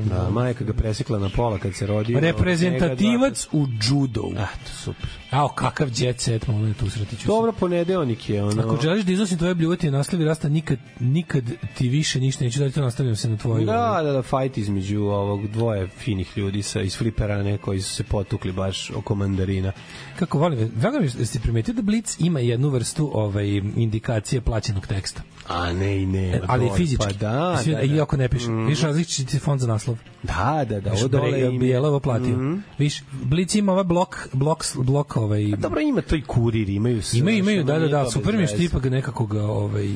Da, 0.00 0.30
majka 0.30 0.64
ga 0.64 0.72
presekla 0.72 1.18
na 1.18 1.28
pola 1.28 1.58
kad 1.58 1.74
se 1.74 1.86
rodio. 1.86 2.20
reprezentativac 2.20 3.48
u 3.52 3.66
judo. 3.82 4.22
Ah, 4.38 4.46
to 4.64 4.72
super. 4.74 5.21
Ao, 5.32 5.48
kakav 5.48 5.88
jet 5.92 6.20
set 6.20 6.46
moment 6.46 6.82
usrati 6.82 7.10
ću 7.10 7.22
se. 7.22 7.26
Dobro, 7.26 7.52
ponedeonik 7.52 8.30
je 8.30 8.42
ono. 8.44 8.62
Ako 8.62 8.78
želiš 8.82 9.04
da 9.04 9.12
iznosim 9.12 9.38
tvoje 9.38 9.54
bljuvati 9.54 9.90
naslavi 9.90 10.24
rasta, 10.24 10.48
nikad, 10.48 10.78
nikad 11.00 11.44
ti 11.74 11.88
više 11.88 12.20
ništa 12.20 12.44
neću 12.44 12.58
dati, 12.58 12.74
to 12.74 12.80
nastavljam 12.80 13.16
se 13.16 13.28
na 13.28 13.36
tvoju. 13.36 13.66
Da, 13.66 14.00
da, 14.02 14.12
da, 14.12 14.22
fight 14.22 14.58
između 14.58 15.00
ovog 15.00 15.48
dvoje 15.48 15.88
finih 15.88 16.38
ljudi 16.38 16.62
sa 16.62 16.80
iz 16.80 16.96
fliperane 16.96 17.58
koji 17.58 17.80
su 17.80 17.94
se 17.94 18.04
potukli 18.04 18.52
baš 18.52 18.90
oko 18.90 19.14
mandarina. 19.14 19.72
Kako 20.18 20.38
volim, 20.38 20.70
drago 20.76 20.98
mi 20.98 21.08
jeste 21.18 21.38
primetili 21.40 21.74
da 21.74 21.82
Blitz 21.82 22.16
ima 22.18 22.40
jednu 22.40 22.68
vrstu 22.68 23.10
ovaj, 23.14 23.46
indikacije 23.76 24.40
plaćenog 24.40 24.86
teksta, 24.86 25.22
A 25.48 25.72
ne 25.72 26.02
i 26.02 26.06
ne. 26.06 26.40
ali 26.46 26.64
dole, 26.64 26.76
fizički. 26.76 27.04
Pa 27.04 27.12
da, 27.12 27.58
Svi- 27.58 27.72
da, 27.72 27.80
I 27.80 27.88
da. 27.88 28.02
ako 28.02 28.16
ne 28.16 28.28
piše. 28.28 28.50
Mm. 28.50 28.66
Viš 28.66 28.80
različiti 28.80 29.38
fond 29.38 29.60
za 29.60 29.66
naslov. 29.66 29.98
Da, 30.22 30.64
da, 30.68 30.80
da. 30.80 30.90
Viš, 30.90 31.00
Ovo 31.00 31.08
dole 31.08 31.30
Bre- 31.30 31.38
im 31.38 31.52
je- 31.52 31.58
Bijelo 31.58 32.00
platio. 32.00 32.36
Mhm. 32.36 32.54
Viš, 32.78 33.02
Blitz 33.12 33.56
ima 33.56 33.72
ovaj 33.72 33.84
blok, 33.84 34.28
blok, 34.32 34.64
blok 34.76 35.16
ovaj, 35.22 35.44
Dobro, 35.58 35.80
ima 35.80 36.00
to 36.00 36.16
i 36.16 36.22
kurir, 36.22 36.68
imaju 36.68 37.02
sve. 37.02 37.18
Imaju, 37.18 37.38
imaju, 37.38 37.62
što 37.62 37.72
da, 37.72 37.78
da, 37.78 37.88
da, 37.88 38.04
to 38.04 38.10
super 38.10 38.34
mi 38.34 38.42
je 38.42 38.46
što 38.46 38.62
ipak 38.62 38.84
nekako 38.84 39.26
ga, 39.26 39.42
ovaj, 39.42 39.88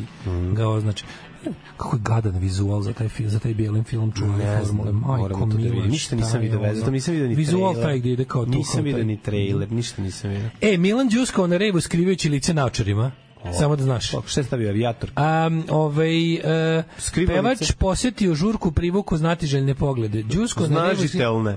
ga 0.52 0.68
označi. 0.68 1.04
Kako 1.76 1.96
je 1.96 2.00
gadan 2.02 2.38
vizual 2.38 2.82
za 2.82 2.92
taj 2.92 3.08
film, 3.08 3.30
za 3.30 3.38
taj 3.38 3.54
bijelim 3.54 3.84
film 3.84 4.12
čuvane 4.12 4.44
Ne 4.44 4.60
formule. 4.64 4.92
Majko 4.92 5.28
to 5.28 5.46
da 5.46 5.56
vidim. 5.56 5.90
Ništa 5.90 6.16
nisam 6.16 6.40
video 6.40 6.60
veze, 6.60 6.70
ono? 6.70 6.78
zato 6.78 6.90
nisam 6.90 7.14
video 7.14 7.28
ni 7.28 7.34
Vizual 7.34 7.72
trailer. 7.72 7.90
taj 7.90 7.98
gde 7.98 8.12
ide 8.12 8.24
kao 8.24 8.44
tu. 8.44 8.50
Nisam 8.50 8.84
video 8.84 9.04
ni 9.04 9.16
trailer, 9.16 9.72
ništa 9.72 10.02
nisam 10.02 10.30
video. 10.30 10.48
E, 10.60 10.76
Milan 10.76 11.08
Đuskao 11.08 11.46
na 11.46 11.56
revu 11.56 11.80
skrivajući 11.80 12.28
lice 12.28 12.54
naočarima. 12.54 13.12
Samo 13.58 13.76
da 13.76 13.82
znaš. 13.82 14.10
Kako, 14.10 14.28
šta 14.28 14.40
je 14.40 14.44
stavio 14.44 14.68
avijator? 14.68 15.10
Um, 15.16 15.64
ovaj, 15.70 16.34
uh, 16.34 16.84
pevač 17.26 17.72
posetio 17.78 18.34
žurku 18.34 18.72
privuku 18.72 19.16
znatiželjne 19.16 19.74
poglede. 19.74 20.22
Đusko 20.22 20.66
na 20.66 20.82
revu 20.82 20.96
Znažitelne. 20.96 21.56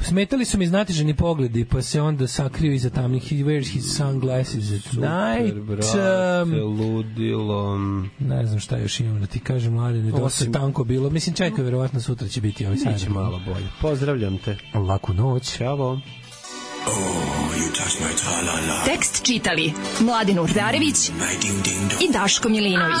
Smetali 0.00 0.44
su 0.44 0.58
mi 0.58 0.66
znatiženi 0.66 1.14
pogledi, 1.14 1.64
pa 1.64 1.82
se 1.82 2.00
onda 2.02 2.26
sakrio 2.28 2.72
iza 2.72 2.90
tamnih. 2.90 3.22
He 3.24 3.36
wears 3.36 3.68
his 3.68 3.96
sunglasses 3.96 4.54
at 4.68 4.92
night. 4.92 5.54
Super, 5.54 5.76
brate, 5.76 6.42
Um, 6.42 6.52
ludilo. 6.80 7.78
ne 8.18 8.46
znam 8.46 8.60
šta 8.60 8.76
još 8.78 9.00
imam 9.00 9.20
da 9.20 9.26
ti 9.26 9.40
kažem, 9.40 9.72
mladine, 9.72 10.10
dosta 10.10 10.24
Osim- 10.24 10.52
tanko 10.52 10.84
bilo. 10.84 11.10
Mislim, 11.10 11.34
čekaj, 11.34 11.64
verovatno 11.64 12.00
sutra 12.00 12.28
će 12.28 12.40
biti 12.40 12.66
ovaj 12.66 12.76
sajam. 12.78 12.94
Biće 12.94 13.10
malo 13.10 13.40
bolje. 13.46 13.66
Pozdravljam 13.80 14.38
te. 14.38 14.56
Laku 14.76 15.12
noć. 15.14 15.56
Ćao. 15.56 16.00
Tekst 18.84 19.22
čitali 19.24 19.72
Mladin 20.00 20.38
Urdarević 20.38 21.08
i 22.00 22.12
Daško 22.12 22.48
Milinović. 22.48 23.00